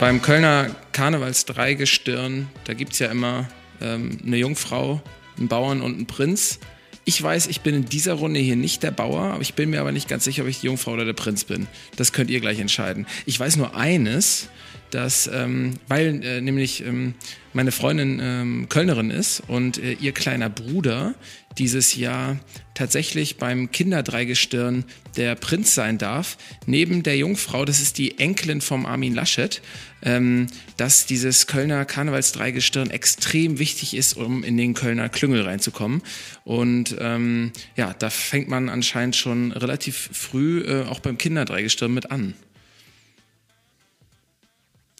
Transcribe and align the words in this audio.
Beim 0.00 0.22
Kölner 0.22 0.74
Karnevals-Dreigestirn, 0.92 2.48
da 2.64 2.72
gibt 2.72 2.94
es 2.94 3.00
ja 3.00 3.08
immer 3.08 3.46
ähm, 3.82 4.16
eine 4.24 4.38
Jungfrau, 4.38 5.02
einen 5.36 5.48
Bauern 5.48 5.82
und 5.82 5.94
einen 5.94 6.06
Prinz. 6.06 6.58
Ich 7.04 7.22
weiß, 7.22 7.48
ich 7.48 7.60
bin 7.60 7.74
in 7.74 7.84
dieser 7.84 8.14
Runde 8.14 8.40
hier 8.40 8.56
nicht 8.56 8.82
der 8.82 8.92
Bauer, 8.92 9.24
aber 9.24 9.42
ich 9.42 9.52
bin 9.52 9.68
mir 9.68 9.78
aber 9.78 9.92
nicht 9.92 10.08
ganz 10.08 10.24
sicher, 10.24 10.44
ob 10.44 10.48
ich 10.48 10.60
die 10.60 10.68
Jungfrau 10.68 10.92
oder 10.92 11.04
der 11.04 11.12
Prinz 11.12 11.44
bin. 11.44 11.66
Das 11.96 12.14
könnt 12.14 12.30
ihr 12.30 12.40
gleich 12.40 12.60
entscheiden. 12.60 13.06
Ich 13.26 13.38
weiß 13.38 13.56
nur 13.56 13.76
eines, 13.76 14.48
dass, 14.90 15.30
ähm, 15.32 15.74
weil 15.88 16.24
äh, 16.24 16.40
nämlich 16.40 16.84
ähm, 16.84 17.14
meine 17.52 17.72
Freundin 17.72 18.20
ähm, 18.22 18.68
Kölnerin 18.68 19.10
ist 19.10 19.42
und 19.48 19.78
äh, 19.78 19.92
ihr 19.92 20.12
kleiner 20.12 20.48
Bruder 20.48 21.14
dieses 21.58 21.96
Jahr 21.96 22.38
tatsächlich 22.74 23.36
beim 23.36 23.72
Kinderdreigestirn 23.72 24.84
der 25.16 25.34
Prinz 25.34 25.74
sein 25.74 25.98
darf, 25.98 26.38
neben 26.66 27.02
der 27.02 27.16
Jungfrau, 27.16 27.64
das 27.64 27.80
ist 27.80 27.98
die 27.98 28.18
Enkelin 28.18 28.60
vom 28.60 28.86
Armin 28.86 29.14
Laschet, 29.14 29.60
ähm, 30.02 30.46
dass 30.76 31.06
dieses 31.06 31.46
Kölner 31.46 31.84
Karnevalsdreigestirn 31.84 32.90
extrem 32.90 33.58
wichtig 33.58 33.94
ist, 33.94 34.16
um 34.16 34.44
in 34.44 34.56
den 34.56 34.74
Kölner 34.74 35.08
Klüngel 35.08 35.42
reinzukommen. 35.42 36.02
Und 36.44 36.96
ähm, 37.00 37.52
ja, 37.76 37.94
da 37.98 38.10
fängt 38.10 38.48
man 38.48 38.68
anscheinend 38.68 39.16
schon 39.16 39.52
relativ 39.52 40.10
früh 40.12 40.60
äh, 40.60 40.84
auch 40.84 41.00
beim 41.00 41.18
Kinderdreigestirn 41.18 41.92
mit 41.92 42.10
an 42.10 42.34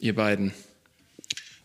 ihr 0.00 0.14
beiden. 0.14 0.52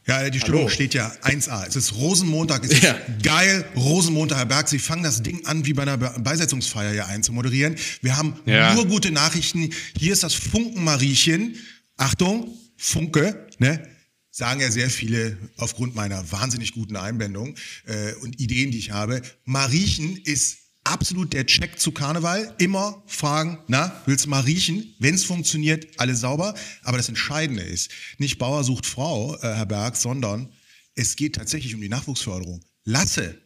Ja, 0.07 0.29
die 0.29 0.39
Stimmung 0.39 0.61
Hallo. 0.61 0.69
steht 0.69 0.93
ja 0.93 1.11
1A. 1.23 1.65
Es 1.67 1.75
ist 1.75 1.95
Rosenmontag, 1.95 2.63
es 2.63 2.73
ist 2.73 2.83
ja. 2.83 2.95
geil. 3.23 3.65
Rosenmontag, 3.75 4.37
Herr 4.37 4.45
Berg, 4.45 4.67
Sie 4.67 4.77
fangen 4.77 5.01
das 5.01 5.23
Ding 5.23 5.43
an, 5.47 5.65
wie 5.65 5.73
bei 5.73 5.81
einer 5.81 5.97
Beisetzungsfeier 5.97 6.91
hier 6.91 7.07
einzumoderieren. 7.07 7.75
Wir 8.01 8.15
haben 8.15 8.39
ja. 8.45 8.75
nur 8.75 8.85
gute 8.85 9.09
Nachrichten. 9.09 9.73
Hier 9.97 10.13
ist 10.13 10.21
das 10.21 10.35
Funkenmariechen. 10.35 11.55
Achtung, 11.97 12.55
Funke, 12.77 13.47
ne? 13.57 13.87
Sagen 14.29 14.59
ja 14.59 14.69
sehr 14.69 14.89
viele 14.89 15.37
aufgrund 15.57 15.95
meiner 15.95 16.29
wahnsinnig 16.31 16.73
guten 16.73 16.97
Einbindung 16.97 17.55
äh, 17.85 18.13
und 18.21 18.39
Ideen, 18.39 18.69
die 18.69 18.77
ich 18.77 18.91
habe. 18.91 19.21
Mariechen 19.45 20.17
ist 20.17 20.57
absolut 20.85 21.33
der 21.33 21.45
Check 21.45 21.79
zu 21.79 21.91
Karneval. 21.91 22.53
Immer 22.57 23.03
fragen, 23.07 23.59
na, 23.67 24.01
willst 24.05 24.25
du 24.25 24.29
mal 24.29 24.41
riechen? 24.41 24.95
Wenn 24.99 25.15
es 25.15 25.25
funktioniert, 25.25 25.87
alles 25.97 26.21
sauber. 26.21 26.55
Aber 26.83 26.97
das 26.97 27.09
Entscheidende 27.09 27.63
ist, 27.63 27.91
nicht 28.17 28.37
Bauer 28.37 28.63
sucht 28.63 28.85
Frau, 28.85 29.35
äh, 29.37 29.41
Herr 29.41 29.65
Berg, 29.65 29.97
sondern 29.97 30.49
es 30.95 31.15
geht 31.15 31.35
tatsächlich 31.35 31.75
um 31.75 31.81
die 31.81 31.89
Nachwuchsförderung. 31.89 32.61
Lasse, 32.85 33.37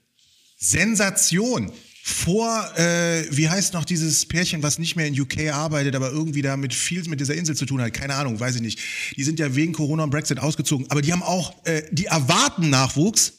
Sensation. 0.58 1.72
Vor, 2.02 2.72
äh, 2.76 3.26
wie 3.30 3.50
heißt 3.50 3.74
noch 3.74 3.86
dieses 3.86 4.26
Pärchen, 4.26 4.64
was 4.64 4.80
nicht 4.80 4.96
mehr 4.96 5.06
in 5.06 5.20
UK 5.20 5.50
arbeitet, 5.52 5.96
aber 5.96 6.10
irgendwie 6.10 6.42
da 6.42 6.58
mit 6.58 6.74
viel 6.74 7.04
mit 7.08 7.20
dieser 7.20 7.36
Insel 7.36 7.56
zu 7.56 7.66
tun 7.66 7.82
hat? 7.82 7.94
Keine 7.94 8.16
Ahnung, 8.16 8.40
weiß 8.40 8.56
ich 8.56 8.62
nicht. 8.62 8.80
Die 9.16 9.24
sind 9.24 9.38
ja 9.38 9.54
wegen 9.54 9.74
Corona 9.74 10.06
und 10.06 10.10
Brexit 10.10 10.40
ausgezogen, 10.40 10.90
aber 10.90 11.02
die 11.02 11.12
haben 11.12 11.22
auch, 11.22 11.54
äh, 11.66 11.84
die 11.92 12.06
erwarten 12.06 12.70
Nachwuchs 12.70 13.39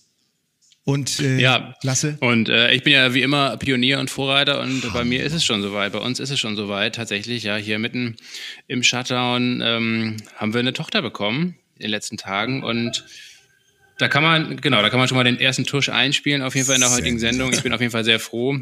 und 0.90 1.20
äh, 1.20 1.38
ja, 1.38 1.74
Lasse? 1.82 2.16
Und 2.20 2.48
äh, 2.48 2.72
ich 2.72 2.82
bin 2.82 2.92
ja 2.92 3.14
wie 3.14 3.22
immer 3.22 3.56
Pionier 3.56 4.00
und 4.00 4.10
Vorreiter 4.10 4.60
und 4.60 4.84
oh. 4.84 4.92
bei 4.92 5.04
mir 5.04 5.24
ist 5.24 5.32
es 5.32 5.44
schon 5.44 5.62
soweit. 5.62 5.92
Bei 5.92 6.00
uns 6.00 6.20
ist 6.20 6.30
es 6.30 6.40
schon 6.40 6.56
soweit. 6.56 6.94
Tatsächlich, 6.94 7.44
ja, 7.44 7.56
hier 7.56 7.78
mitten 7.78 8.16
im 8.66 8.82
Shutdown 8.82 9.62
ähm, 9.64 10.16
haben 10.36 10.52
wir 10.52 10.60
eine 10.60 10.72
Tochter 10.72 11.02
bekommen 11.02 11.56
in 11.76 11.82
den 11.82 11.90
letzten 11.90 12.16
Tagen 12.16 12.62
und 12.62 13.04
da 13.98 14.08
kann 14.08 14.22
man, 14.22 14.56
genau, 14.56 14.80
da 14.80 14.88
kann 14.88 14.98
man 14.98 15.08
schon 15.08 15.16
mal 15.18 15.24
den 15.24 15.38
ersten 15.38 15.66
Tusch 15.66 15.90
einspielen, 15.90 16.42
auf 16.42 16.54
jeden 16.54 16.66
Fall 16.66 16.76
in 16.76 16.80
der 16.80 16.90
heutigen 16.90 17.18
Sendung. 17.18 17.52
Ich 17.52 17.62
bin 17.62 17.72
auf 17.74 17.80
jeden 17.80 17.92
Fall 17.92 18.04
sehr 18.04 18.18
froh 18.18 18.58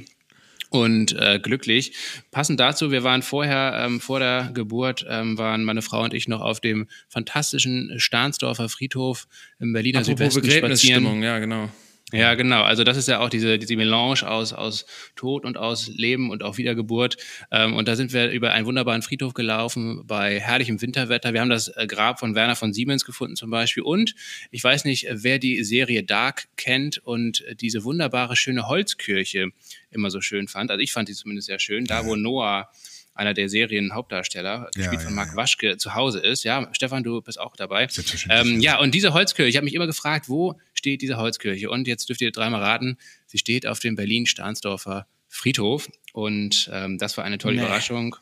und 0.71 1.13
äh, 1.17 1.39
glücklich. 1.39 1.93
Passend 2.31 2.61
dazu, 2.61 2.91
wir 2.91 3.05
waren 3.05 3.23
vorher, 3.23 3.85
ähm, 3.85 4.01
vor 4.01 4.19
der 4.19 4.51
Geburt, 4.53 5.07
ähm, 5.09 5.39
waren 5.39 5.65
meine 5.65 5.83
Frau 5.83 6.03
und 6.03 6.13
ich 6.13 6.29
noch 6.29 6.41
auf 6.41 6.61
dem 6.61 6.89
fantastischen 7.09 7.95
Stahnsdorfer 7.99 8.69
Friedhof 8.69 9.27
im 9.61 9.73
Berliner 9.73 10.01
Apropos 10.01 10.35
Südwesten 10.35 10.67
spazieren. 10.67 11.23
Ja, 11.23 11.39
genau. 11.39 11.71
Ja, 12.11 12.35
genau. 12.35 12.63
Also 12.63 12.85
das 12.85 12.97
ist 12.97 13.07
ja 13.07 13.21
auch 13.21 13.29
diese, 13.29 13.59
diese 13.59 13.77
Melange 13.77 14.23
aus, 14.23 14.55
aus 14.55 14.87
Tod 15.15 15.45
und 15.45 15.59
aus 15.59 15.89
Leben 15.89 16.31
und 16.31 16.43
auch 16.43 16.57
Wiedergeburt. 16.57 17.19
Ähm, 17.51 17.75
und 17.75 17.87
da 17.87 17.97
sind 17.97 18.15
wir 18.15 18.31
über 18.31 18.53
einen 18.53 18.65
wunderbaren 18.65 19.03
Friedhof 19.03 19.35
gelaufen 19.35 20.07
bei 20.07 20.41
herrlichem 20.41 20.81
Winterwetter. 20.81 21.35
Wir 21.35 21.43
haben 21.43 21.51
das 21.51 21.69
äh, 21.69 21.87
Grab 21.87 22.19
von 22.19 22.35
Werner 22.35 22.57
von 22.57 22.73
Siemens 22.73 23.05
gefunden 23.05 23.37
zum 23.37 23.51
Beispiel. 23.51 23.83
Und 23.83 24.15
ich 24.51 24.65
weiß 24.65 24.87
nicht, 24.87 25.07
wer 25.11 25.39
die 25.39 25.63
Serie 25.65 26.03
Dark 26.03 26.49
kennt 26.57 26.97
und 26.97 27.45
diese 27.61 27.85
wunderbare, 27.85 28.37
schöne 28.37 28.69
Holzkirche 28.69 29.51
immer 29.91 30.11
so 30.11 30.23
schön 30.23 30.49
fand. 30.49 30.71
Also 30.71 30.81
ich 30.81 30.93
fand 30.93 31.11
die 31.11 31.15
zumindest 31.15 31.49
sehr 31.49 31.59
schön. 31.59 31.85
Da, 31.85 32.07
wo 32.07 32.17
Noah 32.17 32.71
einer 33.19 33.35
der 33.35 33.49
Serien-Hauptdarsteller, 33.49 34.71
gespielt 34.75 34.93
ja, 34.93 35.01
ja, 35.01 35.07
von 35.07 35.15
Marc 35.15 35.31
ja. 35.31 35.37
Waschke, 35.37 35.77
zu 35.77 35.95
Hause 35.95 36.21
ist. 36.21 36.45
Ja, 36.45 36.69
Stefan, 36.73 37.03
du 37.03 37.21
bist 37.21 37.39
auch 37.41 37.57
dabei. 37.57 37.89
Ähm, 38.31 38.61
ja, 38.61 38.79
und 38.79 38.95
diese 38.95 39.13
Holzkirche, 39.13 39.49
ich 39.49 39.57
habe 39.57 39.65
mich 39.65 39.75
immer 39.75 39.87
gefragt, 39.87 40.29
wo 40.29 40.59
steht 40.73 41.03
diese 41.03 41.17
Holzkirche? 41.17 41.69
Und 41.69 41.89
jetzt 41.89 42.09
dürft 42.09 42.21
ihr 42.21 42.31
dreimal 42.31 42.63
raten, 42.63 42.97
sie 43.27 43.39
steht 43.39 43.67
auf 43.67 43.81
dem 43.81 43.97
Berlin-Stahnsdorfer 43.97 45.07
Friedhof. 45.29 45.89
Und 46.13 46.71
ähm, 46.73 46.99
das 46.99 47.17
war 47.17 47.25
eine 47.25 47.39
tolle 47.39 47.57
nee. 47.57 47.63
Überraschung. 47.63 48.17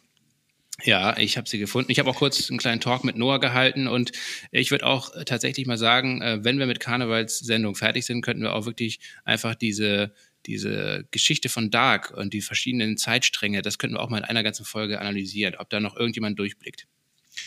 Ja, 0.84 1.16
ich 1.16 1.38
habe 1.38 1.48
sie 1.48 1.58
gefunden. 1.58 1.90
Ich 1.90 1.98
habe 1.98 2.10
auch 2.10 2.16
kurz 2.16 2.50
einen 2.50 2.58
kleinen 2.58 2.80
Talk 2.80 3.02
mit 3.02 3.16
Noah 3.16 3.40
gehalten 3.40 3.88
und 3.88 4.12
ich 4.50 4.70
würde 4.70 4.84
auch 4.84 5.10
tatsächlich 5.24 5.66
mal 5.66 5.78
sagen, 5.78 6.20
äh, 6.20 6.44
wenn 6.44 6.58
wir 6.58 6.66
mit 6.66 6.80
Karnevalssendung 6.80 7.74
fertig 7.74 8.04
sind, 8.04 8.20
könnten 8.20 8.42
wir 8.42 8.54
auch 8.54 8.66
wirklich 8.66 8.98
einfach 9.24 9.54
diese 9.54 10.12
diese 10.46 11.06
Geschichte 11.10 11.48
von 11.48 11.70
Dark 11.70 12.10
und 12.10 12.32
die 12.32 12.40
verschiedenen 12.40 12.96
Zeitstränge, 12.96 13.62
das 13.62 13.78
könnten 13.78 13.96
wir 13.96 14.00
auch 14.00 14.10
mal 14.10 14.18
in 14.18 14.24
einer 14.24 14.42
ganzen 14.42 14.64
Folge 14.64 15.00
analysieren, 15.00 15.54
ob 15.56 15.70
da 15.70 15.80
noch 15.80 15.96
irgendjemand 15.96 16.38
durchblickt. 16.38 16.86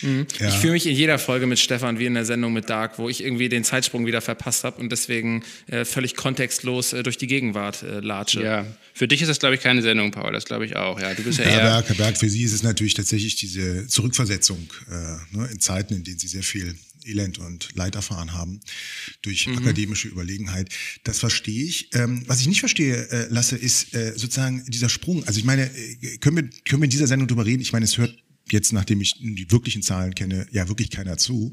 Mhm. 0.02 0.28
Ja. 0.40 0.50
Ich 0.50 0.56
fühle 0.56 0.74
mich 0.74 0.86
in 0.86 0.96
jeder 0.96 1.20
Folge 1.20 1.46
mit 1.48 1.60
Stefan 1.60 2.00
wie 2.00 2.06
in 2.06 2.14
der 2.14 2.26
Sendung 2.26 2.54
mit 2.54 2.70
Dark, 2.70 3.00
wo 3.00 3.10
ich 3.10 3.24
irgendwie 3.24 3.50
den 3.50 3.64
Zeitsprung 3.64 4.06
wieder 4.06 4.22
verpasst 4.22 4.64
habe 4.64 4.80
und 4.80 4.92
deswegen 4.92 5.44
äh, 5.68 5.84
völlig 5.84 6.16
kontextlos 6.16 6.94
äh, 6.94 7.04
durch 7.04 7.18
die 7.18 7.28
Gegenwart 7.28 7.84
äh, 7.84 8.00
latsche. 8.00 8.44
Ja, 8.44 8.66
für 8.94 9.08
dich 9.08 9.22
ist 9.22 9.28
das, 9.28 9.40
glaube 9.40 9.56
ich, 9.56 9.62
keine 9.62 9.81
Sendung, 9.81 10.12
Paul. 10.12 10.31
Das 10.31 10.46
glaube 10.46 10.66
ich 10.66 10.76
auch. 10.76 11.00
Ja, 11.00 11.14
du 11.14 11.24
bist 11.24 11.40
ja 11.40 11.46
Herr 11.46 11.54
eher 11.54 11.70
Berg, 11.70 11.90
Herr 11.90 11.96
Berg, 11.96 12.18
für 12.18 12.30
Sie 12.30 12.44
ist 12.44 12.54
es 12.54 12.64
natürlich 12.64 12.94
tatsächlich 12.94 13.36
diese 13.36 13.88
Zurückversetzung 13.88 14.70
äh, 14.90 15.38
ne, 15.38 15.50
in 15.52 15.60
Zeiten, 15.60 15.96
in 15.96 16.04
denen 16.04 16.20
Sie 16.20 16.28
sehr 16.28 16.44
viel 16.44 16.76
Elend 17.06 17.40
und 17.40 17.70
Leid 17.76 17.96
erfahren 17.96 18.34
haben 18.34 18.60
durch 19.22 19.48
mhm. 19.48 19.58
akademische 19.58 20.08
Überlegenheit. 20.08 20.70
Das 21.04 21.20
verstehe 21.20 21.66
ich. 21.66 21.90
Ähm, 21.94 22.24
was 22.28 22.42
ich 22.42 22.48
nicht 22.48 22.60
verstehe, 22.60 23.10
äh, 23.10 23.28
Lasse, 23.30 23.58
ist 23.58 23.94
äh, 23.94 24.14
sozusagen 24.16 24.64
dieser 24.68 24.90
Sprung. 24.90 25.24
Also 25.26 25.40
ich 25.40 25.46
meine, 25.46 25.64
äh, 25.64 26.18
können 26.18 26.38
wir, 26.38 26.50
können 26.66 26.82
wir 26.82 26.86
in 26.86 26.92
dieser 26.92 27.08
Sendung 27.08 27.28
drüber 27.28 27.46
reden? 27.46 27.62
Ich 27.62 27.74
meine, 27.74 27.86
es 27.86 27.98
hört 27.98 28.16
jetzt, 28.52 28.74
nachdem 28.74 29.02
ich 29.02 29.14
die 29.20 29.52
wirklichen 29.52 29.82
Zahlen 29.82 30.16
kenne, 30.16 30.48
ja 30.52 30.68
wirklich 30.68 30.90
keiner 30.90 31.18
zu. 31.18 31.52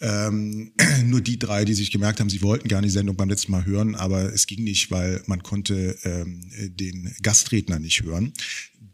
Ähm, 0.00 0.72
nur 1.04 1.20
die 1.20 1.38
drei, 1.38 1.64
die 1.64 1.74
sich 1.74 1.90
gemerkt 1.90 2.20
haben, 2.20 2.30
sie 2.30 2.42
wollten 2.42 2.68
gar 2.68 2.82
die 2.82 2.90
Sendung 2.90 3.16
beim 3.16 3.28
letzten 3.28 3.52
Mal 3.52 3.64
hören, 3.64 3.94
aber 3.94 4.32
es 4.32 4.46
ging 4.46 4.64
nicht, 4.64 4.90
weil 4.90 5.22
man 5.26 5.42
konnte 5.42 5.96
ähm, 6.04 6.50
den 6.58 7.14
Gastredner 7.22 7.78
nicht 7.78 8.02
hören. 8.02 8.32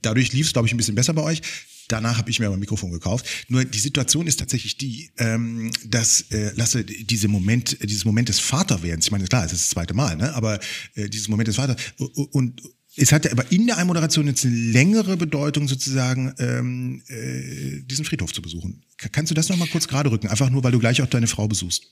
Dadurch 0.02 0.32
lief 0.32 0.46
es, 0.46 0.52
glaube 0.52 0.68
ich, 0.68 0.74
ein 0.74 0.76
bisschen 0.76 0.94
besser 0.94 1.14
bei 1.14 1.22
euch. 1.22 1.42
Danach 1.88 2.18
habe 2.18 2.30
ich 2.30 2.40
mir 2.40 2.46
aber 2.46 2.56
ein 2.56 2.60
Mikrofon 2.60 2.90
gekauft. 2.90 3.26
Nur 3.48 3.64
die 3.64 3.78
Situation 3.78 4.26
ist 4.26 4.40
tatsächlich 4.40 4.76
die, 4.76 5.10
ähm, 5.18 5.70
dass 5.84 6.22
äh, 6.30 6.52
Lasse 6.56 6.84
diese 6.84 7.28
Moment, 7.28 7.78
dieses 7.82 8.04
Moment 8.04 8.28
des 8.28 8.40
Vaterwerdens, 8.40 9.06
ich 9.06 9.10
meine, 9.10 9.26
klar, 9.26 9.44
es 9.44 9.52
ist 9.52 9.62
das 9.62 9.70
zweite 9.70 9.94
Mal, 9.94 10.16
ne? 10.16 10.34
aber 10.34 10.58
äh, 10.94 11.08
dieses 11.08 11.28
Moment 11.28 11.48
des 11.48 11.56
Vaters 11.56 11.76
und 11.98 12.62
es 12.96 13.12
hatte 13.12 13.32
aber 13.32 13.50
in 13.50 13.66
der 13.66 13.78
Einmoderation 13.78 14.26
jetzt 14.28 14.44
eine 14.44 14.54
längere 14.54 15.16
Bedeutung, 15.16 15.66
sozusagen 15.66 16.32
ähm, 16.38 17.02
äh, 17.08 17.82
diesen 17.82 18.04
Friedhof 18.04 18.32
zu 18.32 18.40
besuchen. 18.40 18.84
Kannst 18.96 19.30
du 19.30 19.34
das 19.34 19.48
nochmal 19.48 19.68
kurz 19.68 19.88
gerade 19.88 20.10
rücken? 20.10 20.28
Einfach 20.28 20.48
nur, 20.50 20.62
weil 20.62 20.72
du 20.72 20.78
gleich 20.78 21.02
auch 21.02 21.06
deine 21.06 21.26
Frau 21.26 21.48
besuchst. 21.48 21.88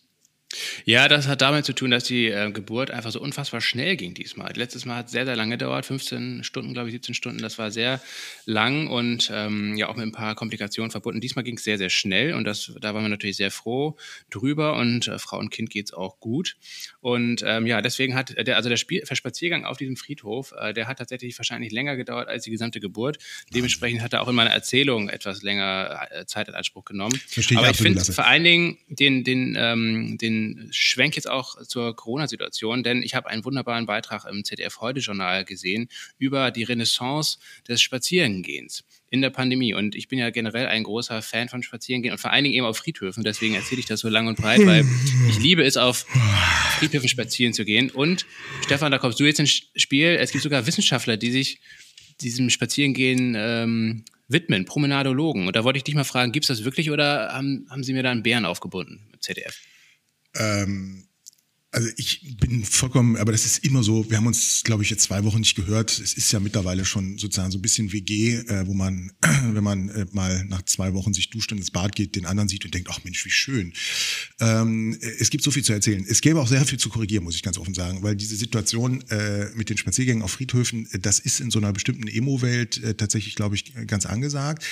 Ja, 0.84 1.08
das 1.08 1.28
hat 1.28 1.42
damit 1.42 1.64
zu 1.64 1.72
tun, 1.72 1.90
dass 1.90 2.04
die 2.04 2.28
äh, 2.28 2.50
Geburt 2.50 2.90
einfach 2.90 3.10
so 3.10 3.20
unfassbar 3.20 3.60
schnell 3.60 3.96
ging 3.96 4.14
diesmal. 4.14 4.52
Letztes 4.54 4.84
Mal 4.84 4.96
hat 4.96 5.06
es 5.06 5.12
sehr, 5.12 5.24
sehr 5.24 5.36
lange 5.36 5.56
gedauert, 5.56 5.86
15 5.86 6.44
Stunden, 6.44 6.72
glaube 6.72 6.88
ich, 6.88 6.94
17 6.94 7.14
Stunden. 7.14 7.42
Das 7.42 7.58
war 7.58 7.70
sehr 7.70 8.00
lang 8.46 8.88
und 8.88 9.30
ähm, 9.32 9.76
ja 9.76 9.88
auch 9.88 9.96
mit 9.96 10.06
ein 10.06 10.12
paar 10.12 10.34
Komplikationen 10.34 10.90
verbunden. 10.90 11.20
Diesmal 11.20 11.44
ging 11.44 11.56
es 11.56 11.64
sehr, 11.64 11.78
sehr 11.78 11.90
schnell 11.90 12.34
und 12.34 12.44
das, 12.44 12.72
da 12.80 12.94
waren 12.94 13.02
wir 13.02 13.08
natürlich 13.08 13.36
sehr 13.36 13.50
froh 13.50 13.96
drüber 14.30 14.76
und 14.76 15.08
äh, 15.08 15.18
Frau 15.18 15.38
und 15.38 15.50
Kind 15.50 15.70
geht 15.70 15.86
es 15.86 15.92
auch 15.92 16.20
gut. 16.20 16.56
Und 17.00 17.42
ähm, 17.46 17.66
ja, 17.66 17.80
deswegen 17.80 18.14
hat 18.14 18.34
der, 18.36 18.56
also 18.56 18.68
der, 18.68 18.76
Spiel, 18.76 19.02
Spaziergang 19.12 19.64
auf 19.64 19.76
diesem 19.76 19.96
Friedhof, 19.96 20.52
äh, 20.58 20.72
der 20.72 20.86
hat 20.86 20.98
tatsächlich 20.98 21.38
wahrscheinlich 21.38 21.72
länger 21.72 21.96
gedauert 21.96 22.28
als 22.28 22.44
die 22.44 22.50
gesamte 22.50 22.80
Geburt. 22.80 23.18
Dementsprechend 23.54 24.02
hat 24.02 24.12
er 24.12 24.22
auch 24.22 24.28
in 24.28 24.34
meiner 24.34 24.50
Erzählung 24.50 25.08
etwas 25.08 25.42
länger 25.42 26.08
äh, 26.10 26.26
Zeit 26.26 26.48
in 26.48 26.54
Anspruch 26.54 26.84
genommen. 26.84 27.20
Verstehe 27.26 27.58
Aber 27.58 27.70
ich 27.70 27.76
finde 27.76 28.04
vor 28.04 28.26
allen 28.26 28.44
Dingen 28.44 28.78
den, 28.88 29.24
den, 29.24 29.56
ähm, 29.58 30.18
den 30.18 30.51
Schwenk 30.70 31.16
jetzt 31.16 31.28
auch 31.28 31.62
zur 31.66 31.94
Corona-Situation, 31.94 32.82
denn 32.82 33.02
ich 33.02 33.14
habe 33.14 33.28
einen 33.28 33.44
wunderbaren 33.44 33.86
Beitrag 33.86 34.24
im 34.24 34.44
ZDF 34.44 34.80
Heute-Journal 34.80 35.44
gesehen 35.44 35.88
über 36.18 36.50
die 36.50 36.64
Renaissance 36.64 37.38
des 37.68 37.80
Spazierengehens 37.82 38.84
in 39.10 39.20
der 39.20 39.30
Pandemie. 39.30 39.74
Und 39.74 39.94
ich 39.94 40.08
bin 40.08 40.18
ja 40.18 40.30
generell 40.30 40.66
ein 40.66 40.84
großer 40.84 41.20
Fan 41.20 41.48
von 41.48 41.62
Spazierengehen 41.62 42.12
und 42.12 42.18
vor 42.18 42.30
allen 42.30 42.44
Dingen 42.44 42.56
eben 42.56 42.66
auf 42.66 42.78
Friedhöfen. 42.78 43.22
Deswegen 43.22 43.54
erzähle 43.54 43.80
ich 43.80 43.86
das 43.86 44.00
so 44.00 44.08
lang 44.08 44.26
und 44.26 44.38
breit, 44.38 44.64
weil 44.64 44.84
ich 45.28 45.38
liebe 45.38 45.62
es, 45.62 45.76
auf 45.76 46.06
Friedhöfen 46.78 47.08
spazieren 47.08 47.52
zu 47.52 47.64
gehen. 47.64 47.90
Und 47.90 48.26
Stefan, 48.64 48.90
da 48.90 48.98
kommst 48.98 49.20
du 49.20 49.24
jetzt 49.24 49.38
ins 49.38 49.62
Spiel. 49.76 50.16
Es 50.18 50.32
gibt 50.32 50.42
sogar 50.42 50.66
Wissenschaftler, 50.66 51.16
die 51.16 51.30
sich 51.30 51.60
diesem 52.20 52.50
Spazierengehen 52.50 53.34
ähm, 53.36 54.04
widmen, 54.28 54.64
Promenadologen. 54.64 55.46
Und 55.46 55.56
da 55.56 55.64
wollte 55.64 55.76
ich 55.76 55.84
dich 55.84 55.94
mal 55.94 56.04
fragen, 56.04 56.32
gibt 56.32 56.44
es 56.44 56.48
das 56.48 56.64
wirklich 56.64 56.90
oder 56.90 57.32
haben, 57.32 57.66
haben 57.68 57.84
Sie 57.84 57.92
mir 57.92 58.02
da 58.02 58.10
einen 58.10 58.22
Bären 58.22 58.44
aufgebunden 58.44 59.08
im 59.12 59.20
ZDF? 59.20 59.60
Ähm, 60.34 61.08
also 61.72 61.88
ich 61.96 62.36
bin 62.38 62.64
vollkommen, 62.64 63.16
aber 63.16 63.32
das 63.32 63.46
ist 63.46 63.64
immer 63.64 63.82
so, 63.82 64.08
wir 64.10 64.18
haben 64.18 64.26
uns, 64.26 64.60
glaube 64.62 64.82
ich, 64.82 64.90
jetzt 64.90 65.04
zwei 65.04 65.24
Wochen 65.24 65.40
nicht 65.40 65.54
gehört. 65.54 65.98
Es 65.98 66.12
ist 66.12 66.30
ja 66.30 66.38
mittlerweile 66.38 66.84
schon 66.84 67.16
sozusagen 67.16 67.50
so 67.50 67.56
ein 67.56 67.62
bisschen 67.62 67.92
WG, 67.92 68.34
äh, 68.34 68.66
wo 68.66 68.74
man, 68.74 69.10
wenn 69.52 69.64
man 69.64 69.88
äh, 69.88 70.06
mal 70.12 70.44
nach 70.44 70.62
zwei 70.62 70.92
Wochen 70.92 71.14
sich 71.14 71.30
duscht 71.30 71.50
und 71.50 71.58
ins 71.58 71.70
Bad 71.70 71.96
geht, 71.96 72.14
den 72.14 72.26
anderen 72.26 72.48
sieht 72.48 72.66
und 72.66 72.74
denkt, 72.74 72.88
ach 72.92 73.02
Mensch, 73.04 73.24
wie 73.24 73.30
schön. 73.30 73.72
Ähm, 74.38 74.98
es 75.18 75.30
gibt 75.30 75.42
so 75.42 75.50
viel 75.50 75.64
zu 75.64 75.72
erzählen. 75.72 76.04
Es 76.06 76.20
gäbe 76.20 76.40
auch 76.40 76.46
sehr 76.46 76.62
viel 76.66 76.78
zu 76.78 76.90
korrigieren, 76.90 77.24
muss 77.24 77.36
ich 77.36 77.42
ganz 77.42 77.56
offen 77.56 77.72
sagen, 77.72 78.02
weil 78.02 78.16
diese 78.16 78.36
Situation 78.36 79.00
äh, 79.08 79.46
mit 79.54 79.70
den 79.70 79.78
Spaziergängen 79.78 80.22
auf 80.22 80.32
Friedhöfen, 80.32 80.86
äh, 80.92 80.98
das 80.98 81.20
ist 81.20 81.40
in 81.40 81.50
so 81.50 81.58
einer 81.58 81.72
bestimmten 81.72 82.06
Emo-Welt 82.06 82.82
äh, 82.84 82.94
tatsächlich, 82.94 83.34
glaube 83.34 83.54
ich, 83.54 83.72
ganz 83.86 84.04
angesagt. 84.04 84.62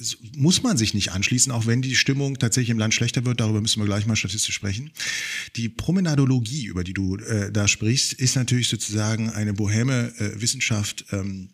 Das 0.00 0.18
muss 0.36 0.64
man 0.64 0.76
sich 0.76 0.94
nicht 0.94 1.12
anschließen, 1.12 1.52
auch 1.52 1.66
wenn 1.66 1.80
die 1.80 1.94
Stimmung 1.94 2.40
tatsächlich 2.40 2.70
im 2.70 2.78
Land 2.78 2.92
schlechter 2.92 3.24
wird. 3.24 3.38
Darüber 3.38 3.60
müssen 3.60 3.80
wir 3.80 3.86
gleich 3.86 4.06
mal 4.06 4.16
statistisch 4.16 4.56
sprechen. 4.56 4.90
Die 5.54 5.68
Promenadologie 5.68 6.39
Ethnologie, 6.40 6.66
über 6.66 6.84
die 6.84 6.94
du 6.94 7.16
äh, 7.16 7.52
da 7.52 7.68
sprichst, 7.68 8.14
ist 8.14 8.36
natürlich 8.36 8.68
sozusagen 8.68 9.30
eine 9.30 9.52
boheme 9.52 10.12
äh, 10.18 10.40
Wissenschaft 10.40 11.04
ähm, 11.12 11.50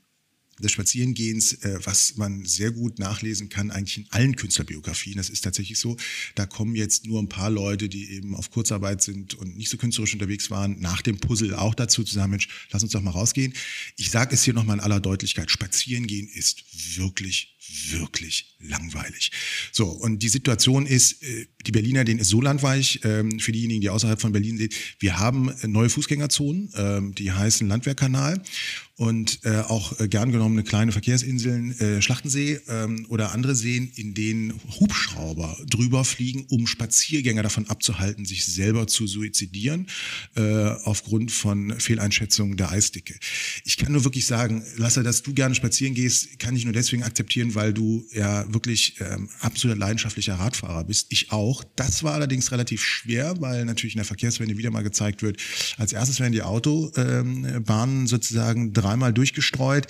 des 0.62 0.72
Spazierengehens, 0.72 1.54
äh, 1.64 1.78
was 1.84 2.16
man 2.16 2.44
sehr 2.44 2.70
gut 2.70 2.98
nachlesen 2.98 3.48
kann, 3.48 3.70
eigentlich 3.70 3.98
in 3.98 4.06
allen 4.10 4.36
Künstlerbiografien. 4.36 5.16
Das 5.16 5.28
ist 5.28 5.42
tatsächlich 5.42 5.78
so. 5.78 5.96
Da 6.34 6.46
kommen 6.46 6.74
jetzt 6.74 7.06
nur 7.06 7.20
ein 7.20 7.28
paar 7.28 7.50
Leute, 7.50 7.88
die 7.88 8.10
eben 8.10 8.34
auf 8.34 8.50
Kurzarbeit 8.50 9.02
sind 9.02 9.34
und 9.34 9.56
nicht 9.56 9.70
so 9.70 9.76
künstlerisch 9.76 10.14
unterwegs 10.14 10.50
waren, 10.50 10.80
nach 10.80 11.02
dem 11.02 11.18
Puzzle 11.18 11.54
auch 11.54 11.74
dazu 11.74 12.04
zu 12.04 12.14
sagen, 12.14 12.30
Mensch, 12.30 12.48
lass 12.70 12.82
uns 12.82 12.92
doch 12.92 13.02
mal 13.02 13.10
rausgehen. 13.10 13.52
Ich 13.96 14.10
sage 14.10 14.34
es 14.34 14.44
hier 14.44 14.54
nochmal 14.54 14.76
in 14.76 14.82
aller 14.82 15.00
Deutlichkeit, 15.00 15.50
Spazierengehen 15.50 16.28
ist 16.28 16.64
wirklich 16.96 17.56
wirklich 17.90 18.56
langweilig. 18.60 19.32
So, 19.72 19.86
und 19.86 20.22
die 20.22 20.28
Situation 20.28 20.86
ist, 20.86 21.22
äh, 21.22 21.46
die 21.66 21.72
Berliner, 21.72 22.04
denen 22.04 22.20
ist 22.20 22.28
so 22.28 22.40
landweich, 22.40 23.00
ähm, 23.04 23.40
für 23.40 23.52
diejenigen, 23.52 23.80
die 23.80 23.90
außerhalb 23.90 24.20
von 24.20 24.32
Berlin 24.32 24.58
sind, 24.58 24.74
wir 24.98 25.18
haben 25.18 25.52
neue 25.66 25.90
Fußgängerzonen, 25.90 26.70
ähm, 26.74 27.14
die 27.14 27.32
heißen 27.32 27.66
Landwehrkanal 27.66 28.42
und 28.96 29.40
äh, 29.44 29.58
auch 29.60 30.00
äh, 30.00 30.08
gern 30.08 30.32
genommene 30.32 30.62
kleine 30.62 30.90
Verkehrsinseln, 30.90 31.78
äh, 31.80 32.00
Schlachtensee 32.00 32.60
ähm, 32.68 33.04
oder 33.10 33.32
andere 33.32 33.54
Seen, 33.54 33.92
in 33.94 34.14
denen 34.14 34.54
Hubschrauber 34.80 35.56
drüber 35.68 36.04
fliegen, 36.04 36.46
um 36.48 36.66
Spaziergänger 36.66 37.42
davon 37.42 37.68
abzuhalten, 37.68 38.24
sich 38.24 38.46
selber 38.46 38.86
zu 38.86 39.06
suizidieren, 39.06 39.86
äh, 40.34 40.68
aufgrund 40.84 41.30
von 41.30 41.78
Fehleinschätzungen 41.78 42.56
der 42.56 42.70
Eisdicke. 42.70 43.14
Ich 43.64 43.76
kann 43.76 43.92
nur 43.92 44.04
wirklich 44.04 44.26
sagen, 44.26 44.64
Lasse, 44.76 45.02
dass 45.02 45.22
du 45.22 45.34
gerne 45.34 45.54
spazieren 45.54 45.94
gehst, 45.94 46.38
kann 46.38 46.56
ich 46.56 46.64
nur 46.64 46.72
deswegen 46.72 47.02
akzeptieren, 47.02 47.54
weil 47.54 47.74
du 47.74 48.06
ja 48.12 48.50
wirklich 48.52 48.94
ähm, 49.00 49.28
absolut 49.40 49.76
leidenschaftlicher 49.76 50.34
Radfahrer 50.34 50.84
bist. 50.84 51.08
Ich 51.10 51.32
auch. 51.32 51.64
Das 51.76 52.02
war 52.02 52.14
allerdings 52.14 52.50
relativ 52.50 52.82
schwer, 52.82 53.34
weil 53.40 53.66
natürlich 53.66 53.94
in 53.94 53.98
der 53.98 54.06
Verkehrswende 54.06 54.56
wieder 54.56 54.70
mal 54.70 54.82
gezeigt 54.82 55.22
wird, 55.22 55.38
als 55.76 55.92
erstes 55.92 56.18
werden 56.18 56.32
die 56.32 56.42
Autobahnen 56.42 58.00
ähm, 58.00 58.06
sozusagen 58.06 58.72
dreimal 58.86 59.12
durchgestreut. 59.12 59.86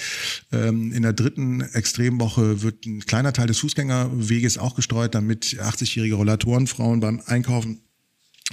Ähm, 0.53 0.93
in 0.93 1.03
der 1.03 1.13
dritten 1.13 1.61
Extremwoche 1.61 2.63
wird 2.63 2.87
ein 2.87 3.01
kleiner 3.01 3.33
Teil 3.33 3.47
des 3.47 3.59
Fußgängerweges 3.59 4.59
auch 4.59 4.75
gestreut, 4.75 5.15
damit 5.15 5.57
80-jährige 5.61 6.15
Rollatorenfrauen 6.15 7.01
beim 7.01 7.21
Einkaufen 7.27 7.81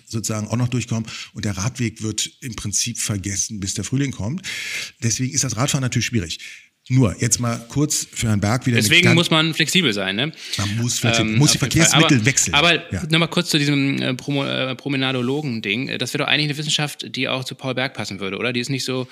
sozusagen 0.08 0.48
auch 0.48 0.58
noch 0.58 0.70
durchkommen 0.70 1.06
und 1.34 1.46
der 1.46 1.56
Radweg 1.56 2.02
wird 2.02 2.30
im 2.42 2.56
Prinzip 2.56 2.98
vergessen, 2.98 3.60
bis 3.60 3.76
der 3.76 3.84
Frühling 3.84 4.12
kommt. 4.12 4.42
Deswegen 5.04 5.34
ist 5.34 5.44
das 5.44 5.56
Radfahren 5.56 5.84
natürlich 5.84 6.08
schwierig. 6.08 6.40
Nur, 6.90 7.16
jetzt 7.22 7.40
mal 7.40 7.66
kurz 7.70 8.06
für 8.12 8.28
Herrn 8.28 8.42
Berg 8.42 8.66
wieder. 8.66 8.76
Deswegen 8.76 9.14
muss 9.14 9.32
man 9.32 9.54
flexibel 9.54 9.94
sein, 9.94 10.18
ne? 10.18 10.34
Man 10.58 10.78
muss 10.78 11.00
flexibel, 11.00 11.32
ähm, 11.32 11.38
muss 11.38 11.54
die 11.54 11.58
Verkehrsmittel 11.58 12.18
aber, 12.18 12.26
wechseln. 12.26 12.54
Aber 12.54 12.74
ja. 12.92 13.04
nochmal 13.10 13.30
kurz 13.30 13.50
zu 13.50 13.58
diesem 13.58 14.02
äh, 14.02 14.14
Promo, 14.16 14.44
äh, 14.44 14.76
Promenadologen-Ding. 14.76 15.98
Das 15.98 16.14
wäre 16.14 16.26
doch 16.26 16.30
eigentlich 16.30 16.50
eine 16.50 16.58
Wissenschaft, 16.58 17.16
die 17.16 17.30
auch 17.30 17.46
zu 17.46 17.56
Paul 17.56 17.76
Berg 17.76 17.94
passen 17.94 18.20
würde, 18.20 18.38
oder? 18.38 18.52
Die 18.52 18.60
ist 18.60 18.70
nicht 18.70 18.84
so 18.84 19.08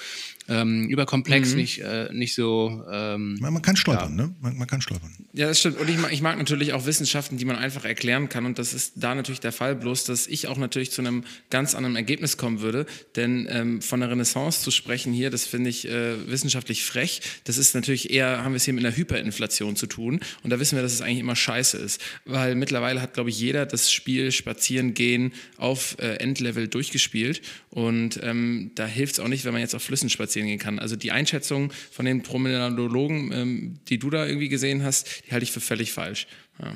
ähm, 0.52 0.90
überkomplex, 0.90 1.52
mhm. 1.52 1.56
nicht, 1.56 1.80
äh, 1.80 2.10
nicht 2.12 2.36
so. 2.36 2.84
Ähm, 2.92 3.38
man, 3.40 3.54
man, 3.54 3.62
kann 3.62 3.78
stolpern, 3.78 4.18
ja. 4.18 4.26
ne? 4.26 4.36
Man, 4.42 4.58
man, 4.58 4.68
kann 4.68 4.82
stolpern. 4.82 5.10
Ja, 5.32 5.48
das 5.48 5.60
stimmt. 5.60 5.80
Und 5.80 5.90
ich 5.90 5.98
mag, 5.98 6.12
ich 6.12 6.22
mag 6.22 6.38
natürlich 6.38 6.74
auch 6.74 6.86
Wissenschaften, 6.86 7.38
die 7.38 7.46
man 7.46 7.56
einfach 7.56 7.86
erklären 7.86 8.28
kann. 8.28 8.46
Und 8.46 8.60
das 8.60 8.74
ist 8.74 8.94
da 8.98 9.16
natürlich 9.16 9.40
der 9.40 9.54
Fall, 9.54 9.76
bloß 9.76 10.04
dass 10.04 10.28
ich 10.28 10.48
auch 10.48 10.58
natürlich 10.58 10.92
zu 10.92 11.02
einem 11.02 11.24
ganz 11.50 11.74
anderen 11.74 11.96
Ergebnis 11.96 12.36
kommen 12.36 12.60
würde. 12.60 12.86
Denn 13.16 13.48
ähm, 13.50 13.82
von 13.82 14.02
der 14.02 14.12
Renaissance 14.12 14.62
zu 14.62 14.72
sprechen 14.72 15.14
hier, 15.14 15.30
das 15.30 15.46
finde 15.46 15.70
ich 15.70 15.88
äh, 15.88 16.30
wissenschaftlich 16.30 16.84
frech. 16.84 17.22
Das 17.46 17.58
ist 17.58 17.74
natürlich 17.74 18.12
eher, 18.12 18.44
haben 18.44 18.52
wir 18.52 18.58
es 18.58 18.66
hier 18.66 18.74
mit 18.74 18.86
einer 18.86 18.96
Hyperinflation 18.96 19.78
zu 19.78 19.88
tun. 19.88 20.20
Und 20.44 20.50
da 20.50 20.60
wissen 20.60 20.76
wir, 20.76 20.84
dass 20.84 20.92
es 20.92 21.02
eigentlich 21.02 21.20
immer 21.20 21.38
scheiße 21.38 21.78
ist. 21.78 22.02
Weil 22.26 22.56
mittlerweile 22.56 23.02
hat, 23.02 23.14
glaube 23.14 23.30
ich, 23.30 23.40
jeder 23.40 23.66
das 23.66 23.92
Spiel 23.92 24.34
Spazieren 24.34 24.94
gehen 24.94 25.32
auf 25.58 25.96
äh, 26.00 26.16
Endlevel 26.16 26.68
durchgespielt. 26.68 27.42
Und 27.70 28.20
ähm, 28.22 28.72
da 28.76 28.86
hilft 28.86 29.14
es 29.14 29.20
auch 29.22 29.30
nicht, 29.30 29.46
wenn 29.46 29.54
man 29.54 29.62
jetzt 29.62 29.76
auf 29.76 29.84
Flüssen 29.84 30.10
spazieren 30.42 30.48
gehen 30.48 30.60
kann. 30.60 30.80
Also 30.80 30.96
die 30.96 31.12
Einschätzung 31.12 31.72
von 31.92 32.06
den 32.06 32.24
Promenadologen, 32.24 33.32
ähm, 33.32 33.80
die 33.88 34.00
du 34.00 34.10
da 34.10 34.26
irgendwie 34.26 34.50
gesehen 34.50 34.84
hast, 34.84 35.08
die 35.28 35.32
halte 35.32 35.44
ich 35.44 35.52
für 35.52 35.62
völlig 35.62 35.92
falsch. 35.92 36.28
Ja. 36.60 36.74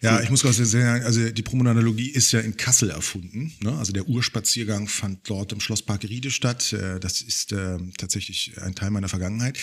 Ja, 0.00 0.22
ich 0.22 0.30
muss 0.30 0.42
gerade 0.42 0.54
sagen, 0.54 1.04
also 1.04 1.28
die 1.28 1.42
Promenadologie 1.42 2.08
ist 2.08 2.32
ja 2.32 2.40
in 2.40 2.56
Kassel 2.56 2.90
erfunden. 2.90 3.52
Ne? 3.60 3.76
Also 3.76 3.92
der 3.92 4.08
Urspaziergang 4.08 4.88
fand 4.88 5.28
dort 5.28 5.52
im 5.52 5.60
Schlosspark 5.60 6.04
Riede 6.04 6.30
statt. 6.30 6.72
Äh, 6.72 7.00
das 7.00 7.20
ist 7.20 7.52
äh, 7.52 7.78
tatsächlich 7.98 8.52
ein 8.62 8.74
Teil 8.74 8.90
meiner 8.90 9.08
Vergangenheit 9.08 9.58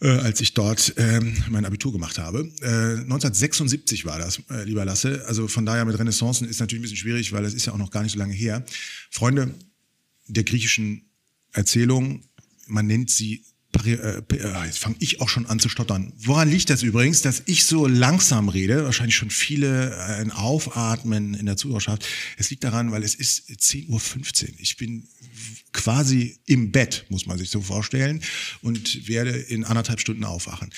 äh, 0.00 0.08
als 0.08 0.40
ich 0.40 0.54
dort 0.54 0.94
ähm, 0.96 1.36
mein 1.48 1.64
Abitur 1.64 1.92
gemacht 1.92 2.18
habe. 2.18 2.50
Äh, 2.62 3.02
1976 3.02 4.04
war 4.04 4.18
das, 4.18 4.40
äh, 4.50 4.64
lieber 4.64 4.84
Lasse. 4.84 5.22
Also 5.28 5.46
von 5.46 5.64
daher 5.64 5.84
mit 5.84 5.96
Renaissancen 5.96 6.48
ist 6.48 6.58
natürlich 6.58 6.80
ein 6.80 6.82
bisschen 6.82 6.96
schwierig, 6.96 7.32
weil 7.32 7.44
das 7.44 7.54
ist 7.54 7.66
ja 7.66 7.72
auch 7.72 7.78
noch 7.78 7.92
gar 7.92 8.02
nicht 8.02 8.12
so 8.12 8.18
lange 8.18 8.34
her. 8.34 8.64
Freunde 9.10 9.54
der 10.26 10.44
griechischen 10.44 11.11
Erzählung, 11.52 12.24
man 12.66 12.86
nennt 12.86 13.10
sie 13.10 13.44
äh, 13.84 13.92
äh, 13.94 14.64
Jetzt 14.66 14.78
fange 14.78 14.96
ich 14.98 15.20
auch 15.20 15.28
schon 15.28 15.46
an 15.46 15.58
zu 15.58 15.68
stottern. 15.68 16.12
Woran 16.18 16.50
liegt 16.50 16.68
das 16.70 16.82
übrigens, 16.82 17.22
dass 17.22 17.42
ich 17.46 17.64
so 17.64 17.86
langsam 17.86 18.48
rede? 18.48 18.84
Wahrscheinlich 18.84 19.16
schon 19.16 19.30
viele 19.30 19.98
ein 20.18 20.30
Aufatmen 20.30 21.34
in 21.34 21.46
der 21.46 21.56
Zuhörerschaft. 21.56 22.06
Es 22.36 22.50
liegt 22.50 22.64
daran, 22.64 22.92
weil 22.92 23.02
es 23.02 23.14
ist 23.14 23.48
10.15 23.48 23.88
Uhr. 23.88 24.54
Ich 24.58 24.76
bin 24.76 25.08
quasi 25.72 26.36
im 26.46 26.70
Bett, 26.70 27.06
muss 27.08 27.26
man 27.26 27.38
sich 27.38 27.50
so 27.50 27.60
vorstellen, 27.60 28.22
und 28.62 29.08
werde 29.08 29.30
in 29.30 29.64
anderthalb 29.64 30.00
Stunden 30.00 30.24
aufwachen. 30.24 30.70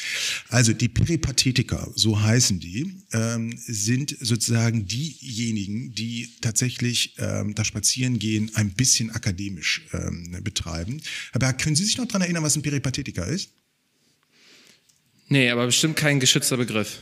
Also 0.49 0.73
die 0.73 0.89
Peripathetiker, 0.89 1.91
so 1.95 2.21
heißen 2.21 2.61
die, 2.61 3.05
ähm, 3.13 3.55
sind 3.67 4.17
sozusagen 4.21 4.87
diejenigen, 4.87 5.94
die 5.94 6.29
tatsächlich 6.41 7.15
ähm, 7.19 7.55
das 7.55 7.67
Spazierengehen 7.67 8.51
ein 8.55 8.71
bisschen 8.71 9.11
akademisch 9.11 9.83
ähm, 9.93 10.37
betreiben. 10.43 11.01
Aber 11.33 11.53
können 11.53 11.77
Sie 11.77 11.85
sich 11.85 11.99
noch 11.99 12.06
daran 12.06 12.23
erinnern, 12.23 12.43
was 12.43 12.56
ein 12.56 12.63
Peripathetiker 12.63 13.27
ist? 13.27 13.51
Nee, 15.29 15.51
aber 15.51 15.67
bestimmt 15.67 15.97
kein 15.97 16.21
geschützter 16.21 16.56
Begriff. 16.56 17.01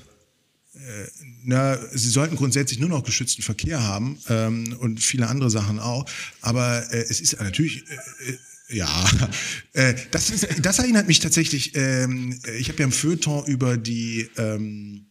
Äh, 0.74 1.06
na, 1.44 1.78
sie 1.92 2.08
sollten 2.08 2.36
grundsätzlich 2.36 2.78
nur 2.78 2.88
noch 2.88 3.04
geschützten 3.04 3.42
Verkehr 3.42 3.82
haben 3.82 4.18
ähm, 4.28 4.76
und 4.80 5.00
viele 5.00 5.28
andere 5.28 5.50
Sachen 5.50 5.78
auch. 5.78 6.06
Aber 6.40 6.90
äh, 6.92 7.02
es 7.08 7.20
ist 7.20 7.40
natürlich. 7.40 7.84
Äh, 7.88 8.32
äh 8.32 8.38
ja, 8.68 9.10
äh, 9.74 9.94
das, 10.12 10.30
ist, 10.30 10.48
das 10.62 10.78
erinnert 10.78 11.06
mich 11.06 11.18
tatsächlich. 11.18 11.72
Ähm, 11.74 12.40
ich 12.58 12.70
habe 12.70 12.78
ja 12.78 12.84
im 12.86 12.92
Feuilleton 12.92 13.44
über 13.44 13.76
die 13.76 14.30
ähm, 14.38 15.06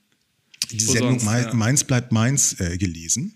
die 0.72 0.80
Sendung 0.80 1.20
sonst, 1.20 1.26
ja. 1.26 1.54
Mainz 1.54 1.84
bleibt 1.84 2.14
Mainz 2.14 2.56
gelesen. 2.56 3.36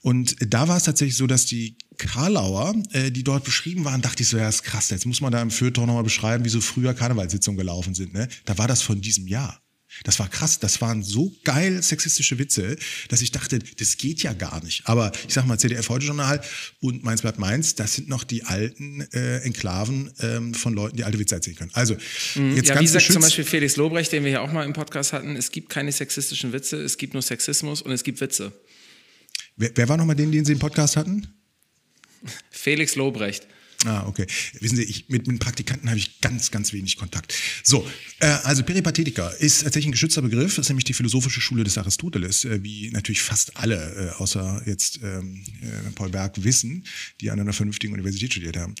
Und 0.00 0.36
da 0.40 0.68
war 0.68 0.76
es 0.76 0.84
tatsächlich 0.84 1.16
so, 1.16 1.26
dass 1.26 1.44
die 1.44 1.76
Karlauer, 1.98 2.74
äh, 2.92 3.10
die 3.10 3.24
dort 3.24 3.44
beschrieben 3.44 3.84
waren, 3.84 4.00
dachte 4.00 4.22
ich 4.22 4.28
so, 4.28 4.38
ja, 4.38 4.44
das 4.44 4.56
ist 4.56 4.62
krass. 4.62 4.90
Jetzt 4.90 5.04
muss 5.04 5.20
man 5.20 5.32
da 5.32 5.42
im 5.42 5.50
Feuilleton 5.50 5.86
nochmal 5.86 6.04
beschreiben, 6.04 6.44
wie 6.44 6.48
so 6.48 6.60
früher 6.60 6.94
Karnevalssitzungen 6.94 7.58
gelaufen 7.58 7.94
sind. 7.94 8.14
Ne? 8.14 8.28
Da 8.44 8.56
war 8.56 8.68
das 8.68 8.80
von 8.80 9.00
diesem 9.00 9.26
Jahr. 9.26 9.60
Das 10.04 10.18
war 10.18 10.28
krass, 10.28 10.58
das 10.58 10.80
waren 10.80 11.02
so 11.02 11.32
geil 11.44 11.82
sexistische 11.82 12.38
Witze, 12.38 12.76
dass 13.08 13.22
ich 13.22 13.32
dachte, 13.32 13.58
das 13.58 13.96
geht 13.96 14.22
ja 14.22 14.32
gar 14.32 14.62
nicht. 14.62 14.86
Aber 14.86 15.12
ich 15.26 15.34
sag 15.34 15.46
mal, 15.46 15.58
CDF 15.58 15.88
Heute 15.88 16.06
Journal 16.06 16.40
und 16.80 17.02
Mainz 17.02 17.22
bleibt 17.22 17.38
Mainz, 17.38 17.74
das 17.74 17.94
sind 17.94 18.08
noch 18.08 18.24
die 18.24 18.44
alten 18.44 19.00
äh, 19.12 19.38
Enklaven 19.38 20.10
ähm, 20.20 20.54
von 20.54 20.74
Leuten, 20.74 20.96
die 20.96 21.04
alte 21.04 21.18
Witze 21.18 21.34
erzählen 21.34 21.56
können. 21.56 21.70
Also, 21.74 21.96
mhm. 22.34 22.56
jetzt 22.56 22.68
ja, 22.68 22.74
ganz 22.74 22.84
wie 22.84 22.92
sagt 22.92 23.12
zum 23.12 23.22
Beispiel 23.22 23.44
Felix 23.44 23.76
Lobrecht, 23.76 24.12
den 24.12 24.24
wir 24.24 24.30
ja 24.30 24.40
auch 24.40 24.52
mal 24.52 24.64
im 24.64 24.72
Podcast 24.72 25.12
hatten, 25.12 25.36
es 25.36 25.50
gibt 25.50 25.68
keine 25.68 25.92
sexistischen 25.92 26.52
Witze, 26.52 26.76
es 26.76 26.98
gibt 26.98 27.14
nur 27.14 27.22
Sexismus 27.22 27.82
und 27.82 27.92
es 27.92 28.04
gibt 28.04 28.20
Witze. 28.20 28.52
Wer, 29.56 29.70
wer 29.74 29.88
war 29.88 29.96
nochmal 29.96 30.16
den, 30.16 30.30
den 30.30 30.44
Sie 30.44 30.52
im 30.52 30.58
Podcast 30.58 30.96
hatten? 30.96 31.26
Felix 32.50 32.94
Lobrecht. 32.96 33.46
Ah, 33.84 34.06
okay. 34.08 34.26
Wissen 34.58 34.74
Sie, 34.74 34.82
ich, 34.82 35.08
mit, 35.08 35.28
mit 35.28 35.38
Praktikanten 35.38 35.88
habe 35.88 35.98
ich 35.98 36.20
ganz, 36.20 36.50
ganz 36.50 36.72
wenig 36.72 36.96
Kontakt. 36.96 37.32
So, 37.62 37.86
äh, 38.18 38.26
also 38.26 38.64
Peripathetiker 38.64 39.32
ist 39.38 39.62
tatsächlich 39.62 39.86
ein 39.86 39.92
geschützter 39.92 40.20
Begriff, 40.20 40.56
das 40.56 40.66
ist 40.66 40.70
nämlich 40.70 40.84
die 40.84 40.94
philosophische 40.94 41.40
Schule 41.40 41.62
des 41.62 41.78
Aristoteles, 41.78 42.44
äh, 42.44 42.64
wie 42.64 42.90
natürlich 42.90 43.22
fast 43.22 43.56
alle, 43.56 44.14
äh, 44.16 44.20
außer 44.20 44.62
jetzt 44.66 44.98
ähm, 45.04 45.44
äh, 45.62 45.90
Paul 45.94 46.08
Berg, 46.08 46.42
wissen, 46.42 46.84
die 47.20 47.30
an 47.30 47.38
einer 47.38 47.52
vernünftigen 47.52 47.92
Universität 47.92 48.32
studiert 48.32 48.56
haben. 48.56 48.74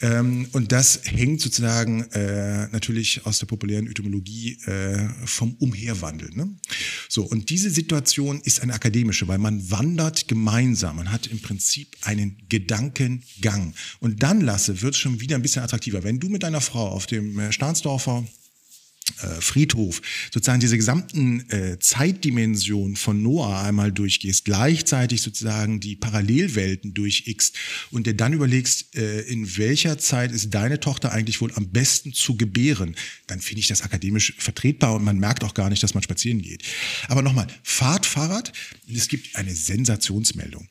Ähm, 0.00 0.48
und 0.52 0.72
das 0.72 1.00
hängt 1.04 1.42
sozusagen 1.42 2.04
äh, 2.12 2.68
natürlich 2.68 3.26
aus 3.26 3.40
der 3.40 3.46
populären 3.46 3.86
Etymologie 3.86 4.58
äh, 4.64 5.10
vom 5.26 5.56
Umherwandeln. 5.56 6.34
Ne? 6.34 6.48
So, 7.10 7.22
und 7.24 7.50
diese 7.50 7.68
Situation 7.68 8.40
ist 8.40 8.62
eine 8.62 8.72
akademische, 8.72 9.28
weil 9.28 9.38
man 9.38 9.70
wandert 9.70 10.26
gemeinsam, 10.26 10.96
man 10.96 11.12
hat 11.12 11.26
im 11.26 11.40
Prinzip 11.40 11.98
einen 12.00 12.38
Gedankengang. 12.48 13.74
Und 14.00 14.22
dann 14.22 14.37
anlasse, 14.38 14.80
wird 14.82 14.94
es 14.94 15.00
schon 15.00 15.20
wieder 15.20 15.36
ein 15.36 15.42
bisschen 15.42 15.62
attraktiver. 15.62 16.04
Wenn 16.04 16.20
du 16.20 16.28
mit 16.28 16.42
deiner 16.42 16.60
Frau 16.60 16.88
auf 16.88 17.06
dem 17.06 17.38
äh, 17.38 17.52
Stahnsdorfer 17.52 18.24
äh, 19.22 19.40
Friedhof 19.40 20.00
sozusagen 20.32 20.60
diese 20.60 20.76
gesamten 20.76 21.48
äh, 21.50 21.78
Zeitdimensionen 21.80 22.94
von 22.94 23.22
Noah 23.22 23.62
einmal 23.62 23.90
durchgehst, 23.90 24.44
gleichzeitig 24.44 25.22
sozusagen 25.22 25.80
die 25.80 25.96
Parallelwelten 25.96 26.94
durchxt 26.94 27.56
und 27.90 28.06
dir 28.06 28.14
dann 28.14 28.32
überlegst, 28.32 28.94
äh, 28.96 29.22
in 29.22 29.56
welcher 29.56 29.98
Zeit 29.98 30.30
ist 30.30 30.54
deine 30.54 30.78
Tochter 30.78 31.10
eigentlich 31.10 31.40
wohl 31.40 31.52
am 31.54 31.70
besten 31.70 32.12
zu 32.12 32.36
gebären, 32.36 32.94
dann 33.26 33.40
finde 33.40 33.60
ich 33.60 33.66
das 33.66 33.82
akademisch 33.82 34.34
vertretbar 34.38 34.94
und 34.94 35.04
man 35.04 35.18
merkt 35.18 35.42
auch 35.42 35.54
gar 35.54 35.70
nicht, 35.70 35.82
dass 35.82 35.94
man 35.94 36.02
spazieren 36.02 36.42
geht. 36.42 36.62
Aber 37.08 37.22
nochmal, 37.22 37.48
Fahrt 37.64 38.06
Fahrrad, 38.06 38.52
es 38.94 39.08
gibt 39.08 39.34
eine 39.34 39.54
Sensationsmeldung 39.54 40.68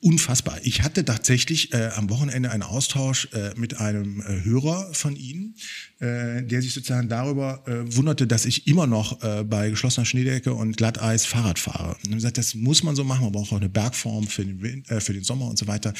unfassbar. 0.00 0.58
Ich 0.62 0.82
hatte 0.82 1.04
tatsächlich 1.04 1.72
äh, 1.72 1.90
am 1.96 2.10
Wochenende 2.10 2.50
einen 2.50 2.62
Austausch 2.62 3.28
äh, 3.32 3.52
mit 3.56 3.78
einem 3.78 4.20
äh, 4.20 4.44
Hörer 4.44 4.92
von 4.92 5.16
Ihnen, 5.16 5.54
äh, 5.98 6.42
der 6.42 6.60
sich 6.60 6.74
sozusagen 6.74 7.08
darüber 7.08 7.62
äh, 7.66 7.96
wunderte, 7.96 8.26
dass 8.26 8.44
ich 8.44 8.66
immer 8.66 8.86
noch 8.86 9.22
äh, 9.22 9.44
bei 9.44 9.70
geschlossener 9.70 10.04
Schneedecke 10.04 10.52
und 10.52 10.76
Glatteis 10.76 11.24
Fahrrad 11.24 11.58
fahre. 11.58 11.96
Und 12.04 12.10
er 12.10 12.16
gesagt, 12.16 12.38
das 12.38 12.54
muss 12.54 12.82
man 12.82 12.96
so 12.96 13.04
machen, 13.04 13.24
man 13.24 13.32
braucht 13.32 13.52
auch 13.52 13.56
eine 13.56 13.70
Bergform 13.70 14.26
für 14.26 14.44
den, 14.44 14.84
äh, 14.86 15.00
für 15.00 15.14
den 15.14 15.24
Sommer 15.24 15.46
und 15.46 15.58
so 15.58 15.66
weiter. 15.66 15.94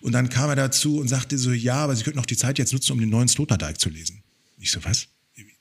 Und 0.00 0.12
dann 0.12 0.28
kam 0.28 0.50
er 0.50 0.56
dazu 0.56 0.98
und 0.98 1.08
sagte 1.08 1.38
so, 1.38 1.52
ja, 1.52 1.76
aber 1.76 1.94
Sie 1.94 2.02
könnten 2.02 2.18
noch 2.18 2.26
die 2.26 2.36
Zeit 2.36 2.58
jetzt 2.58 2.72
nutzen, 2.72 2.92
um 2.92 3.00
den 3.00 3.10
neuen 3.10 3.28
Sloterdijk 3.28 3.78
zu 3.78 3.88
lesen. 3.88 4.22
Ich 4.58 4.72
so, 4.72 4.84
was? 4.84 5.06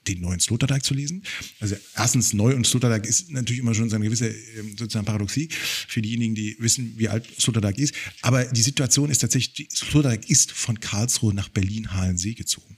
Den 0.08 0.22
neuen 0.22 0.40
Sloterdijk 0.40 0.84
zu 0.84 0.94
lesen. 0.94 1.24
Also 1.60 1.76
erstens 1.96 2.34
neu 2.34 2.56
und 2.56 2.66
Sloterdijk 2.66 3.06
ist 3.06 3.32
natürlich 3.32 3.60
immer 3.60 3.76
schon 3.76 3.90
so 3.90 3.96
eine 3.96 4.06
gewisse 4.06 4.30
ähm, 4.30 4.76
sozusagen 4.78 5.06
Paradoxie 5.06 5.50
für 5.52 6.02
diejenigen, 6.02 6.36
die 6.36 6.56
wissen, 6.60 6.94
wie 6.98 7.08
alt 7.08 7.28
Sloterdijk 7.40 7.78
ist. 7.78 7.94
Aber 8.22 8.46
die 8.46 8.62
Situation 8.62 9.10
ist 9.10 9.20
tatsächlich, 9.20 9.70
Sloterdijk 9.72 10.30
ist 10.30 10.52
von 10.52 10.80
Karlsruhe 10.80 11.34
nach 11.34 11.50
Berlin-Halensee 11.50 12.34
gezogen. 12.34 12.78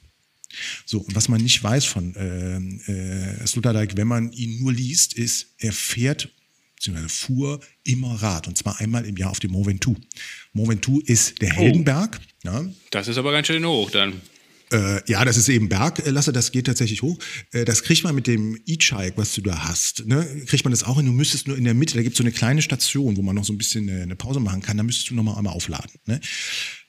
So, 0.85 0.99
und 0.99 1.15
was 1.15 1.29
man 1.29 1.41
nicht 1.41 1.63
weiß 1.63 1.85
von 1.85 2.15
äh, 2.15 2.57
äh, 2.91 3.47
Sloterdijk, 3.47 3.97
wenn 3.97 4.07
man 4.07 4.31
ihn 4.33 4.59
nur 4.59 4.71
liest, 4.71 5.13
ist, 5.13 5.47
er 5.57 5.73
fährt 5.73 6.29
beziehungsweise 6.75 7.09
fuhr 7.09 7.59
immer 7.85 8.21
Rad 8.21 8.47
und 8.47 8.57
zwar 8.57 8.79
einmal 8.81 9.05
im 9.05 9.15
Jahr 9.15 9.31
auf 9.31 9.39
dem 9.39 9.51
Mont 9.51 9.67
Ventoux. 9.67 9.95
Mont 10.51 10.69
Ventoux 10.69 10.99
ist 11.05 11.41
der 11.41 11.53
oh. 11.53 11.55
Heldenberg. 11.55 12.19
Oh. 12.19 12.47
Ja. 12.47 12.65
Das 12.91 13.07
ist 13.07 13.17
aber 13.17 13.31
ganz 13.31 13.47
schön 13.47 13.65
hoch 13.65 13.89
dann. 13.89 14.21
Äh, 14.73 15.01
ja, 15.07 15.23
das 15.23 15.37
ist 15.37 15.49
eben 15.49 15.69
Berglasse, 15.69 16.33
das 16.33 16.51
geht 16.51 16.65
tatsächlich 16.65 17.01
hoch. 17.03 17.17
Äh, 17.51 17.63
das 17.63 17.83
kriegt 17.83 18.03
man 18.03 18.15
mit 18.15 18.27
dem 18.27 18.59
E-Chike, 18.65 19.13
was 19.15 19.33
du 19.35 19.41
da 19.41 19.65
hast. 19.65 20.05
Ne? 20.07 20.25
Kriegt 20.47 20.65
man 20.65 20.71
das 20.71 20.83
auch 20.83 20.97
hin. 20.97 21.05
Du 21.05 21.11
müsstest 21.11 21.47
nur 21.47 21.57
in 21.57 21.63
der 21.63 21.75
Mitte, 21.75 21.95
da 21.95 22.01
gibt 22.01 22.13
es 22.13 22.17
so 22.17 22.23
eine 22.23 22.31
kleine 22.31 22.61
Station, 22.61 23.15
wo 23.15 23.21
man 23.21 23.35
noch 23.35 23.45
so 23.45 23.53
ein 23.53 23.57
bisschen 23.57 23.87
eine, 23.87 24.01
eine 24.01 24.15
Pause 24.15 24.39
machen 24.39 24.61
kann. 24.61 24.77
Da 24.77 24.83
müsstest 24.83 25.11
du 25.11 25.15
nochmal 25.15 25.37
einmal 25.37 25.53
aufladen. 25.53 25.91
Ne? 26.05 26.19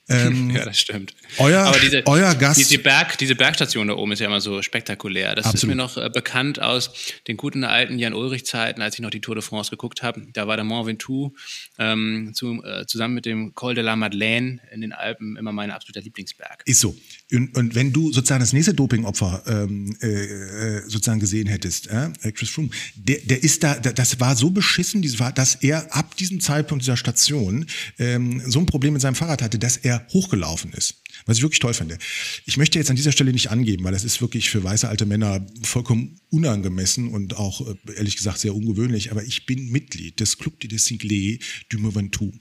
Ähm, 0.07 0.49
ja, 0.55 0.65
das 0.65 0.79
stimmt. 0.79 1.15
Euer, 1.37 1.61
Aber 1.61 1.79
diese, 1.79 2.03
euer 2.05 2.35
Gast. 2.35 2.59
Diese, 2.59 2.77
Berg, 2.77 3.17
diese 3.17 3.35
Bergstation 3.35 3.87
da 3.87 3.95
oben 3.95 4.11
ist 4.11 4.19
ja 4.19 4.27
immer 4.27 4.41
so 4.41 4.61
spektakulär. 4.61 5.35
Das 5.35 5.45
Absolut. 5.45 5.63
ist 5.63 5.67
mir 5.67 5.75
noch 5.75 5.97
äh, 5.97 6.09
bekannt 6.09 6.61
aus 6.61 6.91
den 7.27 7.37
guten 7.37 7.63
alten 7.63 7.97
Jan-Ulrich-Zeiten, 7.97 8.81
als 8.81 8.95
ich 8.95 9.01
noch 9.01 9.09
die 9.09 9.21
Tour 9.21 9.35
de 9.35 9.43
France 9.43 9.71
geguckt 9.71 10.03
habe. 10.03 10.27
Da 10.33 10.47
war 10.47 10.57
der 10.57 10.65
Mont 10.65 10.87
Ventoux 10.87 11.33
ähm, 11.79 12.31
zu, 12.33 12.63
äh, 12.63 12.85
zusammen 12.85 13.15
mit 13.15 13.25
dem 13.25 13.55
Col 13.55 13.73
de 13.73 13.83
la 13.83 13.95
Madeleine 13.95 14.59
in 14.71 14.81
den 14.81 14.93
Alpen 14.93 15.37
immer 15.37 15.51
mein 15.51 15.71
absoluter 15.71 16.01
Lieblingsberg. 16.01 16.63
Ist 16.65 16.81
so. 16.81 16.95
Und, 17.31 17.57
und 17.57 17.73
wenn 17.73 17.91
du 17.91 18.11
sozusagen 18.11 18.41
das 18.41 18.53
nächste 18.53 18.75
Dopingopfer 18.75 19.43
ähm, 19.47 19.97
äh, 20.01 20.07
äh 20.07 20.81
sozusagen 20.87 21.19
gesehen 21.19 21.47
hättest, 21.47 21.87
äh, 21.87 22.11
Chris 22.31 22.49
Froome, 22.49 22.69
der, 22.95 23.17
der 23.23 23.43
ist 23.43 23.63
da, 23.63 23.75
das 23.79 24.19
war 24.19 24.35
so 24.35 24.51
beschissen, 24.51 25.01
dass 25.33 25.55
er 25.55 25.95
ab 25.95 26.15
diesem 26.17 26.39
Zeitpunkt 26.39 26.83
dieser 26.83 26.97
Station 26.97 27.65
ähm, 27.97 28.43
so 28.45 28.59
ein 28.59 28.67
Problem 28.67 28.93
mit 28.93 29.01
seinem 29.01 29.15
Fahrrad 29.15 29.41
hatte, 29.41 29.57
dass 29.57 29.77
er 29.77 30.05
hochgelaufen 30.13 30.71
ist. 30.73 31.01
Was 31.25 31.37
ich 31.37 31.43
wirklich 31.43 31.59
toll 31.59 31.73
finde. 31.73 31.97
Ich 32.45 32.57
möchte 32.57 32.79
jetzt 32.79 32.89
an 32.89 32.95
dieser 32.95 33.11
Stelle 33.11 33.31
nicht 33.31 33.51
angeben, 33.51 33.83
weil 33.83 33.93
das 33.93 34.03
ist 34.03 34.21
wirklich 34.21 34.49
für 34.49 34.63
weiße 34.63 34.87
alte 34.87 35.05
Männer 35.05 35.45
vollkommen 35.63 36.19
unangemessen 36.29 37.09
und 37.09 37.37
auch 37.37 37.61
äh, 37.61 37.75
ehrlich 37.95 38.15
gesagt 38.17 38.39
sehr 38.39 38.55
ungewöhnlich, 38.55 39.11
aber 39.11 39.23
ich 39.23 39.45
bin 39.45 39.71
Mitglied 39.71 40.19
des 40.19 40.37
Club 40.37 40.59
de 40.59 40.69
Cinglé 40.77 41.41
du 41.69 41.79
Mouventou. 41.79 42.31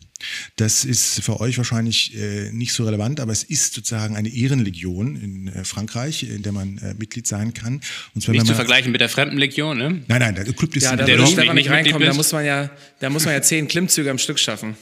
Das 0.56 0.84
ist 0.84 1.22
für 1.22 1.40
euch 1.40 1.58
wahrscheinlich 1.58 2.16
äh, 2.16 2.50
nicht 2.52 2.72
so 2.72 2.84
relevant, 2.84 3.20
aber 3.20 3.32
es 3.32 3.42
ist 3.42 3.74
sozusagen 3.74 4.16
eine 4.16 4.28
Ehrenlegion 4.28 5.16
in 5.16 5.48
äh, 5.48 5.64
Frankreich, 5.64 6.22
in 6.22 6.42
der 6.42 6.52
man 6.52 6.78
äh, 6.78 6.94
Mitglied 6.94 7.26
sein 7.26 7.52
kann. 7.54 7.80
Und 8.14 8.22
zwar, 8.22 8.32
nicht 8.32 8.46
zu 8.46 8.54
vergleichen 8.54 8.92
mit 8.92 9.00
der 9.00 9.08
Fremdenlegion, 9.08 9.76
ne? 9.76 10.02
Nein, 10.06 10.20
nein, 10.20 10.34
der 10.34 10.44
Club 10.44 10.72
de 10.72 10.82
ja, 10.82 10.96
da, 10.96 11.04
nicht 11.54 11.70
reinkommen, 11.70 12.08
da 12.08 12.14
muss 12.14 12.32
man 12.32 12.44
ja, 12.44 12.70
da 13.00 13.10
muss 13.10 13.24
man 13.24 13.34
ja 13.34 13.42
zehn 13.42 13.68
Klimmzüge 13.68 14.10
am 14.10 14.18
Stück 14.18 14.38
schaffen. 14.38 14.76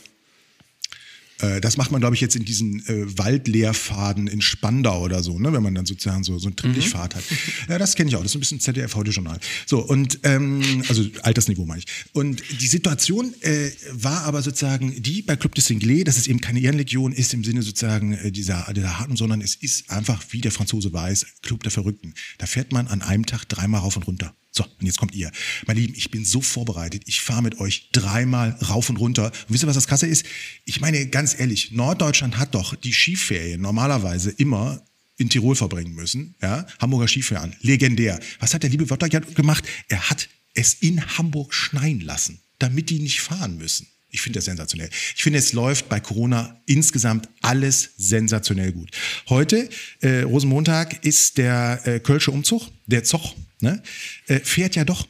Äh, 1.42 1.60
das 1.60 1.76
macht 1.76 1.90
man, 1.90 2.00
glaube 2.00 2.14
ich, 2.14 2.20
jetzt 2.20 2.36
in 2.36 2.44
diesen 2.44 2.86
äh, 2.86 3.18
Waldlehrfaden 3.18 4.28
in 4.28 4.40
Spandau 4.40 5.02
oder 5.02 5.22
so, 5.22 5.38
ne? 5.38 5.52
wenn 5.52 5.62
man 5.62 5.74
dann 5.74 5.86
sozusagen 5.86 6.24
so, 6.24 6.38
so 6.38 6.46
einen 6.46 6.56
Trittlichpfad 6.56 7.14
mhm. 7.14 7.18
hat. 7.18 7.24
Ja, 7.68 7.78
das 7.78 7.96
kenne 7.96 8.08
ich 8.08 8.16
auch. 8.16 8.22
Das 8.22 8.32
ist 8.32 8.36
ein 8.36 8.40
bisschen 8.40 8.60
ZDF 8.60 8.94
heute 8.94 9.10
Journal. 9.10 9.38
So, 9.66 9.80
und 9.80 10.20
ähm, 10.22 10.82
also 10.88 11.04
Altersniveau 11.22 11.66
meine 11.66 11.80
ich. 11.80 11.86
Und 12.12 12.42
die 12.60 12.66
Situation 12.66 13.34
äh, 13.40 13.70
war 13.92 14.22
aber 14.22 14.42
sozusagen 14.42 15.02
die 15.02 15.22
bei 15.22 15.36
Club 15.36 15.54
de 15.54 15.64
Cinglé, 15.64 16.04
dass 16.04 16.16
es 16.16 16.26
eben 16.26 16.40
keine 16.40 16.60
Ehrenlegion 16.60 17.12
ist 17.12 17.34
im 17.34 17.44
Sinne 17.44 17.62
sozusagen 17.62 18.14
äh, 18.14 18.30
dieser, 18.30 18.72
dieser 18.74 18.98
harten, 18.98 19.16
sondern 19.16 19.40
es 19.40 19.56
ist 19.56 19.90
einfach, 19.90 20.22
wie 20.30 20.40
der 20.40 20.52
Franzose 20.52 20.92
weiß, 20.92 21.26
Club 21.42 21.62
der 21.62 21.72
Verrückten. 21.72 22.14
Da 22.38 22.46
fährt 22.46 22.72
man 22.72 22.86
an 22.88 23.02
einem 23.02 23.26
Tag 23.26 23.48
dreimal 23.48 23.80
rauf 23.80 23.96
und 23.96 24.06
runter. 24.06 24.34
So, 24.54 24.64
und 24.64 24.86
jetzt 24.86 24.98
kommt 24.98 25.14
ihr. 25.14 25.32
Meine 25.66 25.80
Lieben, 25.80 25.94
ich 25.96 26.10
bin 26.10 26.26
so 26.26 26.42
vorbereitet. 26.42 27.04
Ich 27.06 27.22
fahre 27.22 27.42
mit 27.42 27.58
euch 27.58 27.88
dreimal 27.92 28.50
rauf 28.68 28.90
und 28.90 28.98
runter. 28.98 29.26
Und 29.26 29.46
wisst 29.48 29.64
ihr, 29.64 29.66
was 29.66 29.76
das 29.76 29.86
Krasse 29.86 30.06
ist? 30.06 30.26
Ich 30.66 30.80
meine, 30.80 31.06
ganz 31.06 31.38
ehrlich, 31.40 31.72
Norddeutschland 31.72 32.36
hat 32.36 32.54
doch 32.54 32.74
die 32.74 32.92
Skiferien 32.92 33.62
normalerweise 33.62 34.30
immer 34.30 34.84
in 35.16 35.30
Tirol 35.30 35.56
verbringen 35.56 35.94
müssen. 35.94 36.34
Ja? 36.42 36.66
Hamburger 36.80 37.08
Skifahren, 37.08 37.56
legendär. 37.60 38.20
Was 38.40 38.52
hat 38.52 38.62
der 38.62 38.70
liebe 38.70 38.90
Wörter 38.90 39.08
gemacht? 39.08 39.64
Er 39.88 40.10
hat 40.10 40.28
es 40.54 40.74
in 40.74 41.16
Hamburg 41.16 41.54
schneien 41.54 42.00
lassen, 42.00 42.40
damit 42.58 42.90
die 42.90 42.98
nicht 42.98 43.22
fahren 43.22 43.56
müssen. 43.56 43.86
Ich 44.14 44.20
finde 44.20 44.38
das 44.38 44.44
sensationell. 44.44 44.90
Ich 45.16 45.22
finde, 45.22 45.38
es 45.38 45.54
läuft 45.54 45.88
bei 45.88 45.98
Corona 45.98 46.60
insgesamt 46.66 47.30
alles 47.40 47.90
sensationell 47.96 48.70
gut. 48.72 48.90
Heute, 49.30 49.70
äh, 50.00 50.20
Rosenmontag, 50.20 51.02
ist 51.04 51.38
der 51.38 51.80
äh, 51.84 51.98
Kölsche 51.98 52.30
Umzug, 52.30 52.68
der 52.86 53.04
Zoch, 53.04 53.34
ne, 53.60 53.82
äh, 54.26 54.38
fährt 54.40 54.76
ja 54.76 54.84
doch. 54.84 55.08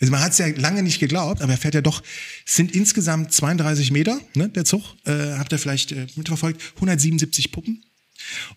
Also 0.00 0.10
man 0.10 0.20
hat 0.20 0.32
es 0.32 0.38
ja 0.38 0.48
lange 0.48 0.82
nicht 0.82 0.98
geglaubt, 0.98 1.42
aber 1.42 1.52
er 1.52 1.58
fährt 1.58 1.74
ja 1.74 1.80
doch. 1.80 2.02
Es 2.44 2.56
sind 2.56 2.74
insgesamt 2.74 3.32
32 3.32 3.92
Meter, 3.92 4.20
ne, 4.34 4.48
der 4.48 4.64
Zug. 4.64 4.82
Äh, 5.04 5.34
habt 5.38 5.52
ihr 5.52 5.58
vielleicht 5.58 5.92
äh, 5.92 6.08
mitverfolgt? 6.16 6.60
177 6.76 7.52
Puppen. 7.52 7.84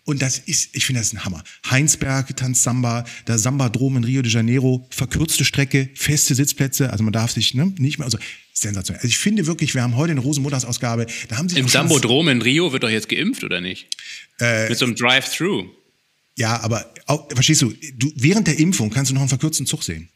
Und 0.04 0.22
das 0.22 0.38
ist, 0.38 0.70
ich 0.74 0.86
finde 0.86 1.00
das 1.00 1.12
ein 1.12 1.24
Hammer. 1.24 1.42
Heinsberg 1.70 2.36
tanzt 2.36 2.62
Samba, 2.62 3.04
der 3.26 3.38
Samba-Drom 3.38 3.96
in 3.96 4.04
Rio 4.04 4.22
de 4.22 4.30
Janeiro, 4.30 4.86
verkürzte 4.90 5.44
Strecke, 5.44 5.90
feste 5.94 6.34
Sitzplätze, 6.34 6.90
also 6.90 7.04
man 7.04 7.12
darf 7.12 7.32
sich 7.32 7.54
ne, 7.54 7.72
nicht 7.78 7.98
mehr, 7.98 8.04
also 8.04 8.18
sensationell. 8.52 9.00
Also 9.00 9.08
ich 9.08 9.18
finde 9.18 9.46
wirklich, 9.46 9.74
wir 9.74 9.82
haben 9.82 9.96
heute 9.96 10.12
eine 10.12 10.20
Rosenmontagsausgabe, 10.20 11.06
da 11.28 11.36
haben 11.36 11.48
sie 11.48 11.58
Im 11.58 11.68
Sambodrom 11.68 12.28
in 12.28 12.42
Rio 12.42 12.72
wird 12.72 12.82
doch 12.82 12.90
jetzt 12.90 13.08
geimpft, 13.08 13.44
oder 13.44 13.60
nicht? 13.60 13.88
Äh, 14.40 14.68
Mit 14.68 14.78
so 14.78 14.84
einem 14.84 14.96
Drive-Thru. 14.96 15.64
Ja, 16.36 16.60
aber 16.60 16.92
auch, 17.06 17.28
verstehst 17.32 17.62
du, 17.62 17.72
du, 17.96 18.12
während 18.16 18.46
der 18.46 18.58
Impfung 18.58 18.90
kannst 18.90 19.10
du 19.10 19.14
noch 19.14 19.22
einen 19.22 19.28
verkürzten 19.28 19.66
Zug 19.66 19.84
sehen. 19.84 20.08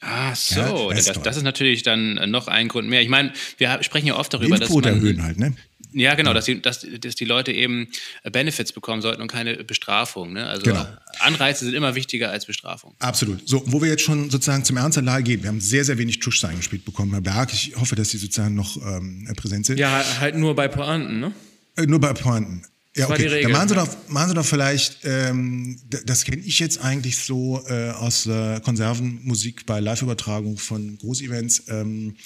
Ah, 0.00 0.34
so. 0.34 0.60
Ja, 0.90 0.94
das, 0.94 1.04
das, 1.06 1.22
das, 1.22 1.36
ist 1.36 1.42
natürlich 1.42 1.82
dann 1.82 2.30
noch 2.30 2.48
ein 2.48 2.68
Grund 2.68 2.88
mehr. 2.88 3.02
Ich 3.02 3.08
meine, 3.08 3.32
wir 3.58 3.82
sprechen 3.82 4.06
ja 4.06 4.16
oft 4.16 4.32
darüber, 4.32 4.58
dass 4.58 4.70
man, 4.70 4.84
erhöhen 4.84 5.22
halt, 5.22 5.38
ne? 5.38 5.54
Ja, 5.92 6.14
genau, 6.14 6.32
dass 6.32 6.44
die, 6.44 6.60
dass, 6.60 6.86
dass 7.00 7.14
die 7.14 7.24
Leute 7.24 7.52
eben 7.52 7.88
Benefits 8.30 8.72
bekommen 8.72 9.02
sollten 9.02 9.22
und 9.22 9.28
keine 9.28 9.64
Bestrafung. 9.64 10.32
Ne? 10.32 10.46
Also 10.46 10.62
genau. 10.62 10.86
Anreize 11.18 11.64
sind 11.64 11.74
immer 11.74 11.94
wichtiger 11.94 12.30
als 12.30 12.46
Bestrafung. 12.46 12.94
Absolut. 12.98 13.48
So, 13.48 13.62
wo 13.66 13.82
wir 13.82 13.88
jetzt 13.88 14.02
schon 14.02 14.30
sozusagen 14.30 14.64
zum 14.64 14.76
Ernst 14.76 14.96
der 14.96 15.04
Lage 15.04 15.24
gehen. 15.24 15.42
Wir 15.42 15.48
haben 15.48 15.60
sehr, 15.60 15.84
sehr 15.84 15.98
wenig 15.98 16.20
Tuschsein 16.20 16.56
gespielt 16.56 16.84
bekommen, 16.84 17.12
Herr 17.12 17.20
Berg. 17.20 17.52
Ich 17.52 17.74
hoffe, 17.76 17.96
dass 17.96 18.10
Sie 18.10 18.18
sozusagen 18.18 18.54
noch 18.54 18.76
ähm, 18.76 19.28
präsent 19.36 19.66
sind. 19.66 19.78
Ja, 19.78 20.04
halt 20.20 20.36
nur 20.36 20.54
bei 20.54 20.68
Pointen, 20.68 21.20
ne? 21.20 21.32
Äh, 21.76 21.86
nur 21.86 22.00
bei 22.00 22.12
Pointen. 22.12 22.62
Ja, 22.96 23.08
okay. 23.08 23.42
Dann 23.42 23.52
machen 23.52 23.68
Sie 23.68 23.74
doch, 23.76 23.88
machen 24.08 24.30
Sie 24.30 24.34
doch 24.34 24.44
vielleicht, 24.44 24.98
ähm, 25.04 25.78
das 26.06 26.24
kenne 26.24 26.42
ich 26.42 26.58
jetzt 26.58 26.82
eigentlich 26.82 27.18
so 27.18 27.62
äh, 27.68 27.90
aus 27.90 28.26
äh, 28.26 28.58
Konservenmusik 28.60 29.64
bei 29.64 29.78
Live-Übertragung 29.78 30.58
von 30.58 30.98
Großevents, 30.98 31.64
ähm, 31.68 32.16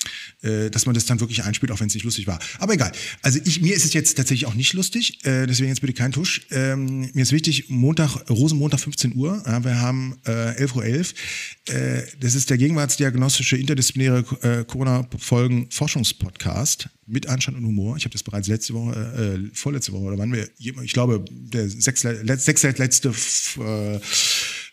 äh, 0.42 0.71
dass 0.71 0.87
man 0.87 0.94
das 0.94 1.04
dann 1.04 1.21
wirklich 1.21 1.44
einspielt, 1.44 1.71
auch 1.71 1.80
wenn 1.80 1.88
es 1.88 1.94
nicht 1.94 2.04
lustig 2.04 2.26
war. 2.26 2.38
Aber 2.61 2.73
egal. 2.73 2.92
Also 3.21 3.40
ich, 3.44 3.61
mir 3.61 3.75
ist 3.75 3.85
es 3.85 3.92
jetzt 3.92 4.16
tatsächlich 4.16 4.47
auch 4.47 4.54
nicht 4.54 4.73
lustig, 4.73 5.25
äh, 5.26 5.47
deswegen 5.47 5.68
jetzt 5.68 5.83
bitte 5.83 5.92
kein 5.92 6.12
Tusch. 6.12 6.47
Ähm, 6.50 7.11
mir 7.12 7.23
ist 7.23 7.33
wichtig, 7.33 7.68
Montag, 7.68 8.30
Rosenmontag 8.30 8.80
15 8.80 9.16
Uhr, 9.16 9.42
ja, 9.47 9.62
wir 9.64 9.80
haben 9.80 10.16
äh, 10.25 10.30
11.11 10.30 10.76
Uhr. 10.76 10.85
.11. 10.85 11.14
Äh, 11.66 12.02
das 12.21 12.35
ist 12.35 12.50
der 12.50 12.59
gegenwartsdiagnostische 12.59 13.56
interdisziplinäre 13.56 14.23
äh, 14.42 14.64
Corona-Forschungspodcast 14.64 16.90
mit 17.06 17.26
Anstand 17.26 17.56
und 17.59 17.66
Humor. 17.66 17.97
Ich 17.97 18.04
habe 18.04 18.12
das 18.12 18.23
bereits 18.23 18.47
letzte 18.49 18.75
Woche, 18.75 18.94
äh, 18.94 19.38
vorletzte 19.54 19.92
Woche, 19.92 20.04
oder 20.04 20.18
wann 20.18 20.30
wir, 20.33 20.47
ich 20.58 20.92
glaube, 20.92 21.25
der 21.30 21.68
sechste, 21.68 22.23
sechste 22.38 22.70
letzte, 22.70 23.12
äh, 23.58 24.00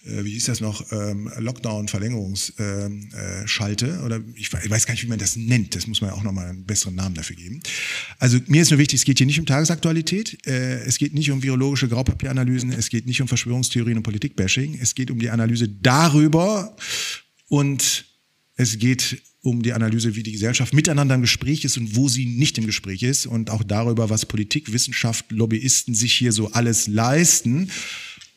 äh, 0.06 0.24
wie 0.24 0.32
hieß 0.32 0.46
das 0.46 0.62
noch, 0.62 0.92
ähm, 0.92 1.30
Lockdown-Verlängerungsschalte, 1.38 3.86
ähm, 3.86 4.00
äh, 4.00 4.04
oder 4.04 4.20
ich, 4.36 4.52
ich, 4.52 4.70
weiß 4.70 4.86
gar 4.86 4.94
nicht, 4.94 5.04
wie 5.04 5.08
man 5.08 5.20
das 5.20 5.36
nennt. 5.36 5.76
Das 5.76 5.88
muss 5.88 6.00
man 6.02 6.12
ja 6.12 6.16
auch 6.16 6.24
nochmal 6.24 6.48
einen 6.48 6.64
besseren 6.66 6.96
Namen 6.96 7.16
dafür 7.16 7.36
geben. 7.36 7.60
Also 8.18 8.40
mir 8.48 8.62
ist 8.62 8.72
nur 8.72 8.80
wichtig, 8.80 9.00
es 9.00 9.06
geht 9.06 9.18
hier 9.20 9.28
nicht 9.28 9.40
um 9.40 9.46
Tagesaktualität, 9.46 10.48
äh, 10.48 10.82
es 10.84 10.98
geht 10.98 11.14
nicht 11.14 11.32
um 11.32 11.44
virologische 11.44 11.88
Graupapieranalysen, 11.88 12.72
es 12.72 12.90
geht 12.90 13.06
nicht 13.06 13.22
um 13.22 13.28
Verschwörungstheorien 13.28 13.98
und 13.98 14.04
Politikbashing, 14.04 14.80
es 14.82 14.96
geht 14.96 15.12
um 15.12 15.20
die 15.20 15.30
Analyse 15.30 15.70
darüber 15.70 16.76
und 17.48 18.06
es 18.56 18.80
geht 18.80 19.22
um 19.42 19.64
die 19.64 19.74
Analyse, 19.74 20.16
wie 20.16 20.24
die 20.24 20.32
Gesellschaft 20.32 20.74
miteinander 20.74 21.16
im 21.16 21.22
Gespräch 21.22 21.66
ist 21.66 21.78
und 21.78 21.96
wo 21.96 22.08
sie 22.08 22.26
nicht 22.26 22.58
im 22.58 22.68
Gespräch 22.68 23.02
ist 23.02 23.26
und 23.26 23.50
auch 23.50 23.64
darüber, 23.64 24.10
was 24.10 24.26
Politik, 24.26 24.72
Wissenschaft, 24.72 25.32
Lobbyisten 25.32 25.96
sich 25.96 26.14
hier 26.14 26.32
so 26.32 26.52
alles 26.52 26.88
leisten 26.88 27.72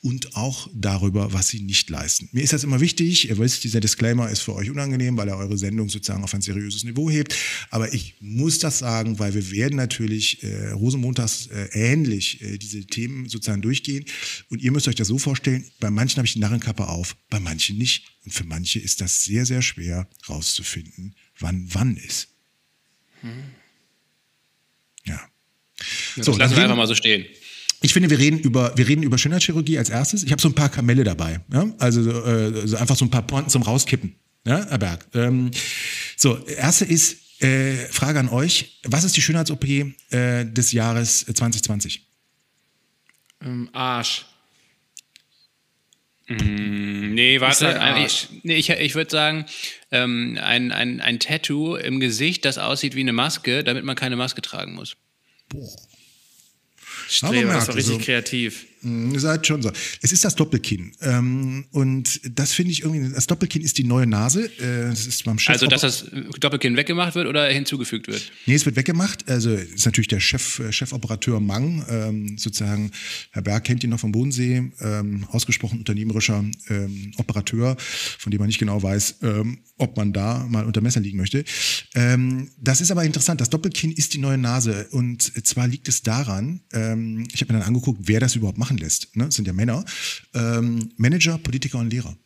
und 0.05 0.37
auch 0.37 0.69
darüber, 0.75 1.33
was 1.33 1.49
sie 1.49 1.61
nicht 1.61 1.89
leisten. 1.89 2.29
Mir 2.31 2.45
ist 2.45 2.53
das 2.53 2.63
immer 2.63 2.81
wichtig. 2.81 3.31
Ihr 3.31 3.39
wisst, 3.39 3.65
dieser 3.65 3.81
Disclaimer 3.81 4.29
ist 4.29 4.41
für 4.41 4.55
euch 4.55 4.69
unangenehm, 4.69 5.17
weil 5.17 5.29
er 5.29 5.39
eure 5.39 5.57
Sendung 5.57 5.89
sozusagen 5.89 6.23
auf 6.23 6.35
ein 6.35 6.43
seriöses 6.43 6.85
Niveau 6.85 7.09
hebt. 7.09 7.35
Aber 7.71 7.95
ich 7.95 8.17
muss 8.21 8.59
das 8.59 8.81
sagen, 8.81 9.19
weil 9.19 9.33
wir 9.33 9.51
werden 9.51 9.77
natürlich 9.77 10.43
äh, 10.43 10.73
Rosenmontags 10.73 11.47
äh, 11.47 11.71
ähnlich 11.73 12.43
äh, 12.43 12.59
diese 12.59 12.85
Themen 12.85 13.31
sozusagen 13.31 13.63
durchgehen. 13.63 14.05
Und 14.51 14.61
ihr 14.61 14.73
müsst 14.73 14.89
euch 14.89 14.95
das 14.95 15.09
so 15.09 15.17
vorstellen, 15.17 15.65
bei 15.81 15.91
manchen 15.91 16.19
habe 16.19 16.27
ich 16.27 16.35
die 16.35 16.39
Narrenkappe 16.39 16.87
auf, 16.87 17.17
bei 17.31 17.41
manchen 17.41 17.79
nicht. 17.79 18.05
Und 18.27 18.33
für 18.33 18.45
manche 18.45 18.81
ist 18.81 19.01
das 19.01 19.23
sehr, 19.23 19.47
sehr 19.47 19.63
schwer 19.63 20.07
rauszufinden, 20.29 21.15
wann 21.39 21.67
wann 21.73 21.97
ist. 21.97 22.29
Hm. 23.23 23.31
Ja. 25.07 25.15
ja 26.17 26.23
so, 26.23 26.33
das 26.33 26.39
lassen 26.41 26.57
wir 26.57 26.65
einfach 26.65 26.77
mal 26.77 26.87
so 26.87 26.95
stehen. 26.95 27.25
Ich 27.85 27.93
finde, 27.93 28.09
wir 28.09 28.19
reden 28.19 28.39
über, 28.39 28.75
wir 28.79 28.89
reden 28.89 29.03
über 29.03 29.19
Schönheitschirurgie 29.19 29.77
als 29.77 29.91
erstes. 29.91 30.23
Ich 30.23 30.33
habe 30.33 30.41
so 30.41 30.49
ein 30.49 30.55
paar 30.55 30.71
Kamelle 30.71 31.05
dabei. 31.05 31.41
Ja? 31.53 31.71
Also 31.77 32.01
äh, 32.01 32.67
so 32.67 32.79
einfach 32.79 32.97
so 32.97 33.05
ein 33.05 33.11
paar 33.11 33.27
Pointen 33.27 33.51
zum 33.51 33.61
Rauskippen. 33.61 34.17
Ja, 34.47 34.67
Herr 34.71 34.79
Berg. 34.79 35.07
Ähm, 35.13 35.51
so, 36.17 36.43
erste 36.47 36.87
ist, 36.87 37.43
äh, 37.43 37.75
Frage 37.91 38.21
an 38.21 38.31
euch. 38.31 38.81
Was 38.85 39.05
ist 39.05 39.19
die 39.19 39.21
Schönheits-OP 39.21 39.65
äh, 39.65 40.47
des 40.47 40.73
Jahres 40.73 41.27
2020? 41.27 42.07
Ähm, 43.43 43.69
Arsch. 43.75 44.25
Mm, 46.27 47.13
nee, 47.13 47.39
warte. 47.39 47.79
Ich, 47.99 48.07
ich, 48.07 48.29
nee, 48.45 48.57
ich, 48.57 48.71
ich 48.71 48.95
würde 48.95 49.11
sagen, 49.11 49.45
ähm, 49.91 50.39
ein, 50.43 50.73
ein, 50.73 51.03
ein 51.03 51.21
Tattoo 51.21 51.77
im 51.77 52.01
Gesicht, 52.01 52.47
das 52.47 52.57
aussieht 52.57 52.95
wie 52.95 53.01
eine 53.01 53.13
Maske, 53.13 53.63
damit 53.63 53.85
man 53.85 53.95
keine 53.95 54.17
Maske 54.17 54.41
tragen 54.41 54.73
muss. 54.73 54.97
Boah. 55.51 55.77
Streber, 57.09 57.55
das 57.55 57.69
war 57.69 57.77
richtig 57.77 57.99
so, 57.99 58.05
kreativ. 58.05 58.67
Ihr 58.85 59.21
seid 59.21 59.47
schon 59.47 59.63
so. 59.63 59.71
Es 60.03 60.13
ist 60.13 60.25
das 60.25 60.35
Doppelkinn. 60.35 60.93
Ähm, 61.01 61.65
und 61.71 62.21
das 62.39 62.53
finde 62.53 62.73
ich 62.73 62.83
irgendwie, 62.83 63.13
das 63.13 63.27
Doppelkinn 63.27 63.63
ist 63.63 63.79
die 63.79 63.85
neue 63.85 64.07
Nase. 64.07 64.45
Äh, 64.59 64.91
das 64.91 65.07
ist 65.07 65.25
beim 65.25 65.39
Chef 65.39 65.55
also, 65.55 65.67
dass 65.67 65.81
das 65.81 66.07
Doppelkinn 66.41 66.77
weggemacht 66.77 67.15
wird 67.15 67.27
oder 67.27 67.47
hinzugefügt 67.47 68.09
wird? 68.09 68.31
Nee, 68.47 68.55
es 68.55 68.67
wird 68.67 68.77
weggemacht. 68.77 69.29
Also, 69.29 69.51
ist 69.51 69.87
natürlich 69.87 70.09
der 70.09 70.21
Chef, 70.21 70.59
äh, 70.59 70.73
Chefoperateur 70.73 71.41
Mang, 71.41 71.85
ähm, 71.89 72.39
sozusagen, 72.39 72.91
Herr 73.31 73.43
Berg 73.43 73.65
kennt 73.65 73.83
ihn 73.85 73.91
noch 73.91 74.01
vom 74.01 74.13
Bodensee, 74.13 74.71
ähm, 74.81 75.27
ausgesprochen 75.31 75.79
unternehmerischer 75.79 76.45
ähm, 76.69 77.13
Operateur, 77.17 77.77
von 77.79 78.31
dem 78.31 78.39
man 78.39 78.49
nicht 78.49 78.59
genau 78.59 78.83
weiß, 78.83 79.17
ähm, 79.23 79.59
ob 79.79 79.97
man 79.97 80.13
da 80.13 80.47
mal 80.49 80.65
unter 80.65 80.81
Messer 80.81 81.01
liegen 81.01 81.19
möchte. 81.19 81.45
Ähm, 81.95 82.51
das 82.59 82.81
ist 82.81 82.91
aber 82.91 83.05
interessant. 83.05 83.41
Das 83.41 83.51
Doppelkinn 83.51 83.93
ist 83.93 84.15
die 84.15 84.19
neue 84.19 84.39
Nase. 84.39 84.87
Und 84.91 85.23
zwar 85.47 85.67
liegt 85.67 85.89
es 85.89 86.03
daran, 86.03 86.61
ich 86.71 87.41
habe 87.41 87.53
mir 87.53 87.59
dann 87.59 87.69
angeguckt, 87.69 88.01
wer 88.05 88.21
das 88.21 88.37
überhaupt 88.37 88.59
machen 88.59 88.74
lässt. 88.79 89.17
Ne? 89.17 89.27
Das 89.27 89.35
sind 89.35 89.47
ja 89.47 89.53
Männer. 89.53 89.85
Ähm, 90.35 90.91
Manager, 90.97 91.39
Politiker 91.39 91.79
und 91.79 91.91
Lehrer. 91.91 92.17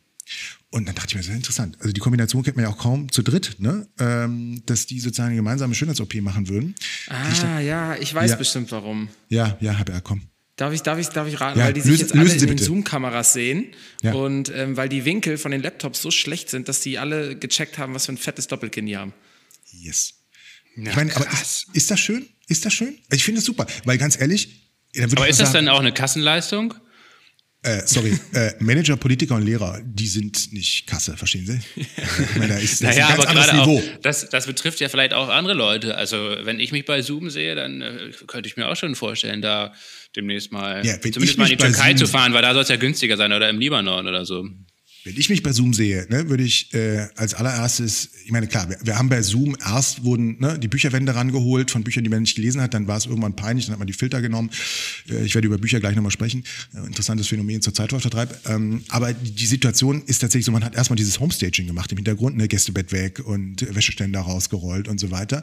Und 0.71 0.87
dann 0.87 0.93
dachte 0.93 1.07
ich 1.09 1.15
mir, 1.15 1.23
sehr 1.23 1.35
interessant. 1.35 1.77
Also 1.79 1.91
die 1.91 1.99
Kombination 1.99 2.43
kennt 2.43 2.55
man 2.55 2.63
ja 2.63 2.71
auch 2.71 2.77
kaum 2.77 3.11
zu 3.11 3.23
dritt, 3.23 3.55
ne? 3.57 3.87
Ähm, 3.97 4.61
dass 4.67 4.85
die 4.85 4.99
sozusagen 4.99 5.29
eine 5.29 5.37
gemeinsame 5.37 5.73
Schönheits-OP 5.73 6.15
machen 6.21 6.47
würden. 6.47 6.75
Ah, 7.07 7.23
dann, 7.41 7.65
ja, 7.65 7.95
ich 7.95 8.13
weiß 8.13 8.31
ja, 8.31 8.35
bestimmt 8.35 8.71
warum. 8.71 9.09
Ja, 9.29 9.57
ja, 9.59 9.73
Herr 9.73 9.85
Berg, 9.85 10.03
komm. 10.03 10.21
Darf 10.59 10.73
ich, 10.73 10.83
darf 10.83 10.99
ich, 10.99 11.07
darf 11.07 11.27
ich 11.27 11.39
raten, 11.39 11.57
ja, 11.57 11.65
weil 11.65 11.73
die 11.73 11.79
sich 11.79 11.91
lösen, 11.91 12.03
jetzt 12.03 12.15
alle 12.15 12.33
in 12.33 12.47
den 12.47 12.57
Zoom-Kameras 12.57 13.33
sehen 13.33 13.67
ja. 14.03 14.13
und 14.13 14.51
ähm, 14.53 14.75
weil 14.75 14.89
die 14.89 15.05
Winkel 15.05 15.37
von 15.37 15.51
den 15.51 15.63
Laptops 15.63 16.01
so 16.01 16.11
schlecht 16.11 16.49
sind, 16.49 16.67
dass 16.67 16.81
die 16.81 16.99
alle 16.99 17.37
gecheckt 17.37 17.77
haben, 17.77 17.95
was 17.95 18.05
für 18.05 18.11
ein 18.11 18.17
fettes 18.17 18.47
Doppelkinn 18.47 18.85
die 18.85 18.97
haben. 18.97 19.13
Yes. 19.71 20.15
Ja, 20.75 20.89
ich 20.89 20.95
meine, 20.97 21.15
aber 21.15 21.25
ist, 21.31 21.67
ist, 21.73 21.89
das 21.89 21.99
schön? 21.99 22.27
Ist 22.47 22.65
das 22.65 22.73
schön? 22.73 22.99
Ich 23.09 23.23
finde 23.23 23.39
es 23.39 23.45
super, 23.45 23.65
weil 23.85 23.97
ganz 23.97 24.19
ehrlich. 24.19 24.68
Aber 24.97 25.27
ist 25.27 25.39
das 25.39 25.51
sagen, 25.51 25.65
dann 25.65 25.75
auch 25.75 25.79
eine 25.79 25.91
Kassenleistung? 25.91 26.73
Äh, 27.61 27.81
sorry, 27.85 28.17
äh, 28.33 28.53
Manager, 28.59 28.95
Politiker 28.95 29.35
und 29.35 29.43
Lehrer, 29.43 29.81
die 29.83 30.07
sind 30.07 30.53
nicht 30.53 30.87
Kasse, 30.87 31.17
verstehen 31.17 31.45
Sie? 31.45 31.59
ich 31.75 32.35
meine, 32.37 32.53
da 32.53 32.57
ist, 32.57 32.81
das 32.81 32.95
naja, 32.95 33.13
ist 33.13 33.27
ein 33.27 33.35
ganz 33.35 33.49
aber 33.49 33.59
Niveau. 33.59 33.79
Auch, 33.79 34.01
das, 34.01 34.29
das 34.29 34.47
betrifft 34.47 34.79
ja 34.79 34.87
vielleicht 34.87 35.13
auch 35.13 35.27
andere 35.27 35.55
Leute. 35.55 35.95
Also 35.95 36.17
wenn 36.43 36.61
ich 36.61 36.71
mich 36.71 36.85
bei 36.85 37.01
Zoom 37.01 37.29
sehe, 37.29 37.55
dann 37.55 37.81
äh, 37.81 38.11
könnte 38.27 38.47
ich 38.47 38.55
mir 38.55 38.69
auch 38.69 38.77
schon 38.77 38.95
vorstellen, 38.95 39.41
da 39.41 39.73
demnächst 40.15 40.53
mal 40.53 40.85
ja, 40.85 40.99
zumindest 41.01 41.37
mal 41.37 41.51
in 41.51 41.57
die 41.57 41.63
Türkei 41.63 41.93
zu 41.95 42.07
fahren, 42.07 42.33
weil 42.33 42.41
da 42.41 42.53
soll 42.53 42.63
es 42.63 42.69
ja 42.69 42.77
günstiger 42.77 43.17
sein 43.17 43.33
oder 43.33 43.49
im 43.49 43.59
Libanon 43.59 44.07
oder 44.07 44.25
so. 44.25 44.47
Wenn 45.09 45.17
ich 45.17 45.29
mich 45.29 45.41
bei 45.41 45.51
Zoom 45.51 45.73
sehe, 45.73 46.05
ne, 46.09 46.29
würde 46.29 46.43
ich 46.43 46.71
äh, 46.73 47.07
als 47.15 47.33
allererstes, 47.33 48.11
ich 48.25 48.31
meine, 48.31 48.45
klar, 48.45 48.69
wir, 48.69 48.77
wir 48.83 48.97
haben 48.97 49.09
bei 49.09 49.23
Zoom 49.23 49.57
erst 49.59 50.03
wurden 50.03 50.39
ne, 50.39 50.59
die 50.59 50.67
Bücherwände 50.67 51.15
rangeholt 51.15 51.71
von 51.71 51.83
Büchern, 51.83 52.03
die 52.03 52.11
man 52.11 52.21
nicht 52.21 52.35
gelesen 52.35 52.61
hat, 52.61 52.75
dann 52.75 52.87
war 52.87 52.97
es 52.97 53.07
irgendwann 53.07 53.35
peinlich, 53.35 53.65
dann 53.65 53.73
hat 53.73 53.79
man 53.79 53.87
die 53.87 53.93
Filter 53.93 54.21
genommen. 54.21 54.51
Äh, 55.09 55.25
ich 55.25 55.33
werde 55.33 55.47
über 55.47 55.57
Bücher 55.57 55.79
gleich 55.79 55.95
nochmal 55.95 56.11
sprechen. 56.11 56.43
Äh, 56.75 56.85
interessantes 56.85 57.27
Phänomen 57.27 57.61
zur 57.63 57.73
Zeitvertreib. 57.73 58.47
Ähm, 58.47 58.83
aber 58.89 59.13
die, 59.13 59.47
Situation 59.49 60.03
ist 60.05 60.19
tatsächlich 60.19 60.45
so, 60.45 60.51
man 60.51 60.63
hat 60.63 60.75
erstmal 60.75 60.95
dieses 60.95 61.19
Homestaging 61.19 61.65
gemacht 61.65 61.91
im 61.91 61.97
Hintergrund, 61.97 62.37
ne, 62.37 62.47
Gästebett 62.47 62.91
weg 62.91 63.19
und 63.25 63.75
Wäscheständer 63.75 64.19
rausgerollt 64.19 64.87
und 64.87 64.99
so 64.99 65.09
weiter. 65.09 65.41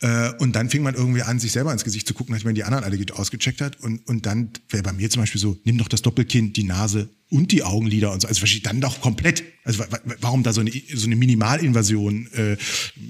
Äh, 0.00 0.30
und 0.38 0.54
dann 0.54 0.70
fing 0.70 0.84
man 0.84 0.94
irgendwie 0.94 1.22
an, 1.22 1.40
sich 1.40 1.50
selber 1.50 1.72
ins 1.72 1.82
Gesicht 1.82 2.06
zu 2.06 2.14
gucken, 2.14 2.34
nachdem 2.34 2.48
man 2.48 2.54
die 2.54 2.62
anderen 2.64 2.84
alle 2.84 3.02
ausgecheckt 3.14 3.60
hat. 3.60 3.80
Und, 3.80 4.06
und 4.06 4.26
dann 4.26 4.50
wäre 4.68 4.84
bei 4.84 4.92
mir 4.92 5.10
zum 5.10 5.22
Beispiel 5.22 5.40
so, 5.40 5.58
nimm 5.64 5.78
doch 5.78 5.88
das 5.88 6.02
Doppelkinn, 6.02 6.52
die 6.52 6.64
Nase 6.64 7.08
und 7.32 7.50
die 7.50 7.62
Augenlider 7.62 8.12
und 8.12 8.20
so. 8.20 8.28
Also 8.28 8.40
verstehe 8.40 8.58
ich 8.58 8.62
dann 8.62 8.80
doch 8.82 9.00
komplett. 9.00 9.42
Also 9.64 9.84
warum 10.20 10.42
da 10.42 10.52
so 10.52 10.60
eine, 10.60 10.70
so 10.94 11.06
eine 11.06 11.16
Minimalinvasion 11.16 12.28
äh, 12.32 12.56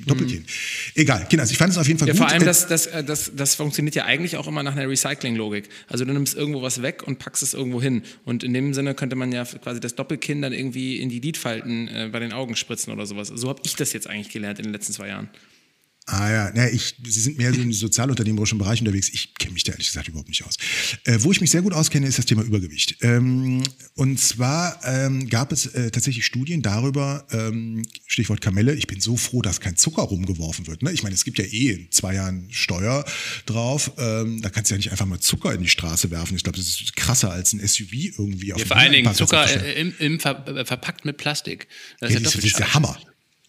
Doppelkinn? 0.06 0.42
Mhm. 0.42 0.46
Egal, 0.94 1.26
Kinder, 1.28 1.42
also 1.42 1.52
ich 1.52 1.58
fand 1.58 1.72
es 1.72 1.78
auf 1.78 1.88
jeden 1.88 1.98
Fall 1.98 2.06
ja, 2.06 2.14
gut. 2.14 2.18
Vor 2.18 2.28
allem, 2.28 2.44
das, 2.44 2.68
das, 2.68 2.86
äh, 2.86 3.02
das, 3.02 3.32
das 3.34 3.56
funktioniert 3.56 3.96
ja 3.96 4.04
eigentlich 4.04 4.36
auch 4.36 4.46
immer 4.46 4.62
nach 4.62 4.76
einer 4.76 4.88
Recycling-Logik. 4.88 5.68
Also 5.88 6.04
du 6.04 6.12
nimmst 6.12 6.36
irgendwo 6.36 6.62
was 6.62 6.82
weg 6.82 7.02
und 7.04 7.18
packst 7.18 7.42
es 7.42 7.52
irgendwo 7.52 7.82
hin. 7.82 8.02
Und 8.24 8.44
in 8.44 8.54
dem 8.54 8.74
Sinne 8.74 8.94
könnte 8.94 9.16
man 9.16 9.32
ja 9.32 9.44
quasi 9.44 9.80
das 9.80 9.96
Doppelkinn 9.96 10.40
dann 10.40 10.52
irgendwie 10.52 10.98
in 10.98 11.08
die 11.08 11.18
Lidfalten 11.18 11.88
äh, 11.88 12.08
bei 12.12 12.20
den 12.20 12.32
Augen 12.32 12.54
spritzen 12.54 12.92
oder 12.92 13.06
sowas. 13.06 13.28
So 13.28 13.48
habe 13.48 13.60
ich 13.64 13.74
das 13.74 13.92
jetzt 13.92 14.06
eigentlich 14.06 14.28
gelernt 14.28 14.60
in 14.60 14.66
den 14.66 14.72
letzten 14.72 14.92
zwei 14.92 15.08
Jahren. 15.08 15.30
Ah 16.06 16.30
ja, 16.30 16.54
ja 16.54 16.66
ich, 16.68 16.96
Sie 17.04 17.20
sind 17.20 17.38
mehr 17.38 17.54
so 17.54 17.60
im 17.60 17.72
sozialunternehmerischen 17.72 18.58
Bereich 18.58 18.80
unterwegs. 18.80 19.08
Ich 19.12 19.34
kenne 19.34 19.54
mich 19.54 19.62
da 19.62 19.72
ehrlich 19.72 19.86
gesagt 19.86 20.08
überhaupt 20.08 20.28
nicht 20.28 20.44
aus. 20.44 20.56
Äh, 21.04 21.18
wo 21.20 21.30
ich 21.30 21.40
mich 21.40 21.50
sehr 21.50 21.62
gut 21.62 21.72
auskenne, 21.72 22.06
ist 22.06 22.18
das 22.18 22.26
Thema 22.26 22.42
Übergewicht. 22.42 22.96
Ähm, 23.02 23.62
und 23.94 24.18
zwar 24.18 24.80
ähm, 24.84 25.28
gab 25.28 25.52
es 25.52 25.66
äh, 25.66 25.92
tatsächlich 25.92 26.26
Studien 26.26 26.60
darüber, 26.60 27.24
ähm, 27.30 27.86
Stichwort 28.06 28.40
Kamelle, 28.40 28.74
ich 28.74 28.88
bin 28.88 29.00
so 29.00 29.16
froh, 29.16 29.42
dass 29.42 29.60
kein 29.60 29.76
Zucker 29.76 30.02
rumgeworfen 30.02 30.66
wird. 30.66 30.82
Ne? 30.82 30.90
Ich 30.90 31.04
meine, 31.04 31.14
es 31.14 31.24
gibt 31.24 31.38
ja 31.38 31.44
eh 31.44 31.70
in 31.70 31.92
zwei 31.92 32.14
Jahren 32.14 32.48
Steuer 32.50 33.04
drauf. 33.46 33.92
Ähm, 33.96 34.42
da 34.42 34.50
kannst 34.50 34.70
du 34.70 34.74
ja 34.74 34.78
nicht 34.78 34.90
einfach 34.90 35.06
mal 35.06 35.20
Zucker 35.20 35.54
in 35.54 35.62
die 35.62 35.68
Straße 35.68 36.10
werfen. 36.10 36.34
Ich 36.36 36.42
glaube, 36.42 36.58
das 36.58 36.66
ist 36.66 36.96
krasser 36.96 37.30
als 37.30 37.52
ein 37.52 37.66
SUV 37.66 37.92
irgendwie. 37.92 38.52
Auf 38.52 38.58
ja, 38.58 38.66
vor 38.66 38.76
allen 38.76 38.92
Dingen 38.92 39.14
Zucker 39.14 39.76
im, 39.76 39.94
im 39.98 40.18
Ver 40.18 40.64
verpackt 40.66 41.04
mit 41.04 41.16
Plastik. 41.16 41.68
Das 42.00 42.10
ist 42.10 42.14
ja, 42.14 42.20
das 42.20 42.34
ist 42.34 42.58
der 42.58 42.74
Hammer. 42.74 42.98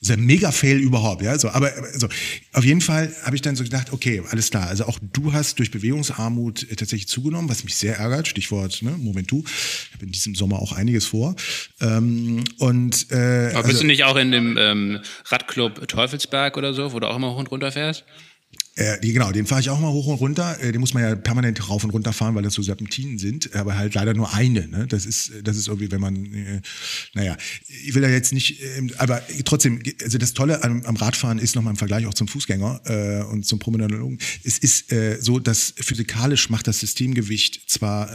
Das 0.04 0.10
ist 0.10 0.18
ein 0.18 0.26
Mega-Fail 0.26 0.80
überhaupt, 0.80 1.22
ja. 1.22 1.40
So, 1.40 1.48
aber 1.48 1.72
also, 1.94 2.10
auf 2.52 2.66
jeden 2.66 2.82
Fall 2.82 3.16
habe 3.24 3.38
ich 3.38 3.42
dann 3.42 3.56
so 3.56 3.64
gedacht, 3.64 3.94
okay, 3.94 4.22
alles 4.30 4.50
klar. 4.50 4.68
Also 4.68 4.84
auch 4.84 5.00
du 5.02 5.32
hast 5.32 5.60
durch 5.60 5.72
Bewegungsarmut 5.72 6.70
äh, 6.70 6.76
tatsächlich 6.76 7.08
zugenommen, 7.08 7.48
was 7.48 7.64
mich 7.64 7.76
sehr 7.76 7.98
ärgert. 7.98 8.28
Stichwort, 8.28 8.82
ne, 8.82 8.92
Moment 8.98 9.32
du. 9.32 9.46
Ich 9.46 9.94
habe 9.94 10.06
in 10.06 10.12
diesem 10.12 10.36
Sommer 10.36 10.60
auch 10.60 10.74
einiges 10.74 11.06
vor. 11.06 11.38
Ähm, 11.80 12.44
und 12.58 13.12
äh, 13.12 13.52
aber 13.54 13.64
bist 13.64 13.76
also, 13.76 13.82
du 13.84 13.88
nicht 13.88 14.04
auch 14.04 14.18
in 14.18 14.34
dem 14.34 14.58
ähm, 14.60 15.00
Radclub 15.28 15.88
Teufelsberg 15.88 16.58
oder 16.58 16.74
so, 16.74 16.92
wo 16.92 17.00
du 17.00 17.08
auch 17.08 17.16
immer 17.16 17.32
hoch 17.32 17.40
und 17.40 17.50
runter 17.50 17.72
fährst? 17.72 18.04
Äh, 18.76 19.00
genau, 19.02 19.32
den 19.32 19.46
fahre 19.46 19.62
ich 19.62 19.70
auch 19.70 19.80
mal 19.80 19.92
hoch 19.92 20.08
und 20.08 20.16
runter. 20.16 20.60
Äh, 20.60 20.72
den 20.72 20.82
muss 20.82 20.96
man 20.96 21.04
ja 21.04 21.16
permanent 21.16 21.70
rauf 21.70 21.84
und 21.84 21.92
runter 21.92 22.12
fahren, 22.12 22.34
weil 22.34 22.42
das 22.42 22.56
so 22.56 22.64
Serpentinen 22.64 23.20
sind, 23.20 23.56
aber 23.56 23.78
halt 23.78 23.94
leider 23.94 24.16
nur 24.16 24.34
eine. 24.34 24.68
Ne? 24.68 24.88
Das 24.88 25.06
ist, 25.06 25.32
das 25.44 25.58
ist 25.58 25.68
irgendwie, 25.68 25.92
wenn 25.92 26.02
man, 26.02 26.26
äh, 26.34 26.62
naja, 27.14 27.38
ich 27.68 27.94
will 27.94 28.02
da 28.02 28.10
jetzt 28.10 28.34
nicht, 28.34 28.62
äh, 28.62 28.88
aber 28.98 29.22
trotzdem, 29.46 29.82
also 30.02 30.18
das 30.18 30.34
Tolle 30.34 30.64
am, 30.64 30.84
am 30.86 30.96
Radfahren 30.96 31.38
ist 31.38 31.56
nochmal 31.56 31.74
im 31.74 31.78
Vergleich 31.78 32.08
auch 32.08 32.16
zum 32.16 32.28
Fußgänger 32.28 32.82
äh, 32.86 33.24
und 33.26 33.46
zum 33.46 33.60
Promenadologen. 33.60 34.18
Es 34.44 34.58
ist 34.58 34.92
äh, 34.92 35.20
so, 35.22 35.38
dass 35.38 35.76
physikalisch 35.78 36.50
macht 36.50 36.68
das 36.68 36.80
Systemgewicht 36.80 37.70
zwar 37.70 38.10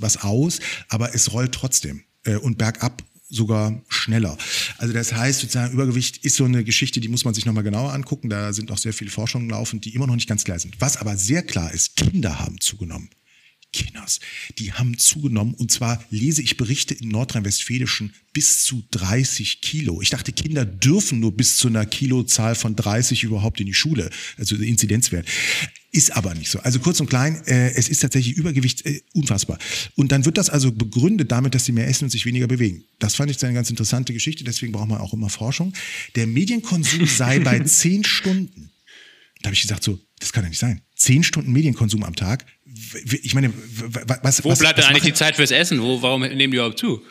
was 0.00 0.22
aus, 0.22 0.60
aber 0.88 1.14
es 1.14 1.32
rollt 1.32 1.52
trotzdem. 1.52 2.02
Und 2.42 2.58
bergab 2.58 3.02
sogar 3.32 3.80
schneller. 3.88 4.36
Also 4.78 4.92
das 4.92 5.12
heißt, 5.12 5.40
sozusagen 5.40 5.72
Übergewicht 5.72 6.18
ist 6.18 6.36
so 6.36 6.44
eine 6.44 6.64
Geschichte, 6.64 7.00
die 7.00 7.08
muss 7.08 7.24
man 7.24 7.34
sich 7.34 7.46
nochmal 7.46 7.64
genauer 7.64 7.92
angucken. 7.92 8.28
Da 8.28 8.52
sind 8.52 8.70
auch 8.70 8.78
sehr 8.78 8.92
viele 8.92 9.10
Forschungen 9.10 9.48
laufend, 9.50 9.84
die 9.84 9.94
immer 9.94 10.06
noch 10.06 10.14
nicht 10.14 10.28
ganz 10.28 10.44
klar 10.44 10.58
sind. 10.58 10.80
Was 10.80 10.98
aber 10.98 11.16
sehr 11.16 11.42
klar 11.42 11.72
ist, 11.72 11.96
Kinder 11.96 12.38
haben 12.38 12.60
zugenommen. 12.60 13.08
Kinders, 13.72 14.20
die 14.58 14.72
haben 14.72 14.98
zugenommen 14.98 15.54
und 15.54 15.72
zwar 15.72 16.04
lese 16.10 16.42
ich 16.42 16.56
Berichte 16.56 16.94
in 16.94 17.08
Nordrhein-Westfälischen 17.08 18.12
bis 18.32 18.64
zu 18.64 18.82
30 18.90 19.60
Kilo. 19.60 20.00
Ich 20.02 20.10
dachte, 20.10 20.32
Kinder 20.32 20.64
dürfen 20.64 21.20
nur 21.20 21.32
bis 21.32 21.56
zu 21.56 21.68
einer 21.68 21.86
Kilozahl 21.86 22.54
von 22.54 22.76
30 22.76 23.24
überhaupt 23.24 23.60
in 23.60 23.66
die 23.66 23.74
Schule, 23.74 24.10
also 24.36 24.56
der 24.56 24.66
Inzidenzwert. 24.66 25.26
Ist 25.94 26.16
aber 26.16 26.34
nicht 26.34 26.50
so. 26.50 26.58
Also 26.60 26.78
kurz 26.78 27.00
und 27.00 27.10
klein, 27.10 27.42
äh, 27.46 27.72
es 27.72 27.90
ist 27.90 28.00
tatsächlich 28.00 28.34
Übergewicht 28.36 28.86
äh, 28.86 29.02
unfassbar. 29.12 29.58
Und 29.94 30.10
dann 30.10 30.24
wird 30.24 30.38
das 30.38 30.48
also 30.48 30.72
begründet 30.72 31.30
damit, 31.30 31.54
dass 31.54 31.66
sie 31.66 31.72
mehr 31.72 31.86
essen 31.86 32.04
und 32.04 32.10
sich 32.10 32.24
weniger 32.24 32.46
bewegen. 32.46 32.84
Das 32.98 33.14
fand 33.14 33.30
ich 33.30 33.42
eine 33.44 33.52
ganz 33.52 33.68
interessante 33.68 34.14
Geschichte, 34.14 34.42
deswegen 34.42 34.72
braucht 34.72 34.88
man 34.88 35.02
auch 35.02 35.12
immer 35.12 35.28
Forschung. 35.28 35.74
Der 36.14 36.26
Medienkonsum 36.26 37.06
sei 37.06 37.40
bei 37.40 37.60
10 37.64 38.04
Stunden. 38.04 38.71
Da 39.42 39.48
habe 39.48 39.54
ich 39.54 39.62
gesagt, 39.62 39.82
so, 39.82 39.98
das 40.18 40.32
kann 40.32 40.44
ja 40.44 40.48
nicht 40.48 40.58
sein. 40.58 40.82
10 40.96 41.24
Stunden 41.24 41.52
Medienkonsum 41.52 42.04
am 42.04 42.14
Tag. 42.14 42.46
Ich 43.22 43.34
meine, 43.34 43.52
was. 44.22 44.44
Wo 44.44 44.50
was, 44.50 44.60
bleibt 44.60 44.78
was 44.78 44.86
denn 44.86 44.94
eigentlich 44.94 45.12
die 45.12 45.18
Zeit 45.18 45.36
fürs 45.36 45.50
Essen? 45.50 45.82
Wo, 45.82 46.00
warum 46.00 46.22
nehmen 46.22 46.38
die 46.52 46.56
überhaupt 46.56 46.78
zu? 46.78 47.02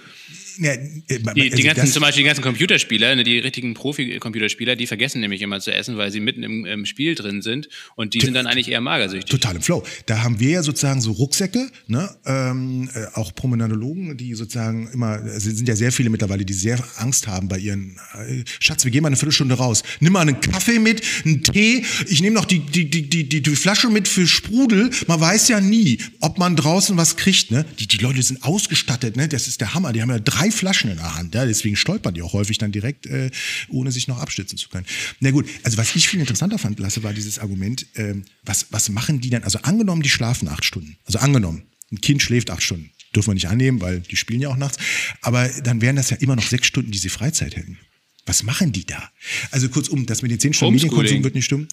Ja, 0.58 0.72
äh, 0.72 0.88
Die, 1.08 1.44
also 1.44 1.58
die 1.58 1.64
ganzen, 1.64 1.88
zum 1.88 2.02
Beispiel 2.02 2.24
die 2.24 2.28
ganzen 2.28 2.42
Computerspieler, 2.42 3.16
ne, 3.16 3.24
die 3.24 3.40
richtigen 3.40 3.74
Profi-Computerspieler, 3.74 4.76
die 4.76 4.88
vergessen 4.88 5.22
nämlich 5.22 5.42
immer 5.42 5.60
zu 5.60 5.74
essen, 5.74 5.98
weil 5.98 6.12
sie 6.12 6.20
mitten 6.20 6.44
im, 6.44 6.66
im 6.66 6.86
Spiel 6.86 7.16
drin 7.16 7.42
sind 7.42 7.70
und 7.96 8.14
die 8.14 8.22
sind 8.22 8.34
dann 8.34 8.48
eigentlich 8.48 8.70
eher 8.70 8.82
magersüchtig. 8.82 9.30
Total 9.30 9.56
im 9.56 9.62
Flow. 9.62 9.84
Da 10.06 10.24
haben 10.24 10.40
wir 10.40 10.50
ja 10.50 10.64
sozusagen 10.64 11.02
so 11.02 11.12
Rucksäcke, 11.12 11.70
ne? 11.88 12.10
ähm, 12.26 12.90
äh, 12.94 13.06
auch 13.14 13.34
Promenadologen, 13.36 14.18
die 14.18 14.34
sozusagen 14.34 14.90
immer, 14.94 15.24
es 15.24 15.44
sind 15.44 15.68
ja 15.68 15.76
sehr 15.76 15.92
viele 15.92 16.10
mittlerweile, 16.10 16.46
die 16.46 16.54
sehr 16.54 16.80
Angst 16.98 17.28
haben 17.28 17.48
bei 17.48 17.58
ihren, 17.58 17.98
äh, 18.16 18.44
Schatz, 18.60 18.84
wir 18.84 18.92
gehen 18.92 19.04
mal 19.04 19.08
eine 19.08 19.18
Viertelstunde 19.18 19.56
raus. 19.56 19.84
Nimm 20.00 20.14
mal 20.14 20.22
einen 20.22 20.40
Kaffee 20.42 20.80
mit, 20.80 21.02
einen 21.26 21.44
Tee, 21.44 21.84
ich 22.08 22.22
nehme 22.22 22.36
noch 22.36 22.46
die, 22.46 22.60
die, 22.60 22.90
die, 22.90 23.10
die, 23.10 23.28
die, 23.28 23.42
die 23.42 23.56
Flasche 23.56 23.90
mit 23.90 24.08
für 24.08 24.28
Sprudel. 24.28 24.90
Man 25.08 25.20
weiß 25.20 25.48
ja 25.48 25.60
nie, 25.60 26.00
ob 26.20 26.38
man 26.38 26.56
draußen 26.56 26.98
was 26.98 27.16
kriegt. 27.18 27.52
Ne? 27.52 27.66
Die, 27.80 27.88
die 27.88 27.98
Leute 27.98 28.22
sind 28.22 28.44
ausgestattet, 28.44 29.16
ne? 29.16 29.28
das 29.28 29.48
ist 29.48 29.62
der 29.62 29.74
Hammer. 29.74 29.94
Die 29.94 30.02
haben 30.02 30.10
ja 30.10 30.20
drei 30.20 30.41
Flaschen 30.50 30.90
in 30.90 30.98
der 30.98 31.16
Hand, 31.16 31.36
ja? 31.36 31.46
deswegen 31.46 31.76
stolpern 31.76 32.14
die 32.14 32.22
auch 32.22 32.34
häufig 32.34 32.58
dann 32.58 32.72
direkt, 32.72 33.06
äh, 33.06 33.30
ohne 33.70 33.92
sich 33.92 34.08
noch 34.08 34.18
abstützen 34.18 34.58
zu 34.58 34.70
können. 34.70 34.86
Na 35.20 35.32
gut, 35.32 35.48
also 35.64 35.78
was 35.78 35.96
ich 35.96 36.08
viel 36.08 36.20
interessanter 36.20 36.58
fand, 36.58 36.80
Lasse, 36.80 37.04
war 37.04 37.14
dieses 37.14 37.38
Argument, 37.38 37.86
ähm, 37.96 38.24
was, 38.44 38.68
was 38.72 38.90
machen 38.90 39.22
die 39.22 39.30
denn? 39.30 39.44
Also 39.44 39.60
angenommen, 39.60 40.02
die 40.02 40.10
schlafen 40.10 40.48
acht 40.48 40.66
Stunden. 40.66 40.98
Also 41.06 41.20
angenommen, 41.20 41.64
ein 41.92 42.02
Kind 42.02 42.22
schläft 42.22 42.50
acht 42.50 42.64
Stunden. 42.64 42.90
Dürfen 43.14 43.32
wir 43.32 43.34
nicht 43.34 43.50
annehmen, 43.50 43.82
weil 43.82 44.00
die 44.00 44.16
spielen 44.16 44.40
ja 44.40 44.50
auch 44.50 44.58
nachts. 44.58 44.78
Aber 45.22 45.48
dann 45.50 45.82
wären 45.82 45.98
das 45.98 46.10
ja 46.10 46.18
immer 46.18 46.38
noch 46.38 46.48
sechs 46.48 46.68
Stunden, 46.68 46.92
die 46.92 46.98
sie 46.98 47.10
Freizeit 47.10 47.58
hätten. 47.58 47.78
Was 48.26 48.44
machen 48.44 48.72
die 48.72 48.86
da? 48.86 49.12
Also 49.50 49.68
kurzum, 49.68 50.06
das 50.06 50.22
mit 50.22 50.32
den 50.32 50.40
zehn 50.40 50.54
Stunden 50.54 50.74
Homeschooling. 50.74 50.96
Medienkonsum 50.96 51.24
wird 51.24 51.36
nicht 51.36 51.46
stimmen. 51.46 51.68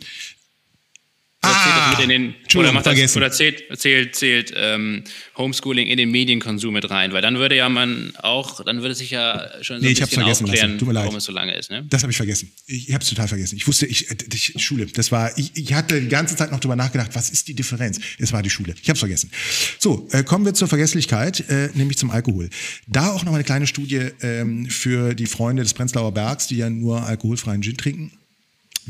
Oder 1.51 1.63
zählt 1.63 1.77
das 1.77 1.91
mit 1.91 2.05
in 2.05 2.09
den, 2.09 2.35
oder 2.61 2.73
macht 2.73 2.87
das, 2.87 3.17
oder 3.17 3.31
zählt, 3.31 3.65
zählt, 3.79 4.15
zählt 4.15 4.53
ähm, 4.57 5.05
Homeschooling 5.37 5.89
in 5.89 5.97
den 5.97 6.11
Medienkonsum 6.11 6.73
mit 6.75 6.89
rein? 6.91 7.13
Weil 7.13 7.23
dann 7.23 7.39
würde 7.39 7.57
ja 7.57 7.69
man 7.69 8.13
auch, 8.23 8.65
dann 8.65 8.83
würde 8.83 8.95
sich 8.95 9.11
ja 9.11 9.49
schon 9.63 9.79
so 9.79 9.83
Nee, 9.83 9.89
ein 9.89 9.93
ich 9.93 10.03
hab's 10.03 10.11
bisschen 10.11 10.23
vergessen, 10.23 10.47
Lasse. 10.47 10.53
aufklären, 10.59 10.79
Tut 10.79 10.89
mir 10.89 10.95
leid. 10.95 11.05
warum 11.05 11.17
es 11.17 11.25
so 11.25 11.33
lange 11.33 11.55
ist. 11.57 11.71
Ne? 11.71 11.85
Das 11.89 12.03
habe 12.03 12.11
ich 12.11 12.17
vergessen. 12.17 12.51
Ich, 12.67 12.89
ich 12.89 12.95
habe 12.95 13.03
es 13.03 13.09
total 13.11 13.29
vergessen. 13.29 13.57
Ich 13.57 13.67
wusste, 13.67 13.87
ich, 13.87 14.07
ich 14.11 14.55
Schule, 14.63 14.87
das 14.87 15.11
war, 15.13 15.37
ich, 15.39 15.51
ich 15.55 15.73
hatte 15.75 16.01
die 16.01 16.09
ganze 16.09 16.37
Zeit 16.37 16.51
noch 16.51 16.61
drüber 16.61 16.77
nachgedacht, 16.77 17.11
was 17.15 17.31
ist 17.31 17.49
die 17.49 17.55
Differenz? 17.55 17.99
Es 18.19 18.33
war 18.33 18.43
die 18.43 18.51
Schule. 18.51 18.75
Ich 18.83 18.89
habe 18.89 18.95
es 18.95 19.01
vergessen. 19.01 19.31
So, 19.79 20.09
äh, 20.13 20.23
kommen 20.25 20.45
wir 20.45 20.55
zur 20.55 20.69
Vergesslichkeit, 20.69 21.49
äh, 21.49 21.71
nämlich 21.75 21.97
zum 21.99 22.11
Alkohol. 22.11 22.51
Da 22.87 23.11
auch 23.11 23.25
noch 23.25 23.33
mal 23.33 23.37
eine 23.39 23.45
kleine 23.45 23.67
Studie 23.67 24.09
ähm, 24.23 24.67
für 24.67 25.15
die 25.15 25.27
Freunde 25.27 25.63
des 25.63 25.75
Prenzlauer 25.75 26.13
Bergs, 26.13 26.47
die 26.49 26.57
ja 26.57 26.69
nur 26.71 27.03
alkoholfreien 27.05 27.63
Gin 27.63 27.77
trinken, 27.77 28.13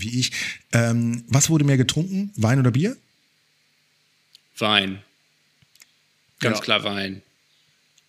wie 0.00 0.18
ich. 0.20 0.32
Ähm, 0.72 1.24
was 1.28 1.50
wurde 1.50 1.64
mehr 1.64 1.76
getrunken? 1.76 2.32
Wein 2.36 2.58
oder 2.58 2.70
Bier? 2.70 2.96
Wein. 4.58 5.02
Ganz 6.40 6.58
Ja. 6.58 6.64
klar 6.64 6.84
Wein. 6.84 7.22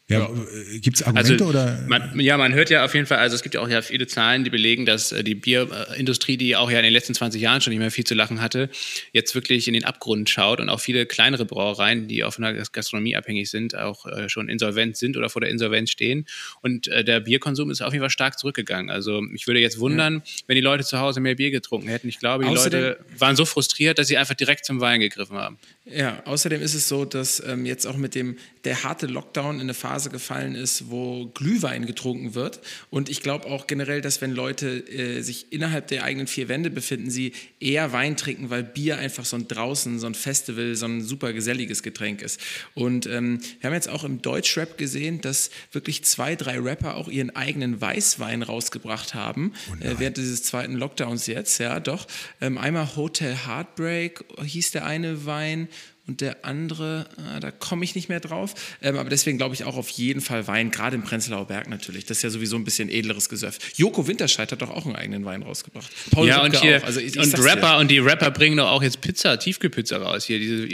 Ja, 0.09 0.25
äh, 0.25 0.79
Gibt 0.79 0.97
es 0.97 1.03
Argumente 1.03 1.33
Also, 1.33 1.45
oder? 1.45 1.85
man, 1.87 2.19
ja, 2.19 2.35
man 2.37 2.53
hört 2.53 2.69
ja 2.71 2.83
auf 2.83 2.95
jeden 2.95 3.05
Fall, 3.05 3.19
also 3.19 3.35
es 3.35 3.43
gibt 3.43 3.53
ja 3.55 3.61
auch 3.61 3.69
ja 3.69 3.81
viele 3.83 4.07
Zahlen, 4.07 4.43
die 4.43 4.49
belegen, 4.49 4.85
dass 4.87 5.11
äh, 5.11 5.23
die 5.23 5.35
Bierindustrie, 5.35 6.35
die 6.35 6.55
auch 6.55 6.71
ja 6.71 6.79
in 6.79 6.83
den 6.83 6.93
letzten 6.93 7.13
20 7.13 7.39
Jahren 7.41 7.61
schon 7.61 7.69
nicht 7.71 7.79
mehr 7.79 7.91
viel 7.91 8.05
zu 8.05 8.15
lachen 8.15 8.41
hatte, 8.41 8.69
jetzt 9.13 9.35
wirklich 9.35 9.67
in 9.67 9.75
den 9.75 9.85
Abgrund 9.85 10.29
schaut 10.29 10.59
und 10.59 10.69
auch 10.69 10.79
viele 10.79 11.05
kleinere 11.05 11.45
Brauereien, 11.45 12.07
die 12.07 12.23
auch 12.23 12.33
von 12.33 12.43
der 12.43 12.53
Gastronomie 12.71 13.15
abhängig 13.15 13.49
sind, 13.51 13.75
auch 13.77 14.07
äh, 14.07 14.29
schon 14.29 14.49
insolvent 14.49 14.97
sind 14.97 15.15
oder 15.15 15.29
vor 15.29 15.41
der 15.41 15.51
Insolvenz 15.51 15.91
stehen. 15.91 16.25
Und 16.61 16.87
äh, 16.87 17.03
der 17.03 17.19
Bierkonsum 17.19 17.69
ist 17.69 17.81
auf 17.81 17.93
jeden 17.93 18.01
Fall 18.01 18.09
stark 18.09 18.39
zurückgegangen. 18.39 18.89
Also 18.89 19.21
ich 19.35 19.45
würde 19.45 19.59
jetzt 19.59 19.79
wundern, 19.79 20.23
wenn 20.47 20.55
die 20.55 20.61
Leute 20.61 20.83
zu 20.83 20.99
Hause 20.99 21.19
mehr 21.19 21.35
Bier 21.35 21.51
getrunken 21.51 21.87
hätten. 21.87 22.09
Ich 22.09 22.17
glaube, 22.17 22.45
die 22.45 22.49
Außerdem- 22.49 22.81
Leute 22.81 22.99
waren 23.17 23.35
so 23.35 23.45
frustriert, 23.45 23.99
dass 23.99 24.07
sie 24.07 24.17
einfach 24.17 24.33
direkt 24.35 24.65
zum 24.65 24.81
Wein 24.81 24.99
gegriffen 24.99 25.37
haben. 25.37 25.59
Ja, 25.91 26.21
außerdem 26.25 26.61
ist 26.61 26.73
es 26.73 26.87
so, 26.87 27.05
dass 27.05 27.41
ähm, 27.45 27.65
jetzt 27.65 27.87
auch 27.87 27.97
mit 27.97 28.15
dem 28.15 28.37
der 28.65 28.83
harte 28.83 29.07
Lockdown 29.07 29.55
in 29.55 29.61
eine 29.61 29.73
Phase 29.73 30.09
gefallen 30.09 30.53
ist, 30.53 30.89
wo 30.89 31.27
Glühwein 31.27 31.85
getrunken 31.85 32.35
wird. 32.35 32.59
Und 32.89 33.09
ich 33.09 33.21
glaube 33.21 33.47
auch 33.47 33.67
generell, 33.67 34.01
dass 34.01 34.21
wenn 34.21 34.31
Leute 34.31 34.79
äh, 34.89 35.21
sich 35.21 35.53
innerhalb 35.53 35.87
der 35.87 36.03
eigenen 36.03 36.27
vier 36.27 36.49
Wände 36.49 36.69
befinden, 36.69 37.09
sie 37.09 37.31
eher 37.59 37.93
Wein 37.93 38.17
trinken, 38.17 38.49
weil 38.49 38.63
Bier 38.63 38.97
einfach 38.97 39.23
so 39.23 39.37
ein 39.37 39.47
draußen, 39.47 39.99
so 39.99 40.07
ein 40.07 40.15
Festival, 40.15 40.75
so 40.75 40.85
ein 40.85 41.01
super 41.01 41.31
geselliges 41.31 41.83
Getränk 41.83 42.21
ist. 42.21 42.41
Und 42.73 43.05
ähm, 43.07 43.39
wir 43.61 43.69
haben 43.69 43.73
jetzt 43.73 43.89
auch 43.89 44.03
im 44.03 44.21
Deutschrap 44.21 44.77
gesehen, 44.77 45.21
dass 45.21 45.51
wirklich 45.71 46.03
zwei, 46.03 46.35
drei 46.35 46.59
Rapper 46.59 46.95
auch 46.95 47.07
ihren 47.07 47.35
eigenen 47.35 47.79
Weißwein 47.79 48.43
rausgebracht 48.43 49.13
haben, 49.13 49.53
äh, 49.79 49.95
während 49.97 50.17
dieses 50.17 50.43
zweiten 50.43 50.73
Lockdowns 50.73 51.27
jetzt, 51.27 51.57
ja, 51.59 51.79
doch. 51.79 52.07
Ähm, 52.41 52.57
einmal 52.57 52.95
Hotel 52.97 53.35
Heartbreak 53.47 54.25
hieß 54.43 54.71
der 54.71 54.85
eine 54.85 55.25
Wein 55.25 55.69
und 56.09 56.21
der 56.21 56.43
andere, 56.43 57.05
ah, 57.17 57.39
da 57.39 57.51
komme 57.51 57.83
ich 57.83 57.93
nicht 57.93 58.09
mehr 58.09 58.19
drauf. 58.19 58.55
Ähm, 58.81 58.97
aber 58.97 59.11
deswegen 59.11 59.37
glaube 59.37 59.53
ich 59.53 59.63
auch 59.63 59.77
auf 59.77 59.89
jeden 59.89 60.21
Fall 60.21 60.47
Wein, 60.47 60.71
gerade 60.71 60.95
im 60.95 61.03
Prenzlauer 61.03 61.45
Berg 61.45 61.69
natürlich. 61.69 62.05
Das 62.05 62.17
ist 62.17 62.23
ja 62.23 62.31
sowieso 62.31 62.55
ein 62.55 62.63
bisschen 62.63 62.89
edleres 62.89 63.29
Gesöff. 63.29 63.59
Joko 63.75 64.07
Winterscheid 64.07 64.51
hat 64.51 64.63
doch 64.63 64.71
auch 64.71 64.87
einen 64.87 64.95
eigenen 64.95 65.23
Wein 65.23 65.43
rausgebracht. 65.43 65.91
Paul 66.09 66.27
ja, 66.27 66.41
und 66.41 66.59
hier, 66.59 66.79
auch. 66.79 66.87
Also 66.87 66.99
ich, 66.99 67.15
ich 67.15 67.17
und 67.17 67.29
sag's 67.29 67.43
dir. 67.43 67.51
Rapper, 67.51 67.77
und 67.77 67.91
die 67.91 67.99
Rapper 67.99 68.31
bringen 68.31 68.57
doch 68.57 68.71
auch 68.71 68.81
jetzt 68.81 69.01
Pizza, 69.01 69.37
Tiefkühlpizza 69.37 69.97
raus. 69.97 70.25
Hier, 70.25 70.39
diese. 70.39 70.67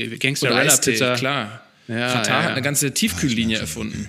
Eistee, 0.55 0.95
klar. 1.17 1.65
Ja, 1.89 2.13
Katar 2.13 2.27
ja, 2.27 2.35
hat 2.35 2.43
ja. 2.45 2.49
eine 2.53 2.61
ganze 2.61 2.93
Tiefkühllinie 2.93 3.57
erfunden. 3.57 4.07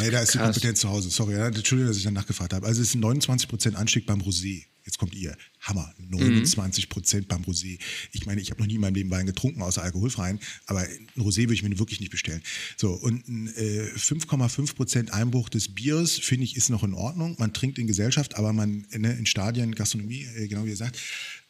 Nee, 0.00 0.10
da 0.10 0.20
ist 0.20 0.34
die 0.34 0.38
krass. 0.38 0.54
Kompetenz 0.54 0.80
zu 0.80 0.88
Hause. 0.88 1.10
Sorry, 1.10 1.34
Entschuldigung, 1.34 1.88
dass 1.88 1.96
ich 1.96 2.04
dann 2.04 2.14
nachgefragt 2.14 2.52
habe. 2.52 2.66
Also 2.66 2.82
es 2.82 2.88
ist 2.88 2.94
ein 2.94 3.04
29% 3.04 3.74
Anstieg 3.74 4.06
beim 4.06 4.20
Rosé. 4.20 4.64
Jetzt 4.84 4.98
kommt 4.98 5.14
ihr. 5.14 5.34
Hammer. 5.60 5.94
29 5.98 6.90
Prozent 6.90 7.28
beim 7.28 7.42
Rosé. 7.42 7.78
Ich 8.12 8.26
meine, 8.26 8.40
ich 8.40 8.50
habe 8.50 8.60
noch 8.60 8.66
nie 8.66 8.74
in 8.74 8.80
meinem 8.82 8.94
Leben 8.94 9.10
Wein 9.10 9.24
getrunken, 9.24 9.62
außer 9.62 9.82
alkoholfreien, 9.82 10.38
aber 10.66 10.80
ein 10.80 11.08
Rosé 11.16 11.42
würde 11.42 11.54
ich 11.54 11.62
mir 11.62 11.78
wirklich 11.78 12.00
nicht 12.00 12.10
bestellen. 12.10 12.42
So, 12.76 12.92
und 12.92 13.26
ein 13.26 13.46
äh, 13.56 13.90
5,5 13.96 14.74
Prozent 14.74 15.12
Einbruch 15.12 15.48
des 15.48 15.74
Biers, 15.74 16.18
finde 16.18 16.44
ich, 16.44 16.56
ist 16.56 16.68
noch 16.68 16.84
in 16.84 16.92
Ordnung. 16.92 17.34
Man 17.38 17.54
trinkt 17.54 17.78
in 17.78 17.86
Gesellschaft, 17.86 18.36
aber 18.36 18.52
man 18.52 18.86
ne, 18.90 19.12
in 19.14 19.24
Stadien, 19.24 19.74
Gastronomie, 19.74 20.26
äh, 20.36 20.48
genau 20.48 20.66
wie 20.66 20.70
ihr 20.70 20.76
sagt. 20.76 20.98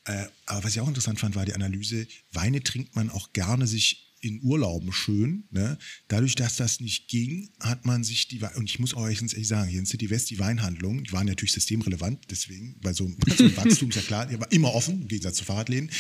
Äh, 0.05 0.27
aber 0.47 0.65
was 0.65 0.77
ich 0.77 0.81
auch 0.81 0.89
interessant 0.89 1.19
fand, 1.19 1.35
war 1.35 1.45
die 1.45 1.55
Analyse, 1.55 2.07
Weine 2.33 2.63
trinkt 2.63 2.95
man 2.95 3.11
auch 3.11 3.33
gerne 3.33 3.67
sich 3.67 4.14
in 4.25 4.41
Urlauben 4.43 4.93
schön. 4.93 5.45
Ne? 5.51 5.79
Dadurch, 6.09 6.35
dass 6.35 6.57
das 6.57 6.81
nicht 6.81 7.09
ging, 7.09 7.51
hat 7.61 7.85
man 7.85 8.05
sich 8.05 8.29
die, 8.29 8.41
und 8.57 8.69
ich 8.69 8.79
muss 8.79 8.95
auch 8.95 9.03
ehrlich 9.03 9.21
sagen, 9.47 9.69
hier 9.69 9.81
in 9.81 9.87
City 9.87 10.11
West 10.11 10.31
die 10.31 10.39
Weinhandlungen, 10.39 11.05
die 11.05 11.13
waren 11.13 11.27
natürlich 11.27 11.53
systemrelevant, 11.53 12.25
deswegen, 12.31 12.77
weil 12.83 12.95
so, 12.95 13.07
bei 13.19 13.35
so 13.35 13.57
Wachstum 13.57 13.91
ist 13.91 13.97
ja 13.97 14.03
klar, 14.03 14.27
die 14.27 14.39
war 14.41 14.51
immer 14.53 14.75
offen, 14.75 15.03
im 15.03 15.09
Gegensatz 15.09 15.37
zu 15.37 15.45
Fahrradläden, 15.45 15.91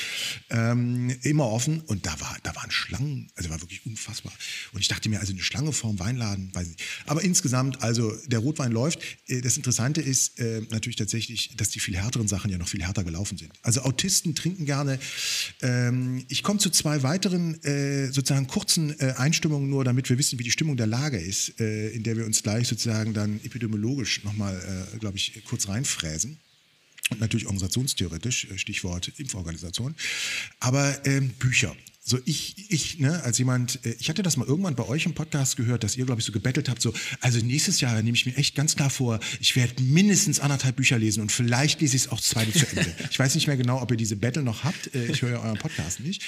ähm, 0.51 1.11
immer 1.23 1.49
offen 1.49 1.81
und 1.83 2.07
da, 2.07 2.19
war, 2.21 2.37
da 2.43 2.55
waren 2.57 2.71
Schlangen, 2.71 3.31
also 3.35 3.51
war 3.51 3.61
wirklich 3.61 3.85
unfassbar. 3.87 4.33
Und 4.73 4.81
ich 4.81 4.89
dachte 4.89 5.09
mir, 5.09 5.21
also 5.21 5.33
eine 5.33 5.43
Schlange 5.43 5.73
vorm 5.73 5.99
Weinladen, 5.99 6.55
weiß 6.55 6.69
nicht. 6.69 6.83
Aber 7.07 7.23
insgesamt, 7.23 7.83
also 7.83 8.13
der 8.27 8.39
Rotwein 8.39 8.73
läuft. 8.73 9.01
Äh, 9.27 9.41
Das 9.41 9.57
Interessante 9.57 10.01
ist 10.01 10.39
äh, 10.39 10.63
natürlich 10.71 10.97
tatsächlich, 10.97 11.57
dass 11.57 11.71
die 11.71 11.81
viel 11.81 11.97
härteren 11.97 12.29
Sachen 12.29 12.51
ja 12.51 12.59
noch 12.59 12.69
viel 12.69 12.83
härter 12.83 13.05
gelaufen 13.05 13.39
sind. 13.39 13.53
Also 13.63 13.83
Autisten 13.83 14.35
trinken 14.35 14.65
gerne. 14.65 14.99
Ähm, 15.63 16.25
ich 16.29 16.43
komme 16.43 16.59
zu 16.59 16.71
zwei 16.71 17.03
weiteren 17.03 17.63
äh, 17.65 18.13
sozusagen 18.14 18.46
kurzen 18.46 18.98
äh, 19.00 19.14
Einstimmungen 19.16 19.68
nur, 19.68 19.85
damit 19.85 20.09
wir 20.09 20.18
wissen, 20.18 20.38
wie 20.38 20.44
die 20.44 20.50
Stimmung 20.50 20.77
der 20.77 20.87
Lage 20.87 21.18
ist, 21.18 21.61
äh, 21.61 21.90
in 21.90 22.03
der 22.03 22.16
wir 22.16 22.24
uns 22.24 22.42
gleich 22.42 22.68
sozusagen 22.68 23.12
dann 23.12 23.40
epidemiologisch 23.44 24.24
nochmal, 24.24 24.88
äh, 24.94 24.98
glaube 24.98 25.16
ich, 25.16 25.42
kurz 25.44 25.68
reinfräsen. 25.68 26.38
Und 27.11 27.21
natürlich 27.21 27.47
organisationstheoretisch, 27.47 28.47
äh, 28.47 28.59
Stichwort 28.59 29.12
Impforganisation. 29.19 29.95
Aber 30.61 31.07
ähm, 31.07 31.31
Bücher. 31.38 31.75
So 32.07 32.19
ich, 32.27 32.71
ich, 32.71 32.99
ne, 32.99 33.23
als 33.23 33.38
jemand, 33.38 33.81
äh, 33.87 33.97
ich 33.99 34.11
hatte 34.11 34.23
das 34.23 34.37
mal 34.37 34.47
irgendwann 34.47 34.75
bei 34.75 34.87
euch 34.87 35.07
im 35.07 35.14
Podcast 35.14 35.57
gehört, 35.57 35.85
dass 35.85 35.97
ihr, 35.97 36.05
glaube 36.05 36.21
ich, 36.21 36.27
so 36.27 36.33
gebettelt 36.33 36.69
habt, 36.69 36.83
so, 36.83 36.93
also 37.21 37.38
nächstes 37.38 37.81
Jahr 37.81 37.95
nehme 38.03 38.14
ich 38.14 38.27
mir 38.27 38.37
echt 38.37 38.55
ganz 38.55 38.77
klar 38.77 38.90
vor, 38.90 39.21
ich 39.40 39.57
werde 39.57 39.83
mindestens 39.83 40.38
anderthalb 40.38 40.77
Bücher 40.77 40.99
lesen 40.99 41.23
und 41.23 41.33
vielleicht 41.33 41.81
lese 41.81 41.97
ich 41.97 42.03
es 42.03 42.09
auch 42.11 42.21
zwei 42.21 42.45
zu 42.45 42.67
Ende. 42.77 42.95
ich 43.11 43.19
weiß 43.19 43.35
nicht 43.35 43.47
mehr 43.47 43.57
genau, 43.57 43.81
ob 43.81 43.90
ihr 43.90 43.97
diese 43.97 44.17
Battle 44.17 44.43
noch 44.43 44.64
habt. 44.64 44.95
Äh, 44.95 45.07
ich 45.07 45.23
höre 45.23 45.31
ja 45.31 45.43
euren 45.43 45.57
Podcast 45.57 46.01
nicht 46.01 46.23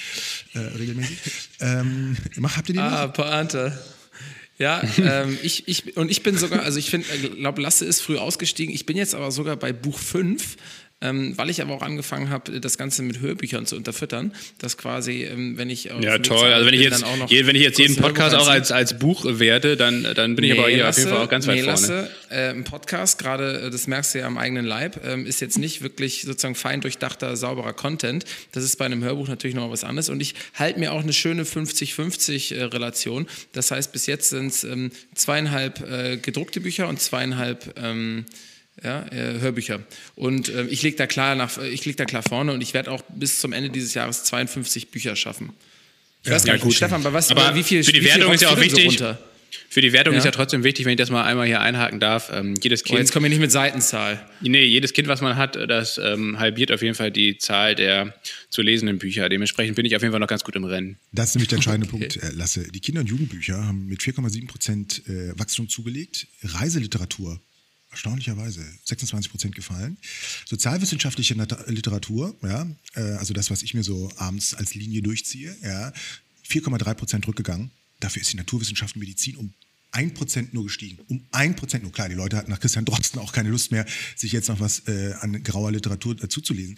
äh, 0.53 0.59
regelmäßig. 0.59 1.19
Ähm, 1.59 2.17
habt 2.41 2.69
ihr 2.69 2.81
ah, 2.81 3.05
noch? 3.05 3.13
Pointe. 3.13 3.77
Ja, 4.59 4.81
ähm, 4.97 5.37
ich, 5.43 5.67
ich, 5.67 5.97
und 5.97 6.09
ich 6.09 6.23
bin 6.23 6.35
sogar, 6.37 6.63
also 6.63 6.79
ich 6.79 6.89
finde, 6.89 7.07
äh, 7.09 7.29
glaube, 7.29 7.61
Lasse 7.61 7.85
ist 7.85 8.01
früh 8.01 8.17
ausgestiegen. 8.17 8.73
Ich 8.73 8.85
bin 8.85 8.97
jetzt 8.97 9.13
aber 9.13 9.31
sogar 9.31 9.55
bei 9.55 9.71
Buch 9.71 9.99
5 9.99 10.57
ähm, 10.99 11.37
weil 11.37 11.51
ich 11.51 11.61
aber 11.61 11.75
auch 11.75 11.83
angefangen 11.83 12.29
habe, 12.29 12.59
das 12.59 12.77
Ganze 12.79 13.03
mit 13.03 13.19
Hörbüchern 13.19 13.67
zu 13.67 13.75
unterfüttern, 13.75 14.33
dass 14.57 14.77
quasi, 14.77 15.25
ähm, 15.25 15.55
wenn 15.55 15.69
ich 15.69 15.85
ja 15.85 16.17
toll, 16.17 16.51
also 16.51 16.65
wenn 16.65 16.73
ich 16.73 16.81
jetzt 16.81 17.03
wenn 17.03 17.55
ich 17.55 17.61
jetzt 17.61 17.77
jeden 17.77 17.95
Podcast 17.97 18.35
auch 18.35 18.47
als 18.47 18.71
als 18.71 18.97
Buch 18.97 19.23
werte, 19.27 19.77
dann 19.77 20.07
dann 20.15 20.35
bin 20.35 20.45
nee, 20.45 20.53
ich 20.53 20.59
aber 20.59 20.69
hier 20.69 20.79
lasse, 20.79 21.01
auf 21.01 21.05
jeden 21.05 21.15
Fall 21.15 21.25
auch 21.25 21.29
ganz 21.29 21.45
weit 21.45 21.57
nee, 21.57 21.63
vorne. 21.63 21.87
Lasse, 21.87 22.11
äh, 22.31 22.49
ein 22.49 22.63
Podcast, 22.63 23.19
gerade 23.19 23.61
äh, 23.61 23.69
das 23.69 23.85
merkst 23.85 24.15
du 24.15 24.19
ja 24.19 24.25
am 24.25 24.39
eigenen 24.39 24.65
Leib, 24.65 25.05
ähm, 25.05 25.27
ist 25.27 25.39
jetzt 25.39 25.59
nicht 25.59 25.83
wirklich 25.83 26.23
sozusagen 26.23 26.55
fein 26.55 26.81
durchdachter, 26.81 27.37
sauberer 27.37 27.73
Content. 27.73 28.25
Das 28.53 28.63
ist 28.63 28.77
bei 28.77 28.85
einem 28.85 29.03
Hörbuch 29.03 29.27
natürlich 29.27 29.55
noch 29.55 29.69
was 29.69 29.83
anderes 29.83 30.09
und 30.09 30.19
ich 30.19 30.33
halte 30.55 30.79
mir 30.79 30.93
auch 30.93 31.03
eine 31.03 31.13
schöne 31.13 31.43
50-50 31.43 32.55
äh. 32.55 33.25
Das 33.51 33.69
heißt, 33.69 33.91
bis 33.91 34.07
jetzt 34.07 34.29
sind 34.29 34.47
es 34.47 34.63
ähm, 34.63 34.89
zweieinhalb 35.13 35.87
äh, 35.87 36.17
gedruckte 36.17 36.59
Bücher 36.59 36.87
und 36.87 36.99
zweieinhalb 36.99 37.79
ähm, 37.79 38.25
ja, 38.83 39.05
äh, 39.07 39.39
Hörbücher. 39.39 39.81
Und 40.15 40.49
äh, 40.49 40.65
ich 40.65 40.83
lege 40.83 40.97
da 40.97 41.07
klar 41.07 41.35
nach, 41.35 41.57
ich 41.57 41.85
leg 41.85 41.97
da 41.97 42.05
klar 42.05 42.23
vorne 42.23 42.53
und 42.53 42.61
ich 42.61 42.73
werde 42.73 42.91
auch 42.91 43.01
bis 43.09 43.39
zum 43.39 43.53
Ende 43.53 43.69
dieses 43.69 43.93
Jahres 43.93 44.23
52 44.23 44.89
Bücher 44.89 45.15
schaffen. 45.15 45.53
Ich 46.23 46.29
ja, 46.29 46.35
weiß 46.35 46.45
gar 46.45 46.53
nicht, 46.53 46.63
gut. 46.63 46.73
Stefan, 46.73 47.03
bei 47.03 47.13
was, 47.13 47.31
aber 47.31 47.55
wie 47.55 47.63
viel 47.63 47.83
Für 47.83 47.91
die 47.91 48.03
Wertung 48.03 48.33
ist 48.33 48.41
ja 48.41 48.49
auch 48.49 48.59
wichtig. 48.59 48.99
So 48.99 49.15
für 49.69 49.81
die 49.81 49.93
Wertung 49.93 50.13
ja. 50.13 50.19
ist 50.19 50.25
ja 50.25 50.31
trotzdem 50.31 50.63
wichtig, 50.63 50.85
wenn 50.85 50.93
ich 50.93 50.97
das 50.97 51.09
mal 51.09 51.23
einmal 51.23 51.45
hier 51.45 51.61
einhaken 51.61 51.99
darf. 51.99 52.31
Ähm, 52.33 52.55
jedes 52.61 52.83
Kind. 52.83 52.97
Oh, 52.97 52.99
jetzt 52.99 53.11
kommen 53.11 53.23
wir 53.23 53.29
nicht 53.29 53.39
mit 53.39 53.51
Seitenzahl. 53.51 54.25
Nee, 54.41 54.63
jedes 54.63 54.93
Kind, 54.93 55.07
was 55.07 55.21
man 55.21 55.35
hat, 55.35 55.55
das 55.55 55.97
ähm, 55.97 56.39
halbiert 56.39 56.71
auf 56.71 56.81
jeden 56.81 56.95
Fall 56.95 57.11
die 57.11 57.37
Zahl 57.37 57.75
der 57.75 58.13
zu 58.49 58.61
lesenden 58.61 58.97
Bücher. 58.97 59.29
Dementsprechend 59.29 59.75
bin 59.75 59.85
ich 59.85 59.95
auf 59.95 60.01
jeden 60.01 60.11
Fall 60.11 60.19
noch 60.19 60.27
ganz 60.27 60.43
gut 60.43 60.55
im 60.55 60.63
Rennen. 60.63 60.97
Das 61.11 61.29
ist 61.29 61.35
nämlich 61.35 61.49
der 61.49 61.57
entscheidende 61.57 61.87
okay. 61.93 62.07
Punkt, 62.07 62.23
äh, 62.23 62.31
Lasse. 62.35 62.63
Die 62.71 62.79
Kinder- 62.79 63.01
und 63.01 63.07
Jugendbücher 63.07 63.65
haben 63.65 63.87
mit 63.87 64.01
4,7 64.01 64.47
Prozent 64.47 65.03
äh, 65.07 65.37
Wachstum 65.37 65.69
zugelegt. 65.69 66.27
Reiseliteratur 66.43 67.41
erstaunlicherweise 67.97 68.63
26 68.85 69.31
Prozent 69.31 69.55
gefallen. 69.55 69.97
Sozialwissenschaftliche 70.45 71.33
Literatur, 71.67 72.35
ja, 72.43 72.67
äh, 72.95 73.01
also 73.17 73.33
das, 73.33 73.49
was 73.49 73.63
ich 73.63 73.73
mir 73.73 73.83
so 73.83 74.11
abends 74.17 74.53
als 74.53 74.75
Linie 74.75 75.01
durchziehe, 75.01 75.55
ja, 75.63 75.91
4,3 76.47 76.93
Prozent 76.93 77.27
rückgegangen. 77.27 77.71
Dafür 77.99 78.21
ist 78.21 78.31
die 78.31 78.37
Naturwissenschaft 78.37 78.95
und 78.95 78.99
Medizin 78.99 79.35
um 79.35 79.53
ein 79.91 80.13
Prozent 80.13 80.53
nur 80.53 80.65
gestiegen. 80.65 80.99
Um 81.07 81.25
ein 81.31 81.55
Prozent 81.55 81.83
nur. 81.83 81.91
Klar, 81.91 82.09
die 82.09 82.15
Leute 82.15 82.37
hatten 82.37 82.51
nach 82.51 82.59
Christian 82.59 82.85
Drosten 82.85 83.19
auch 83.19 83.31
keine 83.31 83.49
Lust 83.49 83.71
mehr, 83.71 83.85
sich 84.15 84.31
jetzt 84.31 84.49
noch 84.49 84.59
was 84.59 84.87
äh, 84.87 85.13
an 85.19 85.43
grauer 85.43 85.71
Literatur 85.71 86.15
dazuzulesen. 86.15 86.77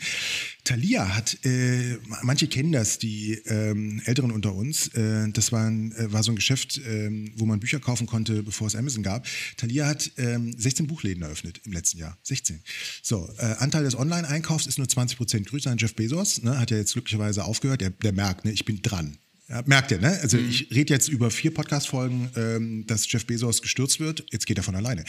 Thalia 0.63 1.15
hat, 1.15 1.43
äh, 1.45 1.97
manche 2.21 2.47
kennen 2.47 2.71
das, 2.71 2.99
die 2.99 3.33
ähm, 3.45 4.01
Älteren 4.05 4.31
unter 4.31 4.53
uns, 4.53 4.89
äh, 4.89 5.29
das 5.31 5.51
war, 5.51 5.65
ein, 5.67 5.91
äh, 5.93 6.11
war 6.11 6.23
so 6.23 6.31
ein 6.31 6.35
Geschäft, 6.35 6.79
ähm, 6.85 7.31
wo 7.35 7.45
man 7.45 7.59
Bücher 7.59 7.79
kaufen 7.79 8.07
konnte, 8.07 8.43
bevor 8.43 8.67
es 8.67 8.75
Amazon 8.75 9.03
gab. 9.03 9.27
Thalia 9.57 9.87
hat 9.87 10.11
ähm, 10.17 10.53
16 10.57 10.87
Buchläden 10.87 11.23
eröffnet 11.23 11.61
im 11.65 11.73
letzten 11.73 11.97
Jahr. 11.97 12.17
16. 12.23 12.61
So, 13.01 13.29
äh, 13.37 13.55
Anteil 13.59 13.83
des 13.83 13.95
Online-Einkaufs 13.95 14.67
ist 14.67 14.77
nur 14.77 14.87
20 14.87 15.17
Prozent. 15.17 15.47
Grüße 15.47 15.69
an 15.69 15.77
Jeff 15.77 15.95
Bezos, 15.95 16.41
ne, 16.43 16.59
hat 16.59 16.71
ja 16.71 16.77
jetzt 16.77 16.93
glücklicherweise 16.93 17.43
aufgehört. 17.43 17.81
Der, 17.81 17.89
der 17.89 18.13
merkt, 18.13 18.45
ne, 18.45 18.51
ich 18.51 18.65
bin 18.65 18.81
dran. 18.81 19.17
Ja, 19.49 19.63
merkt 19.65 19.89
ihr, 19.89 19.97
ne? 19.97 20.19
Also 20.21 20.37
mhm. 20.37 20.47
ich 20.47 20.67
rede 20.69 20.93
jetzt 20.93 21.07
über 21.07 21.31
vier 21.31 21.51
Podcast-Folgen, 21.51 22.29
ähm, 22.35 22.85
dass 22.85 23.11
Jeff 23.11 23.25
Bezos 23.25 23.63
gestürzt 23.63 23.99
wird. 23.99 24.23
Jetzt 24.29 24.45
geht 24.45 24.57
er 24.57 24.63
von 24.63 24.75
alleine. 24.75 25.03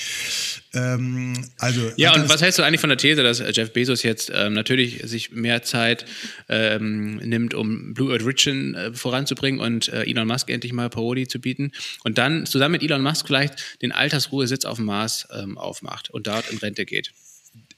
Ähm, 0.72 1.35
also 1.59 1.92
ja, 1.96 2.14
und 2.14 2.26
was 2.31 2.40
hältst 2.40 2.59
du 2.59 2.62
eigentlich 2.62 2.81
von 2.81 2.88
der 2.88 2.96
These, 2.96 3.22
dass 3.22 3.42
Jeff 3.55 3.74
Bezos 3.74 4.03
jetzt 4.03 4.33
ähm, 4.35 4.55
natürlich 4.55 5.03
sich 5.05 5.33
mehr 5.33 5.62
Zeit 5.62 6.07
ähm, 6.48 7.16
nimmt, 7.16 7.53
um 7.53 7.92
Blue 7.92 8.11
Origin 8.12 8.74
äh, 8.74 8.94
voranzubringen 8.94 9.61
und 9.61 9.88
äh, 9.88 10.05
Elon 10.05 10.26
Musk 10.26 10.48
endlich 10.48 10.72
mal 10.72 10.88
Parody 10.88 11.29
zu 11.29 11.38
bieten 11.38 11.72
und 12.05 12.16
dann 12.16 12.46
zusammen 12.46 12.72
mit 12.72 12.83
Elon 12.83 13.03
Musk 13.03 13.26
vielleicht 13.26 13.83
den 13.83 13.92
Altersruhesitz 13.92 14.64
auf 14.64 14.76
dem 14.76 14.87
Mars 14.87 15.29
ähm, 15.35 15.59
aufmacht 15.59 16.09
und 16.09 16.26
dort 16.26 16.50
in 16.50 16.57
Rente 16.57 16.87
geht? 16.87 17.12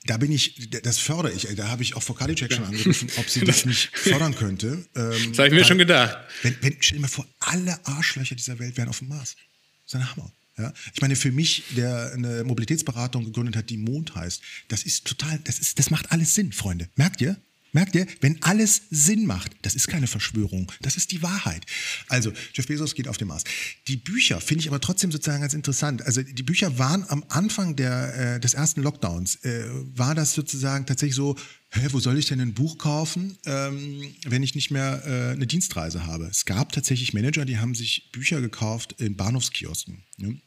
Da 0.06 0.16
bin 0.16 0.32
ich, 0.32 0.70
das 0.82 0.98
fördere 0.98 1.32
ich. 1.32 1.48
Da 1.54 1.68
habe 1.68 1.82
ich 1.82 1.94
auch 1.94 2.02
vor 2.02 2.16
Kadicek 2.16 2.52
schon 2.52 2.64
angerufen, 2.64 3.08
ob 3.16 3.28
sie 3.28 3.40
das 3.44 3.64
nicht 3.64 3.96
fördern 3.96 4.34
könnte. 4.34 4.84
Ähm, 4.96 5.28
das 5.30 5.38
habe 5.38 5.48
ich 5.48 5.54
mir 5.54 5.64
schon 5.64 5.78
gedacht. 5.78 6.18
Wenn, 6.42 6.56
wenn, 6.60 6.76
stell 6.80 6.96
dir 6.96 7.02
mal 7.02 7.08
vor, 7.08 7.26
alle 7.38 7.78
Arschlöcher 7.86 8.34
dieser 8.34 8.58
Welt 8.58 8.76
wären 8.76 8.88
auf 8.88 8.98
dem 8.98 9.08
Mars. 9.08 9.36
Das 9.84 9.94
ist 9.94 9.94
ein 9.94 10.10
Hammer. 10.10 10.32
Ja? 10.58 10.72
Ich 10.92 11.00
meine, 11.00 11.16
für 11.16 11.30
mich, 11.30 11.64
der 11.76 12.12
eine 12.14 12.44
Mobilitätsberatung 12.44 13.24
gegründet 13.24 13.56
hat, 13.56 13.70
die 13.70 13.78
Mond 13.78 14.14
heißt, 14.14 14.42
das 14.68 14.82
ist 14.82 15.04
total, 15.04 15.38
das 15.44 15.58
ist, 15.58 15.78
das 15.78 15.90
macht 15.90 16.10
alles 16.10 16.34
Sinn, 16.34 16.52
Freunde. 16.52 16.88
Merkt 16.96 17.20
ihr? 17.20 17.36
Merkt 17.72 17.94
ihr, 17.94 18.06
wenn 18.20 18.42
alles 18.42 18.82
Sinn 18.90 19.24
macht, 19.24 19.52
das 19.62 19.74
ist 19.74 19.88
keine 19.88 20.06
Verschwörung, 20.06 20.70
das 20.82 20.96
ist 20.96 21.10
die 21.10 21.22
Wahrheit. 21.22 21.64
Also, 22.08 22.32
Jeff 22.52 22.66
Bezos 22.66 22.94
geht 22.94 23.08
auf 23.08 23.16
den 23.16 23.28
Mars. 23.28 23.44
Die 23.88 23.96
Bücher 23.96 24.42
finde 24.42 24.60
ich 24.60 24.68
aber 24.68 24.80
trotzdem 24.80 25.10
sozusagen 25.10 25.40
ganz 25.40 25.54
interessant. 25.54 26.02
Also, 26.02 26.22
die 26.22 26.42
Bücher 26.42 26.78
waren 26.78 27.04
am 27.08 27.24
Anfang 27.28 27.74
der, 27.74 28.34
äh, 28.36 28.40
des 28.40 28.52
ersten 28.52 28.82
Lockdowns, 28.82 29.36
äh, 29.44 29.64
war 29.96 30.14
das 30.14 30.34
sozusagen 30.34 30.84
tatsächlich 30.84 31.16
so, 31.16 31.34
hä, 31.70 31.88
wo 31.92 32.00
soll 32.00 32.18
ich 32.18 32.26
denn 32.26 32.40
ein 32.40 32.52
Buch 32.52 32.76
kaufen, 32.76 33.38
ähm, 33.46 34.14
wenn 34.26 34.42
ich 34.42 34.54
nicht 34.54 34.70
mehr 34.70 35.02
äh, 35.06 35.32
eine 35.32 35.46
Dienstreise 35.46 36.06
habe? 36.06 36.26
Es 36.26 36.44
gab 36.44 36.72
tatsächlich 36.72 37.14
Manager, 37.14 37.46
die 37.46 37.58
haben 37.58 37.74
sich 37.74 38.10
Bücher 38.12 38.42
gekauft 38.42 38.96
in 38.98 39.16
Bahnhofskiosken. 39.16 40.02
Ne? 40.18 40.38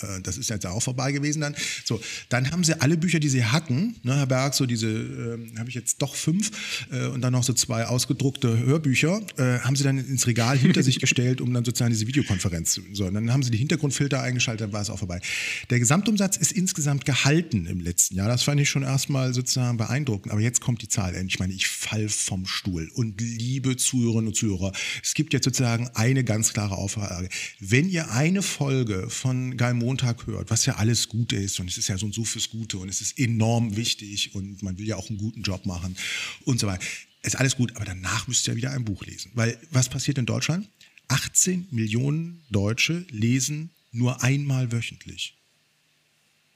Äh, 0.00 0.20
das 0.22 0.36
ist 0.36 0.50
jetzt 0.50 0.66
auch 0.66 0.82
vorbei 0.82 1.12
gewesen 1.12 1.40
dann. 1.40 1.54
So, 1.84 2.00
dann 2.28 2.50
haben 2.50 2.64
sie 2.64 2.80
alle 2.80 2.96
Bücher, 2.96 3.20
die 3.20 3.28
sie 3.28 3.44
hatten, 3.44 3.96
ne, 4.02 4.16
Herr 4.16 4.26
Berg, 4.26 4.54
so 4.54 4.66
diese, 4.66 4.88
äh, 4.88 5.58
habe 5.58 5.68
ich 5.68 5.74
jetzt 5.74 6.00
doch 6.02 6.14
fünf 6.14 6.50
äh, 6.90 7.06
und 7.06 7.20
dann 7.20 7.32
noch 7.32 7.44
so 7.44 7.52
zwei 7.52 7.86
ausgedruckte 7.86 8.58
Hörbücher, 8.58 9.20
äh, 9.36 9.60
haben 9.60 9.76
sie 9.76 9.84
dann 9.84 9.98
ins 9.98 10.26
Regal 10.26 10.58
hinter 10.58 10.82
sich 10.82 11.00
gestellt, 11.00 11.40
um 11.40 11.52
dann 11.52 11.64
sozusagen 11.64 11.92
diese 11.92 12.06
Videokonferenz 12.06 12.72
zu. 12.72 12.82
So, 12.92 13.06
und 13.06 13.14
dann 13.14 13.32
haben 13.32 13.42
sie 13.42 13.50
die 13.50 13.58
Hintergrundfilter 13.58 14.20
eingeschaltet, 14.20 14.66
dann 14.66 14.72
war 14.72 14.82
es 14.82 14.90
auch 14.90 14.98
vorbei. 14.98 15.20
Der 15.70 15.78
Gesamtumsatz 15.78 16.36
ist 16.36 16.52
insgesamt 16.52 17.04
gehalten 17.04 17.66
im 17.66 17.80
letzten 17.80 18.16
Jahr. 18.16 18.28
Das 18.28 18.42
fand 18.42 18.60
ich 18.60 18.70
schon 18.70 18.82
erstmal 18.82 19.32
sozusagen 19.34 19.76
beeindruckend. 19.76 20.32
Aber 20.32 20.40
jetzt 20.40 20.60
kommt 20.60 20.82
die 20.82 20.88
Zahl. 20.88 21.14
Ich 21.26 21.38
meine, 21.38 21.52
ich 21.52 21.68
fall 21.68 22.08
vom 22.08 22.46
Stuhl. 22.46 22.90
Und 22.94 23.20
liebe 23.20 23.76
Zuhörerinnen 23.76 24.28
und 24.28 24.34
Zuhörer, 24.34 24.72
es 25.02 25.14
gibt 25.14 25.32
jetzt 25.32 25.44
sozusagen 25.44 25.88
eine 25.94 26.24
ganz 26.24 26.52
klare 26.52 26.76
Auflage. 26.76 27.28
Wenn 27.60 27.88
ihr 27.88 28.10
eine 28.10 28.42
Folge 28.42 29.08
von 29.08 29.56
Geil 29.56 29.74
Montag 29.84 30.26
hört, 30.26 30.50
was 30.50 30.64
ja 30.64 30.76
alles 30.76 31.08
Gute 31.08 31.36
ist 31.36 31.60
und 31.60 31.68
es 31.68 31.76
ist 31.76 31.88
ja 31.88 31.98
so 31.98 32.06
und 32.06 32.14
so 32.14 32.24
fürs 32.24 32.48
Gute 32.48 32.78
und 32.78 32.88
es 32.88 33.02
ist 33.02 33.18
enorm 33.18 33.76
wichtig 33.76 34.34
und 34.34 34.62
man 34.62 34.78
will 34.78 34.86
ja 34.86 34.96
auch 34.96 35.10
einen 35.10 35.18
guten 35.18 35.42
Job 35.42 35.66
machen 35.66 35.94
und 36.44 36.58
so 36.58 36.66
weiter. 36.66 36.82
Ist 37.22 37.36
alles 37.36 37.56
gut, 37.56 37.76
aber 37.76 37.84
danach 37.84 38.26
müsst 38.26 38.46
ihr 38.46 38.52
ja 38.52 38.56
wieder 38.56 38.70
ein 38.72 38.84
Buch 38.84 39.04
lesen. 39.04 39.30
Weil 39.34 39.58
was 39.70 39.88
passiert 39.88 40.18
in 40.18 40.26
Deutschland? 40.26 40.68
18 41.08 41.68
Millionen 41.70 42.42
Deutsche 42.50 43.06
lesen 43.10 43.70
nur 43.92 44.22
einmal 44.22 44.72
wöchentlich. 44.72 45.34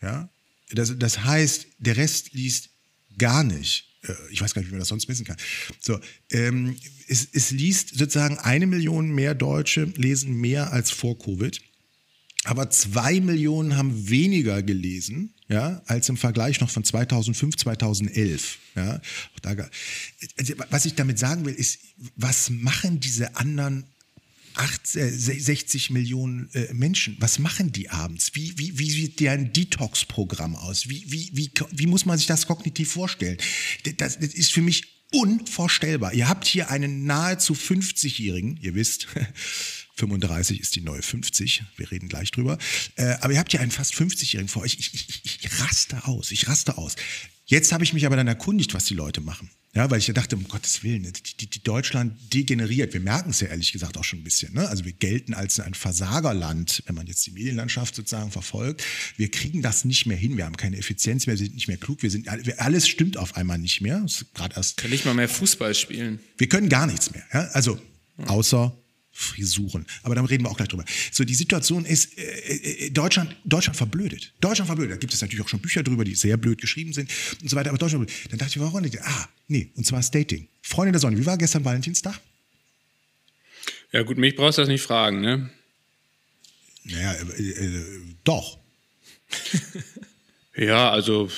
Ja? 0.00 0.28
Das, 0.70 0.98
das 0.98 1.24
heißt, 1.24 1.66
der 1.78 1.96
Rest 1.96 2.32
liest 2.32 2.70
gar 3.18 3.44
nicht. 3.44 3.88
Äh, 4.02 4.12
ich 4.30 4.40
weiß 4.40 4.54
gar 4.54 4.62
nicht, 4.62 4.68
wie 4.68 4.72
man 4.72 4.80
das 4.80 4.88
sonst 4.88 5.08
messen 5.08 5.26
kann. 5.26 5.36
So, 5.80 6.00
ähm, 6.30 6.76
es, 7.08 7.28
es 7.32 7.50
liest 7.50 7.90
sozusagen 7.98 8.38
eine 8.38 8.66
Million 8.66 9.10
mehr 9.14 9.34
Deutsche 9.34 9.84
lesen 9.96 10.34
mehr 10.34 10.72
als 10.72 10.90
vor 10.90 11.18
Covid 11.18 11.60
aber 12.48 12.70
zwei 12.70 13.20
Millionen 13.20 13.76
haben 13.76 14.08
weniger 14.08 14.62
gelesen, 14.62 15.34
ja, 15.48 15.82
als 15.86 16.08
im 16.08 16.16
Vergleich 16.16 16.60
noch 16.60 16.70
von 16.70 16.82
2005, 16.82 17.56
2011. 17.56 18.58
Ja. 18.74 19.00
Also, 19.44 20.54
was 20.70 20.86
ich 20.86 20.94
damit 20.94 21.18
sagen 21.18 21.44
will, 21.44 21.54
ist, 21.54 21.78
was 22.16 22.48
machen 22.48 23.00
diese 23.00 23.36
anderen 23.36 23.84
60 24.82 25.90
äh, 25.90 25.92
Millionen 25.92 26.48
äh, 26.54 26.72
Menschen, 26.72 27.16
was 27.20 27.38
machen 27.38 27.70
die 27.70 27.90
abends? 27.90 28.34
Wie, 28.34 28.58
wie, 28.58 28.78
wie 28.78 28.90
sieht 28.90 29.20
deren 29.20 29.52
Detox-Programm 29.52 30.56
aus? 30.56 30.88
Wie, 30.88 31.04
wie, 31.06 31.30
wie, 31.34 31.50
wie 31.70 31.86
muss 31.86 32.06
man 32.06 32.16
sich 32.16 32.26
das 32.26 32.46
kognitiv 32.46 32.90
vorstellen? 32.90 33.36
Das, 33.98 34.18
das 34.18 34.34
ist 34.34 34.52
für 34.52 34.62
mich 34.62 34.84
unvorstellbar. 35.12 36.14
Ihr 36.14 36.28
habt 36.28 36.46
hier 36.46 36.70
einen 36.70 37.04
nahezu 37.04 37.52
50-Jährigen, 37.52 38.58
ihr 38.60 38.74
wisst, 38.74 39.06
35 39.98 40.60
ist 40.60 40.76
die 40.76 40.80
neue 40.80 41.02
50. 41.02 41.64
Wir 41.76 41.90
reden 41.90 42.08
gleich 42.08 42.30
drüber. 42.30 42.56
Äh, 42.96 43.16
aber 43.20 43.32
ihr 43.32 43.38
habt 43.38 43.52
ja 43.52 43.60
einen 43.60 43.70
fast 43.70 43.94
50-Jährigen 43.94 44.48
vor 44.48 44.62
euch. 44.62 44.76
Ich, 44.78 44.94
ich, 44.94 45.22
ich, 45.24 45.60
raste 45.60 46.06
aus. 46.06 46.30
Ich 46.30 46.48
raste 46.48 46.78
aus. 46.78 46.94
Jetzt 47.46 47.72
habe 47.72 47.82
ich 47.82 47.92
mich 47.92 48.06
aber 48.06 48.16
dann 48.16 48.28
erkundigt, 48.28 48.74
was 48.74 48.84
die 48.84 48.94
Leute 48.94 49.20
machen. 49.20 49.50
Ja, 49.74 49.90
weil 49.90 49.98
ich 49.98 50.06
ja 50.06 50.14
dachte, 50.14 50.36
um 50.36 50.46
Gottes 50.48 50.82
Willen, 50.82 51.02
die, 51.02 51.36
die, 51.36 51.46
die 51.46 51.62
Deutschland 51.62 52.32
degeneriert. 52.32 52.92
Wir 52.94 53.00
merken 53.00 53.30
es 53.30 53.40
ja 53.40 53.48
ehrlich 53.48 53.72
gesagt 53.72 53.96
auch 53.96 54.04
schon 54.04 54.20
ein 54.20 54.24
bisschen. 54.24 54.54
Ne? 54.54 54.68
Also 54.68 54.84
wir 54.84 54.92
gelten 54.92 55.34
als 55.34 55.60
ein 55.60 55.74
Versagerland, 55.74 56.82
wenn 56.86 56.94
man 56.94 57.06
jetzt 57.06 57.26
die 57.26 57.32
Medienlandschaft 57.32 57.94
sozusagen 57.94 58.30
verfolgt. 58.30 58.82
Wir 59.16 59.30
kriegen 59.30 59.62
das 59.62 59.84
nicht 59.84 60.06
mehr 60.06 60.16
hin. 60.16 60.36
Wir 60.36 60.46
haben 60.46 60.56
keine 60.56 60.78
Effizienz 60.78 61.26
mehr, 61.26 61.38
wir 61.38 61.44
sind 61.44 61.54
nicht 61.54 61.68
mehr 61.68 61.76
klug. 61.76 62.02
Wir 62.02 62.10
sind 62.10 62.28
alles 62.58 62.88
stimmt 62.88 63.16
auf 63.16 63.36
einmal 63.36 63.58
nicht 63.58 63.80
mehr. 63.80 64.04
Gerade 64.34 64.56
erst. 64.56 64.78
Können 64.78 64.92
nicht 64.92 65.04
mal 65.04 65.14
mehr 65.14 65.28
Fußball 65.28 65.74
spielen. 65.74 66.18
Wir 66.38 66.48
können 66.48 66.68
gar 66.68 66.86
nichts 66.86 67.12
mehr. 67.12 67.24
Ja? 67.32 67.40
Also 67.52 67.78
außer 68.26 68.76
Frisuren. 69.18 69.84
Aber 70.04 70.14
da 70.14 70.22
reden 70.22 70.44
wir 70.44 70.50
auch 70.50 70.56
gleich 70.56 70.68
drüber. 70.68 70.84
So, 71.10 71.24
die 71.24 71.34
Situation 71.34 71.84
ist, 71.84 72.16
äh, 72.16 72.86
äh, 72.86 72.90
Deutschland, 72.90 73.34
Deutschland 73.44 73.76
verblödet. 73.76 74.32
Deutschland 74.40 74.68
verblödet. 74.68 74.92
Da 74.92 74.96
gibt 74.96 75.12
es 75.12 75.20
natürlich 75.20 75.44
auch 75.44 75.48
schon 75.48 75.58
Bücher 75.58 75.82
drüber, 75.82 76.04
die 76.04 76.14
sehr 76.14 76.36
blöd 76.36 76.60
geschrieben 76.60 76.92
sind 76.92 77.10
und 77.42 77.50
so 77.50 77.56
weiter. 77.56 77.70
Aber 77.70 77.78
Deutschland 77.78 78.08
verblödet. 78.08 78.32
Dann 78.32 78.38
dachte 78.38 78.52
ich, 78.54 78.60
warum 78.60 78.80
nicht? 78.80 78.96
Ah, 79.02 79.28
nee, 79.48 79.72
und 79.74 79.84
zwar 79.84 80.00
Dating. 80.02 80.46
Freunde 80.62 80.92
der 80.92 81.00
Sonne, 81.00 81.18
wie 81.18 81.26
war 81.26 81.36
gestern 81.36 81.64
Valentinstag? 81.64 82.20
Ja, 83.90 84.02
gut, 84.02 84.18
mich 84.18 84.36
brauchst 84.36 84.58
du 84.58 84.62
das 84.62 84.68
nicht 84.68 84.82
fragen, 84.82 85.20
ne? 85.20 85.50
Naja, 86.84 87.14
äh, 87.14 87.42
äh, 87.42 87.84
doch. 88.22 88.58
ja, 90.56 90.90
also 90.90 91.28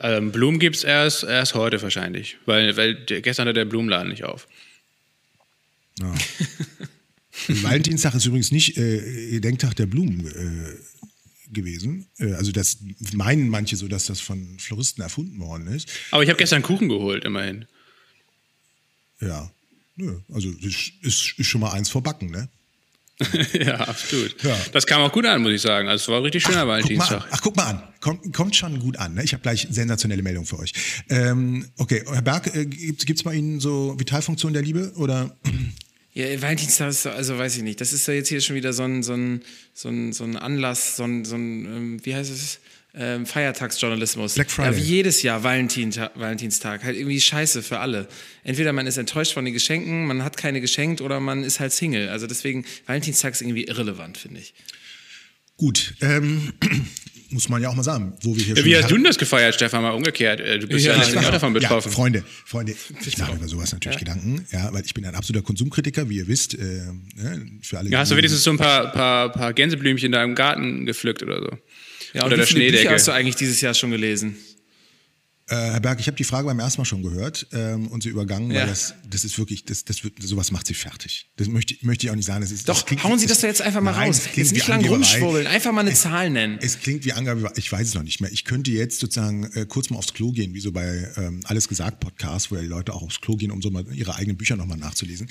ähm, 0.00 0.32
Blumen 0.32 0.58
gibt 0.58 0.74
es 0.74 0.82
erst, 0.82 1.22
erst 1.22 1.54
heute 1.54 1.80
wahrscheinlich, 1.80 2.36
weil, 2.46 2.76
weil 2.76 2.96
gestern 3.04 3.46
hat 3.46 3.56
der 3.56 3.64
Blumenladen 3.64 4.10
nicht 4.10 4.24
auf. 4.24 4.48
Ja. 6.00 6.12
Valentinstag 7.62 8.14
ist 8.14 8.26
übrigens 8.26 8.52
nicht 8.52 8.76
äh, 8.76 9.30
Gedenktag 9.30 9.74
der 9.76 9.86
Blumen 9.86 10.26
äh, 10.26 11.52
gewesen. 11.52 12.06
Äh, 12.18 12.32
also 12.34 12.52
das 12.52 12.78
meinen 13.12 13.48
manche 13.48 13.76
so, 13.76 13.88
dass 13.88 14.06
das 14.06 14.20
von 14.20 14.58
Floristen 14.58 15.02
erfunden 15.02 15.40
worden 15.40 15.66
ist. 15.68 15.88
Aber 16.10 16.22
ich 16.22 16.28
habe 16.28 16.38
gestern 16.38 16.62
Kuchen 16.62 16.88
geholt, 16.88 17.24
immerhin. 17.24 17.66
Ja, 19.20 19.50
Nö. 19.96 20.20
also 20.32 20.50
das 20.52 20.92
ist, 21.02 21.38
ist 21.38 21.46
schon 21.46 21.60
mal 21.60 21.72
eins 21.72 21.88
vorbacken, 21.88 22.30
ne? 22.30 22.48
ja, 23.52 23.74
absolut. 23.80 24.40
Ja. 24.44 24.56
Das 24.72 24.86
kam 24.86 25.02
auch 25.02 25.10
gut 25.10 25.26
an, 25.26 25.42
muss 25.42 25.50
ich 25.50 25.60
sagen. 25.60 25.88
Also 25.88 26.02
es 26.02 26.08
war 26.08 26.22
richtig 26.22 26.44
schöner 26.44 26.68
Valentinstag. 26.68 27.26
Ach, 27.30 27.40
guck 27.42 27.56
mal 27.56 27.64
an. 27.64 27.82
Kommt, 28.00 28.32
kommt 28.32 28.54
schon 28.54 28.78
gut 28.78 28.96
an. 28.96 29.14
Ne? 29.14 29.24
Ich 29.24 29.32
habe 29.32 29.42
gleich 29.42 29.66
sensationelle 29.70 30.22
Meldung 30.22 30.46
für 30.46 30.58
euch. 30.60 30.72
Ähm, 31.08 31.66
okay, 31.78 32.04
Herr 32.06 32.22
Berg, 32.22 32.54
äh, 32.54 32.64
gibt 32.66 33.10
es 33.10 33.24
bei 33.24 33.34
Ihnen 33.34 33.58
so 33.58 33.98
Vitalfunktionen 33.98 34.54
der 34.54 34.62
Liebe 34.62 34.92
oder? 34.94 35.36
Ja, 36.14 36.42
Valentinstag 36.42 36.90
ist, 36.90 37.06
also 37.06 37.38
weiß 37.38 37.56
ich 37.56 37.62
nicht. 37.62 37.80
Das 37.80 37.92
ist 37.92 38.06
ja 38.08 38.14
jetzt 38.14 38.28
hier 38.28 38.40
schon 38.40 38.56
wieder 38.56 38.72
so 38.72 38.82
ein, 38.82 39.02
so 39.02 39.14
ein, 39.14 39.42
so 39.74 39.88
ein, 39.88 40.12
so 40.12 40.24
ein 40.24 40.36
Anlass, 40.36 40.96
so 40.96 41.04
ein, 41.04 41.24
so 41.24 41.36
ein 41.36 41.64
ähm, 41.64 42.06
wie 42.06 42.14
heißt 42.14 42.30
es? 42.30 42.60
Ähm, 42.94 43.26
Feiertagsjournalismus. 43.26 44.34
Black 44.34 44.50
Friday. 44.50 44.72
Ja, 44.72 44.76
wie 44.76 44.82
jedes 44.82 45.22
Jahr 45.22 45.44
Valentin, 45.44 45.94
Valentinstag. 46.14 46.82
Halt 46.82 46.96
irgendwie 46.96 47.20
scheiße 47.20 47.62
für 47.62 47.78
alle. 47.78 48.08
Entweder 48.42 48.72
man 48.72 48.86
ist 48.86 48.96
enttäuscht 48.96 49.34
von 49.34 49.44
den 49.44 49.54
Geschenken, 49.54 50.06
man 50.06 50.24
hat 50.24 50.36
keine 50.36 50.60
geschenkt 50.60 51.00
oder 51.00 51.20
man 51.20 51.44
ist 51.44 51.60
halt 51.60 51.72
Single. 51.72 52.08
Also 52.08 52.26
deswegen, 52.26 52.64
Valentinstag 52.86 53.34
ist 53.34 53.42
irgendwie 53.42 53.64
irrelevant, 53.64 54.16
finde 54.16 54.40
ich. 54.40 54.54
Gut, 55.56 55.94
ähm, 56.00 56.52
muss 57.30 57.48
man 57.48 57.62
ja 57.62 57.68
auch 57.68 57.74
mal 57.74 57.82
sagen, 57.82 58.14
wo 58.22 58.34
wir 58.36 58.42
hier 58.42 58.56
ja, 58.56 58.64
Wie 58.64 58.76
hast 58.76 58.90
du 58.90 58.94
denn 58.94 59.04
das 59.04 59.18
gefeiert, 59.18 59.54
Stefan, 59.54 59.82
mal 59.82 59.90
umgekehrt? 59.90 60.40
Äh, 60.40 60.58
du 60.58 60.66
bist 60.66 60.86
ja, 60.86 60.92
ja 60.92 60.98
nicht 60.98 61.14
davon 61.14 61.52
betroffen. 61.52 61.90
Ja, 61.90 61.94
Freunde, 61.94 62.24
Freunde, 62.44 62.74
ich 63.06 63.18
mache 63.18 63.36
über 63.36 63.48
sowas 63.48 63.72
natürlich 63.72 64.00
ja. 64.00 64.14
Gedanken, 64.14 64.46
ja, 64.50 64.72
weil 64.72 64.84
ich 64.84 64.94
bin 64.94 65.04
ein 65.04 65.14
absoluter 65.14 65.44
Konsumkritiker, 65.44 66.08
wie 66.08 66.16
ihr 66.16 66.28
wisst. 66.28 66.54
Äh, 66.54 66.58
ne, 67.16 67.46
für 67.62 67.78
alle, 67.78 67.90
ja, 67.90 67.98
hast 67.98 68.12
du 68.12 68.16
wenigstens 68.16 68.42
so 68.42 68.50
ein 68.50 68.56
paar, 68.56 68.92
paar, 68.92 69.32
paar 69.32 69.52
Gänseblümchen 69.52 70.12
da 70.12 70.22
im 70.24 70.34
Garten 70.34 70.86
gepflückt 70.86 71.22
oder 71.22 71.40
so? 71.40 71.58
Ja, 72.14 72.24
oder 72.24 72.38
wie 72.38 72.42
viele 72.42 72.70
Bücher 72.70 72.90
hast 72.90 73.08
du 73.08 73.12
eigentlich 73.12 73.36
dieses 73.36 73.60
Jahr 73.60 73.74
schon 73.74 73.90
gelesen? 73.90 74.36
Äh, 75.50 75.54
Herr 75.54 75.80
Berg, 75.80 75.98
ich 75.98 76.06
habe 76.06 76.16
die 76.16 76.24
Frage 76.24 76.46
beim 76.46 76.58
ersten 76.58 76.80
Mal 76.80 76.84
schon 76.84 77.02
gehört 77.02 77.46
ähm, 77.52 77.88
und 77.88 78.02
sie 78.02 78.10
übergangen, 78.10 78.50
ja. 78.50 78.60
weil 78.60 78.66
das, 78.66 78.94
das 79.08 79.24
ist 79.24 79.38
wirklich, 79.38 79.64
das, 79.64 79.82
das 79.82 80.04
wird, 80.04 80.22
sowas 80.22 80.52
macht 80.52 80.66
sie 80.66 80.74
fertig. 80.74 81.30
Das 81.36 81.48
möchte, 81.48 81.74
möchte 81.80 82.06
ich 82.06 82.10
auch 82.10 82.16
nicht 82.16 82.26
sagen. 82.26 82.42
Das 82.42 82.50
ist, 82.50 82.68
Doch, 82.68 82.74
das 82.74 82.84
klingt, 82.84 83.02
hauen 83.02 83.18
Sie 83.18 83.26
das 83.26 83.40
doch 83.40 83.48
jetzt 83.48 83.62
einfach 83.62 83.80
mal 83.80 83.92
nein, 83.92 84.08
raus. 84.08 84.28
Jetzt 84.34 84.52
nicht 84.52 84.68
lang 84.68 84.84
rumschwurbeln, 84.84 85.46
einfach 85.46 85.72
mal 85.72 85.80
eine 85.80 85.92
es, 85.92 86.02
Zahl 86.02 86.28
nennen. 86.28 86.58
Es 86.60 86.80
klingt 86.80 87.06
wie 87.06 87.14
Angabe, 87.14 87.50
ich 87.56 87.72
weiß 87.72 87.88
es 87.88 87.94
noch 87.94 88.02
nicht 88.02 88.20
mehr. 88.20 88.30
Ich 88.30 88.44
könnte 88.44 88.70
jetzt 88.70 89.00
sozusagen 89.00 89.50
äh, 89.54 89.64
kurz 89.66 89.88
mal 89.88 89.96
aufs 89.96 90.12
Klo 90.12 90.32
gehen, 90.32 90.52
wie 90.52 90.60
so 90.60 90.70
bei 90.70 91.10
ähm, 91.16 91.40
Alles 91.44 91.66
gesagt 91.66 92.00
Podcast, 92.00 92.50
wo 92.50 92.56
ja 92.56 92.60
die 92.60 92.68
Leute 92.68 92.92
auch 92.92 93.02
aufs 93.02 93.22
Klo 93.22 93.36
gehen, 93.36 93.50
um 93.50 93.62
so 93.62 93.70
mal 93.70 93.86
ihre 93.94 94.16
eigenen 94.16 94.36
Bücher 94.36 94.56
nochmal 94.56 94.76
nachzulesen. 94.76 95.28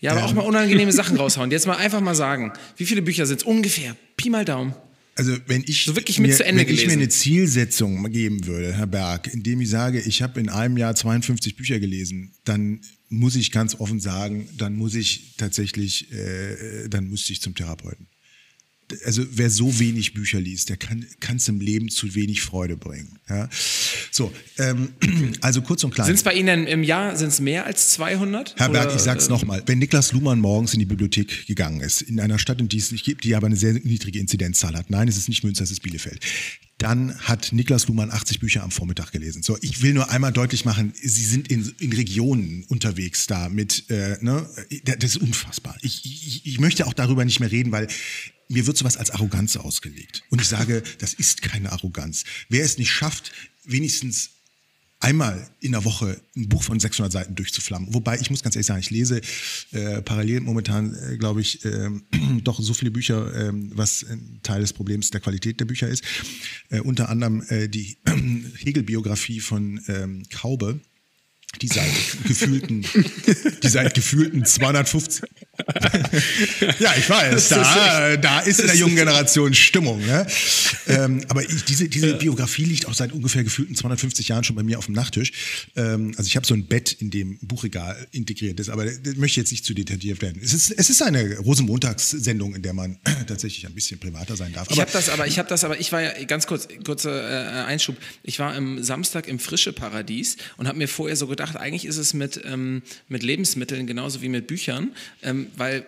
Ja, 0.00 0.12
aber 0.12 0.20
ähm, 0.20 0.26
auch 0.26 0.32
mal 0.32 0.42
unangenehme 0.42 0.92
Sachen 0.98 1.18
raushauen. 1.18 1.50
Jetzt 1.50 1.66
mal 1.66 1.76
einfach 1.76 2.00
mal 2.00 2.14
sagen, 2.14 2.54
wie 2.78 2.86
viele 2.86 3.02
Bücher 3.02 3.26
sind 3.26 3.42
es 3.42 3.46
ungefähr? 3.46 3.96
Pi 4.16 4.30
mal 4.30 4.46
Daumen. 4.46 4.74
Also 5.18 5.36
wenn 5.48 5.64
ich, 5.66 5.84
so 5.84 5.94
mir, 5.94 5.98
wenn 5.98 6.58
ich 6.58 6.86
mir 6.86 6.92
eine 6.92 7.08
Zielsetzung 7.08 8.08
geben 8.12 8.46
würde, 8.46 8.72
Herr 8.72 8.86
Berg, 8.86 9.26
indem 9.34 9.60
ich 9.60 9.68
sage, 9.68 10.00
ich 10.00 10.22
habe 10.22 10.38
in 10.38 10.48
einem 10.48 10.76
Jahr 10.76 10.94
52 10.94 11.56
Bücher 11.56 11.80
gelesen, 11.80 12.34
dann 12.44 12.82
muss 13.08 13.34
ich 13.34 13.50
ganz 13.50 13.74
offen 13.80 13.98
sagen, 13.98 14.48
dann 14.56 14.76
muss 14.76 14.94
ich 14.94 15.34
tatsächlich, 15.36 16.12
äh, 16.12 16.88
dann 16.88 17.08
müsste 17.08 17.32
ich 17.32 17.42
zum 17.42 17.56
Therapeuten 17.56 18.06
also 19.04 19.22
wer 19.30 19.50
so 19.50 19.78
wenig 19.78 20.14
Bücher 20.14 20.40
liest, 20.40 20.68
der 20.68 20.76
kann 20.76 21.06
es 21.36 21.48
im 21.48 21.60
Leben 21.60 21.88
zu 21.88 22.14
wenig 22.14 22.42
Freude 22.42 22.76
bringen. 22.76 23.18
Ja? 23.28 23.48
So, 24.10 24.32
ähm, 24.58 24.90
also 25.40 25.62
kurz 25.62 25.84
und 25.84 25.94
klein. 25.94 26.06
Sind 26.06 26.16
es 26.16 26.22
bei 26.22 26.34
Ihnen 26.34 26.66
im 26.66 26.82
Jahr 26.82 27.16
sind's 27.16 27.40
mehr 27.40 27.66
als 27.66 27.90
200? 27.90 28.54
Herr 28.56 28.70
Berg, 28.70 28.94
ich 28.94 29.02
sag's 29.02 29.26
äh, 29.26 29.30
nochmal. 29.30 29.62
Wenn 29.66 29.78
Niklas 29.78 30.12
Luhmann 30.12 30.40
morgens 30.40 30.72
in 30.72 30.80
die 30.80 30.86
Bibliothek 30.86 31.46
gegangen 31.46 31.80
ist, 31.80 32.02
in 32.02 32.20
einer 32.20 32.38
Stadt, 32.38 32.60
in 32.60 32.68
die 32.68 32.78
es 32.78 32.92
nicht 32.92 33.04
gibt, 33.04 33.24
die 33.24 33.34
aber 33.34 33.46
eine 33.46 33.56
sehr 33.56 33.74
niedrige 33.74 34.18
Inzidenzzahl 34.18 34.74
hat, 34.74 34.90
nein, 34.90 35.08
es 35.08 35.16
ist 35.16 35.28
nicht 35.28 35.44
Münster, 35.44 35.64
es 35.64 35.70
ist 35.70 35.82
Bielefeld, 35.82 36.24
dann 36.78 37.18
hat 37.18 37.52
Niklas 37.52 37.88
Luhmann 37.88 38.10
80 38.10 38.38
Bücher 38.38 38.62
am 38.62 38.70
Vormittag 38.70 39.10
gelesen. 39.10 39.42
So, 39.42 39.58
ich 39.60 39.82
will 39.82 39.94
nur 39.94 40.10
einmal 40.10 40.32
deutlich 40.32 40.64
machen, 40.64 40.92
Sie 40.94 41.24
sind 41.24 41.48
in, 41.48 41.72
in 41.80 41.92
Regionen 41.92 42.64
unterwegs 42.68 43.26
da 43.26 43.48
mit, 43.48 43.90
äh, 43.90 44.16
ne, 44.20 44.48
das 44.84 45.10
ist 45.10 45.16
unfassbar. 45.16 45.76
Ich, 45.82 46.04
ich, 46.04 46.46
ich 46.46 46.60
möchte 46.60 46.86
auch 46.86 46.94
darüber 46.94 47.24
nicht 47.24 47.40
mehr 47.40 47.50
reden, 47.50 47.72
weil 47.72 47.88
mir 48.48 48.66
wird 48.66 48.76
sowas 48.76 48.96
als 48.96 49.10
Arroganz 49.10 49.56
ausgelegt. 49.56 50.22
Und 50.30 50.40
ich 50.40 50.48
sage, 50.48 50.82
das 50.98 51.14
ist 51.14 51.42
keine 51.42 51.72
Arroganz. 51.72 52.24
Wer 52.48 52.64
es 52.64 52.78
nicht 52.78 52.90
schafft, 52.90 53.32
wenigstens 53.64 54.30
einmal 55.00 55.48
in 55.60 55.72
der 55.72 55.84
Woche 55.84 56.20
ein 56.36 56.48
Buch 56.48 56.62
von 56.62 56.80
600 56.80 57.12
Seiten 57.12 57.34
durchzuflammen. 57.34 57.94
Wobei, 57.94 58.18
ich 58.18 58.30
muss 58.30 58.42
ganz 58.42 58.56
ehrlich 58.56 58.66
sagen, 58.66 58.80
ich 58.80 58.90
lese 58.90 59.20
äh, 59.70 60.02
parallel 60.02 60.40
momentan, 60.40 60.94
äh, 60.94 61.16
glaube 61.16 61.40
ich, 61.40 61.64
äh, 61.64 61.90
doch 62.42 62.60
so 62.60 62.74
viele 62.74 62.90
Bücher, 62.90 63.32
äh, 63.34 63.52
was 63.52 64.04
ein 64.04 64.40
Teil 64.42 64.60
des 64.60 64.72
Problems 64.72 65.10
der 65.10 65.20
Qualität 65.20 65.60
der 65.60 65.66
Bücher 65.66 65.88
ist. 65.88 66.02
Äh, 66.70 66.80
unter 66.80 67.08
anderem 67.10 67.42
äh, 67.48 67.68
die 67.68 67.98
Hegel-Biografie 68.56 69.40
von 69.40 69.80
ähm, 69.88 70.24
Kaube 70.30 70.80
die 71.62 71.68
seit 71.68 71.90
gefühlten, 72.24 72.84
die 73.62 73.68
seit 73.68 73.94
gefühlten 73.94 74.44
250. 74.44 75.24
ja, 76.78 76.94
ich 76.96 77.08
weiß, 77.08 77.48
da, 77.48 78.16
da 78.16 78.40
ist 78.40 78.60
in 78.60 78.66
der 78.66 78.76
jungen 78.76 78.96
Generation 78.96 79.52
Stimmung. 79.54 80.04
Ne? 80.04 80.26
Ähm, 80.86 81.24
aber 81.28 81.42
ich, 81.42 81.64
diese, 81.64 81.88
diese 81.88 82.14
Biografie 82.14 82.64
liegt 82.64 82.86
auch 82.86 82.94
seit 82.94 83.12
ungefähr 83.12 83.44
gefühlten 83.44 83.74
250 83.74 84.28
Jahren 84.28 84.44
schon 84.44 84.56
bei 84.56 84.62
mir 84.62 84.78
auf 84.78 84.86
dem 84.86 84.94
Nachttisch. 84.94 85.32
Ähm, 85.76 86.14
also 86.16 86.28
ich 86.28 86.36
habe 86.36 86.46
so 86.46 86.54
ein 86.54 86.66
Bett, 86.66 86.92
in 86.92 87.10
dem 87.10 87.38
Buchregal 87.42 88.06
integriert 88.12 88.60
ist, 88.60 88.68
aber 88.68 88.86
das 88.86 89.16
möchte 89.16 89.40
jetzt 89.40 89.50
nicht 89.50 89.64
zu 89.64 89.74
detailliert 89.74 90.22
werden. 90.22 90.40
Es 90.42 90.54
ist, 90.54 90.70
es 90.70 90.90
ist 90.90 91.02
eine 91.02 91.38
Rosenmontagssendung, 91.38 92.54
in 92.54 92.62
der 92.62 92.72
man 92.72 92.98
tatsächlich 93.26 93.66
ein 93.66 93.74
bisschen 93.74 93.98
privater 93.98 94.36
sein 94.36 94.52
darf. 94.52 94.68
Aber, 94.68 94.74
ich 94.74 94.80
habe 94.80 94.92
das, 94.92 95.08
aber 95.08 95.26
ich 95.26 95.38
habe 95.38 95.48
das, 95.48 95.64
aber 95.64 95.80
ich 95.80 95.92
war 95.92 96.02
ja 96.02 96.24
ganz 96.24 96.46
kurz, 96.46 96.68
kurzer 96.84 97.10
äh, 97.10 97.64
Einschub. 97.64 97.96
Ich 98.22 98.38
war 98.38 98.54
am 98.54 98.82
Samstag 98.82 99.26
im 99.28 99.38
Frische 99.38 99.72
Paradies 99.72 100.36
und 100.56 100.68
habe 100.68 100.78
mir 100.78 100.88
vorher 100.88 101.16
so 101.16 101.26
gedacht, 101.26 101.56
eigentlich 101.56 101.84
ist 101.84 101.96
es 101.96 102.14
mit, 102.14 102.40
ähm, 102.44 102.82
mit 103.08 103.22
Lebensmitteln 103.22 103.86
genauso 103.86 104.22
wie 104.22 104.28
mit 104.28 104.46
Büchern, 104.46 104.92
ähm, 105.22 105.47
weil 105.56 105.84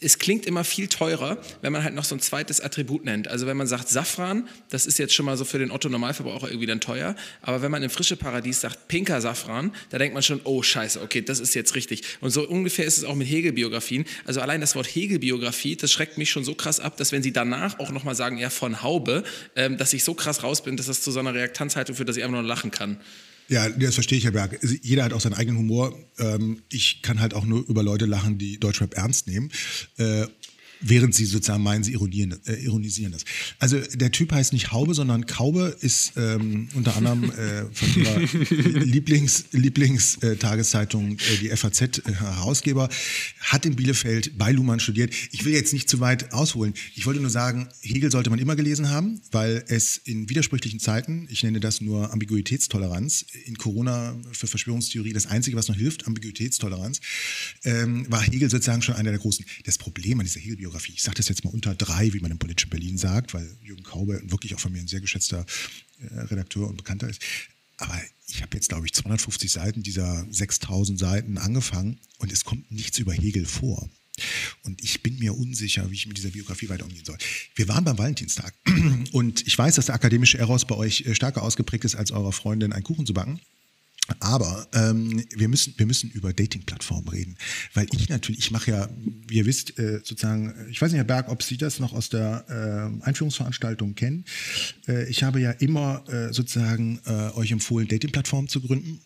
es 0.00 0.18
klingt 0.18 0.46
immer 0.46 0.64
viel 0.64 0.88
teurer, 0.88 1.38
wenn 1.62 1.72
man 1.72 1.84
halt 1.84 1.94
noch 1.94 2.04
so 2.04 2.14
ein 2.14 2.20
zweites 2.20 2.60
Attribut 2.60 3.04
nennt. 3.04 3.28
Also 3.28 3.46
wenn 3.46 3.56
man 3.56 3.66
sagt 3.66 3.88
Safran, 3.88 4.48
das 4.68 4.86
ist 4.86 4.98
jetzt 4.98 5.14
schon 5.14 5.26
mal 5.26 5.36
so 5.36 5.44
für 5.44 5.58
den 5.58 5.70
Otto-Normalverbraucher 5.70 6.48
irgendwie 6.48 6.66
dann 6.66 6.80
teuer, 6.80 7.16
aber 7.42 7.62
wenn 7.62 7.70
man 7.70 7.82
im 7.82 7.90
frische 7.90 8.16
Paradies 8.16 8.60
sagt 8.60 8.88
pinker 8.88 9.20
Safran, 9.20 9.72
da 9.90 9.98
denkt 9.98 10.14
man 10.14 10.22
schon, 10.22 10.40
oh 10.44 10.62
scheiße, 10.62 11.00
okay, 11.02 11.22
das 11.22 11.40
ist 11.40 11.54
jetzt 11.54 11.74
richtig. 11.74 12.02
Und 12.20 12.30
so 12.30 12.48
ungefähr 12.48 12.84
ist 12.84 12.98
es 12.98 13.04
auch 13.04 13.14
mit 13.14 13.28
Hegel-Biografien. 13.28 14.04
Also 14.24 14.40
allein 14.40 14.60
das 14.60 14.74
Wort 14.74 14.86
Hegel-Biografie, 14.86 15.76
das 15.76 15.92
schreckt 15.92 16.18
mich 16.18 16.30
schon 16.30 16.44
so 16.44 16.54
krass 16.54 16.80
ab, 16.80 16.96
dass 16.96 17.12
wenn 17.12 17.22
sie 17.22 17.32
danach 17.32 17.78
auch 17.78 17.90
nochmal 17.90 18.14
sagen, 18.14 18.38
ja 18.38 18.50
von 18.50 18.82
Haube, 18.82 19.24
ähm, 19.56 19.76
dass 19.76 19.92
ich 19.92 20.04
so 20.04 20.14
krass 20.14 20.42
raus 20.42 20.62
bin, 20.62 20.76
dass 20.76 20.86
das 20.86 21.02
zu 21.02 21.10
so 21.10 21.20
einer 21.20 21.34
Reaktanzhaltung 21.34 21.96
führt, 21.96 22.08
dass 22.08 22.16
ich 22.16 22.24
einfach 22.24 22.40
nur 22.40 22.42
lachen 22.42 22.70
kann. 22.70 22.98
Ja, 23.50 23.68
das 23.68 23.94
verstehe 23.94 24.16
ich, 24.16 24.24
Herr 24.24 24.30
Berg. 24.30 24.58
Also, 24.62 24.76
jeder 24.80 25.02
hat 25.02 25.12
auch 25.12 25.20
seinen 25.20 25.34
eigenen 25.34 25.58
Humor. 25.58 25.92
Ähm, 26.18 26.62
ich 26.70 27.02
kann 27.02 27.18
halt 27.18 27.34
auch 27.34 27.44
nur 27.44 27.66
über 27.68 27.82
Leute 27.82 28.06
lachen, 28.06 28.38
die 28.38 28.60
Deutschrap 28.60 28.94
ernst 28.96 29.26
nehmen. 29.26 29.50
Äh, 30.80 30.90
während 30.90 31.14
sie 31.14 31.24
sozusagen 31.24 31.62
meinen, 31.62 31.84
sie 31.84 31.92
ironisieren, 31.92 32.38
äh, 32.46 32.54
ironisieren 32.54 33.12
das. 33.12 33.24
Also 33.58 33.78
der 33.80 34.10
Typ 34.10 34.32
heißt 34.32 34.52
nicht 34.52 34.72
Haube, 34.72 34.94
sondern 34.94 35.26
Kaube 35.26 35.76
ist 35.80 36.12
ähm, 36.16 36.68
unter 36.74 36.96
anderem 36.96 37.24
äh, 37.24 37.64
von 37.72 38.02
ihrer 38.02 38.18
Lieblings, 38.84 39.44
Lieblingstageszeitung, 39.52 41.12
äh, 41.12 41.36
die 41.40 41.48
FAZ, 41.50 41.80
äh, 41.80 42.02
Herausgeber, 42.14 42.88
hat 43.40 43.66
in 43.66 43.76
Bielefeld 43.76 44.38
bei 44.38 44.52
Luhmann 44.52 44.80
studiert. 44.80 45.12
Ich 45.32 45.44
will 45.44 45.52
jetzt 45.52 45.72
nicht 45.72 45.88
zu 45.88 46.00
weit 46.00 46.32
ausholen. 46.32 46.74
Ich 46.94 47.06
wollte 47.06 47.20
nur 47.20 47.30
sagen, 47.30 47.68
Hegel 47.82 48.10
sollte 48.10 48.30
man 48.30 48.38
immer 48.38 48.56
gelesen 48.56 48.90
haben, 48.90 49.20
weil 49.30 49.64
es 49.68 49.98
in 49.98 50.28
widersprüchlichen 50.28 50.80
Zeiten, 50.80 51.26
ich 51.30 51.42
nenne 51.42 51.60
das 51.60 51.80
nur 51.80 52.12
Ambiguitätstoleranz, 52.12 53.26
in 53.44 53.56
Corona 53.56 54.16
für 54.32 54.46
Verschwörungstheorie 54.46 55.12
das 55.12 55.26
Einzige, 55.26 55.56
was 55.56 55.68
noch 55.68 55.76
hilft, 55.76 56.06
Ambiguitätstoleranz, 56.06 57.00
ähm, 57.64 58.06
war 58.10 58.22
Hegel 58.22 58.50
sozusagen 58.50 58.82
schon 58.82 58.94
einer 58.94 59.10
der 59.10 59.20
großen. 59.20 59.44
Das 59.64 59.78
Problem 59.78 60.20
an 60.20 60.26
dieser 60.26 60.40
Hegel-Biografie, 60.40 60.69
ich 60.88 61.02
sage 61.02 61.16
das 61.16 61.28
jetzt 61.28 61.44
mal 61.44 61.52
unter 61.52 61.74
drei, 61.74 62.12
wie 62.12 62.20
man 62.20 62.30
im 62.30 62.38
politischen 62.38 62.70
Berlin 62.70 62.98
sagt, 62.98 63.34
weil 63.34 63.56
Jürgen 63.62 63.82
Kaube 63.82 64.20
wirklich 64.24 64.54
auch 64.54 64.60
von 64.60 64.72
mir 64.72 64.80
ein 64.80 64.88
sehr 64.88 65.00
geschätzter 65.00 65.44
äh, 66.00 66.20
Redakteur 66.20 66.68
und 66.68 66.76
Bekannter 66.76 67.08
ist. 67.08 67.22
Aber 67.76 68.00
ich 68.28 68.42
habe 68.42 68.56
jetzt, 68.56 68.68
glaube 68.68 68.86
ich, 68.86 68.92
250 68.92 69.50
Seiten 69.50 69.82
dieser 69.82 70.26
6000 70.30 70.98
Seiten 70.98 71.38
angefangen 71.38 71.98
und 72.18 72.32
es 72.32 72.44
kommt 72.44 72.70
nichts 72.70 72.98
über 72.98 73.12
Hegel 73.12 73.46
vor. 73.46 73.88
Und 74.62 74.82
ich 74.82 75.02
bin 75.02 75.18
mir 75.18 75.34
unsicher, 75.34 75.90
wie 75.90 75.94
ich 75.94 76.06
mit 76.06 76.18
dieser 76.18 76.30
Biografie 76.30 76.68
weiter 76.68 76.84
umgehen 76.84 77.04
soll. 77.04 77.16
Wir 77.54 77.68
waren 77.68 77.84
beim 77.84 77.96
Valentinstag 77.96 78.54
und 79.12 79.46
ich 79.46 79.56
weiß, 79.56 79.76
dass 79.76 79.86
der 79.86 79.94
akademische 79.94 80.38
Eros 80.38 80.66
bei 80.66 80.76
euch 80.76 81.02
äh, 81.02 81.14
stärker 81.14 81.42
ausgeprägt 81.42 81.84
ist, 81.84 81.94
als 81.94 82.10
eurer 82.10 82.32
Freundin 82.32 82.72
einen 82.72 82.84
Kuchen 82.84 83.06
zu 83.06 83.14
backen. 83.14 83.40
Aber 84.20 84.66
ähm, 84.74 85.24
wir, 85.34 85.48
müssen, 85.48 85.74
wir 85.76 85.86
müssen 85.86 86.10
über 86.10 86.32
Dating-Plattformen 86.32 87.08
reden. 87.08 87.36
Weil 87.74 87.86
ich 87.92 88.08
natürlich, 88.08 88.40
ich 88.40 88.50
mache 88.50 88.70
ja, 88.70 88.88
wie 89.28 89.36
ihr 89.36 89.46
wisst, 89.46 89.78
äh, 89.78 90.00
sozusagen, 90.02 90.54
ich 90.70 90.80
weiß 90.80 90.90
nicht, 90.90 90.98
Herr 90.98 91.04
Berg, 91.04 91.28
ob 91.28 91.42
Sie 91.42 91.56
das 91.56 91.78
noch 91.78 91.92
aus 91.92 92.08
der 92.08 92.44
äh, 92.48 93.04
Einführungsveranstaltung 93.04 93.94
kennen. 93.94 94.24
Äh, 94.88 95.08
ich 95.08 95.22
habe 95.22 95.40
ja 95.40 95.52
immer 95.52 96.04
äh, 96.08 96.32
sozusagen 96.32 97.00
äh, 97.06 97.30
euch 97.36 97.52
empfohlen, 97.52 97.88
Dating-Plattformen 97.88 98.48
zu 98.48 98.60
gründen 98.60 99.00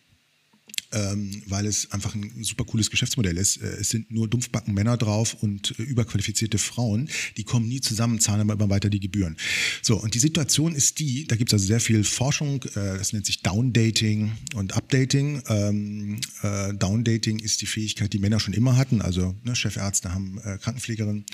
ähm, 0.95 1.43
weil 1.47 1.65
es 1.65 1.91
einfach 1.91 2.15
ein 2.15 2.31
super 2.43 2.63
cooles 2.63 2.89
Geschäftsmodell 2.89 3.37
ist. 3.37 3.57
Äh, 3.57 3.65
es 3.81 3.89
sind 3.89 4.11
nur 4.11 4.27
dumpfbacken 4.27 4.73
Männer 4.73 4.97
drauf 4.97 5.35
und 5.41 5.77
äh, 5.77 5.83
überqualifizierte 5.83 6.57
Frauen, 6.57 7.09
die 7.37 7.43
kommen 7.43 7.67
nie 7.67 7.81
zusammen, 7.81 8.19
zahlen 8.19 8.41
aber 8.41 8.53
immer 8.53 8.69
weiter 8.69 8.89
die 8.89 8.99
Gebühren. 8.99 9.35
So, 9.81 10.01
und 10.01 10.15
die 10.15 10.19
Situation 10.19 10.73
ist 10.73 10.99
die, 10.99 11.27
da 11.27 11.35
gibt 11.35 11.51
es 11.51 11.53
also 11.53 11.67
sehr 11.67 11.81
viel 11.81 12.03
Forschung, 12.03 12.63
äh, 12.63 12.97
das 12.97 13.13
nennt 13.13 13.25
sich 13.25 13.43
Downdating 13.43 14.31
und 14.55 14.75
Updating. 14.75 15.41
Ähm, 15.47 16.19
äh, 16.41 16.73
Downdating 16.73 17.39
ist 17.39 17.61
die 17.61 17.65
Fähigkeit, 17.65 18.13
die 18.13 18.19
Männer 18.19 18.39
schon 18.39 18.53
immer 18.53 18.77
hatten, 18.77 19.01
also 19.01 19.35
ne, 19.43 19.55
Chefärzte 19.55 20.13
haben 20.13 20.39
äh, 20.39 20.57
Krankenpflegerinnen 20.57 21.25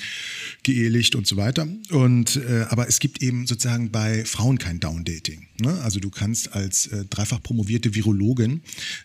geehelicht 0.64 1.16
und 1.16 1.28
so 1.28 1.38
weiter. 1.38 1.68
Und, 1.92 2.38
äh, 2.38 2.66
aber 2.70 2.88
es 2.88 3.00
gibt 3.00 3.22
eben 3.22 3.46
sozusagen 3.46 3.92
bei 3.92 4.26
Frauen 4.26 4.58
kein 4.58 4.80
Downdating. 4.80 5.48
Ne? 5.60 5.80
Also 5.82 6.00
du 6.00 6.10
kannst 6.10 6.54
als 6.54 6.90
dreifach 7.10 7.42
promovierte 7.44 7.94
Virologin 7.94 8.62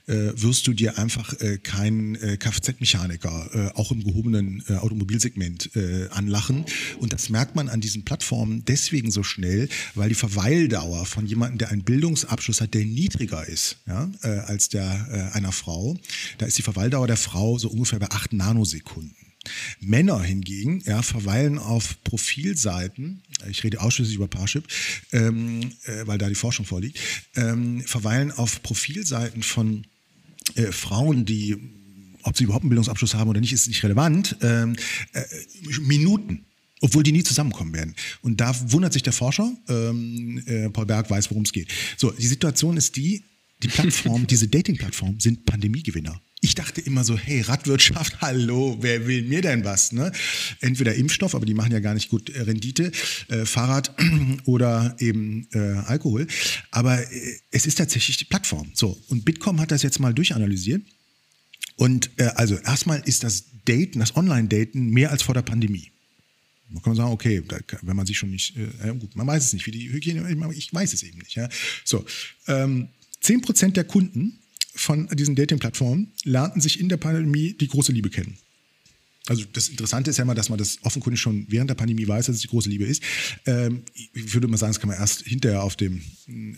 äh, 0.07 0.33
wirst 0.47 0.69
du 0.69 0.75
dir 0.75 0.97
einfach 0.97 1.33
äh, 1.41 1.59
keinen 1.59 2.15
äh, 2.15 2.37
Kfz-Mechaniker 2.37 3.51
äh, 3.53 3.77
auch 3.77 3.91
im 3.91 4.05
gehobenen 4.05 4.63
äh, 4.69 4.75
Automobilsegment 4.75 5.75
äh, 5.75 6.09
anlachen. 6.11 6.65
Und 7.01 7.13
das 7.13 7.31
merkt 7.31 7.57
man 7.57 7.69
an 7.69 7.81
diesen 7.81 8.05
Plattformen 8.05 8.65
deswegen 8.65 9.11
so 9.11 9.25
schnell, 9.25 9.69
weil 9.97 10.09
die 10.09 10.15
Verweildauer 10.15 11.05
von 11.05 11.27
jemandem, 11.27 11.59
der 11.59 11.71
einen 11.71 11.83
Bildungsabschluss 11.83 12.61
hat, 12.61 12.75
der 12.75 12.85
niedriger 12.85 13.45
ist 13.45 13.79
ja, 13.89 14.09
äh, 14.23 14.29
als 14.29 14.69
der 14.69 15.33
äh, 15.33 15.37
einer 15.37 15.51
Frau, 15.51 15.99
da 16.39 16.47
ist 16.47 16.57
die 16.57 16.63
Verweildauer 16.63 17.09
der 17.09 17.17
Frau 17.17 17.59
so 17.59 17.69
ungefähr 17.69 17.99
bei 17.99 18.11
acht 18.11 18.33
Nanosekunden. 18.33 19.17
Männer 19.81 20.23
hingegen 20.23 20.81
ja, 20.87 21.03
verweilen 21.03 21.59
auf 21.59 22.03
Profilseiten, 22.05 23.23
ich 23.51 23.65
rede 23.65 23.81
ausschließlich 23.81 24.17
über 24.17 24.29
Parship, 24.29 24.67
ähm, 25.13 25.73
äh, 25.85 26.07
weil 26.07 26.19
da 26.19 26.29
die 26.29 26.35
Forschung 26.37 26.67
vorliegt, 26.67 26.99
ähm, 27.35 27.81
verweilen 27.83 28.31
auf 28.31 28.63
Profilseiten 28.63 29.43
von 29.43 29.87
äh, 30.55 30.73
Frauen, 30.73 31.25
die, 31.25 31.57
ob 32.23 32.37
sie 32.37 32.45
überhaupt 32.45 32.63
einen 32.63 32.71
Bildungsabschluss 32.71 33.15
haben 33.15 33.29
oder 33.29 33.41
nicht, 33.41 33.53
ist 33.53 33.69
nicht 33.69 33.83
relevant, 33.83 34.37
ähm, 34.43 34.77
äh, 35.13 35.23
Minuten. 35.81 36.45
Obwohl 36.83 37.03
die 37.03 37.13
nie 37.13 37.23
zusammenkommen 37.23 37.73
werden. 37.73 37.95
Und 38.21 38.39
da 38.39 38.55
wundert 38.71 38.93
sich 38.93 39.03
der 39.03 39.15
Forscher, 39.15 39.51
ähm, 39.67 40.43
äh, 40.45 40.69
Paul 40.69 40.85
Berg 40.85 41.09
weiß, 41.09 41.31
worum 41.31 41.45
es 41.45 41.53
geht. 41.53 41.73
So, 41.97 42.11
die 42.11 42.27
Situation 42.27 42.77
ist 42.77 42.97
die, 42.97 43.25
die 43.63 43.69
Plattform, 43.69 44.27
diese 44.31 44.47
Dating-Plattformen 44.47 45.19
sind 45.19 45.47
Pandemiegewinner. 45.47 46.21
Ich 46.41 46.55
dachte 46.55 46.81
immer 46.81 47.03
so, 47.03 47.17
hey, 47.17 47.41
Radwirtschaft, 47.41 48.21
hallo, 48.21 48.77
wer 48.81 49.07
will 49.07 49.23
mir 49.23 49.43
denn 49.43 49.65
was? 49.65 49.93
Ne? 49.93 50.13
Entweder 50.61 50.95
Impfstoff, 50.95 51.35
aber 51.35 51.47
die 51.47 51.55
machen 51.55 51.73
ja 51.73 51.81
gar 51.81 51.95
nicht 51.95 52.11
gut 52.11 52.31
äh, 52.31 52.43
Rendite, 52.43 52.93
äh, 53.29 53.47
Fahrrad 53.47 53.95
oder 54.45 54.97
eben 54.99 55.49
äh, 55.53 55.59
Alkohol. 55.59 56.27
Aber 56.71 57.01
äh, 57.01 57.39
es 57.51 57.67
ist 57.67 57.79
tatsächlich 57.79 58.19
die 58.19 58.27
Plattform. 58.27 58.71
So, 58.75 59.01
und 59.09 59.25
Bitkom 59.25 59.61
hat 59.61 59.71
das 59.71 59.83
jetzt 59.83 59.99
mal 59.99 60.13
durchanalysiert. 60.13 60.83
Und 61.77 62.11
äh, 62.19 62.25
also 62.35 62.57
erstmal 62.57 63.01
ist 63.05 63.25
das 63.25 63.45
Daten, 63.65 63.99
das 63.99 64.17
Online-Daten 64.17 64.91
mehr 64.91 65.11
als 65.11 65.23
vor 65.23 65.35
der 65.35 65.43
Pandemie. 65.43 65.91
Man 66.69 66.83
kann 66.83 66.97
sagen, 66.97 67.13
okay, 67.13 67.43
wenn 67.83 67.97
man 67.97 68.07
sich 68.07 68.19
schon 68.19 68.31
nicht, 68.31 68.57
äh, 68.57 68.89
gut, 68.99 69.15
man 69.15 69.27
weiß 69.27 69.45
es 69.45 69.53
nicht, 69.53 69.67
wie 69.67 69.71
die 69.71 69.93
Hygiene, 69.93 70.29
ich 70.53 70.73
weiß 70.73 70.93
es 70.93 71.03
eben 71.03 71.19
nicht. 71.19 71.35
Ja? 71.37 71.49
So, 71.85 72.05
ähm, 72.49 72.89
10% 73.23 73.73
der 73.73 73.85
Kunden 73.85 74.39
von 74.77 75.09
diesen 75.09 75.35
Dating-Plattformen 75.35 76.13
lernten 76.25 76.61
sich 76.61 76.79
in 76.79 76.89
der 76.89 76.99
Pandemie 76.99 77.55
die 77.55 77.69
große 77.69 77.93
Liebe 77.93 78.11
kennen. 78.11 78.39
Also 79.29 79.45
das 79.53 79.69
Interessante 79.69 80.11
ist 80.11 80.19
ja 80.19 80.23
immer, 80.23 80.35
dass 80.35 80.49
man 80.49 80.59
das 80.59 80.79
offenkundig 80.83 81.21
schon 81.21 81.47
während 81.49 81.69
der 81.69 81.75
Pandemie 81.75 82.07
weiß, 82.07 82.27
dass 82.27 82.37
es 82.37 82.43
die 82.43 82.49
große 82.49 82.69
Liebe 82.69 82.85
ist. 82.85 83.03
Ähm, 83.47 83.83
ich 84.13 84.33
würde 84.35 84.47
mal 84.47 84.57
sagen, 84.57 84.73
das 84.73 84.81
kann 84.81 84.89
man 84.89 84.99
erst 84.99 85.23
hinterher 85.23 85.65
auf 85.65 85.75
dem 85.75 86.01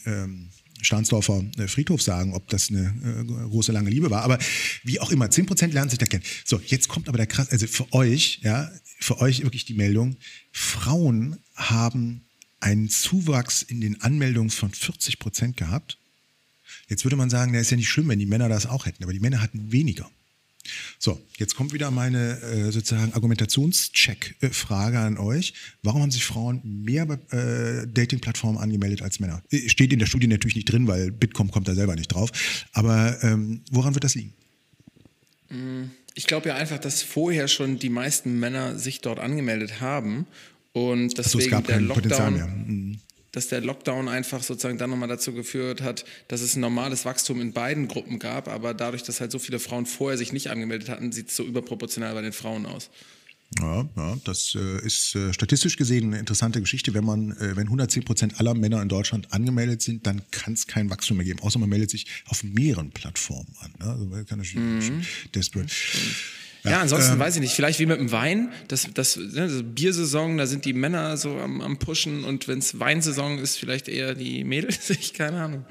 ähm, 0.05 0.51
Stahnsdorfer 0.83 1.45
äh, 1.57 1.67
Friedhof 1.67 2.03
sagen, 2.03 2.35
ob 2.35 2.49
das 2.49 2.69
eine 2.69 2.95
äh, 3.05 3.25
große 3.25 3.73
lange 3.73 3.91
Liebe 3.91 4.11
war. 4.11 4.23
Aber 4.23 4.39
wie 4.85 5.01
auch 5.01 5.11
immer, 5.11 5.27
10% 5.27 5.69
lernen 5.73 5.89
sich 5.89 5.99
da 5.99 6.07
kennen. 6.07 6.25
So, 6.45 6.61
jetzt 6.67 6.89
kommt 6.89 7.09
aber 7.09 7.17
der 7.17 7.27
krass, 7.27 7.49
also 7.51 7.67
für 7.67 7.91
euch, 7.93 8.41
ja, 8.43 8.71
für 9.01 9.21
euch 9.21 9.43
wirklich 9.43 9.65
die 9.65 9.75
Meldung, 9.75 10.17
Frauen 10.53 11.39
haben 11.55 12.27
einen 12.61 12.89
Zuwachs 12.89 13.63
in 13.63 13.81
den 13.81 14.01
Anmeldungen 14.03 14.51
von 14.51 14.71
40 14.71 15.19
Prozent 15.19 15.57
gehabt 15.57 15.98
Jetzt 16.89 17.05
würde 17.05 17.17
man 17.17 17.31
sagen, 17.31 17.53
der 17.53 17.61
ist 17.61 17.71
ja 17.71 17.77
nicht 17.77 17.89
schlimm, 17.89 18.09
wenn 18.09 18.19
die 18.19 18.27
Männer 18.27 18.49
das 18.49 18.67
auch 18.67 18.87
hätten, 18.87 19.03
aber 19.03 19.13
die 19.13 19.21
Männer 19.21 19.41
hatten 19.41 19.73
weniger. 19.73 20.11
So, 20.99 21.21
jetzt 21.37 21.55
kommt 21.55 21.73
wieder 21.73 21.91
meine 21.91 22.41
äh, 22.41 22.71
sozusagen 22.73 23.13
Argumentationscheck-Frage 23.15 24.99
an 24.99 25.19
euch. 25.19 25.55
Warum 25.83 26.03
haben 26.03 26.11
sich 26.11 26.25
Frauen 26.25 26.61
mehr 26.65 27.07
bei 27.07 27.15
äh, 27.37 27.87
Dating-Plattformen 27.87 28.59
angemeldet 28.59 29.03
als 29.03 29.21
Männer? 29.21 29.43
Äh, 29.51 29.69
steht 29.69 29.93
in 29.93 29.99
der 29.99 30.07
Studie 30.07 30.27
natürlich 30.27 30.57
nicht 30.57 30.71
drin, 30.71 30.87
weil 30.87 31.11
Bitkom 31.11 31.51
kommt 31.51 31.69
da 31.69 31.75
selber 31.75 31.95
nicht 31.95 32.09
drauf. 32.09 32.31
Aber 32.73 33.23
ähm, 33.23 33.63
woran 33.71 33.95
wird 33.95 34.05
das 34.05 34.15
liegen? 34.15 34.35
Mm, 35.49 35.85
ich 36.15 36.27
glaube 36.27 36.49
ja 36.49 36.57
einfach, 36.57 36.79
dass 36.79 37.03
vorher 37.03 37.49
schon 37.49 37.79
die 37.79 37.91
meisten 37.91 38.39
Männer 38.39 38.79
sich 38.79 39.01
dort 39.01 39.21
angemeldet 39.21 39.81
haben 39.81 40.27
und 40.73 41.17
deswegen 41.17 41.31
so, 41.31 41.39
es 41.39 41.51
gab 41.51 41.67
der 41.67 41.81
Lockdown, 41.81 42.03
Potenzial 42.03 42.31
mehr. 42.31 42.47
Mhm 42.47 43.01
dass 43.33 43.49
der 43.49 43.61
Lockdown 43.61 44.09
einfach 44.09 44.43
sozusagen 44.43 44.79
dann 44.79 44.91
nochmal 44.91 45.09
dazu 45.09 45.33
geführt 45.33 45.83
hat, 45.83 46.05
dass 46.29 46.41
es 46.41 46.57
ein 46.57 46.61
normales 46.61 47.05
Wachstum 47.05 47.41
in 47.41 47.53
beiden 47.53 47.89
Gruppen 47.89 48.19
gab, 48.19 48.49
aber 48.49 48.75
dadurch, 48.75 49.03
dass 49.03 49.21
halt 49.21 49.33
so 49.33 49.39
viele 49.39 49.59
Frauen 49.59 49.87
vorher 49.87 50.19
sich 50.19 50.33
nicht 50.33 50.51
angemeldet 50.51 50.89
hatten, 50.89 51.13
sieht 51.13 51.29
es 51.29 51.37
so 51.37 51.45
überproportional 51.45 52.15
bei 52.15 52.23
den 52.23 52.33
Frauen 52.33 52.67
aus. 52.67 52.91
Ja, 53.61 53.89
ja 53.97 54.17
das 54.25 54.55
äh, 54.55 54.85
ist 54.85 55.15
äh, 55.15 55.33
statistisch 55.33 55.77
gesehen 55.77 56.09
eine 56.09 56.19
interessante 56.19 56.61
Geschichte. 56.61 56.93
Wenn 56.93 57.05
man, 57.05 57.33
äh, 57.33 57.57
wenn 57.57 57.67
110 57.67 58.05
Prozent 58.05 58.41
aller 58.41 58.55
Männer 58.55 58.83
in 58.83 58.89
Deutschland 58.89 59.33
angemeldet 59.33 59.81
sind, 59.81 60.07
dann 60.07 60.23
kann 60.31 60.53
es 60.53 60.67
kein 60.67 60.91
Wachstum 60.91 61.17
mehr 61.17 61.25
geben. 61.25 61.41
Außer 61.41 61.59
man 61.59 61.69
meldet 61.69 61.91
sich 61.91 62.07
auf 62.27 62.45
mehreren 62.45 62.91
Plattformen 62.91 63.55
an. 63.61 63.73
Ne? 63.79 63.87
Also 63.87 64.25
kann 64.25 64.41
mhm. 64.41 65.07
desperate. 65.35 65.73
Ja, 66.65 66.71
ja 66.71 66.81
ansonsten 66.81 67.15
ähm, 67.15 67.19
weiß 67.19 67.37
ich 67.37 67.41
nicht. 67.41 67.55
Vielleicht 67.55 67.79
wie 67.79 67.87
mit 67.87 67.99
dem 67.99 68.13
Wein. 68.13 68.53
Das, 68.69 68.89
das, 68.93 69.17
ne, 69.17 69.49
das 69.49 69.63
Biersaison, 69.65 70.39
da 70.39 70.47
sind 70.47 70.65
die 70.65 70.73
Männer 70.73 71.17
so 71.17 71.39
am, 71.39 71.61
am 71.61 71.79
Pushen 71.79 72.25
und 72.25 72.49
wenn 72.49 72.59
es 72.59 72.79
Weinsaison 72.79 73.39
ist, 73.39 73.57
vielleicht 73.57 73.89
eher 73.89 74.15
die 74.15 74.45
Mädels. 74.45 74.91
Ich 75.01 75.15
keine 75.15 75.43
Ahnung. 75.43 75.65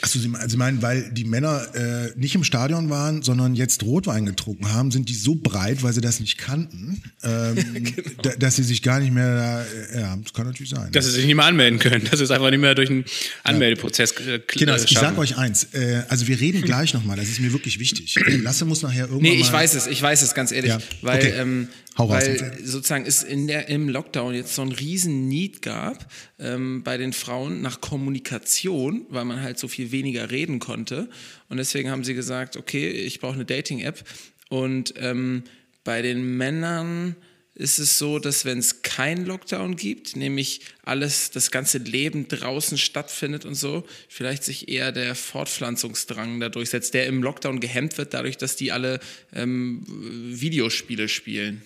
Achso, 0.00 0.18
Sie, 0.20 0.30
also 0.34 0.56
meinen, 0.56 0.80
weil 0.80 1.10
die 1.10 1.24
Männer 1.24 1.66
äh, 1.74 2.12
nicht 2.16 2.34
im 2.34 2.44
Stadion 2.44 2.88
waren, 2.88 3.22
sondern 3.22 3.54
jetzt 3.56 3.82
Rotwein 3.82 4.26
getrunken 4.26 4.72
haben, 4.72 4.92
sind 4.92 5.08
die 5.08 5.14
so 5.14 5.34
breit, 5.34 5.82
weil 5.82 5.92
sie 5.92 6.00
das 6.00 6.20
nicht 6.20 6.38
kannten, 6.38 7.02
ähm, 7.24 7.56
genau. 8.22 8.36
dass 8.38 8.56
sie 8.56 8.62
sich 8.62 8.82
gar 8.82 9.00
nicht 9.00 9.12
mehr, 9.12 9.66
äh, 9.92 10.00
ja, 10.00 10.16
das 10.16 10.32
kann 10.32 10.46
natürlich 10.46 10.70
sein. 10.70 10.92
Dass 10.92 11.04
sie 11.06 11.10
sich 11.10 11.26
nicht 11.26 11.34
mehr 11.34 11.46
anmelden 11.46 11.80
können, 11.80 12.04
dass 12.04 12.18
sie 12.18 12.24
es 12.24 12.30
einfach 12.30 12.50
nicht 12.50 12.60
mehr 12.60 12.76
durch 12.76 12.90
einen 12.90 13.04
Anmeldeprozess 13.42 14.14
ja. 14.24 14.34
äh, 14.34 14.40
Genau, 14.46 14.76
ich 14.76 14.88
sag 14.88 15.18
euch 15.18 15.36
eins, 15.36 15.64
äh, 15.72 16.02
also 16.08 16.28
wir 16.28 16.38
reden 16.38 16.62
gleich 16.62 16.94
nochmal, 16.94 17.16
das 17.16 17.28
ist 17.28 17.40
mir 17.40 17.52
wirklich 17.52 17.80
wichtig. 17.80 18.14
Lasse 18.42 18.64
muss 18.66 18.82
nachher 18.82 19.06
irgendwann 19.08 19.22
Nee, 19.22 19.40
ich 19.40 19.52
weiß 19.52 19.74
es, 19.74 19.88
ich 19.88 20.00
weiß 20.00 20.22
es, 20.22 20.34
ganz 20.34 20.52
ehrlich, 20.52 20.70
ja. 20.70 20.78
weil 21.02 21.18
okay. 21.18 21.34
ähm, 21.36 21.68
Hau 21.98 22.08
weil 22.08 22.40
raus, 22.40 22.58
sozusagen 22.62 23.04
es 23.04 23.24
in 23.24 23.48
der, 23.48 23.68
im 23.68 23.88
Lockdown 23.88 24.32
jetzt 24.32 24.54
so 24.54 24.62
einen 24.62 24.72
riesen 24.72 25.26
Need 25.28 25.62
gab 25.62 26.10
ähm, 26.38 26.84
bei 26.84 26.96
den 26.96 27.12
Frauen 27.12 27.60
nach 27.60 27.80
Kommunikation, 27.80 29.04
weil 29.10 29.24
man 29.24 29.42
halt 29.42 29.58
so 29.58 29.66
viel 29.66 29.90
weniger 29.90 30.30
reden 30.30 30.60
konnte. 30.60 31.10
Und 31.48 31.56
deswegen 31.56 31.90
haben 31.90 32.04
sie 32.04 32.14
gesagt, 32.14 32.56
okay, 32.56 32.88
ich 32.88 33.18
brauche 33.18 33.34
eine 33.34 33.44
Dating-App. 33.44 34.04
Und 34.48 34.94
ähm, 34.96 35.42
bei 35.82 36.00
den 36.00 36.36
Männern 36.36 37.16
ist 37.58 37.80
es 37.80 37.98
so, 37.98 38.20
dass 38.20 38.44
wenn 38.44 38.58
es 38.58 38.82
keinen 38.82 39.26
Lockdown 39.26 39.74
gibt, 39.74 40.14
nämlich 40.14 40.60
alles, 40.84 41.32
das 41.32 41.50
ganze 41.50 41.78
Leben 41.78 42.28
draußen 42.28 42.78
stattfindet 42.78 43.44
und 43.44 43.56
so, 43.56 43.84
vielleicht 44.08 44.44
sich 44.44 44.68
eher 44.68 44.92
der 44.92 45.16
Fortpflanzungsdrang 45.16 46.38
da 46.38 46.48
durchsetzt, 46.48 46.94
der 46.94 47.06
im 47.06 47.20
Lockdown 47.24 47.58
gehemmt 47.58 47.98
wird, 47.98 48.14
dadurch, 48.14 48.36
dass 48.36 48.54
die 48.54 48.70
alle 48.70 49.00
ähm, 49.32 49.82
Videospiele 49.88 51.08
spielen. 51.08 51.62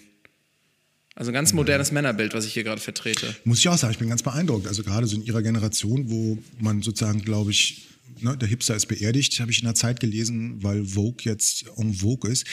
Also 1.14 1.30
ein 1.30 1.34
ganz 1.34 1.52
modernes 1.52 1.92
Männerbild, 1.92 2.34
was 2.34 2.46
ich 2.46 2.54
hier 2.54 2.64
gerade 2.64 2.80
vertrete. 2.80 3.34
Muss 3.44 3.58
ich 3.58 3.68
auch 3.68 3.76
sagen, 3.76 3.92
ich 3.92 3.98
bin 3.98 4.08
ganz 4.08 4.22
beeindruckt. 4.22 4.66
Also 4.66 4.82
gerade 4.82 5.06
so 5.06 5.16
in 5.16 5.22
ihrer 5.22 5.42
Generation, 5.42 6.10
wo 6.10 6.38
man 6.58 6.82
sozusagen, 6.82 7.22
glaube 7.22 7.50
ich, 7.50 7.88
ne, 8.20 8.36
der 8.36 8.48
Hipster 8.48 8.74
ist 8.74 8.86
beerdigt, 8.86 9.38
habe 9.40 9.50
ich 9.50 9.58
in 9.58 9.66
der 9.66 9.74
Zeit 9.74 10.00
gelesen, 10.00 10.62
weil 10.62 10.84
Vogue 10.84 11.22
jetzt 11.22 11.66
en 11.76 11.94
Vogue 11.94 12.30
ist. 12.30 12.46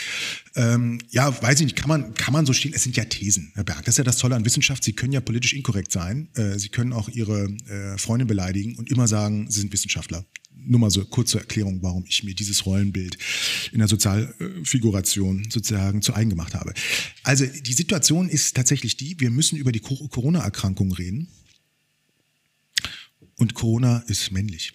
Ähm, 0.55 0.99
ja, 1.09 1.41
weiß 1.41 1.59
ich 1.61 1.67
nicht, 1.67 1.75
kann 1.75 1.87
man, 1.87 2.13
kann 2.15 2.33
man 2.33 2.45
so 2.45 2.53
stehen, 2.53 2.73
es 2.73 2.83
sind 2.83 2.97
ja 2.97 3.05
Thesen, 3.05 3.51
Herr 3.55 3.63
Berg. 3.63 3.85
Das 3.85 3.93
ist 3.93 3.97
ja 3.97 4.03
das 4.03 4.17
Tolle 4.17 4.35
an 4.35 4.45
Wissenschaft, 4.45 4.83
Sie 4.83 4.93
können 4.93 5.13
ja 5.13 5.21
politisch 5.21 5.53
inkorrekt 5.53 5.91
sein. 5.91 6.29
Äh, 6.35 6.59
Sie 6.59 6.69
können 6.69 6.93
auch 6.93 7.09
Ihre 7.09 7.45
äh, 7.67 7.97
Freundin 7.97 8.27
beleidigen 8.27 8.75
und 8.77 8.91
immer 8.91 9.07
sagen, 9.07 9.49
Sie 9.49 9.61
sind 9.61 9.71
Wissenschaftler 9.71 10.25
nur 10.65 10.79
mal 10.79 10.91
so 10.91 11.03
kurze 11.05 11.39
Erklärung, 11.39 11.81
warum 11.81 12.05
ich 12.07 12.23
mir 12.23 12.33
dieses 12.33 12.65
Rollenbild 12.65 13.17
in 13.71 13.79
der 13.79 13.87
Sozialfiguration 13.87 15.47
sozusagen 15.49 16.01
zu 16.01 16.13
eigen 16.13 16.29
gemacht 16.29 16.53
habe. 16.53 16.73
Also 17.23 17.45
die 17.45 17.73
Situation 17.73 18.29
ist 18.29 18.55
tatsächlich 18.55 18.97
die, 18.97 19.19
wir 19.19 19.31
müssen 19.31 19.57
über 19.57 19.71
die 19.71 19.79
Corona-Erkrankung 19.79 20.91
reden. 20.91 21.27
Und 23.37 23.53
Corona 23.53 23.99
ist 24.07 24.31
männlich. 24.31 24.73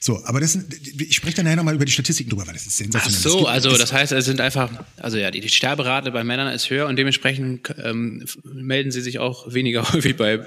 So, 0.00 0.24
aber 0.24 0.40
das, 0.40 0.58
ich 0.98 1.16
spreche 1.16 1.36
dann 1.36 1.44
nachher 1.44 1.56
nochmal 1.56 1.74
über 1.74 1.84
die 1.84 1.92
Statistiken 1.92 2.30
drüber, 2.30 2.46
weil 2.46 2.54
das 2.54 2.66
ist 2.66 2.76
sensationell. 2.76 3.18
Ach 3.18 3.22
so, 3.22 3.46
also 3.46 3.76
das 3.76 3.92
heißt, 3.92 4.12
es 4.12 4.24
sind 4.24 4.40
einfach, 4.40 4.70
also 4.96 5.16
ja, 5.16 5.30
die, 5.30 5.40
die 5.40 5.48
Sterberate 5.48 6.10
bei 6.10 6.24
Männern 6.24 6.52
ist 6.52 6.70
höher 6.70 6.86
und 6.86 6.96
dementsprechend 6.96 7.74
ähm, 7.82 8.24
melden 8.44 8.90
sie 8.90 9.00
sich 9.00 9.18
auch 9.18 9.52
weniger 9.52 9.92
häufig 9.92 10.16
bei 10.16 10.40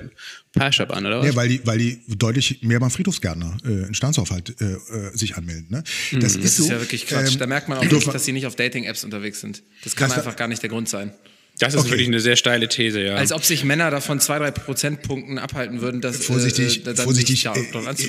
Parshab 0.54 0.96
an, 0.96 1.06
oder 1.06 1.20
was? 1.20 1.26
Ja, 1.26 1.36
weil 1.36 1.50
die, 1.50 1.62
weil 1.66 1.78
die 1.78 2.00
deutlich 2.08 2.62
mehr 2.62 2.80
beim 2.80 2.92
Friedhofsgärtner 2.92 3.58
äh, 3.66 3.88
in 3.88 3.94
Sternsaufhalt 3.94 4.60
äh, 4.60 4.74
äh, 4.74 4.78
sich 5.18 5.36
anmelden. 5.36 5.68
Ne? 5.70 5.84
Das, 6.14 6.36
mhm, 6.36 6.44
ist, 6.44 6.44
das 6.44 6.58
so, 6.58 6.64
ist 6.64 6.70
ja 6.70 6.80
wirklich 6.80 7.08
Quatsch. 7.08 7.34
Ähm, 7.34 7.40
da 7.40 7.48
merkt 7.48 7.70
man 7.70 7.78
auch 7.78 7.84
wirklich, 7.84 8.06
dass 8.06 8.26
sie 8.26 8.32
nicht 8.32 8.46
auf 8.46 8.56
Dating-Apps 8.56 9.04
unterwegs 9.04 9.42
sind. 9.42 9.64
Das 9.84 9.96
kann 9.96 10.10
das 10.10 10.18
einfach 10.18 10.36
gar 10.36 10.48
nicht 10.48 10.62
der 10.62 10.70
Grund 10.70 10.90
sein. 10.90 11.12
Das 11.60 11.74
ist 11.74 11.80
okay. 11.80 11.92
wirklich 11.92 12.08
eine 12.08 12.20
sehr 12.20 12.36
steile 12.36 12.68
These, 12.68 13.02
ja. 13.02 13.16
Als 13.16 13.32
ob 13.32 13.44
sich 13.44 13.64
Männer 13.64 13.90
davon 13.90 14.20
zwei, 14.20 14.38
drei 14.38 14.52
Prozentpunkten 14.52 15.40
abhalten 15.40 15.82
würden, 15.82 16.02
dass 16.02 16.18
vorsichtig, 16.24 16.86
äh, 16.86 16.96
vorsichtig, 16.96 17.46
äh, 17.46 17.52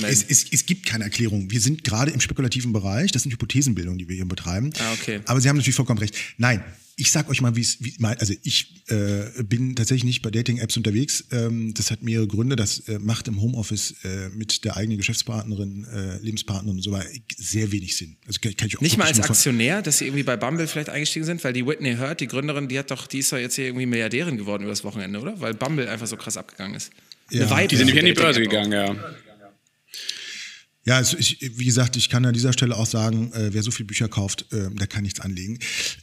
es, 0.07 0.25
es, 0.29 0.47
es, 0.53 0.67
gibt 0.67 0.85
keine 0.85 1.05
Erklärung. 1.05 1.51
Wir 1.51 1.61
sind 1.61 1.83
gerade 1.83 2.11
im 2.11 2.21
spekulativen 2.21 2.73
Bereich. 2.73 3.11
Das 3.11 3.23
sind 3.23 3.33
Hypothesenbildungen, 3.33 3.99
die 3.99 4.09
wir 4.09 4.17
hier 4.17 4.27
betreiben. 4.27 4.71
Ah, 4.79 4.93
okay. 4.93 5.21
Aber 5.25 5.41
Sie 5.41 5.49
haben 5.49 5.57
natürlich 5.57 5.77
vollkommen 5.77 5.99
recht. 5.99 6.15
Nein, 6.37 6.63
ich 6.99 7.13
sag 7.13 7.29
euch 7.31 7.41
mal, 7.41 7.55
wie 7.55 7.61
es, 7.61 7.79
wie, 7.81 7.95
also 8.03 8.35
ich 8.43 8.83
äh, 8.89 9.43
bin 9.45 9.77
tatsächlich 9.77 10.05
nicht 10.05 10.23
bei 10.23 10.33
Dating-Apps 10.33 10.77
unterwegs. 10.77 11.25
Ähm, 11.31 11.73
das 11.73 11.93
hat 11.93 12.03
mehrere 12.03 12.27
Gründe. 12.27 12.57
Das 12.57 12.81
äh, 12.89 12.99
macht 12.99 13.29
im 13.29 13.41
Homeoffice 13.41 13.95
äh, 14.03 14.31
mit 14.31 14.65
der 14.65 14.77
eigenen 14.77 14.99
Geschäftspartnerin, 14.99 15.87
äh, 15.95 16.19
Lebenspartnerin 16.19 16.77
und 16.77 16.83
so 16.83 16.91
weiter 16.91 17.09
sehr 17.37 17.71
wenig 17.71 17.97
Sinn. 17.97 18.17
Also 18.27 18.41
kann, 18.41 18.57
kann 18.57 18.67
ich 18.67 18.77
auch 18.77 18.81
nicht 18.81 18.99
mal 18.99 19.07
als 19.07 19.21
Aktionär, 19.21 19.81
dass 19.81 19.99
sie 19.99 20.07
irgendwie 20.07 20.25
bei 20.25 20.37
Bumble 20.37 20.67
vielleicht 20.67 20.91
eingestiegen 20.91 21.25
sind, 21.25 21.43
weil 21.45 21.53
die 21.53 21.65
Whitney 21.65 21.97
Hurt, 21.97 22.19
die 22.21 22.27
Gründerin, 22.27 22.67
die 22.67 22.79
hat 22.79 22.91
doch, 22.91 23.07
die 23.07 23.21
ist 23.21 23.33
doch 23.33 23.39
jetzt 23.39 23.55
hier 23.55 23.67
irgendwie 23.67 23.87
Milliardärin 23.87 24.37
geworden 24.37 24.65
über 24.65 24.73
das 24.73 24.83
Wochenende, 24.83 25.21
oder? 25.21 25.41
Weil 25.41 25.55
Bumble 25.55 25.89
einfach 25.89 26.09
so 26.09 26.17
krass 26.17 26.37
abgegangen 26.37 26.75
ist. 26.75 26.91
Ja. 27.31 27.67
Die 27.67 27.77
sind 27.77 27.87
nicht 27.87 27.99
an 27.99 28.07
die 28.07 28.13
Börse 28.13 28.41
gegangen, 28.41 28.73
ja. 28.73 28.97
Ja, 30.85 30.97
also 30.97 31.19
ich, 31.19 31.39
wie 31.59 31.65
gesagt, 31.65 31.97
ich 31.97 32.09
kann 32.09 32.25
an 32.25 32.33
dieser 32.33 32.53
Stelle 32.53 32.77
auch 32.77 32.87
sagen, 32.87 33.33
äh, 33.33 33.53
wer 33.53 33.63
so 33.63 33.71
viele 33.71 33.87
Bücher 33.87 34.09
kauft, 34.09 34.47
äh, 34.53 34.71
der 34.71 34.87
kann 34.87 35.03
nichts 35.03 35.21
anlegen. 35.21 35.59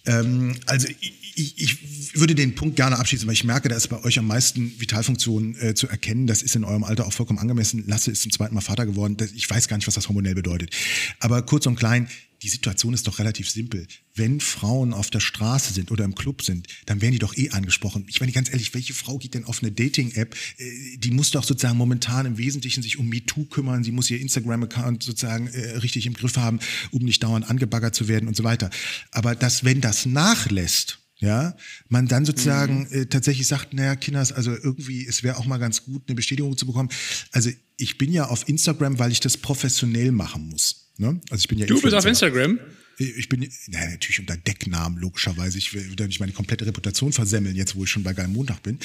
Ähm, 0.05 0.55
also 0.67 0.88
ich, 1.36 1.57
ich, 1.57 2.19
würde 2.19 2.36
den 2.36 2.55
Punkt 2.55 2.76
gerne 2.76 2.97
abschließen, 2.99 3.28
weil 3.28 3.34
ich 3.34 3.43
merke, 3.43 3.67
da 3.67 3.76
ist 3.76 3.88
bei 3.88 4.01
euch 4.03 4.19
am 4.19 4.28
meisten 4.28 4.80
Vitalfunktionen 4.80 5.59
äh, 5.59 5.73
zu 5.73 5.88
erkennen. 5.88 6.28
Das 6.28 6.41
ist 6.41 6.55
in 6.55 6.63
eurem 6.63 6.84
Alter 6.84 7.07
auch 7.07 7.13
vollkommen 7.13 7.39
angemessen. 7.39 7.84
Lasse 7.88 8.11
ist 8.11 8.21
zum 8.21 8.32
zweiten 8.32 8.53
Mal 8.53 8.61
Vater 8.61 8.86
geworden. 8.86 9.17
Ich 9.36 9.49
weiß 9.49 9.67
gar 9.67 9.78
nicht, 9.78 9.88
was 9.88 9.95
das 9.95 10.07
hormonell 10.07 10.36
bedeutet. 10.36 10.76
Aber 11.19 11.41
kurz 11.41 11.65
und 11.65 11.76
klein, 11.76 12.07
die 12.42 12.50
Situation 12.50 12.94
ist 12.94 13.08
doch 13.08 13.20
relativ 13.20 13.50
simpel. 13.50 13.88
Wenn 14.14 14.40
Frauen 14.40 14.94
auf 14.94 15.10
der 15.10 15.20
Straße 15.20 15.74
sind 15.74 15.92
oder 15.92 16.06
im 16.06 16.16
Club 16.16 16.42
sind, 16.42 16.68
dann 16.86 17.02
werden 17.02 17.14
die 17.14 17.20
doch 17.20 17.36
eh 17.36 17.50
angesprochen. 17.50 18.06
Ich 18.08 18.20
meine 18.20 18.32
ganz 18.32 18.50
ehrlich, 18.50 18.74
welche 18.74 18.94
Frau 18.94 19.18
geht 19.18 19.34
denn 19.34 19.46
auf 19.46 19.62
eine 19.62 19.72
Dating-App? 19.72 20.36
Äh, 20.58 20.98
die 20.98 21.12
muss 21.12 21.32
doch 21.32 21.44
sozusagen 21.44 21.78
momentan 21.78 22.26
im 22.26 22.38
Wesentlichen 22.38 22.84
sich 22.84 22.98
um 22.98 23.08
MeToo 23.10 23.46
kümmern. 23.46 23.84
Sie 23.84 23.92
muss 23.92 24.10
ihr 24.10 24.20
Instagram-Account 24.20 25.04
sozusagen 25.04 25.48
äh, 25.48 25.78
richtig 25.78 26.06
im 26.06 26.14
Griff 26.14 26.38
haben, 26.38 26.60
um 26.92 27.04
nicht 27.04 27.24
dauernd 27.24 27.50
angebaggert 27.50 27.96
zu 27.96 28.08
werden 28.08 28.28
und 28.28 28.36
so 28.36 28.44
weiter. 28.44 28.70
Aber 29.12 29.36
dass, 29.36 29.64
wenn 29.64 29.82
das 29.82 30.06
nachlässt, 30.06 31.00
ja, 31.18 31.56
man 31.88 32.08
dann 32.08 32.26
sozusagen 32.26 32.88
mhm. 32.90 33.02
äh, 33.02 33.06
tatsächlich 33.06 33.48
sagt, 33.48 33.74
naja, 33.74 33.96
Kinders, 33.96 34.32
also 34.32 34.52
irgendwie, 34.52 35.06
es 35.06 35.24
wäre 35.24 35.38
auch 35.38 35.46
mal 35.46 35.58
ganz 35.58 35.86
gut, 35.86 36.04
eine 36.08 36.16
Bestätigung 36.16 36.58
zu 36.58 36.66
bekommen. 36.66 36.90
Also 37.32 37.50
ich 37.78 37.98
bin 37.98 38.12
ja 38.12 38.28
auf 38.28 38.48
Instagram, 38.48 39.00
weil 39.00 39.12
ich 39.12 39.22
das 39.22 39.38
professionell 39.38 40.12
machen 40.12 40.50
muss. 40.50 40.85
Ne? 40.98 41.20
Also 41.30 41.41
ich 41.41 41.48
bin 41.48 41.58
ja 41.58 41.66
du 41.66 41.82
bist 41.82 41.93
auf 41.93 42.06
Instagram? 42.06 42.60
Ich 42.98 43.28
bin 43.30 43.48
naja, 43.68 43.89
natürlich 43.91 44.20
unter 44.20 44.38
Decknamen, 44.38 45.00
logischerweise. 45.00 45.58
Ich 45.58 45.74
will 45.74 45.93
nicht 46.08 46.20
meine 46.20 46.32
komplette 46.32 46.66
Reputation 46.66 47.12
versemmeln, 47.12 47.56
jetzt 47.56 47.76
wo 47.76 47.84
ich 47.84 47.89
schon 47.89 48.04
bei 48.04 48.14
Geil 48.14 48.28
Montag 48.28 48.64
bin. 48.64 48.80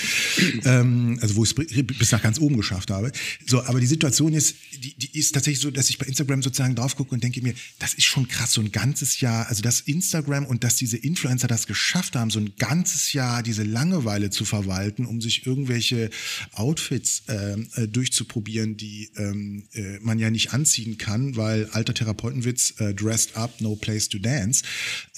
ähm, 0.65 1.19
also 1.21 1.37
wo 1.37 1.45
ich 1.45 1.51
es 1.57 1.87
bis 1.87 2.11
nach 2.11 2.23
ganz 2.23 2.41
oben 2.41 2.57
geschafft 2.57 2.91
habe. 2.91 3.13
So, 3.47 3.63
aber 3.63 3.81
die 3.81 3.87
Situation 3.87 4.35
ist, 4.35 4.57
die, 4.73 4.95
die 4.95 5.19
ist 5.19 5.33
tatsächlich 5.33 5.61
so, 5.61 5.71
dass 5.71 5.91
ich 5.91 5.99
bei 5.99 6.07
Instagram 6.07 6.43
sozusagen 6.43 6.75
drauf 6.75 6.97
gucke 6.97 7.15
und 7.15 7.23
denke 7.23 7.41
mir, 7.43 7.55
das 7.79 7.95
ist 7.95 8.05
schon 8.05 8.27
krass, 8.27 8.53
so 8.53 8.61
ein 8.61 8.73
ganzes 8.73 9.21
Jahr, 9.21 9.49
also 9.49 9.63
dass 9.63 9.81
Instagram 9.81 10.47
und 10.47 10.65
dass 10.65 10.77
diese 10.77 10.97
Influencer 10.97 11.47
das 11.47 11.67
geschafft 11.67 12.17
haben, 12.17 12.31
so 12.31 12.41
ein 12.41 12.53
ganzes 12.59 13.13
Jahr 13.13 13.43
diese 13.43 13.63
Langeweile 13.63 14.31
zu 14.31 14.45
verwalten, 14.45 15.07
um 15.07 15.21
sich 15.21 15.47
irgendwelche 15.47 16.11
Outfits 16.53 17.23
ähm, 17.29 17.69
äh, 17.75 17.87
durchzuprobieren, 17.87 18.77
die 18.77 19.11
ähm, 19.17 19.65
äh, 19.73 19.99
man 20.01 20.19
ja 20.19 20.31
nicht 20.31 20.53
anziehen 20.53 20.99
kann, 20.99 21.37
weil 21.37 21.67
alter 21.67 21.95
Therapeutenwitz, 21.95 22.75
äh, 22.79 22.95
dressed 22.95 23.37
up, 23.37 23.61
no 23.61 23.77
place 23.77 24.00
to 24.09 24.19
Dance, 24.19 24.65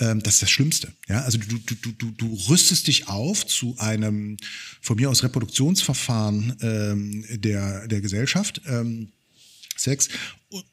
ähm, 0.01 0.23
das 0.23 0.35
ist 0.35 0.43
das 0.43 0.51
Schlimmste. 0.51 0.93
Ja? 1.09 1.23
Also 1.23 1.39
du, 1.39 1.59
du, 1.59 1.93
du, 1.93 2.11
du 2.11 2.35
rüstest 2.49 2.87
dich 2.87 3.09
auf 3.09 3.47
zu 3.47 3.77
einem 3.79 4.37
von 4.81 4.97
mir 4.97 5.11
aus 5.11 5.23
Reproduktionsverfahren 5.23 6.57
ähm, 6.61 7.25
der, 7.41 7.87
der 7.89 8.01
Gesellschaft. 8.01 8.61
Ähm, 8.67 9.13
Sex 9.83 10.09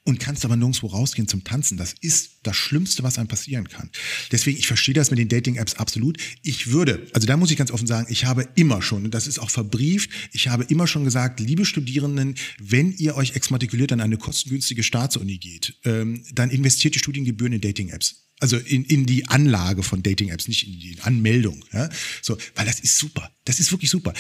und 0.04 0.20
kannst 0.20 0.46
aber 0.46 0.56
nirgendwo 0.56 0.88
rausgehen 0.88 1.28
zum 1.28 1.44
Tanzen. 1.44 1.78
Das 1.78 1.94
ist 2.02 2.32
das 2.44 2.56
Schlimmste, 2.56 3.04
was 3.04 3.18
einem 3.18 3.28
passieren 3.28 3.68
kann. 3.70 3.90
Deswegen, 4.32 4.58
ich 4.58 4.68
verstehe 4.68 4.94
das 4.94 5.10
mit 5.10 5.20
den 5.20 5.30
Dating-Apps 5.30 5.76
absolut. 5.76 6.18
Ich 6.44 6.72
würde, 6.72 7.08
also 7.14 7.28
da 7.28 7.38
muss 7.38 7.52
ich 7.52 7.58
ganz 7.58 7.72
offen 7.72 7.88
sagen, 7.88 8.08
ich 8.10 8.26
habe 8.26 8.48
immer 8.56 8.82
schon, 8.82 9.06
und 9.06 9.14
das 9.14 9.28
ist 9.28 9.40
auch 9.40 9.50
verbrieft, 9.50 10.10
ich 10.34 10.48
habe 10.50 10.66
immer 10.66 10.88
schon 10.88 11.04
gesagt, 11.04 11.40
liebe 11.40 11.66
Studierenden, 11.66 12.36
wenn 12.60 12.92
ihr 12.94 13.16
euch 13.16 13.36
exmatrikuliert 13.36 13.92
an 13.92 14.02
eine 14.02 14.18
kostengünstige 14.18 14.84
Staatsuni 14.84 15.38
geht, 15.38 15.76
ähm, 15.86 16.24
dann 16.34 16.50
investiert 16.50 16.96
die 16.96 17.00
Studiengebühren 17.00 17.54
in 17.54 17.62
Dating-Apps. 17.62 18.26
Also 18.42 18.58
in, 18.58 18.86
in 18.86 19.06
die 19.06 19.28
Anlage 19.28 19.84
von 19.84 20.02
Dating-Apps, 20.02 20.48
nicht 20.48 20.66
in 20.66 20.80
die 20.80 20.98
Anmeldung. 21.02 21.66
Ja? 21.74 21.90
So, 22.22 22.38
weil 22.56 22.66
das 22.66 22.80
ist 22.80 22.98
super. 22.98 23.30
Das 23.44 23.60
ist 23.60 23.72
wirklich 23.72 23.90
super. 23.90 24.14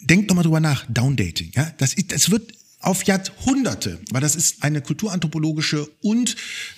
Denkt 0.00 0.30
doch 0.30 0.34
mal 0.34 0.42
drüber 0.42 0.60
nach, 0.60 0.86
Down-Dating. 0.88 1.52
Ja? 1.54 1.74
Das, 1.76 1.94
das 1.94 2.30
wird 2.30 2.54
auf 2.80 3.04
Jahrhunderte, 3.04 4.00
weil 4.10 4.20
das 4.20 4.36
ist 4.36 4.62
eine 4.62 4.80
kulturanthropologische 4.80 5.86
und 6.00 6.36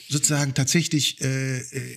sozusagen 0.09 0.55
tatsächlich, 0.55 1.21
äh, 1.21 1.59
äh, 1.59 1.97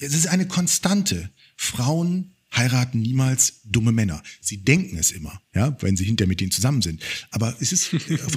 es 0.00 0.14
ist 0.14 0.28
eine 0.28 0.46
Konstante. 0.46 1.30
Frauen 1.56 2.34
heiraten 2.54 3.00
niemals 3.00 3.60
dumme 3.64 3.92
Männer. 3.92 4.22
Sie 4.40 4.58
denken 4.58 4.96
es 4.96 5.10
immer, 5.10 5.40
ja, 5.54 5.76
wenn 5.80 5.96
sie 5.96 6.04
hinterher 6.04 6.28
mit 6.28 6.40
denen 6.40 6.52
zusammen 6.52 6.82
sind. 6.82 7.02
Aber 7.30 7.56
es 7.60 7.72
ist 7.72 7.90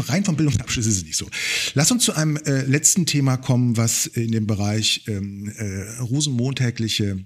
rein 0.10 0.26
vom 0.26 0.36
Bildungsabschluss 0.36 0.86
ist 0.86 0.98
es 0.98 1.04
nicht 1.04 1.18
so. 1.18 1.30
Lass 1.76 1.92
uns 1.92 2.04
zu 2.04 2.14
einem 2.14 2.38
äh, 2.38 2.64
letzten 2.64 3.06
Thema 3.06 3.38
kommen, 3.38 3.78
was 3.78 4.08
in 4.08 4.32
dem 4.32 4.48
Bereich 4.48 5.04
ähm, 5.08 5.52
äh, 5.58 6.00
rosenmontägliche 6.00 7.26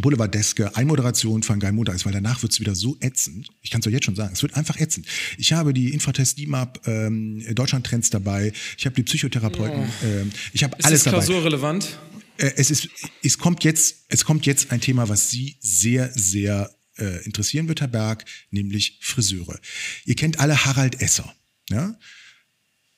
Boulevardeske 0.00 0.76
Einmoderation 0.76 1.42
von 1.42 1.60
Guy 1.60 1.72
Montag 1.72 1.94
ist, 1.94 2.04
weil 2.04 2.12
danach 2.12 2.42
wird 2.42 2.52
es 2.52 2.60
wieder 2.60 2.74
so 2.74 2.96
ätzend. 3.00 3.48
Ich 3.62 3.70
kann 3.70 3.80
es 3.80 3.86
euch 3.86 3.92
jetzt 3.92 4.04
schon 4.04 4.16
sagen, 4.16 4.32
es 4.32 4.42
wird 4.42 4.54
einfach 4.54 4.78
ätzend. 4.78 5.06
Ich 5.36 5.52
habe 5.52 5.72
die 5.72 5.92
Infratest 5.92 6.38
DIMAP 6.38 6.86
ähm, 6.86 7.44
Deutschland 7.54 7.86
Trends 7.86 8.10
dabei, 8.10 8.52
ich 8.76 8.86
habe 8.86 8.94
die 8.94 9.02
Psychotherapeuten, 9.02 9.80
oh. 9.80 10.06
ähm, 10.06 10.32
ich 10.52 10.64
habe 10.64 10.76
alles 10.82 11.04
dabei. 11.04 11.18
Ist 11.18 11.28
das 11.28 11.34
klausurrelevant? 11.34 11.98
Äh, 12.38 12.52
es 12.56 12.70
ist, 12.70 12.88
es 13.22 13.38
kommt 13.38 13.64
jetzt, 13.64 14.04
es 14.08 14.24
kommt 14.24 14.46
jetzt 14.46 14.70
ein 14.72 14.80
Thema, 14.80 15.08
was 15.08 15.30
Sie 15.30 15.56
sehr, 15.60 16.10
sehr 16.14 16.70
äh, 16.96 17.24
interessieren 17.24 17.68
wird, 17.68 17.80
Herr 17.80 17.88
Berg, 17.88 18.24
nämlich 18.50 18.98
Friseure. 19.00 19.58
Ihr 20.04 20.14
kennt 20.14 20.40
alle 20.40 20.64
Harald 20.64 21.00
Esser, 21.00 21.34
ja? 21.70 21.98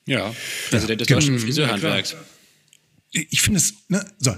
Ja, 0.05 0.33
Präsident 0.69 1.01
ja, 1.01 1.05
des 1.05 1.07
deutschen 1.07 1.39
Friseurhandwerks. 1.39 2.15
Ich 3.11 3.41
finde 3.41 3.59
es, 3.59 3.73
ne, 3.87 4.05
so, 4.17 4.35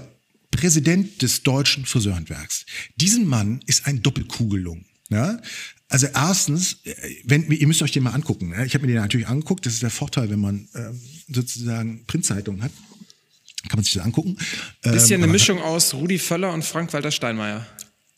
Präsident 0.54 1.20
des 1.20 1.42
deutschen 1.42 1.84
Friseurhandwerks. 1.84 2.64
Diesen 2.96 3.26
Mann 3.26 3.60
ist 3.66 3.86
ein 3.86 4.02
Doppelkugelung. 4.02 4.84
Ja? 5.10 5.40
Also 5.88 6.06
erstens, 6.14 6.78
äh, 6.84 6.94
wenn, 7.24 7.50
ihr 7.50 7.66
müsst 7.66 7.82
euch 7.82 7.92
den 7.92 8.04
mal 8.04 8.12
angucken. 8.12 8.50
Ne? 8.50 8.64
Ich 8.64 8.74
habe 8.74 8.86
mir 8.86 8.92
den 8.92 9.02
natürlich 9.02 9.26
angeguckt. 9.26 9.66
Das 9.66 9.74
ist 9.74 9.82
der 9.82 9.90
Vorteil, 9.90 10.30
wenn 10.30 10.40
man 10.40 10.68
ähm, 10.74 11.00
sozusagen 11.28 12.04
Printzeitungen 12.06 12.62
hat. 12.62 12.72
Kann 13.68 13.78
man 13.78 13.84
sich 13.84 13.94
das 13.94 14.04
angucken. 14.04 14.36
Bisschen 14.82 15.16
ähm, 15.16 15.24
eine 15.24 15.32
Mischung 15.32 15.60
aus 15.60 15.92
Rudi 15.94 16.18
Völler 16.18 16.52
und 16.52 16.64
Frank-Walter 16.64 17.10
Steinmeier. 17.10 17.66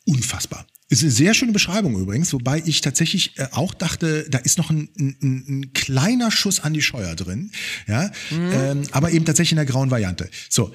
Unfassbar. 0.05 0.67
Ist 0.89 1.03
eine 1.03 1.11
sehr 1.11 1.35
schöne 1.35 1.53
Beschreibung 1.53 1.99
übrigens, 1.99 2.33
wobei 2.33 2.63
ich 2.65 2.81
tatsächlich 2.81 3.39
äh, 3.39 3.49
auch 3.53 3.75
dachte, 3.75 4.29
da 4.29 4.39
ist 4.39 4.59
noch 4.59 4.71
ein, 4.71 4.89
ein, 4.99 5.17
ein 5.23 5.73
kleiner 5.73 6.31
Schuss 6.31 6.61
an 6.61 6.75
die 6.75 6.83
Scheuer 6.83 7.17
drin, 7.17 7.51
ja, 7.89 8.11
mhm. 8.31 8.53
ähm, 8.53 8.83
aber 8.93 9.11
eben 9.11 9.25
tatsächlich 9.25 9.53
in 9.53 9.57
der 9.57 9.67
grauen 9.67 9.91
Variante. 9.91 10.31
So, 10.49 10.73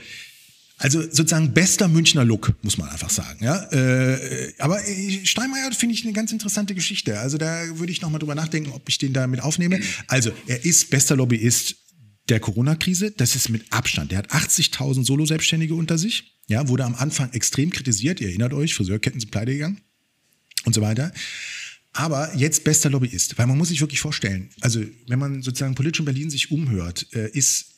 also 0.81 0.99
sozusagen 1.01 1.53
bester 1.53 1.87
Münchner 1.87 2.25
Look, 2.25 2.55
muss 2.63 2.79
man 2.79 2.89
einfach 2.89 3.11
sagen. 3.11 3.43
Ja? 3.43 3.61
Äh, 3.71 4.51
aber 4.57 4.79
Steinmeier 5.23 5.71
finde 5.73 5.93
ich 5.93 6.03
eine 6.03 6.13
ganz 6.13 6.31
interessante 6.31 6.73
Geschichte. 6.73 7.19
Also 7.19 7.37
da 7.37 7.77
würde 7.77 7.91
ich 7.91 8.01
nochmal 8.01 8.17
drüber 8.17 8.33
nachdenken, 8.33 8.71
ob 8.71 8.89
ich 8.89 8.97
den 8.97 9.13
da 9.13 9.27
mit 9.27 9.41
aufnehme. 9.41 9.79
Also 10.07 10.31
er 10.47 10.65
ist 10.65 10.89
bester 10.89 11.15
Lobbyist 11.15 11.75
der 12.29 12.39
Corona-Krise. 12.39 13.11
Das 13.11 13.35
ist 13.35 13.49
mit 13.49 13.71
Abstand. 13.71 14.11
Der 14.11 14.17
hat 14.17 14.31
80.000 14.31 15.05
Solo-Selbstständige 15.05 15.75
unter 15.75 15.99
sich. 15.99 16.39
Ja, 16.47 16.67
wurde 16.67 16.83
am 16.83 16.95
Anfang 16.95 17.31
extrem 17.33 17.69
kritisiert. 17.69 18.19
Ihr 18.19 18.29
erinnert 18.29 18.53
euch, 18.53 18.73
Friseurketten 18.73 19.19
sind 19.19 19.29
pleite 19.29 19.53
gegangen 19.53 19.81
und 20.65 20.73
so 20.73 20.81
weiter. 20.81 21.13
Aber 21.93 22.35
jetzt 22.35 22.63
bester 22.63 22.89
Lobbyist, 22.89 23.37
weil 23.37 23.45
man 23.45 23.57
muss 23.57 23.69
sich 23.69 23.81
wirklich 23.81 23.99
vorstellen, 23.99 24.49
also 24.61 24.81
wenn 25.07 25.19
man 25.19 25.43
sozusagen 25.43 25.75
politisch 25.75 25.99
in 25.99 26.05
Berlin 26.05 26.29
sich 26.29 26.49
umhört, 26.49 27.05
äh, 27.13 27.29
ist 27.31 27.70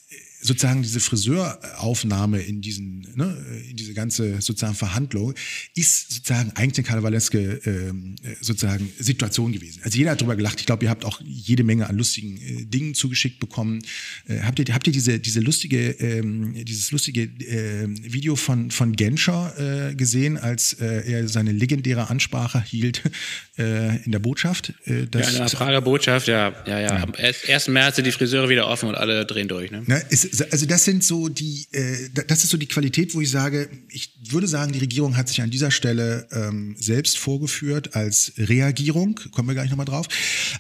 sozusagen 0.43 0.81
diese 0.81 0.99
Friseuraufnahme 0.99 2.41
in 2.41 2.61
diesen, 2.61 3.07
ne, 3.15 3.37
in 3.69 3.77
diese 3.77 3.93
ganze 3.93 4.41
sozusagen 4.41 4.75
Verhandlung 4.75 5.33
ist 5.75 6.11
sozusagen 6.11 6.51
eigentlich 6.55 6.79
eine 6.79 6.87
karnevaleske 6.87 7.61
ähm, 7.65 8.15
sozusagen 8.41 8.91
Situation 8.99 9.51
gewesen. 9.53 9.81
Also 9.83 9.97
jeder 9.97 10.11
hat 10.11 10.21
drüber 10.21 10.35
gelacht. 10.35 10.59
Ich 10.59 10.65
glaube, 10.65 10.85
ihr 10.85 10.89
habt 10.89 11.05
auch 11.05 11.21
jede 11.23 11.63
Menge 11.63 11.87
an 11.89 11.97
lustigen 11.97 12.37
äh, 12.37 12.65
Dingen 12.65 12.93
zugeschickt 12.93 13.39
bekommen. 13.39 13.81
Äh, 14.27 14.39
habt 14.39 14.59
ihr 14.59 14.65
habt 14.73 14.87
ihr 14.87 14.93
diese 14.93 15.19
diese 15.19 15.39
lustige 15.39 15.91
ähm, 15.91 16.53
dieses 16.65 16.91
lustige 16.91 17.23
äh, 17.23 17.87
Video 17.87 18.35
von 18.35 18.69
von 18.71 18.95
Genscher 18.95 19.89
äh, 19.91 19.95
gesehen, 19.95 20.37
als 20.37 20.73
äh, 20.73 21.09
er 21.09 21.27
seine 21.27 21.51
legendäre 21.51 22.09
Ansprache 22.09 22.61
hielt 22.61 23.01
äh, 23.57 24.03
in 24.03 24.11
der 24.11 24.19
Botschaft? 24.19 24.73
Äh, 24.85 25.07
ja, 25.13 25.29
in 25.29 25.37
der 25.37 25.45
Prager 25.45 25.81
Botschaft, 25.81 26.27
ja, 26.27 26.53
ja, 26.65 26.79
ja. 26.79 26.97
ja. 26.97 27.03
Am 27.03 27.13
1. 27.15 27.67
März 27.69 27.95
sind 27.95 28.05
die 28.05 28.11
Friseure 28.11 28.49
wieder 28.49 28.67
offen 28.67 28.89
und 28.89 28.95
alle 28.95 29.25
drehen 29.25 29.47
durch. 29.47 29.71
Ne? 29.71 29.83
Na, 29.85 29.97
ist, 29.97 30.32
also 30.51 30.65
das 30.65 30.83
sind 30.83 31.03
so 31.03 31.29
die, 31.29 31.67
äh, 31.71 32.09
das 32.27 32.43
ist 32.43 32.49
so 32.49 32.57
die 32.57 32.65
Qualität, 32.65 33.13
wo 33.13 33.21
ich 33.21 33.29
sage, 33.29 33.69
ich 33.89 34.13
würde 34.29 34.47
sagen, 34.47 34.71
die 34.71 34.79
Regierung 34.79 35.15
hat 35.15 35.27
sich 35.27 35.41
an 35.41 35.51
dieser 35.51 35.69
Stelle 35.69 36.27
ähm, 36.31 36.75
selbst 36.79 37.17
vorgeführt 37.17 37.95
als 37.95 38.33
Reagierung, 38.37 39.19
kommen 39.31 39.47
wir 39.47 39.53
gleich 39.53 39.69
nochmal 39.69 39.85
drauf. 39.85 40.07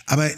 Aber 0.05 0.29
äh, 0.29 0.35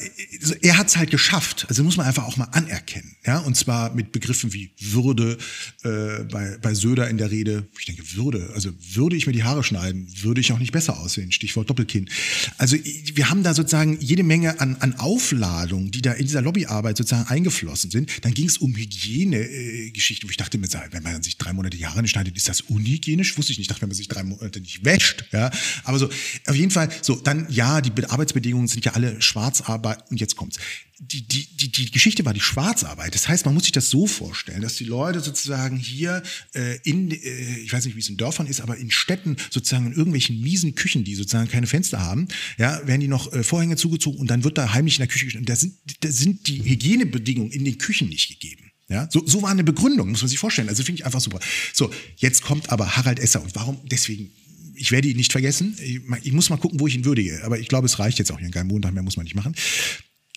er 0.61 0.77
hat 0.77 0.87
es 0.87 0.97
halt 0.97 1.11
geschafft, 1.11 1.65
also 1.69 1.83
muss 1.83 1.97
man 1.97 2.05
einfach 2.05 2.23
auch 2.23 2.37
mal 2.37 2.45
anerkennen, 2.45 3.15
ja, 3.25 3.39
und 3.39 3.55
zwar 3.55 3.93
mit 3.93 4.11
Begriffen 4.11 4.53
wie 4.53 4.71
Würde, 4.79 5.37
äh, 5.83 6.23
bei, 6.31 6.57
bei 6.61 6.73
Söder 6.73 7.09
in 7.09 7.17
der 7.17 7.31
Rede, 7.31 7.67
ich 7.77 7.85
denke 7.85 8.03
Würde, 8.15 8.51
also 8.53 8.69
würde 8.93 9.15
ich 9.15 9.27
mir 9.27 9.33
die 9.33 9.43
Haare 9.43 9.63
schneiden, 9.63 10.07
würde 10.21 10.41
ich 10.41 10.51
auch 10.53 10.59
nicht 10.59 10.71
besser 10.71 10.97
aussehen, 10.99 11.31
Stichwort 11.31 11.69
Doppelkinn. 11.69 12.09
Also 12.57 12.77
wir 12.77 13.29
haben 13.29 13.43
da 13.43 13.53
sozusagen 13.53 13.97
jede 13.99 14.23
Menge 14.23 14.59
an, 14.61 14.77
an 14.79 14.95
Aufladungen, 14.95 15.91
die 15.91 16.01
da 16.01 16.13
in 16.13 16.25
dieser 16.25 16.41
Lobbyarbeit 16.41 16.97
sozusagen 16.97 17.27
eingeflossen 17.29 17.91
sind. 17.91 18.23
Dann 18.23 18.33
ging 18.33 18.47
es 18.47 18.57
um 18.57 18.75
Hygiene 18.75 19.24
Hygienegeschichte, 19.33 20.27
wo 20.27 20.31
ich 20.31 20.37
dachte 20.37 20.57
mir, 20.57 20.67
wenn 20.91 21.03
man 21.03 21.23
sich 21.23 21.37
drei 21.37 21.53
Monate 21.53 21.77
die 21.77 21.85
Haare 21.85 22.07
schneidet, 22.07 22.35
ist 22.37 22.49
das 22.49 22.61
unhygienisch? 22.61 23.37
Wusste 23.37 23.51
ich 23.51 23.57
nicht. 23.57 23.65
Ich 23.65 23.69
dachte, 23.69 23.81
wenn 23.81 23.89
man 23.89 23.95
sich 23.95 24.07
drei 24.07 24.23
Monate 24.23 24.59
nicht 24.59 24.85
wäscht, 24.85 25.25
ja. 25.31 25.51
Aber 25.83 25.99
so, 25.99 26.09
auf 26.45 26.55
jeden 26.55 26.71
Fall, 26.71 26.89
so, 27.01 27.15
dann, 27.15 27.47
ja, 27.49 27.81
die 27.81 27.91
Arbeitsbedingungen 28.05 28.67
sind 28.67 28.85
ja 28.85 28.93
alle 28.93 29.21
Schwarzarbeit. 29.21 30.09
Und 30.11 30.19
jetzt 30.19 30.35
kommt's. 30.35 30.57
Die, 30.97 31.27
die, 31.27 31.45
die, 31.57 31.71
die 31.71 31.91
Geschichte 31.91 32.23
war 32.23 32.33
die 32.33 32.39
Schwarzarbeit. 32.39 33.13
Das 33.13 33.27
heißt, 33.27 33.45
man 33.45 33.53
muss 33.53 33.63
sich 33.63 33.73
das 33.73 33.89
so 33.89 34.07
vorstellen, 34.07 34.61
dass 34.61 34.75
die 34.75 34.85
Leute 34.85 35.19
sozusagen 35.19 35.75
hier 35.75 36.23
äh, 36.53 36.77
in, 36.83 37.11
äh, 37.11 37.59
ich 37.59 37.73
weiß 37.73 37.83
nicht, 37.85 37.95
wie 37.95 37.99
es 37.99 38.07
in 38.07 38.15
Dörfern 38.15 38.47
ist, 38.47 38.61
aber 38.61 38.77
in 38.77 38.91
Städten 38.91 39.35
sozusagen 39.49 39.87
in 39.87 39.93
irgendwelchen 39.93 40.39
miesen 40.39 40.73
Küchen, 40.75 41.03
die 41.03 41.15
sozusagen 41.15 41.49
keine 41.49 41.67
Fenster 41.67 41.99
haben, 41.99 42.29
ja, 42.57 42.85
werden 42.87 43.01
die 43.01 43.09
noch 43.09 43.33
äh, 43.33 43.43
Vorhänge 43.43 43.75
zugezogen 43.75 44.19
und 44.19 44.27
dann 44.29 44.45
wird 44.45 44.57
da 44.57 44.73
heimlich 44.73 44.95
in 44.95 45.01
der 45.01 45.07
Küche. 45.07 45.37
Da 45.41 45.55
sind, 45.57 45.75
da 45.99 46.09
sind 46.09 46.47
die 46.47 46.63
Hygienebedingungen 46.63 47.51
in 47.51 47.65
den 47.65 47.77
Küchen 47.77 48.07
nicht 48.07 48.29
gegeben. 48.29 48.64
Ja, 48.87 49.07
so, 49.11 49.25
so 49.25 49.41
war 49.41 49.49
eine 49.49 49.63
Begründung, 49.63 50.11
muss 50.11 50.21
man 50.21 50.29
sich 50.29 50.37
vorstellen. 50.37 50.69
Also 50.69 50.83
finde 50.83 50.99
ich 50.99 51.05
einfach 51.05 51.19
super. 51.19 51.39
So, 51.73 51.91
jetzt 52.17 52.43
kommt 52.43 52.69
aber 52.69 52.97
Harald 52.97 53.19
Esser. 53.19 53.41
Und 53.41 53.55
warum? 53.55 53.79
Deswegen, 53.85 54.31
ich 54.75 54.91
werde 54.91 55.07
ihn 55.07 55.17
nicht 55.17 55.31
vergessen. 55.31 55.75
Ich, 55.81 56.01
ich 56.23 56.33
muss 56.33 56.49
mal 56.49 56.57
gucken, 56.57 56.79
wo 56.79 56.87
ich 56.87 56.95
ihn 56.95 57.05
würdige. 57.05 57.43
Aber 57.43 57.57
ich 57.57 57.67
glaube, 57.67 57.87
es 57.87 57.97
reicht 57.97 58.19
jetzt 58.19 58.31
auch 58.31 58.39
hier. 58.39 58.51
Kein 58.51 58.67
Montag 58.67 58.93
mehr 58.93 59.01
muss 59.01 59.17
man 59.17 59.23
nicht 59.23 59.35
machen. 59.35 59.55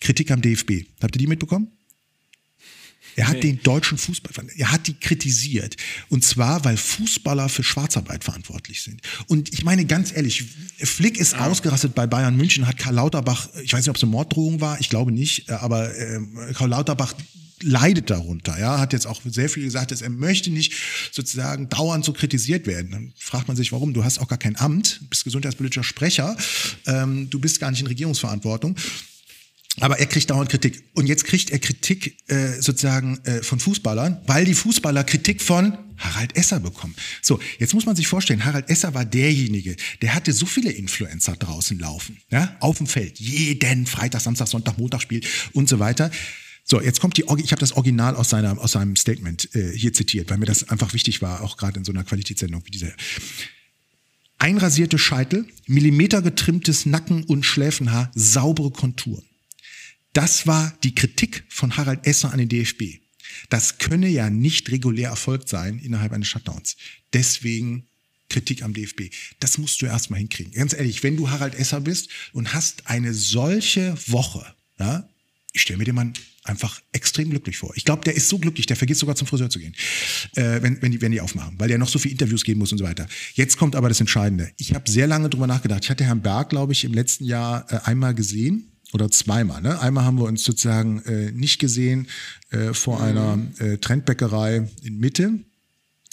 Kritik 0.01 0.31
am 0.31 0.41
DFB. 0.41 0.85
Habt 1.01 1.15
ihr 1.15 1.19
die 1.19 1.27
mitbekommen? 1.27 1.67
Er 3.15 3.27
hat 3.27 3.35
nee. 3.35 3.41
den 3.41 3.61
deutschen 3.63 3.97
Fußball, 3.97 4.31
er 4.55 4.71
hat 4.71 4.87
die 4.87 4.93
kritisiert. 4.93 5.75
Und 6.07 6.23
zwar, 6.23 6.63
weil 6.63 6.77
Fußballer 6.77 7.49
für 7.49 7.63
Schwarzarbeit 7.63 8.23
verantwortlich 8.23 8.81
sind. 8.81 9.01
Und 9.27 9.51
ich 9.51 9.65
meine 9.65 9.83
ganz 9.85 10.15
ehrlich, 10.15 10.45
Flick 10.77 11.17
ist 11.17 11.33
ja. 11.33 11.45
ausgerastet 11.45 11.95
bei 11.95 12.07
Bayern 12.07 12.37
München, 12.37 12.65
hat 12.65 12.77
Karl 12.77 12.95
Lauterbach, 12.95 13.49
ich 13.61 13.73
weiß 13.73 13.81
nicht, 13.81 13.89
ob 13.89 13.97
es 13.97 14.03
eine 14.03 14.11
Morddrohung 14.11 14.61
war, 14.61 14.79
ich 14.79 14.89
glaube 14.89 15.11
nicht, 15.11 15.49
aber 15.49 15.93
äh, 15.97 16.21
Karl 16.53 16.69
Lauterbach 16.69 17.13
leidet 17.61 18.09
darunter. 18.09 18.59
Ja, 18.59 18.79
hat 18.79 18.93
jetzt 18.93 19.07
auch 19.07 19.21
sehr 19.25 19.49
viel 19.49 19.63
gesagt, 19.63 19.91
dass 19.91 20.01
er 20.01 20.09
möchte 20.09 20.49
nicht 20.49 20.73
sozusagen 21.11 21.69
dauernd 21.69 22.05
so 22.05 22.13
kritisiert 22.13 22.67
werden. 22.67 22.91
Dann 22.91 23.13
fragt 23.17 23.47
man 23.47 23.57
sich, 23.57 23.71
warum? 23.71 23.93
Du 23.93 24.03
hast 24.03 24.19
auch 24.19 24.27
gar 24.27 24.37
kein 24.37 24.55
Amt, 24.57 25.01
bist 25.09 25.23
gesundheitspolitischer 25.23 25.83
Sprecher, 25.83 26.37
ähm, 26.85 27.29
du 27.29 27.39
bist 27.39 27.59
gar 27.59 27.71
nicht 27.71 27.81
in 27.81 27.87
Regierungsverantwortung. 27.87 28.75
Aber 29.81 29.99
er 29.99 30.07
kriegt 30.07 30.29
dauernd 30.29 30.49
Kritik. 30.49 30.83
Und 30.93 31.07
jetzt 31.07 31.25
kriegt 31.25 31.51
er 31.51 31.59
Kritik 31.59 32.17
äh, 32.27 32.59
sozusagen 32.59 33.19
äh, 33.23 33.41
von 33.43 33.59
Fußballern, 33.59 34.21
weil 34.25 34.45
die 34.45 34.53
Fußballer 34.53 35.03
Kritik 35.03 35.41
von 35.41 35.77
Harald 35.97 36.35
Esser 36.35 36.59
bekommen. 36.59 36.95
So, 37.21 37.39
jetzt 37.59 37.73
muss 37.73 37.85
man 37.85 37.95
sich 37.95 38.07
vorstellen, 38.07 38.45
Harald 38.45 38.69
Esser 38.69 38.93
war 38.93 39.05
derjenige, 39.05 39.75
der 40.01 40.15
hatte 40.15 40.33
so 40.33 40.45
viele 40.45 40.71
Influencer 40.71 41.35
draußen 41.35 41.77
laufen, 41.77 42.17
ja, 42.29 42.55
auf 42.59 42.77
dem 42.77 42.87
Feld, 42.87 43.19
jeden 43.19 43.85
Freitag, 43.85 44.21
Samstag, 44.21 44.47
Sonntag, 44.47 44.77
Montag 44.77 45.01
spielt 45.01 45.27
und 45.53 45.69
so 45.69 45.79
weiter. 45.79 46.09
So, 46.69 46.79
jetzt 46.79 46.99
kommt 46.99 47.17
die, 47.17 47.23
ich 47.23 47.51
habe 47.51 47.59
das 47.59 47.71
Original 47.71 48.15
aus, 48.15 48.29
seiner, 48.29 48.59
aus 48.59 48.73
seinem 48.73 48.95
Statement 48.95 49.55
äh, 49.55 49.75
hier 49.75 49.91
zitiert, 49.91 50.29
weil 50.29 50.37
mir 50.37 50.45
das 50.45 50.69
einfach 50.69 50.93
wichtig 50.93 51.19
war, 51.19 51.41
auch 51.41 51.57
gerade 51.57 51.79
in 51.79 51.85
so 51.85 51.91
einer 51.91 52.03
Qualitätssendung 52.03 52.63
wie 52.65 52.69
dieser. 52.71 52.93
Einrasierte 54.37 54.99
Scheitel, 54.99 55.47
millimetergetrimmtes 55.65 56.85
Nacken- 56.85 57.23
und 57.23 57.43
Schläfenhaar, 57.43 58.11
saubere 58.13 58.69
Konturen. 58.69 59.25
Das 60.13 60.45
war 60.45 60.77
die 60.83 60.93
Kritik 60.93 61.43
von 61.49 61.75
Harald 61.75 62.05
Esser 62.05 62.31
an 62.31 62.37
den 62.37 62.49
DFB. 62.49 62.99
Das 63.49 63.79
könne 63.79 64.07
ja 64.07 64.29
nicht 64.29 64.69
regulär 64.69 65.09
erfolgt 65.09 65.49
sein 65.49 65.79
innerhalb 65.79 66.11
eines 66.13 66.27
Shutdowns. 66.27 66.77
Deswegen 67.13 67.87
Kritik 68.29 68.61
am 68.61 68.75
DFB. 68.75 69.09
Das 69.39 69.57
musst 69.57 69.81
du 69.81 69.87
erstmal 69.87 70.19
hinkriegen. 70.19 70.53
Ganz 70.53 70.73
ehrlich, 70.73 71.01
wenn 71.01 71.17
du 71.17 71.31
Harald 71.31 71.55
Esser 71.55 71.81
bist 71.81 72.09
und 72.31 72.53
hast 72.53 72.85
eine 72.85 73.15
solche 73.15 73.97
Woche, 74.07 74.53
ja, 74.77 75.09
ich 75.51 75.61
stelle 75.61 75.77
mir 75.79 75.85
den 75.85 75.95
Mann 75.95 76.13
einfach 76.49 76.81
extrem 76.91 77.29
glücklich 77.29 77.57
vor. 77.57 77.71
Ich 77.75 77.85
glaube, 77.85 78.03
der 78.03 78.15
ist 78.15 78.27
so 78.27 78.39
glücklich, 78.39 78.65
der 78.65 78.75
vergisst 78.75 78.99
sogar 78.99 79.15
zum 79.15 79.27
Friseur 79.27 79.49
zu 79.49 79.59
gehen, 79.59 79.73
äh, 80.35 80.61
wenn, 80.61 80.81
wenn, 80.81 80.91
die, 80.91 81.01
wenn 81.01 81.11
die 81.11 81.21
aufmachen, 81.21 81.55
weil 81.57 81.67
der 81.67 81.77
noch 81.77 81.87
so 81.87 81.99
viele 81.99 82.13
Interviews 82.13 82.43
geben 82.43 82.59
muss 82.59 82.71
und 82.71 82.79
so 82.79 82.83
weiter. 82.83 83.07
Jetzt 83.35 83.57
kommt 83.57 83.75
aber 83.75 83.87
das 83.87 83.99
Entscheidende. 83.99 84.51
Ich 84.57 84.73
habe 84.73 84.89
sehr 84.89 85.07
lange 85.07 85.29
drüber 85.29 85.47
nachgedacht. 85.47 85.83
Ich 85.83 85.89
hatte 85.89 86.03
Herrn 86.03 86.21
Berg, 86.21 86.49
glaube 86.49 86.73
ich, 86.73 86.83
im 86.83 86.93
letzten 86.93 87.25
Jahr 87.25 87.65
äh, 87.71 87.79
einmal 87.85 88.13
gesehen 88.13 88.71
oder 88.93 89.09
zweimal. 89.11 89.61
Ne? 89.61 89.79
Einmal 89.79 90.03
haben 90.03 90.17
wir 90.17 90.25
uns 90.25 90.43
sozusagen 90.43 90.99
äh, 91.03 91.31
nicht 91.31 91.59
gesehen 91.59 92.07
äh, 92.49 92.73
vor 92.73 92.97
mhm. 92.97 93.05
einer 93.05 93.39
äh, 93.59 93.77
Trendbäckerei 93.77 94.67
in 94.83 94.97
Mitte 94.97 95.39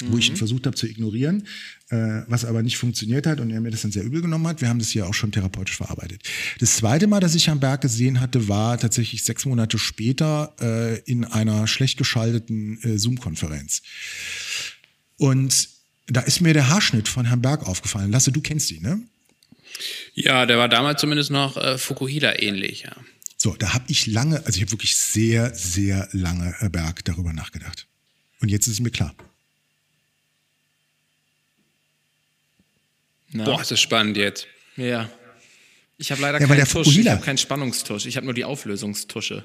mhm. 0.03 0.13
wo 0.13 0.19
ich 0.19 0.29
ihn 0.29 0.35
mhm. 0.35 0.39
versucht 0.39 0.67
habe 0.67 0.77
zu 0.77 0.87
ignorieren, 0.87 1.47
äh, 1.91 2.23
was 2.27 2.45
aber 2.45 2.63
nicht 2.63 2.77
funktioniert 2.77 3.27
hat 3.27 3.41
und 3.41 3.51
er 3.51 3.61
mir 3.61 3.71
das 3.71 3.83
dann 3.83 3.93
sehr 3.93 4.05
übel 4.05 4.23
genommen 4.23 4.47
hat. 4.47 4.61
Wir 4.61 4.69
haben 4.69 4.79
das 4.79 4.91
hier 4.91 5.07
auch 5.07 5.15
schon 5.15 5.33
therapeutisch 5.33 5.77
verarbeitet. 5.77 6.23
Das 6.61 6.77
zweite 6.77 7.07
Mal, 7.07 7.21
dass 7.21 7.35
ich 7.35 7.47
Herrn 7.47 7.61
Berg 7.61 7.81
gesehen 7.81 8.21
hatte, 8.21 8.49
war 8.49 8.79
tatsächlich 8.79 9.25
sechs 9.25 9.45
Monate 9.45 9.79
später 9.79 10.55
äh, 10.61 11.01
in 11.01 11.25
einer 11.25 11.67
schlecht 11.67 11.99
geschalteten 11.99 12.79
äh, 12.83 12.99
Zoom-Konferenz. 12.99 13.83
Und 15.19 15.69
da 16.09 16.21
ist 16.21 16.41
mir 16.41 16.55
der 16.55 16.69
Haarschnitt 16.69 17.09
von 17.09 17.27
Herrn 17.27 17.43
Berg 17.43 17.67
aufgefallen. 17.67 18.11
Lasse, 18.11 18.33
du 18.33 18.41
kennst 18.41 18.71
ihn, 18.71 18.83
ne? 18.83 19.01
Ja, 20.15 20.47
der 20.47 20.57
war 20.57 20.69
damals 20.69 21.01
zumindest 21.01 21.31
noch 21.31 21.57
äh, 21.57 21.79
Fukuhida 21.79 22.39
ähnlich, 22.39 22.83
ja. 22.83 22.97
So, 23.37 23.55
da 23.55 23.75
habe 23.75 23.85
ich 23.89 24.07
lange, 24.07 24.39
also 24.47 24.57
ich 24.57 24.63
habe 24.63 24.73
wirklich 24.73 24.97
sehr, 24.97 25.55
sehr 25.55 26.09
lange 26.13 26.55
Herr 26.59 26.71
Berg 26.71 27.05
darüber 27.05 27.33
nachgedacht. 27.33 27.87
Und 28.41 28.49
jetzt 28.49 28.67
ist 28.67 28.75
es 28.75 28.81
mir 28.81 28.91
klar. 28.91 29.15
Na? 33.33 33.45
Boah, 33.45 33.61
ist 33.61 33.71
das 33.71 33.81
spannend 33.81 34.17
jetzt. 34.17 34.47
Ja. 34.77 35.09
Ich 35.99 36.11
habe 36.11 36.21
leider 36.21 36.41
ja, 36.41 36.47
keinen 36.47 36.67
Tusch, 36.67 36.97
ich 36.97 37.09
habe 37.09 37.25
keinen 37.25 37.39
Spannungstusch, 37.39 38.07
ich 38.07 38.17
habe 38.17 38.27
nur 38.27 38.35
die 38.35 38.45
Auflösungstusche. 38.45 39.45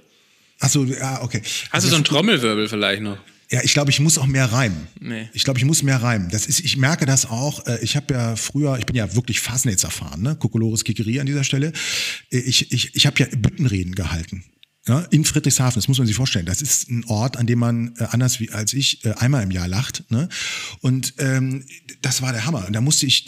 Achso, 0.59 0.83
ja, 0.83 1.21
okay. 1.23 1.41
Hast 1.43 1.73
also 1.73 1.87
du 1.87 1.91
so 1.91 1.95
einen 1.95 2.03
Trommelwirbel 2.03 2.67
vielleicht 2.67 3.01
noch? 3.01 3.17
Ja, 3.49 3.61
ich 3.63 3.73
glaube, 3.73 3.91
ich 3.91 3.99
muss 3.99 4.17
auch 4.17 4.27
mehr 4.27 4.45
reimen. 4.45 4.87
Nee. 4.99 5.29
Ich 5.33 5.43
glaube, 5.43 5.59
ich 5.59 5.65
muss 5.65 5.83
mehr 5.83 6.01
reimen. 6.01 6.29
Das 6.29 6.45
ist, 6.45 6.61
ich 6.61 6.77
merke 6.77 7.05
das 7.05 7.25
auch. 7.25 7.65
Äh, 7.67 7.83
ich 7.83 7.97
habe 7.97 8.13
ja 8.13 8.35
früher, 8.37 8.77
ich 8.79 8.85
bin 8.85 8.95
ja 8.95 9.13
wirklich 9.13 9.41
Fasnetz 9.41 9.83
erfahren, 9.83 10.21
ne? 10.21 10.37
Kokolores 10.37 10.85
Kikeri 10.85 11.19
an 11.19 11.25
dieser 11.25 11.43
Stelle. 11.43 11.73
Äh, 12.31 12.37
ich, 12.37 12.71
ich, 12.71 12.95
ich 12.95 13.05
habe 13.05 13.19
ja 13.19 13.27
Büttenreden 13.35 13.93
gehalten. 13.93 14.45
Ja, 14.87 15.01
in 15.11 15.25
Friedrichshafen, 15.25 15.75
das 15.75 15.87
muss 15.87 15.99
man 15.99 16.07
sich 16.07 16.15
vorstellen. 16.15 16.47
Das 16.47 16.59
ist 16.59 16.89
ein 16.89 17.05
Ort, 17.05 17.37
an 17.37 17.45
dem 17.45 17.59
man 17.59 17.93
äh, 17.99 18.05
anders 18.05 18.39
wie 18.39 18.49
als 18.49 18.73
ich 18.73 19.05
äh, 19.05 19.11
einmal 19.11 19.43
im 19.43 19.51
Jahr 19.51 19.67
lacht. 19.67 20.09
Ne? 20.09 20.27
Und 20.79 21.13
ähm, 21.19 21.65
das 22.01 22.23
war 22.23 22.31
der 22.31 22.45
Hammer. 22.45 22.65
Und 22.65 22.73
da 22.73 22.81
musste 22.81 23.05
ich, 23.05 23.27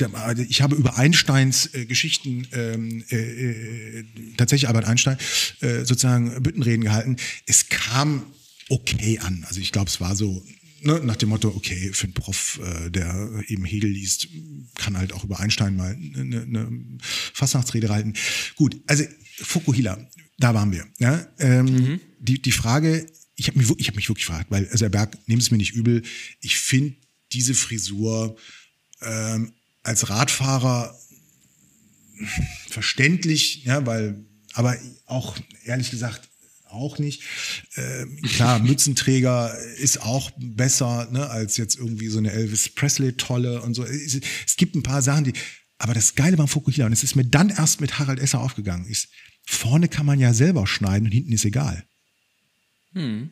ich 0.50 0.62
habe 0.64 0.76
über 0.76 0.98
Einsteins 0.98 1.72
äh, 1.76 1.86
Geschichten, 1.86 2.48
ähm, 2.54 3.04
äh, 3.12 4.00
äh, 4.00 4.06
tatsächlich 4.36 4.68
Albert 4.68 4.86
Einstein, 4.86 5.18
äh, 5.60 5.86
sozusagen 5.86 6.42
Büttenreden 6.42 6.84
gehalten. 6.84 7.18
Es 7.46 7.70
kam 7.70 8.24
okay 8.70 9.20
an. 9.20 9.46
Also 9.48 9.60
ich 9.60 9.72
glaube, 9.72 9.92
es 9.92 10.02
war 10.02 10.16
so 10.16 10.44
ne, 10.82 11.02
nach 11.04 11.18
dem 11.18 11.30
Motto, 11.30 11.50
okay, 11.50 11.92
für 11.94 12.06
einen 12.06 12.14
Prof, 12.16 12.60
der 12.90 13.30
eben 13.48 13.64
Hegel 13.66 13.92
liest, 13.92 14.28
kann 14.74 14.98
halt 14.98 15.14
auch 15.14 15.24
über 15.24 15.40
Einstein 15.40 15.76
mal 15.76 15.96
eine, 16.16 16.42
eine 16.42 16.98
Fastnachtsrede 17.34 17.90
halten. 17.90 18.14
Gut, 18.56 18.76
also 18.88 19.04
Fukuhila, 19.36 20.00
da 20.38 20.54
waren 20.54 20.72
wir. 20.72 20.86
Ja? 21.00 21.26
Ähm, 21.40 21.66
mhm. 21.66 22.02
die, 22.20 22.42
die 22.42 22.52
Frage, 22.52 23.06
ich 23.36 23.48
habe 23.48 23.58
mich, 23.58 23.70
ich 23.78 23.88
hab 23.88 23.96
mich 23.96 24.10
wirklich 24.10 24.28
gefragt, 24.28 24.48
weil, 24.50 24.68
also 24.70 24.86
Herr 24.86 24.90
Berg, 24.90 25.18
nehmt 25.28 25.42
es 25.42 25.52
mir 25.52 25.58
nicht 25.58 25.74
übel, 25.74 26.04
ich 26.42 26.58
finde 26.58 26.96
diese 27.32 27.54
Frisur 27.54 28.36
ähm, 29.02 29.54
als 29.82 30.10
Radfahrer 30.10 30.98
verständlich, 32.70 33.64
ja, 33.66 33.86
weil, 33.86 34.24
aber 34.54 34.78
auch 35.06 35.38
ehrlich 35.66 35.92
gesagt 35.92 36.30
auch 36.70 36.98
nicht. 36.98 37.22
Ähm, 37.76 38.20
klar, 38.22 38.60
Mützenträger 38.64 39.58
ist 39.78 40.02
auch 40.02 40.32
besser 40.38 41.08
ne, 41.12 41.30
als 41.30 41.58
jetzt 41.58 41.76
irgendwie 41.76 42.08
so 42.08 42.18
eine 42.18 42.32
Elvis 42.32 42.70
Presley 42.70 43.14
Tolle 43.14 43.62
und 43.62 43.74
so. 43.74 43.84
Es, 43.84 44.20
es 44.48 44.58
gibt 44.58 44.76
ein 44.76 44.84
paar 44.84 45.02
Sachen, 45.02 45.26
die. 45.26 45.34
Aber 45.80 45.94
das 45.94 46.16
Geile 46.16 46.38
beim 46.38 46.48
Fukuhila, 46.48 46.86
und 46.86 46.94
es 46.94 47.04
ist 47.04 47.16
mir 47.16 47.26
dann 47.26 47.50
erst 47.50 47.82
mit 47.82 48.00
Harald 48.00 48.20
Esser 48.20 48.40
aufgegangen, 48.40 48.86
ist, 48.86 49.10
vorne 49.46 49.88
kann 49.88 50.06
man 50.06 50.20
ja 50.20 50.34
selber 50.34 50.68
schneiden 50.68 51.06
und 51.06 51.12
hinten 51.12 51.34
ist 51.34 51.46
egal. 51.46 51.84
Hm. 52.94 53.30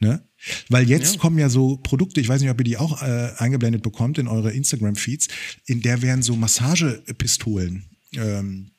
Ne? 0.00 0.22
Weil 0.70 0.88
jetzt 0.88 1.16
ja. 1.16 1.20
kommen 1.20 1.38
ja 1.38 1.50
so 1.50 1.76
Produkte, 1.76 2.20
ich 2.20 2.28
weiß 2.28 2.40
nicht, 2.40 2.50
ob 2.50 2.58
ihr 2.60 2.64
die 2.64 2.78
auch 2.78 3.02
äh, 3.02 3.32
eingeblendet 3.36 3.82
bekommt 3.82 4.16
in 4.16 4.28
eure 4.28 4.52
Instagram-Feeds, 4.52 5.28
in 5.66 5.82
der 5.82 6.00
werden 6.00 6.22
so 6.22 6.36
Massagepistolen 6.36 7.84
ähm, 8.14 8.70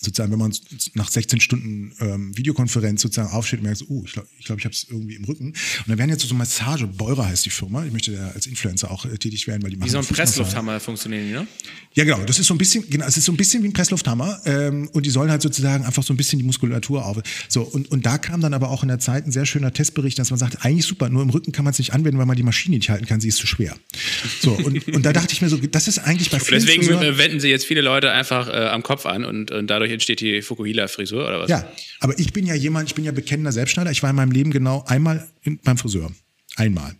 sozusagen, 0.00 0.32
wenn 0.32 0.38
man 0.38 0.52
nach 0.94 1.10
16 1.10 1.40
Stunden 1.40 1.92
ähm, 2.00 2.36
Videokonferenz 2.36 3.02
sozusagen 3.02 3.30
aufsteht 3.32 3.60
und 3.60 3.66
merkt, 3.66 3.84
oh, 3.88 4.02
ich 4.04 4.12
glaube, 4.12 4.28
ich, 4.38 4.46
glaub, 4.46 4.58
ich 4.58 4.64
habe 4.64 4.74
es 4.74 4.86
irgendwie 4.88 5.14
im 5.14 5.24
Rücken. 5.24 5.48
Und 5.48 5.84
dann 5.86 5.98
werden 5.98 6.10
jetzt 6.10 6.26
so 6.26 6.34
Massage, 6.34 6.86
Beurer 6.86 7.26
heißt 7.26 7.44
die 7.44 7.50
Firma, 7.50 7.84
ich 7.84 7.92
möchte 7.92 8.12
da 8.12 8.28
als 8.28 8.46
Influencer 8.46 8.90
auch 8.90 9.04
äh, 9.04 9.18
tätig 9.18 9.46
werden, 9.46 9.62
weil 9.62 9.70
die 9.70 9.76
machen 9.76 9.88
Wie 9.88 9.92
so 9.92 9.98
ein 9.98 10.06
Presslufthammer 10.06 10.80
funktionieren 10.80 11.26
die, 11.26 11.32
ne? 11.32 11.46
Ja, 11.94 12.04
genau. 12.04 12.22
Das 12.24 12.38
ist 12.38 12.46
so 12.46 12.54
ein 12.54 12.58
bisschen, 12.58 12.88
genau, 12.88 13.04
es 13.06 13.16
ist 13.16 13.24
so 13.24 13.32
ein 13.32 13.36
bisschen 13.36 13.62
wie 13.62 13.68
ein 13.68 13.72
Presslufthammer 13.72 14.40
ähm, 14.44 14.88
und 14.92 15.04
die 15.04 15.10
sollen 15.10 15.30
halt 15.30 15.42
sozusagen 15.42 15.84
einfach 15.84 16.02
so 16.02 16.14
ein 16.14 16.16
bisschen 16.16 16.38
die 16.38 16.44
Muskulatur 16.44 17.04
auf. 17.04 17.18
So, 17.48 17.62
und, 17.62 17.90
und 17.90 18.06
da 18.06 18.16
kam 18.16 18.40
dann 18.40 18.54
aber 18.54 18.70
auch 18.70 18.82
in 18.82 18.88
der 18.88 19.00
Zeit 19.00 19.26
ein 19.26 19.32
sehr 19.32 19.44
schöner 19.44 19.72
Testbericht, 19.72 20.18
dass 20.18 20.30
man 20.30 20.38
sagt, 20.38 20.64
eigentlich 20.64 20.86
super, 20.86 21.08
nur 21.08 21.22
im 21.22 21.30
Rücken 21.30 21.52
kann 21.52 21.64
man 21.64 21.72
es 21.72 21.78
nicht 21.78 21.92
anwenden, 21.92 22.18
weil 22.18 22.26
man 22.26 22.36
die 22.36 22.42
Maschine 22.42 22.76
nicht 22.76 22.90
halten 22.90 23.06
kann, 23.06 23.20
sie 23.20 23.28
ist 23.28 23.38
zu 23.38 23.46
schwer. 23.46 23.76
So, 24.40 24.52
und, 24.52 24.86
und 24.88 25.04
da 25.04 25.12
dachte 25.12 25.32
ich 25.32 25.42
mir 25.42 25.48
so, 25.48 25.56
das 25.56 25.88
ist 25.88 25.98
eigentlich 25.98 26.30
bei 26.30 26.38
vielen 26.38 26.64
Deswegen 26.64 26.88
wenden 27.18 27.40
sie 27.40 27.48
jetzt 27.48 27.66
viele 27.66 27.80
Leute 27.80 28.12
einfach 28.12 28.48
äh, 28.48 28.52
am 28.52 28.82
Kopf 28.82 29.04
an 29.04 29.24
und, 29.24 29.50
und 29.50 29.66
dadurch 29.66 29.89
entsteht 29.92 30.20
die 30.20 30.42
Fukuhila-Frisur 30.42 31.26
oder 31.26 31.40
was? 31.40 31.50
Ja, 31.50 31.70
aber 32.00 32.18
ich 32.18 32.32
bin 32.32 32.46
ja 32.46 32.54
jemand, 32.54 32.88
ich 32.88 32.94
bin 32.94 33.04
ja 33.04 33.12
bekennender 33.12 33.52
Selbstschneider. 33.52 33.90
Ich 33.90 34.02
war 34.02 34.10
in 34.10 34.16
meinem 34.16 34.32
Leben 34.32 34.50
genau 34.50 34.84
einmal 34.86 35.28
in, 35.42 35.58
beim 35.58 35.78
Friseur. 35.78 36.12
Einmal. 36.56 36.96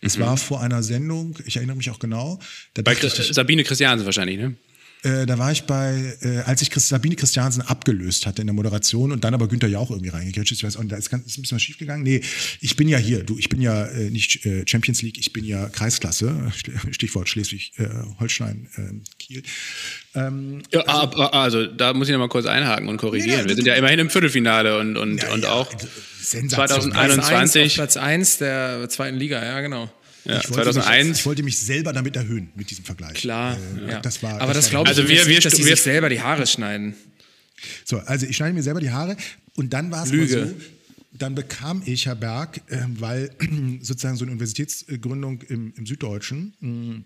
Das 0.00 0.16
mhm. 0.16 0.22
war 0.22 0.36
vor 0.36 0.60
einer 0.60 0.82
Sendung, 0.82 1.38
ich 1.46 1.56
erinnere 1.56 1.76
mich 1.76 1.90
auch 1.90 1.98
genau. 1.98 2.38
Bei 2.74 2.94
Sabine 2.94 3.64
Christiansen 3.64 4.04
wahrscheinlich, 4.04 4.38
ne? 4.38 4.54
Äh, 5.02 5.26
da 5.26 5.36
war 5.38 5.50
ich 5.50 5.64
bei, 5.64 6.16
äh, 6.20 6.38
als 6.40 6.62
ich 6.62 6.70
Christ, 6.70 6.88
Sabine 6.88 7.16
Christiansen 7.16 7.62
abgelöst 7.62 8.24
hatte 8.26 8.40
in 8.42 8.46
der 8.46 8.54
Moderation 8.54 9.10
und 9.10 9.24
dann 9.24 9.34
aber 9.34 9.48
Günther 9.48 9.68
Jauch 9.68 9.90
irgendwie 9.90 10.10
reingekretscht. 10.10 10.52
Ich 10.52 10.62
weiß, 10.62 10.76
und 10.76 10.90
da 10.90 10.96
ist, 10.96 11.10
ganz, 11.10 11.26
ist 11.26 11.38
ein 11.38 11.42
bisschen 11.42 11.56
was 11.56 11.62
schiefgegangen. 11.62 12.04
Nee, 12.04 12.20
ich 12.60 12.76
bin 12.76 12.88
ja 12.88 12.98
hier, 12.98 13.24
du, 13.24 13.36
ich 13.36 13.48
bin 13.48 13.60
ja 13.60 13.84
äh, 13.86 14.10
nicht 14.10 14.46
äh, 14.46 14.64
Champions 14.66 15.02
League, 15.02 15.18
ich 15.18 15.32
bin 15.32 15.44
ja 15.44 15.68
Kreisklasse, 15.68 16.52
Stichwort 16.92 17.28
Schleswig-Holstein, 17.28 18.68
äh, 18.76 18.80
äh, 18.80 19.00
Kiel. 19.18 19.42
Ähm, 20.14 20.62
ja, 20.70 20.80
also, 20.82 21.22
also, 21.22 21.66
da 21.66 21.94
muss 21.94 22.08
ich 22.08 22.12
nochmal 22.12 22.28
kurz 22.28 22.46
einhaken 22.46 22.88
und 22.88 22.98
korrigieren. 22.98 23.42
Nee, 23.42 23.48
Wir 23.48 23.56
sind 23.56 23.66
ja 23.66 23.74
immerhin 23.74 23.98
im 23.98 24.10
Viertelfinale 24.10 24.78
und, 24.78 24.96
und, 24.96 25.20
ja, 25.20 25.32
und 25.32 25.46
auch 25.46 25.68
2021. 26.22 27.74
Platz 27.74 27.96
1 27.96 28.38
der 28.38 28.88
zweiten 28.88 29.16
Liga, 29.16 29.44
ja 29.44 29.60
genau. 29.60 29.90
Ja, 30.24 30.38
ich 30.38 30.46
2001. 30.46 31.08
Mich, 31.08 31.18
ich 31.18 31.26
wollte 31.26 31.42
mich 31.42 31.58
selber 31.58 31.92
damit 31.92 32.16
erhöhen, 32.16 32.50
mit 32.54 32.70
diesem 32.70 32.84
Vergleich. 32.84 33.14
Klar, 33.14 33.58
äh, 33.76 33.90
ja. 33.90 34.00
das 34.00 34.22
war, 34.22 34.40
aber 34.40 34.54
das, 34.54 34.64
das 34.64 34.70
glaube 34.70 34.90
ich 34.90 34.96
also 34.96 35.08
wir, 35.08 35.26
wir, 35.26 35.40
dass 35.40 35.54
sie 35.54 35.62
sich 35.62 35.82
selber 35.82 36.08
die 36.08 36.20
Haare 36.20 36.46
schneiden. 36.46 36.94
So, 37.84 37.98
also 37.98 38.26
ich 38.26 38.36
schneide 38.36 38.54
mir 38.54 38.62
selber 38.62 38.80
die 38.80 38.90
Haare 38.90 39.16
und 39.54 39.72
dann 39.72 39.90
war 39.90 40.04
es 40.04 40.10
so, 40.10 40.54
dann 41.12 41.34
bekam 41.34 41.82
ich, 41.84 42.06
Herr 42.06 42.14
Berg, 42.14 42.60
äh, 42.68 42.78
weil 42.98 43.30
sozusagen 43.82 44.16
so 44.16 44.24
eine 44.24 44.32
Universitätsgründung 44.32 45.42
im, 45.42 45.72
im 45.76 45.86
Süddeutschen, 45.86 46.54
mh, 46.60 47.02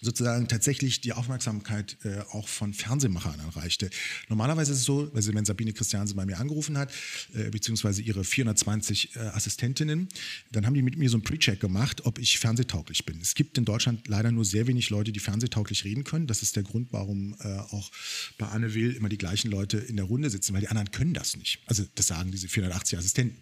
sozusagen 0.00 0.48
tatsächlich 0.48 1.00
die 1.00 1.12
Aufmerksamkeit 1.12 1.96
äh, 2.04 2.20
auch 2.30 2.48
von 2.48 2.72
Fernsehmachern 2.72 3.38
erreichte. 3.40 3.90
Normalerweise 4.28 4.72
ist 4.72 4.78
es 4.78 4.84
so, 4.84 5.10
also 5.14 5.34
wenn 5.34 5.44
Sabine 5.44 5.72
Christiansen 5.72 6.16
bei 6.16 6.24
mir 6.24 6.38
angerufen 6.38 6.78
hat, 6.78 6.90
äh, 7.34 7.50
beziehungsweise 7.50 8.00
ihre 8.00 8.24
420 8.24 9.16
äh, 9.16 9.18
Assistentinnen, 9.18 10.08
dann 10.52 10.66
haben 10.66 10.74
die 10.74 10.82
mit 10.82 10.96
mir 10.96 11.10
so 11.10 11.16
einen 11.16 11.24
Pre-Check 11.24 11.60
gemacht, 11.60 12.06
ob 12.06 12.18
ich 12.18 12.38
fernsehtauglich 12.38 13.04
bin. 13.04 13.20
Es 13.20 13.34
gibt 13.34 13.58
in 13.58 13.64
Deutschland 13.64 14.08
leider 14.08 14.32
nur 14.32 14.44
sehr 14.44 14.66
wenig 14.66 14.88
Leute, 14.90 15.12
die 15.12 15.20
fernsehtauglich 15.20 15.84
reden 15.84 16.04
können. 16.04 16.26
Das 16.26 16.42
ist 16.42 16.56
der 16.56 16.62
Grund, 16.62 16.88
warum 16.92 17.34
äh, 17.40 17.48
auch 17.58 17.90
bei 18.38 18.46
Anne 18.46 18.74
Will 18.74 18.92
immer 18.92 19.08
die 19.08 19.18
gleichen 19.18 19.50
Leute 19.50 19.76
in 19.78 19.96
der 19.96 20.06
Runde 20.06 20.30
sitzen, 20.30 20.54
weil 20.54 20.62
die 20.62 20.68
anderen 20.68 20.90
können 20.90 21.12
das 21.12 21.36
nicht. 21.36 21.60
Also 21.66 21.84
das 21.94 22.06
sagen 22.06 22.30
diese 22.30 22.48
480 22.48 22.98
Assistenten. 22.98 23.38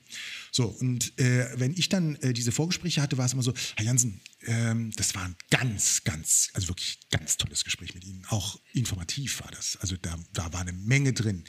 So, 0.50 0.66
und 0.66 1.18
äh, 1.18 1.46
wenn 1.56 1.72
ich 1.72 1.88
dann 1.88 2.16
äh, 2.16 2.32
diese 2.32 2.50
Vorgespräche 2.52 3.00
hatte, 3.00 3.18
war 3.18 3.26
es 3.26 3.32
immer 3.32 3.42
so, 3.42 3.54
Herr 3.76 3.84
Jansen, 3.84 4.20
ähm, 4.48 4.90
das 4.96 5.14
war 5.14 5.24
ein 5.24 5.36
ganz, 5.50 6.02
ganz, 6.04 6.48
also 6.54 6.68
wirklich 6.68 6.98
ganz 7.10 7.36
tolles 7.36 7.64
Gespräch 7.64 7.94
mit 7.94 8.04
Ihnen. 8.04 8.24
Auch 8.28 8.58
informativ 8.72 9.40
war 9.42 9.50
das. 9.50 9.76
Also 9.80 9.96
da, 10.00 10.18
da 10.32 10.52
war 10.52 10.62
eine 10.62 10.72
Menge 10.72 11.12
drin. 11.12 11.44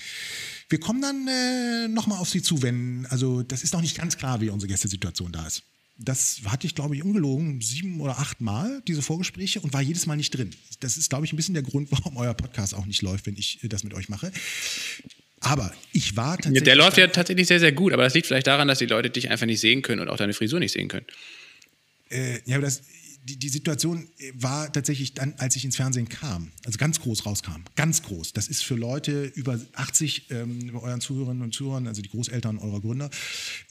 Wir 0.68 0.80
kommen 0.80 1.02
dann 1.02 1.28
äh, 1.28 1.88
nochmal 1.88 2.20
auf 2.20 2.30
Sie 2.30 2.42
zu, 2.42 2.62
wenn, 2.62 3.06
also 3.10 3.42
das 3.42 3.64
ist 3.64 3.74
noch 3.74 3.82
nicht 3.82 3.98
ganz 3.98 4.18
klar, 4.18 4.42
wie 4.42 4.50
unsere 4.50 4.68
Gästesituation 4.68 5.32
da 5.32 5.48
ist. 5.48 5.64
Das 5.98 6.42
hatte 6.46 6.68
ich, 6.68 6.76
glaube 6.76 6.96
ich, 6.96 7.04
ungelogen 7.04 7.62
sieben 7.62 8.00
oder 8.02 8.20
acht 8.20 8.42
Mal, 8.42 8.82
diese 8.88 9.02
Vorgespräche, 9.02 9.62
und 9.62 9.74
war 9.74 9.82
jedes 9.82 10.06
Mal 10.06 10.16
nicht 10.16 10.32
drin. 10.32 10.52
Das 10.80 10.98
ist, 10.98 11.10
glaube 11.10 11.26
ich, 11.26 11.34
ein 11.34 11.36
bisschen 11.38 11.54
der 11.54 11.64
Grund, 11.64 11.92
warum 11.92 12.18
euer 12.18 12.34
Podcast 12.34 12.76
auch 12.76 12.86
nicht 12.86 13.02
läuft, 13.02 13.26
wenn 13.28 13.38
ich 13.38 13.64
äh, 13.64 13.70
das 13.70 13.84
mit 13.84 13.94
euch 13.94 14.10
mache. 14.10 14.32
Aber 15.42 15.74
ich 15.94 16.18
war 16.18 16.36
tatsächlich. 16.36 16.64
Der 16.64 16.76
läuft 16.76 16.98
ja 16.98 17.08
tatsächlich 17.08 17.48
sehr, 17.48 17.62
sehr 17.62 17.72
gut, 17.72 17.94
aber 17.94 18.04
das 18.04 18.14
liegt 18.14 18.28
vielleicht 18.28 18.48
daran, 18.48 18.68
dass 18.68 18.80
die 18.80 18.88
Leute 18.88 19.10
dich 19.10 19.30
einfach 19.30 19.46
nicht 19.46 19.62
sehen 19.62 19.82
können 19.82 20.02
und 20.02 20.10
auch 20.10 20.18
deine 20.18 20.34
Frisur 20.34 20.60
nicht 20.60 20.74
sehen 20.74 20.90
können. 20.90 21.06
Äh, 22.10 22.40
ja, 22.46 22.60
das, 22.60 22.82
die, 23.24 23.38
die 23.38 23.50
Situation 23.50 24.08
war 24.34 24.72
tatsächlich 24.72 25.14
dann, 25.14 25.34
als 25.38 25.56
ich 25.56 25.66
ins 25.66 25.76
Fernsehen 25.76 26.10
kam, 26.10 26.52
also 26.66 26.78
ganz 26.78 27.00
groß 27.00 27.26
rauskam, 27.26 27.64
ganz 27.76 28.02
groß. 28.02 28.34
Das 28.34 28.48
ist 28.48 28.64
für 28.64 28.76
Leute 28.76 29.26
über 29.36 29.60
80, 29.74 30.32
ähm, 30.32 30.72
bei 30.74 30.80
euren 30.80 31.02
Zuhörerinnen 31.02 31.44
und 31.44 31.54
Zuhörern, 31.54 31.88
also 31.88 32.02
die 32.02 32.10
Großeltern 32.10 32.58
eurer 32.58 32.82
Gründer, 32.82 33.10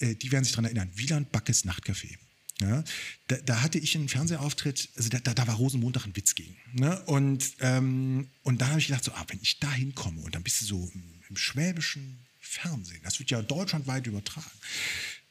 äh, 0.00 0.14
die 0.14 0.30
werden 0.30 0.44
sich 0.44 0.52
daran 0.52 0.66
erinnern. 0.66 0.90
Wieland 0.94 1.32
Backes 1.32 1.64
Nachtcafé. 1.64 2.16
Ja, 2.60 2.82
da, 3.28 3.36
da, 3.36 3.62
hatte 3.62 3.78
ich 3.78 3.96
einen 3.96 4.08
Fernsehauftritt, 4.08 4.88
also 4.96 5.08
da, 5.10 5.20
da 5.20 5.46
war 5.46 5.54
Rosenmontag 5.54 6.06
ein 6.06 6.16
Witz 6.16 6.34
gegen. 6.34 6.56
Ne? 6.72 7.00
Und, 7.04 7.52
ähm, 7.60 8.30
und 8.42 8.60
dann 8.60 8.70
habe 8.70 8.80
ich 8.80 8.88
gedacht, 8.88 9.04
so, 9.04 9.12
ah, 9.12 9.24
wenn 9.28 9.38
ich 9.40 9.60
da 9.60 9.70
hinkomme 9.72 10.20
und 10.22 10.34
dann 10.34 10.42
bist 10.42 10.62
du 10.62 10.64
so 10.64 10.90
im, 10.92 11.04
im 11.28 11.36
schwäbischen 11.36 12.18
Fernsehen, 12.40 13.00
das 13.04 13.20
wird 13.20 13.30
ja 13.30 13.42
deutschlandweit 13.42 14.08
übertragen. 14.08 14.50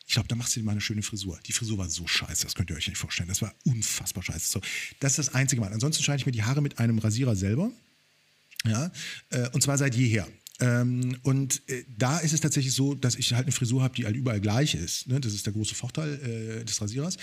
Ich 0.08 0.14
glaube, 0.14 0.30
da 0.30 0.36
machst 0.36 0.55
du 0.55 0.62
dir 0.62 0.66
mal 0.66 0.72
eine 0.72 0.82
schöne 0.82 1.03
Frisur. 1.03 1.38
Die 1.45 1.51
Frisur 1.51 1.78
war 1.78 1.89
so 1.89 2.08
scheiße, 2.08 2.45
das 2.45 2.55
könnt 2.55 2.70
ihr 2.70 2.78
euch 2.78 2.88
nicht 2.88 2.97
vorstellen. 2.97 3.28
Das 3.28 3.41
war 3.41 3.53
unfassbar 3.66 4.24
scheiße. 4.24 4.49
So, 4.49 4.62
das 5.01 5.12
ist 5.12 5.28
das 5.28 5.36
einzige 5.36 5.62
Mal. 5.62 5.74
Ansonsten 5.74 6.01
schneide 6.01 6.22
ich 6.22 6.26
mir 6.26 6.32
die 6.32 6.43
Haare 6.43 6.62
mit 6.62 6.80
einem 6.80 6.97
Rasierer 6.97 7.36
selber. 7.36 7.72
Ja, 8.66 8.89
äh, 9.32 9.49
und 9.49 9.62
zwar 9.62 9.78
seit 9.78 9.95
jeher. 9.95 10.26
Ähm, 10.60 11.18
und 11.22 11.62
äh, 11.70 11.84
da 11.97 12.18
ist 12.18 12.34
es 12.34 12.41
tatsächlich 12.41 12.74
so, 12.74 12.95
dass 12.95 13.16
ich 13.16 13.32
halt 13.34 13.45
eine 13.45 13.51
Frisur 13.51 13.84
habe, 13.84 13.93
die 13.95 14.05
halt 14.05 14.16
überall 14.16 14.41
gleich 14.41 14.74
ist. 14.74 15.08
Ne? 15.08 15.20
Das 15.20 15.34
ist 15.34 15.45
der 15.45 15.53
große 15.53 15.76
Vorteil 15.76 16.62
äh, 16.62 16.66
des 16.66 16.82
Rasierers. 16.82 17.18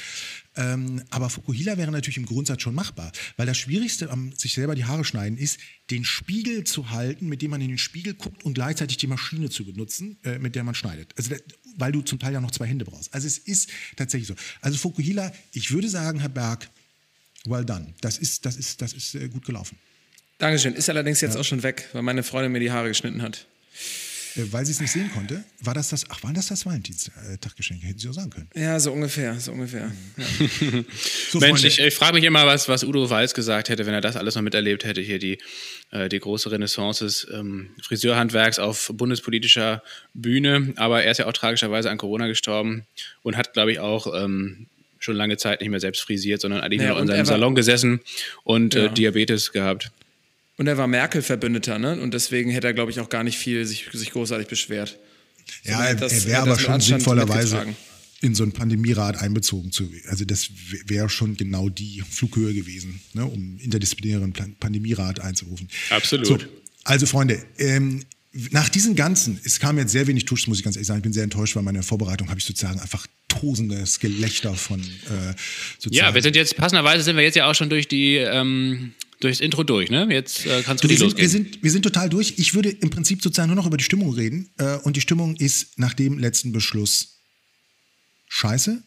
Ähm, 0.57 1.03
aber 1.11 1.29
Fukuhila 1.31 1.77
wäre 1.77 1.91
natürlich 1.91 2.17
im 2.17 2.27
Grundsatz 2.27 2.63
schon 2.63 2.75
machbar, 2.75 3.11
weil 3.37 3.47
das 3.47 3.59
Schwierigste 3.59 4.11
am 4.11 4.33
sich 4.33 4.55
selber 4.55 4.77
die 4.77 4.85
Haare 4.85 5.05
schneiden 5.05 5.37
ist, 5.37 5.59
den 5.91 6.05
Spiegel 6.05 6.63
zu 6.63 6.91
halten, 6.91 7.29
mit 7.29 7.43
dem 7.43 7.51
man 7.51 7.61
in 7.61 7.69
den 7.69 7.79
Spiegel 7.79 8.15
guckt 8.15 8.45
und 8.45 8.55
gleichzeitig 8.55 8.99
die 8.99 9.09
Maschine 9.09 9.51
zu 9.51 9.65
benutzen, 9.65 10.17
äh, 10.23 10.39
mit 10.39 10.55
der 10.55 10.63
man 10.63 10.77
schneidet. 10.77 11.13
Also, 11.17 11.35
weil 11.77 11.91
du 11.91 12.03
zum 12.03 12.21
Teil 12.21 12.33
ja 12.33 12.41
noch 12.41 12.53
zwei 12.53 12.67
Hände 12.67 12.85
brauchst. 12.85 13.13
Also 13.13 13.27
es 13.27 13.39
ist 13.39 13.69
tatsächlich 13.97 14.29
so. 14.29 14.35
Also 14.61 14.79
Fukuhila, 14.79 15.33
ich 15.53 15.73
würde 15.73 15.89
sagen, 15.89 16.21
Herr 16.21 16.29
Berg, 16.29 16.71
well 17.47 17.65
done. 17.65 17.95
Das 18.01 18.19
ist, 18.19 18.47
das 18.47 18.57
ist, 18.57 18.81
das 18.81 18.93
ist 18.93 19.17
äh, 19.17 19.29
gut 19.29 19.45
gelaufen. 19.45 19.77
Dankeschön. 20.39 20.75
Ist 20.75 20.89
allerdings 20.91 21.21
jetzt 21.21 21.35
ja. 21.35 21.41
auch 21.41 21.45
schon 21.45 21.63
weg, 21.63 21.89
weil 21.93 22.03
meine 22.03 22.23
Freundin 22.23 22.53
mir 22.53 22.61
die 22.61 22.73
Haare 22.73 22.89
geschnitten 22.89 23.23
hat. 23.23 23.47
Äh, 24.37 24.53
weil 24.53 24.67
sie 24.67 24.73
es 24.73 24.81
nicht 24.81 24.91
sehen 24.91 25.11
konnte. 25.13 25.45
War 25.61 25.75
das 25.75 25.91
das, 25.91 26.05
ach, 26.11 26.23
war 26.23 26.33
das 26.33 26.49
das 26.49 26.67
Valentinstaggeschenk? 26.67 27.83
Hätten 27.83 27.99
Sie 27.99 28.09
auch 28.09 28.15
sagen 28.15 28.31
können. 28.31 28.49
Ja, 28.55 28.79
so 28.81 28.93
ungefähr, 28.93 29.39
so 29.39 29.53
ungefähr. 29.53 29.93
Ja. 30.17 30.25
so, 31.31 31.39
Mensch, 31.39 31.65
ich, 31.65 31.79
ich 31.79 31.95
frage 31.95 32.15
mich 32.15 32.25
immer, 32.25 32.47
was, 32.47 32.69
was 32.69 32.85
Udo 32.85 33.09
Walz 33.11 33.35
gesagt 33.35 33.69
hätte, 33.69 33.87
wenn 33.87 33.95
er 33.95 34.01
das 34.01 34.17
alles 34.17 34.35
noch 34.35 34.43
miterlebt 34.43 34.85
hätte, 34.85 35.01
hier 35.01 35.19
die, 35.19 35.39
äh, 35.91 36.09
die 36.09 36.19
große 36.19 36.51
Renaissance 36.51 37.05
des 37.05 37.27
ähm, 37.33 37.71
Friseurhandwerks 37.83 38.59
auf 38.59 38.91
bundespolitischer 38.95 39.83
Bühne. 40.15 40.73
Aber 40.77 41.03
er 41.03 41.11
ist 41.13 41.19
ja 41.19 41.27
auch 41.27 41.33
tragischerweise 41.33 41.91
an 41.91 41.99
Corona 41.99 42.27
gestorben 42.27 42.87
und 43.23 43.37
hat, 43.37 43.53
glaube 43.53 43.73
ich, 43.73 43.79
auch 43.79 44.13
ähm, 44.15 44.67
schon 44.99 45.17
lange 45.17 45.37
Zeit 45.37 45.61
nicht 45.61 45.71
mehr 45.71 45.81
selbst 45.81 46.01
frisiert, 46.01 46.41
sondern 46.41 46.61
eigentlich 46.61 46.81
naja, 46.81 46.93
nur 46.93 47.03
in 47.03 47.07
seinem 47.07 47.27
Salon 47.27 47.55
gesessen 47.55 48.01
und 48.43 48.75
äh, 48.75 48.87
ja. 48.87 48.91
äh, 48.91 48.95
Diabetes 48.95 49.53
gehabt. 49.53 49.93
Und 50.57 50.67
er 50.67 50.77
war 50.77 50.87
Merkel-Verbündeter, 50.87 51.79
ne? 51.79 52.01
Und 52.01 52.15
deswegen 52.15 52.51
hätte 52.51 52.69
er, 52.69 52.75
glaube 52.75 52.91
ich, 52.91 53.01
auch 53.01 53.09
gar 53.09 53.25
nicht 53.25 53.39
viel 53.39 53.65
sich, 53.67 53.89
sich 53.93 54.13
großartig 54.13 54.47
beschwert. 54.47 54.99
Ja, 55.65 55.85
er, 55.85 56.01
er 56.01 56.25
wäre 56.25 56.43
aber 56.43 56.59
schon 56.59 56.81
sinnvollerweise 56.81 57.67
in 58.21 58.35
so 58.35 58.43
ein 58.43 58.53
Pandemierat 58.53 59.19
einbezogen 59.21 59.71
zu. 59.71 59.91
Also 60.09 60.25
das 60.25 60.49
wäre 60.87 61.11
schon 61.11 61.37
genau 61.37 61.69
die 61.69 62.03
Flughöhe 62.09 62.55
gewesen, 62.55 63.01
ne, 63.13 63.27
um 63.27 63.59
interdisziplinären 63.59 64.33
Pandemierat 64.59 65.21
einzurufen. 65.21 65.69
Absolut. 65.91 66.27
So, 66.27 66.39
also 66.85 67.07
Freunde, 67.07 67.45
ähm, 67.59 68.05
nach 68.51 68.69
diesen 68.69 68.97
ganzen, 68.97 69.39
es 69.45 69.61
kam 69.61 69.79
jetzt 69.79 69.93
sehr 69.93 70.07
wenig 70.07 70.25
Tusch, 70.25 70.49
muss 70.49 70.59
ich 70.59 70.65
ganz 70.65 70.77
ehrlich 70.77 70.87
sagen. 70.87 70.99
Ich 70.99 71.05
bin 71.05 71.13
sehr 71.13 71.25
enttäuscht, 71.25 71.55
weil 71.55 71.63
meine 71.63 71.83
Vorbereitung 71.83 72.31
habe 72.31 72.41
ich 72.41 72.47
sozusagen 72.47 72.81
einfach 72.81 73.07
tosendes 73.29 74.01
Gelächter 74.01 74.55
von 74.55 74.81
äh, 74.81 75.35
sozusagen. 75.79 75.95
Ja, 75.95 76.15
wir 76.15 76.23
sind 76.23 76.35
jetzt, 76.35 76.57
passenderweise 76.57 77.05
sind 77.05 77.17
wir 77.17 77.23
jetzt 77.23 77.37
ja 77.37 77.49
auch 77.49 77.55
schon 77.55 77.69
durch 77.69 77.89
die 77.89 78.17
ähm, 78.17 78.93
durchs 79.25 79.41
Intro 79.41 79.65
durch, 79.65 79.91
ne? 79.91 80.07
Jetzt 80.11 80.47
äh, 80.47 80.63
kannst 80.63 80.85
du, 80.85 80.89
die 80.89 80.97
losgehen. 80.97 81.23
Wir 81.23 81.29
sind, 81.29 81.63
wir 81.63 81.71
sind 81.71 81.83
total 81.83 82.09
durch. 82.09 82.35
Ich 82.37 82.55
würde 82.55 82.71
im 82.71 82.91
Prinzip 82.91 83.23
sozusagen 83.23 83.49
nur 83.49 83.57
noch 83.57 83.67
über 83.67 83.77
die 83.77 83.85
Stimmung 83.85 84.13
reden. 84.13 84.51
Äh, 84.59 84.77
und 84.79 84.97
die 84.97 85.01
Stimmung 85.01 85.37
ist 85.37 85.79
nach 85.79 85.95
dem 85.95 86.19
letzten 86.19 86.53
Beschluss 86.53 87.21
scheiße. 88.29 88.83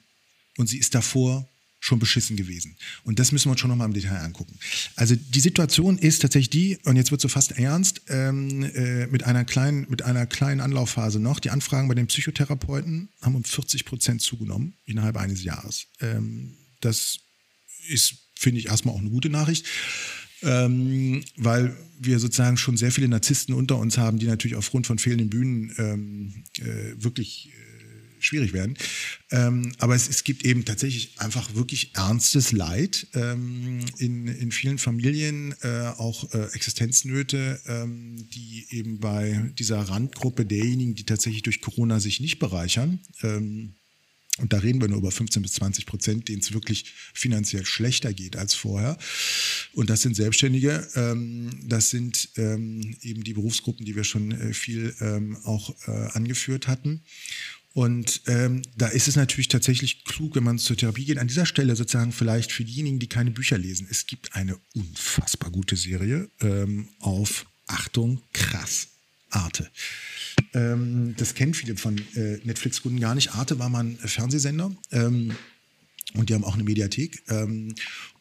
Und 0.57 0.67
sie 0.67 0.77
ist 0.77 0.95
davor 0.95 1.47
schon 1.79 1.99
beschissen 1.99 2.35
gewesen. 2.35 2.75
Und 3.03 3.19
das 3.19 3.31
müssen 3.31 3.45
wir 3.47 3.51
uns 3.51 3.61
schon 3.61 3.69
nochmal 3.69 3.87
im 3.87 3.93
Detail 3.93 4.19
angucken. 4.19 4.57
Also 4.95 5.15
die 5.15 5.39
Situation 5.39 5.97
ist 5.97 6.21
tatsächlich 6.21 6.49
die, 6.49 6.77
und 6.83 6.95
jetzt 6.95 7.11
wird 7.11 7.21
so 7.21 7.27
fast 7.27 7.51
ernst, 7.57 8.01
ähm, 8.09 8.63
äh, 8.63 9.07
mit, 9.07 9.23
einer 9.23 9.45
kleinen, 9.45 9.87
mit 9.89 10.01
einer 10.01 10.25
kleinen 10.25 10.59
Anlaufphase 10.59 11.19
noch. 11.19 11.39
Die 11.39 11.51
Anfragen 11.51 11.87
bei 11.87 11.93
den 11.93 12.07
Psychotherapeuten 12.07 13.09
haben 13.21 13.35
um 13.35 13.43
40 13.43 13.85
Prozent 13.85 14.21
zugenommen 14.21 14.75
innerhalb 14.85 15.17
eines 15.17 15.43
Jahres. 15.43 15.87
Ähm, 16.01 16.57
das 16.81 17.19
ist, 17.87 18.15
finde 18.35 18.59
ich, 18.59 18.67
erstmal 18.67 18.95
auch 18.95 18.99
eine 18.99 19.09
gute 19.09 19.29
Nachricht 19.29 19.65
ähm, 20.43 21.23
weil 21.35 21.75
wir 21.99 22.19
sozusagen 22.19 22.57
schon 22.57 22.77
sehr 22.77 22.91
viele 22.91 23.07
Narzissten 23.07 23.53
unter 23.55 23.77
uns 23.77 23.97
haben, 23.97 24.19
die 24.19 24.27
natürlich 24.27 24.57
aufgrund 24.57 24.87
von 24.87 24.99
fehlenden 24.99 25.29
Bühnen 25.29 25.73
ähm, 25.77 26.43
äh, 26.59 27.03
wirklich 27.03 27.49
äh, 27.49 27.67
schwierig 28.19 28.53
werden. 28.53 28.75
Ähm, 29.31 29.73
aber 29.79 29.95
es, 29.95 30.09
es, 30.09 30.23
gibt 30.23 30.45
eben 30.45 30.65
tatsächlich 30.65 31.19
einfach 31.19 31.55
wirklich 31.55 31.95
ernstes 31.95 32.51
Leid 32.51 33.07
ähm, 33.13 33.79
in, 33.97 34.27
in 34.27 34.51
vielen 34.51 34.77
Familien, 34.77 35.55
äh, 35.61 35.93
auch 35.97 36.33
äh, 36.33 36.47
Existenznöte, 36.53 37.59
ähm, 37.67 38.27
die 38.33 38.67
eben 38.69 38.99
bei 38.99 39.51
dieser 39.57 39.79
Randgruppe 39.79 40.45
derjenigen, 40.45 40.95
die 40.95 41.05
tatsächlich 41.05 41.43
durch 41.43 41.61
Corona 41.61 41.99
sich 41.99 42.19
nicht 42.19 42.39
bereichern, 42.39 42.99
ähm, 43.23 43.75
und 44.37 44.53
da 44.53 44.59
reden 44.59 44.81
wir 44.81 44.87
nur 44.87 44.99
über 44.99 45.11
15 45.11 45.41
bis 45.41 45.53
20 45.53 45.85
Prozent, 45.85 46.27
denen 46.27 46.41
es 46.41 46.53
wirklich 46.53 46.93
finanziell 47.13 47.65
schlechter 47.65 48.13
geht 48.13 48.35
als 48.35 48.53
vorher. 48.53 48.97
Und 49.73 49.89
das 49.89 50.01
sind 50.01 50.15
Selbstständige, 50.15 50.87
ähm, 50.95 51.49
das 51.63 51.89
sind 51.89 52.29
ähm, 52.37 52.95
eben 53.01 53.23
die 53.23 53.33
Berufsgruppen, 53.33 53.85
die 53.85 53.95
wir 53.95 54.03
schon 54.03 54.31
äh, 54.31 54.53
viel 54.53 54.95
ähm, 54.99 55.37
auch 55.43 55.75
äh, 55.87 55.91
angeführt 56.11 56.67
hatten. 56.67 57.01
Und 57.73 58.21
ähm, 58.25 58.63
da 58.75 58.87
ist 58.87 59.07
es 59.07 59.15
natürlich 59.15 59.49
tatsächlich 59.49 60.03
klug, 60.03 60.35
wenn 60.35 60.43
man 60.43 60.57
zur 60.57 60.75
Therapie 60.75 61.05
geht. 61.05 61.19
An 61.19 61.27
dieser 61.27 61.45
Stelle 61.45 61.75
sozusagen 61.75 62.11
vielleicht 62.11 62.51
für 62.51 62.65
diejenigen, 62.65 62.97
die 62.97 63.07
keine 63.07 63.29
Bücher 63.29 63.57
lesen. 63.57 63.87
Es 63.89 64.07
gibt 64.07 64.33
eine 64.33 64.57
unfassbar 64.73 65.51
gute 65.51 65.75
Serie 65.75 66.29
ähm, 66.41 66.89
auf, 66.99 67.45
Achtung, 67.67 68.23
krass, 68.33 68.87
Arte. 69.29 69.69
Ähm, 70.53 71.15
das 71.17 71.35
kennen 71.35 71.53
viele 71.53 71.77
von 71.77 71.97
äh, 72.15 72.39
Netflix-Kunden 72.43 72.99
gar 72.99 73.15
nicht. 73.15 73.33
Arte 73.33 73.59
war 73.59 73.69
mal 73.69 73.85
ein 73.85 73.97
Fernsehsender 73.97 74.75
ähm, 74.91 75.31
und 76.13 76.29
die 76.29 76.33
haben 76.33 76.43
auch 76.43 76.55
eine 76.55 76.63
Mediathek. 76.63 77.23
Ähm, 77.29 77.73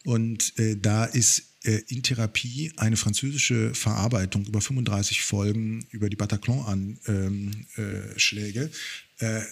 und 0.05 0.57
äh, 0.59 0.77
da 0.77 1.05
ist 1.05 1.55
äh, 1.65 1.81
in 1.89 2.03
Therapie 2.03 2.73
eine 2.77 2.97
französische 2.97 3.75
Verarbeitung 3.75 4.47
über 4.47 4.61
35 4.61 5.23
Folgen 5.23 5.87
über 5.91 6.09
die 6.09 6.17
Bataclan-Anschläge. 6.17 8.71
Äh, 9.19 9.43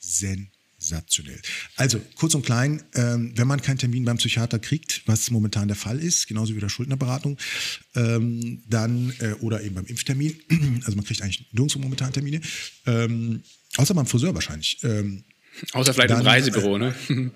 Zen 0.00 0.50
sensationell. 0.78 1.40
Also 1.76 2.00
kurz 2.14 2.34
und 2.34 2.46
klein, 2.46 2.82
ähm, 2.94 3.32
wenn 3.34 3.48
man 3.48 3.60
keinen 3.60 3.78
Termin 3.78 4.04
beim 4.04 4.16
Psychiater 4.18 4.58
kriegt, 4.58 5.02
was 5.06 5.30
momentan 5.30 5.68
der 5.68 5.76
Fall 5.76 5.98
ist, 5.98 6.28
genauso 6.28 6.54
wie 6.54 6.60
der 6.60 6.68
Schuldnerberatung, 6.68 7.36
ähm, 7.96 8.62
dann 8.68 9.12
äh, 9.18 9.32
oder 9.40 9.62
eben 9.62 9.74
beim 9.74 9.86
Impftermin, 9.86 10.36
also 10.84 10.96
man 10.96 11.04
kriegt 11.04 11.20
eigentlich 11.22 11.46
nirgendwo 11.52 11.80
momentan 11.80 12.12
Termine, 12.12 12.40
ähm, 12.86 13.42
außer 13.76 13.92
beim 13.94 14.06
Friseur 14.06 14.34
wahrscheinlich. 14.34 14.78
Ähm, 14.84 15.24
außer 15.72 15.92
vielleicht 15.92 16.10
dann, 16.10 16.20
im 16.20 16.26
Reisebüro, 16.26 16.76
äh, 16.76 16.78
ne? 16.78 17.32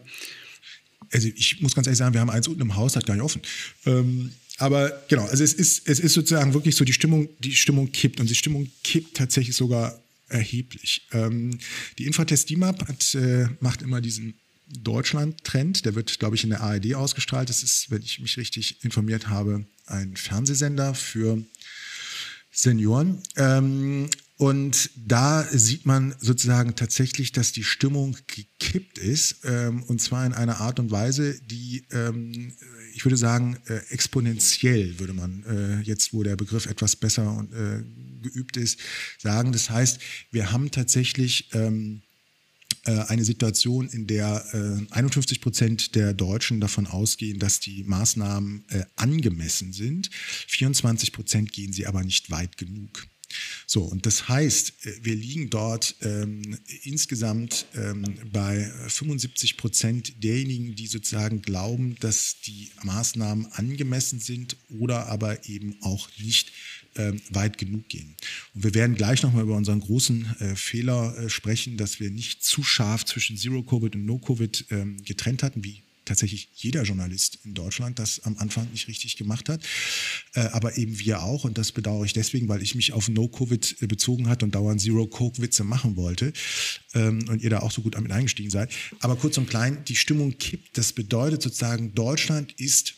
Also 1.10 1.28
ich 1.28 1.60
muss 1.60 1.74
ganz 1.74 1.86
ehrlich 1.86 1.98
sagen, 1.98 2.14
wir 2.14 2.20
haben 2.20 2.30
eins 2.30 2.48
unten 2.48 2.62
im 2.62 2.74
Haus, 2.76 2.96
hat 2.96 3.04
gar 3.04 3.14
nicht 3.14 3.22
offen. 3.22 3.42
Ähm, 3.84 4.32
aber 4.58 5.02
genau, 5.08 5.24
also 5.26 5.42
es 5.42 5.52
ist, 5.52 5.88
es 5.88 5.98
ist 5.98 6.14
sozusagen 6.14 6.54
wirklich 6.54 6.76
so, 6.76 6.84
die 6.84 6.92
Stimmung, 6.92 7.28
die 7.40 7.54
Stimmung 7.54 7.90
kippt 7.90 8.20
und 8.20 8.30
die 8.30 8.34
Stimmung 8.34 8.70
kippt 8.84 9.16
tatsächlich 9.16 9.56
sogar 9.56 10.01
erheblich. 10.32 11.06
Ähm, 11.12 11.58
die 11.98 12.06
Infratest 12.06 12.50
DIMAP 12.50 12.88
hat, 12.88 13.14
äh, 13.14 13.48
macht 13.60 13.82
immer 13.82 14.00
diesen 14.00 14.34
Deutschland-Trend. 14.68 15.84
Der 15.84 15.94
wird, 15.94 16.18
glaube 16.18 16.36
ich, 16.36 16.44
in 16.44 16.50
der 16.50 16.62
ARD 16.62 16.94
ausgestrahlt. 16.94 17.48
Das 17.48 17.62
ist, 17.62 17.90
wenn 17.90 18.02
ich 18.02 18.20
mich 18.20 18.36
richtig 18.36 18.82
informiert 18.84 19.28
habe, 19.28 19.66
ein 19.86 20.16
Fernsehsender 20.16 20.94
für 20.94 21.42
Senioren. 22.50 23.22
Ähm, 23.36 24.08
und 24.38 24.90
da 24.96 25.44
sieht 25.44 25.86
man 25.86 26.14
sozusagen 26.18 26.74
tatsächlich, 26.74 27.32
dass 27.32 27.52
die 27.52 27.64
Stimmung 27.64 28.16
gekippt 28.26 28.98
ist. 28.98 29.44
Ähm, 29.44 29.82
und 29.84 30.00
zwar 30.00 30.26
in 30.26 30.32
einer 30.32 30.60
Art 30.60 30.80
und 30.80 30.90
Weise, 30.90 31.38
die 31.42 31.84
ähm, 31.90 32.52
ich 32.94 33.04
würde 33.04 33.16
sagen, 33.16 33.56
äh, 33.66 33.80
exponentiell 33.90 34.98
würde 34.98 35.12
man 35.12 35.44
äh, 35.44 35.80
jetzt, 35.82 36.12
wo 36.12 36.22
der 36.22 36.36
Begriff 36.36 36.66
etwas 36.66 36.96
besser 36.96 37.32
und, 37.32 37.52
äh, 37.52 37.82
geübt 38.22 38.56
ist, 38.56 38.78
sagen. 39.18 39.52
Das 39.52 39.70
heißt, 39.70 40.00
wir 40.30 40.52
haben 40.52 40.70
tatsächlich 40.70 41.48
ähm, 41.52 42.02
äh, 42.84 42.92
eine 42.92 43.24
Situation, 43.24 43.88
in 43.88 44.06
der 44.06 44.44
51 44.90 45.38
äh, 45.38 45.40
Prozent 45.40 45.94
der 45.94 46.14
Deutschen 46.14 46.60
davon 46.60 46.86
ausgehen, 46.86 47.38
dass 47.38 47.60
die 47.60 47.84
Maßnahmen 47.84 48.64
äh, 48.70 48.84
angemessen 48.96 49.72
sind. 49.72 50.10
24 50.48 51.12
Prozent 51.12 51.52
gehen 51.52 51.72
sie 51.72 51.86
aber 51.86 52.02
nicht 52.02 52.30
weit 52.30 52.56
genug. 52.56 53.06
So, 53.66 53.82
und 53.82 54.06
das 54.06 54.28
heißt, 54.28 54.86
äh, 54.86 54.92
wir 55.02 55.14
liegen 55.14 55.50
dort 55.50 55.96
ähm, 56.02 56.58
insgesamt 56.82 57.66
ähm, 57.74 58.04
bei 58.32 58.70
75 58.88 59.56
Prozent 59.56 60.22
derjenigen, 60.22 60.74
die 60.74 60.86
sozusagen 60.86 61.42
glauben, 61.42 61.96
dass 62.00 62.40
die 62.44 62.70
Maßnahmen 62.82 63.46
angemessen 63.52 64.20
sind 64.20 64.56
oder 64.68 65.06
aber 65.06 65.48
eben 65.48 65.76
auch 65.82 66.08
nicht 66.18 66.52
ähm, 66.96 67.20
weit 67.30 67.58
genug 67.58 67.88
gehen. 67.88 68.14
Und 68.54 68.64
wir 68.64 68.74
werden 68.74 68.96
gleich 68.96 69.22
nochmal 69.22 69.42
über 69.42 69.56
unseren 69.56 69.80
großen 69.80 70.36
äh, 70.40 70.56
Fehler 70.56 71.16
äh, 71.16 71.28
sprechen, 71.28 71.76
dass 71.76 72.00
wir 72.00 72.10
nicht 72.10 72.44
zu 72.44 72.62
scharf 72.62 73.04
zwischen 73.04 73.36
Zero-Covid 73.36 73.94
und 73.96 74.06
No-Covid 74.06 74.66
ähm, 74.70 75.02
getrennt 75.04 75.42
hatten, 75.42 75.64
wie 75.64 75.82
tatsächlich 76.04 76.48
jeder 76.54 76.82
Journalist 76.82 77.38
in 77.44 77.54
Deutschland 77.54 77.98
das 77.98 78.20
am 78.24 78.36
Anfang 78.38 78.68
nicht 78.72 78.88
richtig 78.88 79.16
gemacht 79.16 79.48
hat, 79.48 79.62
äh, 80.34 80.40
aber 80.40 80.76
eben 80.76 80.98
wir 80.98 81.22
auch 81.22 81.44
und 81.44 81.58
das 81.58 81.72
bedauere 81.72 82.04
ich 82.04 82.12
deswegen, 82.12 82.48
weil 82.48 82.62
ich 82.62 82.74
mich 82.74 82.92
auf 82.92 83.08
No-Covid 83.08 83.82
äh, 83.82 83.86
bezogen 83.86 84.28
hat 84.28 84.42
und 84.42 84.54
dauernd 84.54 84.80
Zero-Coke-Witze 84.80 85.64
machen 85.64 85.96
wollte 85.96 86.32
ähm, 86.94 87.24
und 87.28 87.42
ihr 87.42 87.50
da 87.50 87.60
auch 87.60 87.70
so 87.70 87.82
gut 87.82 87.94
damit 87.94 88.10
eingestiegen 88.10 88.50
seid. 88.50 88.70
Aber 89.00 89.16
kurz 89.16 89.38
und 89.38 89.48
klein, 89.48 89.84
die 89.86 89.96
Stimmung 89.96 90.36
kippt. 90.38 90.76
Das 90.76 90.92
bedeutet 90.92 91.42
sozusagen, 91.42 91.94
Deutschland 91.94 92.52
ist 92.58 92.94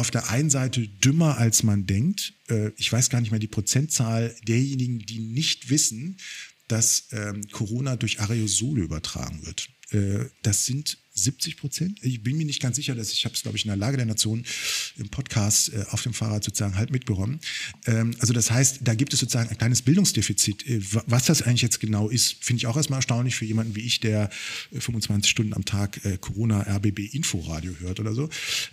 auf 0.00 0.10
der 0.10 0.30
einen 0.30 0.50
Seite 0.50 0.88
dümmer, 0.88 1.36
als 1.36 1.62
man 1.62 1.86
denkt. 1.86 2.32
Äh, 2.48 2.70
ich 2.76 2.90
weiß 2.90 3.10
gar 3.10 3.20
nicht 3.20 3.30
mehr 3.30 3.38
die 3.38 3.46
Prozentzahl 3.46 4.34
derjenigen, 4.48 4.98
die 5.00 5.18
nicht 5.18 5.70
wissen, 5.70 6.16
dass 6.68 7.08
ähm, 7.12 7.46
Corona 7.50 7.96
durch 7.96 8.20
Aerosole 8.20 8.82
übertragen 8.82 9.44
wird. 9.44 9.68
Äh, 9.90 10.30
das 10.42 10.64
sind 10.64 10.98
70 11.24 11.56
Prozent. 11.56 11.98
Ich 12.02 12.22
bin 12.22 12.36
mir 12.36 12.44
nicht 12.44 12.60
ganz 12.60 12.76
sicher, 12.76 12.94
dass 12.94 13.12
ich 13.12 13.24
habe 13.24 13.34
es, 13.34 13.42
glaube 13.42 13.56
ich, 13.56 13.64
in 13.64 13.68
der 13.68 13.76
Lage 13.76 13.96
der 13.96 14.06
Nation 14.06 14.44
im 14.96 15.08
Podcast 15.08 15.72
äh, 15.72 15.84
auf 15.90 16.02
dem 16.02 16.14
Fahrrad 16.14 16.44
sozusagen 16.44 16.76
halt 16.76 16.90
mitbekommen. 16.90 17.40
Ähm, 17.86 18.14
also 18.18 18.32
das 18.32 18.50
heißt, 18.50 18.80
da 18.82 18.94
gibt 18.94 19.12
es 19.12 19.20
sozusagen 19.20 19.50
ein 19.50 19.58
kleines 19.58 19.82
Bildungsdefizit. 19.82 20.66
Äh, 20.66 20.80
was 21.06 21.26
das 21.26 21.42
eigentlich 21.42 21.62
jetzt 21.62 21.80
genau 21.80 22.08
ist, 22.08 22.36
finde 22.40 22.58
ich 22.58 22.66
auch 22.66 22.76
erstmal 22.76 22.98
erstaunlich 22.98 23.36
für 23.36 23.44
jemanden 23.44 23.76
wie 23.76 23.80
ich, 23.80 24.00
der 24.00 24.30
25 24.72 25.28
äh, 25.28 25.30
Stunden 25.30 25.54
am 25.54 25.64
Tag 25.64 26.04
äh, 26.04 26.18
Corona 26.18 26.60
RBB 26.62 27.14
Inforadio 27.14 27.74
hört 27.80 28.00
oder 28.00 28.14
so. 28.14 28.28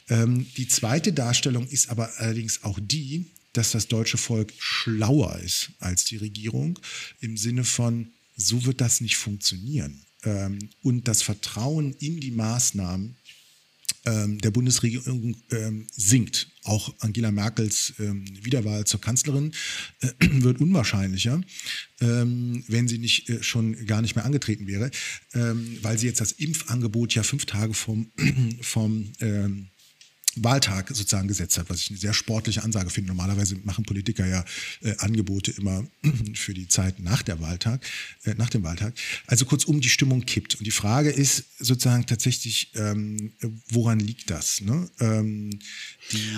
Ähm, 0.10 0.48
die 0.58 0.68
zweite 0.68 1.14
Darstellung 1.14 1.68
ist 1.68 1.90
aber 1.90 2.10
allerdings 2.18 2.64
auch 2.64 2.80
die, 2.82 3.28
dass 3.54 3.72
das 3.72 3.88
deutsche 3.88 4.18
Volk 4.18 4.54
schlauer 4.60 5.40
ist 5.40 5.72
als 5.80 6.06
die 6.06 6.18
Regierung 6.18 6.80
im 7.22 7.38
Sinne 7.38 7.64
von, 7.64 8.12
so 8.36 8.66
wird 8.66 8.82
das 8.82 9.02
nicht 9.02 9.18
funktionieren 9.18 10.07
ähm, 10.24 10.60
und 10.82 11.08
das 11.08 11.22
Vertrauen 11.22 11.94
in 11.94 12.20
die 12.20 12.32
Maßnahmen 12.32 13.18
ähm, 14.06 14.40
der 14.40 14.52
Bundesregierung 14.52 15.36
ähm, 15.52 15.88
sinkt. 15.92 16.48
Auch 16.64 16.94
Angela 17.00 17.32
Merkels 17.32 17.94
ähm, 18.00 18.26
Wiederwahl 18.42 18.86
zur 18.86 19.02
Kanzlerin 19.02 19.54
äh, 20.02 20.08
wird 20.44 20.62
unwahrscheinlicher, 20.62 21.42
ähm, 22.00 22.64
wenn 22.68 22.88
sie 22.88 23.00
nicht 23.00 23.30
äh, 23.30 23.44
schon 23.44 23.86
gar 23.86 24.02
nicht 24.02 24.16
mehr 24.16 24.26
angetreten 24.26 24.68
wäre, 24.68 24.92
ähm, 25.34 25.78
weil 25.82 25.98
sie 25.98 26.08
jetzt 26.08 26.22
das 26.22 26.32
Impfangebot 26.34 27.16
ja 27.16 27.24
fünf 27.24 27.46
Tage 27.46 27.74
vom, 27.74 28.12
vom 28.62 29.12
Wahltag 30.44 30.90
sozusagen 30.90 31.28
gesetzt 31.28 31.58
hat, 31.58 31.70
was 31.70 31.82
ich 31.82 31.90
eine 31.90 32.00
sehr 32.00 32.14
sportliche 32.14 32.64
Ansage 32.64 32.90
finde. 32.90 33.10
Normalerweise 33.10 33.56
machen 33.64 33.86
Politiker 33.86 34.26
ja 34.26 34.44
äh, 34.82 34.96
Angebote 35.00 35.52
immer 35.52 35.86
für 36.34 36.54
die 36.54 36.68
Zeit 36.68 37.00
nach 37.00 37.22
der 37.22 37.40
Wahltag, 37.42 37.86
äh, 38.26 38.34
nach 38.36 38.50
dem 38.50 38.64
Wahltag. 38.64 38.94
Also 39.26 39.46
kurzum, 39.46 39.82
die 39.82 39.90
Stimmung 39.90 40.26
kippt. 40.26 40.56
Und 40.56 40.66
die 40.66 40.72
Frage 40.72 41.10
ist 41.10 41.46
sozusagen 41.60 42.06
tatsächlich, 42.06 42.72
ähm, 42.76 43.34
woran 43.70 44.00
liegt 44.00 44.30
das? 44.30 44.62
Ne? 44.62 44.90
Ähm, 45.00 45.60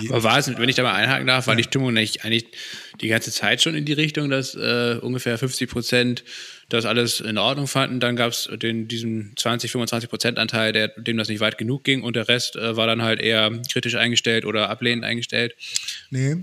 Aber 0.08 0.22
war 0.22 0.38
es, 0.38 0.48
wenn 0.48 0.68
ich 0.68 0.76
da 0.76 0.82
mal 0.82 0.94
einhaken 0.94 1.26
darf, 1.26 1.46
war 1.46 1.54
ja. 1.54 1.58
die 1.58 1.64
Stimmung 1.64 1.92
nicht 1.92 2.24
eigentlich 2.24 2.46
die 3.00 3.08
ganze 3.08 3.32
Zeit 3.32 3.62
schon 3.62 3.74
in 3.74 3.84
die 3.84 3.92
Richtung, 3.92 4.30
dass 4.30 4.54
äh, 4.54 4.98
ungefähr 5.00 5.38
50 5.38 5.70
Prozent 5.70 6.24
das 6.70 6.86
alles 6.86 7.20
in 7.20 7.36
Ordnung 7.36 7.66
fanden. 7.66 8.00
Dann 8.00 8.16
gab 8.16 8.32
es 8.32 8.48
diesen 8.60 9.32
20, 9.36 9.70
25 9.70 10.08
Prozent 10.08 10.38
Anteil, 10.38 10.72
der, 10.72 10.88
dem 10.88 11.16
das 11.16 11.28
nicht 11.28 11.40
weit 11.40 11.58
genug 11.58 11.84
ging 11.84 12.02
und 12.02 12.16
der 12.16 12.28
Rest 12.28 12.56
äh, 12.56 12.76
war 12.76 12.86
dann 12.86 13.02
halt 13.02 13.20
eher 13.20 13.50
kritisch 13.70 13.96
eingestellt 13.96 14.44
oder 14.44 14.70
ablehnend 14.70 15.04
eingestellt. 15.04 15.54
Nee. 16.10 16.38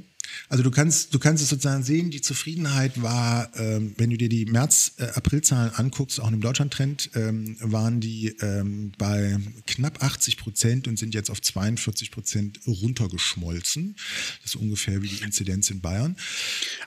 Also 0.49 0.63
du 0.63 0.71
kannst, 0.71 1.13
du 1.13 1.19
kannst 1.19 1.41
es 1.41 1.49
sozusagen 1.49 1.83
sehen, 1.83 2.11
die 2.11 2.21
Zufriedenheit 2.21 3.01
war, 3.01 3.49
ähm, 3.55 3.93
wenn 3.97 4.09
du 4.09 4.17
dir 4.17 4.29
die 4.29 4.45
März-April-Zahlen 4.45 5.71
äh, 5.71 5.75
anguckst, 5.75 6.19
auch 6.19 6.29
im 6.29 6.41
Deutschland-Trend, 6.41 7.11
ähm, 7.15 7.57
waren 7.61 7.99
die 7.99 8.35
ähm, 8.41 8.91
bei 8.97 9.37
knapp 9.65 10.03
80 10.03 10.37
Prozent 10.37 10.87
und 10.87 10.99
sind 10.99 11.13
jetzt 11.13 11.29
auf 11.29 11.41
42 11.41 12.11
Prozent 12.11 12.59
runtergeschmolzen. 12.67 13.95
Das 14.43 14.55
ist 14.55 14.61
ungefähr 14.61 15.01
wie 15.01 15.07
die 15.07 15.23
Inzidenz 15.23 15.69
in 15.69 15.81
Bayern. 15.81 16.15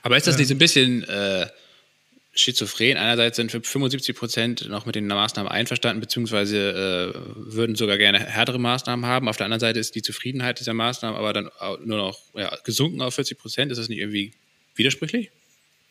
Aber 0.03 0.17
ist 0.17 0.27
das 0.27 0.37
nicht 0.37 0.47
so 0.47 0.55
ein 0.55 0.59
bisschen 0.59 1.03
äh, 1.03 1.47
schizophren. 2.33 2.97
Einerseits 2.97 3.35
sind 3.35 3.51
75 3.51 4.15
Prozent 4.15 4.69
noch 4.69 4.85
mit 4.85 4.95
den 4.95 5.07
Maßnahmen 5.07 5.51
einverstanden, 5.51 5.99
beziehungsweise 5.99 7.13
äh, 7.15 7.53
würden 7.53 7.75
sogar 7.75 7.97
gerne 7.97 8.19
härtere 8.19 8.59
Maßnahmen 8.59 9.05
haben. 9.05 9.27
Auf 9.27 9.37
der 9.37 9.45
anderen 9.45 9.59
Seite 9.59 9.79
ist 9.79 9.95
die 9.95 10.01
Zufriedenheit 10.01 10.59
dieser 10.59 10.73
Maßnahmen 10.73 11.17
aber 11.17 11.33
dann 11.33 11.49
nur 11.83 11.97
noch 11.97 12.19
ja, 12.33 12.55
gesunken 12.63 13.01
auf 13.01 13.15
40 13.15 13.37
Prozent. 13.37 13.71
Ist 13.71 13.77
das 13.77 13.89
nicht 13.89 13.99
irgendwie 13.99 14.33
widersprüchlich? 14.75 15.31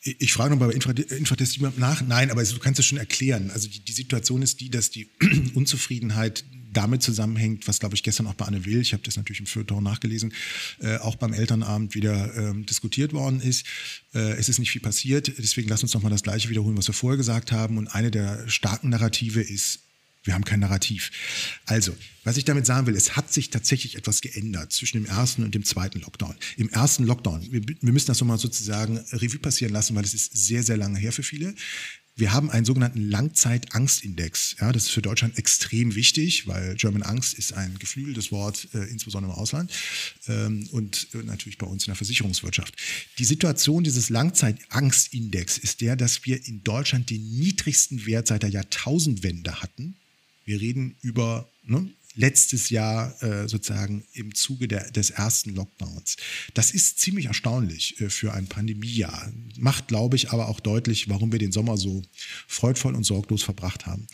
Ich 0.02 0.32
frage 0.32 0.56
noch 0.56 0.66
bei 0.66 0.72
Infratest 0.72 1.60
nach. 1.76 2.00
Nein, 2.00 2.30
aber 2.30 2.42
du 2.42 2.58
kannst 2.58 2.80
es 2.80 2.86
schon 2.86 2.96
erklären. 2.96 3.50
Also 3.52 3.68
die, 3.68 3.80
die 3.80 3.92
Situation 3.92 4.40
ist 4.40 4.60
die, 4.60 4.70
dass 4.70 4.90
die 4.90 5.10
Unzufriedenheit 5.54 6.44
damit 6.72 7.02
zusammenhängt, 7.02 7.66
was, 7.68 7.80
glaube 7.80 7.94
ich, 7.94 8.02
gestern 8.02 8.26
auch 8.26 8.34
bei 8.34 8.44
Anne 8.44 8.64
Will, 8.64 8.80
ich 8.80 8.92
habe 8.92 9.02
das 9.02 9.16
natürlich 9.16 9.40
im 9.40 9.46
Feuilleton 9.46 9.82
nachgelesen, 9.82 10.32
äh, 10.80 10.96
auch 10.98 11.16
beim 11.16 11.32
Elternabend 11.32 11.94
wieder 11.94 12.34
ähm, 12.36 12.66
diskutiert 12.66 13.12
worden 13.12 13.40
ist. 13.40 13.66
Äh, 14.14 14.32
es 14.32 14.48
ist 14.48 14.58
nicht 14.58 14.70
viel 14.70 14.82
passiert, 14.82 15.32
deswegen 15.38 15.68
lass 15.68 15.82
uns 15.82 15.94
noch 15.94 16.02
mal 16.02 16.10
das 16.10 16.22
Gleiche 16.22 16.48
wiederholen, 16.48 16.76
was 16.76 16.86
wir 16.86 16.94
vorher 16.94 17.16
gesagt 17.16 17.52
haben. 17.52 17.78
Und 17.78 17.88
eine 17.88 18.10
der 18.10 18.48
starken 18.48 18.90
Narrative 18.90 19.40
ist, 19.40 19.80
wir 20.22 20.34
haben 20.34 20.44
kein 20.44 20.60
Narrativ. 20.60 21.10
Also, 21.64 21.96
was 22.24 22.36
ich 22.36 22.44
damit 22.44 22.66
sagen 22.66 22.86
will, 22.86 22.94
es 22.94 23.16
hat 23.16 23.32
sich 23.32 23.48
tatsächlich 23.48 23.96
etwas 23.96 24.20
geändert 24.20 24.70
zwischen 24.72 24.98
dem 24.98 25.06
ersten 25.06 25.42
und 25.44 25.54
dem 25.54 25.64
zweiten 25.64 26.00
Lockdown. 26.00 26.34
Im 26.58 26.68
ersten 26.68 27.04
Lockdown, 27.04 27.50
wir, 27.50 27.62
wir 27.66 27.92
müssen 27.92 28.08
das 28.08 28.20
nochmal 28.20 28.38
sozusagen 28.38 28.98
Revue 29.12 29.38
passieren 29.38 29.72
lassen, 29.72 29.96
weil 29.96 30.04
es 30.04 30.12
ist 30.12 30.36
sehr, 30.36 30.62
sehr 30.62 30.76
lange 30.76 30.98
her 30.98 31.12
für 31.12 31.22
viele. 31.22 31.54
Wir 32.20 32.34
haben 32.34 32.50
einen 32.50 32.66
sogenannten 32.66 33.08
Langzeitangstindex. 33.08 34.56
Ja, 34.60 34.72
das 34.72 34.84
ist 34.84 34.90
für 34.90 35.00
Deutschland 35.00 35.38
extrem 35.38 35.94
wichtig, 35.94 36.46
weil 36.46 36.74
German 36.74 37.02
Angst 37.02 37.32
ist 37.32 37.54
ein 37.54 37.78
geflügeltes 37.78 38.30
Wort, 38.30 38.68
äh, 38.74 38.84
insbesondere 38.90 39.32
im 39.32 39.38
Ausland 39.38 39.72
ähm, 40.28 40.68
und 40.70 41.08
äh, 41.14 41.22
natürlich 41.24 41.56
bei 41.56 41.66
uns 41.66 41.84
in 41.84 41.86
der 41.86 41.96
Versicherungswirtschaft. 41.96 42.74
Die 43.18 43.24
Situation 43.24 43.84
dieses 43.84 44.10
Langzeitangstindex 44.10 45.56
ist 45.56 45.80
der, 45.80 45.96
dass 45.96 46.26
wir 46.26 46.46
in 46.46 46.62
Deutschland 46.62 47.08
den 47.08 47.22
niedrigsten 47.38 48.04
Wert 48.04 48.28
seit 48.28 48.42
der 48.42 48.50
Jahrtausendwende 48.50 49.62
hatten. 49.62 49.96
Wir 50.44 50.60
reden 50.60 50.96
über 51.00 51.50
ne, 51.64 51.88
letztes 52.16 52.70
Jahr 52.70 53.14
äh, 53.22 53.48
sozusagen 53.48 54.04
im 54.12 54.34
Zuge 54.34 54.66
der, 54.66 54.90
des 54.90 55.10
ersten 55.10 55.54
Lockdowns. 55.54 56.16
Das 56.54 56.72
ist 56.72 56.98
ziemlich 56.98 57.26
erstaunlich 57.26 58.00
äh, 58.00 58.10
für 58.10 58.32
ein 58.32 58.46
Pandemiejahr. 58.46 59.32
Macht, 59.58 59.88
glaube 59.88 60.16
ich, 60.16 60.30
aber 60.30 60.48
auch 60.48 60.60
deutlich, 60.60 61.08
warum 61.08 61.30
wir 61.32 61.38
den 61.38 61.52
Sommer 61.52 61.76
so 61.76 62.02
freudvoll 62.48 62.94
und 62.94 63.04
sorglos 63.04 63.42
verbracht 63.42 63.86
haben. 63.86 64.06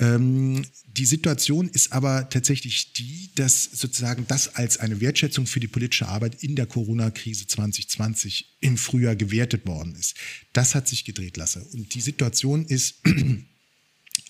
Ähm, 0.00 0.64
die 0.86 1.06
Situation 1.06 1.68
ist 1.68 1.92
aber 1.92 2.28
tatsächlich 2.28 2.92
die, 2.92 3.30
dass 3.36 3.64
sozusagen 3.64 4.26
das 4.26 4.56
als 4.56 4.78
eine 4.78 5.00
Wertschätzung 5.00 5.46
für 5.46 5.60
die 5.60 5.68
politische 5.68 6.08
Arbeit 6.08 6.42
in 6.42 6.56
der 6.56 6.66
Corona-Krise 6.66 7.46
2020 7.46 8.56
im 8.60 8.76
Frühjahr 8.76 9.14
gewertet 9.14 9.66
worden 9.66 9.94
ist. 9.94 10.16
Das 10.52 10.74
hat 10.74 10.88
sich 10.88 11.04
gedreht, 11.04 11.36
Lasse. 11.36 11.64
Und 11.72 11.94
die 11.94 12.00
Situation 12.00 12.66
ist 12.66 12.96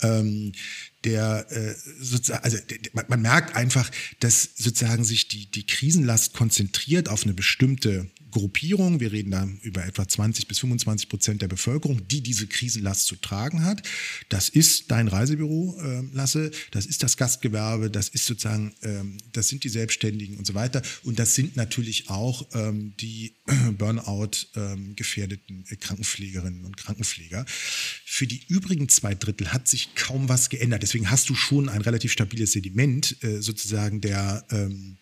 ähm, 0.01 0.53
der 1.03 1.45
äh, 1.49 1.75
sozusagen, 1.99 2.43
also 2.43 2.57
man, 2.93 3.05
man 3.07 3.21
merkt 3.21 3.55
einfach, 3.55 3.89
dass 4.19 4.49
sozusagen 4.55 5.05
sich 5.05 5.27
die, 5.27 5.49
die 5.49 5.65
Krisenlast 5.65 6.33
konzentriert 6.33 7.09
auf 7.09 7.23
eine 7.23 7.33
bestimmte 7.33 8.09
Gruppierung, 8.31 8.99
wir 8.99 9.11
reden 9.11 9.31
da 9.31 9.47
über 9.61 9.85
etwa 9.85 10.07
20 10.07 10.47
bis 10.47 10.59
25 10.59 11.09
Prozent 11.09 11.41
der 11.41 11.47
Bevölkerung, 11.47 12.07
die 12.07 12.21
diese 12.21 12.47
Krisenlast 12.47 13.05
zu 13.05 13.15
tragen 13.15 13.63
hat. 13.63 13.81
Das 14.29 14.49
ist 14.49 14.91
dein 14.91 15.07
Reisebüro, 15.07 15.79
äh, 15.81 16.03
Lasse, 16.13 16.51
das 16.71 16.85
ist 16.85 17.03
das 17.03 17.17
Gastgewerbe, 17.17 17.89
das 17.89 18.09
ist 18.09 18.25
sozusagen, 18.25 18.73
ähm, 18.83 19.17
das 19.31 19.47
sind 19.47 19.63
die 19.63 19.69
Selbstständigen 19.69 20.37
und 20.37 20.45
so 20.45 20.53
weiter. 20.53 20.81
Und 21.03 21.19
das 21.19 21.35
sind 21.35 21.55
natürlich 21.55 22.09
auch 22.09 22.47
ähm, 22.53 22.93
die 22.99 23.35
Burnout 23.77 24.31
ähm, 24.55 24.95
gefährdeten 24.95 25.65
Krankenpflegerinnen 25.79 26.65
und 26.65 26.77
Krankenpfleger. 26.77 27.45
Für 28.05 28.27
die 28.27 28.41
übrigen 28.47 28.89
zwei 28.89 29.15
Drittel 29.15 29.53
hat 29.53 29.67
sich 29.67 29.95
kaum 29.95 30.29
was 30.29 30.49
geändert. 30.49 30.83
Deswegen 30.83 31.09
hast 31.09 31.29
du 31.29 31.35
schon 31.35 31.69
ein 31.69 31.81
relativ 31.81 32.11
stabiles 32.11 32.51
Sediment 32.51 33.21
äh, 33.23 33.41
sozusagen 33.41 34.01
der 34.01 34.45
ähm, 34.51 34.97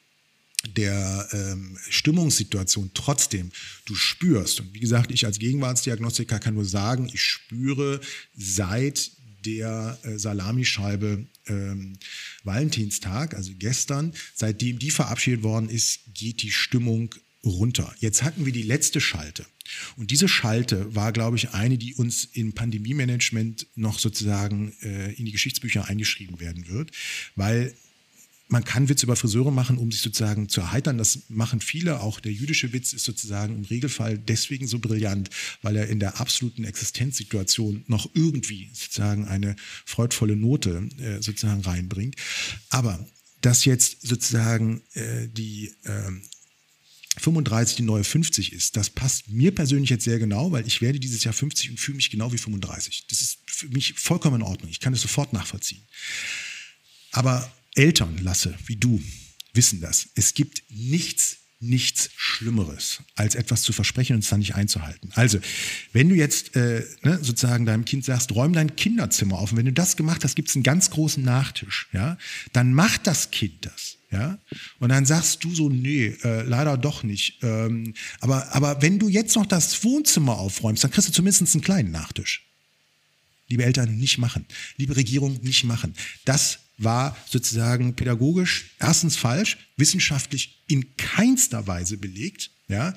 der 0.65 1.27
ähm, 1.31 1.77
Stimmungssituation 1.89 2.91
trotzdem 2.93 3.51
du 3.85 3.95
spürst. 3.95 4.59
Und 4.59 4.73
wie 4.73 4.79
gesagt, 4.79 5.11
ich 5.11 5.25
als 5.25 5.39
Gegenwartsdiagnostiker 5.39 6.39
kann 6.39 6.55
nur 6.55 6.65
sagen, 6.65 7.09
ich 7.13 7.21
spüre 7.21 8.01
seit 8.35 9.11
der 9.45 9.97
äh, 10.03 10.17
Salamischeibe 10.17 11.25
ähm, 11.47 11.97
Valentinstag, 12.43 13.35
also 13.35 13.51
gestern, 13.57 14.13
seitdem 14.33 14.79
die 14.79 14.91
verabschiedet 14.91 15.43
worden 15.43 15.69
ist, 15.69 16.01
geht 16.13 16.41
die 16.41 16.51
Stimmung 16.51 17.13
runter. 17.45 17.95
Jetzt 17.99 18.23
hatten 18.23 18.45
wir 18.45 18.51
die 18.51 18.63
letzte 18.63 18.99
Schalte. 18.99 19.45
Und 19.95 20.11
diese 20.11 20.27
Schalte 20.27 20.93
war, 20.95 21.11
glaube 21.11 21.37
ich, 21.37 21.51
eine, 21.51 21.77
die 21.77 21.93
uns 21.93 22.25
im 22.25 22.53
Pandemie-Management 22.53 23.67
noch 23.75 23.99
sozusagen 23.99 24.73
äh, 24.81 25.13
in 25.13 25.25
die 25.25 25.31
Geschichtsbücher 25.31 25.85
eingeschrieben 25.85 26.39
werden 26.39 26.67
wird, 26.67 26.91
weil 27.35 27.73
man 28.49 28.63
kann 28.63 28.87
Witz 28.87 29.03
über 29.03 29.15
Friseure 29.15 29.51
machen, 29.51 29.77
um 29.77 29.91
sich 29.91 30.01
sozusagen 30.01 30.47
zu 30.47 30.61
erheitern. 30.61 30.97
Das 30.97 31.19
machen 31.27 31.59
viele. 31.59 31.99
Auch 31.99 32.19
der 32.19 32.31
jüdische 32.31 32.71
Witz 32.71 32.93
ist 32.93 33.03
sozusagen 33.03 33.55
im 33.55 33.65
Regelfall 33.65 34.17
deswegen 34.17 34.67
so 34.67 34.79
brillant, 34.79 35.29
weil 35.61 35.75
er 35.75 35.87
in 35.87 35.99
der 35.99 36.19
absoluten 36.19 36.63
Existenzsituation 36.63 37.83
noch 37.87 38.09
irgendwie 38.13 38.69
sozusagen 38.73 39.27
eine 39.27 39.55
freudvolle 39.85 40.35
Note 40.35 40.89
äh, 40.97 41.21
sozusagen 41.21 41.61
reinbringt. 41.61 42.15
Aber 42.69 43.05
dass 43.41 43.65
jetzt 43.65 44.07
sozusagen 44.07 44.81
äh, 44.93 45.27
die 45.27 45.73
äh, 45.83 46.11
35 47.19 47.77
die 47.77 47.83
neue 47.83 48.03
50 48.03 48.53
ist, 48.53 48.77
das 48.77 48.89
passt 48.89 49.29
mir 49.29 49.53
persönlich 49.53 49.89
jetzt 49.89 50.05
sehr 50.05 50.19
genau, 50.19 50.51
weil 50.51 50.65
ich 50.67 50.81
werde 50.81 50.99
dieses 50.99 51.23
Jahr 51.23 51.33
50 51.33 51.71
und 51.71 51.79
fühle 51.79 51.97
mich 51.97 52.09
genau 52.09 52.31
wie 52.31 52.37
35. 52.37 53.07
Das 53.09 53.21
ist 53.21 53.39
für 53.45 53.67
mich 53.69 53.93
vollkommen 53.93 54.37
in 54.37 54.47
Ordnung. 54.47 54.69
Ich 54.69 54.79
kann 54.79 54.93
es 54.93 55.01
sofort 55.01 55.33
nachvollziehen. 55.33 55.81
Aber 57.11 57.51
Eltern, 57.77 58.17
Lasse, 58.23 58.55
wie 58.65 58.75
du, 58.75 59.01
wissen 59.53 59.81
das. 59.81 60.09
Es 60.15 60.33
gibt 60.33 60.63
nichts, 60.69 61.37
nichts 61.59 62.09
Schlimmeres, 62.15 63.03
als 63.15 63.35
etwas 63.35 63.63
zu 63.63 63.73
versprechen 63.73 64.15
und 64.15 64.23
es 64.23 64.29
dann 64.29 64.39
nicht 64.39 64.55
einzuhalten. 64.55 65.11
Also, 65.13 65.39
wenn 65.93 66.09
du 66.09 66.15
jetzt 66.15 66.55
äh, 66.55 66.85
ne, 67.03 67.19
sozusagen 67.21 67.65
deinem 67.65 67.85
Kind 67.85 68.05
sagst, 68.05 68.31
räum 68.33 68.53
dein 68.53 68.75
Kinderzimmer 68.75 69.37
auf, 69.37 69.51
und 69.51 69.57
wenn 69.57 69.65
du 69.65 69.73
das 69.73 69.95
gemacht 69.95 70.23
hast, 70.23 70.35
gibt 70.35 70.49
es 70.49 70.55
einen 70.55 70.63
ganz 70.63 70.89
großen 70.89 71.23
Nachtisch, 71.23 71.87
ja, 71.93 72.17
dann 72.53 72.73
macht 72.73 73.07
das 73.07 73.31
Kind 73.31 73.65
das. 73.65 73.97
Ja? 74.11 74.39
Und 74.79 74.89
dann 74.89 75.05
sagst 75.05 75.43
du 75.43 75.53
so, 75.53 75.69
nee, 75.69 76.15
äh, 76.23 76.43
leider 76.43 76.77
doch 76.77 77.03
nicht. 77.03 77.39
Ähm, 77.43 77.93
aber, 78.19 78.53
aber 78.55 78.81
wenn 78.81 78.99
du 78.99 79.09
jetzt 79.09 79.35
noch 79.35 79.45
das 79.45 79.83
Wohnzimmer 79.83 80.37
aufräumst, 80.37 80.83
dann 80.83 80.91
kriegst 80.91 81.09
du 81.09 81.13
zumindest 81.13 81.53
einen 81.53 81.63
kleinen 81.63 81.91
Nachtisch. 81.91 82.43
Liebe 83.49 83.63
Eltern, 83.63 83.97
nicht 83.97 84.17
machen. 84.17 84.45
Liebe 84.77 84.95
Regierung, 84.95 85.39
nicht 85.41 85.63
machen. 85.63 85.93
Das 86.25 86.59
war 86.77 87.17
sozusagen 87.27 87.95
pädagogisch 87.95 88.75
erstens 88.79 89.15
falsch, 89.15 89.57
wissenschaftlich 89.77 90.63
in 90.67 90.95
keinster 90.97 91.67
Weise 91.67 91.97
belegt. 91.97 92.51
Ja, 92.69 92.93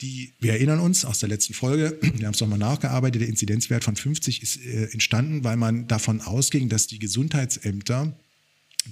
die, 0.00 0.32
wir 0.40 0.52
erinnern 0.52 0.80
uns 0.80 1.04
aus 1.04 1.18
der 1.18 1.28
letzten 1.28 1.52
Folge, 1.52 1.98
wir 2.00 2.26
haben 2.26 2.32
es 2.32 2.40
nochmal 2.40 2.58
nachgearbeitet, 2.58 3.20
der 3.20 3.28
Inzidenzwert 3.28 3.84
von 3.84 3.94
50 3.94 4.42
ist 4.42 4.56
äh, 4.56 4.84
entstanden, 4.92 5.44
weil 5.44 5.58
man 5.58 5.86
davon 5.88 6.22
ausging, 6.22 6.70
dass 6.70 6.86
die 6.86 6.98
Gesundheitsämter 6.98 8.16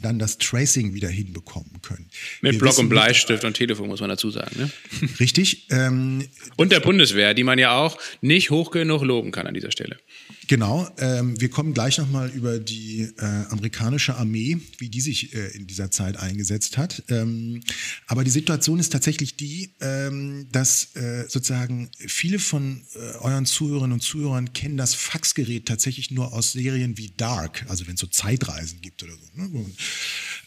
dann 0.03 0.19
das 0.19 0.39
Tracing 0.39 0.93
wieder 0.93 1.09
hinbekommen 1.09 1.81
können. 1.83 2.11
Mit 2.43 2.53
Wir 2.53 2.59
Block 2.59 2.79
und 2.79 2.89
Bleistift 2.89 3.45
und 3.45 3.55
Telefon 3.55 3.89
muss 3.89 4.01
man 4.01 4.11
dazu 4.11 4.31
sagen. 4.31 4.55
Ne? 4.59 4.71
Richtig. 5.19 5.67
Ähm, 5.71 6.29
und 6.57 6.73
der 6.73 6.81
Bundeswehr, 6.81 7.33
die 7.33 7.43
man 7.43 7.59
ja 7.59 7.77
auch 7.77 7.99
nicht 8.21 8.51
hoch 8.51 8.71
genug 8.71 9.03
loben 9.03 9.31
kann 9.31 9.47
an 9.47 9.55
dieser 9.55 9.71
Stelle. 9.71 9.99
Genau, 10.47 10.89
ähm, 10.99 11.39
wir 11.41 11.51
kommen 11.51 11.75
gleich 11.75 11.99
nochmal 11.99 12.31
über 12.31 12.59
die 12.59 13.03
äh, 13.19 13.25
amerikanische 13.51 14.17
Armee, 14.17 14.59
wie 14.79 14.89
die 14.89 15.01
sich 15.01 15.35
äh, 15.35 15.49
in 15.49 15.67
dieser 15.67 15.91
Zeit 15.91 16.17
eingesetzt 16.17 16.79
hat. 16.79 17.03
Ähm, 17.09 17.63
aber 18.07 18.25
die 18.25 18.31
Situation 18.31 18.79
ist 18.79 18.91
tatsächlich 18.91 19.37
die, 19.37 19.75
ähm, 19.81 20.47
dass 20.51 20.97
äh, 20.97 21.27
sozusagen 21.29 21.91
viele 21.99 22.39
von 22.39 22.83
äh, 22.95 22.99
euren 23.19 23.45
Zuhörerinnen 23.45 23.93
und 23.93 24.01
Zuhörern 24.01 24.55
kennen 24.55 24.79
das 24.79 24.95
Faxgerät 24.95 25.67
tatsächlich 25.67 26.11
nur 26.11 26.33
aus 26.33 26.53
Serien 26.53 26.97
wie 26.97 27.13
Dark, 27.17 27.67
also 27.69 27.87
wenn 27.87 27.95
es 27.95 28.01
so 28.01 28.07
Zeitreisen 28.07 28.81
gibt 28.81 29.03
oder 29.03 29.13
so. 29.13 29.43
Ne? 29.43 29.67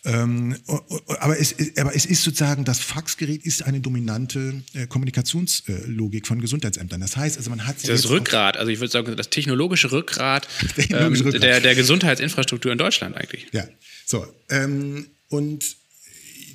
Ähm, 0.03 0.57
aber, 1.19 1.39
es, 1.39 1.55
aber 1.77 1.95
es 1.95 2.05
ist 2.05 2.23
sozusagen, 2.23 2.65
das 2.65 2.79
Faxgerät 2.79 3.45
ist 3.45 3.63
eine 3.63 3.81
dominante 3.81 4.63
äh, 4.73 4.87
Kommunikationslogik 4.87 6.25
von 6.25 6.41
Gesundheitsämtern. 6.41 7.01
Das 7.01 7.15
heißt, 7.17 7.37
also 7.37 7.51
man 7.51 7.67
hat 7.67 7.87
das 7.87 8.09
Rückgrat, 8.09 8.57
also 8.57 8.71
ich 8.71 8.79
würde 8.79 8.91
sagen, 8.91 9.15
das 9.15 9.29
technologische 9.29 9.91
Rückgrat, 9.91 10.47
ähm, 10.89 11.13
Rückgrat. 11.13 11.43
Der, 11.43 11.59
der 11.59 11.75
Gesundheitsinfrastruktur 11.75 12.71
in 12.71 12.79
Deutschland 12.79 13.15
eigentlich. 13.15 13.47
Ja, 13.51 13.65
so. 14.05 14.25
Ähm, 14.49 15.05
und 15.29 15.63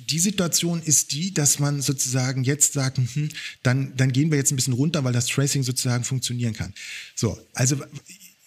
die 0.09 0.19
Situation 0.19 0.81
ist 0.83 1.11
die, 1.11 1.33
dass 1.33 1.59
man 1.59 1.81
sozusagen 1.81 2.43
jetzt 2.43 2.73
sagt, 2.73 2.97
hm, 2.97 3.29
dann, 3.63 3.95
dann 3.95 4.11
gehen 4.11 4.31
wir 4.31 4.37
jetzt 4.37 4.51
ein 4.51 4.55
bisschen 4.55 4.73
runter, 4.73 5.03
weil 5.03 5.13
das 5.13 5.27
Tracing 5.27 5.63
sozusagen 5.63 6.03
funktionieren 6.03 6.53
kann. 6.53 6.73
So, 7.15 7.37
also 7.53 7.77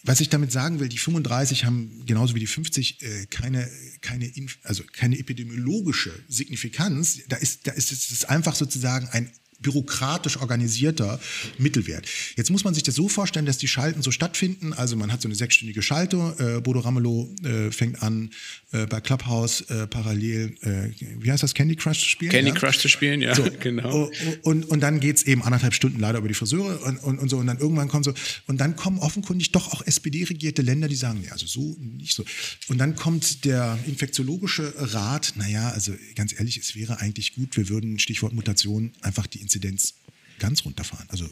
was 0.03 0.19
ich 0.19 0.29
damit 0.29 0.51
sagen 0.51 0.79
will, 0.79 0.89
die 0.89 0.97
35 0.97 1.65
haben 1.65 2.03
genauso 2.05 2.35
wie 2.35 2.39
die 2.39 2.47
50 2.47 3.01
äh, 3.01 3.25
keine, 3.27 3.69
keine, 4.01 4.31
also 4.63 4.83
keine 4.91 5.19
epidemiologische 5.19 6.11
Signifikanz. 6.27 7.19
Da 7.29 7.37
ist, 7.37 7.67
da 7.67 7.71
ist 7.71 7.91
es 7.91 8.25
einfach 8.25 8.55
sozusagen 8.55 9.07
ein 9.09 9.31
bürokratisch 9.61 10.37
organisierter 10.37 11.19
Mittelwert. 11.57 12.07
Jetzt 12.35 12.49
muss 12.49 12.63
man 12.63 12.73
sich 12.73 12.83
das 12.83 12.95
so 12.95 13.09
vorstellen, 13.09 13.45
dass 13.45 13.57
die 13.57 13.67
Schalten 13.67 14.01
so 14.01 14.11
stattfinden. 14.11 14.73
Also 14.73 14.95
man 14.95 15.11
hat 15.11 15.21
so 15.21 15.27
eine 15.27 15.35
sechsstündige 15.35 15.81
Schalte. 15.81 16.57
Äh, 16.57 16.61
Bodo 16.61 16.79
Ramelow 16.79 17.33
äh, 17.43 17.71
fängt 17.71 18.01
an, 18.01 18.31
äh, 18.71 18.85
bei 18.85 19.01
Clubhouse 19.01 19.61
äh, 19.61 19.87
parallel, 19.87 20.55
äh, 20.61 20.89
wie 21.19 21.31
heißt 21.31 21.43
das, 21.43 21.53
Candy 21.53 21.75
Crush 21.75 21.99
zu 21.99 22.09
spielen? 22.09 22.31
Candy 22.31 22.51
ja? 22.51 22.55
Crush 22.55 22.79
zu 22.79 22.87
spielen, 22.87 23.21
ja, 23.21 23.35
so. 23.35 23.45
genau. 23.59 24.09
Und, 24.43 24.65
und 24.69 24.79
dann 24.79 24.99
geht's 24.99 25.23
eben 25.23 25.43
anderthalb 25.43 25.73
Stunden 25.73 25.99
leider 25.99 26.19
über 26.19 26.27
die 26.27 26.33
Friseure 26.33 26.81
und, 26.83 26.97
und, 26.97 27.19
und 27.19 27.29
so. 27.29 27.37
Und 27.37 27.47
dann 27.47 27.59
irgendwann 27.59 27.87
kommen 27.87 28.03
so, 28.03 28.13
und 28.47 28.59
dann 28.59 28.75
kommen 28.75 28.99
offenkundig 28.99 29.51
doch 29.51 29.73
auch 29.73 29.85
SPD-regierte 29.85 30.61
Länder, 30.61 30.87
die 30.87 30.95
sagen, 30.95 31.19
nee, 31.21 31.29
also 31.29 31.45
so, 31.45 31.77
nicht 31.79 32.15
so. 32.15 32.23
Und 32.67 32.77
dann 32.77 32.95
kommt 32.95 33.45
der 33.45 33.77
infektiologische 33.87 34.73
Rat, 34.77 35.33
naja, 35.35 35.69
also 35.69 35.93
ganz 36.15 36.33
ehrlich, 36.37 36.57
es 36.57 36.75
wäre 36.75 36.99
eigentlich 36.99 37.33
gut, 37.35 37.57
wir 37.57 37.69
würden, 37.69 37.99
Stichwort 37.99 38.33
Mutation, 38.33 38.91
einfach 39.01 39.27
die 39.27 39.41
Inzidenz 39.51 39.95
ganz 40.39 40.63
runterfahren. 40.65 41.05
Also 41.09 41.29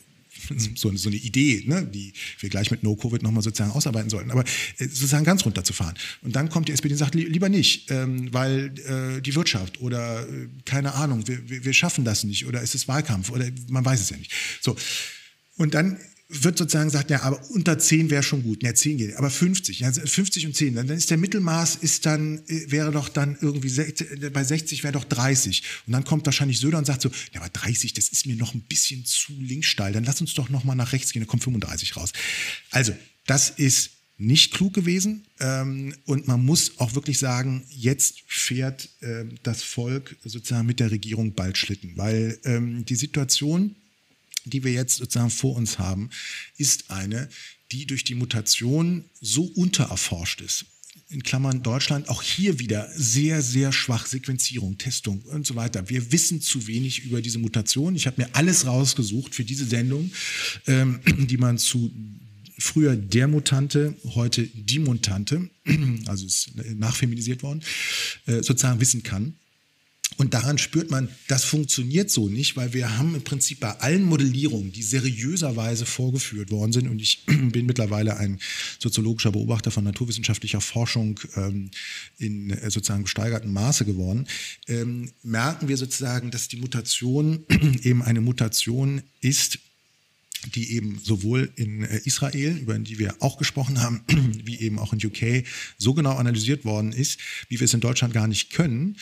so, 0.75 0.95
so 0.95 1.09
eine 1.09 1.17
Idee, 1.17 1.63
ne, 1.65 1.85
die 1.85 2.13
wir 2.39 2.49
gleich 2.49 2.71
mit 2.71 2.83
No-Covid 2.83 3.21
nochmal 3.23 3.43
sozusagen 3.43 3.71
ausarbeiten 3.71 4.09
sollten, 4.09 4.31
aber 4.31 4.43
äh, 4.77 4.85
sozusagen 4.85 5.25
ganz 5.25 5.45
runterzufahren. 5.45 5.95
Und 6.21 6.35
dann 6.35 6.49
kommt 6.49 6.67
die 6.67 6.71
SPD 6.71 6.93
und 6.93 6.99
sagt, 6.99 7.15
lieber 7.15 7.49
nicht, 7.49 7.91
ähm, 7.91 8.33
weil 8.33 8.73
äh, 9.17 9.21
die 9.21 9.35
Wirtschaft 9.35 9.81
oder 9.81 10.27
äh, 10.27 10.47
keine 10.65 10.93
Ahnung, 10.93 11.27
wir, 11.27 11.65
wir 11.65 11.73
schaffen 11.73 12.05
das 12.05 12.23
nicht 12.23 12.45
oder 12.45 12.61
es 12.61 12.75
ist 12.75 12.87
Wahlkampf 12.87 13.31
oder 13.31 13.49
man 13.69 13.83
weiß 13.83 14.01
es 14.01 14.09
ja 14.09 14.17
nicht. 14.17 14.31
So. 14.61 14.75
Und 15.57 15.73
dann 15.73 15.99
wird 16.31 16.59
sozusagen 16.59 16.89
gesagt, 16.89 17.09
ja, 17.09 17.23
aber 17.23 17.43
unter 17.49 17.79
10 17.79 18.11
wäre 18.11 18.21
schon 18.21 18.43
gut. 18.43 18.61
Ja, 18.61 18.73
10 18.73 18.97
geht, 18.97 19.15
aber 19.15 19.31
50, 19.31 19.79
ja, 19.79 19.91
50 19.91 20.45
und 20.45 20.55
10, 20.55 20.75
dann 20.75 20.89
ist 20.89 21.09
der 21.09 21.17
Mittelmaß 21.17 21.77
ist 21.77 22.05
dann, 22.05 22.43
äh, 22.47 22.69
wäre 22.71 22.91
doch 22.91 23.09
dann 23.09 23.35
irgendwie, 23.41 23.75
äh, 23.81 24.29
bei 24.29 24.43
60 24.43 24.83
wäre 24.83 24.93
doch 24.93 25.05
30. 25.05 25.63
Und 25.87 25.93
dann 25.93 26.03
kommt 26.03 26.27
wahrscheinlich 26.27 26.59
Söder 26.59 26.77
und 26.77 26.85
sagt 26.85 27.01
so, 27.01 27.09
ja, 27.33 27.41
aber 27.41 27.49
30, 27.49 27.93
das 27.93 28.09
ist 28.09 28.27
mir 28.27 28.35
noch 28.35 28.53
ein 28.53 28.61
bisschen 28.61 29.05
zu 29.05 29.33
linkssteil, 29.39 29.91
dann 29.91 30.03
lass 30.03 30.21
uns 30.21 30.35
doch 30.35 30.49
nochmal 30.49 30.75
nach 30.75 30.93
rechts 30.93 31.11
gehen, 31.11 31.21
dann 31.21 31.27
kommt 31.27 31.43
35 31.43 31.97
raus. 31.97 32.13
Also, 32.69 32.95
das 33.25 33.49
ist 33.49 33.91
nicht 34.19 34.53
klug 34.53 34.73
gewesen. 34.73 35.25
Ähm, 35.39 35.95
und 36.05 36.27
man 36.27 36.45
muss 36.45 36.79
auch 36.79 36.93
wirklich 36.93 37.17
sagen, 37.17 37.65
jetzt 37.69 38.21
fährt 38.27 38.89
äh, 38.99 39.25
das 39.41 39.63
Volk 39.63 40.17
sozusagen 40.23 40.67
mit 40.67 40.79
der 40.79 40.91
Regierung 40.91 41.33
bald 41.33 41.57
Schlitten, 41.57 41.93
weil 41.95 42.37
ähm, 42.43 42.85
die 42.85 42.95
Situation, 42.95 43.75
die 44.45 44.63
wir 44.63 44.71
jetzt 44.71 44.97
sozusagen 44.97 45.29
vor 45.29 45.55
uns 45.55 45.79
haben, 45.79 46.09
ist 46.57 46.91
eine, 46.91 47.29
die 47.71 47.85
durch 47.85 48.03
die 48.03 48.15
Mutation 48.15 49.05
so 49.21 49.43
untererforscht 49.43 50.41
ist. 50.41 50.65
In 51.09 51.23
Klammern 51.23 51.63
Deutschland, 51.63 52.07
auch 52.09 52.21
hier 52.21 52.59
wieder 52.59 52.87
sehr, 52.95 53.41
sehr 53.41 53.71
schwach 53.71 54.05
Sequenzierung, 54.05 54.77
Testung 54.77 55.21
und 55.23 55.45
so 55.45 55.55
weiter. 55.55 55.89
Wir 55.89 56.11
wissen 56.11 56.41
zu 56.41 56.67
wenig 56.67 57.03
über 57.03 57.21
diese 57.21 57.39
Mutation. 57.39 57.95
Ich 57.95 58.05
habe 58.05 58.21
mir 58.21 58.29
alles 58.33 58.67
rausgesucht 58.67 59.33
für 59.33 59.43
diese 59.43 59.65
Sendung, 59.65 60.11
ähm, 60.67 60.99
die 61.27 61.37
man 61.37 61.57
zu 61.57 61.91
früher 62.59 62.95
der 62.95 63.27
Mutante, 63.27 63.95
heute 64.03 64.45
die 64.45 64.79
Mutante, 64.79 65.49
also 66.05 66.25
ist 66.25 66.51
nachfeminisiert 66.75 67.41
worden, 67.41 67.63
äh, 68.25 68.43
sozusagen 68.43 68.79
wissen 68.79 69.01
kann. 69.01 69.35
Und 70.19 70.33
daran 70.33 70.57
spürt 70.57 70.91
man, 70.91 71.07
das 71.29 71.45
funktioniert 71.45 72.11
so 72.11 72.27
nicht, 72.27 72.57
weil 72.57 72.73
wir 72.73 72.97
haben 72.97 73.15
im 73.15 73.23
Prinzip 73.23 73.61
bei 73.61 73.71
allen 73.79 74.03
Modellierungen, 74.03 74.73
die 74.73 74.83
seriöserweise 74.83 75.85
vorgeführt 75.85 76.51
worden 76.51 76.73
sind, 76.73 76.89
und 76.89 77.01
ich 77.01 77.23
bin 77.25 77.65
mittlerweile 77.65 78.17
ein 78.17 78.37
soziologischer 78.79 79.31
Beobachter 79.31 79.71
von 79.71 79.85
naturwissenschaftlicher 79.85 80.59
Forschung 80.59 81.21
ähm, 81.37 81.71
in 82.17 82.49
äh, 82.49 82.69
sozusagen 82.69 83.03
gesteigertem 83.03 83.53
Maße 83.53 83.85
geworden, 83.85 84.27
ähm, 84.67 85.09
merken 85.23 85.69
wir 85.69 85.77
sozusagen, 85.77 86.31
dass 86.31 86.49
die 86.49 86.57
Mutation 86.57 87.45
eben 87.83 88.01
eine 88.01 88.19
Mutation 88.19 89.01
ist, 89.21 89.59
die 90.55 90.73
eben 90.73 90.99
sowohl 91.03 91.51
in 91.55 91.83
äh, 91.83 92.01
Israel, 92.05 92.57
über 92.57 92.77
die 92.79 92.99
wir 92.99 93.15
auch 93.19 93.37
gesprochen 93.37 93.81
haben, 93.81 94.03
wie 94.45 94.59
eben 94.59 94.79
auch 94.79 94.93
in 94.93 95.05
UK 95.05 95.45
so 95.77 95.93
genau 95.93 96.15
analysiert 96.15 96.65
worden 96.65 96.91
ist, 96.91 97.19
wie 97.49 97.59
wir 97.59 97.65
es 97.65 97.73
in 97.73 97.81
Deutschland 97.81 98.13
gar 98.13 98.27
nicht 98.27 98.51
können, 98.51 98.97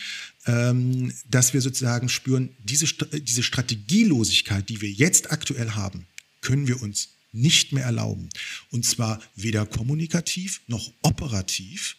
ähm, 0.46 1.14
dass 1.30 1.54
wir 1.54 1.62
sozusagen 1.62 2.10
spüren, 2.10 2.50
diese, 2.60 2.88
diese 3.22 3.44
Strategielosigkeit, 3.44 4.68
die 4.70 4.82
wir 4.82 4.90
jetzt 4.90 5.32
aktuell 5.32 5.72
haben, 5.72 6.06
können 6.42 6.68
wir 6.68 6.82
uns 6.82 7.10
nicht 7.32 7.74
mehr 7.74 7.84
erlauben. 7.84 8.30
Und 8.72 8.86
zwar 8.86 9.22
weder 9.36 9.66
kommunikativ 9.66 10.62
noch 10.68 10.92
operativ. 11.02 11.98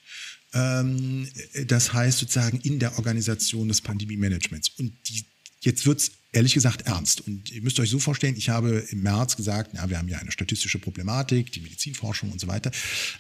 Ähm, 0.52 1.28
das 1.66 1.92
heißt 1.92 2.18
sozusagen 2.18 2.60
in 2.60 2.78
der 2.78 2.96
Organisation 2.96 3.68
des 3.68 3.80
Pandemie-Managements. 3.80 4.70
Und 4.78 4.92
die, 5.08 5.24
jetzt 5.60 5.86
wird 5.86 6.00
es 6.00 6.10
ehrlich 6.32 6.54
gesagt 6.54 6.82
ernst. 6.82 7.22
Und 7.22 7.50
ihr 7.50 7.62
müsst 7.62 7.80
euch 7.80 7.90
so 7.90 7.98
vorstellen, 7.98 8.36
ich 8.36 8.50
habe 8.50 8.84
im 8.90 9.02
März 9.02 9.36
gesagt, 9.36 9.74
ja, 9.74 9.88
wir 9.88 9.98
haben 9.98 10.08
ja 10.08 10.18
eine 10.18 10.30
statistische 10.30 10.78
Problematik, 10.78 11.52
die 11.52 11.60
Medizinforschung 11.60 12.30
und 12.30 12.40
so 12.40 12.48
weiter. 12.48 12.70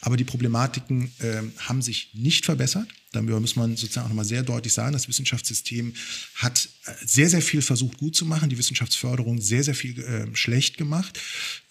Aber 0.00 0.16
die 0.16 0.24
Problematiken 0.24 1.10
äh, 1.20 1.42
haben 1.58 1.80
sich 1.80 2.10
nicht 2.14 2.44
verbessert. 2.44 2.88
Darüber 3.12 3.40
muss 3.40 3.56
man 3.56 3.74
sozusagen 3.76 4.04
auch 4.04 4.10
nochmal 4.10 4.26
sehr 4.26 4.42
deutlich 4.42 4.74
sagen, 4.74 4.92
das 4.92 5.08
Wissenschaftssystem 5.08 5.94
hat 6.34 6.68
äh, 6.84 6.92
sehr, 7.06 7.30
sehr 7.30 7.40
viel 7.40 7.62
versucht 7.62 7.96
gut 7.96 8.14
zu 8.14 8.26
machen, 8.26 8.50
die 8.50 8.58
Wissenschaftsförderung 8.58 9.40
sehr, 9.40 9.64
sehr 9.64 9.74
viel 9.74 9.98
äh, 9.98 10.36
schlecht 10.36 10.76
gemacht. 10.76 11.18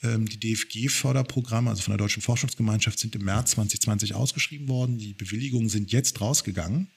Ähm, 0.01 0.27
die 0.27 0.39
DFG-Förderprogramme, 0.39 1.69
also 1.69 1.83
von 1.83 1.91
der 1.91 1.99
Deutschen 1.99 2.23
Forschungsgemeinschaft, 2.23 2.97
sind 2.97 3.13
im 3.15 3.25
März 3.25 3.51
2020 3.51 4.15
ausgeschrieben 4.15 4.67
worden. 4.67 4.97
Die 4.97 5.13
Bewilligungen 5.13 5.69
sind 5.69 5.91
jetzt 5.91 6.19
rausgegangen. 6.19 6.87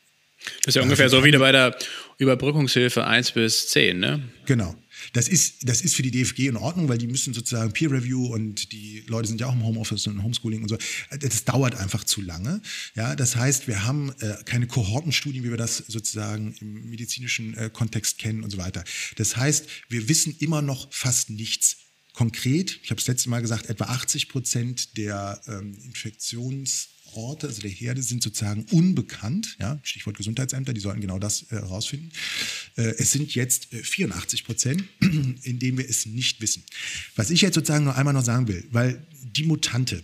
Das 0.65 0.69
ist 0.69 0.75
ja 0.77 0.83
ungefähr 0.83 1.09
so 1.09 1.25
wie 1.25 1.31
bei 1.33 1.53
der 1.53 1.77
Überbrückungshilfe 2.19 3.07
1 3.07 3.33
bis 3.33 3.69
10, 3.69 3.99
ne? 3.99 4.29
Genau. 4.47 4.75
Das 5.13 5.29
ist, 5.29 5.69
das 5.69 5.81
ist 5.81 5.95
für 5.95 6.03
die 6.03 6.11
DFG 6.11 6.49
in 6.49 6.57
Ordnung, 6.57 6.89
weil 6.89 6.99
die 6.99 7.07
müssen 7.07 7.33
sozusagen 7.33 7.73
Peer 7.73 7.91
Review 7.91 8.27
und 8.27 8.73
die 8.73 9.05
Leute 9.07 9.29
sind 9.29 9.41
ja 9.41 9.47
auch 9.47 9.55
im 9.55 9.65
Homeoffice 9.65 10.07
und 10.07 10.23
Homeschooling 10.23 10.63
und 10.63 10.69
so. 10.69 10.79
Das 11.19 11.45
dauert 11.45 11.75
einfach 11.75 12.05
zu 12.05 12.21
lange. 12.21 12.61
Ja, 12.95 13.17
das 13.17 13.37
heißt, 13.37 13.69
wir 13.69 13.85
haben 13.85 14.13
äh, 14.21 14.37
keine 14.45 14.67
Kohortenstudien, 14.67 15.45
wie 15.45 15.51
wir 15.51 15.57
das 15.57 15.79
sozusagen 15.79 16.55
im 16.61 16.91
medizinischen 16.91 17.57
äh, 17.57 17.71
Kontext 17.73 18.19
kennen 18.19 18.45
und 18.45 18.51
so 18.51 18.59
weiter. 18.59 18.85
Das 19.17 19.37
heißt, 19.37 19.67
wir 19.89 20.09
wissen 20.09 20.37
immer 20.41 20.63
noch 20.63 20.93
fast 20.93 21.31
nichts 21.31 21.79
konkret. 22.13 22.81
Ich 22.83 22.91
habe 22.91 23.01
es 23.01 23.07
letzte 23.07 23.31
Mal 23.31 23.41
gesagt, 23.41 23.67
etwa 23.67 23.85
80 23.85 24.29
Prozent 24.29 24.97
der 24.99 25.41
ähm, 25.47 25.79
Infektions 25.85 26.90
Orte, 27.15 27.47
also 27.47 27.63
der 27.63 27.71
Herde, 27.71 28.03
sind 28.03 28.23
sozusagen 28.23 28.67
unbekannt. 28.71 29.57
Ja? 29.59 29.81
Stichwort 29.83 30.17
Gesundheitsämter, 30.17 30.73
die 30.75 30.81
sollten 30.81 31.01
genau 31.01 31.19
das 31.19 31.47
herausfinden. 31.51 32.11
Äh, 32.77 32.91
äh, 32.91 32.95
es 32.99 33.13
sind 33.13 33.35
jetzt 33.35 33.73
äh, 33.73 33.83
84 33.83 34.45
Prozent, 34.45 34.85
indem 35.43 35.79
wir 35.79 35.89
es 35.89 36.07
nicht 36.07 36.41
wissen. 36.41 36.63
Was 37.17 37.31
ich 37.31 37.41
jetzt 37.41 37.55
sozusagen 37.55 37.85
noch 37.85 37.97
einmal 37.97 38.15
noch 38.15 38.25
sagen 38.25 38.49
will, 38.49 38.67
weil 38.71 39.07
die 39.23 39.45
Mutante, 39.45 40.03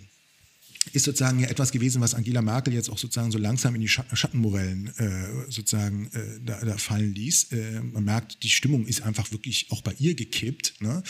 ist 0.93 1.05
sozusagen 1.05 1.41
ja 1.41 1.49
etwas 1.49 1.72
gewesen, 1.72 2.01
was 2.01 2.14
Angela 2.14 2.43
Merkel 2.43 2.74
jetzt 2.74 2.91
auch 2.91 2.99
sozusagen 2.99 3.30
so 3.30 3.39
langsam 3.39 3.74
in 3.74 3.80
die 3.80 3.89
Schattenmorellen 3.89 4.93
äh, 4.99 5.51
sozusagen 5.51 6.11
äh, 6.12 6.41
da, 6.45 6.64
da, 6.64 6.76
fallen 6.76 7.14
ließ. 7.14 7.53
Äh, 7.53 7.80
man 7.80 8.05
merkt, 8.05 8.43
die 8.43 8.51
Stimmung 8.51 8.87
ist 8.87 9.03
einfach 9.03 9.32
wirklich 9.32 9.66
auch 9.70 9.82
bei 9.82 9.95
ihr 9.99 10.14
gekippt. 10.14 10.74
Ne? 10.80 11.03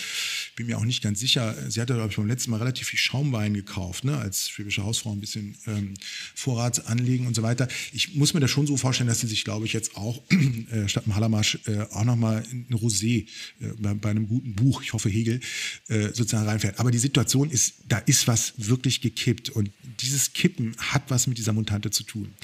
Bin 0.54 0.66
mir 0.66 0.78
auch 0.78 0.84
nicht 0.84 1.02
ganz 1.02 1.20
sicher. 1.20 1.54
Sie 1.68 1.80
hatte, 1.80 1.94
glaube 1.94 2.10
ich, 2.10 2.16
beim 2.16 2.26
letzten 2.26 2.50
Mal 2.50 2.58
relativ 2.58 2.88
viel 2.88 2.98
Schaumwein 2.98 3.54
gekauft, 3.54 4.04
ne? 4.04 4.16
als 4.16 4.48
schwäbische 4.48 4.84
Hausfrau 4.84 5.12
ein 5.12 5.20
bisschen 5.20 5.56
ähm, 5.66 5.94
Vorrat 6.34 6.82
und 6.88 7.34
so 7.34 7.42
weiter. 7.42 7.68
Ich 7.92 8.14
muss 8.14 8.34
mir 8.34 8.40
das 8.40 8.50
schon 8.50 8.66
so 8.66 8.76
vorstellen, 8.76 9.08
dass 9.08 9.20
sie 9.20 9.26
sich, 9.26 9.44
glaube 9.44 9.66
ich, 9.66 9.72
jetzt 9.72 9.96
auch 9.96 10.20
äh, 10.70 10.88
statt 10.88 11.06
dem 11.06 11.14
Hallermarsch 11.14 11.58
äh, 11.66 11.82
auch 11.90 12.04
nochmal 12.04 12.42
ein 12.50 12.66
Rosé 12.72 13.26
äh, 13.60 13.68
bei, 13.78 13.94
bei, 13.94 14.10
einem 14.10 14.28
guten 14.28 14.54
Buch, 14.54 14.82
ich 14.82 14.92
hoffe 14.92 15.08
Hegel, 15.08 15.40
sozusagen 15.88 16.46
reinfährt. 16.46 16.80
Aber 16.80 16.90
die 16.90 16.98
Situation 16.98 17.50
ist, 17.50 17.74
da 17.88 17.98
ist 17.98 18.26
was 18.26 18.54
wirklich 18.56 19.00
gekippt 19.00 19.50
und 19.50 19.65
dieses 20.00 20.32
Kippen 20.32 20.76
hat 20.78 21.02
was 21.08 21.26
mit 21.26 21.38
dieser 21.38 21.52
Mutante 21.52 21.90
zu 21.90 22.02
tun. 22.04 22.34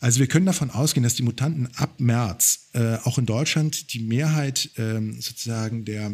Also 0.00 0.20
wir 0.20 0.26
können 0.26 0.46
davon 0.46 0.70
ausgehen, 0.70 1.02
dass 1.02 1.14
die 1.14 1.22
Mutanten 1.22 1.68
ab 1.76 1.98
März 1.98 2.68
äh, 2.74 2.96
auch 3.04 3.18
in 3.18 3.26
Deutschland 3.26 3.94
die 3.94 4.00
Mehrheit 4.00 4.70
ähm, 4.76 5.20
sozusagen 5.20 5.84
der 5.84 6.12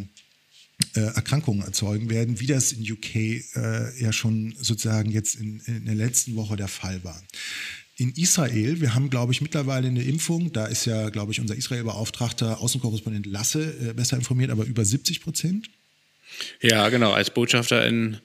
äh, 0.94 1.00
Erkrankungen 1.00 1.62
erzeugen 1.62 2.08
werden, 2.10 2.40
wie 2.40 2.46
das 2.46 2.72
in 2.72 2.90
UK 2.90 3.14
äh, 3.16 4.00
ja 4.00 4.12
schon 4.12 4.54
sozusagen 4.58 5.10
jetzt 5.10 5.34
in, 5.34 5.60
in 5.66 5.86
der 5.86 5.94
letzten 5.94 6.36
Woche 6.36 6.56
der 6.56 6.68
Fall 6.68 7.02
war. 7.04 7.20
In 7.96 8.12
Israel, 8.12 8.80
wir 8.80 8.94
haben, 8.94 9.10
glaube 9.10 9.32
ich, 9.32 9.42
mittlerweile 9.42 9.88
eine 9.88 10.02
Impfung, 10.02 10.52
da 10.52 10.66
ist 10.66 10.86
ja, 10.86 11.10
glaube 11.10 11.32
ich, 11.32 11.40
unser 11.40 11.54
Israel-Beauftragter 11.54 12.60
Außenkorrespondent 12.60 13.26
Lasse 13.26 13.90
äh, 13.90 13.92
besser 13.92 14.16
informiert, 14.16 14.50
aber 14.50 14.64
über 14.64 14.84
70 14.84 15.20
Prozent. 15.20 15.68
Ja, 16.62 16.88
genau, 16.88 17.12
als 17.12 17.30
Botschafter 17.30 17.86
in 17.86 18.18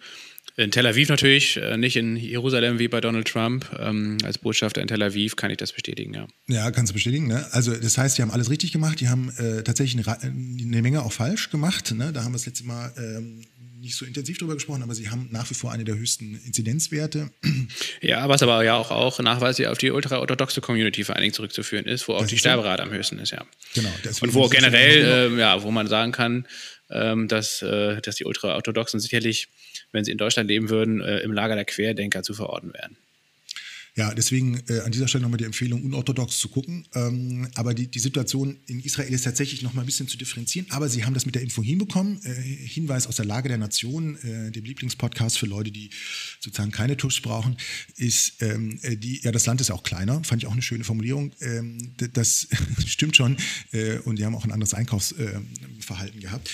in 0.57 0.71
Tel 0.71 0.87
Aviv 0.87 1.09
natürlich, 1.09 1.57
äh, 1.57 1.77
nicht 1.77 1.97
in 1.97 2.15
Jerusalem 2.15 2.79
wie 2.79 2.87
bei 2.87 3.01
Donald 3.01 3.27
Trump. 3.27 3.69
Ähm, 3.77 4.17
als 4.23 4.37
Botschafter 4.37 4.81
in 4.81 4.87
Tel 4.87 5.03
Aviv 5.03 5.35
kann 5.35 5.51
ich 5.51 5.57
das 5.57 5.73
bestätigen, 5.73 6.13
ja. 6.13 6.27
Ja, 6.47 6.71
kannst 6.71 6.91
du 6.91 6.93
bestätigen. 6.93 7.27
Ne? 7.27 7.45
Also 7.51 7.75
das 7.75 7.97
heißt, 7.97 8.17
die 8.17 8.21
haben 8.21 8.31
alles 8.31 8.49
richtig 8.49 8.71
gemacht, 8.71 8.99
die 9.01 9.09
haben 9.09 9.31
äh, 9.37 9.63
tatsächlich 9.63 10.07
eine, 10.07 10.21
eine, 10.21 10.81
Menge 10.81 11.03
auch 11.03 11.11
falsch 11.11 11.49
gemacht. 11.49 11.93
Ne? 11.93 12.13
Da 12.13 12.23
haben 12.23 12.31
wir 12.31 12.37
das 12.37 12.45
letzte 12.45 12.63
Mal 12.63 12.93
ähm, 12.97 13.41
nicht 13.85 13.95
so 13.95 14.05
intensiv 14.05 14.37
drüber 14.37 14.55
gesprochen, 14.55 14.81
aber 14.81 14.95
sie 14.95 15.09
haben 15.09 15.27
nach 15.31 15.49
wie 15.49 15.53
vor 15.53 15.71
eine 15.71 15.83
der 15.83 15.95
höchsten 15.95 16.39
Inzidenzwerte. 16.45 17.31
Ja, 18.01 18.29
was 18.29 18.43
aber 18.43 18.63
ja 18.63 18.75
auch, 18.75 18.91
auch 18.91 19.19
nachweislich 19.19 19.67
auf 19.67 19.79
die 19.79 19.89
ultraorthodoxe 19.89 20.61
Community 20.61 21.03
vor 21.03 21.15
allen 21.15 21.23
Dingen 21.23 21.33
zurückzuführen 21.33 21.85
ist, 21.85 22.07
wo 22.07 22.13
auch 22.13 22.21
das 22.21 22.29
die 22.29 22.37
Sterberate 22.37 22.83
am 22.83 22.91
höchsten 22.91 23.17
ist, 23.17 23.31
ja. 23.31 23.43
Genau. 23.73 23.89
Und 24.21 24.33
wo 24.35 24.47
generell, 24.47 25.31
äh, 25.33 25.39
ja, 25.39 25.63
wo 25.63 25.71
man 25.71 25.87
sagen 25.87 26.11
kann, 26.11 26.45
ähm, 26.91 27.27
dass, 27.27 27.61
äh, 27.63 28.01
dass 28.01 28.15
die 28.15 28.25
Ultraorthodoxen 28.25 28.99
sicherlich 28.99 29.47
wenn 29.91 30.05
sie 30.05 30.11
in 30.11 30.17
Deutschland 30.17 30.49
leben 30.49 30.69
würden, 30.69 31.01
äh, 31.01 31.19
im 31.19 31.31
Lager 31.31 31.55
der 31.55 31.65
Querdenker 31.65 32.23
zu 32.23 32.33
verorten 32.33 32.73
wären. 32.73 32.97
Ja, 33.97 34.13
deswegen 34.13 34.61
äh, 34.67 34.81
an 34.81 34.91
dieser 34.91 35.07
Stelle 35.07 35.21
nochmal 35.21 35.37
die 35.37 35.45
Empfehlung, 35.45 35.81
unorthodox 35.81 36.37
zu 36.37 36.49
gucken. 36.49 36.85
Ähm, 36.93 37.47
aber 37.55 37.73
die, 37.73 37.87
die 37.87 37.99
Situation 37.99 38.57
in 38.67 38.81
Israel 38.81 39.13
ist 39.13 39.23
tatsächlich 39.23 39.61
nochmal 39.61 39.85
ein 39.85 39.85
bisschen 39.85 40.09
zu 40.09 40.17
differenzieren. 40.17 40.67
Aber 40.71 40.89
sie 40.89 41.05
haben 41.05 41.13
das 41.13 41.25
mit 41.25 41.33
der 41.33 41.41
Info 41.41 41.63
hinbekommen. 41.63 42.19
Äh, 42.25 42.33
Hinweis 42.33 43.07
aus 43.07 43.15
der 43.15 43.23
Lage 43.23 43.47
der 43.47 43.57
Nation, 43.57 44.17
äh, 44.17 44.51
dem 44.51 44.65
Lieblingspodcast 44.65 45.39
für 45.39 45.45
Leute, 45.45 45.71
die 45.71 45.91
sozusagen 46.41 46.71
keine 46.71 46.97
Tuschs 46.97 47.21
brauchen, 47.21 47.55
ist, 47.95 48.41
ähm, 48.41 48.79
äh, 48.81 48.97
die, 48.97 49.21
ja, 49.21 49.31
das 49.31 49.45
Land 49.45 49.61
ist 49.61 49.71
auch 49.71 49.83
kleiner. 49.83 50.21
Fand 50.25 50.43
ich 50.43 50.47
auch 50.47 50.53
eine 50.53 50.61
schöne 50.61 50.83
Formulierung. 50.83 51.31
Ähm, 51.39 51.93
das 52.13 52.49
stimmt 52.85 53.15
schon. 53.15 53.37
Äh, 53.71 53.99
und 53.99 54.19
die 54.19 54.25
haben 54.25 54.35
auch 54.35 54.43
ein 54.43 54.51
anderes 54.51 54.73
Einkaufsverhalten 54.73 56.19
gehabt. 56.19 56.49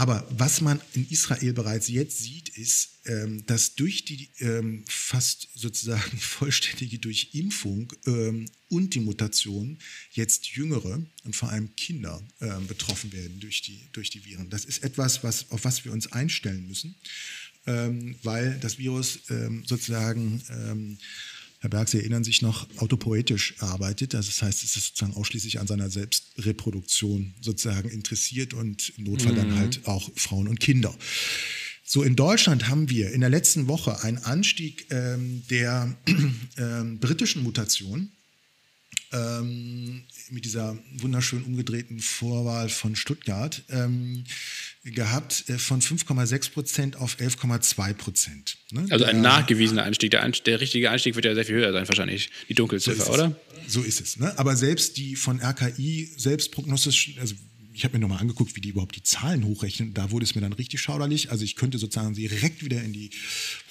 Aber 0.00 0.26
was 0.30 0.62
man 0.62 0.80
in 0.94 1.06
Israel 1.10 1.52
bereits 1.52 1.86
jetzt 1.88 2.20
sieht, 2.20 2.48
ist, 2.48 3.00
ähm, 3.04 3.44
dass 3.44 3.74
durch 3.74 4.06
die 4.06 4.30
ähm, 4.38 4.82
fast 4.88 5.48
sozusagen 5.54 6.16
vollständige 6.18 6.98
Durchimpfung 6.98 7.92
ähm, 8.06 8.46
und 8.70 8.94
die 8.94 9.00
Mutation 9.00 9.76
jetzt 10.12 10.56
Jüngere 10.56 11.02
und 11.24 11.36
vor 11.36 11.50
allem 11.50 11.76
Kinder 11.76 12.26
ähm, 12.40 12.66
betroffen 12.66 13.12
werden 13.12 13.40
durch 13.40 13.60
die, 13.60 13.90
durch 13.92 14.08
die 14.08 14.24
Viren. 14.24 14.48
Das 14.48 14.64
ist 14.64 14.82
etwas, 14.84 15.22
was, 15.22 15.50
auf 15.50 15.64
was 15.64 15.84
wir 15.84 15.92
uns 15.92 16.10
einstellen 16.12 16.66
müssen, 16.66 16.94
ähm, 17.66 18.16
weil 18.22 18.58
das 18.58 18.78
Virus 18.78 19.18
ähm, 19.28 19.64
sozusagen 19.66 20.98
Herr 21.60 21.68
Berg, 21.68 21.90
Sie 21.90 21.98
erinnern 21.98 22.24
sich 22.24 22.40
noch, 22.40 22.66
autopoetisch 22.78 23.54
arbeitet. 23.58 24.14
Also 24.14 24.28
das 24.30 24.40
heißt, 24.40 24.64
es 24.64 24.76
ist 24.76 24.86
sozusagen 24.86 25.14
ausschließlich 25.14 25.60
an 25.60 25.66
seiner 25.66 25.90
Selbstreproduktion 25.90 27.34
sozusagen 27.42 27.90
interessiert 27.90 28.54
und 28.54 28.94
im 28.96 29.04
Notfall 29.04 29.32
mhm. 29.32 29.36
dann 29.36 29.58
halt 29.58 29.86
auch 29.86 30.10
Frauen 30.16 30.48
und 30.48 30.58
Kinder. 30.58 30.94
So, 31.84 32.02
in 32.02 32.16
Deutschland 32.16 32.68
haben 32.68 32.88
wir 32.88 33.12
in 33.12 33.20
der 33.20 33.28
letzten 33.28 33.68
Woche 33.68 34.02
einen 34.02 34.18
Anstieg 34.18 34.86
ähm, 34.90 35.42
der 35.50 35.94
ähm, 36.56 36.98
britischen 36.98 37.42
Mutation 37.42 38.10
ähm, 39.12 40.02
mit 40.30 40.44
dieser 40.44 40.78
wunderschön 40.98 41.42
umgedrehten 41.42 41.98
Vorwahl 41.98 42.68
von 42.68 42.94
Stuttgart 42.94 43.62
ähm, 43.70 44.24
gehabt 44.84 45.44
äh, 45.48 45.58
von 45.58 45.80
5,6 45.80 46.52
Prozent 46.52 46.96
auf 46.96 47.16
11,2 47.18 47.94
Prozent. 47.94 48.58
Ne? 48.70 48.86
Also 48.90 49.04
ein 49.04 49.20
nachgewiesener 49.20 49.84
Anstieg. 49.84 50.12
Der, 50.12 50.22
Anstieg. 50.22 50.44
der, 50.44 50.60
richtige 50.60 50.90
Anstieg 50.90 51.16
wird 51.16 51.24
ja 51.24 51.34
sehr 51.34 51.44
viel 51.44 51.56
höher 51.56 51.72
sein, 51.72 51.88
wahrscheinlich, 51.88 52.30
die 52.48 52.54
Dunkelziffer, 52.54 53.04
so 53.04 53.12
oder? 53.12 53.36
So 53.66 53.82
ist 53.82 54.00
es. 54.00 54.16
Ne? 54.16 54.36
Aber 54.38 54.56
selbst 54.56 54.96
die 54.96 55.16
von 55.16 55.40
RKI 55.40 56.08
selbst 56.16 56.52
prognostisch, 56.52 57.14
also 57.20 57.34
ich 57.72 57.84
habe 57.84 57.96
mir 57.96 58.00
nochmal 58.00 58.18
angeguckt, 58.18 58.56
wie 58.56 58.60
die 58.60 58.70
überhaupt 58.70 58.96
die 58.96 59.02
Zahlen 59.02 59.44
hochrechnen. 59.44 59.94
Da 59.94 60.10
wurde 60.10 60.24
es 60.24 60.34
mir 60.34 60.40
dann 60.40 60.52
richtig 60.52 60.80
schauderlich. 60.80 61.30
Also 61.30 61.44
ich 61.44 61.56
könnte 61.56 61.78
sozusagen 61.78 62.14
direkt 62.14 62.64
wieder 62.64 62.82
in 62.82 62.92
die 62.92 63.10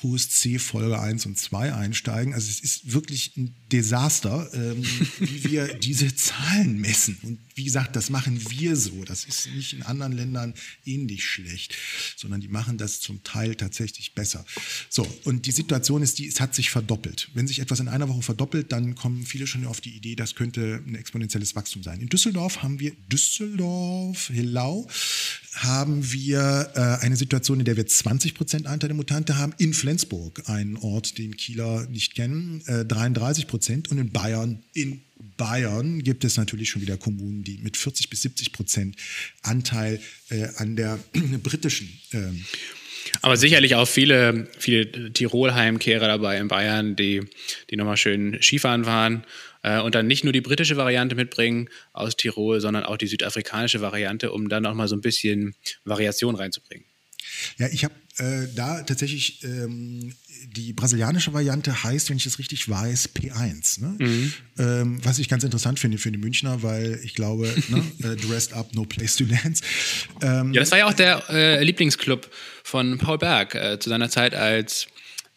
HUSC 0.02 0.60
Folge 0.60 1.00
1 1.00 1.26
und 1.26 1.38
2 1.38 1.74
einsteigen. 1.74 2.34
Also 2.34 2.50
es 2.50 2.60
ist 2.62 2.94
wirklich 2.94 3.36
ein 3.36 3.56
Desaster, 3.72 4.50
ähm, 4.54 4.84
wie 5.20 5.44
wir 5.44 5.68
diese 5.80 6.16
Zahlen 6.16 6.80
messen. 6.80 7.18
Und 7.24 7.40
wie 7.56 7.66
gesagt, 7.66 7.96
das 7.96 8.10
machen 8.10 8.40
wir 8.50 8.76
so. 8.78 9.04
Das 9.04 9.26
ist 9.26 9.48
nicht 9.54 9.74
in 9.74 9.84
anderen 9.84 10.14
Ländern 10.14 10.54
ähnlich 10.86 11.26
schlecht, 11.26 11.76
sondern 12.16 12.40
die 12.40 12.48
machen 12.48 12.78
das 12.78 13.02
zum 13.02 13.24
Teil 13.24 13.56
tatsächlich 13.56 14.14
besser. 14.14 14.46
So, 14.90 15.06
und 15.26 15.46
die 15.46 15.52
Situation 15.52 16.02
ist 16.02 16.20
die, 16.20 16.28
es 16.28 16.40
hat 16.40 16.56
sich 16.56 16.70
verdoppelt. 16.70 17.30
Wenn 17.34 17.48
sich 17.48 17.60
etwas 17.60 17.82
in 17.82 17.90
einer 17.90 18.08
Woche 18.08 18.22
verdoppelt, 18.22 18.72
dann 18.72 18.96
kommen 18.96 19.26
viele 19.26 19.46
schon 19.46 19.66
auf 19.66 19.82
die 19.82 19.96
Idee, 19.96 20.16
das 20.16 20.36
könnte 20.36 20.82
ein 20.88 20.96
exponentielles 20.96 21.56
Wachstum 21.56 21.84
sein. 21.84 22.00
In 22.00 22.08
Düsseldorf 22.08 22.64
haben 22.64 22.80
wir 22.80 22.94
Düsseldorf, 23.12 23.89
Hillau, 24.32 24.88
haben 25.56 26.12
wir 26.12 26.72
äh, 26.76 27.04
eine 27.04 27.16
Situation, 27.16 27.60
in 27.60 27.66
der 27.66 27.78
wir 27.78 27.86
20 27.86 28.36
Prozent 28.36 28.68
Anteil 28.68 28.90
der 28.90 28.96
Mutante 28.96 29.38
haben. 29.38 29.54
In 29.58 29.74
Flensburg, 29.74 30.44
ein 30.48 30.78
Ort, 30.78 31.18
den 31.18 31.36
Kieler 31.36 31.88
nicht 31.90 32.16
kennen, 32.16 32.62
äh, 32.68 32.86
33 32.86 33.48
Prozent. 33.48 33.92
Und 33.92 33.98
in 33.98 34.12
Bayern, 34.12 34.64
in 34.74 35.02
Bayern 35.38 36.04
gibt 36.04 36.24
es 36.24 36.38
natürlich 36.38 36.70
schon 36.70 36.82
wieder 36.82 36.98
Kommunen, 36.98 37.44
die 37.44 37.58
mit 37.58 37.78
40 37.78 38.10
bis 38.10 38.22
70 38.22 38.54
Prozent 38.54 38.96
Anteil 39.42 40.00
äh, 40.30 40.48
an 40.58 40.76
der 40.76 41.00
britischen 41.44 41.90
ähm, 42.14 42.46
aber 43.22 43.38
sicherlich 43.38 43.76
auch 43.76 43.88
viele, 43.88 44.48
viele 44.58 45.12
Tirol-Heimkehrer 45.14 46.08
dabei 46.08 46.38
in 46.38 46.48
Bayern, 46.48 46.96
die, 46.96 47.22
die 47.70 47.76
nochmal 47.76 47.98
schön 47.98 48.38
Skifahren 48.42 48.86
waren 48.86 49.24
und 49.62 49.94
dann 49.94 50.08
nicht 50.08 50.24
nur 50.24 50.32
die 50.32 50.42
britische 50.42 50.78
Variante 50.78 51.16
mitbringen 51.16 51.70
aus 51.92 52.16
Tirol, 52.16 52.62
sondern 52.62 52.84
auch 52.86 52.98
die 52.98 53.08
südafrikanische 53.08 53.82
Variante, 53.82 54.32
um 54.32 54.48
dann 54.48 54.64
nochmal 54.64 54.88
so 54.88 54.96
ein 54.96 55.02
bisschen 55.02 55.54
Variation 55.84 56.36
reinzubringen. 56.36 56.86
Ja, 57.58 57.68
ich 57.68 57.84
habe 57.84 57.94
äh, 58.18 58.48
da 58.56 58.84
tatsächlich 58.84 59.44
ähm, 59.44 60.14
die 60.48 60.74
brasilianische 60.74 61.34
Variante 61.34 61.84
heißt, 61.84 62.10
wenn 62.10 62.18
ich 62.18 62.24
das 62.24 62.40
richtig 62.40 62.68
weiß, 62.70 63.10
P1. 63.16 63.82
Ne? 63.82 63.96
Mhm. 64.00 64.34
Ähm, 64.58 65.00
was 65.04 65.20
ich 65.20 65.30
ganz 65.30 65.44
interessant 65.44 65.80
finde 65.80 65.98
für 65.98 66.12
die 66.12 66.18
Münchner, 66.18 66.64
weil 66.64 67.00
ich 67.04 67.14
glaube, 67.14 67.54
ne, 67.70 67.84
äh, 68.12 68.16
dressed 68.16 68.54
up, 68.54 68.74
no 68.76 68.84
place 68.84 69.16
to 69.16 69.26
dance. 69.26 69.64
Ähm, 70.22 70.54
ja, 70.54 70.62
das 70.62 70.72
war 70.72 70.80
ja 70.80 70.88
auch 70.88 70.94
der 70.94 71.24
äh, 71.30 71.64
Lieblingsclub 71.64 72.30
von 72.64 72.98
Paul 72.98 73.18
Berg 73.18 73.56
äh, 73.56 73.80
zu 73.80 73.90
seiner 73.90 74.10
Zeit 74.10 74.34
als 74.34 74.88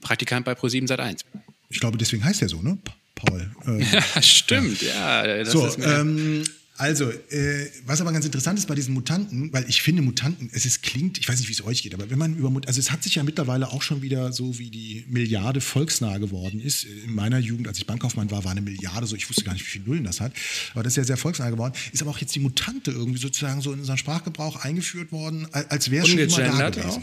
Praktikant 0.00 0.44
bei 0.44 0.52
Pro7 0.52 0.88
Sat1. 0.88 1.20
Ich 1.68 1.80
glaube, 1.80 1.98
deswegen 1.98 2.24
heißt 2.24 2.42
er 2.42 2.48
so, 2.48 2.60
ne? 2.62 2.78
Paul. 3.24 3.50
Ähm, 3.66 3.80
ja, 3.92 4.22
stimmt, 4.22 4.82
ja. 4.82 5.26
ja 5.26 5.44
so, 5.44 5.68
ähm, 5.82 6.44
also, 6.78 7.10
äh, 7.10 7.70
was 7.86 8.00
aber 8.00 8.12
ganz 8.12 8.24
interessant 8.24 8.58
ist 8.58 8.66
bei 8.66 8.74
diesen 8.74 8.94
Mutanten, 8.94 9.52
weil 9.52 9.68
ich 9.68 9.82
finde 9.82 10.02
Mutanten, 10.02 10.50
es 10.52 10.64
ist, 10.64 10.82
klingt, 10.82 11.18
ich 11.18 11.28
weiß 11.28 11.38
nicht, 11.38 11.48
wie 11.48 11.52
es 11.52 11.64
euch 11.64 11.82
geht, 11.82 11.94
aber 11.94 12.10
wenn 12.10 12.18
man 12.18 12.34
über, 12.36 12.50
also 12.66 12.80
es 12.80 12.90
hat 12.90 13.04
sich 13.04 13.14
ja 13.14 13.22
mittlerweile 13.22 13.70
auch 13.70 13.82
schon 13.82 14.02
wieder 14.02 14.32
so 14.32 14.58
wie 14.58 14.68
die 14.68 15.04
Milliarde 15.08 15.60
volksnah 15.60 16.18
geworden 16.18 16.60
ist. 16.60 16.84
In 16.84 17.14
meiner 17.14 17.38
Jugend, 17.38 17.68
als 17.68 17.78
ich 17.78 17.86
Bankkaufmann 17.86 18.30
war, 18.30 18.42
war 18.42 18.50
eine 18.50 18.62
Milliarde 18.62 19.06
so, 19.06 19.14
ich 19.14 19.28
wusste 19.28 19.44
gar 19.44 19.52
nicht, 19.52 19.64
wie 19.64 19.70
viele 19.70 19.84
Nullen 19.84 20.02
das 20.02 20.20
hat, 20.20 20.32
aber 20.72 20.82
das 20.82 20.94
ist 20.94 20.96
ja 20.96 21.04
sehr 21.04 21.16
volksnah 21.18 21.50
geworden. 21.50 21.74
Ist 21.92 22.02
aber 22.02 22.10
auch 22.10 22.18
jetzt 22.18 22.34
die 22.34 22.40
Mutante 22.40 22.90
irgendwie 22.90 23.20
sozusagen 23.20 23.60
so 23.60 23.72
in 23.72 23.78
unseren 23.78 23.98
Sprachgebrauch 23.98 24.64
eingeführt 24.64 25.12
worden, 25.12 25.46
als 25.52 25.90
wäre 25.90 26.04
es 26.04 26.10
schon 26.10 26.18
immer 26.18 26.58
da 26.58 26.70
gewesen. 26.70 26.88
Auch. 26.88 27.02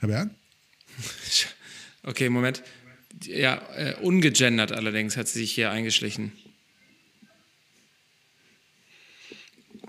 Herr 0.00 0.08
Berg? 0.08 0.30
Okay, 2.04 2.28
Moment. 2.28 2.64
Ja, 3.26 3.62
äh, 3.76 3.94
ungegendert 4.00 4.72
allerdings 4.72 5.16
hat 5.16 5.28
sie 5.28 5.40
sich 5.40 5.52
hier 5.52 5.70
eingeschlichen. 5.70 6.32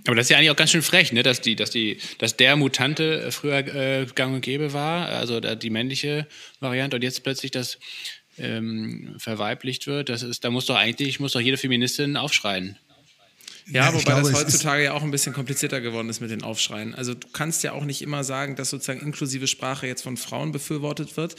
Aber 0.06 0.16
das 0.16 0.26
ist 0.26 0.30
ja 0.32 0.38
eigentlich 0.38 0.52
auch 0.52 0.58
ganz 0.58 0.72
schön 0.72 0.82
frech, 0.82 1.14
ne? 1.14 1.24
dass, 1.24 1.40
die, 1.40 1.56
dass, 1.56 1.70
die, 1.70 1.98
dass 2.18 2.36
der 2.36 2.58
Mutante 2.58 3.32
früher 3.32 3.60
äh, 3.60 4.06
gang 4.14 4.36
und 4.36 4.42
gäbe 4.42 4.74
war, 4.74 5.08
also 5.08 5.40
die 5.40 5.70
männliche 5.70 6.28
Variante, 6.60 6.98
und 6.98 7.04
jetzt 7.04 7.24
plötzlich 7.24 7.52
das 7.52 7.80
ähm, 8.38 9.16
verweiblicht 9.18 9.88
wird. 9.88 10.10
Das 10.10 10.24
ist, 10.24 10.44
da 10.44 10.50
muss 10.50 10.66
doch 10.66 10.76
eigentlich, 10.76 11.20
muss 11.20 11.34
doch 11.34 11.40
jede 11.40 11.58
Feministin 11.58 12.18
aufschreien. 12.18 12.78
Ja, 13.68 13.86
ja 13.86 13.94
wobei 13.94 14.04
glaube, 14.04 14.22
das 14.24 14.34
heutzutage 14.34 14.84
ja 14.84 14.94
auch 14.94 15.04
ein 15.04 15.12
bisschen 15.12 15.34
komplizierter 15.34 15.80
geworden 15.80 16.10
ist 16.10 16.20
mit 16.20 16.32
den 16.32 16.44
Aufschreien. 16.44 16.94
Also 16.96 17.14
du 17.14 17.28
kannst 17.32 17.64
ja 17.64 17.72
auch 17.72 17.86
nicht 17.86 18.02
immer 18.02 18.24
sagen, 18.24 18.56
dass 18.56 18.70
sozusagen 18.70 19.00
inklusive 19.00 19.48
Sprache 19.48 19.88
jetzt 19.88 20.02
von 20.02 20.18
Frauen 20.18 20.52
befürwortet 20.52 21.16
wird. 21.18 21.36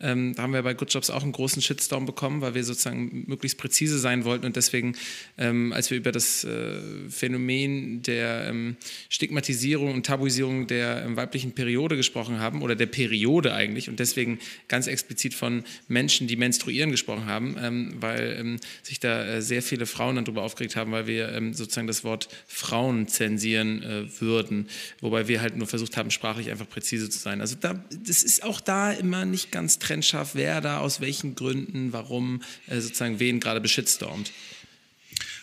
Ähm, 0.00 0.34
da 0.34 0.42
haben 0.42 0.52
wir 0.52 0.62
bei 0.62 0.74
Good 0.74 0.92
Jobs 0.94 1.10
auch 1.10 1.22
einen 1.22 1.32
großen 1.32 1.60
Shitstorm 1.60 2.06
bekommen, 2.06 2.40
weil 2.40 2.54
wir 2.54 2.62
sozusagen 2.62 3.24
möglichst 3.26 3.58
präzise 3.58 3.98
sein 3.98 4.24
wollten 4.24 4.46
und 4.46 4.54
deswegen, 4.54 4.94
ähm, 5.38 5.72
als 5.72 5.90
wir 5.90 5.98
über 5.98 6.12
das 6.12 6.44
äh, 6.44 6.80
Phänomen 7.10 8.02
der 8.02 8.46
ähm, 8.48 8.76
Stigmatisierung 9.08 9.94
und 9.94 10.06
Tabuisierung 10.06 10.68
der 10.68 11.04
ähm, 11.04 11.16
weiblichen 11.16 11.52
Periode 11.52 11.96
gesprochen 11.96 12.38
haben 12.38 12.62
oder 12.62 12.76
der 12.76 12.86
Periode 12.86 13.54
eigentlich 13.54 13.88
und 13.88 13.98
deswegen 13.98 14.38
ganz 14.68 14.86
explizit 14.86 15.34
von 15.34 15.64
Menschen, 15.88 16.28
die 16.28 16.36
menstruieren, 16.36 16.92
gesprochen 16.92 17.26
haben, 17.26 17.56
ähm, 17.60 17.94
weil 17.98 18.36
ähm, 18.38 18.60
sich 18.82 19.00
da 19.00 19.26
äh, 19.26 19.42
sehr 19.42 19.62
viele 19.62 19.86
Frauen 19.86 20.14
dann 20.14 20.24
darüber 20.24 20.42
aufgeregt 20.42 20.76
haben, 20.76 20.92
weil 20.92 21.06
wir 21.06 21.28
sozusagen 21.52 21.67
das 21.68 22.04
Wort 22.04 22.28
Frauen 22.46 23.08
zensieren 23.08 23.82
äh, 23.82 24.20
würden, 24.20 24.68
wobei 25.00 25.28
wir 25.28 25.40
halt 25.40 25.56
nur 25.56 25.66
versucht 25.66 25.96
haben, 25.96 26.10
sprachlich 26.10 26.50
einfach 26.50 26.68
präzise 26.68 27.10
zu 27.10 27.18
sein. 27.18 27.40
Also 27.40 27.56
da, 27.60 27.84
das 28.04 28.22
ist 28.22 28.42
auch 28.42 28.60
da 28.60 28.92
immer 28.92 29.24
nicht 29.24 29.52
ganz 29.52 29.78
trennscharf, 29.78 30.34
wer 30.34 30.60
da 30.60 30.80
aus 30.80 31.00
welchen 31.00 31.34
Gründen, 31.34 31.92
warum 31.92 32.42
äh, 32.66 32.80
sozusagen 32.80 33.20
wen 33.20 33.40
gerade 33.40 33.60
beschitstormt. 33.60 34.32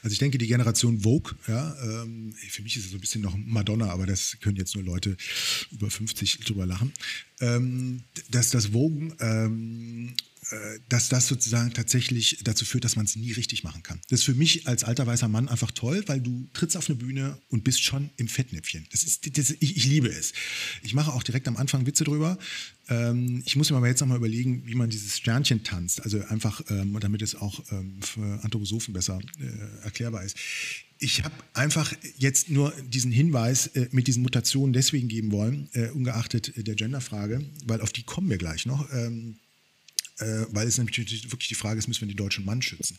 Also 0.06 0.14
ich 0.14 0.20
denke, 0.20 0.38
die 0.38 0.46
Generation 0.46 1.00
Vogue, 1.00 1.34
ja, 1.48 1.76
ähm, 1.82 2.32
für 2.34 2.62
mich 2.62 2.78
ist 2.78 2.86
es 2.86 2.92
so 2.92 2.98
ein 2.98 3.02
bisschen 3.02 3.24
noch 3.24 3.36
Madonna, 3.36 3.90
aber 3.90 4.06
das 4.06 4.38
können 4.40 4.56
jetzt 4.56 4.76
nur 4.76 4.84
Leute 4.84 5.18
über 5.72 5.90
50 5.90 6.42
drüber 6.42 6.68
lachen, 6.68 6.94
ähm, 7.40 8.04
dass 8.30 8.52
das 8.52 8.68
Vogue 8.68 9.16
ähm, 9.20 10.14
äh, 10.14 10.35
dass 10.90 11.10
das 11.10 11.28
sozusagen 11.28 11.74
tatsächlich 11.74 12.40
dazu 12.44 12.66
führt, 12.66 12.84
dass 12.84 12.96
man 12.96 13.06
es 13.06 13.16
nie 13.16 13.32
richtig 13.32 13.64
machen 13.64 13.84
kann. 13.84 14.00
Das 14.10 14.20
ist 14.20 14.26
für 14.26 14.36
mich 14.36 14.68
als 14.68 14.84
alter 14.84 15.08
weißer 15.08 15.28
Mann 15.28 15.50
einfach 15.50 15.72
toll, 15.72 16.04
weil 16.08 16.22
du 16.22 16.48
trittst 16.54 16.78
auf 16.78 16.90
eine 16.90 16.98
Bühne 16.98 17.40
und 17.50 17.64
bist 17.64 17.84
schon 17.84 18.10
im 18.18 18.28
Fettnäpfchen. 18.28 18.86
Das 18.92 19.04
ist, 19.04 19.38
das, 19.38 19.52
ich, 19.52 19.78
ich 19.78 19.86
liebe 19.86 20.08
es. 20.08 20.34
Ich 20.84 20.94
mache 20.94 21.14
auch 21.14 21.24
direkt 21.24 21.48
am 21.48 21.58
Anfang 21.58 21.86
Witze 21.86 22.04
drüber. 22.04 22.38
Ähm, 22.88 23.42
ich 23.46 23.56
muss 23.56 23.70
mir 23.72 23.78
aber 23.78 23.88
jetzt 23.88 24.02
nochmal 24.02 24.18
überlegen, 24.18 24.64
wie 24.66 24.76
man 24.76 24.90
dieses 24.90 25.18
Sternchen 25.18 25.64
tanzt. 25.64 26.04
Also 26.04 26.24
einfach, 26.26 26.62
ähm, 26.70 26.98
damit 27.00 27.22
es 27.22 27.36
auch 27.36 27.64
ähm, 27.72 28.02
für 28.02 28.44
Anthroposophen 28.44 28.94
besser 28.94 29.20
äh, 29.40 29.84
erklärbar 29.84 30.24
ist. 30.24 30.38
Ich 31.00 31.24
habe 31.24 31.36
einfach 31.54 31.94
jetzt 32.18 32.50
nur 32.50 32.74
diesen 32.88 33.12
Hinweis 33.12 33.68
äh, 33.68 33.90
mit 33.92 34.08
diesen 34.08 34.24
Mutationen 34.24 34.74
deswegen 34.74 35.08
geben 35.08 35.32
wollen, 35.32 35.68
äh, 35.74 35.90
ungeachtet 35.90 36.54
der 36.56 36.76
Genderfrage, 36.76 37.44
weil 37.66 37.82
auf 37.82 37.92
die 37.92 38.04
kommen 38.04 38.30
wir 38.30 38.38
gleich 38.38 38.66
noch. 38.66 38.92
Ähm, 38.94 39.38
äh, 40.20 40.46
weil 40.50 40.68
es 40.68 40.78
nämlich 40.78 40.98
wirklich 40.98 41.48
die 41.50 41.56
Frage 41.56 41.80
ist, 41.80 41.88
müssen 41.88 42.02
wir 42.02 42.08
den 42.08 42.18
deutschen 42.18 42.46
Mann 42.46 42.62
schützen. 42.62 42.98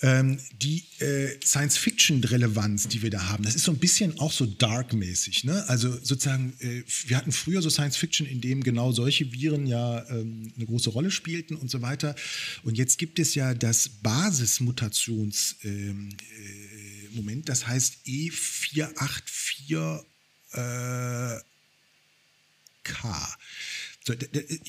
Ähm, 0.00 0.38
die 0.52 0.84
äh, 1.00 1.40
Science-Fiction-Relevanz, 1.44 2.86
die 2.86 3.02
wir 3.02 3.10
da 3.10 3.30
haben, 3.30 3.42
das 3.42 3.56
ist 3.56 3.64
so 3.64 3.72
ein 3.72 3.78
bisschen 3.78 4.16
auch 4.20 4.30
so 4.30 4.46
dark-mäßig. 4.46 5.42
Ne? 5.42 5.68
Also 5.68 5.90
sozusagen, 5.90 6.52
äh, 6.60 6.84
wir 7.08 7.16
hatten 7.16 7.32
früher 7.32 7.62
so 7.62 7.68
Science-Fiction, 7.68 8.24
in 8.24 8.40
dem 8.40 8.62
genau 8.62 8.92
solche 8.92 9.32
Viren 9.32 9.66
ja 9.66 10.08
ähm, 10.08 10.52
eine 10.54 10.66
große 10.66 10.90
Rolle 10.90 11.10
spielten 11.10 11.56
und 11.56 11.68
so 11.68 11.82
weiter. 11.82 12.14
Und 12.62 12.78
jetzt 12.78 12.98
gibt 12.98 13.18
es 13.18 13.34
ja 13.34 13.54
das 13.54 13.88
Basismutationsmoment, 13.88 15.64
ähm, 15.64 17.28
äh, 17.28 17.42
das 17.44 17.66
heißt 17.66 18.06
E484K. 18.06 20.04
So, 24.08 24.14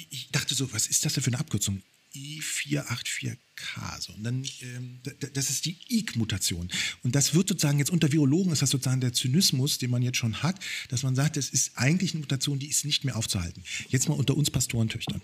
ich 0.10 0.30
dachte 0.32 0.54
so, 0.54 0.72
was 0.74 0.88
ist 0.88 1.06
das 1.06 1.14
denn 1.14 1.24
für 1.24 1.30
eine 1.30 1.40
Abkürzung? 1.40 1.82
I484K. 2.14 4.02
So. 4.02 4.14
Und 4.14 4.24
dann, 4.24 4.44
ähm, 4.62 5.00
das 5.34 5.50
ist 5.50 5.66
die 5.66 5.78
IK-Mutation. 5.88 6.70
Und 7.04 7.16
das 7.16 7.34
wird 7.34 7.48
sozusagen 7.48 7.80
jetzt 7.80 7.92
unter 7.92 8.12
Virologen 8.12 8.52
ist 8.52 8.62
das 8.62 8.72
sozusagen 8.72 9.00
der 9.00 9.14
Zynismus, 9.14 9.78
den 9.78 9.92
man 9.92 10.02
jetzt 10.02 10.18
schon 10.18 10.44
hat, 10.44 10.60
dass 10.90 11.04
man 11.04 11.16
sagt, 11.16 11.38
das 11.38 11.50
ist 11.50 11.78
eigentlich 11.78 12.12
eine 12.12 12.22
Mutation, 12.22 12.60
die 12.60 12.68
ist 12.68 12.84
nicht 12.84 13.06
mehr 13.06 13.16
aufzuhalten. 13.16 13.64
Jetzt 13.90 14.10
mal 14.10 14.16
unter 14.16 14.36
uns 14.36 14.52
Pastorentöchtern. 14.52 15.22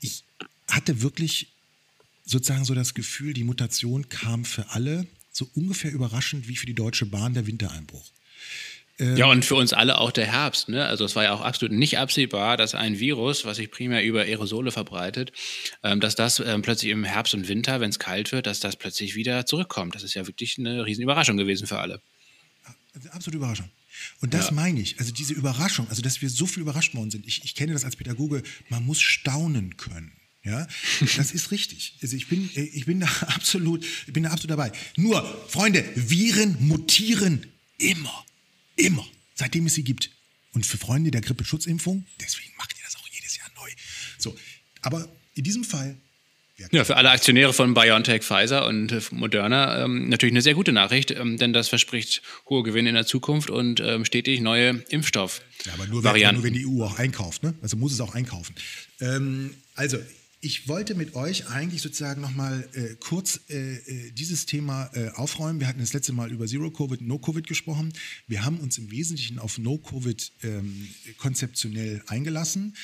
Ich 0.00 0.24
hatte 0.68 1.00
wirklich 1.00 1.48
sozusagen 2.26 2.64
so 2.64 2.74
das 2.74 2.92
Gefühl, 2.92 3.32
die 3.32 3.44
Mutation 3.44 4.08
kam 4.08 4.44
für 4.44 4.70
alle 4.70 5.06
so 5.32 5.48
ungefähr 5.54 5.92
überraschend 5.92 6.48
wie 6.48 6.56
für 6.56 6.66
die 6.66 6.74
Deutsche 6.74 7.06
Bahn 7.06 7.34
der 7.34 7.46
Wintereinbruch. 7.46 8.10
Ähm, 8.98 9.16
ja, 9.16 9.26
und 9.26 9.44
für 9.44 9.56
uns 9.56 9.72
alle 9.72 9.98
auch 9.98 10.12
der 10.12 10.26
Herbst. 10.26 10.68
Ne? 10.68 10.84
Also 10.84 11.04
es 11.04 11.16
war 11.16 11.24
ja 11.24 11.32
auch 11.32 11.40
absolut 11.40 11.76
nicht 11.76 11.98
absehbar, 11.98 12.56
dass 12.56 12.74
ein 12.74 13.00
Virus, 13.00 13.44
was 13.44 13.56
sich 13.56 13.70
primär 13.70 14.04
über 14.04 14.22
Aerosole 14.22 14.70
verbreitet, 14.70 15.32
ähm, 15.82 16.00
dass 16.00 16.14
das 16.14 16.40
ähm, 16.40 16.62
plötzlich 16.62 16.92
im 16.92 17.04
Herbst 17.04 17.34
und 17.34 17.48
Winter, 17.48 17.80
wenn 17.80 17.90
es 17.90 17.98
kalt 17.98 18.30
wird, 18.30 18.46
dass 18.46 18.60
das 18.60 18.76
plötzlich 18.76 19.16
wieder 19.16 19.46
zurückkommt. 19.46 19.94
Das 19.94 20.04
ist 20.04 20.14
ja 20.14 20.26
wirklich 20.26 20.58
eine 20.58 20.86
Riesenüberraschung 20.86 21.36
gewesen 21.36 21.66
für 21.66 21.78
alle. 21.78 22.00
Absolute 23.10 23.38
Überraschung. 23.38 23.68
Und 24.20 24.34
das 24.34 24.46
ja. 24.46 24.52
meine 24.52 24.80
ich, 24.80 24.98
also 24.98 25.12
diese 25.12 25.34
Überraschung, 25.34 25.88
also 25.88 26.02
dass 26.02 26.22
wir 26.22 26.30
so 26.30 26.46
viel 26.46 26.62
überrascht 26.62 26.94
worden 26.94 27.10
sind. 27.10 27.26
Ich, 27.26 27.44
ich 27.44 27.54
kenne 27.54 27.72
das 27.72 27.84
als 27.84 27.96
Pädagoge, 27.96 28.42
man 28.68 28.84
muss 28.84 29.00
staunen 29.00 29.76
können. 29.76 30.12
Ja, 30.44 30.68
das 31.16 31.32
ist 31.32 31.50
richtig. 31.52 31.96
Also 32.02 32.16
ich 32.16 32.28
bin, 32.28 32.50
ich 32.54 32.84
bin 32.84 33.00
da 33.00 33.06
absolut, 33.26 33.84
ich 34.06 34.12
bin 34.12 34.24
da 34.24 34.30
absolut 34.30 34.50
dabei. 34.50 34.72
Nur, 34.96 35.24
Freunde, 35.48 35.84
Viren 35.94 36.56
mutieren 36.60 37.46
immer. 37.78 38.24
Immer. 38.76 39.06
Seitdem 39.34 39.66
es 39.66 39.74
sie 39.74 39.84
gibt. 39.84 40.10
Und 40.52 40.64
für 40.64 40.78
Freunde 40.78 41.10
der 41.10 41.20
Grippeschutzimpfung, 41.20 42.06
deswegen 42.20 42.52
macht 42.56 42.72
ihr 42.76 42.84
das 42.84 42.96
auch 42.96 43.08
jedes 43.08 43.36
Jahr 43.36 43.48
neu. 43.56 43.68
So, 44.18 44.36
aber 44.82 45.08
in 45.34 45.42
diesem 45.42 45.64
Fall. 45.64 45.96
Ja, 46.70 46.84
für 46.84 46.96
alle 46.96 47.10
Aktionäre 47.10 47.52
von 47.52 47.74
BioNTech, 47.74 48.22
Pfizer 48.22 48.66
und 48.66 48.92
äh, 48.92 49.00
Moderna 49.10 49.84
ähm, 49.84 50.08
natürlich 50.08 50.32
eine 50.32 50.42
sehr 50.42 50.54
gute 50.54 50.70
Nachricht, 50.70 51.10
ähm, 51.10 51.36
denn 51.36 51.52
das 51.52 51.68
verspricht 51.68 52.22
hohe 52.48 52.62
Gewinne 52.62 52.90
in 52.90 52.94
der 52.94 53.06
Zukunft 53.06 53.50
und 53.50 53.80
ähm, 53.80 54.04
stetig 54.04 54.40
neue 54.40 54.84
Impfstoffvarianten. 54.88 55.66
Ja, 55.66 55.72
aber 55.74 55.86
nur 55.88 56.04
wenn, 56.04 56.34
nur 56.34 56.44
wenn 56.44 56.52
die 56.52 56.64
EU 56.64 56.84
auch 56.84 56.96
einkauft, 56.96 57.42
ne? 57.42 57.54
Also 57.60 57.76
muss 57.76 57.92
es 57.92 58.00
auch 58.00 58.14
einkaufen. 58.14 58.54
Ähm, 59.00 59.56
also 59.74 59.98
ich 60.44 60.68
wollte 60.68 60.94
mit 60.94 61.14
euch 61.14 61.48
eigentlich 61.48 61.80
sozusagen 61.80 62.20
nochmal 62.20 62.68
äh, 62.74 62.96
kurz 63.00 63.40
äh, 63.48 63.76
äh, 63.76 64.10
dieses 64.10 64.44
Thema 64.44 64.90
äh, 64.92 65.08
aufräumen. 65.10 65.58
Wir 65.58 65.66
hatten 65.66 65.78
das 65.80 65.94
letzte 65.94 66.12
Mal 66.12 66.30
über 66.30 66.46
Zero-Covid, 66.46 67.00
No-Covid 67.00 67.46
gesprochen. 67.46 67.94
Wir 68.26 68.44
haben 68.44 68.58
uns 68.58 68.76
im 68.76 68.90
Wesentlichen 68.90 69.38
auf 69.38 69.56
No-Covid 69.56 70.32
ähm, 70.42 70.88
konzeptionell 71.16 72.02
eingelassen. 72.08 72.76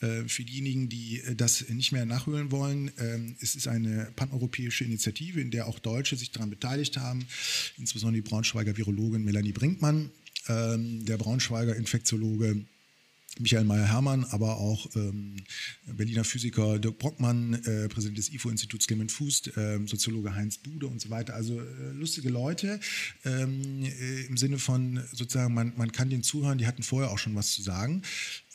Äh, 0.00 0.28
für 0.28 0.44
diejenigen, 0.44 0.88
die 0.88 1.20
äh, 1.20 1.34
das 1.34 1.68
nicht 1.68 1.90
mehr 1.90 2.06
nachhören 2.06 2.52
wollen, 2.52 2.92
ähm, 2.98 3.36
es 3.40 3.56
ist 3.56 3.66
eine 3.66 4.12
paneuropäische 4.14 4.84
Initiative, 4.84 5.40
in 5.40 5.50
der 5.50 5.66
auch 5.66 5.80
Deutsche 5.80 6.14
sich 6.14 6.30
daran 6.30 6.50
beteiligt 6.50 6.98
haben, 6.98 7.26
insbesondere 7.78 8.22
die 8.22 8.28
Braunschweiger 8.28 8.76
Virologin 8.76 9.24
Melanie 9.24 9.52
Brinkmann, 9.52 10.10
ähm, 10.48 11.04
der 11.04 11.16
Braunschweiger 11.16 11.74
Infektiologe 11.74 12.64
Michael 13.38 13.64
Meyer-Hermann, 13.64 14.24
aber 14.24 14.56
auch 14.56 14.88
ähm, 14.96 15.36
Berliner 15.86 16.24
Physiker 16.24 16.78
Dirk 16.78 16.98
Brockmann, 16.98 17.54
äh, 17.64 17.88
Präsident 17.88 18.18
des 18.18 18.32
IFO-Instituts 18.32 18.86
Clement 18.86 19.12
Fuß, 19.12 19.56
äh, 19.56 19.78
Soziologe 19.86 20.34
Heinz 20.34 20.58
Bude 20.58 20.86
und 20.86 21.00
so 21.00 21.10
weiter. 21.10 21.34
Also 21.34 21.60
äh, 21.60 21.92
lustige 21.92 22.30
Leute 22.30 22.80
ähm, 23.24 23.84
äh, 23.84 24.26
im 24.26 24.36
Sinne 24.36 24.58
von 24.58 25.02
sozusagen, 25.12 25.54
man, 25.54 25.72
man 25.76 25.92
kann 25.92 26.10
denen 26.10 26.22
zuhören, 26.22 26.58
die 26.58 26.66
hatten 26.66 26.82
vorher 26.82 27.10
auch 27.10 27.18
schon 27.18 27.34
was 27.34 27.52
zu 27.52 27.62
sagen. 27.62 28.02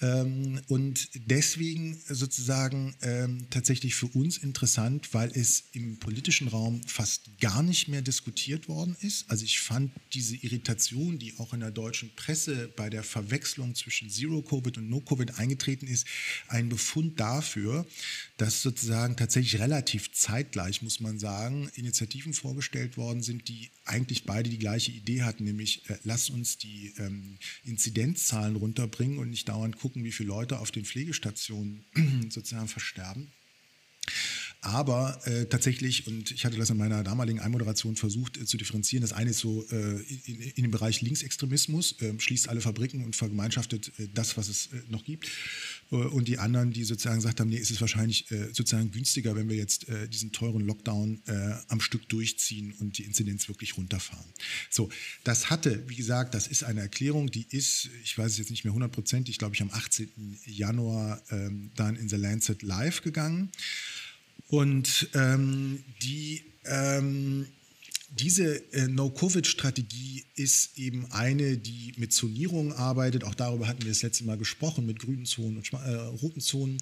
Ähm, 0.01 0.59
und 0.67 1.09
deswegen 1.13 2.01
sozusagen 2.07 2.95
ähm, 3.01 3.45
tatsächlich 3.49 3.95
für 3.95 4.07
uns 4.07 4.37
interessant, 4.37 5.13
weil 5.13 5.31
es 5.31 5.65
im 5.71 5.97
politischen 5.99 6.47
Raum 6.47 6.81
fast 6.85 7.39
gar 7.39 7.63
nicht 7.63 7.87
mehr 7.87 8.01
diskutiert 8.01 8.67
worden 8.67 8.95
ist. 9.01 9.29
Also 9.29 9.45
ich 9.45 9.59
fand 9.59 9.91
diese 10.13 10.35
Irritation, 10.35 11.19
die 11.19 11.37
auch 11.37 11.53
in 11.53 11.59
der 11.59 11.71
deutschen 11.71 12.13
Presse 12.15 12.71
bei 12.75 12.89
der 12.89 13.03
Verwechslung 13.03 13.75
zwischen 13.75 14.09
Zero-Covid 14.09 14.77
und 14.77 14.89
No-Covid 14.89 15.37
eingetreten 15.39 15.87
ist, 15.87 16.07
ein 16.47 16.69
Befund 16.69 17.19
dafür, 17.19 17.85
dass 18.43 18.61
sozusagen 18.61 19.15
tatsächlich 19.15 19.61
relativ 19.61 20.11
zeitgleich, 20.11 20.81
muss 20.81 20.99
man 20.99 21.17
sagen, 21.17 21.71
Initiativen 21.75 22.33
vorgestellt 22.33 22.97
worden 22.97 23.23
sind, 23.23 23.47
die 23.47 23.71
eigentlich 23.85 24.25
beide 24.25 24.49
die 24.49 24.57
gleiche 24.57 24.91
Idee 24.91 25.21
hatten, 25.21 25.45
nämlich 25.45 25.89
äh, 25.89 25.95
lass 26.03 26.29
uns 26.29 26.57
die 26.57 26.93
ähm, 26.97 27.37
Inzidenzzahlen 27.63 28.57
runterbringen 28.57 29.17
und 29.17 29.29
nicht 29.29 29.47
dauernd 29.47 29.77
gucken, 29.77 30.03
wie 30.03 30.11
viele 30.11 30.27
Leute 30.27 30.59
auf 30.59 30.71
den 30.71 30.83
Pflegestationen 30.83 31.85
sozusagen 32.29 32.67
versterben. 32.67 33.31
Aber 34.63 35.19
äh, 35.25 35.45
tatsächlich, 35.45 36.07
und 36.07 36.31
ich 36.31 36.45
hatte 36.45 36.57
das 36.57 36.69
in 36.69 36.77
meiner 36.77 37.03
damaligen 37.03 37.41
Einmoderation 37.41 37.97
versucht 37.97 38.37
äh, 38.37 38.45
zu 38.45 38.55
differenzieren, 38.55 39.01
das 39.01 39.11
eine 39.11 39.31
ist 39.31 39.39
so 39.39 39.65
äh, 39.69 40.01
in, 40.25 40.39
in, 40.39 40.63
dem 40.63 40.71
Bereich 40.71 41.01
Linksextremismus, 41.01 42.01
äh, 42.01 42.17
schließt 42.17 42.47
alle 42.47 42.61
Fabriken 42.61 43.03
und 43.03 43.13
vergemeinschaftet 43.13 43.91
äh, 43.99 44.07
das, 44.13 44.37
was 44.37 44.47
es 44.47 44.67
äh, 44.67 44.81
noch 44.87 45.03
gibt. 45.03 45.29
Äh, 45.93 46.07
und 46.07 46.27
die 46.27 46.39
anderen, 46.39 46.71
die 46.71 46.83
sozusagen 46.83 47.17
gesagt 47.17 47.39
haben, 47.39 47.49
nee, 47.49 47.57
ist 47.57 47.71
es 47.71 47.79
wahrscheinlich 47.79 48.29
äh, 48.31 48.47
sozusagen 48.47 48.91
günstiger, 48.91 49.35
wenn 49.35 49.47
wir 49.47 49.55
jetzt 49.55 49.87
äh, 49.87 50.09
diesen 50.09 50.31
teuren 50.31 50.65
Lockdown 50.65 51.21
am 51.67 51.81
Stück 51.81 52.07
durchziehen 52.09 52.73
und 52.79 52.97
die 52.97 53.03
Inzidenz 53.03 53.47
wirklich 53.47 53.77
runterfahren. 53.77 54.25
So, 54.69 54.89
das 55.23 55.49
hatte, 55.49 55.83
wie 55.87 55.95
gesagt, 55.95 56.33
das 56.33 56.47
ist 56.47 56.63
eine 56.63 56.81
Erklärung, 56.81 57.29
die 57.29 57.45
ist, 57.49 57.89
ich 58.03 58.17
weiß 58.17 58.31
es 58.31 58.37
jetzt 58.37 58.49
nicht 58.49 58.63
mehr 58.63 58.73
hundertprozentig, 58.73 59.37
glaube 59.37 59.55
ich, 59.55 59.61
am 59.61 59.69
18. 59.71 60.09
Januar 60.45 61.21
ähm, 61.29 61.71
dann 61.75 61.95
in 61.95 62.09
The 62.09 62.15
Lancet 62.15 62.61
live 62.63 63.01
gegangen. 63.01 63.51
Und 64.47 65.09
ähm, 65.13 65.83
die 66.01 66.43
ähm, 66.65 67.47
diese 68.15 68.71
äh, 68.73 68.87
No-Covid-Strategie 68.87 70.25
ist 70.35 70.77
eben 70.77 71.11
eine, 71.11 71.57
die 71.57 71.93
mit 71.97 72.13
Zonierungen 72.13 72.71
arbeitet. 72.71 73.23
Auch 73.23 73.33
darüber 73.33 73.67
hatten 73.67 73.81
wir 73.81 73.89
das 73.89 74.03
letzte 74.03 74.23
Mal 74.23 74.37
gesprochen, 74.37 74.85
mit 74.85 74.99
grünen 74.99 75.25
Zonen 75.25 75.57
und 75.57 75.73
äh, 75.73 75.95
roten 75.95 76.39
Zonen. 76.39 76.77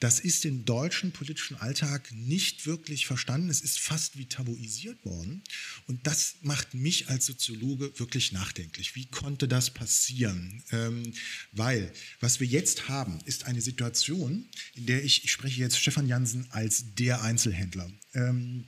Das 0.00 0.20
ist 0.20 0.44
im 0.44 0.66
deutschen 0.66 1.12
politischen 1.12 1.56
Alltag 1.56 2.12
nicht 2.12 2.66
wirklich 2.66 3.06
verstanden. 3.06 3.48
Es 3.48 3.62
ist 3.62 3.80
fast 3.80 4.18
wie 4.18 4.26
tabuisiert 4.26 5.02
worden. 5.06 5.42
Und 5.86 6.06
das 6.06 6.36
macht 6.42 6.74
mich 6.74 7.08
als 7.08 7.24
Soziologe 7.26 7.98
wirklich 7.98 8.32
nachdenklich. 8.32 8.94
Wie 8.94 9.06
konnte 9.06 9.48
das 9.48 9.72
passieren? 9.72 10.62
Ähm, 10.70 11.14
weil 11.52 11.90
was 12.20 12.40
wir 12.40 12.46
jetzt 12.46 12.90
haben, 12.90 13.20
ist 13.24 13.46
eine 13.46 13.62
Situation, 13.62 14.46
in 14.74 14.84
der 14.84 15.02
ich, 15.02 15.24
ich 15.24 15.32
spreche 15.32 15.60
jetzt 15.60 15.78
Stefan 15.78 16.08
Jansen 16.08 16.46
als 16.50 16.94
der 16.94 17.22
Einzelhändler. 17.22 17.90
Ähm, 18.12 18.66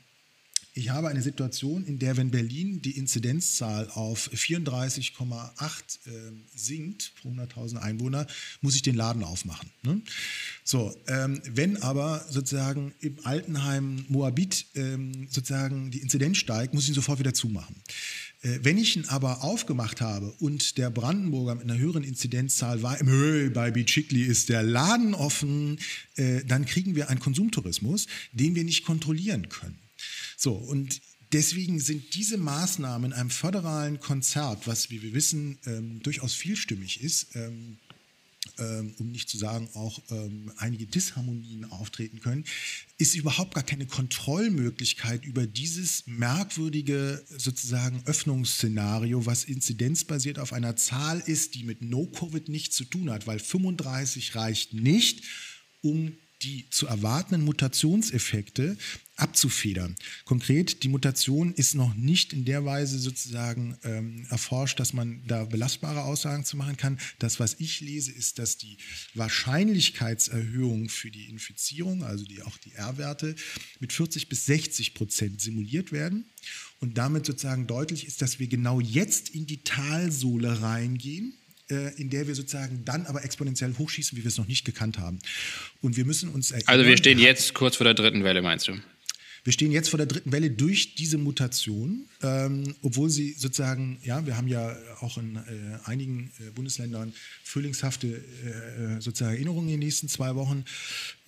ich 0.76 0.90
habe 0.90 1.08
eine 1.08 1.22
Situation, 1.22 1.86
in 1.86 1.98
der, 1.98 2.18
wenn 2.18 2.30
Berlin 2.30 2.82
die 2.82 2.98
Inzidenzzahl 2.98 3.88
auf 3.94 4.28
34,8 4.30 5.56
äh, 6.06 6.10
sinkt 6.54 7.14
pro 7.16 7.30
100.000 7.30 7.78
Einwohner, 7.78 8.26
muss 8.60 8.76
ich 8.76 8.82
den 8.82 8.94
Laden 8.94 9.24
aufmachen. 9.24 9.70
Ne? 9.82 10.02
So, 10.64 10.94
ähm, 11.08 11.40
wenn 11.48 11.82
aber 11.82 12.26
sozusagen 12.28 12.94
im 13.00 13.16
Altenheim 13.24 14.04
Moabit 14.08 14.66
ähm, 14.74 15.28
sozusagen 15.30 15.90
die 15.90 16.02
Inzidenz 16.02 16.36
steigt, 16.36 16.74
muss 16.74 16.84
ich 16.84 16.90
ihn 16.90 16.94
sofort 16.94 17.20
wieder 17.20 17.32
zumachen. 17.32 17.76
Äh, 18.42 18.58
wenn 18.62 18.76
ich 18.76 18.96
ihn 18.96 19.06
aber 19.06 19.44
aufgemacht 19.44 20.02
habe 20.02 20.30
und 20.40 20.76
der 20.76 20.90
Brandenburger 20.90 21.54
mit 21.54 21.64
einer 21.64 21.78
höheren 21.78 22.04
Inzidenzzahl 22.04 22.82
war, 22.82 23.00
im 23.00 23.52
bei 23.54 23.70
Bicikli 23.70 24.24
ist 24.24 24.50
der 24.50 24.62
Laden 24.62 25.14
offen, 25.14 25.78
äh, 26.16 26.44
dann 26.44 26.66
kriegen 26.66 26.94
wir 26.94 27.08
einen 27.08 27.20
Konsumtourismus, 27.20 28.08
den 28.32 28.54
wir 28.54 28.64
nicht 28.64 28.84
kontrollieren 28.84 29.48
können. 29.48 29.85
So, 30.36 30.52
und 30.52 31.00
deswegen 31.32 31.80
sind 31.80 32.14
diese 32.14 32.36
Maßnahmen 32.36 33.12
in 33.12 33.18
einem 33.18 33.30
föderalen 33.30 34.00
Konzert, 34.00 34.66
was, 34.66 34.90
wie 34.90 35.02
wir 35.02 35.14
wissen, 35.14 35.58
ähm, 35.66 36.02
durchaus 36.02 36.34
vielstimmig 36.34 37.02
ist, 37.02 37.34
ähm, 37.34 37.78
ähm, 38.58 38.94
um 38.98 39.10
nicht 39.10 39.28
zu 39.28 39.36
sagen 39.38 39.68
auch 39.74 40.00
ähm, 40.10 40.52
einige 40.56 40.86
Disharmonien 40.86 41.64
auftreten 41.66 42.20
können, 42.20 42.44
ist 42.96 43.14
überhaupt 43.14 43.54
gar 43.54 43.64
keine 43.64 43.86
Kontrollmöglichkeit 43.86 45.24
über 45.24 45.46
dieses 45.46 46.06
merkwürdige 46.06 47.22
sozusagen 47.36 48.02
Öffnungsszenario, 48.06 49.26
was 49.26 49.44
inzidenzbasiert 49.44 50.38
auf 50.38 50.52
einer 50.52 50.76
Zahl 50.76 51.22
ist, 51.26 51.54
die 51.54 51.64
mit 51.64 51.82
No-Covid 51.82 52.48
nichts 52.48 52.76
zu 52.76 52.84
tun 52.84 53.10
hat, 53.10 53.26
weil 53.26 53.40
35 53.40 54.34
reicht 54.36 54.72
nicht, 54.74 55.24
um 55.82 56.16
die 56.42 56.68
zu 56.70 56.86
erwartenden 56.86 57.44
Mutationseffekte 57.44 58.76
abzufedern. 59.16 59.96
Konkret, 60.24 60.82
die 60.82 60.88
Mutation 60.88 61.54
ist 61.54 61.74
noch 61.74 61.94
nicht 61.94 62.32
in 62.32 62.44
der 62.44 62.64
Weise 62.64 62.98
sozusagen 62.98 63.76
ähm, 63.82 64.26
erforscht, 64.28 64.78
dass 64.78 64.92
man 64.92 65.22
da 65.26 65.44
belastbare 65.44 66.04
Aussagen 66.04 66.44
zu 66.44 66.56
machen 66.56 66.76
kann. 66.76 66.98
Das, 67.18 67.40
was 67.40 67.56
ich 67.58 67.80
lese, 67.80 68.12
ist, 68.12 68.38
dass 68.38 68.58
die 68.58 68.76
Wahrscheinlichkeitserhöhung 69.14 70.90
für 70.90 71.10
die 71.10 71.28
Infizierung, 71.30 72.04
also 72.04 72.24
die, 72.24 72.42
auch 72.42 72.58
die 72.58 72.72
R-Werte, 72.72 73.34
mit 73.80 73.92
40 73.92 74.28
bis 74.28 74.46
60 74.46 74.94
Prozent 74.94 75.40
simuliert 75.40 75.92
werden. 75.92 76.26
Und 76.78 76.98
damit 76.98 77.24
sozusagen 77.24 77.66
deutlich 77.66 78.06
ist, 78.06 78.20
dass 78.20 78.38
wir 78.38 78.48
genau 78.48 78.80
jetzt 78.80 79.30
in 79.30 79.46
die 79.46 79.64
Talsohle 79.64 80.60
reingehen 80.60 81.34
äh, 81.68 82.00
in 82.00 82.10
der 82.10 82.28
wir 82.28 82.34
sozusagen 82.36 82.84
dann 82.84 83.06
aber 83.06 83.24
exponentiell 83.24 83.74
hochschießen, 83.76 84.16
wie 84.16 84.22
wir 84.22 84.28
es 84.28 84.38
noch 84.38 84.46
nicht 84.46 84.64
gekannt 84.64 84.98
haben. 84.98 85.18
Und 85.80 85.96
wir 85.96 86.04
müssen 86.04 86.28
uns 86.28 86.52
erinnern. 86.52 86.68
Also 86.68 86.86
wir 86.86 86.96
stehen 86.96 87.18
jetzt 87.18 87.54
kurz 87.54 87.74
vor 87.74 87.84
der 87.84 87.94
dritten 87.94 88.22
Welle, 88.22 88.40
meinst 88.40 88.68
du? 88.68 88.74
Wir 89.46 89.52
stehen 89.52 89.70
jetzt 89.70 89.90
vor 89.90 89.98
der 89.98 90.08
dritten 90.08 90.32
Welle 90.32 90.50
durch 90.50 90.96
diese 90.96 91.18
Mutation, 91.18 92.08
ähm, 92.20 92.74
obwohl 92.82 93.10
sie 93.10 93.32
sozusagen, 93.34 93.96
ja, 94.02 94.26
wir 94.26 94.36
haben 94.36 94.48
ja 94.48 94.74
auch 94.98 95.18
in 95.18 95.36
äh, 95.36 95.40
einigen 95.84 96.32
äh, 96.40 96.50
Bundesländern 96.50 97.12
frühlingshafte 97.44 98.08
äh, 98.08 99.00
sozusagen 99.00 99.36
Erinnerungen 99.36 99.68
in 99.68 99.74
den 99.74 99.86
nächsten 99.86 100.08
zwei 100.08 100.34
Wochen 100.34 100.64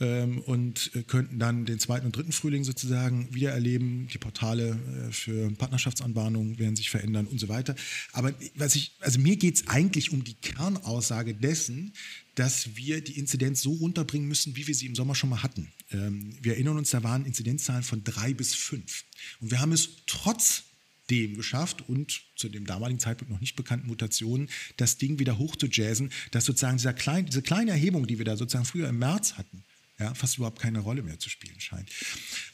ähm, 0.00 0.40
und 0.40 0.90
äh, 0.96 1.04
könnten 1.04 1.38
dann 1.38 1.64
den 1.64 1.78
zweiten 1.78 2.06
und 2.06 2.16
dritten 2.16 2.32
Frühling 2.32 2.64
sozusagen 2.64 3.32
wiedererleben. 3.32 4.08
Die 4.08 4.18
Portale 4.18 4.70
äh, 4.70 5.12
für 5.12 5.52
Partnerschaftsanbahnungen 5.52 6.58
werden 6.58 6.74
sich 6.74 6.90
verändern 6.90 7.28
und 7.28 7.38
so 7.38 7.48
weiter. 7.48 7.76
Aber 8.10 8.34
was 8.56 8.74
ich, 8.74 8.96
also 8.98 9.20
mir 9.20 9.36
geht 9.36 9.54
es 9.54 9.68
eigentlich 9.68 10.10
um 10.10 10.24
die 10.24 10.34
Kernaussage 10.34 11.34
dessen, 11.34 11.92
dass 12.38 12.76
wir 12.76 13.00
die 13.02 13.18
Inzidenz 13.18 13.62
so 13.62 13.72
runterbringen 13.72 14.28
müssen, 14.28 14.54
wie 14.54 14.68
wir 14.68 14.74
sie 14.74 14.86
im 14.86 14.94
Sommer 14.94 15.16
schon 15.16 15.30
mal 15.30 15.42
hatten. 15.42 15.72
Ähm, 15.90 16.36
wir 16.40 16.52
erinnern 16.52 16.78
uns, 16.78 16.90
da 16.90 17.02
waren 17.02 17.26
Inzidenzzahlen 17.26 17.82
von 17.82 18.04
drei 18.04 18.32
bis 18.32 18.54
fünf. 18.54 19.04
Und 19.40 19.50
wir 19.50 19.60
haben 19.60 19.72
es 19.72 20.04
trotz 20.06 20.64
dem 21.10 21.34
geschafft 21.36 21.88
und 21.88 22.22
zu 22.36 22.48
dem 22.48 22.64
damaligen 22.64 23.00
Zeitpunkt 23.00 23.32
noch 23.32 23.40
nicht 23.40 23.56
bekannten 23.56 23.88
Mutationen 23.88 24.48
das 24.76 24.98
Ding 24.98 25.18
wieder 25.18 25.38
hoch 25.38 25.56
zu 25.56 25.66
jazzen, 25.66 26.12
dass 26.30 26.44
sozusagen 26.44 26.76
dieser 26.76 26.92
klein, 26.92 27.26
diese 27.26 27.42
kleine 27.42 27.72
Erhebung, 27.72 28.06
die 28.06 28.18
wir 28.18 28.24
da 28.24 28.36
sozusagen 28.36 28.66
früher 28.66 28.88
im 28.88 28.98
März 28.98 29.34
hatten, 29.34 29.64
ja, 29.98 30.14
fast 30.14 30.36
überhaupt 30.36 30.60
keine 30.60 30.78
Rolle 30.78 31.02
mehr 31.02 31.18
zu 31.18 31.28
spielen 31.28 31.58
scheint. 31.60 31.90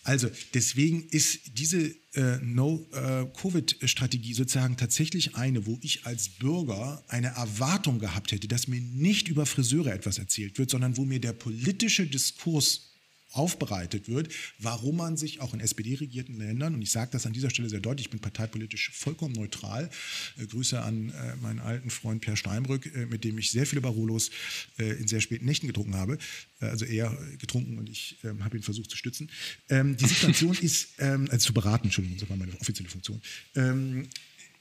Also 0.03 0.31
deswegen 0.55 1.07
ist 1.11 1.59
diese 1.59 1.95
äh, 2.15 2.39
No-Covid-Strategie 2.43 4.33
äh, 4.33 4.35
sozusagen 4.35 4.77
tatsächlich 4.77 5.37
eine, 5.37 5.67
wo 5.67 5.79
ich 5.83 6.07
als 6.07 6.31
Bürger 6.31 7.05
eine 7.09 7.29
Erwartung 7.29 7.99
gehabt 7.99 8.33
hätte, 8.33 8.49
dass 8.49 8.67
mir 8.67 8.81
nicht 8.81 9.29
über 9.29 9.45
Friseure 9.45 9.93
etwas 9.93 10.19
erzählt 10.19 10.59
wird, 10.59 10.71
sondern 10.71 10.97
wo 10.97 11.05
mir 11.05 11.21
der 11.21 11.35
politische 11.35 12.07
Diskurs 12.07 12.94
aufbereitet 13.35 14.09
wird, 14.09 14.33
warum 14.59 14.97
man 14.97 15.17
sich 15.17 15.41
auch 15.41 15.55
in 15.55 15.61
SPD-regierten 15.61 16.37
Ländern, 16.39 16.75
und 16.75 16.83
ich 16.83 16.91
sage 16.91 17.11
das 17.13 17.27
an 17.27 17.33
dieser 17.33 17.51
Stelle 17.51 17.69
sehr 17.69 17.81
deutlich, 17.81 18.07
ich 18.07 18.11
bin 18.11 18.21
parteipolitisch 18.21 18.91
vollkommen 18.93 19.35
neutral, 19.35 19.91
äh, 20.39 20.47
Grüße 20.47 20.81
an 20.81 21.11
äh, 21.11 21.37
meinen 21.37 21.61
alten 21.61 21.91
Freund 21.91 22.23
Per 22.23 22.37
Steinbrück, 22.37 22.87
äh, 22.95 23.07
mit 23.07 23.25
dem 23.25 23.39
ich 23.39 23.51
sehr 23.51 23.67
viele 23.67 23.81
Barolos 23.81 24.31
äh, 24.79 24.93
in 25.01 25.09
sehr 25.09 25.21
späten 25.21 25.45
Nächten 25.45 25.67
getrunken 25.67 25.95
habe, 25.95 26.19
äh, 26.61 26.67
also 26.67 26.85
er 26.85 27.17
getrunken 27.39 27.79
und 27.79 27.89
ich 27.89 28.19
ähm, 28.25 28.45
habe 28.45 28.57
ihn 28.57 28.63
versucht 28.63 28.91
zu 28.91 28.97
stützen. 28.97 29.31
Ähm, 29.69 29.97
die 29.97 30.07
Situation 30.07 30.57
ist, 30.61 30.95
ähm, 30.99 31.29
also 31.31 31.47
zu 31.47 31.55
beraten, 31.55 31.87
Entschuldigung, 31.87 32.19
das 32.19 32.29
war 32.29 32.37
meine 32.37 32.59
offizielle 32.61 32.89
Funktion. 32.89 33.21
Ähm, 33.55 34.09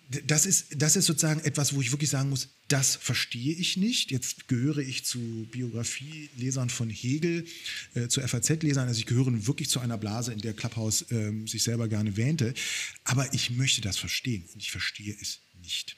das 0.09 0.45
ist, 0.45 0.67
das 0.75 0.95
ist 0.95 1.05
sozusagen 1.05 1.39
etwas, 1.41 1.73
wo 1.73 1.81
ich 1.81 1.91
wirklich 1.91 2.09
sagen 2.09 2.29
muss, 2.29 2.49
das 2.67 2.95
verstehe 2.95 3.53
ich 3.53 3.77
nicht. 3.77 4.11
Jetzt 4.11 4.47
gehöre 4.47 4.79
ich 4.79 5.05
zu 5.05 5.47
Biografielesern 5.51 6.69
von 6.69 6.89
Hegel, 6.89 7.45
äh, 7.93 8.07
zu 8.07 8.21
FAZ-Lesern. 8.21 8.87
Also 8.87 8.99
ich 8.99 9.05
gehöre 9.05 9.47
wirklich 9.47 9.69
zu 9.69 9.79
einer 9.79 9.97
Blase, 9.97 10.33
in 10.33 10.39
der 10.39 10.53
Klapphaus 10.53 11.03
äh, 11.11 11.31
sich 11.45 11.63
selber 11.63 11.87
gerne 11.87 12.17
wähnte. 12.17 12.53
Aber 13.03 13.33
ich 13.33 13.51
möchte 13.51 13.81
das 13.81 13.97
verstehen 13.97 14.43
und 14.53 14.61
ich 14.61 14.71
verstehe 14.71 15.15
es 15.19 15.39
nicht. 15.61 15.97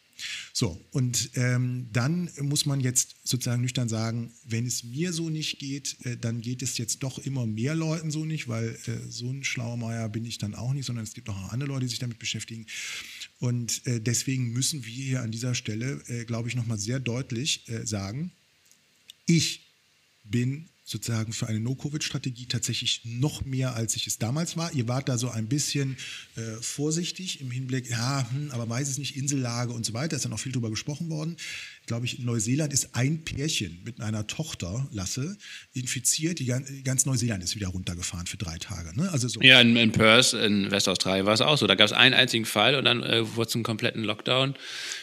So, 0.53 0.81
und 0.91 1.31
ähm, 1.35 1.89
dann 1.91 2.29
muss 2.39 2.65
man 2.65 2.79
jetzt 2.79 3.15
sozusagen 3.23 3.61
nüchtern 3.61 3.89
sagen, 3.89 4.31
wenn 4.45 4.65
es 4.65 4.83
mir 4.83 5.11
so 5.11 5.29
nicht 5.29 5.59
geht, 5.59 5.97
äh, 6.05 6.15
dann 6.17 6.41
geht 6.41 6.61
es 6.61 6.77
jetzt 6.77 7.03
doch 7.03 7.19
immer 7.19 7.45
mehr 7.45 7.75
Leuten 7.75 8.11
so 8.11 8.23
nicht, 8.23 8.47
weil 8.47 8.77
äh, 8.85 8.97
so 9.09 9.29
ein 9.29 9.43
Schlaumeier 9.43 10.07
bin 10.07 10.23
ich 10.25 10.37
dann 10.37 10.55
auch 10.55 10.73
nicht, 10.73 10.85
sondern 10.85 11.03
es 11.03 11.13
gibt 11.13 11.27
auch 11.27 11.51
andere 11.51 11.67
Leute, 11.67 11.81
die 11.81 11.89
sich 11.89 11.99
damit 11.99 12.19
beschäftigen. 12.19 12.65
Und 13.39 13.85
äh, 13.85 13.99
deswegen 13.99 14.53
müssen 14.53 14.85
wir 14.85 14.93
hier 14.93 15.21
an 15.21 15.31
dieser 15.31 15.55
Stelle, 15.55 16.01
äh, 16.07 16.25
glaube 16.25 16.49
ich, 16.49 16.55
nochmal 16.55 16.77
sehr 16.77 16.99
deutlich 16.99 17.67
äh, 17.69 17.85
sagen, 17.85 18.31
ich 19.25 19.61
bin 20.23 20.69
sozusagen 20.85 21.33
für 21.33 21.47
eine 21.47 21.59
No-Covid-Strategie 21.59 22.45
tatsächlich 22.45 23.01
noch 23.05 23.43
mehr, 23.43 23.75
als 23.75 23.95
ich 23.95 24.05
es 24.05 24.19
damals 24.19 24.55
war. 24.55 24.71
Ihr 24.73 24.87
wart 24.87 25.09
da 25.09 25.17
so 25.17 25.29
ein 25.29 25.47
bisschen 25.47 25.97
äh, 26.35 26.41
vorsichtig 26.61 27.41
im 27.41 27.49
Hinblick, 27.49 27.89
ja, 27.89 28.29
hm, 28.29 28.51
aber 28.51 28.69
weiß 28.69 28.87
es 28.89 28.99
nicht, 28.99 29.15
Insellage 29.15 29.73
und 29.73 29.83
so 29.83 29.93
weiter, 29.93 30.15
ist 30.15 30.23
ja 30.23 30.29
noch 30.29 30.39
viel 30.39 30.51
drüber 30.51 30.69
gesprochen 30.69 31.09
worden 31.09 31.37
glaube 31.87 32.05
ich, 32.05 32.19
in 32.19 32.25
Neuseeland 32.25 32.73
ist 32.73 32.95
ein 32.95 33.23
Pärchen 33.23 33.81
mit 33.83 34.01
einer 34.01 34.27
Tochter, 34.27 34.87
Lasse, 34.91 35.37
infiziert. 35.73 36.39
Die, 36.39 36.45
ganz 36.83 37.05
Neuseeland 37.05 37.43
ist 37.43 37.55
wieder 37.55 37.67
runtergefahren 37.67 38.27
für 38.27 38.37
drei 38.37 38.57
Tage. 38.57 38.95
Ne? 38.95 39.11
Also 39.11 39.27
so. 39.27 39.41
Ja, 39.41 39.59
in, 39.61 39.75
in, 39.75 39.91
Perth, 39.91 40.33
in 40.33 40.71
Westaustralien, 40.71 41.25
war 41.25 41.33
es 41.33 41.41
auch 41.41 41.57
so. 41.57 41.67
Da 41.67 41.75
gab 41.75 41.85
es 41.85 41.93
einen 41.93 42.15
einzigen 42.15 42.45
Fall 42.45 42.75
und 42.75 42.85
dann 42.85 43.03
äh, 43.03 43.35
wurde 43.35 43.49
es 43.49 43.55
einen 43.55 43.63
kompletten 43.63 44.03
Lockdown 44.03 44.55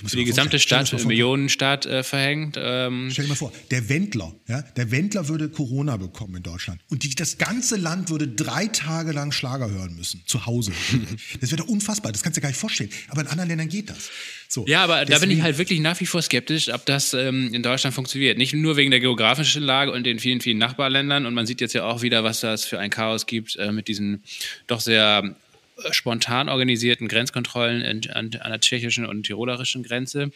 für 0.05 0.17
die 0.17 0.25
gesamte 0.25 0.59
Stadt, 0.59 0.93
Millionenstadt 1.05 1.87
äh, 1.87 2.03
verhängt. 2.03 2.57
Ähm. 2.59 3.09
Stell 3.11 3.25
dir 3.25 3.31
mal 3.31 3.35
vor, 3.35 3.53
der 3.71 3.89
Wendler, 3.89 4.35
ja, 4.49 4.63
der 4.63 4.91
Wendler 4.91 5.29
würde 5.29 5.49
Corona 5.49 5.73
Corona 5.73 5.97
bekommen 5.97 6.37
in 6.37 6.43
Deutschland 6.43 6.81
und 6.91 7.03
die, 7.03 7.15
das 7.15 7.39
ganze 7.39 7.77
Land 7.77 8.11
würde 8.11 8.29
drei 8.29 8.67
Tage 8.67 9.13
lang 9.13 9.33
Schlager 9.33 9.71
hören 9.71 9.97
müssen, 9.97 10.23
zu 10.27 10.47
Hause. 10.47 10.73
das 11.41 11.51
wäre 11.51 11.63
doch 11.63 11.69
unfassbar, 11.69 12.13
das 12.13 12.23
kannst 12.23 12.37
du 12.37 12.41
dir 12.41 12.43
gar 12.43 12.49
nicht 12.51 12.61
vorstellen. 12.61 12.91
Aber 13.09 13.23
in 13.23 13.27
anderen 13.27 13.49
Ländern 13.49 13.69
geht 13.69 13.91
das. 13.91 14.11
So, 14.53 14.67
ja, 14.67 14.85
aber 14.85 15.07
deswegen, 15.07 15.13
da 15.13 15.19
bin 15.21 15.31
ich 15.31 15.43
halt 15.43 15.57
wirklich 15.57 15.81
nach 15.81 15.99
wie 16.01 16.05
vor 16.05 16.21
skeptisch, 16.21 16.69
ob 16.69 16.85
das 16.85 17.15
ähm, 17.15 17.55
in 17.55 17.63
Deutschland 17.63 17.95
funktioniert. 17.95 18.37
Nicht 18.37 18.53
nur 18.53 18.77
wegen 18.77 18.91
der 18.91 19.01
geografischen 19.01 19.63
Lage 19.63 19.93
und 19.93 20.05
den 20.05 20.19
vielen, 20.19 20.43
vielen 20.43 20.59
Nachbarländern. 20.59 21.25
Und 21.25 21.33
man 21.33 21.47
sieht 21.47 21.63
jetzt 21.63 21.73
ja 21.73 21.85
auch 21.85 22.03
wieder, 22.03 22.23
was 22.23 22.41
das 22.41 22.67
für 22.67 22.79
ein 22.79 22.91
Chaos 22.91 23.25
gibt 23.25 23.57
äh, 23.57 23.73
mit 23.73 23.89
diesen 23.89 24.23
doch 24.67 24.81
sehr 24.81 25.35
äh, 25.83 25.93
spontan 25.95 26.51
organisierten 26.51 27.09
Grenzkontrollen 27.09 27.81
in, 27.81 28.11
an, 28.11 28.31
an, 28.43 28.51
der 28.51 28.61
tschechischen 28.61 29.07
und 29.07 29.23
tirolerischen 29.23 29.85
Grenze. 29.85 30.33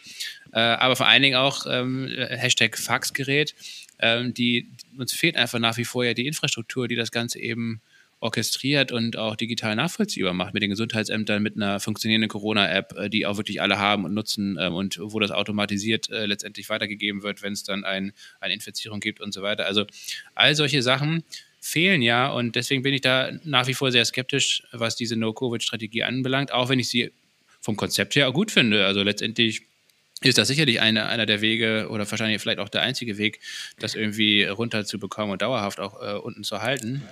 Äh, 0.51 0.61
aber 0.61 0.95
vor 0.95 1.05
allen 1.05 1.21
Dingen 1.21 1.35
auch 1.37 1.67
ähm, 1.69 2.07
Hashtag 2.17 2.75
Faxgerät. 2.75 3.53
Ähm, 3.99 4.33
die, 4.33 4.67
uns 4.97 5.13
fehlt 5.13 5.35
einfach 5.35 5.59
nach 5.59 5.77
wie 5.77 5.85
vor 5.85 6.03
ja 6.03 6.15
die 6.15 6.25
Infrastruktur, 6.25 6.87
die 6.87 6.95
das 6.95 7.11
Ganze 7.11 7.37
eben 7.37 7.81
orchestriert 8.19 8.91
und 8.91 9.17
auch 9.17 9.35
digital 9.35 9.75
nachvollziehbar 9.75 10.33
macht 10.33 10.53
mit 10.53 10.63
den 10.63 10.71
Gesundheitsämtern, 10.71 11.41
mit 11.43 11.55
einer 11.55 11.79
funktionierenden 11.79 12.29
Corona-App, 12.29 12.93
äh, 12.97 13.09
die 13.09 13.25
auch 13.25 13.37
wirklich 13.37 13.61
alle 13.61 13.77
haben 13.77 14.05
und 14.05 14.13
nutzen 14.13 14.57
ähm, 14.59 14.73
und 14.73 14.99
wo 15.01 15.19
das 15.19 15.31
automatisiert 15.31 16.09
äh, 16.09 16.25
letztendlich 16.25 16.69
weitergegeben 16.69 17.21
wird, 17.21 17.43
wenn 17.43 17.53
es 17.53 17.63
dann 17.63 17.83
ein, 17.83 18.13
eine 18.39 18.53
Infizierung 18.53 18.99
gibt 18.99 19.21
und 19.21 19.33
so 19.33 19.43
weiter. 19.43 19.65
Also 19.65 19.85
all 20.33 20.55
solche 20.55 20.81
Sachen 20.81 21.23
fehlen 21.59 22.01
ja 22.01 22.31
und 22.31 22.55
deswegen 22.55 22.81
bin 22.81 22.93
ich 22.93 23.01
da 23.01 23.31
nach 23.43 23.67
wie 23.67 23.73
vor 23.73 23.91
sehr 23.91 24.05
skeptisch, 24.05 24.63
was 24.71 24.95
diese 24.95 25.15
No-Covid-Strategie 25.15 26.03
anbelangt, 26.03 26.51
auch 26.51 26.69
wenn 26.69 26.79
ich 26.79 26.89
sie 26.89 27.11
vom 27.61 27.75
Konzept 27.75 28.15
her 28.15 28.29
auch 28.29 28.33
gut 28.33 28.49
finde. 28.49 28.85
Also 28.85 29.03
letztendlich 29.03 29.61
ist 30.21 30.39
das 30.39 30.47
sicherlich 30.47 30.81
eine, 30.81 31.05
einer 31.05 31.27
der 31.27 31.41
Wege 31.41 31.87
oder 31.91 32.09
wahrscheinlich 32.09 32.41
vielleicht 32.41 32.59
auch 32.59 32.69
der 32.69 32.81
einzige 32.81 33.19
Weg, 33.19 33.39
das 33.77 33.93
irgendwie 33.93 34.43
runterzubekommen 34.45 35.33
und 35.33 35.41
dauerhaft 35.43 35.79
auch 35.79 36.01
äh, 36.01 36.17
unten 36.17 36.43
zu 36.43 36.61
halten. 36.61 37.03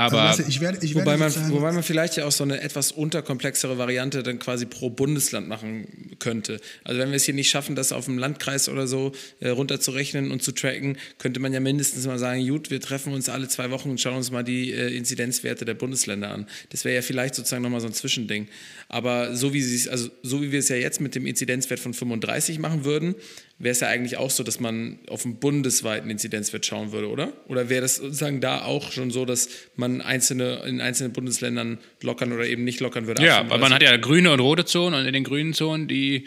Aber 0.00 0.22
also, 0.22 0.44
ich 0.48 0.62
werde, 0.62 0.78
ich 0.82 0.94
wobei, 0.94 1.18
man, 1.18 1.30
wobei 1.50 1.72
man 1.72 1.82
vielleicht 1.82 2.16
ja 2.16 2.24
auch 2.24 2.32
so 2.32 2.42
eine 2.42 2.62
etwas 2.62 2.90
unterkomplexere 2.90 3.76
Variante 3.76 4.22
dann 4.22 4.38
quasi 4.38 4.64
pro 4.64 4.88
Bundesland 4.88 5.46
machen 5.46 6.16
könnte. 6.18 6.58
Also 6.84 6.98
wenn 6.98 7.10
wir 7.10 7.16
es 7.16 7.24
hier 7.24 7.34
nicht 7.34 7.50
schaffen, 7.50 7.76
das 7.76 7.92
auf 7.92 8.06
dem 8.06 8.16
Landkreis 8.16 8.70
oder 8.70 8.86
so 8.86 9.12
äh, 9.40 9.50
runterzurechnen 9.50 10.30
und 10.30 10.42
zu 10.42 10.52
tracken, 10.52 10.96
könnte 11.18 11.38
man 11.38 11.52
ja 11.52 11.60
mindestens 11.60 12.06
mal 12.06 12.18
sagen, 12.18 12.48
gut, 12.48 12.70
wir 12.70 12.80
treffen 12.80 13.12
uns 13.12 13.28
alle 13.28 13.46
zwei 13.48 13.70
Wochen 13.70 13.90
und 13.90 14.00
schauen 14.00 14.16
uns 14.16 14.30
mal 14.30 14.42
die 14.42 14.72
äh, 14.72 14.96
Inzidenzwerte 14.96 15.66
der 15.66 15.74
Bundesländer 15.74 16.30
an. 16.30 16.46
Das 16.70 16.86
wäre 16.86 16.94
ja 16.94 17.02
vielleicht 17.02 17.34
sozusagen 17.34 17.62
nochmal 17.62 17.82
so 17.82 17.86
ein 17.86 17.92
Zwischending. 17.92 18.48
Aber 18.88 19.36
so 19.36 19.52
wie, 19.52 19.60
also 19.90 20.08
so 20.22 20.40
wie 20.40 20.50
wir 20.50 20.60
es 20.60 20.70
ja 20.70 20.76
jetzt 20.76 21.02
mit 21.02 21.14
dem 21.14 21.26
Inzidenzwert 21.26 21.78
von 21.78 21.92
35 21.92 22.58
machen 22.58 22.86
würden, 22.86 23.16
wäre 23.60 23.72
es 23.72 23.80
ja 23.80 23.88
eigentlich 23.88 24.16
auch 24.16 24.30
so, 24.30 24.42
dass 24.42 24.58
man 24.58 24.98
auf 25.06 25.26
einen 25.26 25.36
bundesweiten 25.36 26.08
Inzidenzwert 26.10 26.64
schauen 26.64 26.92
würde, 26.92 27.08
oder? 27.08 27.32
Oder 27.46 27.68
wäre 27.68 27.82
das 27.82 27.96
sozusagen 27.96 28.40
da 28.40 28.62
auch 28.62 28.90
schon 28.90 29.10
so, 29.10 29.26
dass 29.26 29.50
man 29.76 30.00
einzelne 30.00 30.62
in 30.66 30.80
einzelnen 30.80 31.12
Bundesländern 31.12 31.78
lockern 32.02 32.32
oder 32.32 32.46
eben 32.46 32.64
nicht 32.64 32.80
lockern 32.80 33.06
würde? 33.06 33.22
Ja, 33.22 33.48
weil 33.50 33.58
man 33.58 33.72
hat 33.74 33.82
ja 33.82 33.94
grüne 33.98 34.32
und 34.32 34.40
rote 34.40 34.64
Zonen 34.64 34.98
und 34.98 35.06
in 35.06 35.12
den 35.12 35.24
grünen 35.24 35.52
Zonen, 35.52 35.88
die, 35.88 36.26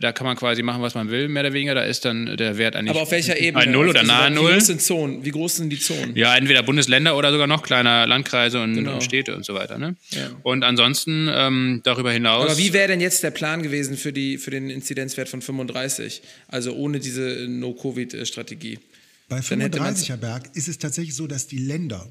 da 0.00 0.12
kann 0.12 0.26
man 0.26 0.36
quasi 0.36 0.62
machen, 0.62 0.82
was 0.82 0.94
man 0.94 1.08
will, 1.10 1.28
mehr 1.28 1.44
oder 1.44 1.52
weniger. 1.52 1.74
Da 1.74 1.84
ist 1.84 2.04
dann 2.04 2.36
der 2.36 2.58
Wert 2.58 2.74
eigentlich. 2.74 2.90
Aber 2.90 3.02
auf 3.02 3.12
welcher 3.12 3.38
Ebene? 3.38 3.62
Ein 3.62 3.70
Null 3.70 3.88
oder 3.88 4.02
nahe 4.02 4.30
Null. 4.30 4.50
Wie 4.50 4.54
groß 4.54 4.66
sind 4.66 4.82
Zonen? 4.82 5.24
Wie 5.24 5.30
groß 5.30 5.56
sind 5.56 5.70
die 5.70 5.78
Zonen? 5.78 6.16
Ja, 6.16 6.36
entweder 6.36 6.64
Bundesländer 6.64 7.16
oder 7.16 7.30
sogar 7.30 7.46
noch 7.46 7.62
kleiner 7.62 8.06
Landkreise 8.06 8.60
und, 8.60 8.74
genau. 8.74 9.00
Städte 9.00 9.36
und 9.36 9.44
so 9.44 9.54
weiter. 9.54 9.78
Ne? 9.78 9.94
Ja. 10.10 10.30
Und 10.42 10.64
ansonsten 10.64 11.30
ähm, 11.32 11.80
darüber 11.84 12.10
hinaus. 12.10 12.44
Aber 12.44 12.58
wie 12.58 12.72
wäre 12.72 12.88
denn 12.88 13.00
jetzt 13.00 13.22
der 13.22 13.30
Plan 13.30 13.62
gewesen 13.62 13.96
für, 13.96 14.12
die, 14.12 14.38
für 14.38 14.50
den 14.50 14.68
Inzidenzwert 14.68 15.28
von 15.28 15.40
35? 15.40 16.22
Also 16.48 16.74
ohne 16.74 16.98
diese 16.98 17.46
No-Covid-Strategie. 17.48 18.80
Bei 19.28 19.40
35 19.42 20.08
Herr 20.08 20.16
Berg 20.16 20.50
ist 20.54 20.68
es 20.68 20.78
tatsächlich 20.78 21.14
so, 21.14 21.26
dass 21.26 21.46
die 21.46 21.58
Länder 21.58 22.06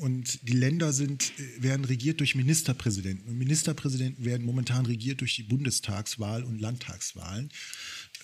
und 0.00 0.48
die 0.48 0.54
Länder 0.54 0.92
sind, 0.92 1.32
äh, 1.38 1.62
werden 1.62 1.84
regiert 1.84 2.20
durch 2.20 2.34
Ministerpräsidenten. 2.34 3.28
Und 3.28 3.38
Ministerpräsidenten 3.38 4.24
werden 4.24 4.46
momentan 4.46 4.86
regiert 4.86 5.20
durch 5.20 5.36
die 5.36 5.42
Bundestagswahl 5.42 6.42
und 6.42 6.60
Landtagswahlen. 6.60 7.50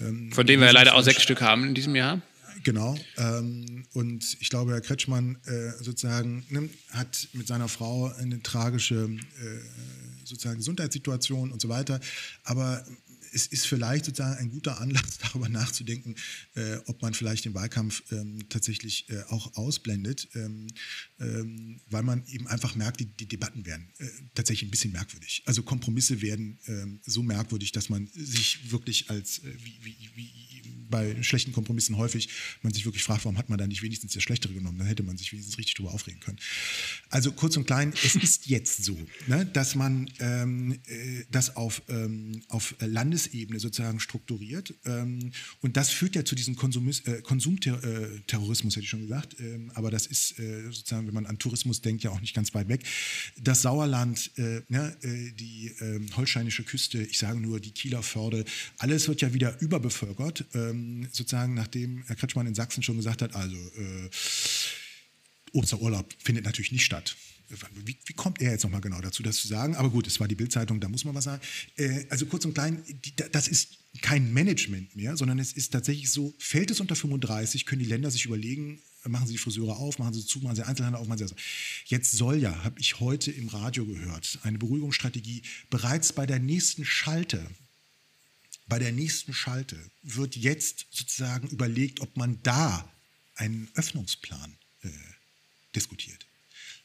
Ähm, 0.01 0.32
Von 0.32 0.47
denen 0.47 0.62
wir 0.62 0.73
leider 0.73 0.94
auch 0.94 1.03
sechs 1.03 1.23
Stück 1.23 1.43
haben 1.43 1.65
in 1.65 1.74
diesem 1.74 1.94
Jahr. 1.94 2.23
Genau. 2.62 2.97
Ähm, 3.19 3.85
und 3.93 4.36
ich 4.40 4.48
glaube, 4.48 4.73
Herr 4.73 4.81
Kretschmann 4.81 5.36
äh, 5.44 5.82
sozusagen 5.82 6.44
ne, 6.48 6.69
hat 6.90 7.28
mit 7.35 7.47
seiner 7.47 7.69
Frau 7.69 8.12
eine 8.15 8.43
tragische 8.43 9.05
äh, 9.05 10.24
sozusagen 10.24 10.57
Gesundheitssituation 10.57 11.53
und 11.53 11.61
so 11.61 11.69
weiter. 11.69 12.01
Aber 12.44 12.85
es 13.36 13.46
ist 13.46 13.66
vielleicht 13.66 14.06
sozusagen 14.06 14.38
ein 14.38 14.50
guter 14.50 14.80
Anlass, 14.80 15.18
darüber 15.22 15.48
nachzudenken, 15.48 16.16
äh, 16.54 16.76
ob 16.86 17.02
man 17.02 17.12
vielleicht 17.12 17.44
den 17.44 17.54
Wahlkampf 17.54 18.02
ähm, 18.10 18.48
tatsächlich 18.48 19.08
äh, 19.10 19.22
auch 19.28 19.54
ausblendet, 19.56 20.28
ähm, 20.34 20.66
ähm, 21.20 21.80
weil 21.90 22.02
man 22.02 22.26
eben 22.26 22.46
einfach 22.46 22.74
merkt, 22.74 23.00
die, 23.00 23.04
die 23.04 23.26
Debatten 23.26 23.66
werden 23.66 23.92
äh, 23.98 24.08
tatsächlich 24.34 24.68
ein 24.68 24.70
bisschen 24.70 24.92
merkwürdig. 24.92 25.42
Also 25.44 25.62
Kompromisse 25.62 26.22
werden 26.22 26.58
ähm, 26.66 27.00
so 27.04 27.22
merkwürdig, 27.22 27.72
dass 27.72 27.90
man 27.90 28.08
sich 28.14 28.70
wirklich 28.70 29.10
als, 29.10 29.40
äh, 29.40 29.52
wie, 29.62 29.78
wie, 29.82 30.10
wie 30.14 30.35
bei 30.90 31.22
schlechten 31.22 31.52
Kompromissen 31.52 31.96
häufig 31.96 32.28
man 32.62 32.72
sich 32.72 32.84
wirklich 32.84 33.02
fragt, 33.02 33.24
warum 33.24 33.38
hat 33.38 33.48
man 33.48 33.58
da 33.58 33.66
nicht 33.66 33.82
wenigstens 33.82 34.12
das 34.12 34.22
Schlechtere 34.22 34.52
genommen? 34.52 34.78
Dann 34.78 34.86
hätte 34.86 35.02
man 35.02 35.16
sich 35.16 35.32
wenigstens 35.32 35.58
richtig 35.58 35.74
drüber 35.74 35.92
aufregen 35.92 36.20
können. 36.20 36.38
Also 37.10 37.32
kurz 37.32 37.56
und 37.56 37.66
klein, 37.66 37.92
es 38.04 38.14
ist 38.22 38.46
jetzt 38.46 38.84
so, 38.84 38.96
ne, 39.26 39.46
dass 39.46 39.74
man 39.74 40.10
ähm, 40.20 40.78
äh, 40.86 41.24
das 41.30 41.56
auf, 41.56 41.82
ähm, 41.88 42.42
auf 42.48 42.74
Landesebene 42.80 43.60
sozusagen 43.60 44.00
strukturiert. 44.00 44.74
Ähm, 44.84 45.32
und 45.60 45.76
das 45.76 45.90
führt 45.90 46.16
ja 46.16 46.24
zu 46.24 46.34
diesem 46.34 46.56
Konsumis, 46.56 47.00
äh, 47.00 47.22
Konsumterrorismus, 47.22 48.76
hätte 48.76 48.84
ich 48.84 48.90
schon 48.90 49.02
gesagt. 49.02 49.36
Ähm, 49.40 49.70
aber 49.74 49.90
das 49.90 50.06
ist 50.06 50.38
äh, 50.38 50.64
sozusagen, 50.64 51.06
wenn 51.06 51.14
man 51.14 51.26
an 51.26 51.38
Tourismus 51.38 51.80
denkt, 51.80 52.02
ja 52.02 52.10
auch 52.10 52.20
nicht 52.20 52.34
ganz 52.34 52.54
weit 52.54 52.68
weg. 52.68 52.84
Das 53.40 53.62
Sauerland, 53.62 54.30
äh, 54.36 54.62
ne, 54.68 54.96
äh, 55.02 55.32
die 55.32 55.72
ähm, 55.80 56.08
holsteinische 56.16 56.64
Küste, 56.64 57.02
ich 57.02 57.18
sage 57.18 57.40
nur 57.40 57.60
die 57.60 57.72
Kieler 57.72 58.02
Förde, 58.02 58.44
alles 58.78 59.08
wird 59.08 59.20
ja 59.20 59.34
wieder 59.34 59.60
überbevölkert. 59.60 60.44
Ähm, 60.54 60.85
sozusagen, 61.12 61.54
nachdem 61.54 62.02
Herr 62.06 62.16
Kretschmann 62.16 62.46
in 62.46 62.54
Sachsen 62.54 62.82
schon 62.82 62.96
gesagt 62.96 63.22
hat, 63.22 63.34
also 63.34 63.56
äh, 63.56 64.10
Osterurlaub 65.52 66.12
findet 66.22 66.44
natürlich 66.44 66.72
nicht 66.72 66.84
statt. 66.84 67.16
Wie, 67.84 67.96
wie, 68.04 68.12
kommt 68.14 68.42
er 68.42 68.50
jetzt 68.50 68.64
nochmal 68.64 68.80
genau 68.80 69.00
dazu, 69.00 69.22
das 69.22 69.36
zu 69.36 69.46
sagen? 69.46 69.76
Aber 69.76 69.90
gut, 69.90 70.06
es 70.08 70.18
war 70.18 70.26
die 70.26 70.34
Bildzeitung, 70.34 70.80
da 70.80 70.88
muss 70.88 71.04
man 71.04 71.14
was 71.14 71.24
sagen. 71.24 71.40
Äh, 71.76 72.04
also 72.08 72.26
kurz 72.26 72.44
und 72.44 72.54
klein, 72.54 72.82
die, 72.88 73.14
das 73.30 73.46
ist 73.46 73.78
kein 74.02 74.32
Management 74.32 74.96
mehr, 74.96 75.16
sondern 75.16 75.38
es 75.38 75.52
ist 75.52 75.72
tatsächlich 75.72 76.10
so, 76.10 76.34
fällt 76.38 76.70
es 76.70 76.80
unter 76.80 76.96
35, 76.96 77.64
können 77.64 77.82
die 77.82 77.88
Länder 77.88 78.10
sich 78.10 78.24
überlegen, 78.24 78.80
machen 79.04 79.28
sie 79.28 79.34
die 79.34 79.38
Friseure 79.38 79.76
auf, 79.76 79.98
machen 80.00 80.14
sie 80.14 80.26
zu, 80.26 80.40
machen 80.40 80.56
sie 80.56 80.66
Einzelhandel 80.66 81.00
auf, 81.00 81.06
machen 81.06 81.18
sie 81.18 81.24
also. 81.24 81.36
Jetzt 81.84 82.12
soll 82.12 82.36
ja, 82.38 82.64
habe 82.64 82.80
ich 82.80 82.98
heute 82.98 83.30
im 83.30 83.48
Radio 83.48 83.86
gehört, 83.86 84.40
eine 84.42 84.58
Beruhigungsstrategie 84.58 85.42
bereits 85.70 86.12
bei 86.12 86.26
der 86.26 86.40
nächsten 86.40 86.84
Schalte 86.84 87.46
bei 88.66 88.78
der 88.78 88.93
nächsten 88.93 89.32
Schalte 89.32 89.78
wird 90.02 90.36
jetzt 90.36 90.86
sozusagen 90.90 91.48
überlegt, 91.48 92.01
ob 92.01 92.16
man 92.16 92.43
da 92.43 92.93
einen 93.36 93.68
Öffnungsplan 93.74 94.56
äh, 94.82 94.88
diskutiert. 95.74 96.26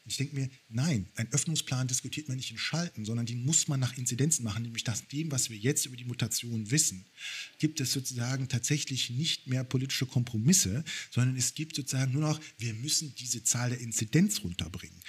Und 0.04 0.12
ich 0.12 0.18
denke 0.18 0.36
mir, 0.36 0.50
nein, 0.70 1.08
ein 1.16 1.32
Öffnungsplan 1.32 1.88
diskutiert 1.88 2.28
man 2.28 2.38
nicht 2.38 2.50
in 2.50 2.58
Schalten, 2.58 3.06
sondern 3.06 3.28
den 3.28 3.46
muss 3.46 3.68
man 3.68 3.80
nach 3.80 3.98
Inzidenzen 3.98 4.44
machen, 4.44 4.64
nämlich 4.64 4.86
nach 4.86 5.00
dem, 5.00 5.32
was 5.32 5.50
wir 5.50 5.58
jetzt 5.58 5.86
über 5.86 5.96
die 5.96 6.06
Mutation 6.06 6.72
wissen, 6.72 7.06
gibt 7.60 7.80
es 7.80 7.92
sozusagen 7.92 8.48
tatsächlich 8.48 9.12
nicht 9.12 9.46
mehr 9.48 9.64
politische 9.64 10.08
Kompromisse, 10.08 10.84
sondern 11.12 11.38
es 11.38 11.54
gibt 11.54 11.76
sozusagen 11.76 12.14
nur 12.14 12.22
noch, 12.22 12.40
wir 12.58 12.74
müssen 12.74 13.14
diese 13.16 13.44
Zahl 13.44 13.70
der 13.70 13.80
Inzidenz 13.80 14.44
runterbringen. 14.44 15.00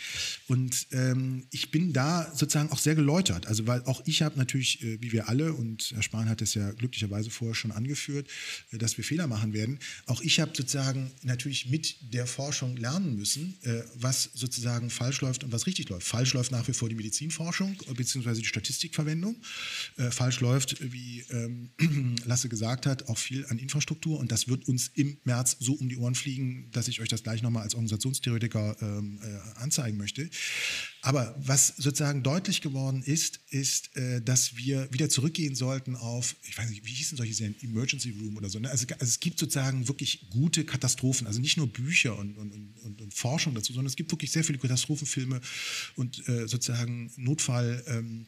Und 0.47 0.89
ähm, 0.93 1.47
ich 1.51 1.71
bin 1.71 1.95
da 1.95 2.31
sozusagen 2.35 2.71
auch 2.71 2.79
sehr 2.79 2.95
geläutert, 2.95 3.47
also 3.47 3.67
weil 3.67 3.83
auch 3.85 4.03
ich 4.07 4.21
habe 4.21 4.39
natürlich, 4.39 4.83
äh, 4.83 5.01
wie 5.01 5.13
wir 5.13 5.29
alle, 5.29 5.55
und 5.55 5.93
Herr 5.95 6.03
Spahn 6.03 6.29
hat 6.29 6.43
es 6.43 6.53
ja 6.53 6.71
glücklicherweise 6.73 7.31
vorher 7.31 7.55
schon 7.55 7.73
angeführt, 7.73 8.29
äh, 8.73 8.79
dass 8.79 8.99
wir 8.99 9.05
Fehler 9.05 9.27
machen 9.27 9.55
werden, 9.55 9.79
auch 10.05 10.21
ich 10.21 10.39
habe 10.39 10.53
sozusagen 10.55 11.11
natürlich 11.23 11.71
mit 11.71 11.97
der 12.13 12.27
Forschung 12.27 12.77
lernen 12.77 13.17
müssen, 13.17 13.57
äh, 13.63 13.83
was 13.95 14.31
sozusagen 14.35 14.82
sagen, 14.83 14.91
falsch 14.91 15.21
läuft 15.21 15.45
und 15.45 15.53
was 15.53 15.67
richtig 15.67 15.89
läuft. 15.89 16.07
Falsch 16.07 16.35
läuft 16.35 16.53
nach 16.53 16.67
wie 16.69 16.73
vor 16.73 16.89
die 16.89 16.95
Medizinforschung 16.95 17.77
äh, 17.89 17.95
bzw. 17.95 18.35
die 18.35 18.45
Statistikverwendung. 18.45 19.37
Äh, 19.97 20.11
falsch 20.11 20.41
läuft, 20.41 20.93
wie 20.93 21.25
ähm, 21.31 21.71
Lasse 22.25 22.49
gesagt 22.49 22.87
hat, 22.87 23.09
auch 23.09 23.19
viel 23.19 23.47
an 23.47 23.59
Infrastruktur 23.59 24.19
und 24.19 24.33
das 24.33 24.49
wird 24.49 24.69
uns 24.69 24.89
im 24.95 25.19
März 25.25 25.57
so 25.61 25.75
um 25.75 25.89
die 25.89 25.97
Ohren 25.97 26.15
fliegen, 26.15 26.71
dass 26.73 26.89
ich 26.89 27.01
euch 27.01 27.09
das 27.09 27.23
gleich 27.23 27.43
nochmal 27.43 27.63
als 27.63 27.75
Organisationstheoretiker 27.75 28.77
ähm, 28.81 29.21
äh, 29.23 29.61
anzeigen 29.61 29.97
möchte. 29.97 30.29
Aber 31.05 31.35
was 31.37 31.75
sozusagen 31.77 32.23
deutlich 32.23 32.61
geworden 32.61 33.03
ist, 33.03 33.41
ist, 33.51 33.97
äh, 33.97 34.23
dass 34.23 34.57
wir 34.57 34.89
wieder 34.93 35.09
zurückgehen 35.09 35.57
sollten 35.57 35.97
auf, 35.97 36.37
ich 36.45 36.57
weiß 36.57 36.71
nicht, 36.71 36.87
wie 36.87 36.93
hießen 36.93 37.17
solche 37.17 37.35
Serien, 37.35 37.57
Emergency 37.61 38.11
Room 38.11 38.37
oder 38.37 38.49
so. 38.49 38.61
Ne? 38.61 38.71
Also, 38.71 38.87
also, 38.87 39.05
es 39.05 39.19
gibt 39.19 39.41
sozusagen 39.41 39.89
wirklich 39.89 40.31
gute 40.31 40.65
Katastrophen, 40.65 41.27
also 41.27 41.41
nicht 41.41 41.57
nur 41.57 41.67
Bücher 41.67 42.17
und, 42.17 42.39
und, 42.39 42.53
und, 42.53 43.03
und 43.03 43.15
Forschung 43.15 43.53
dazu, 43.55 43.73
sondern 43.73 43.89
es 43.89 43.97
gibt 43.97 44.13
wirklich 44.13 44.31
sehr 44.31 44.45
viele 44.45 44.59
Katastrophenfilme 44.59 45.41
und 45.97 46.27
äh, 46.29 46.47
sozusagen 46.47 47.13
Notfall. 47.17 47.85
Ähm, 47.89 48.27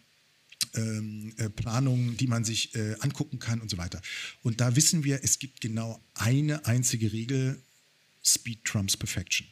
ähm, 0.77 1.33
äh, 1.37 1.51
Planungen, 1.51 2.17
die 2.17 2.27
man 2.27 2.45
sich 2.45 2.75
äh, 2.75 2.97
angucken 2.99 3.39
kann 3.39 3.61
und 3.61 3.71
so 3.71 3.77
weiter. 3.77 4.01
Und 4.43 4.61
da 4.61 4.75
wissen 4.75 5.05
wir, 5.05 5.21
es 5.23 5.39
gibt 5.39 5.61
genau 5.61 6.03
eine 6.15 6.67
einzige 6.67 7.13
Regel, 7.13 7.63
Speed 8.25 8.65
trumps 8.65 8.97
Perfection. 8.97 9.47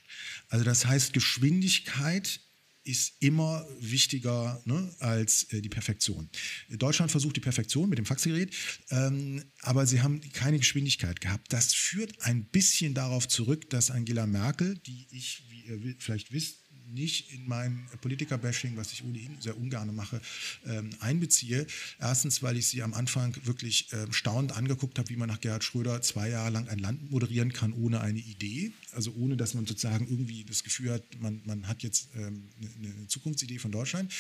Also 0.49 0.65
das 0.65 0.87
heißt, 0.87 1.13
Geschwindigkeit 1.13 2.41
ist 2.85 3.15
immer 3.21 3.67
wichtiger 3.79 4.61
ne, 4.65 4.95
als 4.99 5.45
äh, 5.53 5.61
die 5.61 5.69
Perfektion. 5.69 6.29
Deutschland 6.69 7.11
versucht 7.11 7.37
die 7.37 7.41
Perfektion 7.41 7.89
mit 7.89 7.99
dem 7.99 8.07
Faxgerät, 8.07 8.55
ähm, 8.91 9.45
aber 9.61 9.87
sie 9.87 10.03
haben 10.03 10.21
keine 10.33 10.59
Geschwindigkeit 10.59 11.21
gehabt. 11.21 11.53
Das 11.53 11.73
führt 11.75 12.23
ein 12.23 12.45
bisschen 12.45 12.95
darauf 12.95 13.29
zurück, 13.29 13.71
dass 13.71 13.91
Angela 13.91 14.27
Merkel, 14.27 14.79
die 14.79 15.07
ich, 15.11 15.45
wie 15.49 15.63
ihr 15.63 15.97
vielleicht 15.99 16.33
wisst, 16.33 16.62
nicht 16.93 17.33
in 17.33 17.47
mein 17.49 17.87
Politiker-Bashing, 18.01 18.77
was 18.77 18.93
ich 18.93 19.05
ohnehin 19.05 19.41
sehr 19.41 19.57
ungern 19.57 19.95
mache, 19.95 20.21
ähm, 20.67 20.91
einbeziehe. 21.01 21.67
Erstens, 22.01 22.43
weil 22.43 22.57
ich 22.57 22.67
sie 22.67 22.83
am 22.83 22.95
Anfang 22.95 23.37
wirklich 23.45 23.93
äh, 23.93 24.13
staunend 24.13 24.53
angeguckt 24.53 24.99
habe, 24.99 25.09
wie 25.09 25.17
man 25.17 25.29
nach 25.29 25.41
Gerhard 25.41 25.65
Schröder 25.65 26.03
zwei 26.03 26.29
Jahre 26.29 26.51
lang 26.51 26.69
ein 26.69 26.79
Land 26.79 27.11
moderieren 27.11 27.53
kann 27.53 27.73
ohne 27.73 28.01
eine 28.01 28.19
Idee. 28.19 28.73
Also 28.93 29.13
ohne, 29.15 29.37
dass 29.37 29.55
man 29.55 29.67
sozusagen 29.67 30.07
irgendwie 30.09 30.45
das 30.45 30.65
Gefühl 30.65 30.93
hat, 30.93 31.03
man, 31.21 31.41
man 31.45 31.67
hat 31.67 31.83
jetzt 31.83 32.11
ähm, 32.15 32.49
eine, 32.59 32.95
eine, 32.95 33.07
Zukunftsidee 33.09 33.59
von 33.59 33.73
Deutschland. 33.73 34.13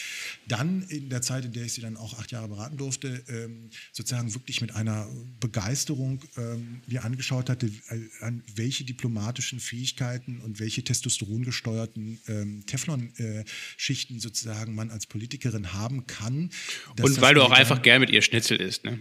Dann 0.49 0.83
in 0.89 1.11
der 1.11 1.23
Zeit, 1.23 1.45
in 1.45 1.53
der 1.53 1.65
ich 1.65 1.75
sie 1.75 1.83
dann 1.83 1.97
auch 1.97 2.19
acht 2.19 2.33
Jahre 2.33 2.49
beraten 2.49 2.77
durfte, 2.77 3.23
ähm, 3.29 3.71
sozusagen 3.93 4.33
wirklich 4.35 4.61
mit 4.61 4.75
einer 4.75 5.09
Begeisterung 5.41 6.23
ähm, 6.37 6.83
mir 6.87 7.05
angeschaut 7.05 7.51
hatte, 7.51 7.67
äh, 7.67 8.01
an 8.21 8.43
welche 8.55 8.85
diplomatischen 8.85 9.61
Fähigkeiten 9.61 10.41
und 10.41 10.59
welche 10.59 10.83
testosterongesteuerten 10.83 12.21
ähm, 12.29 12.62
Teflon-Schichten 12.67 14.21
sozusagen 14.21 14.75
man 14.75 14.91
als 14.91 15.07
Politikerin 15.07 15.73
haben 15.73 16.07
kann. 16.07 16.51
Und 17.01 17.21
weil 17.21 17.35
du 17.35 17.43
auch 17.43 17.51
einfach 17.51 17.83
gern 17.83 18.01
mit 18.01 18.11
ihr 18.11 18.23
Schnitzel 18.23 18.61
isst, 18.61 18.85
ne? 18.85 19.01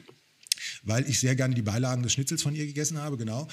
weil 0.84 1.08
ich 1.10 1.20
sehr 1.20 1.36
gerne 1.36 1.56
die 1.56 1.62
Beilagen 1.62 2.04
des 2.04 2.14
Schnitzels 2.14 2.42
von 2.42 2.56
ihr 2.56 2.66
gegessen 2.66 2.98
habe, 2.98 3.18
genau. 3.18 3.48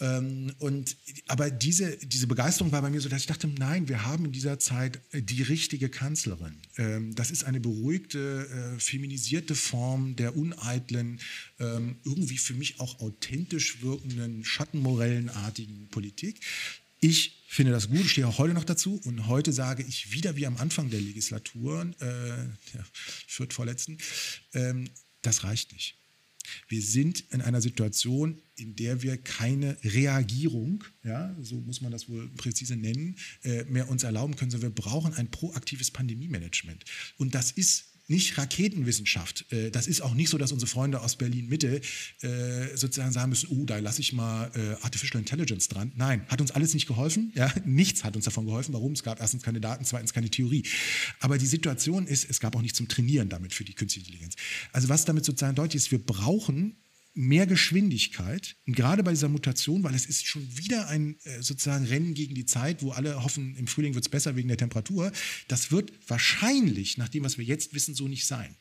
Ähm, 0.00 0.52
und, 0.58 0.96
aber 1.26 1.50
diese, 1.50 1.96
diese 1.98 2.26
Begeisterung 2.26 2.72
war 2.72 2.82
bei 2.82 2.90
mir 2.90 3.00
so, 3.00 3.08
dass 3.08 3.20
ich 3.20 3.26
dachte, 3.26 3.48
nein, 3.48 3.88
wir 3.88 4.04
haben 4.04 4.26
in 4.26 4.32
dieser 4.32 4.58
Zeit 4.58 5.00
die 5.12 5.42
richtige 5.42 5.88
Kanzlerin. 5.88 6.60
Ähm, 6.76 7.14
das 7.14 7.30
ist 7.30 7.44
eine 7.44 7.60
beruhigte, 7.60 8.74
äh, 8.76 8.80
feminisierte 8.80 9.54
Form 9.54 10.16
der 10.16 10.36
uneitlen, 10.36 11.20
ähm, 11.58 11.96
irgendwie 12.04 12.38
für 12.38 12.54
mich 12.54 12.80
auch 12.80 13.00
authentisch 13.00 13.82
wirkenden, 13.82 14.44
schattenmorellenartigen 14.44 15.88
Politik. 15.88 16.40
Ich 17.00 17.43
finde 17.54 17.72
das 17.72 17.88
gut, 17.88 18.06
stehe 18.06 18.26
auch 18.26 18.38
heute 18.38 18.52
noch 18.52 18.64
dazu 18.64 19.00
und 19.04 19.28
heute 19.28 19.52
sage 19.52 19.84
ich 19.84 20.12
wieder 20.12 20.34
wie 20.34 20.46
am 20.46 20.56
Anfang 20.56 20.90
der 20.90 21.00
Legislatur, 21.00 21.82
äh, 22.00 22.06
der 22.72 22.84
viert 23.26 23.52
vorletzten, 23.52 23.98
ähm, 24.54 24.90
das 25.22 25.44
reicht 25.44 25.72
nicht. 25.72 25.96
Wir 26.68 26.82
sind 26.82 27.20
in 27.30 27.40
einer 27.40 27.60
Situation, 27.60 28.42
in 28.56 28.76
der 28.76 29.02
wir 29.02 29.16
keine 29.16 29.76
Reagierung, 29.82 30.84
ja, 31.04 31.34
so 31.40 31.60
muss 31.60 31.80
man 31.80 31.92
das 31.92 32.08
wohl 32.08 32.28
präzise 32.30 32.76
nennen, 32.76 33.16
äh, 33.44 33.64
mehr 33.64 33.88
uns 33.88 34.02
erlauben 34.02 34.36
können, 34.36 34.50
sondern 34.50 34.74
wir 34.74 34.82
brauchen 34.82 35.14
ein 35.14 35.30
proaktives 35.30 35.90
Pandemie-Management. 35.90 36.84
Und 37.16 37.34
das 37.34 37.52
ist 37.52 37.93
nicht 38.06 38.36
Raketenwissenschaft. 38.36 39.50
Äh, 39.52 39.70
das 39.70 39.86
ist 39.86 40.00
auch 40.00 40.14
nicht 40.14 40.28
so, 40.28 40.38
dass 40.38 40.52
unsere 40.52 40.70
Freunde 40.70 41.00
aus 41.00 41.16
Berlin-Mitte 41.16 41.80
äh, 42.20 42.76
sozusagen 42.76 43.12
sagen 43.12 43.30
müssen, 43.30 43.48
oh, 43.50 43.64
da 43.64 43.78
lasse 43.78 44.00
ich 44.00 44.12
mal 44.12 44.50
äh, 44.54 44.84
Artificial 44.84 45.20
Intelligence 45.20 45.68
dran. 45.68 45.92
Nein, 45.96 46.26
hat 46.28 46.40
uns 46.40 46.50
alles 46.50 46.74
nicht 46.74 46.86
geholfen. 46.86 47.32
Ja, 47.34 47.52
nichts 47.64 48.04
hat 48.04 48.16
uns 48.16 48.24
davon 48.24 48.46
geholfen. 48.46 48.72
Warum? 48.74 48.92
Es 48.92 49.02
gab 49.02 49.20
erstens 49.20 49.42
keine 49.42 49.60
Daten, 49.60 49.84
zweitens 49.84 50.12
keine 50.12 50.30
Theorie. 50.30 50.64
Aber 51.20 51.38
die 51.38 51.46
Situation 51.46 52.06
ist, 52.06 52.28
es 52.28 52.40
gab 52.40 52.56
auch 52.56 52.62
nichts 52.62 52.78
zum 52.78 52.88
Trainieren 52.88 53.28
damit 53.28 53.54
für 53.54 53.64
die 53.64 53.74
künstliche 53.74 54.06
Intelligenz. 54.06 54.34
Also 54.72 54.88
was 54.88 55.04
damit 55.04 55.24
sozusagen 55.24 55.54
deutlich 55.54 55.82
ist, 55.82 55.90
wir 55.90 56.04
brauchen 56.04 56.76
mehr 57.14 57.46
Geschwindigkeit, 57.46 58.56
und 58.66 58.74
gerade 58.74 59.02
bei 59.04 59.12
dieser 59.12 59.28
Mutation, 59.28 59.84
weil 59.84 59.94
es 59.94 60.06
ist 60.06 60.26
schon 60.26 60.46
wieder 60.56 60.88
ein 60.88 61.16
äh, 61.24 61.42
sozusagen 61.42 61.84
Rennen 61.84 62.14
gegen 62.14 62.34
die 62.34 62.44
Zeit, 62.44 62.82
wo 62.82 62.90
alle 62.90 63.22
hoffen, 63.22 63.54
im 63.56 63.68
Frühling 63.68 63.94
wird 63.94 64.04
es 64.04 64.10
besser 64.10 64.34
wegen 64.36 64.48
der 64.48 64.56
Temperatur. 64.56 65.12
Das 65.48 65.70
wird 65.70 65.92
wahrscheinlich, 66.08 66.98
nach 66.98 67.08
dem, 67.08 67.24
was 67.24 67.38
wir 67.38 67.44
jetzt 67.44 67.72
wissen, 67.72 67.94
so 67.94 68.08
nicht 68.08 68.26
sein. 68.26 68.56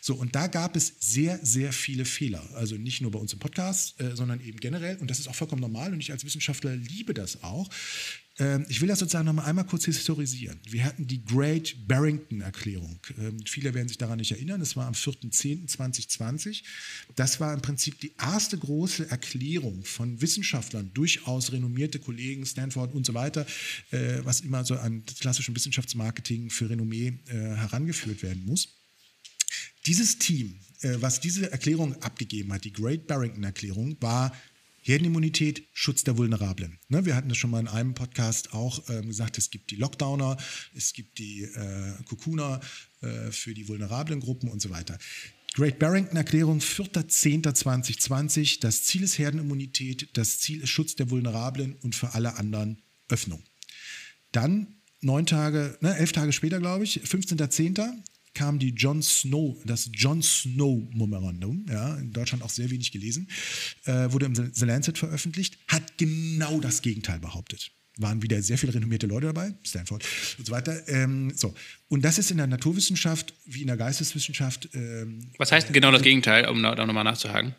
So, 0.00 0.14
und 0.14 0.34
da 0.34 0.48
gab 0.48 0.74
es 0.74 0.94
sehr, 0.98 1.38
sehr 1.44 1.72
viele 1.72 2.04
Fehler. 2.04 2.42
Also 2.54 2.76
nicht 2.76 3.00
nur 3.00 3.12
bei 3.12 3.20
uns 3.20 3.32
im 3.32 3.38
Podcast, 3.38 4.00
äh, 4.00 4.16
sondern 4.16 4.40
eben 4.40 4.58
generell. 4.58 4.96
Und 4.96 5.08
das 5.08 5.20
ist 5.20 5.28
auch 5.28 5.34
vollkommen 5.36 5.62
normal. 5.62 5.92
Und 5.92 6.00
ich 6.00 6.10
als 6.10 6.24
Wissenschaftler 6.24 6.74
liebe 6.74 7.14
das 7.14 7.42
auch. 7.44 7.70
Ähm, 8.42 8.66
ich 8.68 8.80
will 8.80 8.88
das 8.88 8.98
sozusagen 8.98 9.26
noch 9.26 9.34
mal 9.34 9.44
einmal 9.44 9.64
kurz 9.64 9.84
historisieren. 9.84 10.58
Wir 10.68 10.84
hatten 10.84 11.06
die 11.06 11.24
Great 11.24 11.76
Barrington-Erklärung. 11.86 12.98
Ähm, 13.18 13.38
viele 13.46 13.72
werden 13.72 13.86
sich 13.86 13.98
daran 13.98 14.18
nicht 14.18 14.32
erinnern. 14.32 14.58
Das 14.58 14.74
war 14.74 14.86
am 14.86 14.94
4.10.2020. 14.94 16.62
Das 17.14 17.38
war 17.38 17.54
im 17.54 17.62
Prinzip 17.62 18.00
die 18.00 18.12
erste 18.20 18.58
große 18.58 19.08
Erklärung 19.10 19.84
von 19.84 20.20
Wissenschaftlern, 20.20 20.90
durchaus 20.92 21.52
renommierte 21.52 22.00
Kollegen, 22.00 22.44
Stanford 22.44 22.94
und 22.94 23.06
so 23.06 23.14
weiter, 23.14 23.46
äh, 23.92 24.18
was 24.24 24.40
immer 24.40 24.64
so 24.64 24.74
an 24.74 25.04
klassischem 25.20 25.54
Wissenschaftsmarketing 25.54 26.50
für 26.50 26.68
Renommee 26.68 27.18
äh, 27.28 27.32
herangeführt 27.32 28.22
werden 28.24 28.44
muss. 28.44 28.70
Dieses 29.86 30.18
Team, 30.18 30.58
äh, 30.80 30.96
was 31.00 31.20
diese 31.20 31.52
Erklärung 31.52 32.00
abgegeben 32.02 32.52
hat, 32.52 32.64
die 32.64 32.72
Great 32.72 33.06
Barrington-Erklärung, 33.06 33.96
war 34.00 34.32
Herdenimmunität, 34.82 35.62
Schutz 35.72 36.04
der 36.04 36.18
Vulnerablen. 36.18 36.78
Ne, 36.88 37.06
wir 37.06 37.14
hatten 37.14 37.28
das 37.28 37.38
schon 37.38 37.50
mal 37.50 37.60
in 37.60 37.68
einem 37.68 37.94
Podcast 37.94 38.52
auch 38.52 38.82
ähm, 38.88 39.06
gesagt, 39.06 39.38
es 39.38 39.50
gibt 39.50 39.70
die 39.70 39.76
Lockdowner, 39.76 40.36
es 40.74 40.92
gibt 40.92 41.18
die 41.18 41.42
äh, 41.42 41.92
Cocooner 42.08 42.60
äh, 43.00 43.30
für 43.30 43.54
die 43.54 43.68
vulnerablen 43.68 44.20
Gruppen 44.20 44.50
und 44.50 44.60
so 44.60 44.70
weiter. 44.70 44.98
Great 45.54 45.78
Barrington-Erklärung, 45.78 46.58
4.10.2020. 46.58 48.60
Das 48.60 48.84
Ziel 48.84 49.02
ist 49.02 49.18
Herdenimmunität, 49.18 50.08
das 50.14 50.40
Ziel 50.40 50.62
ist 50.62 50.70
Schutz 50.70 50.96
der 50.96 51.10
Vulnerablen 51.10 51.76
und 51.82 51.94
für 51.94 52.14
alle 52.14 52.36
anderen 52.36 52.82
Öffnung. 53.08 53.42
Dann 54.32 54.78
neun 55.00 55.26
Tage, 55.26 55.76
ne, 55.80 55.96
elf 55.96 56.12
Tage 56.12 56.32
später, 56.32 56.58
glaube 56.58 56.84
ich, 56.84 57.02
15.10 57.02 58.02
kam 58.34 58.58
die 58.58 58.70
John 58.70 59.02
Snow, 59.02 59.56
das 59.64 59.90
John 59.92 60.22
Snow 60.22 60.82
Memorandum, 60.94 61.66
ja, 61.68 61.96
in 61.96 62.12
Deutschland 62.12 62.42
auch 62.42 62.50
sehr 62.50 62.70
wenig 62.70 62.92
gelesen, 62.92 63.28
äh, 63.84 64.12
wurde 64.12 64.26
im 64.26 64.34
The 64.34 64.64
Lancet 64.64 64.98
veröffentlicht, 64.98 65.58
hat 65.68 65.98
genau 65.98 66.60
das 66.60 66.82
Gegenteil 66.82 67.18
behauptet. 67.18 67.70
Waren 67.98 68.22
wieder 68.22 68.40
sehr 68.40 68.56
viele 68.56 68.72
renommierte 68.72 69.06
Leute 69.06 69.26
dabei, 69.26 69.54
Stanford 69.62 70.02
und 70.38 70.46
so 70.46 70.52
weiter. 70.52 70.88
Ähm, 70.88 71.30
so. 71.36 71.54
Und 71.88 72.02
das 72.02 72.18
ist 72.18 72.30
in 72.30 72.38
der 72.38 72.46
Naturwissenschaft 72.46 73.34
wie 73.44 73.60
in 73.60 73.66
der 73.66 73.76
Geisteswissenschaft. 73.76 74.70
Ähm, 74.72 75.30
Was 75.36 75.52
heißt 75.52 75.68
denn 75.68 75.74
genau 75.74 75.90
das 75.90 76.00
Gegenteil, 76.00 76.48
um 76.48 76.62
da, 76.62 76.74
nochmal 76.86 77.04
nachzuhaken? 77.04 77.54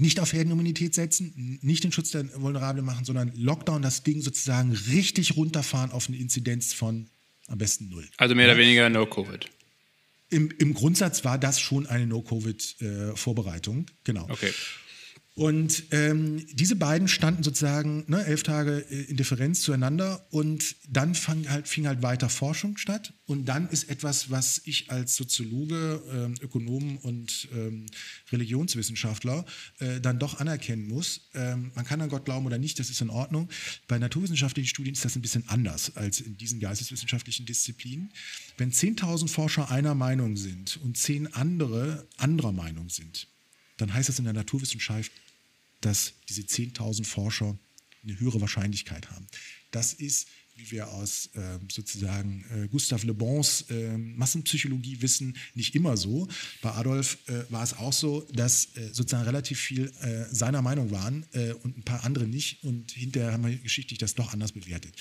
nicht 0.00 0.18
auf 0.18 0.32
Herdenimmunität 0.32 0.94
setzen, 0.94 1.58
nicht 1.60 1.84
den 1.84 1.92
Schutz 1.92 2.10
der 2.10 2.24
Vulnerablen 2.40 2.84
machen, 2.84 3.04
sondern 3.04 3.32
Lockdown, 3.36 3.82
das 3.82 4.02
Ding 4.02 4.22
sozusagen 4.22 4.72
richtig 4.72 5.36
runterfahren 5.36 5.90
auf 5.90 6.08
eine 6.08 6.16
Inzidenz 6.16 6.72
von 6.72 7.10
am 7.48 7.58
besten 7.58 7.90
null. 7.90 8.08
Also 8.16 8.34
mehr 8.34 8.46
oder 8.46 8.56
weniger 8.56 8.88
No-Covid. 8.88 9.46
Im, 10.30 10.50
Im 10.58 10.74
Grundsatz 10.74 11.24
war 11.24 11.38
das 11.38 11.60
schon 11.60 11.86
eine 11.86 12.06
No-Covid-Vorbereitung, 12.06 13.80
äh, 13.80 13.92
genau. 14.04 14.26
Okay. 14.30 14.52
Und 15.34 15.84
ähm, 15.92 16.44
diese 16.52 16.76
beiden 16.76 17.06
standen 17.08 17.42
sozusagen 17.42 18.04
ne, 18.08 18.24
elf 18.26 18.42
Tage 18.42 18.84
äh, 18.90 19.02
in 19.04 19.16
Differenz 19.16 19.62
zueinander 19.62 20.26
und 20.30 20.76
dann 20.88 21.14
fang 21.14 21.48
halt, 21.48 21.68
fing 21.68 21.86
halt 21.86 22.02
weiter 22.02 22.28
Forschung 22.28 22.76
statt. 22.76 23.14
Und 23.26 23.46
dann 23.46 23.68
ist 23.68 23.88
etwas, 23.88 24.30
was 24.30 24.60
ich 24.64 24.90
als 24.90 25.14
Soziologe, 25.14 26.02
ähm, 26.12 26.34
Ökonom 26.42 26.98
und 26.98 27.48
ähm, 27.54 27.86
Religionswissenschaftler 28.32 29.46
äh, 29.78 30.00
dann 30.00 30.18
doch 30.18 30.40
anerkennen 30.40 30.88
muss. 30.88 31.30
Ähm, 31.34 31.70
man 31.74 31.84
kann 31.84 32.00
an 32.00 32.08
Gott 32.08 32.24
glauben 32.24 32.44
oder 32.44 32.58
nicht, 32.58 32.78
das 32.80 32.90
ist 32.90 33.00
in 33.00 33.08
Ordnung. 33.08 33.48
Bei 33.86 33.98
naturwissenschaftlichen 33.98 34.68
Studien 34.68 34.94
ist 34.94 35.04
das 35.04 35.16
ein 35.16 35.22
bisschen 35.22 35.48
anders 35.48 35.96
als 35.96 36.20
in 36.20 36.36
diesen 36.36 36.58
geisteswissenschaftlichen 36.58 37.46
Disziplinen. 37.46 38.12
Wenn 38.58 38.72
10.000 38.72 39.28
Forscher 39.28 39.70
einer 39.70 39.94
Meinung 39.94 40.36
sind 40.36 40.78
und 40.82 40.98
zehn 40.98 41.32
andere 41.32 42.08
anderer 42.18 42.52
Meinung 42.52 42.90
sind, 42.90 43.29
dann 43.80 43.92
heißt 43.92 44.08
das 44.08 44.18
in 44.18 44.24
der 44.24 44.34
Naturwissenschaft, 44.34 45.12
dass 45.80 46.14
diese 46.28 46.42
10.000 46.42 47.04
Forscher 47.04 47.58
eine 48.02 48.18
höhere 48.18 48.40
Wahrscheinlichkeit 48.40 49.10
haben. 49.10 49.26
Das 49.70 49.92
ist 49.92 50.28
wie 50.60 50.70
wir 50.70 50.88
aus 50.88 51.30
äh, 51.34 51.58
sozusagen 51.70 52.44
äh, 52.54 52.68
Gustave 52.68 53.06
Le 53.06 53.14
Bons 53.14 53.62
äh, 53.70 53.96
Massenpsychologie 53.96 55.00
wissen, 55.00 55.36
nicht 55.54 55.74
immer 55.74 55.96
so. 55.96 56.28
Bei 56.62 56.72
Adolf 56.72 57.18
äh, 57.26 57.50
war 57.50 57.62
es 57.62 57.76
auch 57.76 57.92
so, 57.92 58.26
dass 58.32 58.76
äh, 58.76 58.90
sozusagen 58.92 59.24
relativ 59.24 59.58
viel 59.58 59.92
äh, 60.00 60.24
seiner 60.32 60.62
Meinung 60.62 60.90
waren 60.90 61.24
und 61.62 61.78
ein 61.78 61.82
paar 61.82 62.04
andere 62.04 62.26
nicht. 62.26 62.62
Und 62.64 62.92
hinterher 62.92 63.32
haben 63.32 63.46
wir 63.46 63.56
geschichtlich 63.56 63.98
das 63.98 64.14
doch 64.14 64.32
anders 64.32 64.52
bewertet. 64.52 64.94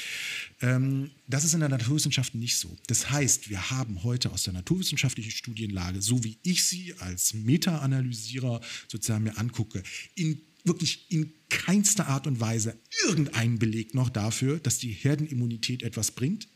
Ähm, 0.61 1.11
das 1.27 1.43
ist 1.43 1.53
in 1.53 1.59
der 1.59 1.69
Naturwissenschaft 1.69 2.35
nicht 2.35 2.57
so. 2.57 2.75
Das 2.87 3.09
heißt, 3.09 3.49
wir 3.49 3.69
haben 3.71 4.03
heute 4.03 4.31
aus 4.31 4.43
der 4.43 4.53
naturwissenschaftlichen 4.53 5.31
Studienlage, 5.31 6.01
so 6.01 6.23
wie 6.23 6.37
ich 6.43 6.63
sie 6.63 6.93
als 6.99 7.33
Meta-Analysierer 7.33 8.61
sozusagen 8.87 9.23
mir 9.23 9.37
angucke, 9.37 9.83
in 10.15 10.41
wirklich 10.69 11.11
in 11.11 11.33
keinster 11.49 12.07
Art 12.07 12.27
und 12.27 12.39
Weise 12.39 12.79
irgendeinen 13.05 13.59
Beleg 13.59 13.93
noch 13.93 14.09
dafür, 14.09 14.59
dass 14.59 14.77
die 14.77 14.91
Herdenimmunität 14.91 15.83
etwas 15.83 16.11
bringt 16.11 16.47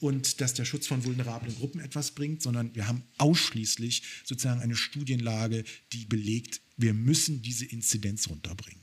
und 0.00 0.40
dass 0.40 0.54
der 0.54 0.64
Schutz 0.64 0.88
von 0.88 1.04
vulnerablen 1.04 1.54
Gruppen 1.54 1.80
etwas 1.80 2.10
bringt, 2.10 2.42
sondern 2.42 2.74
wir 2.74 2.88
haben 2.88 3.04
ausschließlich 3.18 4.02
sozusagen 4.24 4.60
eine 4.60 4.74
Studienlage, 4.74 5.62
die 5.92 6.06
belegt, 6.06 6.60
wir 6.76 6.92
müssen 6.92 7.40
diese 7.42 7.66
Inzidenz 7.66 8.28
runterbringen. 8.28 8.82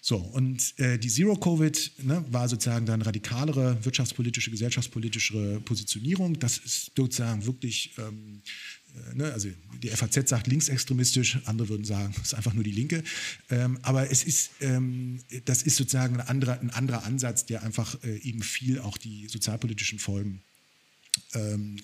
So, 0.00 0.16
und 0.16 0.78
äh, 0.78 0.98
die 0.98 1.08
Zero-Covid 1.08 2.04
ne, 2.04 2.24
war 2.30 2.48
sozusagen 2.48 2.86
dann 2.86 3.02
radikalere 3.02 3.84
wirtschaftspolitische, 3.84 4.50
gesellschaftspolitische 4.50 5.60
Positionierung. 5.64 6.38
Das 6.38 6.56
ist 6.58 6.92
sozusagen 6.96 7.44
wirklich, 7.44 7.94
ähm, 7.98 8.40
äh, 8.40 8.77
ne, 9.14 9.32
also 9.32 9.48
die 9.82 9.88
FAZ 9.88 10.28
sagt 10.28 10.46
linksextremistisch, 10.46 11.38
andere 11.44 11.68
würden 11.68 11.84
sagen, 11.84 12.14
es 12.16 12.22
ist 12.28 12.34
einfach 12.34 12.54
nur 12.54 12.64
die 12.64 12.72
Linke. 12.72 13.02
Ähm, 13.50 13.78
aber 13.82 14.10
es 14.10 14.24
ist, 14.24 14.50
ähm, 14.60 15.20
das 15.44 15.62
ist 15.62 15.76
sozusagen 15.76 16.20
ein 16.20 16.26
anderer, 16.26 16.60
ein 16.60 16.70
anderer 16.70 17.04
Ansatz, 17.04 17.46
der 17.46 17.62
einfach 17.62 18.02
äh, 18.04 18.16
eben 18.18 18.42
viel 18.42 18.80
auch 18.80 18.96
die 18.98 19.28
sozialpolitischen 19.28 19.98
Folgen 19.98 20.42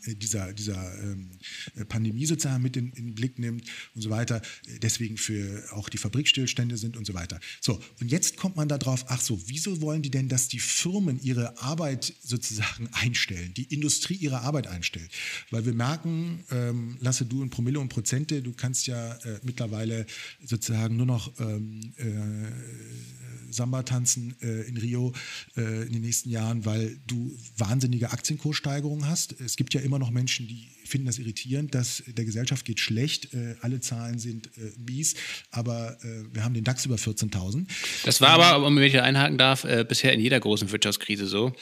dieser, 0.07 0.53
dieser 0.53 1.03
ähm, 1.03 1.31
Pandemie 1.89 2.27
sozusagen 2.27 2.63
mit 2.63 2.77
in, 2.77 2.93
in, 2.93 3.07
den 3.07 3.15
Blick 3.15 3.39
nimmt 3.39 3.69
und 3.95 4.03
so 4.03 4.11
weiter, 4.11 4.43
deswegen 4.83 5.17
für 5.17 5.65
auch 5.73 5.89
die 5.89 5.99
Fabrikstillstände 5.99 6.77
sind 6.77 6.97
und 6.97 7.07
so 7.07 7.15
weiter. 7.15 7.41
So, 7.61 7.81
und 8.01 8.11
jetzt 8.11 8.37
kommt 8.37 8.57
man 8.57 8.69
darauf, 8.69 9.05
ach 9.09 9.21
so, 9.21 9.41
wieso 9.47 9.81
wollen 9.81 10.03
die 10.03 10.11
denn, 10.11 10.29
dass 10.29 10.49
die 10.49 10.59
Firmen 10.59 11.21
ihre 11.23 11.61
Arbeit 11.63 12.15
sozusagen 12.23 12.89
einstellen, 12.93 13.55
die 13.55 13.65
Industrie 13.65 14.15
ihre 14.15 14.41
Arbeit 14.41 14.67
einstellt? 14.67 15.11
Weil 15.51 15.67
wir 15.67 15.75
merken, 15.75 16.45
ähm, 16.51 16.97
lasse 17.01 17.27
du 17.27 17.43
in 17.43 17.51
Promille 17.51 17.81
und 17.81 17.89
Prozente, 17.89 18.43
du 18.43 18.53
kannst 18.53 18.87
ja 18.87 19.15
äh, 19.15 19.41
mittlerweile 19.43 20.07
sozusagen 20.45 20.97
nur 20.97 21.07
noch 21.07 21.33
ähm, 21.41 21.93
äh, 21.97 22.05
Samba 23.51 23.83
tanzen 23.83 24.35
äh, 24.41 24.63
in 24.69 24.77
Rio 24.77 25.13
äh, 25.57 25.87
in 25.87 25.93
den 25.93 26.03
nächsten 26.03 26.31
Jahren, 26.31 26.65
weil 26.65 26.99
du 27.07 27.37
wahnsinnige 27.57 28.11
Aktienkurssteigerungen 28.11 29.09
hast. 29.09 29.41
Es 29.41 29.57
gibt 29.57 29.75
ja 29.75 29.81
immer 29.81 29.99
noch 29.99 30.11
Menschen, 30.11 30.47
die 30.49 30.69
finden 30.85 31.07
das 31.07 31.19
irritierend, 31.19 31.75
dass 31.75 32.03
der 32.07 32.25
Gesellschaft 32.25 32.65
geht 32.65 32.79
schlecht, 32.79 33.33
äh, 33.35 33.57
alle 33.61 33.81
Zahlen 33.81 34.19
sind 34.19 34.49
äh, 34.59 34.73
mies, 34.79 35.15
aber 35.51 35.97
äh, 36.03 36.25
wir 36.33 36.45
haben 36.45 36.55
den 36.55 36.65
DAX 36.65 36.85
über 36.85 36.97
14.000. 36.97 37.67
Das 38.05 38.21
war 38.21 38.31
aber, 38.31 38.67
um 38.67 38.77
wenn 38.77 38.83
ich 38.83 39.01
einhaken 39.01 39.39
darf, 39.39 39.65
äh, 39.65 39.85
bisher 39.89 40.13
in 40.13 40.21
jeder 40.21 40.39
großen 40.39 40.71
Wirtschaftskrise 40.71 41.27
so. 41.27 41.53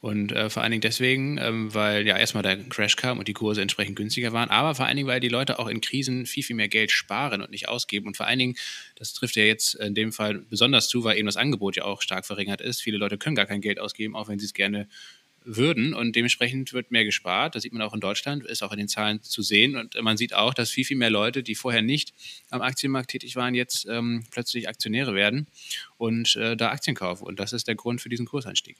Und 0.00 0.32
vor 0.48 0.62
allen 0.62 0.70
Dingen 0.70 0.82
deswegen, 0.82 1.38
ähm, 1.38 1.74
weil 1.74 2.06
ja 2.06 2.16
erstmal 2.16 2.44
der 2.44 2.62
Crash 2.68 2.94
kam 2.94 3.18
und 3.18 3.26
die 3.26 3.32
Kurse 3.32 3.60
entsprechend 3.60 3.96
günstiger 3.96 4.32
waren, 4.32 4.50
aber 4.50 4.74
vor 4.76 4.86
allen 4.86 4.96
Dingen, 4.96 5.08
weil 5.08 5.20
die 5.20 5.28
Leute 5.28 5.58
auch 5.58 5.66
in 5.66 5.80
Krisen 5.80 6.26
viel, 6.26 6.44
viel 6.44 6.54
mehr 6.54 6.68
Geld 6.68 6.92
sparen 6.92 7.42
und 7.42 7.50
nicht 7.50 7.68
ausgeben. 7.68 8.06
Und 8.06 8.16
vor 8.16 8.26
allen 8.26 8.38
Dingen, 8.38 8.56
das 8.96 9.14
trifft 9.14 9.36
ja 9.36 9.42
jetzt 9.42 9.74
in 9.74 9.94
dem 9.94 10.12
Fall 10.12 10.38
besonders 10.50 10.88
zu, 10.88 11.02
weil 11.02 11.15
eben 11.16 11.26
das 11.26 11.36
Angebot 11.36 11.76
ja 11.76 11.84
auch 11.84 12.02
stark 12.02 12.26
verringert 12.26 12.60
ist. 12.60 12.80
Viele 12.80 12.98
Leute 12.98 13.18
können 13.18 13.36
gar 13.36 13.46
kein 13.46 13.60
Geld 13.60 13.78
ausgeben, 13.78 14.14
auch 14.16 14.28
wenn 14.28 14.38
sie 14.38 14.46
es 14.46 14.54
gerne 14.54 14.88
würden 15.46 15.94
und 15.94 16.16
dementsprechend 16.16 16.72
wird 16.72 16.90
mehr 16.90 17.04
gespart. 17.04 17.54
Das 17.54 17.62
sieht 17.62 17.72
man 17.72 17.82
auch 17.82 17.94
in 17.94 18.00
Deutschland, 18.00 18.44
ist 18.44 18.62
auch 18.62 18.72
in 18.72 18.78
den 18.78 18.88
Zahlen 18.88 19.22
zu 19.22 19.42
sehen 19.42 19.76
und 19.76 19.94
man 20.02 20.16
sieht 20.16 20.34
auch, 20.34 20.52
dass 20.52 20.70
viel, 20.70 20.84
viel 20.84 20.96
mehr 20.96 21.10
Leute, 21.10 21.42
die 21.42 21.54
vorher 21.54 21.82
nicht 21.82 22.12
am 22.50 22.62
Aktienmarkt 22.62 23.10
tätig 23.10 23.36
waren, 23.36 23.54
jetzt 23.54 23.86
ähm, 23.88 24.24
plötzlich 24.30 24.68
Aktionäre 24.68 25.14
werden 25.14 25.46
und 25.96 26.34
äh, 26.36 26.56
da 26.56 26.70
Aktien 26.70 26.96
kaufen 26.96 27.24
und 27.24 27.38
das 27.38 27.52
ist 27.52 27.68
der 27.68 27.76
Grund 27.76 28.00
für 28.00 28.08
diesen 28.08 28.26
Kurseinstieg. 28.26 28.76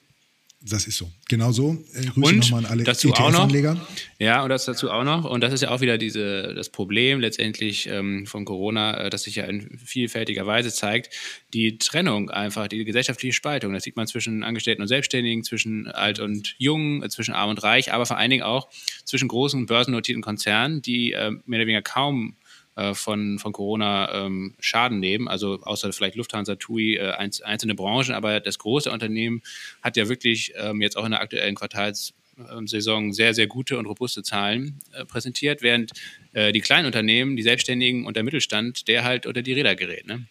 Das 0.63 0.87
ist 0.87 0.97
so. 0.97 1.11
Genau 1.29 1.53
so. 1.53 1.77
Äh, 1.95 2.07
Grüße 2.07 2.17
und 2.17 2.37
nochmal 2.39 2.65
an 2.65 2.71
alle 2.71 2.85
dazu 2.85 3.13
auch 3.13 3.31
noch, 3.31 3.77
Ja, 4.19 4.43
und 4.43 4.49
das 4.49 4.65
dazu 4.65 4.91
auch 4.91 5.05
noch. 5.05 5.25
Und 5.25 5.43
das 5.43 5.53
ist 5.53 5.63
ja 5.63 5.71
auch 5.71 5.81
wieder 5.81 5.99
diese, 5.99 6.55
das 6.55 6.71
Problem 6.71 7.21
letztendlich 7.21 7.87
ähm, 7.89 8.27
von 8.27 8.45
Corona, 8.45 9.05
äh, 9.05 9.11
das 9.11 9.25
sich 9.25 9.37
ja 9.37 9.45
in 9.45 9.79
vielfältiger 9.79 10.47
Weise 10.47 10.73
zeigt. 10.73 11.15
Die 11.53 11.79
Trennung 11.79 12.31
einfach, 12.31 12.69
die 12.69 12.85
gesellschaftliche 12.85 13.35
Spaltung. 13.35 13.75
Das 13.75 13.85
sieht 13.85 13.97
man 13.97 14.07
zwischen 14.07 14.43
Angestellten 14.43 14.83
und 14.83 14.89
Selbstständigen, 14.89 15.45
zwischen 15.45 15.89
alt 15.89 16.19
und 16.19 16.57
jung, 16.59 17.03
äh, 17.03 17.11
zwischen 17.11 17.35
arm 17.35 17.51
und 17.51 17.63
reich, 17.63 17.93
aber 17.93 18.07
vor 18.07 18.17
allen 18.17 18.31
Dingen 18.31 18.43
auch 18.43 18.69
zwischen 19.05 19.29
großen 19.29 19.67
börsennotierten 19.67 20.23
Konzernen, 20.23 20.81
die 20.83 21.13
äh, 21.13 21.31
mehr 21.45 21.59
oder 21.61 21.67
weniger 21.67 21.83
kaum 21.83 22.37
äh, 22.77 22.95
von, 22.95 23.39
von 23.39 23.53
Corona 23.53 24.27
ähm, 24.27 24.55
Schaden 24.61 25.01
nehmen. 25.01 25.29
Also 25.29 25.61
außer 25.63 25.93
vielleicht 25.93 26.15
Lufthansa, 26.15 26.57
TUI, 26.57 26.97
äh, 26.97 27.13
einzelne 27.13 27.75
Branchen, 27.75 28.15
aber 28.15 28.41
das 28.41 28.59
große 28.59 28.91
Unternehmen 28.91 29.43
hat 29.83 29.97
ja 29.97 30.09
wirklich 30.09 30.53
ähm, 30.57 30.83
jetzt 30.83 30.97
auch 30.97 31.05
in 31.05 31.13
der 31.13 31.21
aktuellen 31.21 31.55
Quartalssaison 31.55 33.13
sehr, 33.13 33.35
sehr 33.35 33.47
gute 33.47 33.79
und 33.79 33.87
robuste 33.87 34.23
Zahlen 34.23 34.79
äh, 34.93 35.05
präsentiert, 35.05 35.63
während 35.63 35.93
äh, 36.33 36.53
die 36.53 36.61
kleinen 36.61 36.87
Unternehmen, 36.87 37.37
die 37.37 37.43
Selbstständigen 37.43 38.05
und 38.05 38.17
der 38.17 38.25
Mittelstand, 38.25 38.89
der 38.89 39.05
halt 39.05 39.27
unter 39.27 39.43
die 39.43 39.55
Räder 39.55 39.75
gerät. 39.75 40.07
Ne? 40.07 40.27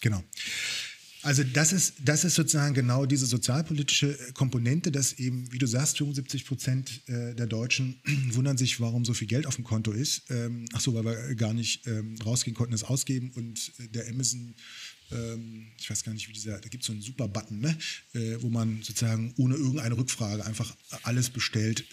Genau. 0.00 0.22
Also 1.22 1.44
das 1.44 1.72
ist, 1.72 1.94
das 2.02 2.24
ist 2.24 2.34
sozusagen 2.34 2.74
genau 2.74 3.04
diese 3.04 3.26
sozialpolitische 3.26 4.18
äh, 4.18 4.32
Komponente, 4.32 4.90
dass 4.90 5.14
eben, 5.14 5.52
wie 5.52 5.58
du 5.58 5.66
sagst, 5.66 5.98
75 5.98 6.46
Prozent 6.46 7.02
äh, 7.08 7.34
der 7.34 7.46
Deutschen 7.46 8.00
wundern 8.32 8.56
sich, 8.56 8.80
warum 8.80 9.04
so 9.04 9.12
viel 9.12 9.28
Geld 9.28 9.46
auf 9.46 9.56
dem 9.56 9.64
Konto 9.64 9.92
ist. 9.92 10.30
Ähm, 10.30 10.64
ach 10.72 10.80
so, 10.80 10.94
weil 10.94 11.04
wir 11.04 11.34
gar 11.34 11.52
nicht 11.52 11.86
ähm, 11.86 12.16
rausgehen 12.24 12.54
konnten, 12.56 12.74
es 12.74 12.84
ausgeben 12.84 13.32
und 13.34 13.72
äh, 13.78 13.88
der 13.88 14.08
Amazon 14.08 14.54
ähm, 15.12 15.66
ich 15.76 15.90
weiß 15.90 16.04
gar 16.04 16.12
nicht, 16.12 16.28
wie 16.28 16.32
dieser, 16.32 16.58
da 16.60 16.68
gibt 16.68 16.84
es 16.84 16.86
so 16.86 16.92
einen 16.92 17.02
super 17.02 17.26
Button, 17.26 17.58
ne? 17.58 17.76
wo 18.38 18.48
man 18.48 18.80
sozusagen 18.80 19.34
ohne 19.38 19.56
irgendeine 19.56 19.96
Rückfrage 19.96 20.46
einfach 20.46 20.72
alles 21.02 21.30
bestellt, 21.30 21.84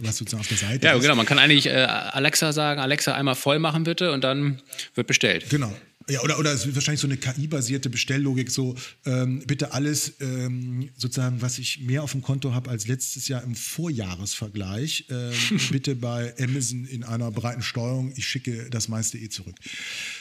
was 0.00 0.18
sozusagen 0.18 0.42
auf 0.42 0.48
der 0.48 0.58
Seite 0.58 0.86
ja, 0.86 0.92
ist. 0.92 0.96
Ja, 0.96 0.98
genau, 0.98 1.14
man 1.14 1.24
kann 1.24 1.38
eigentlich 1.38 1.72
Alexa 1.72 2.52
sagen, 2.52 2.78
Alexa 2.78 3.14
einmal 3.14 3.36
voll 3.36 3.58
machen 3.58 3.84
bitte 3.84 4.12
und 4.12 4.22
dann 4.22 4.60
wird 4.94 5.06
bestellt. 5.06 5.48
Genau, 5.48 5.74
ja, 6.08 6.20
oder, 6.22 6.38
oder 6.38 6.52
es 6.52 6.64
wird 6.66 6.74
wahrscheinlich 6.74 7.00
so 7.00 7.06
eine 7.06 7.16
KI-basierte 7.16 7.90
Bestelllogik, 7.90 8.50
so 8.50 8.74
ähm, 9.04 9.42
bitte 9.46 9.72
alles 9.72 10.14
ähm, 10.20 10.90
sozusagen, 10.96 11.42
was 11.42 11.58
ich 11.58 11.80
mehr 11.80 12.02
auf 12.02 12.12
dem 12.12 12.22
Konto 12.22 12.54
habe 12.54 12.70
als 12.70 12.86
letztes 12.86 13.28
Jahr 13.28 13.42
im 13.42 13.54
Vorjahresvergleich, 13.54 15.06
ähm, 15.10 15.32
bitte 15.70 15.94
bei 15.94 16.34
Amazon 16.38 16.84
in 16.84 17.04
einer 17.04 17.30
breiten 17.30 17.62
Steuerung, 17.62 18.12
ich 18.16 18.26
schicke 18.26 18.68
das 18.70 18.88
meiste 18.88 19.18
eh 19.18 19.28
zurück. 19.28 19.56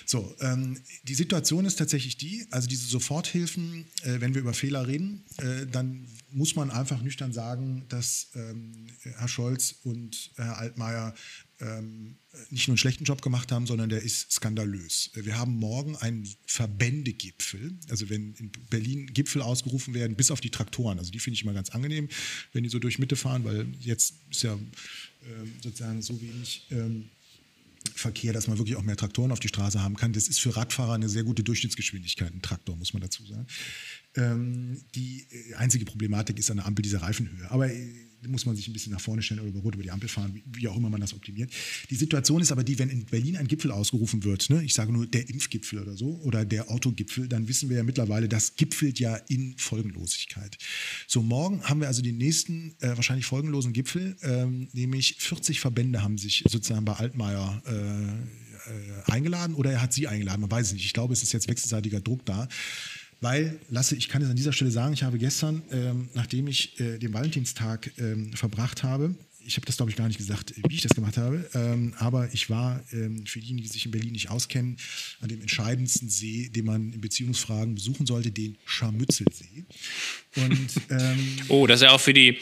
So, 0.06 0.36
ähm, 0.40 0.80
die 1.04 1.16
Situation 1.16 1.66
ist 1.66 1.78
tatsächlich 1.78 2.18
die, 2.18 2.46
also 2.52 2.68
diese 2.68 2.88
Soforthilfen, 2.88 3.86
äh, 4.04 4.22
wenn 4.22 4.34
wir 4.34 4.42
über 4.42 4.54
Fehler 4.54 4.88
reden, 4.88 5.24
äh, 5.38 5.66
dann 5.72 6.08
muss 6.32 6.56
man 6.56 6.72
einfach 6.72 7.02
nüchtern 7.02 7.34
sagen, 7.34 7.86
dass 7.90 8.30
ähm, 8.36 8.88
Herr 9.02 9.28
Scholz 9.28 9.76
und 9.84 10.32
Herr 10.36 10.58
Altmaier 10.58 11.14
ähm, 11.62 12.18
nicht 12.50 12.68
nur 12.68 12.74
einen 12.74 12.78
schlechten 12.78 13.04
Job 13.04 13.22
gemacht 13.22 13.52
haben, 13.52 13.68
sondern 13.68 13.90
der 13.90 14.02
ist 14.02 14.32
skandalös. 14.32 15.12
Wir 15.14 15.38
haben 15.38 15.58
morgen 15.58 15.96
einen 15.98 16.28
Verbändegipfel, 16.46 17.78
also 17.90 18.10
wenn 18.10 18.34
in 18.36 18.52
Berlin 18.70 19.08
Gipfel 19.08 19.42
ausgerufen 19.42 19.94
werden, 19.94 20.16
bis 20.16 20.32
auf 20.32 20.42
die 20.42 20.50
Traktoren. 20.50 20.98
Also 20.98 21.12
die 21.12 21.20
finde 21.20 21.36
ich 21.36 21.44
immer 21.44 21.54
ganz 21.54 21.70
angenehm, 21.70 22.10
wenn 22.54 22.64
die 22.64 22.70
so 22.70 22.80
durch 22.80 23.00
Mitte 23.00 23.16
fahren, 23.16 23.44
weil 23.44 23.68
jetzt 23.80 24.16
ist 24.30 24.44
ja 24.44 24.54
ähm, 24.54 25.54
sozusagen 25.62 26.02
so 26.02 26.20
wenig. 26.22 26.68
Ähm, 26.72 27.10
Verkehr, 27.96 28.32
dass 28.32 28.48
man 28.48 28.60
wirklich 28.60 28.76
auch 28.76 28.84
mehr 28.84 28.96
Traktoren 28.96 29.32
auf 29.32 29.40
die 29.40 29.48
Straße 29.48 29.82
haben 29.82 29.96
kann. 29.96 30.14
Das 30.14 30.28
ist 30.28 30.40
für 30.40 30.56
Radfahrer 30.56 30.94
eine 30.94 31.10
sehr 31.10 31.24
gute 31.24 31.44
Durchschnittsgeschwindigkeit, 31.44 32.32
ein 32.32 32.42
Traktor, 32.42 32.76
muss 32.76 32.94
man 32.94 33.02
dazu 33.02 33.26
sagen. 33.26 33.48
Ähm, 34.16 34.84
die 34.94 35.26
äh, 35.32 35.56
einzige 35.56 35.86
Problematik 35.86 36.38
ist 36.38 36.52
an 36.52 36.58
der 36.58 36.68
Ampel 36.68 36.84
diese 36.84 37.02
Reifenhöhe. 37.02 37.50
Aber 37.50 37.72
äh, 37.72 37.90
muss 38.28 38.46
man 38.46 38.56
sich 38.56 38.68
ein 38.68 38.74
bisschen 38.74 38.92
nach 38.92 39.02
vorne 39.02 39.22
stellen 39.22 39.40
oder 39.40 39.50
über 39.50 39.60
Rot 39.62 39.76
über 39.76 39.84
die 39.84 39.92
Ampel 39.92 40.10
fahren, 40.10 40.42
wie, 40.46 40.68
auch 40.68 40.78
immer 40.78 40.90
man 40.90 41.02
das 41.02 41.14
optimiert. 41.14 41.52
Die 41.90 41.96
Situation 41.96 42.42
ist 42.42 42.52
aber 42.52 42.64
die, 42.64 42.78
wenn 42.80 42.90
in 42.90 43.06
Berlin 43.06 43.38
ein 43.38 43.48
Gipfel 43.48 43.72
ausgerufen 43.72 44.24
wird, 44.24 44.50
ne, 44.50 44.64
ich 44.64 44.74
sage 44.74 44.92
nur 44.92 45.08
der 45.08 45.30
Impfgipfel 45.30 45.80
oder 45.80 45.96
so, 45.96 46.20
oder 46.24 46.46
der 46.46 46.70
Autogipfel, 46.70 47.28
dann 47.28 47.48
wissen 47.48 47.70
wir 47.70 47.78
ja 47.78 47.84
mittlerweile, 47.84 48.28
das 48.28 48.56
gipfelt 48.56 49.00
ja 49.00 49.16
in 49.16 49.56
Folgenlosigkeit. 49.58 50.58
So, 51.08 51.22
morgen 51.22 51.64
haben 51.64 51.82
wir 51.82 51.88
also 51.88 52.02
den 52.02 52.18
nächsten 52.18 52.76
äh, 52.80 52.96
wahrscheinlich 52.96 53.26
folgenlosen 53.26 53.74
Gipfel, 53.74 54.16
ähm, 54.22 54.70
nämlich 54.74 55.16
40 55.20 55.60
Verbände 55.60 56.04
haben 56.04 56.18
sich 56.18 56.44
sozusagen 56.48 56.86
bei 56.86 56.94
Altmaier 56.94 57.62
äh, 57.66 58.42
äh, 58.70 59.12
eingeladen 59.12 59.56
oder 59.56 59.72
er 59.72 59.82
hat 59.82 59.94
sie 59.94 60.08
eingeladen, 60.08 60.42
man 60.42 60.52
weiß 60.52 60.68
es 60.68 60.74
nicht. 60.74 60.86
Ich 60.86 60.94
glaube, 60.94 61.14
es 61.14 61.24
ist 61.24 61.32
jetzt 61.32 61.48
wechselseitiger 61.48 62.00
Druck 62.00 62.26
da. 62.26 62.48
Weil, 63.22 63.60
Lasse, 63.70 63.96
ich 63.96 64.10
kann 64.10 64.22
es 64.24 64.30
an 64.30 64.36
dieser 64.36 64.52
Stelle 64.52 64.72
sagen, 64.72 64.94
ich 64.94 65.04
habe 65.04 65.20
gestern, 65.20 65.62
ähm, 65.72 66.10
nachdem 66.16 66.48
ich 66.48 66.80
äh, 66.80 66.98
den 66.98 67.14
Valentinstag 67.14 67.92
ähm, 68.00 68.34
verbracht 68.34 68.82
habe, 68.82 69.16
ich 69.46 69.56
habe 69.58 69.66
das 69.66 69.78
glaube 69.78 69.92
ich 69.92 69.98
gar 69.98 70.08
nicht 70.08 70.18
gesagt, 70.18 70.54
wie 70.68 70.76
ich 70.76 70.82
das 70.82 70.94
gemacht 70.94 71.18
habe, 71.18 71.48
ähm, 71.54 71.94
aber 71.98 72.30
ich 72.34 72.50
war 72.50 72.84
ähm, 72.92 73.26
für 73.26 73.40
diejenigen, 73.40 73.68
die 73.68 73.72
sich 73.72 73.86
in 73.86 73.92
Berlin 73.92 74.12
nicht 74.12 74.30
auskennen, 74.30 74.78
an 75.20 75.30
dem 75.30 75.42
entscheidendsten 75.42 76.10
See, 76.10 76.50
den 76.50 76.66
man 76.66 76.94
in 76.94 77.02
Beziehungsfragen 77.02 77.76
besuchen 77.76 78.06
sollte, 78.06 78.32
den 78.32 78.58
Scharmützelsee. 78.66 79.66
Und, 80.38 80.70
ähm, 80.90 81.38
oh, 81.48 81.68
das 81.68 81.82
ist 81.82 81.86
ja 81.86 81.92
auch 81.92 82.02
für 82.02 82.14
die, 82.14 82.38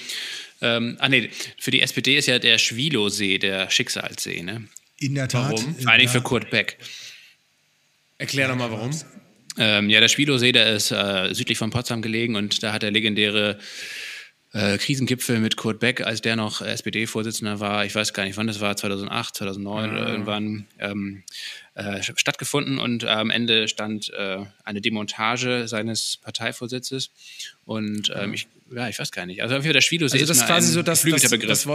ähm, 0.61 0.97
ah 0.99 1.09
nee, 1.09 1.29
für 1.57 1.71
die 1.71 1.81
SPD 1.81 2.17
ist 2.17 2.27
ja 2.27 2.39
der 2.39 2.57
Schwilosee 2.57 3.37
der 3.37 3.69
Schicksalssee, 3.69 4.43
ne? 4.43 4.67
In 4.97 5.15
der 5.15 5.27
Tat. 5.29 5.53
Warum? 5.53 5.75
Vor 5.75 5.91
allem 5.91 6.09
für 6.09 6.21
Kurt 6.21 6.49
Beck. 6.49 6.77
Erklär 8.17 8.49
doch 8.49 8.55
mal 8.57 8.69
warum. 8.69 8.91
Ähm, 9.57 9.89
ja, 9.89 9.99
der 9.99 10.07
Spilosee, 10.07 10.51
der 10.51 10.73
ist 10.73 10.91
äh, 10.91 11.33
südlich 11.33 11.57
von 11.57 11.69
Potsdam 11.69 12.01
gelegen 12.01 12.35
und 12.35 12.61
da 12.63 12.71
hat 12.71 12.83
der 12.83 12.91
legendäre 12.91 13.57
äh, 14.51 14.77
Krisengipfel 14.77 15.39
mit 15.39 15.57
Kurt 15.57 15.79
Beck, 15.79 16.01
als 16.01 16.21
der 16.21 16.35
noch 16.35 16.61
SPD-Vorsitzender 16.61 17.59
war, 17.59 17.85
ich 17.85 17.93
weiß 17.93 18.13
gar 18.13 18.23
nicht, 18.23 18.37
wann 18.37 18.47
das 18.47 18.59
war, 18.59 18.75
2008, 18.75 19.35
2009 19.35 19.91
oder 19.91 20.07
irgendwann, 20.07 20.65
ähm, 20.79 21.23
äh, 21.75 22.01
stattgefunden 22.01 22.79
und 22.79 23.05
am 23.05 23.29
Ende 23.29 23.67
stand 23.67 24.11
äh, 24.11 24.39
eine 24.63 24.81
Demontage 24.81 25.67
seines 25.67 26.17
Parteivorsitzes 26.17 27.11
und 27.63 28.11
ähm, 28.15 28.33
ich, 28.33 28.47
ja, 28.73 28.89
ich 28.89 28.97
weiß 28.97 29.11
gar 29.11 29.25
nicht. 29.25 29.43
Also 29.43 29.59
der 29.59 29.81
Schwilosee 29.81 30.17
also 30.19 30.27
das 30.27 30.37
ist 30.37 30.45
quasi 30.47 30.71
so 30.71 30.81
das, 30.81 31.03
das, 31.03 31.21
das, 31.21 31.67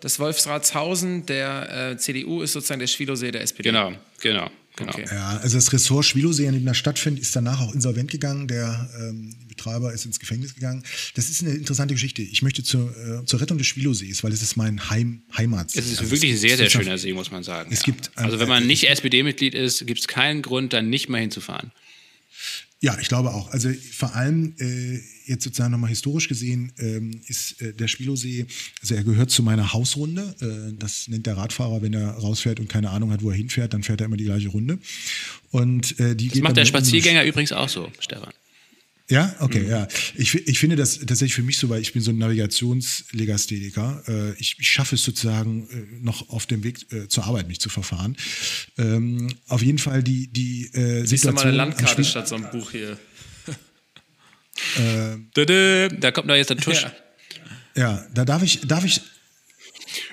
das 0.00 0.20
Wolfsratshausen 0.20 1.26
der 1.26 1.90
äh, 1.92 1.96
CDU 1.96 2.42
ist 2.42 2.52
sozusagen 2.52 2.80
der 2.80 2.86
Schwilosee 2.86 3.32
der 3.32 3.42
SPD. 3.42 3.68
Genau, 3.68 3.92
genau. 4.20 4.50
Genau. 4.76 4.92
Okay. 4.92 5.04
Ja, 5.10 5.36
also 5.38 5.58
das 5.58 5.72
Ressort 5.72 6.04
Schwilosee, 6.04 6.48
an 6.48 6.54
dem 6.54 6.64
das 6.64 6.78
stattfindet, 6.78 7.22
ist 7.22 7.36
danach 7.36 7.60
auch 7.60 7.74
insolvent 7.74 8.10
gegangen. 8.10 8.48
Der 8.48 8.88
ähm, 8.98 9.34
Betreiber 9.48 9.92
ist 9.92 10.06
ins 10.06 10.18
Gefängnis 10.18 10.54
gegangen. 10.54 10.82
Das 11.14 11.28
ist 11.28 11.42
eine 11.42 11.52
interessante 11.52 11.92
Geschichte. 11.92 12.22
Ich 12.22 12.42
möchte 12.42 12.62
zur, 12.62 12.90
äh, 12.96 13.24
zur 13.26 13.40
Rettung 13.40 13.58
des 13.58 13.66
Schwilosees, 13.66 14.24
weil 14.24 14.32
es 14.32 14.40
ist 14.40 14.56
mein 14.56 14.88
Heim, 14.88 15.22
Heimatsee. 15.36 15.78
Es 15.78 15.86
ist 15.86 15.98
also 15.98 16.10
wirklich 16.10 16.32
ein 16.32 16.38
sehr, 16.38 16.56
sehr 16.56 16.70
schöner 16.70 16.96
See, 16.96 17.12
muss 17.12 17.30
man 17.30 17.42
sagen. 17.42 17.70
Es 17.70 17.80
ja. 17.80 17.86
gibt, 17.86 18.10
also 18.14 18.38
wenn 18.38 18.48
man 18.48 18.66
nicht 18.66 18.88
SPD-Mitglied 18.88 19.54
ist, 19.54 19.86
gibt 19.86 20.00
es 20.00 20.08
keinen 20.08 20.40
Grund, 20.40 20.72
dann 20.72 20.88
nicht 20.88 21.10
mal 21.10 21.20
hinzufahren. 21.20 21.70
Ja, 22.82 22.98
ich 23.00 23.06
glaube 23.06 23.32
auch. 23.32 23.48
Also 23.52 23.70
vor 23.92 24.16
allem 24.16 24.56
äh, 24.58 25.00
jetzt 25.24 25.44
sozusagen 25.44 25.70
nochmal 25.70 25.90
historisch 25.90 26.26
gesehen 26.26 26.72
ähm, 26.78 27.20
ist 27.28 27.62
äh, 27.62 27.72
der 27.72 27.86
Spielosee, 27.86 28.44
also 28.80 28.96
er 28.96 29.04
gehört 29.04 29.30
zu 29.30 29.44
meiner 29.44 29.72
Hausrunde. 29.72 30.34
Äh, 30.40 30.76
das 30.76 31.06
nennt 31.06 31.26
der 31.26 31.36
Radfahrer, 31.36 31.80
wenn 31.80 31.94
er 31.94 32.10
rausfährt 32.10 32.58
und 32.58 32.68
keine 32.68 32.90
Ahnung 32.90 33.12
hat, 33.12 33.22
wo 33.22 33.30
er 33.30 33.36
hinfährt, 33.36 33.72
dann 33.72 33.84
fährt 33.84 34.00
er 34.00 34.06
immer 34.06 34.16
die 34.16 34.24
gleiche 34.24 34.48
Runde. 34.48 34.80
Und 35.52 35.98
äh, 36.00 36.16
die 36.16 36.28
das 36.28 36.40
macht 36.40 36.56
der 36.56 36.64
Spaziergänger 36.64 37.24
übrigens 37.24 37.52
auch 37.52 37.68
so, 37.68 37.88
Stefan. 38.00 38.32
Ja, 39.08 39.34
okay, 39.40 39.60
mhm. 39.60 39.70
ja. 39.70 39.88
Ich, 40.14 40.34
ich 40.34 40.58
finde 40.58 40.76
das 40.76 40.98
tatsächlich 40.98 41.34
für 41.34 41.42
mich 41.42 41.58
so, 41.58 41.68
weil 41.68 41.80
ich 41.80 41.92
bin 41.92 42.02
so 42.02 42.12
ein 42.12 42.18
Navigationslegastheniker. 42.18 44.02
Äh, 44.08 44.32
ich, 44.40 44.56
ich 44.58 44.70
schaffe 44.70 44.94
es 44.94 45.04
sozusagen 45.04 45.68
äh, 45.70 46.04
noch 46.04 46.28
auf 46.30 46.46
dem 46.46 46.64
Weg 46.64 46.90
äh, 46.92 47.08
zur 47.08 47.24
Arbeit 47.24 47.48
mich 47.48 47.60
zu 47.60 47.68
verfahren. 47.68 48.16
Ähm, 48.78 49.28
auf 49.48 49.62
jeden 49.62 49.78
Fall 49.78 50.02
die 50.02 50.28
die 50.28 50.66
äh, 50.72 51.04
Siehst 51.04 51.24
du 51.24 51.32
mal 51.32 51.42
eine 51.42 51.52
Landkarte 51.52 52.04
statt 52.04 52.28
so 52.28 52.36
ein 52.36 52.48
Buch 52.50 52.70
hier. 52.70 52.98
äh, 54.76 55.88
da 56.00 56.10
kommt 56.10 56.28
noch 56.28 56.36
jetzt 56.36 56.50
der 56.50 56.56
Tusch. 56.56 56.82
Ja. 56.82 56.92
ja, 57.76 58.06
da 58.14 58.24
darf 58.24 58.42
ich 58.42 58.60
darf 58.60 58.84
ich 58.84 59.00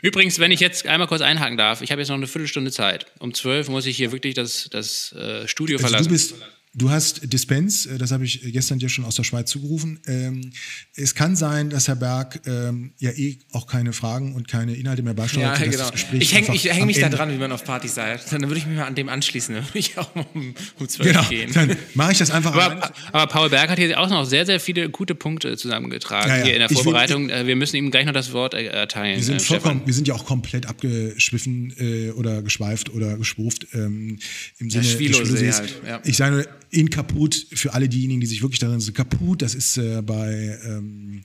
Übrigens, 0.01 0.39
wenn 0.39 0.51
ich 0.51 0.59
jetzt 0.59 0.85
einmal 0.87 1.07
kurz 1.07 1.21
einhaken 1.21 1.57
darf, 1.57 1.81
ich 1.81 1.91
habe 1.91 2.01
jetzt 2.01 2.09
noch 2.09 2.17
eine 2.17 2.27
Viertelstunde 2.27 2.71
Zeit. 2.71 3.05
Um 3.19 3.33
zwölf 3.33 3.69
muss 3.69 3.85
ich 3.85 3.97
hier 3.97 4.11
wirklich 4.11 4.33
das, 4.33 4.67
das 4.69 5.13
äh, 5.13 5.47
Studio 5.47 5.77
also 5.77 5.87
verlassen. 5.87 6.09
Du 6.09 6.13
bist, 6.13 6.35
Du 6.75 6.91
hast 6.91 7.33
Dispens, 7.33 7.87
äh, 7.87 7.97
das 7.97 8.11
habe 8.11 8.25
ich 8.25 8.41
gestern 8.53 8.77
dir 8.77 8.89
schon 8.89 9.03
aus 9.03 9.15
der 9.15 9.23
Schweiz 9.23 9.49
zugerufen. 9.49 9.99
Ähm, 10.05 10.51
es 10.95 11.15
kann 11.15 11.35
sein, 11.35 11.71
dass 11.71 11.87
Herr 11.87 11.95
Berg 11.95 12.41
ähm, 12.45 12.93
ja 12.99 13.09
eh 13.09 13.39
auch 13.53 13.65
keine 13.65 13.91
Fragen 13.91 14.35
und 14.35 14.47
keine 14.47 14.75
Inhalte 14.75 15.01
mehr 15.01 15.15
beisteuert. 15.15 15.59
Ja, 15.59 15.65
genau. 15.65 15.89
Ich 16.11 16.35
hänge 16.35 16.47
häng 16.47 16.85
mich 16.85 16.99
da 16.99 17.09
dran, 17.09 17.31
wie 17.31 17.37
man 17.37 17.51
auf 17.51 17.63
Partys 17.63 17.95
sagt. 17.95 18.31
Dann 18.31 18.43
würde 18.43 18.57
ich 18.57 18.67
mich 18.67 18.77
mal 18.77 18.85
an 18.85 18.93
dem 18.93 19.09
anschließen. 19.09 19.55
Dann 19.55 19.65
würde 19.65 19.79
ich 19.79 19.97
auch 19.97 20.15
um, 20.15 20.53
um 20.77 20.87
12 20.87 21.09
genau, 21.09 21.27
gehen. 21.27 21.51
Dann 21.53 21.75
mache 21.95 22.11
ich 22.11 22.19
das 22.19 22.29
einfach. 22.29 22.53
Aber, 22.53 22.91
aber, 23.13 23.27
Paul 23.27 23.49
Berg 23.49 23.71
hat 23.71 23.79
hier 23.79 23.99
auch 23.99 24.09
noch 24.09 24.25
sehr, 24.25 24.45
sehr 24.45 24.59
viele 24.59 24.91
gute 24.91 25.15
Punkte 25.15 25.57
zusammengetragen 25.57 26.29
ja, 26.29 26.37
ja. 26.37 26.43
hier 26.43 26.53
in 26.53 26.59
der 26.59 26.69
Vorbereitung. 26.69 27.29
Will, 27.29 27.35
äh, 27.35 27.47
wir 27.47 27.55
müssen 27.55 27.77
ihm 27.77 27.89
gleich 27.89 28.05
noch 28.05 28.13
das 28.13 28.31
Wort 28.31 28.53
erteilen. 28.53 29.17
Wir 29.17 29.23
sind, 29.23 29.37
äh, 29.37 29.39
vollkommen, 29.39 29.81
wir 29.85 29.93
sind 29.95 30.07
ja 30.07 30.13
auch 30.13 30.25
komplett 30.25 30.67
abgeschwiffen 30.67 31.73
äh, 31.79 32.11
oder 32.11 32.43
geschweift 32.43 32.93
oder 32.93 33.17
geschwuft 33.17 33.65
ähm, 33.73 34.19
im 34.59 34.69
Sinne 34.69 34.83
des 34.83 35.59
Halt, 35.59 35.75
ja. 35.87 35.99
Ich 36.05 36.17
sage 36.17 36.35
nur, 36.35 36.45
in 36.71 36.89
Kaput, 36.89 37.47
für 37.51 37.73
alle 37.73 37.89
diejenigen, 37.89 38.21
die 38.21 38.27
sich 38.27 38.41
wirklich 38.41 38.59
darin 38.59 38.79
sind, 38.79 38.93
Kaput, 38.95 39.41
das 39.41 39.55
ist 39.55 39.77
äh, 39.77 40.01
bei, 40.01 40.59
ähm, 40.65 41.21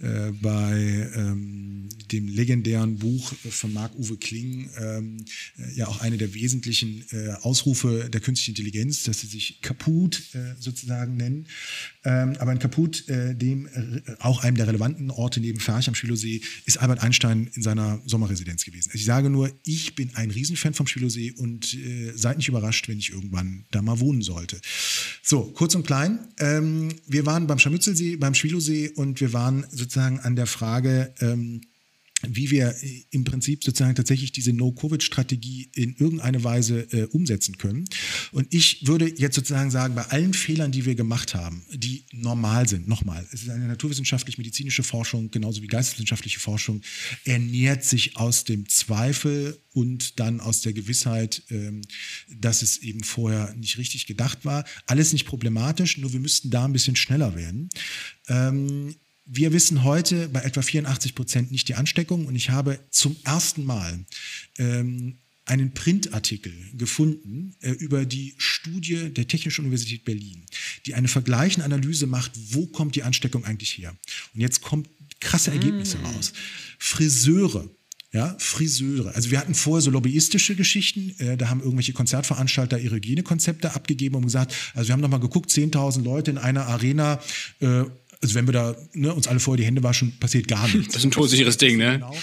äh, 0.00 0.32
bei 0.40 1.10
ähm, 1.14 1.88
dem 2.10 2.26
legendären 2.28 2.96
Buch 2.96 3.32
von 3.50 3.72
Marc-Uwe 3.72 4.16
Kling 4.16 4.70
ähm, 4.78 5.24
äh, 5.58 5.74
ja 5.74 5.88
auch 5.88 6.00
eine 6.00 6.16
der 6.16 6.32
wesentlichen 6.34 7.04
äh, 7.10 7.32
Ausrufe 7.42 8.08
der 8.10 8.20
künstlichen 8.20 8.52
Intelligenz, 8.52 9.02
dass 9.02 9.20
sie 9.20 9.26
sich 9.26 9.60
Kaput 9.60 10.22
äh, 10.34 10.54
sozusagen 10.58 11.16
nennen. 11.16 11.46
Ähm, 12.04 12.34
aber 12.38 12.52
in 12.52 12.58
Kaput, 12.58 13.08
äh, 13.08 13.34
dem 13.34 13.68
auch 14.20 14.42
einem 14.42 14.56
der 14.56 14.66
relevanten 14.68 15.10
Orte 15.10 15.40
neben 15.40 15.60
Ferch 15.60 15.88
am 15.88 15.94
Schwilosee, 15.94 16.40
ist 16.64 16.78
Albert 16.78 17.02
Einstein 17.02 17.50
in 17.54 17.62
seiner 17.62 18.00
Sommerresidenz 18.06 18.64
gewesen. 18.64 18.90
Ich 18.94 19.04
sage 19.04 19.28
nur, 19.28 19.52
ich 19.64 19.94
bin 19.94 20.14
ein 20.14 20.30
Riesenfan 20.30 20.74
vom 20.74 20.86
Schwilosee 20.86 21.32
und 21.32 21.76
seid 22.14 22.38
nicht 22.38 22.48
überrascht, 22.48 22.88
wenn 22.88 22.98
ich 22.98 23.10
irgendwann 23.10 23.64
da 23.70 23.82
mal 23.82 24.00
wohnen 24.00 24.22
sollte. 24.22 24.60
So, 25.22 25.42
kurz 25.42 25.74
und 25.74 25.86
klein. 25.86 26.20
Ähm, 26.38 26.88
wir 27.06 27.26
waren 27.26 27.46
beim 27.46 27.58
Scharmützelsee, 27.58 28.16
beim 28.16 28.34
Schwilosee 28.34 28.88
und 28.90 29.20
wir 29.20 29.32
waren 29.32 29.66
sozusagen 29.70 29.89
an 29.96 30.36
der 30.36 30.46
Frage, 30.46 31.14
ähm, 31.20 31.60
wie 32.22 32.50
wir 32.50 32.74
im 33.10 33.24
Prinzip 33.24 33.64
sozusagen 33.64 33.94
tatsächlich 33.94 34.32
diese 34.32 34.52
No-Covid-Strategie 34.52 35.70
in 35.74 35.96
irgendeine 35.96 36.44
Weise 36.44 36.80
äh, 36.92 37.04
umsetzen 37.04 37.56
können. 37.56 37.86
Und 38.32 38.52
ich 38.52 38.86
würde 38.86 39.08
jetzt 39.08 39.36
sozusagen 39.36 39.70
sagen, 39.70 39.94
bei 39.94 40.04
allen 40.06 40.34
Fehlern, 40.34 40.72
die 40.72 40.84
wir 40.84 40.94
gemacht 40.94 41.34
haben, 41.34 41.64
die 41.72 42.04
normal 42.12 42.68
sind, 42.68 42.88
nochmal, 42.88 43.26
es 43.32 43.42
ist 43.42 43.50
eine 43.50 43.66
naturwissenschaftlich-medizinische 43.68 44.82
Forschung, 44.82 45.30
genauso 45.30 45.62
wie 45.62 45.66
geisteswissenschaftliche 45.66 46.40
Forschung, 46.40 46.82
ernährt 47.24 47.84
sich 47.84 48.16
aus 48.16 48.44
dem 48.44 48.68
Zweifel 48.68 49.58
und 49.72 50.20
dann 50.20 50.40
aus 50.40 50.60
der 50.60 50.72
Gewissheit, 50.72 51.42
ähm, 51.48 51.82
dass 52.28 52.62
es 52.62 52.78
eben 52.78 53.02
vorher 53.02 53.54
nicht 53.54 53.78
richtig 53.78 54.06
gedacht 54.06 54.44
war. 54.44 54.64
Alles 54.86 55.12
nicht 55.12 55.24
problematisch, 55.24 55.96
nur 55.96 56.12
wir 56.12 56.20
müssten 56.20 56.50
da 56.50 56.64
ein 56.64 56.72
bisschen 56.72 56.96
schneller 56.96 57.34
werden. 57.34 57.70
Ähm, 58.28 58.94
wir 59.24 59.52
wissen 59.52 59.84
heute 59.84 60.28
bei 60.28 60.40
etwa 60.40 60.62
84 60.62 61.14
Prozent 61.14 61.50
nicht 61.50 61.68
die 61.68 61.74
Ansteckung 61.74 62.26
und 62.26 62.34
ich 62.34 62.50
habe 62.50 62.80
zum 62.90 63.16
ersten 63.24 63.64
Mal 63.64 64.04
ähm, 64.58 65.18
einen 65.50 65.72
Printartikel 65.74 66.52
gefunden 66.74 67.56
äh, 67.60 67.70
über 67.70 68.04
die 68.04 68.34
Studie 68.38 69.10
der 69.12 69.26
Technischen 69.26 69.64
Universität 69.64 70.04
Berlin, 70.04 70.46
die 70.86 70.94
eine 70.94 71.08
vergleichende 71.08 71.64
Analyse 71.64 72.06
macht, 72.06 72.32
wo 72.52 72.66
kommt 72.66 72.94
die 72.94 73.02
Ansteckung 73.02 73.44
eigentlich 73.44 73.76
her. 73.76 73.96
Und 74.34 74.40
jetzt 74.40 74.62
kommt 74.62 74.88
krasse 75.20 75.50
Ergebnisse 75.50 75.98
mm. 75.98 76.06
raus. 76.06 76.32
Friseure, 76.78 77.68
ja, 78.12 78.36
Friseure. 78.38 79.14
Also 79.14 79.30
wir 79.30 79.38
hatten 79.38 79.54
vorher 79.54 79.82
so 79.82 79.90
lobbyistische 79.90 80.54
Geschichten, 80.54 81.14
äh, 81.18 81.36
da 81.36 81.48
haben 81.48 81.60
irgendwelche 81.60 81.92
Konzertveranstalter 81.92 82.78
ihre 82.78 82.96
Hygienekonzepte 82.96 83.74
abgegeben 83.74 84.16
und 84.16 84.22
gesagt, 84.22 84.54
also 84.74 84.88
wir 84.88 84.92
haben 84.92 85.00
nochmal 85.00 85.20
geguckt, 85.20 85.50
10.000 85.50 86.02
Leute 86.02 86.30
in 86.30 86.38
einer 86.38 86.66
Arena 86.66 87.20
äh, 87.60 87.84
also 88.22 88.34
wenn 88.34 88.46
wir 88.46 88.52
da 88.52 88.76
ne, 88.92 89.14
uns 89.14 89.26
alle 89.28 89.40
vorher 89.40 89.56
die 89.56 89.64
Hände 89.64 89.82
waschen, 89.82 90.12
passiert 90.20 90.46
gar 90.46 90.68
nichts. 90.68 90.92
Das 90.92 91.02
ist 91.02 91.06
ein 91.06 91.10
todsicheres 91.10 91.56
Ding, 91.56 91.78
ne? 91.78 92.00
Genau. 92.00 92.14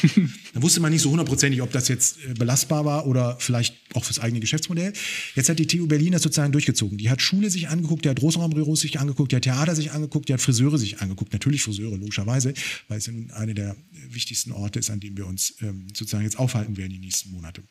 Da 0.53 0.61
wusste 0.61 0.79
man 0.79 0.91
nicht 0.91 1.01
so 1.01 1.09
hundertprozentig, 1.09 1.61
ob 1.61 1.71
das 1.71 1.87
jetzt 1.87 2.17
äh, 2.23 2.33
belastbar 2.33 2.85
war 2.85 3.07
oder 3.07 3.37
vielleicht 3.39 3.75
auch 3.93 4.03
fürs 4.03 4.19
eigene 4.19 4.39
Geschäftsmodell. 4.39 4.93
Jetzt 5.35 5.49
hat 5.49 5.57
die 5.57 5.65
TU 5.65 5.87
Berlin 5.87 6.11
das 6.11 6.21
sozusagen 6.21 6.51
durchgezogen. 6.51 6.97
Die 6.97 7.09
hat 7.09 7.21
Schule 7.21 7.49
sich 7.49 7.69
angeguckt, 7.69 8.05
die 8.05 8.09
hat 8.09 8.19
Großraumbüros 8.19 8.81
sich 8.81 8.99
angeguckt, 8.99 9.31
die 9.31 9.37
hat 9.37 9.43
Theater 9.43 9.75
sich 9.75 9.91
angeguckt, 9.91 10.29
die 10.29 10.33
hat 10.33 10.41
Friseure 10.41 10.77
sich 10.77 10.99
angeguckt. 10.99 11.33
Natürlich 11.33 11.63
Friseure, 11.63 11.97
logischerweise, 11.97 12.53
weil 12.87 12.99
es 12.99 13.09
eine 13.33 13.53
der 13.55 13.75
wichtigsten 14.09 14.51
Orte 14.51 14.77
ist, 14.79 14.91
an 14.91 14.99
dem 14.99 15.17
wir 15.17 15.25
uns 15.25 15.55
ähm, 15.61 15.87
sozusagen 15.95 16.23
jetzt 16.23 16.37
aufhalten 16.37 16.77
werden 16.77 16.91
die 16.91 16.99
nächsten 16.99 17.31
Monate. 17.31 17.63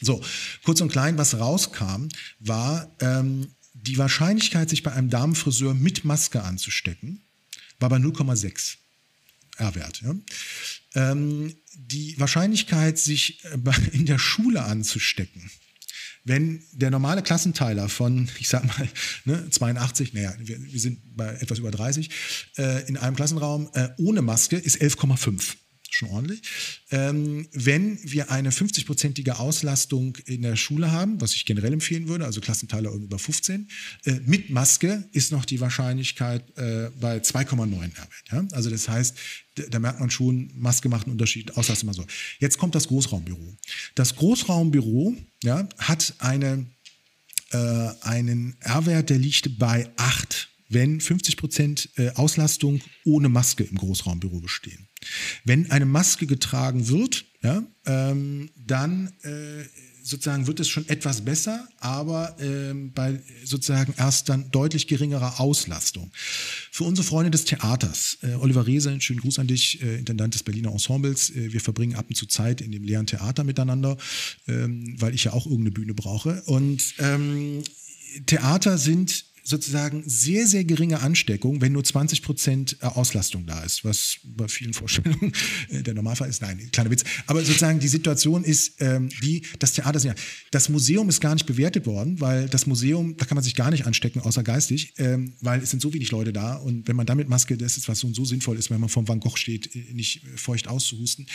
So, 0.00 0.22
kurz 0.64 0.80
und 0.80 0.90
klein, 0.90 1.18
was 1.18 1.38
rauskam, 1.38 2.08
war 2.40 2.90
ähm, 3.00 3.48
die 3.74 3.98
Wahrscheinlichkeit, 3.98 4.70
sich 4.70 4.82
bei 4.82 4.92
einem 4.92 5.10
Damenfriseur 5.10 5.74
mit 5.74 6.04
Maske 6.04 6.42
anzustecken, 6.42 7.20
war 7.82 7.90
bei 7.90 7.96
0,6 7.96 8.76
R-Wert. 9.58 10.02
Ja. 10.02 10.14
Ähm, 10.94 11.54
die 11.74 12.18
Wahrscheinlichkeit, 12.18 12.98
sich 12.98 13.44
äh, 13.44 13.58
in 13.92 14.06
der 14.06 14.18
Schule 14.18 14.64
anzustecken, 14.64 15.50
wenn 16.24 16.62
der 16.72 16.90
normale 16.90 17.22
Klassenteiler 17.22 17.88
von, 17.88 18.30
ich 18.38 18.48
sag 18.48 18.64
mal, 18.64 18.88
ne, 19.24 19.50
82, 19.50 20.14
naja, 20.14 20.34
wir, 20.38 20.62
wir, 20.62 20.80
sind 20.80 21.00
bei 21.16 21.34
etwas 21.34 21.58
über 21.58 21.70
30, 21.70 22.08
äh, 22.56 22.88
in 22.88 22.96
einem 22.96 23.16
Klassenraum 23.16 23.70
äh, 23.74 23.88
ohne 23.98 24.22
Maske 24.22 24.56
ist 24.56 24.80
11,5 24.80 25.56
schon 25.94 26.10
ordentlich. 26.10 26.42
Ähm, 26.90 27.48
wenn 27.52 27.98
wir 28.02 28.30
eine 28.30 28.50
50-prozentige 28.50 29.32
Auslastung 29.32 30.16
in 30.26 30.42
der 30.42 30.56
Schule 30.56 30.90
haben, 30.90 31.20
was 31.20 31.34
ich 31.34 31.44
generell 31.44 31.72
empfehlen 31.72 32.08
würde, 32.08 32.24
also 32.24 32.40
Klassenteile 32.40 32.90
über 32.90 33.18
15, 33.18 33.68
äh, 34.04 34.20
mit 34.24 34.50
Maske 34.50 35.08
ist 35.12 35.32
noch 35.32 35.44
die 35.44 35.60
Wahrscheinlichkeit 35.60 36.44
äh, 36.56 36.90
bei 37.00 37.18
2,9 37.18 37.82
R-Wert. 37.82 38.08
Ja? 38.30 38.44
Also 38.52 38.70
das 38.70 38.88
heißt, 38.88 39.16
da 39.70 39.78
merkt 39.78 40.00
man 40.00 40.10
schon, 40.10 40.50
Maske 40.54 40.88
macht 40.88 41.06
einen 41.06 41.12
Unterschied, 41.12 41.56
Auslastung 41.56 41.86
mal 41.86 41.94
so. 41.94 42.06
Jetzt 42.38 42.58
kommt 42.58 42.74
das 42.74 42.88
Großraumbüro. 42.88 43.56
Das 43.94 44.16
Großraumbüro 44.16 45.14
ja, 45.42 45.68
hat 45.78 46.14
eine, 46.18 46.66
äh, 47.50 47.88
einen 48.00 48.56
R-Wert, 48.60 49.10
der 49.10 49.18
liegt 49.18 49.58
bei 49.58 49.90
8 49.96 50.51
wenn 50.72 51.00
50 51.00 51.36
Prozent 51.36 51.88
äh, 51.96 52.10
Auslastung 52.10 52.80
ohne 53.04 53.28
Maske 53.28 53.64
im 53.64 53.76
Großraumbüro 53.76 54.40
bestehen. 54.40 54.88
Wenn 55.44 55.70
eine 55.70 55.86
Maske 55.86 56.26
getragen 56.26 56.88
wird, 56.88 57.24
ja, 57.42 57.64
ähm, 57.86 58.50
dann 58.56 59.12
äh, 59.22 59.64
sozusagen 60.02 60.46
wird 60.46 60.60
es 60.60 60.68
schon 60.68 60.88
etwas 60.88 61.22
besser, 61.22 61.68
aber 61.78 62.36
ähm, 62.40 62.92
bei 62.92 63.20
sozusagen 63.44 63.94
erst 63.96 64.28
dann 64.28 64.50
deutlich 64.50 64.86
geringerer 64.86 65.40
Auslastung. 65.40 66.10
Für 66.70 66.84
unsere 66.84 67.06
Freunde 67.06 67.30
des 67.30 67.44
Theaters, 67.44 68.18
äh, 68.22 68.34
Oliver 68.34 68.66
Rehse, 68.66 69.00
schönen 69.00 69.20
Gruß 69.20 69.38
an 69.38 69.46
dich, 69.46 69.82
äh, 69.82 69.98
Intendant 69.98 70.34
des 70.34 70.42
Berliner 70.42 70.72
Ensembles. 70.72 71.30
Äh, 71.30 71.52
wir 71.52 71.60
verbringen 71.60 71.94
ab 71.94 72.06
und 72.08 72.16
zu 72.16 72.26
Zeit 72.26 72.60
in 72.60 72.72
dem 72.72 72.84
leeren 72.84 73.06
Theater 73.06 73.44
miteinander, 73.44 73.96
ähm, 74.48 74.96
weil 74.98 75.14
ich 75.14 75.24
ja 75.24 75.32
auch 75.32 75.46
irgendeine 75.46 75.72
Bühne 75.72 75.94
brauche. 75.94 76.42
Und 76.46 76.94
ähm, 76.98 77.62
Theater 78.26 78.78
sind 78.78 79.31
sozusagen 79.42 80.02
sehr, 80.06 80.46
sehr 80.46 80.64
geringe 80.64 81.00
Ansteckung, 81.00 81.60
wenn 81.60 81.72
nur 81.72 81.84
20 81.84 82.22
Prozent 82.22 82.76
äh, 82.80 82.86
Auslastung 82.86 83.46
da 83.46 83.62
ist, 83.62 83.84
was 83.84 84.18
bei 84.24 84.48
vielen 84.48 84.72
Vorstellungen 84.72 85.32
äh, 85.68 85.82
der 85.82 85.94
Normalfall 85.94 86.28
ist. 86.28 86.42
Nein, 86.42 86.68
kleiner 86.72 86.90
Witz. 86.90 87.04
Aber 87.26 87.44
sozusagen 87.44 87.80
die 87.80 87.88
Situation 87.88 88.44
ist 88.44 88.80
ähm, 88.80 89.08
die, 89.22 89.42
das 89.58 89.72
Theater, 89.72 90.14
das 90.50 90.68
Museum 90.68 91.08
ist 91.08 91.20
gar 91.20 91.34
nicht 91.34 91.46
bewertet 91.46 91.86
worden, 91.86 92.20
weil 92.20 92.48
das 92.48 92.66
Museum, 92.66 93.16
da 93.16 93.24
kann 93.24 93.34
man 93.34 93.44
sich 93.44 93.54
gar 93.54 93.70
nicht 93.70 93.86
anstecken, 93.86 94.20
außer 94.20 94.42
geistig, 94.42 94.94
ähm, 94.98 95.34
weil 95.40 95.62
es 95.62 95.70
sind 95.70 95.82
so 95.82 95.92
wenig 95.92 96.10
Leute 96.10 96.32
da 96.32 96.54
und 96.54 96.86
wenn 96.88 96.96
man 96.96 97.06
damit 97.06 97.28
Maske, 97.28 97.56
das 97.56 97.76
ist 97.76 97.88
was 97.88 97.98
so 97.98 98.06
und 98.06 98.14
so 98.14 98.24
sinnvoll 98.24 98.56
ist, 98.56 98.70
wenn 98.70 98.80
man 98.80 98.88
vom 98.88 99.08
Van 99.08 99.20
Gogh 99.20 99.36
steht, 99.36 99.74
äh, 99.74 99.92
nicht 99.92 100.22
feucht 100.36 100.68
auszuhusten. 100.68 101.26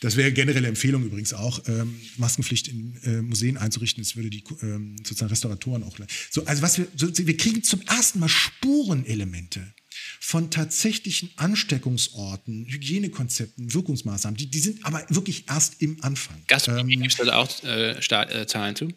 Das 0.00 0.16
wäre 0.16 0.32
generelle 0.32 0.66
Empfehlung 0.66 1.04
übrigens 1.04 1.34
auch, 1.34 1.62
ähm, 1.68 2.00
Maskenpflicht 2.16 2.68
in 2.68 2.96
äh, 3.04 3.22
Museen 3.22 3.58
einzurichten. 3.58 4.02
Das 4.02 4.16
würde 4.16 4.30
die 4.30 4.42
ähm, 4.62 4.96
sozusagen 4.98 5.28
Restauratoren 5.28 5.82
auch. 5.82 5.96
So, 6.30 6.44
also 6.46 6.62
was 6.62 6.78
wir, 6.78 6.88
so, 6.96 7.08
wir 7.14 7.36
kriegen 7.36 7.62
zum 7.62 7.82
ersten 7.82 8.18
Mal 8.18 8.28
Spurenelemente 8.28 9.74
von 10.18 10.50
tatsächlichen 10.50 11.30
Ansteckungsorten, 11.36 12.66
Hygienekonzepten, 12.66 13.74
Wirkungsmaßnahmen. 13.74 14.38
Die, 14.38 14.46
die 14.46 14.60
sind 14.60 14.84
aber 14.86 15.04
wirklich 15.10 15.48
erst 15.48 15.82
im 15.82 16.02
Anfang. 16.02 16.36
Gastronomie 16.48 16.94
ähm, 16.94 17.02
gibt 17.02 17.20
es 17.20 17.26
da 17.26 17.36
auch 17.36 17.62
äh, 17.64 17.90
äh, 17.92 18.46
Zahlen 18.46 18.76
zu? 18.76 18.88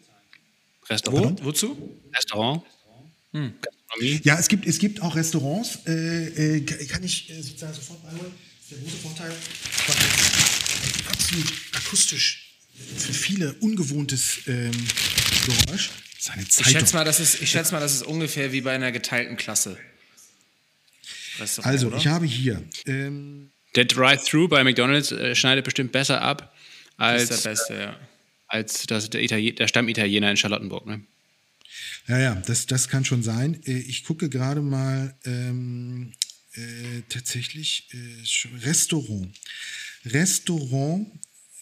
Restaurant? 0.88 1.40
Wo? 1.40 1.46
Wozu? 1.46 1.98
Restaurant. 2.14 2.62
Hm. 3.32 3.52
Gastronomie. 3.60 4.20
Ja, 4.24 4.38
es 4.38 4.48
gibt, 4.48 4.66
es 4.66 4.78
gibt 4.78 5.02
auch 5.02 5.16
Restaurants. 5.16 5.80
Äh, 5.86 6.56
äh 6.56 6.60
kann 6.62 7.04
ich 7.04 7.28
äh, 7.30 7.42
sozusagen 7.42 7.74
sofort 7.74 8.02
einholen. 8.06 8.32
Ist 8.64 8.70
der 8.70 8.78
große 8.78 8.96
Vorteil 8.96 9.32
absolut 11.10 11.52
akustisch 11.74 12.54
für 12.96 13.12
viele 13.12 13.52
ungewohntes 13.60 14.38
ähm, 14.46 14.72
Geräusch. 15.44 15.90
Seine 16.18 16.48
Zeitung. 16.48 16.72
Ich 16.72 16.78
schätze, 16.78 16.94
mal, 16.94 17.04
das 17.04 17.20
ist, 17.20 17.42
ich 17.42 17.50
schätze 17.50 17.72
mal, 17.72 17.80
das 17.80 17.92
ist 17.92 18.04
ungefähr 18.04 18.52
wie 18.52 18.62
bei 18.62 18.74
einer 18.74 18.90
geteilten 18.90 19.36
Klasse. 19.36 19.76
also, 21.58 21.88
oder? 21.88 21.98
ich 21.98 22.06
habe 22.06 22.24
hier. 22.24 22.62
Ähm, 22.86 23.50
der 23.74 23.84
Drive-Thru 23.84 24.48
bei 24.48 24.64
McDonalds 24.64 25.12
äh, 25.12 25.34
schneidet 25.34 25.66
bestimmt 25.66 25.92
besser 25.92 26.22
ab 26.22 26.56
als, 26.96 27.28
das 27.28 27.42
der 27.42 27.50
Beste, 27.50 27.74
ja. 27.74 28.00
als 28.46 28.86
das, 28.86 29.10
der, 29.10 29.22
Italien, 29.22 29.56
der 29.56 29.68
Stammitaliener 29.68 30.30
in 30.30 30.38
Charlottenburg. 30.38 30.86
Ne? 30.86 31.02
Ja, 32.08 32.18
ja, 32.18 32.34
das, 32.46 32.64
das 32.64 32.88
kann 32.88 33.04
schon 33.04 33.22
sein. 33.22 33.60
Äh, 33.66 33.72
ich 33.80 34.04
gucke 34.04 34.30
gerade 34.30 34.62
mal 34.62 35.14
ähm, 35.26 36.14
äh, 36.56 37.02
tatsächlich 37.08 37.88
äh, 37.92 38.58
Restaurant. 38.64 39.38
Restaurant, 40.04 41.06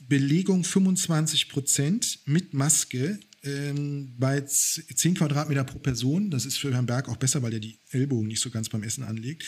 Belegung 0.08 0.64
25 0.64 1.48
Prozent 1.48 2.18
mit 2.26 2.54
Maske 2.54 3.18
ähm, 3.44 4.14
bei 4.18 4.40
10 4.40 5.14
Quadratmeter 5.14 5.64
pro 5.64 5.78
Person, 5.78 6.30
das 6.30 6.46
ist 6.46 6.58
für 6.58 6.72
Herrn 6.72 6.86
Berg 6.86 7.08
auch 7.08 7.16
besser, 7.16 7.42
weil 7.42 7.52
er 7.52 7.60
die 7.60 7.78
Ellbogen 7.90 8.28
nicht 8.28 8.40
so 8.40 8.50
ganz 8.50 8.68
beim 8.68 8.82
Essen 8.84 9.02
anlegt, 9.02 9.44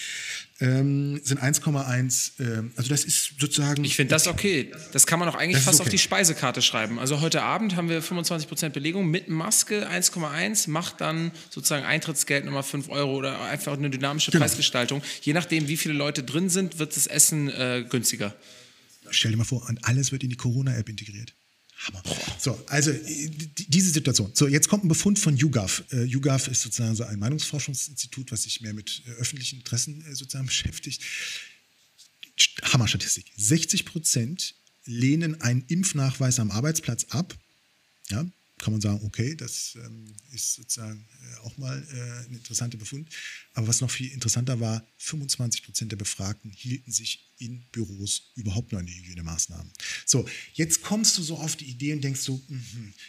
ähm, 0.60 1.20
sind 1.22 1.40
1,1. 1.40 2.40
Äh, 2.40 2.70
also 2.76 2.88
das 2.88 3.04
ist 3.04 3.34
sozusagen. 3.38 3.84
Ich 3.84 3.94
finde 3.94 4.10
das 4.10 4.26
okay. 4.26 4.72
Das 4.92 5.06
kann 5.06 5.20
man 5.20 5.28
auch 5.28 5.36
eigentlich 5.36 5.62
fast 5.62 5.80
okay. 5.80 5.86
auf 5.86 5.90
die 5.90 5.98
Speisekarte 5.98 6.60
schreiben. 6.60 6.98
Also 6.98 7.20
heute 7.20 7.42
Abend 7.42 7.76
haben 7.76 7.88
wir 7.88 8.02
25% 8.02 8.70
Belegung 8.70 9.08
mit 9.08 9.28
Maske 9.28 9.88
1,1, 9.88 10.68
macht 10.70 11.00
dann 11.00 11.30
sozusagen 11.50 11.84
Eintrittsgeld 11.84 12.44
nochmal 12.44 12.64
5 12.64 12.88
Euro 12.88 13.14
oder 13.16 13.42
einfach 13.42 13.76
eine 13.76 13.90
dynamische 13.90 14.32
genau. 14.32 14.42
Preisgestaltung. 14.42 15.02
Je 15.22 15.34
nachdem, 15.34 15.68
wie 15.68 15.76
viele 15.76 15.94
Leute 15.94 16.24
drin 16.24 16.48
sind, 16.48 16.80
wird 16.80 16.96
das 16.96 17.06
Essen 17.06 17.48
äh, 17.48 17.84
günstiger. 17.88 18.34
Stell 19.10 19.30
dir 19.30 19.36
mal 19.36 19.44
vor, 19.44 19.68
und 19.68 19.84
alles 19.84 20.10
wird 20.10 20.24
in 20.24 20.30
die 20.30 20.36
Corona-App 20.36 20.88
integriert. 20.88 21.34
Hammer. 21.86 22.02
So, 22.38 22.62
also 22.68 22.92
diese 22.92 23.90
Situation. 23.90 24.30
So, 24.34 24.48
jetzt 24.48 24.68
kommt 24.68 24.84
ein 24.84 24.88
Befund 24.88 25.18
von 25.18 25.36
YouGov. 25.36 25.84
Uh, 25.92 26.02
YouGov 26.02 26.48
ist 26.48 26.62
sozusagen 26.62 26.94
so 26.94 27.04
ein 27.04 27.18
Meinungsforschungsinstitut, 27.18 28.32
was 28.32 28.42
sich 28.42 28.60
mehr 28.60 28.74
mit 28.74 29.02
äh, 29.06 29.10
öffentlichen 29.12 29.58
Interessen 29.58 30.04
äh, 30.06 30.14
sozusagen 30.14 30.46
beschäftigt. 30.54 31.02
Hammer-Statistik. 32.62 33.32
60 33.36 33.84
Prozent 33.84 34.54
lehnen 34.84 35.40
einen 35.40 35.64
Impfnachweis 35.68 36.38
am 36.40 36.50
Arbeitsplatz 36.50 37.04
ab. 37.10 37.36
Ja, 38.10 38.26
kann 38.58 38.72
man 38.72 38.80
sagen, 38.80 39.00
okay, 39.04 39.34
das 39.34 39.76
ähm, 39.84 40.14
ist 40.32 40.54
sozusagen 40.54 41.06
äh, 41.22 41.46
auch 41.46 41.56
mal 41.58 41.86
äh, 41.92 42.28
ein 42.28 42.34
interessanter 42.34 42.78
Befund. 42.78 43.08
Aber 43.52 43.66
was 43.66 43.80
noch 43.80 43.90
viel 43.90 44.10
interessanter 44.12 44.60
war, 44.60 44.86
25 44.98 45.64
Prozent 45.64 45.92
der 45.92 45.96
Befragten 45.96 46.50
hielten 46.50 46.92
sich 46.92 47.33
in 47.38 47.64
Büros 47.72 48.32
überhaupt 48.36 48.72
noch 48.72 48.82
die 48.82 48.92
Hygienemaßnahmen. 48.92 49.72
So, 50.06 50.26
jetzt 50.54 50.82
kommst 50.82 51.18
du 51.18 51.22
so 51.22 51.36
auf 51.36 51.56
die 51.56 51.66
Idee 51.66 51.92
und 51.92 52.02
denkst 52.02 52.20
so, 52.20 52.40
mh, 52.48 52.60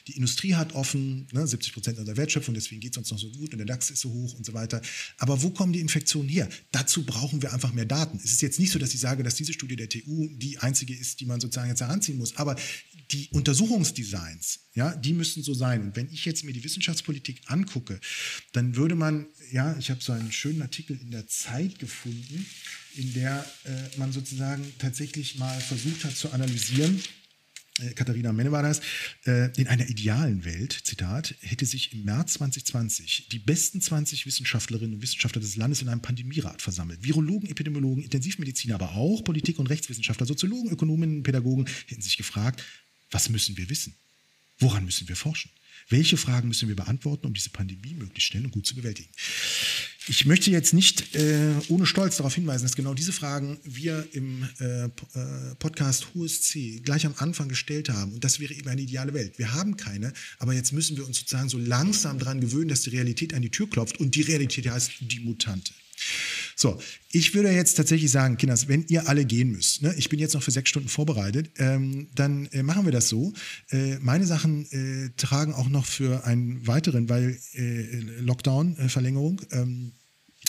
die 0.07 0.14
Industrie 0.14 0.56
hat 0.56 0.73
offen, 0.73 1.27
ne, 1.31 1.45
70 1.45 1.73
Prozent 1.73 1.97
der 1.97 2.18
Wertschöpfung, 2.18 2.53
deswegen 2.53 2.81
geht 2.81 2.93
es 2.93 2.97
uns 2.97 3.11
noch 3.11 3.19
so 3.19 3.30
gut 3.31 3.52
und 3.52 3.57
der 3.60 3.68
DAX 3.68 3.89
ist 3.91 4.02
so 4.02 4.10
hoch 4.10 4.34
und 4.34 4.45
so 4.45 4.53
weiter. 4.53 4.81
Aber 5.18 5.41
wo 5.41 5.49
kommen 5.52 5.73
die 5.73 5.80
Infektionen 5.80 6.30
her? 6.30 6.49
Dazu 6.72 7.06
brauchen 7.06 7.41
wir 7.41 7.53
einfach 7.53 7.73
mehr 7.73 7.85
Daten. 7.85 8.18
Es 8.18 8.31
ist 8.31 8.41
jetzt 8.41 8.60
nicht 8.60 8.72
so, 8.72 8.80
dass 8.80 8.93
ich 8.93 8.99
sage, 8.99 9.23
dass 9.23 9.35
diese 9.35 9.53
Studie 9.53 9.76
der 9.76 9.89
TU 9.89 10.30
die 10.34 10.57
einzige 10.57 10.95
ist, 10.95 11.19
die 11.19 11.26
man 11.26 11.39
sozusagen 11.39 11.69
jetzt 11.69 11.81
heranziehen 11.81 12.18
muss. 12.18 12.35
Aber 12.38 12.56
die 13.11 13.30
Untersuchungsdesigns, 13.31 14.60
ja, 14.73 14.95
die 14.95 15.14
müssen 15.14 15.43
so 15.43 15.53
sein. 15.53 15.81
Und 15.81 15.95
wenn 15.95 16.11
ich 16.11 16.26
jetzt 16.26 16.43
mir 16.43 16.53
die 16.53 16.64
Wissenschaftspolitik 16.64 17.41
angucke, 17.45 17.99
dann 18.53 18.76
würde 18.76 18.95
man, 18.95 19.27
ja, 19.52 19.77
ich 19.77 19.89
habe 19.89 20.02
so 20.02 20.11
einen 20.11 20.31
schönen 20.31 20.61
Artikel 20.61 20.99
in 20.99 21.11
der 21.11 21.27
Zeit 21.27 21.80
gefunden, 21.80 22.45
in 22.97 23.13
der 23.13 23.45
äh, 23.65 23.97
man 23.97 24.11
sozusagen 24.11 24.63
tatsächlich 24.80 25.38
mal 25.38 25.59
versucht 25.59 26.03
hat 26.05 26.15
zu 26.15 26.31
analysieren, 26.31 27.01
äh, 27.81 27.93
Katharina 27.93 28.31
Menne 28.31 28.51
war 28.51 28.63
das, 28.63 28.80
äh, 29.26 29.51
in 29.59 29.67
einer 29.67 29.89
idealen 29.89 30.45
Welt, 30.45 30.72
Zitat, 30.84 31.35
hätte 31.41 31.65
sich 31.65 31.91
im 31.93 32.05
März 32.05 32.34
2020 32.34 33.27
die 33.30 33.39
besten 33.39 33.81
20 33.81 34.26
Wissenschaftlerinnen 34.26 34.95
und 34.95 35.01
Wissenschaftler 35.01 35.41
des 35.41 35.57
Landes 35.57 35.81
in 35.81 35.89
einem 35.89 36.01
Pandemierat 36.01 36.61
versammelt. 36.61 37.03
Virologen, 37.03 37.49
Epidemiologen, 37.49 38.03
Intensivmediziner, 38.03 38.76
aber 38.76 38.93
auch 38.93 39.23
Politik- 39.23 39.59
und 39.59 39.67
Rechtswissenschaftler, 39.69 40.26
Soziologen, 40.26 40.72
Ökonominnen, 40.72 41.23
Pädagogen 41.23 41.65
hätten 41.88 42.01
sich 42.01 42.15
gefragt, 42.15 42.63
was 43.11 43.30
müssen 43.30 43.57
wir 43.57 43.69
wissen? 43.69 43.93
Woran 44.57 44.85
müssen 44.85 45.09
wir 45.09 45.17
forschen? 45.17 45.51
Welche 45.89 46.15
Fragen 46.15 46.47
müssen 46.47 46.69
wir 46.69 46.76
beantworten, 46.76 47.27
um 47.27 47.34
diese 47.34 47.49
Pandemie 47.49 47.93
möglichst 47.93 48.30
schnell 48.31 48.45
und 48.45 48.51
gut 48.51 48.65
zu 48.65 48.76
bewältigen? 48.76 49.09
Ich 50.07 50.27
möchte 50.27 50.52
jetzt 50.52 50.73
nicht 50.73 51.15
äh, 51.15 51.53
ohne 51.68 51.88
Stolz 51.88 52.18
darauf 52.18 52.36
hinweisen, 52.36 52.64
dass 52.64 52.76
genau 52.76 52.94
diese 52.94 53.11
Fragen 53.11 53.57
wir 53.64 54.07
im 54.11 54.48
äh, 54.60 54.86
äh 54.86 54.90
Podcast 55.57 56.14
HUSC 56.14 56.84
gleich 56.84 57.07
am 57.07 57.15
Anfang 57.18 57.49
gestellt 57.49 57.90
haben. 57.90 58.14
Und 58.14 58.23
das 58.23 58.40
wäre 58.40 58.53
eben 58.53 58.68
eine 58.69 58.82
ideale 58.82 59.15
Welt. 59.15 59.40
Wir 59.40 59.53
haben 59.53 59.77
keine, 59.77 60.14
aber 60.38 60.53
jetzt 60.53 60.73
müssen 60.73 60.95
wir 60.95 61.07
uns 61.07 61.18
sozusagen 61.18 61.49
so 61.49 61.57
langsam 61.57 62.19
daran 62.19 62.40
gewöhnen, 62.40 62.68
dass 62.68 62.82
die 62.82 62.91
Realität 62.91 63.34
an 63.34 63.41
die 63.41 63.49
Tür 63.49 63.68
klopft. 63.68 63.99
Und 63.99 64.14
die 64.14 64.22
Realität 64.22 64.69
heißt 64.69 64.91
die 64.99 65.22
Mutante. 65.22 65.73
So, 66.55 66.80
ich 67.11 67.34
würde 67.34 67.51
jetzt 67.51 67.76
tatsächlich 67.76 68.11
sagen, 68.11 68.38
Kinders, 68.38 68.67
wenn 68.67 68.85
ihr 68.88 69.09
alle 69.09 69.26
gehen 69.26 69.51
müsst, 69.51 69.81
ne, 69.81 69.93
ich 69.97 70.09
bin 70.09 70.19
jetzt 70.19 70.34
noch 70.34 70.43
für 70.43 70.51
sechs 70.51 70.69
Stunden 70.69 70.89
vorbereitet, 70.89 71.51
ähm, 71.57 72.07
dann 72.15 72.47
äh, 72.47 72.63
machen 72.63 72.85
wir 72.85 72.91
das 72.91 73.09
so. 73.09 73.34
Äh, 73.72 73.99
meine 73.99 74.26
Sachen 74.26 74.65
äh, 74.72 75.09
tragen 75.17 75.53
auch 75.53 75.69
noch 75.69 75.85
für 75.85 76.26
einen 76.26 76.65
weiteren, 76.65 77.09
weil 77.09 77.38
äh, 77.53 77.99
Lockdown-Verlängerung. 78.22 79.41
Ähm, 79.51 79.93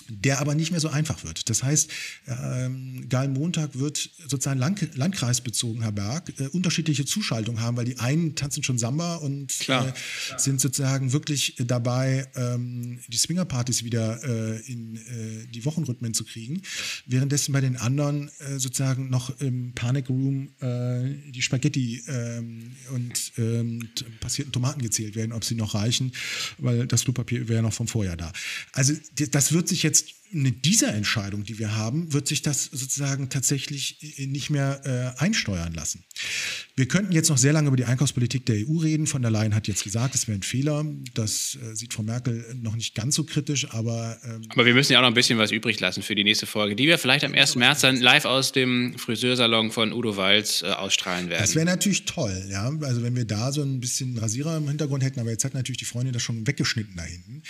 der 0.09 0.41
aber 0.41 0.55
nicht 0.55 0.70
mehr 0.70 0.81
so 0.81 0.89
einfach 0.89 1.24
wird. 1.24 1.49
Das 1.51 1.62
heißt, 1.62 1.91
ähm, 2.27 3.09
Montag 3.33 3.78
wird 3.78 4.11
sozusagen 4.28 4.59
Land 4.59 4.97
landkreisbezogen, 4.97 5.83
Herr 5.83 5.93
Berg, 5.93 6.33
äh, 6.39 6.49
unterschiedliche 6.49 7.05
Zuschaltungen 7.05 7.61
haben, 7.61 7.77
weil 7.77 7.85
die 7.85 7.99
einen 7.99 8.35
tanzen 8.35 8.62
schon 8.62 8.78
Samba 8.78 9.16
und 9.16 9.69
äh, 9.69 9.93
sind 10.37 10.61
sozusagen 10.61 11.12
wirklich 11.12 11.57
dabei, 11.59 12.28
ähm, 12.35 13.01
die 13.09 13.16
Swingerpartys 13.16 13.85
wieder 13.85 14.23
äh, 14.24 14.61
in 14.70 14.97
äh, 14.97 15.47
die 15.53 15.65
Wochenrhythmen 15.65 16.15
zu 16.15 16.24
kriegen, 16.24 16.62
währenddessen 17.07 17.53
bei 17.53 17.61
den 17.61 17.77
anderen 17.77 18.31
äh, 18.39 18.59
sozusagen 18.59 19.11
noch 19.11 19.41
im 19.41 19.73
Panic 19.74 20.09
Room 20.09 20.51
äh, 20.61 21.31
die 21.31 21.43
Spaghetti 21.43 22.03
ähm, 22.09 22.73
und 22.93 23.33
ähm, 23.39 23.89
passierten 24.20 24.53
Tomaten 24.53 24.83
gezählt 24.83 25.15
werden, 25.15 25.33
ob 25.33 25.45
sie 25.45 25.55
noch 25.55 25.74
reichen, 25.74 26.12
weil 26.59 26.87
das 26.87 27.05
Klopapier 27.05 27.49
wäre 27.49 27.62
noch 27.62 27.73
vom 27.73 27.89
Vorjahr 27.89 28.16
da. 28.16 28.33
Also 28.73 28.93
das 29.15 29.53
wird 29.53 29.69
sich 29.69 29.83
jetzt 29.83 29.95
Kids 30.02 30.26
mit 30.31 30.65
dieser 30.65 30.94
Entscheidung, 30.94 31.44
die 31.44 31.59
wir 31.59 31.77
haben, 31.77 32.12
wird 32.12 32.27
sich 32.27 32.43
das 32.43 32.65
sozusagen 32.65 33.28
tatsächlich 33.28 34.19
äh, 34.19 34.27
nicht 34.27 34.51
mehr 34.51 34.81
äh, 34.85 35.23
einsteuern 35.23 35.73
lassen. 35.73 36.05
Wir 36.74 36.86
könnten 36.86 37.12
jetzt 37.12 37.31
noch 37.31 37.39
sehr 37.39 37.53
lange 37.53 37.69
über 37.69 37.77
die 37.77 37.85
Einkaufspolitik 37.85 38.44
der 38.47 38.57
EU 38.66 38.78
reden. 38.78 39.07
Von 39.07 39.23
der 39.23 39.31
Leyen 39.31 39.55
hat 39.55 39.66
jetzt 39.66 39.85
gesagt, 39.85 40.15
es 40.15 40.28
wäre 40.28 40.39
ein 40.39 40.43
Fehler. 40.43 40.85
Das 41.15 41.57
äh, 41.62 41.74
sieht 41.74 41.94
Frau 41.94 42.03
Merkel 42.03 42.44
noch 42.61 42.77
nicht 42.77 42.94
ganz 42.94 43.15
so 43.15 43.24
kritisch, 43.24 43.70
aber. 43.70 44.19
Ähm 44.24 44.43
aber 44.51 44.66
wir 44.66 44.74
müssen 44.74 44.93
ja 44.93 44.98
auch 44.98 45.03
noch 45.03 45.09
ein 45.09 45.15
bisschen 45.15 45.39
was 45.39 45.53
übrig 45.53 45.81
lassen 45.81 46.03
für 46.03 46.15
die 46.15 46.24
nächste 46.24 46.47
Folge, 46.47 46.77
die 46.77 46.86
wir 46.86 46.98
vielleicht 46.98 47.24
am 47.24 47.32
1. 47.32 47.57
März 47.57 47.81
dann 47.81 47.97
live 47.97 48.24
aus 48.27 48.53
dem 48.53 48.98
Friseursalon 48.98 49.70
von 49.70 49.93
Udo 49.93 50.16
Walz 50.16 50.62
äh, 50.62 50.66
ausstrahlen 50.66 51.31
werden. 51.31 51.40
Das 51.40 51.55
wäre 51.55 51.66
natürlich 51.66 52.05
toll, 52.05 52.47
ja. 52.51 52.70
Also 52.82 53.03
wenn 53.03 53.16
wir 53.16 53.24
da 53.24 53.53
so 53.53 53.62
ein 53.62 53.81
bisschen 53.81 54.19
Rasierer 54.19 54.59
im 54.59 54.69
Hintergrund 54.69 55.03
hätten, 55.03 55.20
aber 55.20 55.31
jetzt 55.31 55.44
hat 55.44 55.55
natürlich 55.55 55.78
die 55.78 55.85
Freundin 55.85 56.12
das 56.12 56.23
schon 56.23 56.47
weggeschnitten 56.47 56.94
da 56.97 57.05
hinten. 57.05 57.43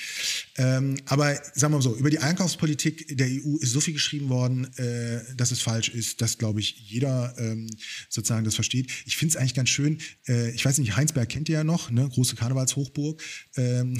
Ähm, 0.58 0.96
aber 1.06 1.34
sagen 1.54 1.72
wir 1.72 1.78
mal 1.78 1.82
so, 1.82 1.96
über 1.96 2.10
die 2.10 2.20
Einkaufspolitik 2.20 2.65
Agrarpolitik 2.66 3.16
der 3.16 3.28
EU 3.28 3.56
ist 3.58 3.72
so 3.72 3.80
viel 3.80 3.94
geschrieben 3.94 4.28
worden, 4.28 4.64
äh, 4.76 5.22
dass 5.36 5.52
es 5.52 5.60
falsch 5.60 5.88
ist, 5.88 6.20
dass, 6.20 6.38
glaube 6.38 6.60
ich, 6.60 6.76
jeder 6.88 7.34
ähm, 7.38 7.68
sozusagen 8.08 8.44
das 8.44 8.54
versteht. 8.54 8.90
Ich 9.04 9.16
finde 9.16 9.32
es 9.32 9.36
eigentlich 9.36 9.54
ganz 9.54 9.68
schön, 9.68 9.98
äh, 10.26 10.50
ich 10.50 10.64
weiß 10.64 10.78
nicht, 10.78 10.96
Heinsberg 10.96 11.28
kennt 11.28 11.48
ihr 11.48 11.54
ja 11.54 11.64
noch, 11.64 11.90
ne? 11.90 12.08
große 12.08 12.34
Karnevalshochburg. 12.34 13.22
Ähm, 13.56 13.96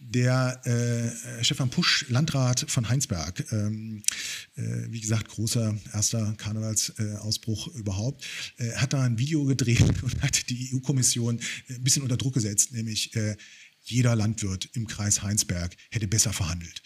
der 0.00 0.60
äh, 0.64 1.44
Stefan 1.44 1.70
Pusch, 1.70 2.06
Landrat 2.08 2.66
von 2.68 2.88
Heinsberg, 2.88 3.44
ähm, 3.52 4.02
äh, 4.56 4.62
wie 4.88 5.00
gesagt, 5.00 5.28
großer 5.28 5.78
erster 5.92 6.34
Karnevalsausbruch 6.36 7.68
überhaupt, 7.76 8.24
äh, 8.58 8.72
hat 8.72 8.92
da 8.92 9.02
ein 9.02 9.18
Video 9.18 9.44
gedreht 9.44 9.84
und 10.02 10.22
hat 10.22 10.48
die 10.50 10.70
EU-Kommission 10.74 11.38
ein 11.68 11.84
bisschen 11.84 12.02
unter 12.02 12.16
Druck 12.16 12.34
gesetzt, 12.34 12.72
nämlich 12.72 13.14
äh, 13.14 13.36
jeder 13.88 14.14
Landwirt 14.16 14.68
im 14.74 14.86
Kreis 14.86 15.22
Heinsberg 15.22 15.74
hätte 15.90 16.08
besser 16.08 16.32
verhandelt. 16.32 16.82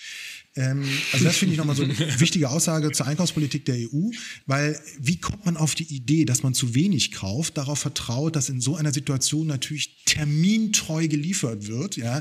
Ähm, 0.55 0.85
also 1.13 1.25
das 1.25 1.37
finde 1.37 1.53
ich 1.55 1.59
nochmal 1.59 1.77
so 1.77 1.83
eine 1.83 1.97
wichtige 2.21 2.51
Aussage 2.51 2.93
zur 2.93 3.07
Einkaufspolitik 3.07 3.65
der 3.65 3.77
EU, 3.77 4.11
weil 4.47 4.79
wie 5.01 5.17
kommt 5.17 5.47
man 5.47 5.57
auf 5.57 5.75
die 5.75 5.95
Idee, 5.95 6.25
dass 6.25 6.43
man 6.43 6.53
zu 6.53 6.75
wenig 6.75 7.13
kauft, 7.13 7.57
darauf 7.57 7.79
vertraut, 7.79 8.37
dass 8.37 8.51
in 8.51 8.61
so 8.61 8.77
einer 8.77 8.93
Situation 8.93 9.47
natürlich 9.47 10.05
termintreu 10.05 11.09
geliefert 11.09 11.67
wird, 11.69 11.97
ja, 11.97 12.21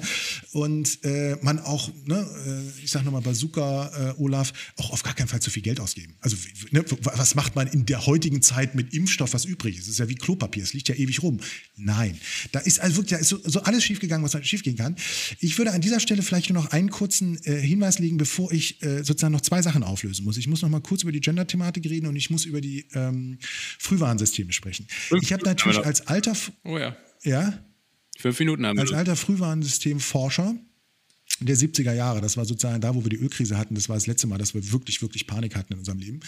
und 0.54 1.04
äh, 1.04 1.36
man 1.42 1.60
auch, 1.60 1.92
ne, 2.06 2.26
äh, 2.48 2.84
ich 2.84 2.92
sage 2.92 3.04
nochmal 3.04 3.22
Bazooka, 3.22 4.14
äh, 4.18 4.22
Olaf, 4.22 4.54
auch 4.78 4.92
auf 4.92 5.04
gar 5.04 5.14
keinen 5.14 5.28
Fall 5.28 5.42
zu 5.42 5.50
viel 5.50 5.64
Geld 5.64 5.82
ausgeben. 5.82 6.16
Also 6.22 6.38
ne, 6.72 6.86
was 7.02 7.36
macht 7.36 7.56
man 7.56 7.68
in 7.68 7.86
der 7.86 8.06
heutigen 8.06 8.42
Zeit 8.42 8.76
mit 8.76 8.94
Impfstoff, 8.94 9.34
was 9.34 9.44
übrig 9.44 9.76
ist? 9.78 9.84
Es 9.84 9.90
ist 9.90 10.00
ja 10.00 10.08
wie 10.08 10.16
Klopapier, 10.16 10.64
es 10.64 10.74
liegt 10.74 10.88
ja 10.88 10.96
ewig 10.96 11.22
rum. 11.22 11.40
Nein, 11.76 12.18
da 12.54 12.60
ist 12.60 12.80
also 12.80 12.98
wirklich, 12.98 13.12
da 13.12 13.18
ist 13.18 13.30
so, 13.30 13.40
so 13.44 13.62
alles 13.64 13.84
schiefgegangen, 13.84 14.24
was 14.24 14.48
schiefgehen 14.48 14.78
kann. 14.78 14.96
Ich 15.40 15.58
würde 15.58 15.72
an 15.72 15.82
dieser 15.82 16.00
Stelle 16.00 16.22
vielleicht 16.22 16.50
nur 16.50 16.64
noch 16.64 16.72
einen 16.72 16.90
kurzen 16.90 17.38
äh, 17.44 17.60
Hinweis 17.60 18.00
legen, 18.00 18.21
bevor 18.22 18.52
ich 18.52 18.84
äh, 18.84 19.04
sozusagen 19.04 19.34
noch 19.34 19.42
zwei 19.42 19.64
Sachen 19.64 19.82
auflösen 19.82 20.26
muss. 20.26 20.38
Ich 20.38 20.48
muss 20.48 20.62
noch 20.62 20.70
mal 20.70 20.80
kurz 20.80 21.02
über 21.02 21.12
die 21.12 21.22
Gender-Thematik 21.22 21.84
reden 21.90 22.06
und 22.06 22.16
ich 22.16 22.30
muss 22.30 22.46
über 22.46 22.62
die 22.62 22.86
ähm, 22.94 23.40
Frühwarnsysteme 23.42 24.54
sprechen. 24.54 24.86
Fünf 24.88 25.24
ich 25.24 25.34
habe 25.34 25.44
natürlich 25.44 25.84
als 25.84 26.06
alter, 26.06 26.36
oh 26.64 26.78
ja. 26.78 26.96
ja, 27.24 27.66
fünf 28.20 28.38
Minuten 28.38 28.64
haben 28.68 28.78
als 28.78 28.94
alter 28.94 29.16
Frühwarnsystemforscher 29.16 30.56
der 31.48 31.58
70er 31.58 31.94
Jahre, 31.94 32.22
das 32.22 32.38
war 32.38 32.46
sozusagen 32.46 32.82
da, 32.82 32.94
wo 32.94 33.04
wir 33.04 33.10
die 33.10 33.18
Ölkrise 33.18 33.58
hatten, 33.58 33.76
das 33.76 33.90
war 33.90 33.96
das 33.96 34.08
letzte 34.08 34.28
Mal, 34.28 34.38
dass 34.38 34.54
wir 34.54 34.72
wirklich, 34.72 35.02
wirklich 35.02 35.28
Panik 35.28 35.56
hatten 35.56 35.74
in 35.74 35.80
unserem 35.80 36.00
Leben, 36.00 36.20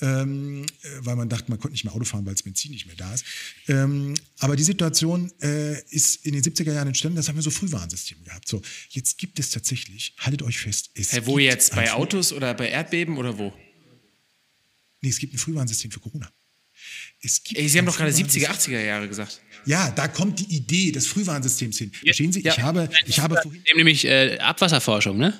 ähm, 0.00 0.64
äh, 0.64 0.88
weil 1.00 1.16
man 1.16 1.28
dachte, 1.28 1.50
man 1.50 1.58
konnte 1.58 1.72
nicht 1.72 1.84
mehr 1.84 1.94
Auto 1.94 2.04
fahren, 2.04 2.24
weil 2.26 2.34
das 2.34 2.42
Benzin 2.42 2.70
nicht 2.70 2.86
mehr 2.86 2.96
da 2.96 3.12
ist. 3.12 3.24
Ähm, 3.68 4.14
aber 4.38 4.56
die 4.56 4.62
Situation 4.62 5.32
äh, 5.42 5.80
ist 5.90 6.24
in 6.26 6.32
den 6.32 6.42
70er 6.42 6.72
Jahren 6.72 6.88
entstanden, 6.88 7.16
das 7.16 7.28
haben 7.28 7.36
wir 7.36 7.42
so 7.42 7.50
Frühwarnsysteme 7.50 8.22
gehabt. 8.22 8.48
So, 8.48 8.62
jetzt 8.90 9.18
gibt 9.18 9.38
es 9.38 9.50
tatsächlich, 9.50 10.14
haltet 10.18 10.42
euch 10.42 10.58
fest, 10.58 10.90
es 10.94 11.12
hey, 11.12 11.26
Wo 11.26 11.38
jetzt? 11.38 11.74
Bei 11.74 11.92
Autos 11.92 12.32
oder 12.32 12.54
bei 12.54 12.68
Erdbeben 12.68 13.16
oder 13.16 13.38
wo? 13.38 13.52
Nee, 15.00 15.10
es 15.10 15.18
gibt 15.18 15.34
ein 15.34 15.38
Frühwarnsystem 15.38 15.90
für 15.90 16.00
Corona. 16.00 16.30
Es 17.20 17.42
gibt 17.42 17.58
Ey, 17.58 17.68
Sie 17.68 17.78
haben 17.78 17.86
doch 17.86 17.96
gerade 17.96 18.12
70er, 18.12 18.48
80er 18.48 18.84
Jahre 18.84 19.08
gesagt. 19.08 19.40
Ja, 19.66 19.90
da 19.90 20.08
kommt 20.08 20.38
die 20.38 20.56
Idee 20.56 20.92
des 20.92 21.06
Frühwarnsystems 21.06 21.78
hin. 21.78 21.92
Verstehen 21.92 22.32
Sie? 22.32 22.42
Ja. 22.42 22.52
Ich 22.52 22.62
habe, 22.62 22.88
ich 23.06 23.20
habe 23.20 23.38
vorhin. 23.42 23.62
Nämlich 23.74 24.04
äh, 24.04 24.38
Abwasserforschung, 24.38 25.18
ne? 25.18 25.34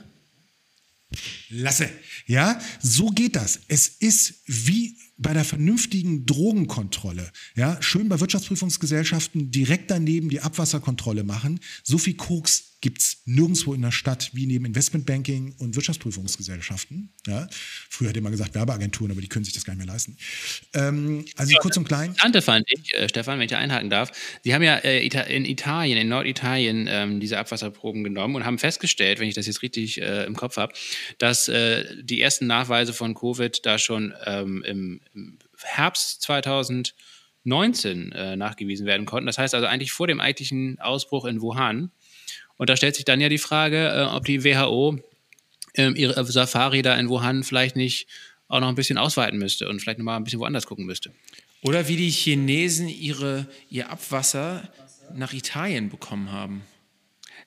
Lasse. 1.48 1.88
Ja, 2.26 2.60
so 2.82 3.06
geht 3.10 3.36
das. 3.36 3.60
Es 3.68 3.88
ist 3.88 4.42
wie 4.46 4.96
bei 5.16 5.32
der 5.32 5.44
vernünftigen 5.44 6.26
Drogenkontrolle, 6.26 7.32
ja, 7.54 7.80
schön 7.80 8.08
bei 8.08 8.20
Wirtschaftsprüfungsgesellschaften 8.20 9.50
direkt 9.50 9.90
daneben 9.90 10.28
die 10.28 10.40
Abwasserkontrolle 10.40 11.24
machen. 11.24 11.60
So 11.82 11.96
viel 11.96 12.14
Koks 12.14 12.75
gibt 12.86 13.00
es 13.00 13.22
nirgendwo 13.24 13.74
in 13.74 13.82
der 13.82 13.90
Stadt 13.90 14.30
wie 14.32 14.46
neben 14.46 14.64
Investmentbanking 14.64 15.56
und 15.58 15.74
Wirtschaftsprüfungsgesellschaften. 15.74 17.12
Ja. 17.26 17.48
Früher 17.90 18.10
hätte 18.10 18.20
man 18.20 18.30
gesagt 18.30 18.54
Werbeagenturen, 18.54 19.10
aber 19.10 19.20
die 19.20 19.26
können 19.26 19.44
sich 19.44 19.54
das 19.54 19.64
gar 19.64 19.74
nicht 19.74 19.84
mehr 19.84 19.92
leisten. 19.92 20.16
Ähm, 20.72 21.24
also 21.36 21.52
ja, 21.52 21.58
kurz 21.58 21.76
und 21.76 21.88
klein. 21.88 22.10
Interessante 22.10 22.42
fand 22.42 22.64
ich, 22.68 22.94
äh, 22.94 23.08
Stefan, 23.08 23.40
wenn 23.40 23.46
ich 23.46 23.56
einhaken 23.56 23.90
darf. 23.90 24.12
Sie 24.44 24.54
haben 24.54 24.62
ja 24.62 24.76
äh, 24.76 25.04
in 25.04 25.44
Italien, 25.44 25.98
in 25.98 26.08
Norditalien 26.08 26.86
ähm, 26.88 27.18
diese 27.18 27.38
Abwasserproben 27.38 28.04
genommen 28.04 28.36
und 28.36 28.44
haben 28.44 28.58
festgestellt, 28.58 29.18
wenn 29.18 29.26
ich 29.26 29.34
das 29.34 29.48
jetzt 29.48 29.62
richtig 29.62 30.00
äh, 30.00 30.24
im 30.24 30.36
Kopf 30.36 30.56
habe, 30.56 30.72
dass 31.18 31.48
äh, 31.48 31.84
die 32.04 32.20
ersten 32.20 32.46
Nachweise 32.46 32.92
von 32.92 33.14
Covid 33.14 33.66
da 33.66 33.78
schon 33.78 34.14
ähm, 34.24 34.62
im 34.64 35.00
im 35.12 35.38
Herbst 35.60 36.22
2019 36.22 38.12
äh, 38.12 38.36
nachgewiesen 38.36 38.86
werden 38.86 39.06
konnten. 39.06 39.26
Das 39.26 39.38
heißt 39.38 39.54
also 39.54 39.66
eigentlich 39.66 39.92
vor 39.92 40.06
dem 40.06 40.20
eigentlichen 40.20 40.78
Ausbruch 40.78 41.24
in 41.24 41.40
Wuhan. 41.40 41.90
Und 42.56 42.70
da 42.70 42.76
stellt 42.76 42.94
sich 42.94 43.04
dann 43.04 43.20
ja 43.20 43.28
die 43.28 43.38
Frage, 43.38 43.88
äh, 43.88 44.14
ob 44.14 44.24
die 44.24 44.44
WHO 44.44 44.98
äh, 45.74 45.90
ihre 45.92 46.24
Safari 46.24 46.82
da 46.82 46.94
in 46.96 47.08
Wuhan 47.08 47.44
vielleicht 47.44 47.76
nicht 47.76 48.06
auch 48.48 48.60
noch 48.60 48.68
ein 48.68 48.74
bisschen 48.74 48.98
ausweiten 48.98 49.38
müsste 49.38 49.68
und 49.68 49.80
vielleicht 49.80 49.98
nochmal 49.98 50.16
ein 50.16 50.24
bisschen 50.24 50.40
woanders 50.40 50.66
gucken 50.66 50.86
müsste. 50.86 51.12
Oder 51.62 51.88
wie 51.88 51.96
die 51.96 52.10
Chinesen 52.10 52.88
ihre, 52.88 53.46
ihr 53.70 53.90
Abwasser 53.90 54.68
nach 55.14 55.32
Italien 55.32 55.88
bekommen 55.90 56.30
haben. 56.30 56.62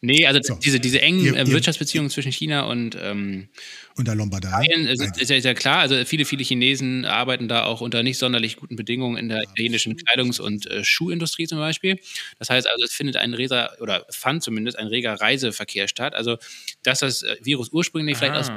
Nee, 0.01 0.25
also 0.25 0.39
so. 0.41 0.55
diese, 0.55 0.79
diese 0.79 1.01
engen 1.01 1.25
ihr, 1.25 1.35
äh, 1.35 1.39
ihr, 1.39 1.47
Wirtschaftsbeziehungen 1.47 2.09
zwischen 2.09 2.31
China 2.31 2.61
und, 2.61 2.97
ähm, 3.01 3.49
und 3.97 4.07
der 4.07 4.15
Lombardei. 4.15 4.65
Ist, 4.65 5.01
ist, 5.17 5.29
ja, 5.29 5.35
ist 5.35 5.43
ja 5.43 5.53
klar, 5.53 5.79
also 5.79 6.05
viele, 6.05 6.23
viele 6.23 6.43
Chinesen 6.43 7.03
arbeiten 7.03 7.49
da 7.49 7.65
auch 7.65 7.81
unter 7.81 8.01
nicht 8.01 8.17
sonderlich 8.17 8.55
guten 8.55 8.77
Bedingungen 8.77 9.17
in 9.17 9.27
der 9.27 9.43
italienischen 9.43 9.97
Kleidungs- 9.97 10.39
und 10.39 10.67
äh, 10.67 10.85
Schuhindustrie 10.85 11.47
zum 11.47 11.57
Beispiel. 11.57 11.99
Das 12.37 12.49
heißt 12.49 12.69
also, 12.69 12.85
es 12.85 12.93
findet 12.93 13.17
ein 13.17 13.33
reger, 13.33 13.73
oder 13.81 14.05
fand 14.09 14.41
zumindest 14.41 14.79
ein 14.79 14.87
reger 14.87 15.15
Reiseverkehr 15.15 15.89
statt. 15.89 16.15
Also, 16.15 16.37
dass 16.83 16.99
das 16.99 17.23
äh, 17.23 17.35
Virus 17.41 17.69
ursprünglich 17.73 18.15
Aha. 18.17 18.25
vielleicht 18.25 18.39
aus 18.39 18.51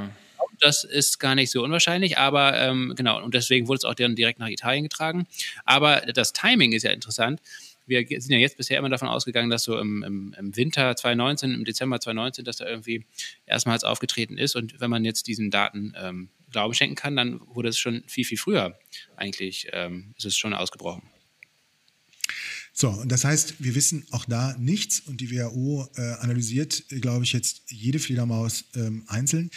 das 0.61 0.85
ist 0.85 1.19
gar 1.19 1.35
nicht 1.35 1.51
so 1.51 1.65
unwahrscheinlich, 1.65 2.19
aber 2.19 2.57
ähm, 2.57 2.95
genau, 2.97 3.23
und 3.23 3.35
deswegen 3.35 3.67
wurde 3.69 3.79
es 3.79 3.85
auch 3.85 3.95
dann 3.95 4.15
direkt 4.15 4.39
nach 4.39 4.49
Italien 4.49 4.85
getragen. 4.85 5.27
Aber 5.65 6.03
das 6.15 6.33
Timing 6.33 6.73
ist 6.73 6.85
ja 6.85 6.93
interessant 6.93 7.41
wir 7.87 8.07
sind 8.09 8.31
ja 8.31 8.39
jetzt 8.39 8.57
bisher 8.57 8.79
immer 8.79 8.89
davon 8.89 9.09
ausgegangen, 9.09 9.51
dass 9.51 9.65
so 9.65 9.79
im, 9.79 10.03
im, 10.03 10.35
im, 10.39 10.57
Winter 10.57 10.95
2019, 10.95 11.55
im 11.55 11.65
Dezember 11.65 12.01
2019, 12.01 12.45
dass 12.45 12.57
da 12.57 12.67
irgendwie 12.67 13.05
erstmals 13.47 13.85
aufgetreten 13.85 14.39
ist. 14.39 14.55
Und 14.57 14.81
wenn 14.81 14.91
man 14.91 15.05
jetzt 15.05 15.27
diesen 15.27 15.51
Daten 15.51 15.95
ähm, 15.97 16.29
Glauben 16.51 16.75
schenken 16.75 16.97
kann, 16.97 17.17
dann 17.17 17.41
wurde 17.47 17.71
es 17.71 17.79
schon 17.79 18.05
viel, 18.07 18.25
viel 18.25 18.39
früher 18.39 18.79
eigentlich, 19.17 19.69
ähm, 19.73 20.15
ist 20.17 20.27
es 20.27 20.37
schon 20.37 20.55
ausgebrochen. 20.55 21.03
So, 22.75 22.89
und 22.89 23.13
das 23.13 23.25
heißt, 23.25 23.63
wir 23.63 23.75
wissen 23.75 24.07
auch 24.13 24.25
da 24.25 24.57
nichts 24.59 25.01
und 25.01 25.21
die 25.21 25.31
WHO 25.31 25.89
äh, 25.97 26.01
analysiert, 26.21 26.85
glaube 26.89 27.25
ich, 27.25 27.33
jetzt 27.33 27.71
jede 27.71 27.99
Fledermaus 27.99 28.65
ähm, 28.75 29.05
einzeln. 29.09 29.51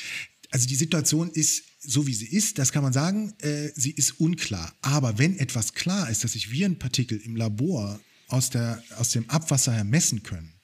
Also 0.51 0.67
die 0.67 0.75
Situation 0.75 1.29
ist 1.31 1.63
so, 1.79 2.07
wie 2.07 2.13
sie 2.13 2.27
ist, 2.27 2.59
das 2.59 2.71
kann 2.71 2.83
man 2.83 2.93
sagen, 2.93 3.33
äh, 3.39 3.69
sie 3.75 3.91
ist 3.91 4.19
unklar. 4.19 4.73
Aber 4.81 5.17
wenn 5.17 5.37
etwas 5.37 5.73
klar 5.73 6.09
ist, 6.09 6.23
dass 6.23 6.33
sich 6.33 6.51
Virenpartikel 6.51 7.19
im 7.19 7.35
Labor 7.35 7.99
aus, 8.35 8.49
der, 8.49 8.83
aus 8.97 9.09
dem 9.11 9.29
Abwasser 9.29 9.71
her 9.71 9.85
messen 9.85 10.21
können, 10.21 10.54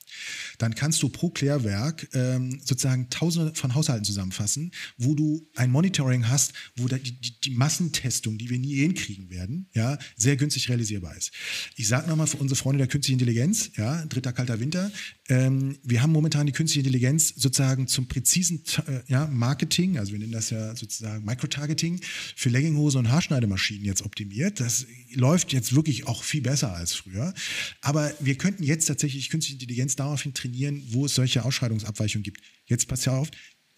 dann 0.62 0.76
kannst 0.76 1.02
du 1.02 1.10
pro 1.10 1.30
Klärwerk 1.30 2.08
ähm, 2.14 2.62
sozusagen 2.64 3.10
tausende 3.10 3.54
von 3.56 3.74
Haushalten 3.74 4.06
zusammenfassen, 4.06 4.72
wo 4.98 5.16
du 5.16 5.50
ein 5.56 5.72
Monitoring 5.72 6.28
hast, 6.28 6.54
wo 6.76 6.88
die, 6.88 7.00
die, 7.00 7.40
die 7.42 7.52
Massentestung, 7.52 8.38
die 8.38 8.50
wir 8.50 8.60
nie 8.60 8.76
hinkriegen 8.76 9.30
werden, 9.30 9.68
ja, 9.74 9.98
sehr 10.16 10.38
günstig 10.38 10.70
realisierbar 10.70 11.16
ist. 11.16 11.32
Ich 11.76 11.88
sage 11.88 12.08
nochmal 12.08 12.28
für 12.28 12.38
unsere 12.38 12.58
Freunde 12.58 12.80
der 12.80 12.88
künstlichen 12.88 13.20
Intelligenz, 13.20 13.72
ja, 13.76 14.06
dritter 14.06 14.34
kalter 14.34 14.60
Winter, 14.60 14.92
ähm, 15.32 15.78
wir 15.84 16.02
haben 16.02 16.12
momentan 16.12 16.46
die 16.46 16.52
künstliche 16.52 16.86
Intelligenz 16.86 17.34
sozusagen 17.38 17.88
zum 17.88 18.08
präzisen 18.08 18.64
äh, 18.86 19.00
ja, 19.08 19.28
Marketing, 19.28 19.98
also 19.98 20.12
wir 20.12 20.20
nennen 20.20 20.34
das 20.34 20.50
ja 20.50 20.76
sozusagen 20.76 21.24
Microtargeting, 21.24 22.02
für 22.36 22.50
Legginghose 22.50 23.00
und 23.00 23.10
Haarschneidemaschinen 23.10 23.86
jetzt 23.86 24.04
optimiert. 24.04 24.60
Das 24.60 24.86
läuft 25.14 25.54
jetzt 25.54 25.74
wirklich 25.74 26.08
auch 26.08 26.24
viel 26.24 26.42
besser 26.42 26.74
als 26.74 26.94
früher. 26.94 27.34
Aber 27.80 28.14
wir 28.20 28.36
könnten 28.36 28.64
jetzt 28.64 28.86
tatsächlich 28.86 29.30
künstliche 29.30 29.56
Intelligenz 29.56 29.96
daraufhin 29.96 30.34
trainieren, 30.34 30.51
wo 30.90 31.06
es 31.06 31.16
solche 31.16 31.44
Ausschreitungsabweichungen 31.44 32.24
gibt. 32.24 32.42
Jetzt 32.66 32.88
passt 32.88 33.06
ja 33.06 33.14
auf, 33.14 33.30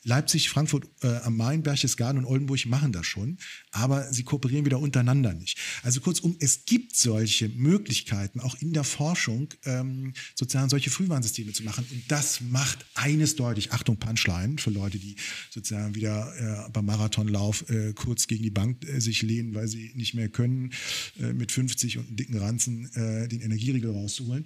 Leipzig, 0.05 0.49
Frankfurt 0.49 0.85
äh, 1.01 1.07
am 1.23 1.37
Main, 1.37 1.63
Berchtesgaden 1.63 2.19
und 2.19 2.25
Oldenburg 2.25 2.65
machen 2.65 2.91
das 2.91 3.05
schon, 3.05 3.37
aber 3.71 4.11
sie 4.11 4.23
kooperieren 4.23 4.65
wieder 4.65 4.79
untereinander 4.79 5.33
nicht. 5.33 5.57
Also 5.81 6.01
kurzum, 6.01 6.35
es 6.39 6.65
gibt 6.65 6.95
solche 6.95 7.47
Möglichkeiten, 7.49 8.41
auch 8.41 8.55
in 8.59 8.73
der 8.73 8.83
Forschung 8.83 9.53
ähm, 9.63 10.13
sozusagen 10.35 10.69
solche 10.69 10.89
Frühwarnsysteme 10.89 11.53
zu 11.53 11.63
machen. 11.63 11.85
Und 11.89 12.03
das 12.09 12.41
macht 12.41 12.85
eines 12.95 13.37
deutlich, 13.37 13.71
Achtung, 13.71 13.97
Punchline 13.97 14.57
für 14.57 14.71
Leute, 14.71 14.99
die 14.99 15.15
sozusagen 15.49 15.95
wieder 15.95 16.65
äh, 16.67 16.69
beim 16.71 16.85
Marathonlauf 16.85 17.69
äh, 17.69 17.93
kurz 17.93 18.27
gegen 18.27 18.43
die 18.43 18.51
Bank 18.51 18.85
äh, 18.85 18.99
sich 18.99 19.21
lehnen, 19.21 19.55
weil 19.55 19.69
sie 19.69 19.93
nicht 19.95 20.15
mehr 20.15 20.27
können, 20.27 20.73
äh, 21.19 21.31
mit 21.31 21.51
50 21.51 21.97
und 21.97 22.07
einem 22.07 22.15
dicken 22.17 22.37
Ranzen 22.37 22.91
äh, 22.95 23.29
den 23.29 23.39
Energieriegel 23.39 23.91
rauszuholen. 23.91 24.45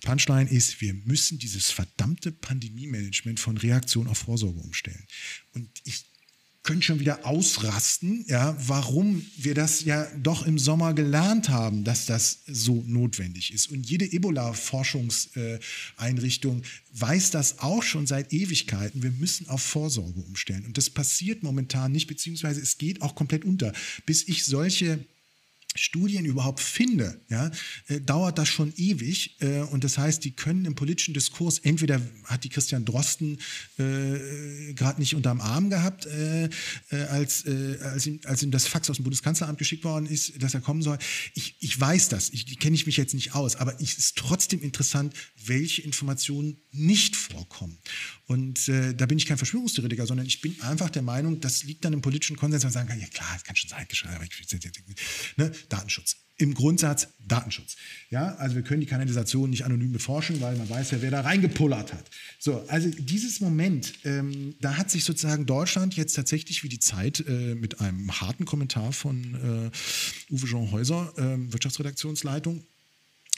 Punchline 0.00 0.50
ist, 0.50 0.80
wir 0.80 0.94
müssen 0.94 1.38
dieses 1.38 1.70
verdammte 1.70 2.32
Pandemie-Management 2.32 3.40
von 3.40 3.56
Reaktion 3.56 4.06
auf 4.06 4.18
Vorsorge 4.18 4.60
umstellen. 4.60 5.06
Und 5.52 5.68
ich 5.84 6.04
könnte 6.62 6.84
schon 6.84 7.00
wieder 7.00 7.26
ausrasten, 7.26 8.22
ja, 8.28 8.54
warum 8.66 9.24
wir 9.36 9.54
das 9.54 9.84
ja 9.84 10.06
doch 10.16 10.46
im 10.46 10.58
Sommer 10.58 10.92
gelernt 10.92 11.48
haben, 11.48 11.84
dass 11.84 12.04
das 12.04 12.40
so 12.46 12.84
notwendig 12.86 13.54
ist. 13.54 13.70
Und 13.70 13.88
jede 13.88 14.04
Ebola-Forschungseinrichtung 14.04 16.62
weiß 16.92 17.30
das 17.30 17.60
auch 17.60 17.82
schon 17.82 18.06
seit 18.06 18.34
Ewigkeiten. 18.34 19.02
Wir 19.02 19.10
müssen 19.10 19.48
auf 19.48 19.62
Vorsorge 19.62 20.20
umstellen. 20.20 20.66
Und 20.66 20.76
das 20.76 20.90
passiert 20.90 21.42
momentan 21.42 21.92
nicht, 21.92 22.08
beziehungsweise 22.08 22.60
es 22.60 22.76
geht 22.76 23.00
auch 23.00 23.14
komplett 23.14 23.46
unter. 23.46 23.72
Bis 24.04 24.28
ich 24.28 24.44
solche 24.44 25.02
Studien 25.80 26.26
überhaupt 26.26 26.60
finde, 26.60 27.20
ja, 27.30 27.50
äh, 27.88 28.00
dauert 28.00 28.36
das 28.36 28.48
schon 28.48 28.72
ewig. 28.76 29.40
Äh, 29.40 29.60
und 29.60 29.82
das 29.82 29.96
heißt, 29.96 30.22
die 30.24 30.32
können 30.32 30.66
im 30.66 30.74
politischen 30.74 31.14
Diskurs, 31.14 31.58
entweder 31.58 32.02
hat 32.24 32.44
die 32.44 32.50
Christian 32.50 32.84
Drosten 32.84 33.38
äh, 33.78 34.74
gerade 34.74 35.00
nicht 35.00 35.14
unterm 35.14 35.40
Arm 35.40 35.70
gehabt, 35.70 36.04
äh, 36.04 36.44
äh 36.90 36.96
als, 37.08 37.46
äh, 37.46 37.78
als, 37.82 38.06
ihm, 38.06 38.20
als 38.24 38.42
ihm 38.42 38.50
das 38.50 38.66
Fax 38.66 38.90
aus 38.90 38.96
dem 38.96 39.04
Bundeskanzleramt 39.04 39.58
geschickt 39.58 39.84
worden 39.84 40.04
ist, 40.06 40.42
dass 40.42 40.52
er 40.52 40.60
kommen 40.60 40.82
soll. 40.82 40.98
Ich, 41.34 41.56
ich 41.60 41.80
weiß 41.80 42.10
das, 42.10 42.28
ich 42.30 42.58
kenne 42.58 42.74
ich 42.76 42.84
mich 42.84 42.98
jetzt 42.98 43.14
nicht 43.14 43.34
aus, 43.34 43.56
aber 43.56 43.80
es 43.80 43.94
ist 43.94 44.16
trotzdem 44.16 44.60
interessant, 44.60 45.14
welche 45.46 45.80
Informationen 45.80 46.60
nicht 46.72 47.16
vorkommen. 47.16 47.78
Und 48.30 48.68
äh, 48.68 48.94
da 48.94 49.06
bin 49.06 49.18
ich 49.18 49.26
kein 49.26 49.38
Verschwörungstheoretiker, 49.38 50.06
sondern 50.06 50.24
ich 50.24 50.40
bin 50.40 50.54
einfach 50.60 50.88
der 50.88 51.02
Meinung, 51.02 51.40
das 51.40 51.64
liegt 51.64 51.84
dann 51.84 51.92
im 51.92 52.00
politischen 52.00 52.36
Konsens, 52.36 52.62
man 52.62 52.72
sagen 52.72 52.88
kann, 52.88 53.00
ja 53.00 53.08
klar, 53.08 53.28
das 53.32 53.42
kann 53.42 53.56
schon 53.56 53.68
sein, 53.68 53.84
aber 54.14 54.22
ich, 54.22 55.36
ne? 55.36 55.50
Datenschutz. 55.68 56.14
Im 56.36 56.54
Grundsatz 56.54 57.08
Datenschutz. 57.18 57.74
Ja, 58.08 58.36
also 58.36 58.54
wir 58.54 58.62
können 58.62 58.82
die 58.82 58.86
Kanalisation 58.86 59.50
nicht 59.50 59.64
anonym 59.64 59.90
beforschen, 59.90 60.40
weil 60.40 60.56
man 60.56 60.70
weiß 60.70 60.92
ja, 60.92 61.02
wer 61.02 61.10
da 61.10 61.22
reingepullert 61.22 61.92
hat. 61.92 62.08
So, 62.38 62.64
also 62.68 62.88
dieses 62.88 63.40
Moment, 63.40 63.94
ähm, 64.04 64.54
da 64.60 64.76
hat 64.76 64.92
sich 64.92 65.02
sozusagen 65.02 65.44
Deutschland 65.44 65.96
jetzt 65.96 66.14
tatsächlich 66.14 66.62
wie 66.62 66.68
die 66.68 66.78
Zeit 66.78 67.24
äh, 67.26 67.56
mit 67.56 67.80
einem 67.80 68.20
harten 68.20 68.44
Kommentar 68.44 68.92
von 68.92 69.70
äh, 70.30 70.32
Uwe 70.32 70.46
Jean 70.46 70.70
Häuser, 70.70 71.12
äh, 71.16 71.52
Wirtschaftsredaktionsleitung, 71.52 72.64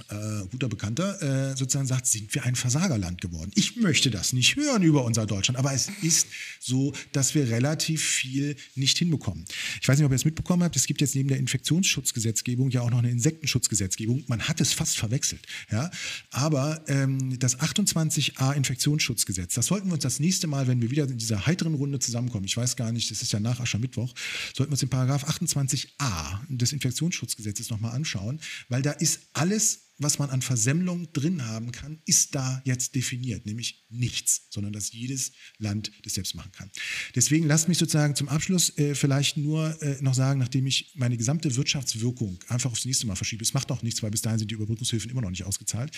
äh, 0.08 0.46
guter 0.50 0.68
Bekannter, 0.68 1.20
äh, 1.22 1.56
sozusagen 1.56 1.86
sagt, 1.86 2.06
sind 2.06 2.34
wir 2.34 2.44
ein 2.44 2.56
Versagerland 2.56 3.20
geworden. 3.20 3.50
Ich 3.54 3.76
möchte 3.76 4.10
das 4.10 4.32
nicht 4.32 4.56
hören 4.56 4.82
über 4.82 5.04
unser 5.04 5.26
Deutschland, 5.26 5.58
aber 5.58 5.74
es 5.74 5.90
ist 6.00 6.28
so, 6.60 6.94
dass 7.12 7.34
wir 7.34 7.50
relativ 7.50 8.02
viel 8.02 8.56
nicht 8.74 8.96
hinbekommen. 8.96 9.44
Ich 9.82 9.86
weiß 9.86 9.98
nicht, 9.98 10.06
ob 10.06 10.12
ihr 10.12 10.16
es 10.16 10.24
mitbekommen 10.24 10.62
habt, 10.62 10.76
es 10.76 10.86
gibt 10.86 11.02
jetzt 11.02 11.14
neben 11.14 11.28
der 11.28 11.36
Infektionsschutzgesetzgebung 11.38 12.70
ja 12.70 12.80
auch 12.80 12.90
noch 12.90 13.00
eine 13.00 13.10
Insektenschutzgesetzgebung. 13.10 14.24
Man 14.28 14.48
hat 14.48 14.62
es 14.62 14.72
fast 14.72 14.96
verwechselt. 14.96 15.42
Ja? 15.70 15.90
Aber 16.30 16.82
ähm, 16.88 17.38
das 17.38 17.58
28a 17.60 18.54
Infektionsschutzgesetz, 18.54 19.54
das 19.54 19.66
sollten 19.66 19.88
wir 19.88 19.94
uns 19.94 20.02
das 20.04 20.20
nächste 20.20 20.46
Mal, 20.46 20.68
wenn 20.68 20.80
wir 20.80 20.90
wieder 20.90 21.04
in 21.04 21.18
dieser 21.18 21.44
heiteren 21.44 21.74
Runde 21.74 21.98
zusammenkommen, 21.98 22.46
ich 22.46 22.56
weiß 22.56 22.76
gar 22.76 22.92
nicht, 22.92 23.10
das 23.10 23.20
ist 23.20 23.32
ja 23.32 23.40
nach 23.40 23.60
Aschermittwoch, 23.60 24.14
sollten 24.56 24.70
wir 24.70 24.74
uns 24.74 24.80
den 24.80 24.88
Paragraph 24.88 25.28
28a 25.28 26.38
des 26.48 26.72
Infektionsschutzgesetzes 26.72 27.68
nochmal 27.68 27.92
anschauen, 27.92 28.40
weil 28.70 28.80
da 28.80 28.92
ist 28.92 29.20
alles 29.34 29.82
was 30.02 30.18
man 30.18 30.30
an 30.30 30.42
Versemmlung 30.42 31.12
drin 31.12 31.46
haben 31.46 31.72
kann, 31.72 32.00
ist 32.04 32.34
da 32.34 32.62
jetzt 32.64 32.94
definiert, 32.94 33.46
nämlich 33.46 33.84
nichts, 33.88 34.46
sondern 34.50 34.72
dass 34.72 34.92
jedes 34.92 35.32
Land 35.58 35.92
das 36.02 36.14
selbst 36.14 36.34
machen 36.34 36.52
kann. 36.52 36.70
Deswegen 37.14 37.46
lasst 37.46 37.68
mich 37.68 37.78
sozusagen 37.78 38.16
zum 38.16 38.28
Abschluss 38.28 38.76
äh, 38.78 38.94
vielleicht 38.94 39.36
nur 39.36 39.80
äh, 39.82 40.00
noch 40.00 40.14
sagen, 40.14 40.40
nachdem 40.40 40.66
ich 40.66 40.92
meine 40.94 41.16
gesamte 41.16 41.54
Wirtschaftswirkung 41.56 42.38
einfach 42.48 42.72
aufs 42.72 42.84
nächste 42.84 43.06
Mal 43.06 43.16
verschiebe, 43.16 43.42
es 43.42 43.54
macht 43.54 43.68
noch 43.68 43.82
nichts, 43.82 44.02
weil 44.02 44.10
bis 44.10 44.22
dahin 44.22 44.38
sind 44.38 44.50
die 44.50 44.54
Überbrückungshilfen 44.54 45.10
immer 45.10 45.22
noch 45.22 45.30
nicht 45.30 45.44
ausgezahlt, 45.44 45.96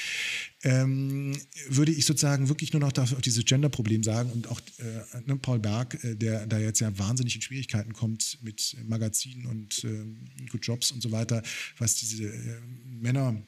ähm, 0.63 1.37
würde 1.69 1.93
ich 1.93 2.05
sozusagen 2.05 2.49
wirklich 2.49 2.73
nur 2.73 2.81
noch 2.81 2.97
auf 2.97 3.21
dieses 3.23 3.45
Gender-Problem 3.45 4.03
sagen 4.03 4.31
und 4.31 4.49
auch 4.49 4.61
äh, 4.79 5.21
ne, 5.27 5.37
Paul 5.37 5.59
Berg, 5.59 6.03
äh, 6.05 6.15
der 6.17 6.47
da 6.47 6.59
jetzt 6.59 6.81
ja 6.81 6.97
wahnsinnig 6.99 7.37
in 7.37 7.43
Schwierigkeiten 7.43 7.93
kommt 7.93 8.39
mit 8.43 8.77
Magazinen 8.85 9.47
und 9.47 9.85
ähm, 9.85 10.29
Good 10.51 10.67
Jobs 10.67 10.91
und 10.91 11.03
so 11.03 11.13
weiter, 11.13 11.43
was 11.79 11.97
diese 11.97 12.25
äh, 12.25 12.61
Männer 12.85 13.43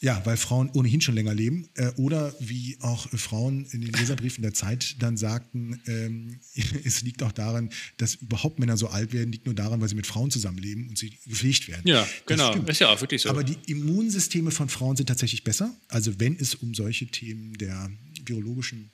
Ja, 0.00 0.24
weil 0.24 0.36
Frauen 0.36 0.70
ohnehin 0.74 1.00
schon 1.00 1.16
länger 1.16 1.34
leben. 1.34 1.68
Äh, 1.74 1.90
oder 1.96 2.32
wie 2.38 2.76
auch 2.80 3.08
Frauen 3.10 3.66
in 3.72 3.80
den 3.80 3.92
Leserbriefen 3.92 4.42
der 4.42 4.54
Zeit 4.54 4.96
dann 5.00 5.16
sagten, 5.16 5.80
ähm, 5.86 6.38
es 6.84 7.02
liegt 7.02 7.22
auch 7.22 7.32
daran, 7.32 7.70
dass 7.96 8.14
überhaupt 8.14 8.60
Männer 8.60 8.76
so 8.76 8.88
alt 8.88 9.12
werden, 9.12 9.32
liegt 9.32 9.46
nur 9.46 9.56
daran, 9.56 9.80
weil 9.80 9.88
sie 9.88 9.96
mit 9.96 10.06
Frauen 10.06 10.30
zusammenleben 10.30 10.88
und 10.88 10.98
sie 10.98 11.18
gepflegt 11.26 11.66
werden. 11.66 11.82
Ja, 11.84 12.02
das 12.02 12.10
genau. 12.26 12.52
Stimmt. 12.52 12.68
Ist 12.68 12.78
ja 12.78 12.90
auch 12.90 13.00
wirklich 13.00 13.22
so. 13.22 13.28
Aber 13.28 13.42
die 13.42 13.56
Immunsysteme 13.66 14.52
von 14.52 14.68
Frauen 14.68 14.96
sind 14.96 15.06
tatsächlich 15.06 15.42
besser. 15.42 15.74
Also 15.88 16.20
wenn 16.20 16.36
es 16.38 16.54
um 16.54 16.74
solche 16.74 17.08
Themen 17.08 17.54
der 17.54 17.90
virologischen 18.28 18.90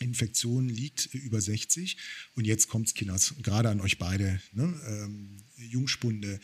Infektionen 0.00 0.68
liegt, 0.68 1.06
über 1.14 1.40
60. 1.40 1.96
Und 2.34 2.46
jetzt 2.46 2.68
kommt 2.68 2.88
es, 2.88 2.94
Kinders, 2.94 3.34
gerade 3.42 3.68
an 3.68 3.80
euch 3.80 3.98
beide, 3.98 4.40
ne? 4.52 4.74
ähm, 4.86 5.36
Jungspunde, 5.56 6.40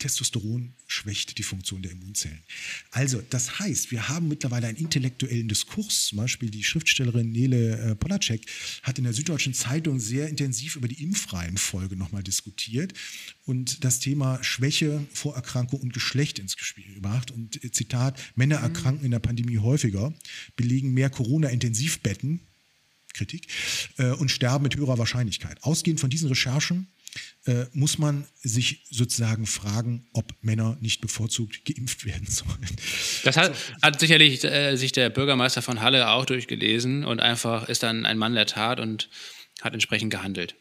Testosteron 0.00 0.74
schwächt 0.86 1.38
die 1.38 1.44
Funktion 1.44 1.82
der 1.82 1.92
Immunzellen. 1.92 2.40
Also, 2.90 3.22
das 3.30 3.60
heißt, 3.60 3.92
wir 3.92 4.08
haben 4.08 4.26
mittlerweile 4.26 4.66
einen 4.66 4.78
intellektuellen 4.78 5.46
Diskurs. 5.46 6.06
Zum 6.06 6.18
Beispiel 6.18 6.50
die 6.50 6.64
Schriftstellerin 6.64 7.30
Nele 7.30 7.78
äh, 7.78 7.94
Polacek 7.94 8.44
hat 8.82 8.98
in 8.98 9.04
der 9.04 9.12
Süddeutschen 9.12 9.54
Zeitung 9.54 10.00
sehr 10.00 10.28
intensiv 10.28 10.74
über 10.74 10.88
die 10.88 11.02
Impfreihenfolge 11.02 11.96
nochmal 11.96 12.24
diskutiert 12.24 12.94
und 13.44 13.84
das 13.84 14.00
Thema 14.00 14.42
Schwäche, 14.42 15.06
Vorerkrankung 15.12 15.80
und 15.80 15.92
Geschlecht 15.92 16.38
ins 16.38 16.56
Spiel 16.58 16.94
gebracht. 16.94 17.30
Und 17.30 17.62
äh, 17.62 17.70
Zitat, 17.70 18.18
Männer 18.34 18.56
erkranken 18.56 19.04
in 19.04 19.12
der 19.12 19.20
Pandemie 19.20 19.58
häufiger, 19.58 20.12
belegen 20.56 20.92
mehr 20.92 21.10
Corona-Intensivbetten, 21.10 22.40
Kritik, 23.12 23.48
äh, 23.98 24.10
und 24.12 24.30
sterben 24.30 24.62
mit 24.62 24.76
höherer 24.76 24.98
Wahrscheinlichkeit. 24.98 25.62
Ausgehend 25.62 26.00
von 26.00 26.10
diesen 26.10 26.28
Recherchen 26.28 26.88
äh, 27.46 27.66
muss 27.72 27.98
man 27.98 28.26
sich 28.42 28.86
sozusagen 28.90 29.46
fragen, 29.46 30.06
ob 30.12 30.34
Männer 30.42 30.76
nicht 30.80 31.00
bevorzugt 31.00 31.64
geimpft 31.64 32.04
werden 32.04 32.26
sollen. 32.28 32.76
Das 33.24 33.36
hat, 33.36 33.54
hat 33.82 34.00
sicherlich 34.00 34.44
äh, 34.44 34.76
sich 34.76 34.92
der 34.92 35.10
Bürgermeister 35.10 35.62
von 35.62 35.80
Halle 35.80 36.08
auch 36.10 36.26
durchgelesen 36.26 37.04
und 37.04 37.20
einfach 37.20 37.68
ist 37.68 37.82
dann 37.82 38.04
ein 38.06 38.18
Mann 38.18 38.34
der 38.34 38.46
Tat 38.46 38.80
und 38.80 39.08
hat 39.62 39.72
entsprechend 39.72 40.10
gehandelt. 40.10 40.54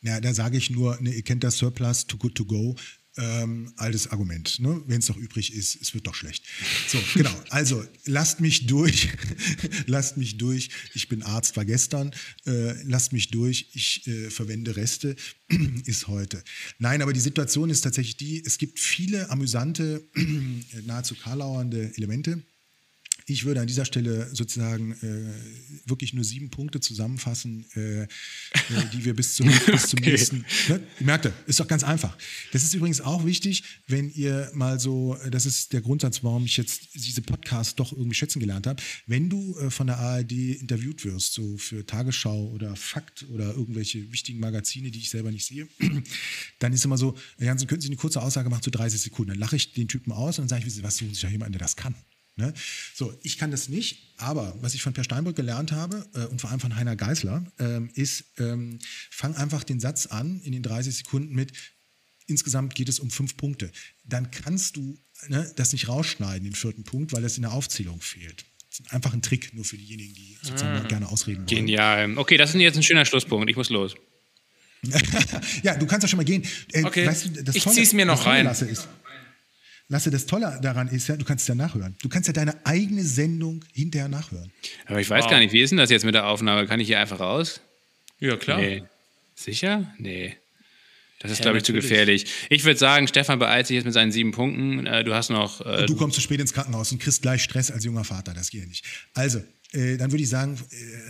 Ja, 0.00 0.20
da 0.20 0.32
sage 0.32 0.56
ich 0.56 0.70
nur, 0.70 0.98
ne, 1.00 1.12
ihr 1.12 1.22
kennt 1.22 1.44
das 1.44 1.58
Surplus, 1.58 2.06
too 2.06 2.16
good 2.16 2.34
to 2.34 2.44
go 2.44 2.76
ähm, 3.16 3.72
altes 3.76 4.08
Argument. 4.08 4.60
Ne? 4.60 4.82
Wenn 4.86 4.98
es 4.98 5.08
noch 5.08 5.16
übrig 5.16 5.52
ist, 5.54 5.80
es 5.80 5.94
wird 5.94 6.06
doch 6.06 6.14
schlecht. 6.14 6.44
So, 6.88 6.98
genau. 7.14 7.34
Also 7.50 7.84
lasst 8.04 8.40
mich 8.40 8.66
durch. 8.66 9.08
lasst 9.86 10.16
mich 10.16 10.38
durch. 10.38 10.70
Ich 10.94 11.08
bin 11.08 11.22
Arzt, 11.22 11.56
war 11.56 11.64
gestern. 11.64 12.12
Äh, 12.46 12.82
lasst 12.84 13.12
mich 13.12 13.30
durch. 13.30 13.70
Ich 13.72 14.06
äh, 14.06 14.30
verwende 14.30 14.76
Reste. 14.76 15.16
ist 15.84 16.08
heute. 16.08 16.42
Nein, 16.78 17.02
aber 17.02 17.12
die 17.12 17.20
Situation 17.20 17.70
ist 17.70 17.82
tatsächlich 17.82 18.16
die, 18.16 18.44
es 18.44 18.58
gibt 18.58 18.80
viele 18.80 19.30
amüsante, 19.30 20.02
nahezu 20.84 21.14
karlauernde 21.14 21.92
Elemente 21.96 22.42
ich 23.28 23.44
würde 23.44 23.60
an 23.60 23.66
dieser 23.66 23.84
Stelle 23.84 24.28
sozusagen 24.32 24.92
äh, 24.92 25.88
wirklich 25.88 26.14
nur 26.14 26.22
sieben 26.22 26.48
Punkte 26.48 26.78
zusammenfassen, 26.78 27.66
äh, 27.74 28.02
äh, 28.02 28.06
die 28.92 29.04
wir 29.04 29.14
bis 29.14 29.34
zum, 29.34 29.46
bis 29.66 29.88
zum 29.88 29.98
okay. 29.98 30.12
nächsten. 30.12 30.44
Ne? 30.68 30.80
Ihr 31.00 31.06
merkt, 31.06 31.28
ist 31.46 31.58
doch 31.58 31.66
ganz 31.66 31.82
einfach. 31.82 32.16
Das 32.52 32.62
ist 32.62 32.72
übrigens 32.72 33.00
auch 33.00 33.24
wichtig, 33.26 33.64
wenn 33.88 34.10
ihr 34.12 34.50
mal 34.54 34.78
so, 34.78 35.18
das 35.28 35.44
ist 35.44 35.72
der 35.72 35.80
Grundsatz, 35.80 36.22
warum 36.22 36.44
ich 36.44 36.56
jetzt 36.56 36.94
diese 36.94 37.20
Podcasts 37.20 37.74
doch 37.74 37.92
irgendwie 37.92 38.14
schätzen 38.14 38.38
gelernt 38.38 38.68
habe. 38.68 38.80
Wenn 39.06 39.28
du 39.28 39.58
äh, 39.58 39.70
von 39.70 39.88
der 39.88 39.98
ARD 39.98 40.32
interviewt 40.32 41.04
wirst, 41.04 41.34
so 41.34 41.56
für 41.56 41.84
Tagesschau 41.84 42.50
oder 42.50 42.76
Fakt 42.76 43.26
oder 43.30 43.54
irgendwelche 43.54 44.12
wichtigen 44.12 44.38
Magazine, 44.38 44.92
die 44.92 45.00
ich 45.00 45.10
selber 45.10 45.32
nicht 45.32 45.46
sehe, 45.46 45.66
dann 46.60 46.72
ist 46.72 46.84
immer 46.84 46.96
so, 46.96 47.16
Jansen, 47.38 47.66
könnten 47.66 47.82
Sie 47.82 47.88
eine 47.88 47.96
kurze 47.96 48.22
Aussage 48.22 48.48
machen 48.50 48.62
zu 48.62 48.70
30 48.70 49.00
Sekunden? 49.00 49.30
Dann 49.30 49.40
lache 49.40 49.56
ich 49.56 49.72
den 49.72 49.88
Typen 49.88 50.12
aus 50.12 50.38
und 50.38 50.44
dann 50.44 50.60
sage 50.60 50.68
ich, 50.68 50.82
was 50.84 50.98
suchen 50.98 51.12
Sie 51.12 51.22
ja 51.22 51.28
jemanden, 51.28 51.52
der 51.52 51.60
das 51.60 51.74
kann? 51.74 51.96
Ne? 52.38 52.52
So, 52.94 53.14
ich 53.22 53.38
kann 53.38 53.50
das 53.50 53.70
nicht, 53.70 54.12
aber 54.18 54.54
was 54.60 54.74
ich 54.74 54.82
von 54.82 54.92
Per 54.92 55.04
Steinbrück 55.04 55.36
gelernt 55.36 55.72
habe 55.72 56.06
äh, 56.14 56.26
und 56.26 56.40
vor 56.40 56.50
allem 56.50 56.60
von 56.60 56.76
Heiner 56.76 56.94
Geißler, 56.94 57.50
ähm, 57.58 57.90
ist, 57.94 58.24
ähm, 58.38 58.78
fang 59.10 59.34
einfach 59.36 59.64
den 59.64 59.80
Satz 59.80 60.06
an 60.06 60.40
in 60.42 60.52
den 60.52 60.62
30 60.62 60.96
Sekunden 60.96 61.34
mit, 61.34 61.52
insgesamt 62.26 62.74
geht 62.74 62.90
es 62.90 63.00
um 63.00 63.10
fünf 63.10 63.38
Punkte. 63.38 63.72
Dann 64.04 64.30
kannst 64.30 64.76
du 64.76 64.98
ne, 65.28 65.50
das 65.56 65.72
nicht 65.72 65.88
rausschneiden, 65.88 66.44
den 66.44 66.54
vierten 66.54 66.84
Punkt, 66.84 67.14
weil 67.14 67.22
das 67.22 67.38
in 67.38 67.42
der 67.42 67.52
Aufzählung 67.52 68.02
fehlt. 68.02 68.44
Das 68.68 68.80
ist 68.80 68.92
einfach 68.92 69.14
ein 69.14 69.22
Trick, 69.22 69.54
nur 69.54 69.64
für 69.64 69.78
diejenigen, 69.78 70.12
die 70.12 70.36
sozusagen 70.42 70.84
ah. 70.84 70.86
gerne 70.88 71.08
ausreden 71.08 71.38
wollen. 71.38 71.46
Genial. 71.46 72.18
Okay, 72.18 72.36
das 72.36 72.54
ist 72.54 72.60
jetzt 72.60 72.76
ein 72.76 72.82
schöner 72.82 73.06
Schlusspunkt. 73.06 73.48
Ich 73.48 73.56
muss 73.56 73.70
los. 73.70 73.94
ja, 75.62 75.74
du 75.74 75.86
kannst 75.86 76.04
ja 76.04 76.08
schon 76.08 76.18
mal 76.18 76.24
gehen. 76.24 76.44
Äh, 76.72 76.84
okay. 76.84 77.06
Weißt 77.06 77.30
du, 77.34 77.52
ich 77.54 77.66
zieh's 77.66 77.94
mir 77.94 78.04
noch 78.04 78.26
rein. 78.26 78.46
Ist, 78.46 78.88
Lasse, 79.88 80.10
das 80.10 80.26
Tolle 80.26 80.58
daran 80.62 80.88
ist 80.88 81.06
ja, 81.06 81.16
du 81.16 81.24
kannst 81.24 81.48
ja 81.48 81.54
nachhören. 81.54 81.96
Du 82.02 82.08
kannst 82.08 82.26
ja 82.26 82.32
deine 82.32 82.66
eigene 82.66 83.04
Sendung 83.04 83.64
hinterher 83.72 84.08
nachhören. 84.08 84.50
Aber 84.86 85.00
ich 85.00 85.08
weiß 85.08 85.24
wow. 85.24 85.30
gar 85.30 85.38
nicht, 85.38 85.52
wie 85.52 85.60
ist 85.60 85.70
denn 85.70 85.78
das 85.78 85.90
jetzt 85.90 86.04
mit 86.04 86.14
der 86.14 86.26
Aufnahme? 86.26 86.66
Kann 86.66 86.80
ich 86.80 86.88
hier 86.88 86.98
einfach 86.98 87.20
raus? 87.20 87.60
Ja, 88.18 88.36
klar. 88.36 88.58
Nee. 88.58 88.82
Sicher? 89.36 89.94
Nee. 89.98 90.36
Das 91.20 91.30
ist, 91.30 91.38
ja, 91.38 91.44
glaube 91.44 91.58
ich, 91.58 91.62
natürlich. 91.62 91.84
zu 91.84 91.88
gefährlich. 91.88 92.26
Ich 92.50 92.64
würde 92.64 92.78
sagen, 92.78 93.06
Stefan 93.06 93.38
beeilt 93.38 93.66
sich 93.68 93.76
jetzt 93.76 93.84
mit 93.84 93.94
seinen 93.94 94.12
sieben 94.12 94.32
Punkten. 94.32 94.86
Äh, 94.86 95.04
du 95.04 95.14
hast 95.14 95.30
noch. 95.30 95.64
Äh, 95.64 95.86
du 95.86 95.96
kommst 95.96 96.16
zu 96.16 96.20
spät 96.20 96.40
ins 96.40 96.52
Krankenhaus 96.52 96.90
und 96.92 96.98
kriegst 96.98 97.22
gleich 97.22 97.42
Stress 97.42 97.70
als 97.70 97.84
junger 97.84 98.04
Vater. 98.04 98.34
Das 98.34 98.50
geht 98.50 98.62
ja 98.62 98.66
nicht. 98.66 98.84
Also, 99.14 99.42
äh, 99.72 99.96
dann 99.96 100.10
würde 100.10 100.22
ich 100.22 100.28
sagen, 100.28 100.58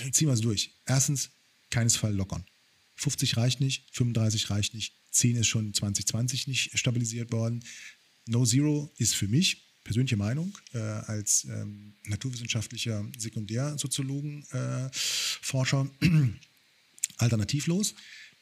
äh, 0.06 0.10
ziehen 0.10 0.28
wir 0.28 0.34
es 0.34 0.40
durch. 0.40 0.70
Erstens, 0.86 1.30
keinesfalls 1.70 2.14
lockern. 2.14 2.44
50 2.96 3.36
reicht 3.36 3.60
nicht, 3.60 3.84
35 3.92 4.50
reicht 4.50 4.74
nicht, 4.74 4.94
10 5.10 5.36
ist 5.36 5.48
schon 5.48 5.74
2020 5.74 6.46
nicht 6.46 6.78
stabilisiert 6.78 7.32
worden. 7.32 7.62
No 8.26 8.44
Zero 8.44 8.92
ist 8.98 9.14
für 9.14 9.28
mich, 9.28 9.62
persönliche 9.84 10.16
Meinung, 10.16 10.58
äh, 10.74 10.78
als 10.78 11.44
ähm, 11.44 11.94
naturwissenschaftlicher 12.04 13.06
Sekundärsoziologen-Forscher 13.16 15.88
äh, 16.00 16.08
alternativlos. 17.18 17.94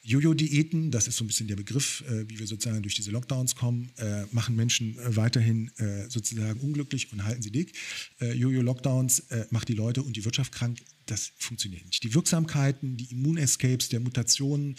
Jojo-Diäten, 0.05 0.91
das 0.91 1.07
ist 1.07 1.17
so 1.17 1.23
ein 1.23 1.27
bisschen 1.27 1.47
der 1.47 1.55
Begriff, 1.55 2.03
äh, 2.07 2.29
wie 2.29 2.37
wir 2.37 2.45
sozusagen 2.45 2.83
durch 2.83 2.93
diese 2.93 3.09
Lockdowns 3.09 3.55
kommen, 3.55 3.91
äh, 3.97 4.25
machen 4.31 4.55
Menschen 4.55 4.99
äh, 4.99 5.15
weiterhin 5.15 5.71
äh, 5.77 6.07
sozusagen 6.09 6.59
unglücklich 6.59 7.11
und 7.11 7.23
halten 7.23 7.41
sie 7.41 7.49
dick. 7.49 7.75
Äh, 8.21 8.33
Jojo-Lockdowns 8.33 9.19
äh, 9.31 9.47
macht 9.49 9.67
die 9.67 9.73
Leute 9.73 10.03
und 10.03 10.15
die 10.15 10.23
Wirtschaft 10.23 10.51
krank. 10.51 10.77
Das 11.07 11.31
funktioniert 11.37 11.85
nicht. 11.85 12.03
Die 12.03 12.13
Wirksamkeiten, 12.13 12.97
die 12.97 13.11
Immunescapes 13.11 13.89
der 13.89 13.99
Mutationen, 13.99 14.75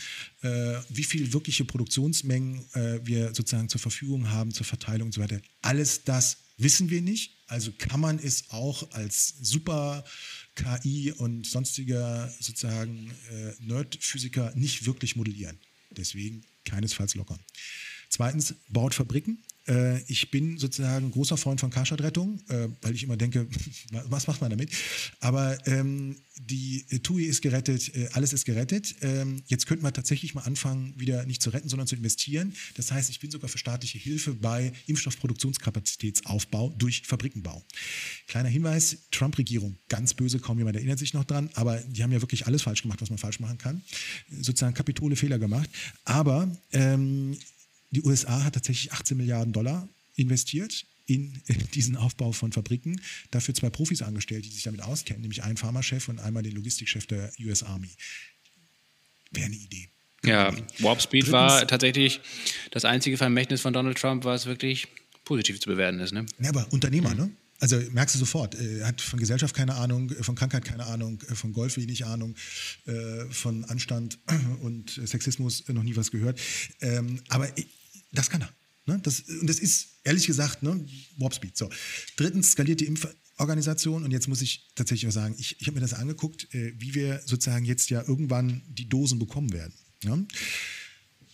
wie 0.88 1.04
viel 1.04 1.32
wirkliche 1.32 1.64
Produktionsmengen 1.64 2.64
wir 3.04 3.32
sozusagen 3.32 3.68
zur 3.68 3.80
Verfügung 3.80 4.28
haben, 4.28 4.50
zur 4.50 4.66
Verteilung 4.66 5.06
und 5.06 5.12
so 5.12 5.20
weiter, 5.20 5.40
alles 5.62 6.02
das 6.02 6.38
wissen 6.56 6.90
wir 6.90 7.00
nicht. 7.00 7.36
Also 7.46 7.70
kann 7.78 8.00
man 8.00 8.18
es 8.18 8.50
auch 8.50 8.90
als 8.90 9.34
super 9.40 10.04
KI 10.56 11.12
und 11.12 11.46
sonstiger 11.46 12.28
sozusagen 12.40 13.12
äh, 13.30 13.52
Nerd-Physiker 13.60 14.52
nicht 14.56 14.86
wirklich 14.86 15.14
modellieren. 15.14 15.58
Deswegen 15.90 16.42
keinesfalls 16.64 17.14
lockern. 17.14 17.38
Zweitens, 18.08 18.54
baut 18.68 18.94
Fabriken. 18.94 19.42
Äh, 19.68 20.02
ich 20.04 20.30
bin 20.30 20.58
sozusagen 20.58 21.10
großer 21.10 21.36
Freund 21.36 21.60
von 21.60 21.70
Karstadt-Rettung, 21.70 22.40
äh, 22.48 22.68
weil 22.82 22.94
ich 22.94 23.02
immer 23.02 23.16
denke, 23.16 23.46
was 24.08 24.26
macht 24.26 24.40
man 24.40 24.50
damit? 24.50 24.70
Aber 25.20 25.58
ähm, 25.66 26.16
die 26.38 26.84
TUI 27.02 27.24
ist 27.24 27.40
gerettet, 27.40 27.94
äh, 27.94 28.08
alles 28.12 28.32
ist 28.32 28.44
gerettet. 28.44 28.94
Ähm, 29.00 29.42
jetzt 29.46 29.66
könnten 29.66 29.84
wir 29.84 29.92
tatsächlich 29.92 30.34
mal 30.34 30.42
anfangen, 30.42 30.94
wieder 30.98 31.24
nicht 31.24 31.42
zu 31.42 31.50
retten, 31.50 31.68
sondern 31.68 31.86
zu 31.86 31.96
investieren. 31.96 32.54
Das 32.74 32.92
heißt, 32.92 33.10
ich 33.10 33.20
bin 33.20 33.30
sogar 33.30 33.48
für 33.48 33.58
staatliche 33.58 33.98
Hilfe 33.98 34.34
bei 34.34 34.72
Impfstoffproduktionskapazitätsaufbau 34.86 36.70
durch 36.76 37.02
Fabrikenbau. 37.06 37.64
Kleiner 38.26 38.48
Hinweis, 38.48 38.98
Trump-Regierung, 39.10 39.78
ganz 39.88 40.14
böse, 40.14 40.38
kaum 40.38 40.58
jemand 40.58 40.76
erinnert 40.76 40.98
sich 40.98 41.14
noch 41.14 41.24
dran, 41.24 41.50
aber 41.54 41.78
die 41.78 42.02
haben 42.02 42.12
ja 42.12 42.20
wirklich 42.20 42.46
alles 42.46 42.62
falsch 42.62 42.82
gemacht, 42.82 43.00
was 43.00 43.10
man 43.10 43.18
falsch 43.18 43.40
machen 43.40 43.58
kann. 43.58 43.82
Sozusagen 44.30 44.74
kapitole 44.74 45.16
Fehler 45.16 45.38
gemacht. 45.38 45.70
Aber 46.04 46.50
ähm, 46.72 47.36
die 47.90 48.02
USA 48.02 48.44
hat 48.44 48.54
tatsächlich 48.54 48.92
18 48.92 49.16
Milliarden 49.16 49.52
Dollar 49.52 49.88
investiert 50.14 50.86
in 51.06 51.40
diesen 51.74 51.96
Aufbau 51.96 52.32
von 52.32 52.52
Fabriken, 52.52 53.00
dafür 53.30 53.54
zwei 53.54 53.70
Profis 53.70 54.02
angestellt, 54.02 54.44
die 54.44 54.50
sich 54.50 54.64
damit 54.64 54.82
auskennen, 54.82 55.22
nämlich 55.22 55.44
einen 55.44 55.56
Pharmachef 55.56 56.08
und 56.08 56.18
einmal 56.18 56.42
den 56.42 56.52
Logistikchef 56.52 57.06
der 57.06 57.30
US 57.44 57.62
Army. 57.62 57.90
Wäre 59.30 59.46
eine 59.46 59.54
Idee. 59.54 59.88
Ja, 60.24 60.52
Warp 60.80 61.00
Speed 61.00 61.22
Drittens, 61.22 61.32
war 61.32 61.66
tatsächlich 61.68 62.20
das 62.72 62.84
einzige 62.84 63.16
Vermächtnis 63.16 63.60
von 63.60 63.72
Donald 63.72 63.98
Trump, 63.98 64.24
was 64.24 64.46
wirklich 64.46 64.88
positiv 65.24 65.60
zu 65.60 65.68
bewerten 65.68 66.00
ist. 66.00 66.12
Ne? 66.12 66.26
Ja, 66.40 66.48
aber 66.48 66.66
Unternehmer, 66.72 67.10
mhm. 67.10 67.16
ne? 67.16 67.30
Also 67.58 67.80
merkst 67.92 68.14
du 68.14 68.18
sofort, 68.18 68.54
er 68.54 68.86
hat 68.86 69.00
von 69.00 69.18
Gesellschaft 69.18 69.54
keine 69.54 69.74
Ahnung, 69.74 70.10
von 70.20 70.34
Krankheit 70.34 70.64
keine 70.64 70.84
Ahnung, 70.86 71.20
von 71.34 71.52
Golf 71.52 71.76
wenig 71.76 72.04
Ahnung, 72.04 72.34
äh, 72.84 73.24
von 73.30 73.64
Anstand 73.64 74.18
und 74.62 75.00
Sexismus 75.04 75.64
noch 75.68 75.82
nie 75.82 75.96
was 75.96 76.10
gehört. 76.10 76.40
Ähm, 76.80 77.20
aber 77.28 77.48
das 78.12 78.30
kann 78.30 78.42
er. 78.42 78.50
Ne? 78.86 79.00
Das, 79.02 79.20
und 79.20 79.48
das 79.48 79.58
ist, 79.58 79.98
ehrlich 80.04 80.26
gesagt, 80.26 80.62
ne, 80.62 80.84
Warp 81.18 81.34
Speed. 81.34 81.56
So. 81.56 81.68
Drittens 82.16 82.52
skaliert 82.52 82.80
die 82.80 82.86
Impforganisation. 82.86 84.04
Und 84.04 84.12
jetzt 84.12 84.28
muss 84.28 84.42
ich 84.42 84.68
tatsächlich 84.74 85.08
auch 85.08 85.14
sagen, 85.14 85.34
ich, 85.38 85.60
ich 85.60 85.66
habe 85.66 85.74
mir 85.74 85.80
das 85.80 85.94
angeguckt, 85.94 86.52
äh, 86.54 86.72
wie 86.78 86.94
wir 86.94 87.20
sozusagen 87.26 87.64
jetzt 87.64 87.90
ja 87.90 88.02
irgendwann 88.06 88.62
die 88.68 88.88
Dosen 88.88 89.18
bekommen 89.18 89.52
werden. 89.52 89.74
Ja? 90.04 90.18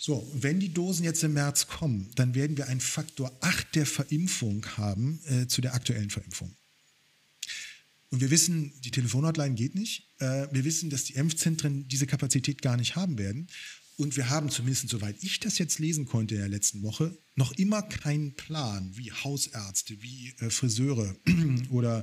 So, 0.05 0.29
wenn 0.35 0.59
die 0.59 0.75
Dosen 0.75 1.05
jetzt 1.05 1.23
im 1.23 1.35
März 1.35 1.69
kommen, 1.69 2.11
dann 2.17 2.35
werden 2.35 2.57
wir 2.57 2.67
einen 2.67 2.81
Faktor 2.81 3.31
8 3.41 3.77
der 3.77 3.87
Verimpfung 3.87 4.67
haben 4.77 5.21
äh, 5.27 5.47
zu 5.47 5.61
der 5.61 5.75
aktuellen 5.75 6.11
Verimpfung. 6.11 6.57
Und 8.11 8.21
wir 8.21 8.33
wissen, 8.33 8.73
die 8.81 8.91
Telefonhotline 8.91 9.55
geht 9.55 9.77
nicht. 9.77 10.09
Äh, 10.19 10.49
wir 10.51 10.65
wissen, 10.65 10.91
dass 10.91 11.05
die 11.05 11.13
Impfzentren 11.13 11.87
diese 11.87 12.09
Kapazität 12.09 12.63
gar 12.63 12.77
nicht 12.77 12.97
haben 12.97 13.17
werden. 13.17 13.47
Und 13.97 14.17
wir 14.17 14.29
haben 14.29 14.51
zumindest, 14.51 14.89
soweit 14.89 15.23
ich 15.23 15.39
das 15.39 15.59
jetzt 15.59 15.79
lesen 15.79 16.05
konnte 16.05 16.35
in 16.35 16.41
der 16.41 16.51
letzten 16.51 16.83
Woche, 16.83 17.17
noch 17.37 17.53
immer 17.53 17.83
keinen 17.83 18.35
Plan, 18.35 18.91
wie 18.97 19.13
Hausärzte, 19.13 20.03
wie 20.03 20.35
äh, 20.41 20.51
Friseure 20.51 21.15
oder 21.71 22.03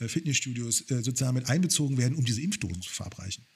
äh, 0.00 0.08
Fitnessstudios 0.08 0.82
äh, 0.90 1.02
sozusagen 1.02 1.36
mit 1.36 1.48
einbezogen 1.48 1.96
werden, 1.96 2.14
um 2.14 2.26
diese 2.26 2.42
Impfdosen 2.42 2.82
zu 2.82 2.90
verabreichen. 2.90 3.46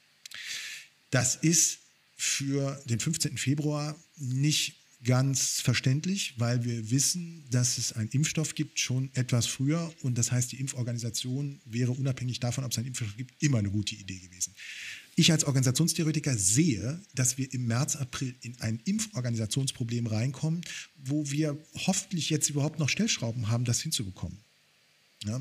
Das 1.11 1.37
ist 1.37 1.82
für 2.23 2.81
den 2.85 3.01
15. 3.01 3.37
Februar 3.37 3.97
nicht 4.17 4.77
ganz 5.03 5.61
verständlich, 5.61 6.35
weil 6.39 6.65
wir 6.65 6.93
wissen, 6.93 7.43
dass 7.51 7.79
es 7.79 7.93
einen 7.95 8.09
Impfstoff 8.11 8.55
gibt, 8.55 8.79
schon 8.79 9.11
etwas 9.15 9.47
früher. 9.47 9.93
Und 10.03 10.17
das 10.17 10.31
heißt, 10.31 10.53
die 10.53 10.61
Impforganisation 10.61 11.61
wäre 11.65 11.91
unabhängig 11.91 12.39
davon, 12.39 12.63
ob 12.63 12.71
es 12.71 12.79
einen 12.79 12.87
Impfstoff 12.87 13.17
gibt, 13.17 13.43
immer 13.43 13.59
eine 13.59 13.71
gute 13.71 13.97
Idee 13.97 14.21
gewesen. 14.21 14.55
Ich 15.17 15.33
als 15.33 15.43
Organisationstheoretiker 15.43 16.39
sehe, 16.39 17.01
dass 17.13 17.39
wir 17.39 17.53
im 17.53 17.67
März, 17.67 17.97
April 17.97 18.37
in 18.43 18.59
ein 18.61 18.81
Impforganisationsproblem 18.85 20.07
reinkommen, 20.07 20.61
wo 21.05 21.29
wir 21.29 21.59
hoffentlich 21.75 22.31
jetzt 22.31 22.51
überhaupt 22.51 22.79
noch 22.79 22.89
Stellschrauben 22.89 23.49
haben, 23.49 23.65
das 23.65 23.81
hinzubekommen. 23.81 24.39
Ja. 25.25 25.41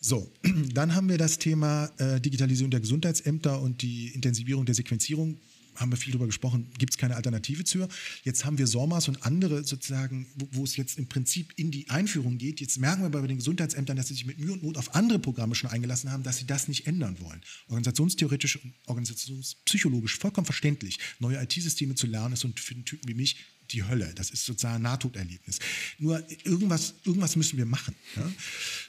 So, 0.00 0.32
dann 0.74 0.96
haben 0.96 1.08
wir 1.08 1.18
das 1.18 1.38
Thema 1.38 1.86
äh, 1.98 2.20
Digitalisierung 2.20 2.72
der 2.72 2.80
Gesundheitsämter 2.80 3.60
und 3.60 3.82
die 3.82 4.08
Intensivierung 4.08 4.66
der 4.66 4.74
Sequenzierung 4.74 5.38
haben 5.78 5.90
wir 5.90 5.96
viel 5.96 6.12
darüber 6.12 6.26
gesprochen, 6.26 6.68
gibt 6.78 6.92
es 6.92 6.98
keine 6.98 7.16
Alternative 7.16 7.64
zu. 7.64 7.86
Jetzt 8.24 8.44
haben 8.44 8.58
wir 8.58 8.66
SORMAS 8.66 9.08
und 9.08 9.24
andere 9.24 9.64
sozusagen, 9.64 10.26
wo, 10.34 10.48
wo, 10.52 10.64
es 10.64 10.76
jetzt 10.76 10.98
im 10.98 11.06
Prinzip 11.06 11.52
in 11.56 11.70
die 11.70 11.88
Einführung 11.88 12.38
geht. 12.38 12.60
Jetzt 12.60 12.78
merken 12.78 13.02
wir 13.02 13.10
bei 13.10 13.26
den 13.26 13.38
Gesundheitsämtern, 13.38 13.96
dass 13.96 14.08
sie 14.08 14.14
sich 14.14 14.26
mit 14.26 14.38
Mühe 14.38 14.52
und 14.52 14.62
Not 14.62 14.76
auf 14.76 14.94
andere 14.94 15.18
Programme 15.18 15.54
schon 15.54 15.70
eingelassen 15.70 16.10
haben, 16.10 16.22
dass 16.22 16.38
sie 16.38 16.46
das 16.46 16.68
nicht 16.68 16.86
ändern 16.86 17.16
wollen. 17.20 17.40
Organisationstheoretisch 17.68 18.56
und 18.56 18.74
organisationspsychologisch 18.86 20.18
vollkommen 20.18 20.44
verständlich. 20.44 20.98
Neue 21.18 21.42
IT-Systeme 21.42 21.94
zu 21.94 22.06
lernen 22.06 22.34
ist 22.34 22.44
und 22.44 22.60
für 22.60 22.74
einen 22.74 22.84
Typen 22.84 23.08
wie 23.08 23.14
mich 23.14 23.36
die 23.72 23.84
Hölle. 23.84 24.12
Das 24.14 24.30
ist 24.30 24.44
sozusagen 24.44 24.76
ein 24.76 24.82
Nahtoderlebnis. 24.82 25.58
Nur 25.98 26.22
irgendwas, 26.44 26.94
irgendwas 27.04 27.36
müssen 27.36 27.58
wir 27.58 27.66
machen. 27.66 27.94
Ja? 28.16 28.30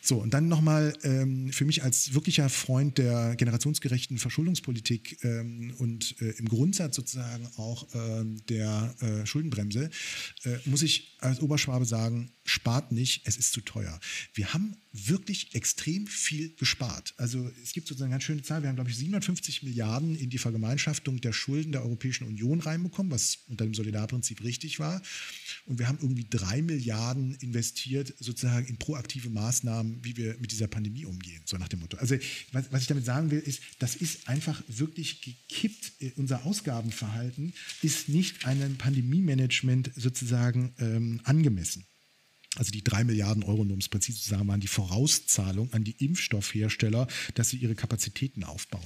So, 0.02 0.18
und 0.18 0.34
dann 0.34 0.48
nochmal 0.48 0.98
ähm, 1.04 1.52
für 1.52 1.66
mich 1.66 1.84
als 1.84 2.14
wirklicher 2.14 2.50
Freund 2.50 2.98
der 2.98 3.36
generationsgerechten 3.36 4.18
Verschuldungspolitik 4.18 5.24
ähm, 5.24 5.74
und 5.78 6.16
äh, 6.22 6.32
im 6.32 6.48
Grundsatz 6.48 6.96
sozusagen 6.96 7.48
auch 7.58 7.88
ähm, 7.94 8.42
der 8.48 8.96
äh, 9.02 9.26
Schuldenbremse, 9.26 9.90
äh, 10.44 10.58
muss 10.66 10.82
ich 10.82 11.18
als 11.20 11.42
Oberschwabe 11.42 11.86
sagen, 11.86 12.32
spart 12.50 12.92
nicht, 12.92 13.22
es 13.26 13.38
ist 13.38 13.54
zu 13.54 13.62
teuer. 13.62 14.00
Wir 14.34 14.54
haben 14.54 14.76
wirklich 14.92 15.54
extrem 15.54 16.08
viel 16.08 16.56
gespart. 16.56 17.14
Also 17.18 17.50
es 17.64 17.74
gibt 17.74 17.88
sozusagen 17.88 18.12
eine 18.12 18.16
ganz 18.16 18.24
schöne 18.24 18.42
Zahl. 18.42 18.64
Wir 18.64 18.70
haben, 18.70 18.76
glaube 18.76 18.90
ich, 18.90 18.98
750 18.98 19.62
Milliarden 19.62 20.16
in 20.16 20.32
die 20.32 20.40
Vergemeinschaftung 20.40 21.22
der 21.22 21.32
Schulden 21.32 21.72
der 21.72 21.84
Europäischen 21.84 22.26
Union 22.26 22.60
reinbekommen, 22.60 23.12
was 23.12 23.40
unter 23.48 23.66
dem 23.66 23.76
Solidarprinzip 23.76 24.44
richtig 24.44 24.80
war. 24.80 25.02
Und 25.66 25.78
wir 25.78 25.88
haben 25.88 26.00
irgendwie 26.02 26.26
drei 26.28 26.62
Milliarden 26.64 27.36
investiert 27.36 28.16
sozusagen 28.20 28.66
in 28.66 28.78
proaktive 28.78 29.30
Maßnahmen, 29.30 30.04
wie 30.04 30.18
wir 30.18 30.36
mit 30.40 30.52
dieser 30.52 30.68
Pandemie 30.68 31.06
umgehen, 31.06 31.44
so 31.46 31.58
nach 31.58 31.68
dem 31.68 31.82
Motto. 31.82 31.98
Also 31.98 32.16
was, 32.52 32.72
was 32.72 32.82
ich 32.82 32.88
damit 32.88 33.06
sagen 33.06 33.30
will, 33.30 33.40
ist, 33.40 33.62
das 33.78 33.96
ist 33.96 34.28
einfach 34.28 34.64
wirklich 34.68 35.22
gekippt. 35.22 35.94
Unser 36.16 36.46
Ausgabenverhalten 36.46 37.54
ist 37.84 38.10
nicht 38.10 38.46
einem 38.46 38.78
Pandemie-Management 38.78 39.92
sozusagen 39.96 40.74
ähm, 40.80 41.22
angemessen 41.26 41.86
also 42.56 42.72
die 42.72 42.84
drei 42.84 43.04
Milliarden 43.04 43.44
Euro, 43.44 43.62
um 43.62 43.78
es 43.78 43.90
präzise 43.90 44.22
zu 44.22 44.30
sagen, 44.30 44.48
waren 44.48 44.60
die 44.60 44.68
Vorauszahlung 44.68 45.72
an 45.74 45.84
die 45.84 45.96
Impfstoffhersteller, 46.04 47.08
dass 47.36 47.50
sie 47.50 47.58
ihre 47.58 47.76
Kapazitäten 47.76 48.44
aufbauen. 48.44 48.82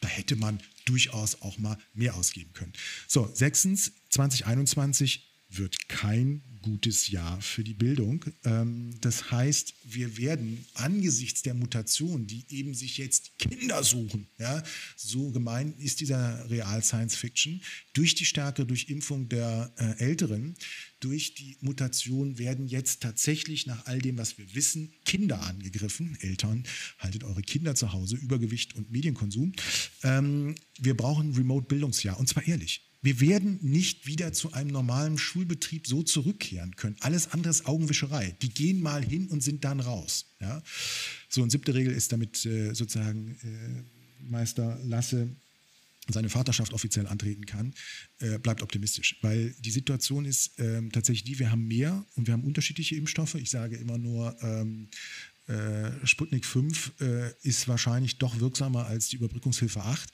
Da 0.00 0.08
hätte 0.08 0.36
man 0.36 0.60
durchaus 0.84 1.40
auch 1.40 1.58
mal 1.58 1.78
mehr 1.94 2.16
ausgeben 2.16 2.52
können. 2.54 2.72
So, 3.06 3.30
sechstens, 3.32 3.92
2021 4.10 5.33
wird 5.58 5.88
kein 5.88 6.42
gutes 6.64 7.10
Jahr 7.10 7.40
für 7.42 7.62
die 7.62 7.74
Bildung. 7.74 8.24
Ähm, 8.44 8.94
das 9.02 9.30
heißt, 9.30 9.74
wir 9.84 10.16
werden 10.16 10.64
angesichts 10.72 11.42
der 11.42 11.52
Mutation, 11.52 12.26
die 12.26 12.46
eben 12.48 12.74
sich 12.74 12.96
jetzt 12.96 13.38
Kinder 13.38 13.84
suchen, 13.84 14.28
ja, 14.38 14.62
so 14.96 15.30
gemeint 15.30 15.78
ist 15.78 16.00
dieser 16.00 16.48
Real 16.50 16.82
Science 16.82 17.16
Fiction, 17.16 17.60
durch 17.92 18.14
die 18.14 18.24
stärkere 18.24 18.66
Durchimpfung 18.66 19.28
der 19.28 19.72
äh, 19.76 20.02
Älteren, 20.02 20.56
durch 21.00 21.34
die 21.34 21.58
Mutation 21.60 22.38
werden 22.38 22.66
jetzt 22.66 23.02
tatsächlich 23.02 23.66
nach 23.66 23.84
all 23.84 23.98
dem, 23.98 24.16
was 24.16 24.38
wir 24.38 24.54
wissen, 24.54 24.94
Kinder 25.04 25.42
angegriffen. 25.42 26.16
Eltern, 26.20 26.64
haltet 26.98 27.24
eure 27.24 27.42
Kinder 27.42 27.74
zu 27.74 27.92
Hause, 27.92 28.16
Übergewicht 28.16 28.74
und 28.74 28.90
Medienkonsum. 28.90 29.52
Ähm, 30.02 30.54
wir 30.78 30.96
brauchen 30.96 31.28
ein 31.28 31.34
Remote-Bildungsjahr 31.34 32.18
und 32.18 32.26
zwar 32.26 32.46
ehrlich. 32.46 32.93
Wir 33.04 33.20
werden 33.20 33.58
nicht 33.60 34.06
wieder 34.06 34.32
zu 34.32 34.54
einem 34.54 34.70
normalen 34.70 35.18
Schulbetrieb 35.18 35.86
so 35.86 36.02
zurückkehren 36.02 36.74
können. 36.74 36.96
Alles 37.00 37.32
andere 37.32 37.50
ist 37.50 37.66
Augenwischerei. 37.66 38.34
Die 38.40 38.48
gehen 38.48 38.80
mal 38.80 39.04
hin 39.04 39.28
und 39.28 39.42
sind 39.42 39.62
dann 39.62 39.80
raus. 39.80 40.34
Ja? 40.40 40.62
So, 41.28 41.42
und 41.42 41.50
siebte 41.50 41.74
Regel 41.74 41.92
ist 41.92 42.12
damit 42.12 42.46
äh, 42.46 42.72
sozusagen 42.72 43.36
äh, 43.42 44.22
Meister 44.22 44.80
Lasse 44.84 45.36
seine 46.08 46.30
Vaterschaft 46.30 46.72
offiziell 46.72 47.06
antreten 47.06 47.44
kann, 47.44 47.74
äh, 48.20 48.38
bleibt 48.38 48.62
optimistisch. 48.62 49.18
Weil 49.20 49.54
die 49.58 49.70
Situation 49.70 50.24
ist 50.24 50.58
äh, 50.58 50.80
tatsächlich 50.88 51.24
die, 51.24 51.38
wir 51.38 51.50
haben 51.50 51.66
mehr 51.66 52.06
und 52.14 52.26
wir 52.26 52.32
haben 52.32 52.44
unterschiedliche 52.44 52.96
Impfstoffe. 52.96 53.34
Ich 53.34 53.50
sage 53.50 53.76
immer 53.76 53.98
nur, 53.98 54.34
ähm, 54.42 54.88
äh, 55.46 56.06
Sputnik 56.06 56.46
5 56.46 56.92
äh, 57.00 57.32
ist 57.42 57.68
wahrscheinlich 57.68 58.16
doch 58.16 58.40
wirksamer 58.40 58.86
als 58.86 59.08
die 59.08 59.16
Überbrückungshilfe 59.16 59.82
8. 59.82 60.10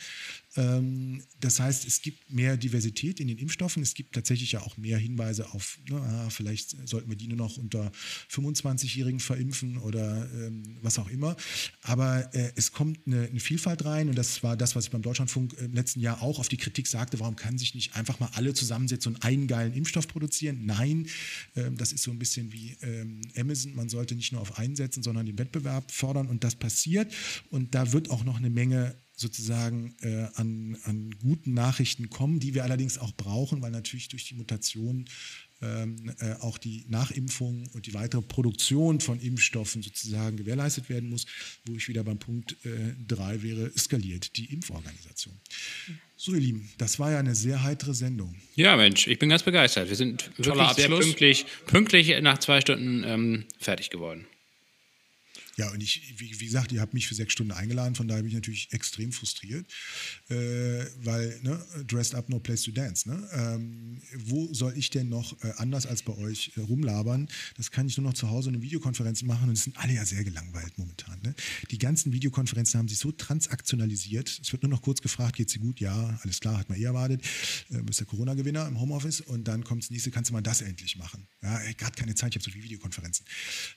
Ähm, 0.56 1.22
das 1.40 1.60
heißt, 1.60 1.86
es 1.86 2.02
gibt 2.02 2.30
mehr 2.30 2.56
Diversität 2.56 3.20
in 3.20 3.28
den 3.28 3.38
Impfstoffen. 3.38 3.82
Es 3.82 3.94
gibt 3.94 4.14
tatsächlich 4.14 4.52
ja 4.52 4.60
auch 4.62 4.76
mehr 4.76 4.98
Hinweise 4.98 5.52
auf, 5.52 5.78
na, 5.88 5.98
ah, 5.98 6.30
vielleicht 6.30 6.88
sollten 6.88 7.08
wir 7.08 7.16
die 7.16 7.28
nur 7.28 7.36
noch 7.36 7.56
unter 7.56 7.92
25-Jährigen 8.30 9.20
verimpfen 9.20 9.78
oder 9.78 10.28
ähm, 10.34 10.78
was 10.82 10.98
auch 10.98 11.08
immer. 11.08 11.36
Aber 11.82 12.34
äh, 12.34 12.52
es 12.56 12.72
kommt 12.72 13.06
eine, 13.06 13.28
eine, 13.28 13.40
Vielfalt 13.40 13.84
rein 13.84 14.08
und 14.08 14.18
das 14.18 14.42
war 14.42 14.56
das, 14.56 14.74
was 14.74 14.86
ich 14.86 14.90
beim 14.90 15.02
Deutschlandfunk 15.02 15.54
im 15.54 15.72
letzten 15.72 16.00
Jahr 16.00 16.22
auch 16.22 16.38
auf 16.38 16.48
die 16.48 16.56
Kritik 16.56 16.86
sagte, 16.88 17.20
warum 17.20 17.36
kann 17.36 17.56
sich 17.56 17.74
nicht 17.74 17.94
einfach 17.94 18.18
mal 18.20 18.30
alle 18.34 18.52
zusammensetzen 18.52 19.14
und 19.14 19.22
einen 19.22 19.46
geilen 19.46 19.72
Impfstoff 19.72 20.08
produzieren? 20.08 20.66
Nein, 20.66 21.06
ähm, 21.54 21.76
das 21.76 21.92
ist 21.92 22.02
so 22.02 22.10
ein 22.10 22.18
bisschen 22.18 22.52
wie 22.52 22.76
ähm, 22.82 23.20
Amazon. 23.36 23.74
Man 23.74 23.88
sollte 23.88 24.16
nicht 24.16 24.32
nur 24.32 24.40
auf 24.40 24.58
einen 24.58 24.74
setzen, 24.74 25.02
sondern 25.02 25.26
den 25.26 25.38
Wettbewerb 25.38 25.90
fördern 25.92 26.26
und 26.26 26.42
das 26.42 26.56
passiert. 26.56 27.12
Und 27.50 27.74
da 27.74 27.92
wird 27.92 28.10
auch 28.10 28.24
noch 28.24 28.36
eine 28.36 28.50
Menge 28.50 28.96
sozusagen 29.20 29.94
äh, 30.00 30.28
an, 30.34 30.78
an 30.84 31.14
guten 31.20 31.52
Nachrichten 31.52 32.08
kommen, 32.08 32.40
die 32.40 32.54
wir 32.54 32.64
allerdings 32.64 32.98
auch 32.98 33.12
brauchen, 33.12 33.60
weil 33.60 33.70
natürlich 33.70 34.08
durch 34.08 34.24
die 34.26 34.34
Mutation 34.34 35.04
ähm, 35.62 36.10
äh, 36.20 36.32
auch 36.40 36.56
die 36.56 36.86
Nachimpfung 36.88 37.68
und 37.74 37.86
die 37.86 37.92
weitere 37.92 38.22
Produktion 38.22 39.00
von 39.00 39.20
Impfstoffen 39.20 39.82
sozusagen 39.82 40.38
gewährleistet 40.38 40.88
werden 40.88 41.10
muss, 41.10 41.26
wo 41.66 41.74
ich 41.74 41.86
wieder 41.86 42.02
beim 42.02 42.18
Punkt 42.18 42.56
3 42.64 43.34
äh, 43.34 43.42
wäre, 43.42 43.70
skaliert 43.76 44.38
die 44.38 44.46
Impforganisation. 44.46 45.38
So, 46.16 46.32
ihr 46.32 46.40
Lieben, 46.40 46.70
das 46.78 46.98
war 46.98 47.12
ja 47.12 47.18
eine 47.18 47.34
sehr 47.34 47.62
heitere 47.62 47.92
Sendung. 47.92 48.34
Ja, 48.54 48.76
Mensch, 48.76 49.06
ich 49.06 49.18
bin 49.18 49.28
ganz 49.28 49.42
begeistert. 49.42 49.90
Wir 49.90 49.96
sind 49.96 50.30
wirklich 50.38 50.70
sehr 50.70 50.88
pünktlich, 50.88 51.44
pünktlich 51.66 52.20
nach 52.22 52.38
zwei 52.38 52.62
Stunden 52.62 53.04
ähm, 53.04 53.44
fertig 53.58 53.90
geworden. 53.90 54.26
Ja, 55.60 55.68
und 55.72 55.82
ich, 55.82 56.14
wie, 56.16 56.40
wie 56.40 56.46
gesagt, 56.46 56.72
ihr 56.72 56.80
habt 56.80 56.94
mich 56.94 57.06
für 57.06 57.14
sechs 57.14 57.34
Stunden 57.34 57.52
eingeladen, 57.52 57.94
von 57.94 58.08
daher 58.08 58.22
bin 58.22 58.30
ich 58.30 58.34
natürlich 58.34 58.72
extrem 58.72 59.12
frustriert, 59.12 59.70
äh, 60.30 60.86
weil 61.02 61.38
ne, 61.42 61.62
dressed 61.86 62.14
up, 62.14 62.30
no 62.30 62.40
place 62.40 62.62
to 62.62 62.70
dance. 62.70 63.06
Ne? 63.06 63.28
Ähm, 63.34 64.00
wo 64.24 64.54
soll 64.54 64.72
ich 64.74 64.88
denn 64.88 65.10
noch 65.10 65.36
äh, 65.44 65.52
anders 65.58 65.84
als 65.84 66.00
bei 66.00 66.16
euch 66.16 66.52
äh, 66.56 66.60
rumlabern? 66.60 67.28
Das 67.58 67.70
kann 67.70 67.86
ich 67.86 67.98
nur 67.98 68.06
noch 68.06 68.14
zu 68.14 68.30
Hause 68.30 68.48
eine 68.48 68.62
Videokonferenz 68.62 69.20
machen 69.20 69.50
und 69.50 69.54
es 69.54 69.64
sind 69.64 69.76
alle 69.76 69.92
ja 69.92 70.06
sehr 70.06 70.24
gelangweilt 70.24 70.78
momentan. 70.78 71.20
Ne? 71.22 71.34
Die 71.70 71.76
ganzen 71.76 72.14
Videokonferenzen 72.14 72.78
haben 72.78 72.88
sich 72.88 72.96
so 72.96 73.12
transaktionalisiert. 73.12 74.40
Es 74.42 74.52
wird 74.52 74.62
nur 74.62 74.70
noch 74.70 74.80
kurz 74.80 75.02
gefragt, 75.02 75.36
geht 75.36 75.50
sie 75.50 75.58
gut? 75.58 75.78
Ja, 75.78 76.18
alles 76.22 76.40
klar, 76.40 76.56
hat 76.56 76.70
man 76.70 76.78
eh 76.78 76.84
erwartet. 76.84 77.22
Äh, 77.68 77.82
bist 77.82 78.00
der 78.00 78.06
Corona-Gewinner 78.06 78.66
im 78.66 78.80
Homeoffice 78.80 79.20
und 79.20 79.46
dann 79.46 79.62
kommt 79.62 79.82
das 79.82 79.90
nächste, 79.90 80.10
kannst 80.10 80.30
du 80.30 80.32
mal 80.32 80.40
das 80.40 80.62
endlich 80.62 80.96
machen? 80.96 81.28
Ja, 81.42 81.60
gerade 81.76 81.96
keine 81.96 82.14
Zeit, 82.14 82.30
ich 82.30 82.36
habe 82.36 82.44
so 82.44 82.50
viele 82.50 82.64
Videokonferenzen. 82.64 83.26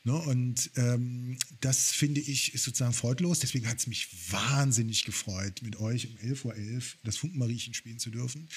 Ne? 0.06 0.14
Und 0.14 0.72
ähm, 0.78 1.38
das 1.60 1.73
das 1.74 1.92
finde 1.92 2.22
ich 2.22 2.54
ist 2.54 2.66
sozusagen 2.66 2.94
freudlos. 2.94 3.40
Deswegen 3.40 3.68
hat 3.68 3.80
es 3.80 3.88
mich 3.88 4.08
wahnsinnig 4.32 5.06
gefreut, 5.06 5.64
mit 5.64 5.78
euch 5.78 6.08
um 6.08 6.16
11.11 6.18 6.46
Uhr 6.46 6.54
.11 6.54 6.84
das 7.04 7.18
Funkenmariechen 7.18 7.74
spielen 7.74 7.98
zu 7.98 8.12
dürfen. 8.12 8.48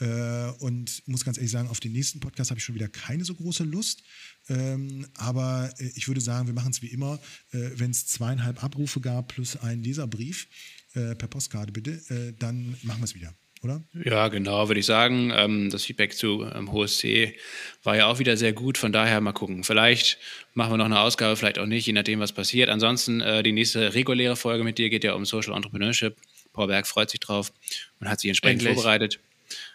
Äh, 0.00 0.50
und 0.58 1.06
muss 1.06 1.24
ganz 1.24 1.36
ehrlich 1.36 1.52
sagen, 1.52 1.68
auf 1.68 1.78
den 1.78 1.92
nächsten 1.92 2.18
Podcast 2.18 2.50
habe 2.50 2.58
ich 2.58 2.64
schon 2.64 2.74
wieder 2.74 2.88
keine 2.88 3.24
so 3.24 3.36
große 3.36 3.62
Lust. 3.62 4.02
Ähm, 4.48 5.06
aber 5.14 5.72
äh, 5.78 5.92
ich 5.94 6.08
würde 6.08 6.20
sagen, 6.20 6.48
wir 6.48 6.54
machen 6.54 6.72
es 6.72 6.82
wie 6.82 6.88
immer. 6.88 7.20
Äh, 7.52 7.70
Wenn 7.76 7.92
es 7.92 8.08
zweieinhalb 8.08 8.64
Abrufe 8.64 9.00
gab 9.00 9.28
plus 9.28 9.56
einen 9.56 9.84
Leserbrief, 9.84 10.48
äh, 10.94 11.14
per 11.14 11.28
Postkarte 11.28 11.70
bitte, 11.70 11.92
äh, 12.12 12.32
dann 12.40 12.76
machen 12.82 13.00
wir 13.00 13.04
es 13.04 13.14
wieder 13.14 13.32
oder? 13.62 13.82
Ja, 14.04 14.28
genau, 14.28 14.68
würde 14.68 14.80
ich 14.80 14.86
sagen. 14.86 15.32
Ähm, 15.34 15.70
das 15.70 15.84
Feedback 15.84 16.14
zu 16.14 16.44
ähm, 16.54 16.72
HSC 16.72 17.36
war 17.82 17.96
ja 17.96 18.06
auch 18.06 18.18
wieder 18.18 18.36
sehr 18.36 18.52
gut. 18.52 18.78
Von 18.78 18.92
daher 18.92 19.20
mal 19.20 19.32
gucken. 19.32 19.64
Vielleicht 19.64 20.18
machen 20.54 20.72
wir 20.72 20.76
noch 20.76 20.86
eine 20.86 21.00
Ausgabe, 21.00 21.36
vielleicht 21.36 21.58
auch 21.58 21.66
nicht, 21.66 21.86
je 21.86 21.92
nachdem, 21.92 22.20
was 22.20 22.32
passiert. 22.32 22.68
Ansonsten, 22.68 23.20
äh, 23.20 23.42
die 23.42 23.52
nächste 23.52 23.94
reguläre 23.94 24.36
Folge 24.36 24.64
mit 24.64 24.78
dir 24.78 24.90
geht 24.90 25.04
ja 25.04 25.14
um 25.14 25.24
Social 25.24 25.54
Entrepreneurship. 25.54 26.16
Paul 26.52 26.68
Berg 26.68 26.86
freut 26.86 27.10
sich 27.10 27.20
drauf 27.20 27.52
und 28.00 28.08
hat 28.08 28.20
sich 28.20 28.28
entsprechend 28.28 28.62
Endlich. 28.62 28.74
vorbereitet. 28.74 29.20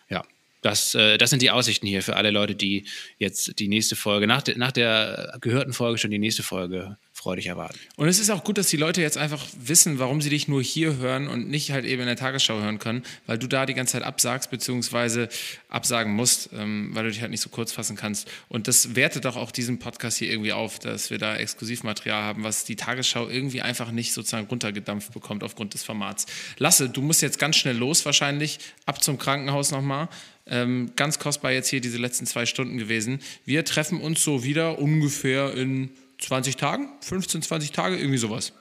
Ja, 0.09 0.23
das, 0.61 0.95
äh, 0.95 1.17
das 1.17 1.29
sind 1.29 1.41
die 1.41 1.51
Aussichten 1.51 1.87
hier 1.87 2.01
für 2.01 2.15
alle 2.15 2.31
Leute, 2.31 2.55
die 2.55 2.85
jetzt 3.17 3.59
die 3.59 3.67
nächste 3.67 3.95
Folge, 3.95 4.27
nach, 4.27 4.41
de, 4.41 4.57
nach 4.57 4.71
der 4.71 5.37
gehörten 5.41 5.73
Folge 5.73 5.97
schon 5.97 6.11
die 6.11 6.19
nächste 6.19 6.43
Folge 6.43 6.97
freudig 7.23 7.47
erwarten. 7.47 7.79
Und 7.95 8.09
es 8.09 8.19
ist 8.19 8.29
auch 8.29 8.43
gut, 8.43 8.57
dass 8.57 8.67
die 8.67 8.77
Leute 8.77 9.01
jetzt 9.01 9.17
einfach 9.17 9.45
wissen, 9.57 9.97
warum 9.97 10.21
sie 10.21 10.29
dich 10.29 10.49
nur 10.49 10.61
hier 10.61 10.97
hören 10.97 11.27
und 11.29 11.49
nicht 11.49 11.71
halt 11.71 11.85
eben 11.85 12.01
in 12.01 12.07
der 12.07 12.17
Tagesschau 12.17 12.59
hören 12.59 12.79
können, 12.79 13.03
weil 13.27 13.37
du 13.37 13.47
da 13.47 13.65
die 13.65 13.73
ganze 13.73 13.93
Zeit 13.93 14.03
absagst, 14.03 14.51
beziehungsweise 14.51 15.29
absagen 15.69 16.13
musst, 16.13 16.49
ähm, 16.53 16.89
weil 16.91 17.05
du 17.05 17.11
dich 17.11 17.21
halt 17.21 17.31
nicht 17.31 17.41
so 17.41 17.49
kurz 17.49 17.71
fassen 17.71 17.95
kannst. 17.95 18.29
Und 18.49 18.67
das 18.67 18.95
wertet 18.95 19.23
doch 19.23 19.37
auch 19.37 19.51
diesen 19.51 19.79
Podcast 19.79 20.17
hier 20.17 20.29
irgendwie 20.29 20.51
auf, 20.51 20.79
dass 20.79 21.09
wir 21.09 21.17
da 21.17 21.37
Exklusivmaterial 21.37 22.21
haben, 22.21 22.43
was 22.43 22.65
die 22.65 22.75
Tagesschau 22.75 23.29
irgendwie 23.29 23.61
einfach 23.61 23.91
nicht 23.91 24.11
sozusagen 24.11 24.47
runtergedampft 24.47 25.13
bekommt 25.13 25.43
aufgrund 25.43 25.73
des 25.73 25.83
Formats. 25.83 26.25
Lasse, 26.57 26.89
du 26.89 27.01
musst 27.01 27.21
jetzt 27.21 27.39
ganz 27.39 27.55
schnell 27.55 27.77
los 27.77 28.05
wahrscheinlich, 28.05 28.59
ab 28.85 29.01
zum 29.01 29.17
Krankenhaus 29.17 29.71
nochmal. 29.71 30.09
Ähm, 30.45 30.91
ganz 30.97 31.19
kostbar 31.19 31.53
jetzt 31.53 31.69
hier 31.69 31.79
diese 31.79 31.97
letzten 31.97 32.25
zwei 32.25 32.45
Stunden 32.45 32.77
gewesen. 32.77 33.21
Wir 33.45 33.63
treffen 33.63 34.01
uns 34.01 34.21
so 34.21 34.43
wieder 34.43 34.77
ungefähr 34.77 35.53
in 35.53 35.89
20 36.23 36.55
Tagen, 36.57 36.89
15, 37.01 37.41
20 37.41 37.71
Tage, 37.71 37.97
irgendwie 37.97 38.17
sowas. 38.17 38.53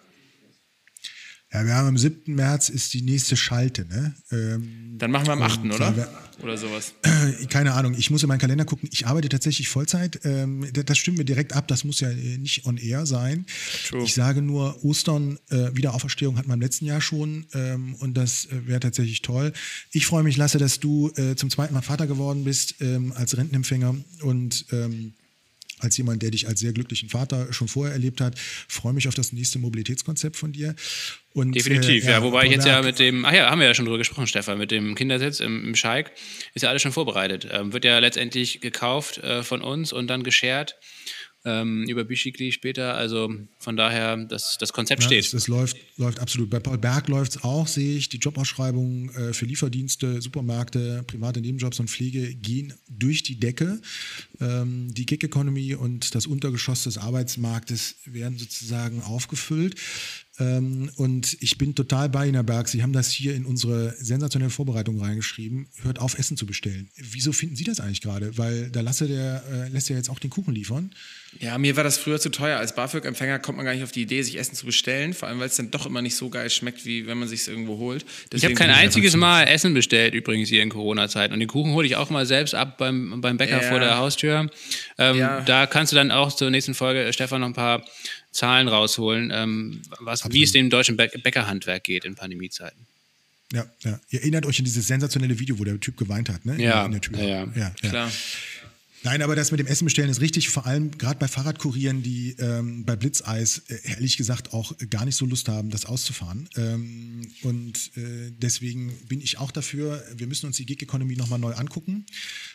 Ja, 1.53 1.67
wir 1.67 1.75
haben 1.75 1.89
am 1.89 1.99
7. 1.99 2.35
März 2.35 2.71
ist 2.71 2.95
die 2.95 3.03
nächste 3.03 3.37
Schalte, 3.37 3.85
ne? 3.85 4.15
Ähm, 4.31 4.95
Dann 4.97 5.11
machen 5.11 5.27
wir 5.27 5.35
am 5.35 5.43
8. 5.43 5.61
oder? 5.67 5.95
Wir, 5.95 6.09
oder 6.43 6.57
sowas. 6.57 6.95
Keine 7.51 7.75
Ahnung, 7.75 7.95
ich 7.95 8.11
muss 8.11 8.23
in 8.23 8.29
meinen 8.29 8.39
Kalender 8.39 8.65
gucken. 8.65 8.89
Ich 8.91 9.07
arbeite 9.07 9.29
tatsächlich 9.29 9.69
Vollzeit. 9.69 10.21
Ähm, 10.25 10.67
das 10.73 10.97
stimmen 10.97 11.19
wir 11.19 11.27
direkt 11.27 11.53
ab, 11.53 11.69
das 11.69 11.85
muss 11.85 12.01
ja 12.01 12.09
äh, 12.09 12.39
nicht 12.39 12.65
on 12.65 12.79
air 12.79 13.05
sein. 13.05 13.45
True. 13.87 14.03
Ich 14.03 14.15
sage 14.15 14.41
nur, 14.41 14.83
Ostern, 14.83 15.39
äh, 15.51 15.75
Wiederauferstehung 15.75 16.39
hatten 16.39 16.49
wir 16.49 16.55
im 16.55 16.63
letzten 16.63 16.87
Jahr 16.87 17.03
schon 17.03 17.45
ähm, 17.53 17.97
und 17.97 18.15
das 18.15 18.47
äh, 18.47 18.67
wäre 18.67 18.81
tatsächlich 18.81 19.21
toll. 19.21 19.53
Ich 19.91 20.07
freue 20.07 20.23
mich, 20.23 20.39
Lasse, 20.39 20.57
dass 20.57 20.81
du 20.81 21.11
äh, 21.17 21.37
zum 21.37 21.51
zweiten 21.51 21.75
Mal 21.75 21.83
Vater 21.83 22.07
geworden 22.07 22.45
bist 22.45 22.77
ähm, 22.81 23.13
als 23.15 23.37
Rentenempfänger 23.37 23.95
und 24.23 24.65
ähm, 24.73 25.13
als 25.83 25.97
jemand, 25.97 26.23
der 26.23 26.31
dich 26.31 26.49
als 26.49 26.61
sehr 26.61 26.73
glücklichen 26.73 27.09
Vater 27.09 27.53
schon 27.53 27.69
vorher 27.69 27.93
erlebt 27.93 28.21
hat, 28.21 28.39
freue 28.69 28.93
mich 28.93 29.09
auf 29.09 29.15
das 29.15 29.33
nächste 29.33 29.59
Mobilitätskonzept 29.59 30.37
von 30.37 30.53
dir. 30.53 30.75
Und, 31.35 31.55
Definitiv, 31.55 32.05
äh, 32.05 32.07
ja, 32.07 32.13
ja, 32.13 32.23
Wobei 32.23 32.45
ich 32.45 32.53
jetzt 32.53 32.67
ja 32.67 32.83
mit 32.83 32.99
dem, 32.99 33.25
ach 33.25 33.33
ja, 33.33 33.51
haben 33.51 33.61
wir 33.61 33.67
ja 33.67 33.75
schon 33.75 33.87
drüber 33.87 33.99
gesprochen, 33.99 34.27
Stefan, 34.27 34.59
mit 34.59 34.71
dem 34.71 34.95
Kindersitz 34.95 35.41
im, 35.41 35.65
im 35.65 35.75
Schalk 35.75 36.13
ist 36.55 36.63
ja 36.63 36.69
alles 36.69 36.83
schon 36.83 36.93
vorbereitet. 36.93 37.49
Ähm, 37.51 37.73
wird 37.73 37.85
ja 37.85 37.99
letztendlich 37.99 38.61
gekauft 38.61 39.19
äh, 39.19 39.43
von 39.43 39.63
uns 39.63 39.93
und 39.93 40.09
dann 40.09 40.25
geschert 40.25 40.77
ähm, 41.45 41.85
über 41.89 42.05
Bischikli 42.05 42.53
später. 42.53 42.95
Also 42.95 43.33
von 43.59 43.77
daher, 43.77 44.17
das, 44.17 44.59
das 44.59 44.73
Konzept 44.73 45.03
ja, 45.03 45.07
steht. 45.07 45.25
Das, 45.25 45.31
das, 45.33 45.49
läuft, 45.49 45.77
läuft 45.97 46.21
absolut. 46.21 46.51
Bei 46.51 46.61
Paul 46.61 46.79
Berg 46.79 47.09
läuft 47.09 47.37
es 47.37 47.45
auch, 47.45 47.67
sehe 47.67 47.97
ich. 47.97 48.09
Die 48.09 48.19
Jobausschreibungen 48.19 49.11
äh, 49.15 49.33
für 49.33 49.47
Lieferdienste, 49.47 50.23
Supermärkte, 50.23 51.05
private 51.07 51.41
Nebenjobs 51.41 51.81
und 51.81 51.91
Pflege 51.91 52.35
gehen 52.35 52.75
durch 52.89 53.23
die 53.23 53.39
Decke. 53.39 53.81
Ähm, 54.41 54.93
die 54.95 55.07
Gig 55.07 55.25
Economy 55.25 55.75
und 55.75 56.15
das 56.15 56.27
Untergeschoss 56.27 56.85
des 56.85 56.99
Arbeitsmarktes 56.99 57.97
werden 58.07 58.39
sozusagen 58.39 59.03
aufgefüllt. 59.03 59.77
Ähm, 60.43 60.91
und 60.97 61.37
ich 61.41 61.59
bin 61.59 61.75
total 61.75 62.09
bei 62.09 62.25
Ihnen, 62.25 62.35
Herr 62.35 62.43
Berg. 62.43 62.69
Sie 62.69 62.83
haben 62.83 62.93
das 62.93 63.11
hier 63.11 63.35
in 63.35 63.45
unsere 63.45 63.95
sensationelle 63.99 64.51
Vorbereitung 64.51 65.01
reingeschrieben. 65.01 65.69
Hört 65.83 66.01
auf, 66.01 66.19
Essen 66.19 66.37
zu 66.37 66.47
bestellen. 66.47 66.91
Wieso 66.97 67.33
finden 67.33 67.57
Sie 67.57 67.65
das 67.65 67.81
eigentlich 67.81 68.01
gerade? 68.01 68.37
Weil 68.39 68.71
da 68.71 68.81
lasse 68.81 69.07
der, 69.07 69.43
äh, 69.51 69.69
lässt 69.69 69.89
ja 69.89 69.97
jetzt 69.97 70.11
auch 70.11 70.19
den 70.19 70.31
Kuchen 70.31 70.55
liefern. 70.55 70.93
Ja, 71.39 71.57
mir 71.59 71.77
war 71.77 71.85
das 71.85 71.97
früher 71.97 72.21
zu 72.21 72.31
teuer. 72.31 72.59
Als 72.59 72.75
BAföG-Empfänger 72.75 73.39
kommt 73.39 73.57
man 73.57 73.65
gar 73.65 73.73
nicht 73.73 73.85
auf 73.85 73.93
die 73.93 74.03
Idee, 74.03 74.23
sich 74.23 74.39
Essen 74.39 74.55
zu 74.55 74.67
bestellen. 74.67 75.15
Vor 75.15 75.29
allem, 75.29 75.39
weil 75.39 75.47
es 75.47 75.57
dann 75.57 75.71
doch 75.71 75.87
immer 75.87 76.03
nicht 76.03 76.17
so 76.17 76.29
geil 76.29 76.51
schmeckt, 76.51 76.85
wie 76.85 77.07
wenn 77.07 77.19
man 77.19 77.29
sich 77.29 77.41
es 77.41 77.49
irgendwo 77.49 77.79
holt. 77.79 78.05
Deswegen 78.33 78.53
ich 78.53 78.61
habe 78.61 78.71
kein 78.71 78.77
einziges 78.77 79.17
Mal 79.17 79.45
Essen 79.45 79.75
bestellt, 79.75 80.15
übrigens 80.15 80.49
hier 80.49 80.63
in 80.63 80.69
Corona-Zeiten. 80.69 81.33
Und 81.33 81.41
den 81.41 81.49
Kuchen 81.49 81.73
hole 81.73 81.87
ich 81.87 81.97
auch 81.97 82.11
mal 82.11 82.27
selbst 82.27 82.55
ab 82.55 82.79
beim, 82.79 83.21
beim 83.21 83.37
Bäcker 83.37 83.63
ja. 83.63 83.69
vor 83.69 83.79
der 83.79 83.97
Haustür. 83.97 84.51
Ähm, 84.99 85.17
ja. 85.17 85.41
Da 85.43 85.67
kannst 85.67 85.93
du 85.93 85.97
dann 85.97 86.11
auch 86.11 86.35
zur 86.35 86.51
nächsten 86.51 86.75
Folge, 86.75 87.13
Stefan, 87.13 87.41
noch 87.41 87.49
ein 87.49 87.55
paar 87.55 87.85
Zahlen 88.33 88.69
rausholen, 88.69 89.31
ähm, 89.33 89.83
was, 90.01 90.31
wie 90.33 90.43
es 90.43 90.53
dem 90.53 90.71
deutschen 90.71 90.97
Bäckerhandwerk 90.97 91.85
geht 91.85 92.05
in 92.05 92.15
Pandemiezeiten. 92.15 92.87
Ja, 93.53 93.67
ja. 93.85 94.01
Ihr 94.09 94.21
erinnert 94.21 94.47
euch 94.47 94.59
an 94.59 94.65
dieses 94.65 94.87
sensationelle 94.87 95.39
Video, 95.39 95.59
wo 95.59 95.65
der 95.65 95.79
Typ 95.79 95.99
geweint 95.99 96.31
hat, 96.31 96.47
ne? 96.47 96.61
Ja, 96.61 96.87
in 96.87 96.93
der 96.93 97.01
Tür. 97.03 97.19
Ja, 97.19 97.45
ja. 97.45 97.51
ja, 97.55 97.71
klar. 97.89 98.11
Nein, 99.05 99.21
aber 99.21 99.35
das 99.35 99.51
mit 99.51 99.59
dem 99.59 99.67
Essen 99.67 99.85
bestellen 99.85 100.09
ist 100.09 100.21
richtig, 100.21 100.49
vor 100.49 100.65
allem 100.65 100.97
gerade 100.97 101.19
bei 101.19 101.27
Fahrradkurieren, 101.27 102.05
die 102.05 102.37
ähm, 102.39 102.85
bei 102.85 102.95
Blitzeis 102.95 103.63
äh, 103.69 103.79
ehrlich 103.91 104.17
gesagt 104.17 104.53
auch 104.53 104.73
gar 104.91 105.05
nicht 105.05 105.17
so 105.17 105.27
Lust 105.27 105.49
haben, 105.49 105.71
das 105.71 105.87
auszufahren. 105.87 106.49
Ähm, 106.57 107.29
und 107.43 107.91
äh, 107.97 108.31
deswegen 108.31 108.97
bin 109.09 109.21
ich 109.21 109.39
auch 109.39 109.51
dafür, 109.51 110.05
wir 110.15 110.29
müssen 110.29 110.47
uns 110.47 110.57
die 110.57 110.67
Gig-Economy 110.67 111.17
nochmal 111.17 111.41
neu 111.41 111.53
angucken. 111.53 112.07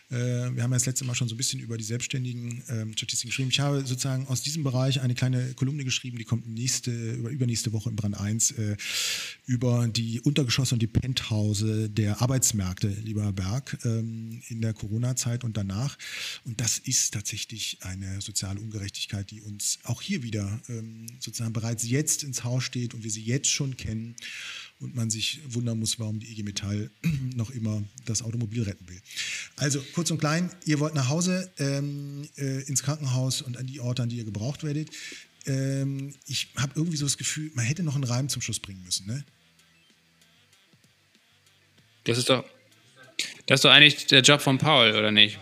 Äh, 0.09 0.15
wir 0.55 0.63
haben 0.63 0.71
ja 0.71 0.77
das 0.77 0.85
letzte 0.85 1.03
Mal 1.03 1.15
schon 1.15 1.27
so 1.27 1.35
ein 1.35 1.37
bisschen 1.37 1.59
über 1.59 1.77
die 1.77 1.83
selbstständigen 1.83 2.63
ähm, 2.69 2.93
Statistiken 2.93 3.29
geschrieben. 3.29 3.49
Ich 3.49 3.59
habe 3.59 3.85
sozusagen 3.85 4.27
aus 4.27 4.41
diesem 4.41 4.63
Bereich 4.63 5.01
eine 5.01 5.15
kleine 5.15 5.53
Kolumne 5.53 5.83
geschrieben, 5.83 6.17
die 6.17 6.23
kommt 6.23 6.47
nächste, 6.47 6.91
über, 6.91 7.29
übernächste 7.29 7.73
Woche 7.73 7.89
im 7.89 7.95
Brand 7.97 8.17
1, 8.17 8.51
äh, 8.51 8.77
über 9.45 9.87
die 9.87 10.21
Untergeschosse 10.21 10.75
und 10.75 10.81
die 10.81 10.87
Penthause 10.87 11.89
der 11.89 12.21
Arbeitsmärkte, 12.21 12.87
lieber 12.87 13.33
Berg, 13.33 13.77
ähm, 13.83 14.41
in 14.47 14.61
der 14.61 14.73
Corona-Zeit 14.73 15.43
und 15.43 15.57
danach. 15.57 15.97
Und 16.45 16.61
das 16.61 16.77
ist 16.77 17.13
tatsächlich 17.13 17.79
eine 17.81 18.21
soziale 18.21 18.61
Ungerechtigkeit, 18.61 19.29
die 19.29 19.41
uns 19.41 19.79
auch 19.83 20.01
hier 20.01 20.23
wieder 20.23 20.61
ähm, 20.69 21.07
sozusagen 21.19 21.53
bereits 21.53 21.87
jetzt 21.87 22.23
ins 22.23 22.45
Haus 22.45 22.63
steht 22.63 22.93
und 22.93 23.03
wir 23.03 23.11
sie 23.11 23.23
jetzt 23.23 23.49
schon 23.49 23.75
kennen 23.75 24.15
und 24.79 24.95
man 24.95 25.09
sich 25.09 25.39
wundern 25.49 25.79
muss, 25.79 25.99
warum 25.99 26.19
die 26.19 26.31
IG 26.31 26.43
Metall 26.43 26.91
noch 27.35 27.49
immer 27.49 27.83
das 28.05 28.21
Automobil 28.21 28.63
retten 28.63 28.87
will. 28.87 29.01
Also 29.55 29.81
kurz 29.93 30.11
und 30.11 30.19
klein, 30.19 30.51
ihr 30.65 30.79
wollt 30.79 30.93
nach 30.93 31.09
Hause 31.09 31.51
ähm, 31.57 32.27
äh, 32.37 32.61
ins 32.63 32.83
Krankenhaus 32.83 33.41
und 33.41 33.57
an 33.57 33.65
die 33.65 33.79
Orte, 33.79 34.03
an 34.03 34.09
die 34.09 34.17
ihr 34.17 34.25
gebraucht 34.25 34.63
werdet. 34.63 34.89
Ähm, 35.45 36.13
ich 36.25 36.49
habe 36.57 36.73
irgendwie 36.75 36.97
so 36.97 37.05
das 37.05 37.17
Gefühl, 37.17 37.51
man 37.55 37.65
hätte 37.65 37.81
noch 37.83 37.95
einen 37.95 38.03
Reim 38.03 38.29
zum 38.29 38.41
Schluss 38.41 38.59
bringen 38.59 38.83
müssen, 38.83 39.07
ne? 39.07 39.23
Das 42.03 42.17
ist 42.17 42.29
doch, 42.29 42.45
das 43.47 43.57
ist 43.57 43.65
doch 43.65 43.71
eigentlich 43.71 44.05
der 44.07 44.21
Job 44.21 44.41
von 44.41 44.57
Paul, 44.57 44.91
oder 44.91 45.11
nicht? 45.11 45.39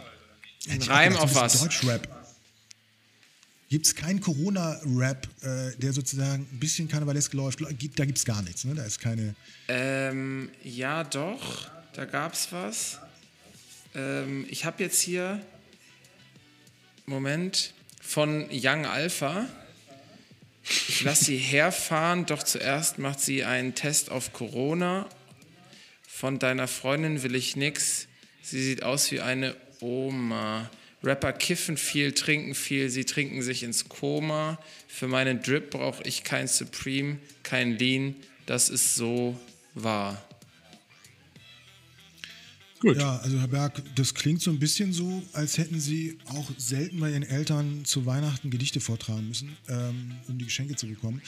Ein 0.67 0.81
Reim 0.81 1.15
auf 1.15 1.35
was? 1.35 1.59
Deutschrap. 1.59 2.14
Gibt 3.69 3.87
es 3.87 3.95
keinen 3.95 4.21
Corona-Rap, 4.21 5.27
äh, 5.41 5.75
der 5.77 5.91
sozusagen 5.91 6.47
ein 6.51 6.59
bisschen 6.59 6.87
karnevalesk 6.87 7.33
läuft? 7.33 7.61
Da 7.61 7.71
gibt 8.05 8.17
es 8.17 8.25
gar 8.25 8.41
nichts, 8.43 8.63
ne? 8.63 8.75
Da 8.75 8.83
ist 8.83 8.99
keine. 8.99 9.35
Ähm, 9.67 10.49
ja, 10.63 11.03
doch. 11.03 11.71
Da 11.93 12.05
gab 12.05 12.33
es 12.33 12.51
was. 12.51 12.99
Ähm, 13.95 14.45
ich 14.49 14.65
habe 14.65 14.83
jetzt 14.83 15.01
hier. 15.01 15.41
Moment. 17.07 17.73
Von 18.01 18.47
Young 18.51 18.85
Alpha. 18.85 19.47
Ich 20.63 21.01
lasse 21.01 21.25
sie 21.25 21.37
herfahren, 21.37 22.27
doch 22.27 22.43
zuerst 22.43 22.99
macht 22.99 23.19
sie 23.19 23.43
einen 23.43 23.73
Test 23.73 24.11
auf 24.11 24.31
Corona. 24.31 25.09
Von 26.07 26.37
deiner 26.37 26.67
Freundin 26.67 27.23
will 27.23 27.33
ich 27.33 27.55
nix. 27.55 28.07
Sie 28.43 28.63
sieht 28.63 28.83
aus 28.83 29.11
wie 29.11 29.21
eine 29.21 29.55
Oma. 29.79 30.69
Rapper 31.05 31.33
kiffen 31.33 31.77
viel, 31.77 32.13
trinken 32.13 32.55
viel, 32.55 32.89
sie 32.89 33.05
trinken 33.05 33.41
sich 33.41 33.63
ins 33.63 33.87
Koma. 33.87 34.59
Für 34.87 35.07
meinen 35.07 35.41
Drip 35.41 35.69
brauche 35.69 36.03
ich 36.03 36.23
kein 36.23 36.47
Supreme, 36.47 37.17
kein 37.43 37.77
Lean. 37.77 38.15
Das 38.45 38.69
ist 38.69 38.95
so 38.95 39.39
wahr. 39.73 40.21
Gut. 42.79 42.97
Ja, 42.97 43.17
also 43.17 43.39
Herr 43.39 43.47
Berg, 43.47 43.81
das 43.95 44.13
klingt 44.13 44.41
so 44.41 44.51
ein 44.51 44.59
bisschen 44.59 44.91
so, 44.93 45.23
als 45.33 45.57
hätten 45.57 45.79
Sie 45.79 46.17
auch 46.27 46.51
selten 46.57 46.99
bei 46.99 47.09
Ihren 47.09 47.23
Eltern 47.23 47.85
zu 47.85 48.05
Weihnachten 48.05 48.49
Gedichte 48.49 48.79
vortragen 48.79 49.27
müssen, 49.27 49.55
ähm, 49.69 50.11
um 50.27 50.37
die 50.37 50.45
Geschenke 50.45 50.75
zu 50.75 50.85
bekommen. 50.87 51.21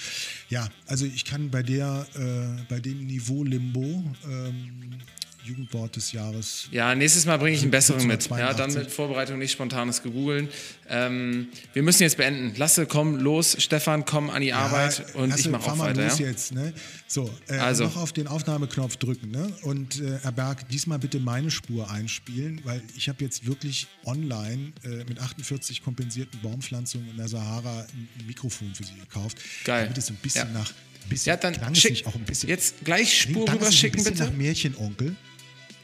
Ja, 0.49 0.70
also 0.86 1.06
ich 1.06 1.26
kann 1.26 1.49
bei 1.49 1.64
der, 1.64 2.06
äh, 2.16 2.64
bei 2.70 2.80
dem 2.80 3.08
Niveau 3.08 3.44
Limbo 3.44 4.04
ähm, 4.30 4.99
Jugendwort 5.48 5.95
des 5.95 6.11
Jahres. 6.11 6.68
Ja, 6.72 6.94
nächstes 6.95 7.26
Mal 7.26 7.38
bringe 7.38 7.56
ich 7.56 7.61
einen 7.61 7.72
besseren 7.72 8.06
mit. 8.06 8.30
Ja, 8.30 8.53
dann 8.53 8.74
mit 8.74 8.91
Vorbereitung 8.91 9.40
nicht 9.40 9.52
spontanes 9.52 10.03
Gegoogeln. 10.03 10.49
Ähm, 10.90 11.48
wir 11.74 11.84
müssen 11.84 12.03
jetzt 12.03 12.18
beenden. 12.18 12.53
Lasse, 12.57 12.86
komm 12.86 13.18
los. 13.18 13.56
Stefan, 13.60 14.06
komm 14.06 14.30
an 14.30 14.41
die 14.41 14.49
ja, 14.49 14.60
Arbeit 14.60 15.15
und 15.15 15.30
Lasse, 15.30 15.41
ich 15.41 15.49
mache 15.49 15.72
auch 15.72 15.80
weiter. 15.80 16.03
Los 16.03 16.19
ja? 16.19 16.28
jetzt, 16.28 16.53
ne? 16.53 16.74
So, 17.07 17.30
äh, 17.48 17.57
also. 17.57 17.86
noch 17.86 17.98
auf 17.98 18.14
den 18.14 18.28
Aufnahmeknopf 18.28 18.98
drücken. 18.98 19.32
Ne? 19.32 19.52
Und 19.64 20.02
äh, 20.02 20.19
Herr 20.22 20.32
Berg, 20.32 20.68
diesmal 20.69 20.99
bitte 20.99 21.19
meine 21.19 21.52
Spur 21.52 21.90
einspielen, 21.90 22.61
weil 22.64 22.82
ich 22.95 23.10
habe 23.10 23.24
jetzt 23.24 23.45
wirklich 23.45 23.88
online 24.06 24.74
äh, 24.84 25.06
mit 25.06 25.19
48 25.19 25.84
kompensierten 25.84 26.40
Baumpflanzungen 26.41 27.10
in 27.10 27.18
der 27.18 27.28
Sahara 27.28 27.82
ein, 27.82 28.28
Mikrofon 28.28 28.74
für 28.76 28.84
Sie 28.84 28.95
gekauft. 28.95 29.38
Geil. 29.64 29.86
Damit 29.86 29.98
es 29.98 30.10
ein 30.10 30.18
bisschen 30.18 30.48
ja. 30.48 30.60
nach 30.60 30.74
bisschen, 31.07 31.30
ja, 31.30 31.38
dann 31.38 31.76
schick, 31.76 32.06
auch 32.06 32.15
ein 32.15 32.24
bisschen. 32.24 32.49
Jetzt 32.49 32.84
gleich 32.84 33.22
Spur 33.22 33.52
rüber 33.52 33.72
schicken, 33.72 34.03
bitte. 34.03 34.24
nach 34.24 34.32
Märchenonkel. 34.32 35.15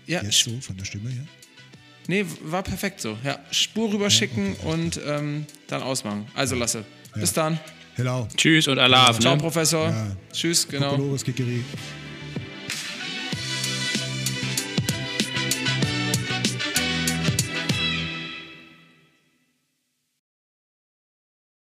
Ja. 0.05 0.21
Jetzt 0.21 0.43
so 0.43 0.51
von 0.61 0.77
der 0.77 0.85
Stimme 0.85 1.09
her? 1.09 1.25
Nee, 2.07 2.25
war 2.41 2.63
perfekt 2.63 2.99
so. 2.99 3.17
Ja, 3.23 3.39
Spur 3.51 3.93
rüberschicken 3.93 4.47
ja, 4.47 4.59
okay. 4.59 4.73
und 4.73 4.99
ähm, 5.05 5.45
dann 5.67 5.81
ausmachen. 5.81 6.27
Also 6.35 6.55
Lasse. 6.55 6.83
Ja. 7.15 7.21
Bis 7.21 7.33
dann. 7.33 7.59
Hello. 7.95 8.27
Tschüss 8.35 8.67
und 8.67 8.79
Allah. 8.79 9.13
Ciao, 9.19 9.35
ne? 9.35 9.41
Professor. 9.41 9.93
Tschüss, 10.31 10.67
genau. 10.67 10.97